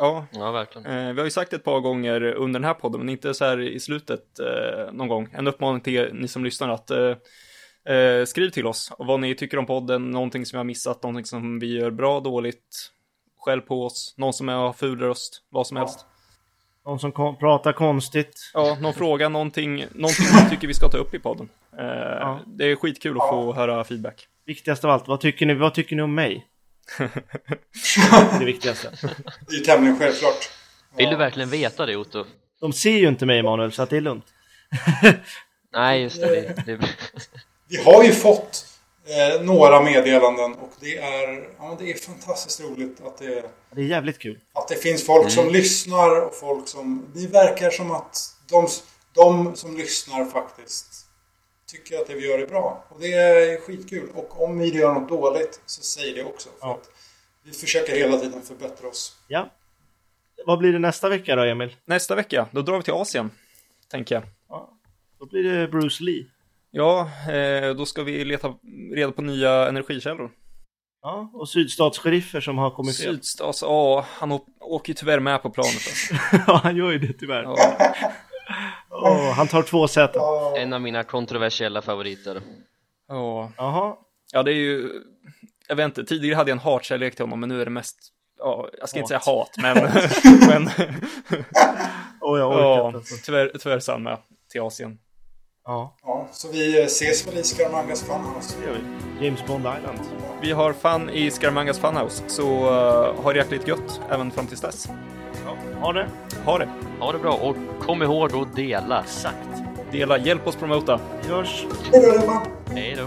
Ja, 0.01 0.27
Ja, 0.33 0.51
verkligen. 0.51 0.87
eh, 0.87 1.12
vi 1.12 1.19
har 1.20 1.25
ju 1.25 1.31
sagt 1.31 1.53
ett 1.53 1.65
par 1.65 1.81
gånger 1.81 2.23
under 2.23 2.61
den 2.61 2.67
här 2.67 2.75
podden, 2.75 3.01
men 3.01 3.09
inte 3.09 3.35
så 3.35 3.45
här 3.45 3.61
i 3.61 3.81
slutet 3.81 4.39
eh, 4.39 4.93
någon 4.93 5.09
gång. 5.09 5.29
En 5.33 5.47
uppmaning 5.47 5.81
till 5.81 5.95
er, 5.97 6.11
ni 6.15 6.29
som 6.29 6.45
lyssnar 6.45 6.69
att 6.69 6.91
eh, 6.91 7.95
eh, 7.97 8.25
skriv 8.25 8.51
till 8.51 8.67
oss 8.67 8.93
vad 8.99 9.20
ni 9.20 9.35
tycker 9.35 9.59
om 9.59 9.67
podden, 9.67 10.11
någonting 10.11 10.47
som 10.47 10.57
vi 10.57 10.59
har 10.59 10.65
missat, 10.65 11.03
någonting 11.03 11.25
som 11.25 11.59
vi 11.59 11.79
gör 11.79 11.91
bra, 11.91 12.20
dåligt, 12.20 12.91
skäll 13.39 13.61
på 13.61 13.85
oss, 13.87 14.15
någon 14.19 14.33
som 14.33 14.49
har 14.49 14.73
ful 14.73 15.01
röst, 15.01 15.43
vad 15.49 15.67
som 15.67 15.77
helst. 15.77 16.07
De 16.85 16.99
som 16.99 17.12
kom, 17.12 17.37
pratar 17.39 17.73
konstigt. 17.73 18.51
Ja, 18.55 18.79
någon 18.81 18.93
fråga, 18.95 19.29
någonting, 19.29 19.77
någonting 19.77 20.27
ni 20.45 20.51
tycker 20.51 20.69
vi 20.69 20.75
ska 20.75 20.89
ta 20.89 20.99
upp 20.99 21.15
i 21.15 21.19
podden. 21.19 21.49
Eh, 21.79 22.39
Det 22.47 22.65
är 22.65 22.77
skitkul 22.77 23.17
att 23.20 23.29
få 23.29 23.53
höra 23.53 23.85
feedback. 23.85 24.27
Viktigast 24.47 24.85
av 24.85 24.91
allt, 24.91 25.09
vad 25.09 25.20
tycker 25.20 25.47
ni, 25.47 25.55
vad 25.55 25.75
tycker 25.75 25.97
ni 25.97 26.03
om 26.03 26.15
mig? 26.15 26.47
det 28.39 28.44
viktigaste. 28.44 28.91
Det 29.47 29.55
är 29.55 29.59
ju 29.59 29.65
tämligen 29.65 29.99
självklart. 29.99 30.51
Vill 30.97 31.10
du 31.10 31.17
verkligen 31.17 31.51
veta 31.51 31.86
det 31.86 31.97
Otto? 31.97 32.25
De 32.60 32.73
ser 32.73 32.97
ju 32.99 33.09
inte 33.09 33.27
mig 33.27 33.39
Emanuel, 33.39 33.73
så 33.73 33.83
att 33.83 33.91
det 33.91 33.97
är 33.97 34.01
lugnt. 34.01 34.25
Nej, 35.73 36.02
just 36.02 36.20
det. 36.20 36.27
det, 36.27 36.62
det 36.67 36.89
Vi 37.69 37.77
har 37.77 38.05
ju 38.05 38.12
fått 38.12 38.67
eh, 39.07 39.43
några 39.43 39.83
meddelanden 39.83 40.55
och 40.55 40.73
det 40.81 40.99
är, 40.99 41.49
ja, 41.59 41.77
det 41.81 41.91
är 41.91 41.94
fantastiskt 41.94 42.60
roligt 42.60 43.01
att 43.07 43.19
det, 43.19 43.44
Det 43.75 43.81
är 43.81 43.85
jävligt 43.85 44.19
kul. 44.19 44.39
att 44.52 44.69
det 44.69 44.77
finns 44.77 45.07
folk 45.07 45.31
som 45.31 45.51
lyssnar 45.51 46.20
och 46.20 46.35
folk 46.35 46.69
som... 46.69 47.07
Det 47.15 47.27
verkar 47.27 47.70
som 47.70 47.91
att 47.91 48.17
de, 48.51 48.69
de 49.15 49.57
som 49.57 49.77
lyssnar 49.77 50.25
faktiskt 50.25 51.07
tycker 51.73 51.99
att 52.00 52.07
det 52.07 52.15
vi 52.15 52.26
gör 52.28 52.39
är 52.39 52.47
bra. 52.47 52.84
Och 52.89 53.00
det 53.00 53.12
är 53.12 53.60
skitkul. 53.60 54.08
Och 54.15 54.42
om 54.44 54.58
vi 54.58 54.74
gör 54.78 54.94
något 54.94 55.08
dåligt 55.08 55.60
så 55.66 55.82
säg 55.82 56.12
det 56.15 56.24
också. 56.24 56.49
För 56.60 56.66
Ja. 56.68 56.74
att 56.74 56.90
vi 57.44 57.52
försöker 57.52 57.97
hela 57.97 58.16
tiden 58.18 58.42
förbättra 58.42 58.89
oss. 58.89 59.16
Ja. 59.28 59.50
Vad 60.47 60.58
blir 60.58 60.73
det 60.73 60.78
nästa 60.78 61.08
vecka 61.08 61.36
då, 61.36 61.42
Emil? 61.42 61.76
Nästa 61.84 62.15
vecka, 62.15 62.49
då 62.52 62.62
drar 62.62 62.76
vi 62.76 62.82
till 62.82 62.92
Asien, 62.92 63.31
tänker 63.90 64.15
jag. 64.15 64.24
Då 65.18 65.26
blir 65.26 65.42
det 65.42 65.68
Bruce 65.68 66.02
Lee. 66.05 66.26
Ja, 66.70 67.10
eh, 67.32 67.74
då 67.74 67.86
ska 67.86 68.02
vi 68.02 68.24
leta 68.24 68.55
reda 68.94 69.12
på 69.12 69.23
nya 69.23 69.68
energikällor. 69.68 70.31
Ja, 71.02 71.31
och 71.34 71.49
sydstatsseriffer 71.49 72.40
som 72.40 72.58
har 72.58 72.70
kommit 72.70 72.97
fel. 72.97 73.15
Sydstats, 73.15 73.62
ja, 73.62 74.07
han 74.08 74.40
åker 74.60 74.90
ju 74.90 74.94
tyvärr 74.94 75.20
med 75.20 75.42
på 75.42 75.50
planet. 75.50 75.74
Alltså. 75.74 76.15
ja, 76.47 76.60
han 76.62 76.76
gör 76.76 76.90
ju 76.90 76.99
det 76.99 77.12
tyvärr. 77.12 77.42
Ja, 77.42 77.57
Åh, 79.03 79.33
han 79.33 79.49
tar 79.49 79.62
två 79.62 79.89
säten. 79.89 80.23
en 80.57 80.73
av 80.73 80.81
mina 80.81 81.05
kontroversiella 81.05 81.83
favoriter. 81.83 82.43
ja. 83.09 83.53
Jaha. 83.57 83.97
ja, 84.33 84.43
det 84.43 84.51
är 84.53 84.55
ju, 84.55 85.03
jag 85.69 85.77
vet 85.77 85.85
inte, 85.85 86.05
tidigare 86.05 86.37
hade 86.37 86.51
jag 86.51 86.57
en 86.57 86.62
hatkärlek 86.62 87.17
till 87.17 87.25
honom, 87.25 87.41
men 87.41 87.49
nu 87.49 87.61
är 87.61 87.65
det 87.65 87.70
mest, 87.70 87.99
ja, 88.39 88.69
jag 88.79 88.89
ska 88.89 88.99
inte 88.99 89.09
säga 89.09 89.20
hat, 89.25 89.51
men, 89.57 89.77
men 90.49 90.70
Åh, 92.20 92.39
jag 92.39 92.49
orkar 92.51 92.61
ja, 92.61 92.87
inte. 92.87 92.99
Alltså. 92.99 93.15
tyvärr, 93.25 93.53
tyvärr 93.59 93.99
med 93.99 94.19
till 94.53 94.61
Asien. 94.61 94.99
Ja, 95.65 95.97
Ja, 96.03 96.29
så 96.33 96.49
vi 96.53 96.83
ses 96.83 97.27
väl 97.27 97.39
i 97.39 97.43
Scaramanga 97.43 97.95
Funhouse. 97.97 98.57
det 98.61 98.67
gör 98.67 98.79
vi. 98.79 99.25
James 99.27 99.47
Bond 99.47 99.61
Island. 99.79 99.99
Vi 100.43 100.53
har 100.53 100.73
fun 100.73 101.11
i 101.11 101.31
Scaramanga 101.31 101.75
Funhouse, 101.75 102.23
så 102.27 102.43
uh, 102.43 103.23
ha 103.23 103.33
det 103.33 103.39
jäkligt 103.39 103.69
gött 103.69 104.01
även 104.11 104.31
fram 104.31 104.47
tills 104.47 104.61
dess. 104.61 104.89
Ha 105.81 105.92
det. 105.92 106.07
Ha 106.44 106.59
det! 106.59 106.68
Ha 107.00 107.12
det 107.12 107.18
bra 107.18 107.33
och 107.33 107.57
kom 107.81 108.02
ihåg 108.02 108.34
att 108.34 108.57
dela. 108.57 109.00
Exakt. 109.00 109.36
Dela, 109.92 110.18
hjälp 110.18 110.47
oss 110.47 110.57
promota. 110.57 111.00
Vi 111.23 111.28
hörs. 111.28 111.67
Hej 111.92 112.02
då, 112.02 112.20
Robban! 112.20 112.47
Hej 112.75 112.97
då. 112.99 113.07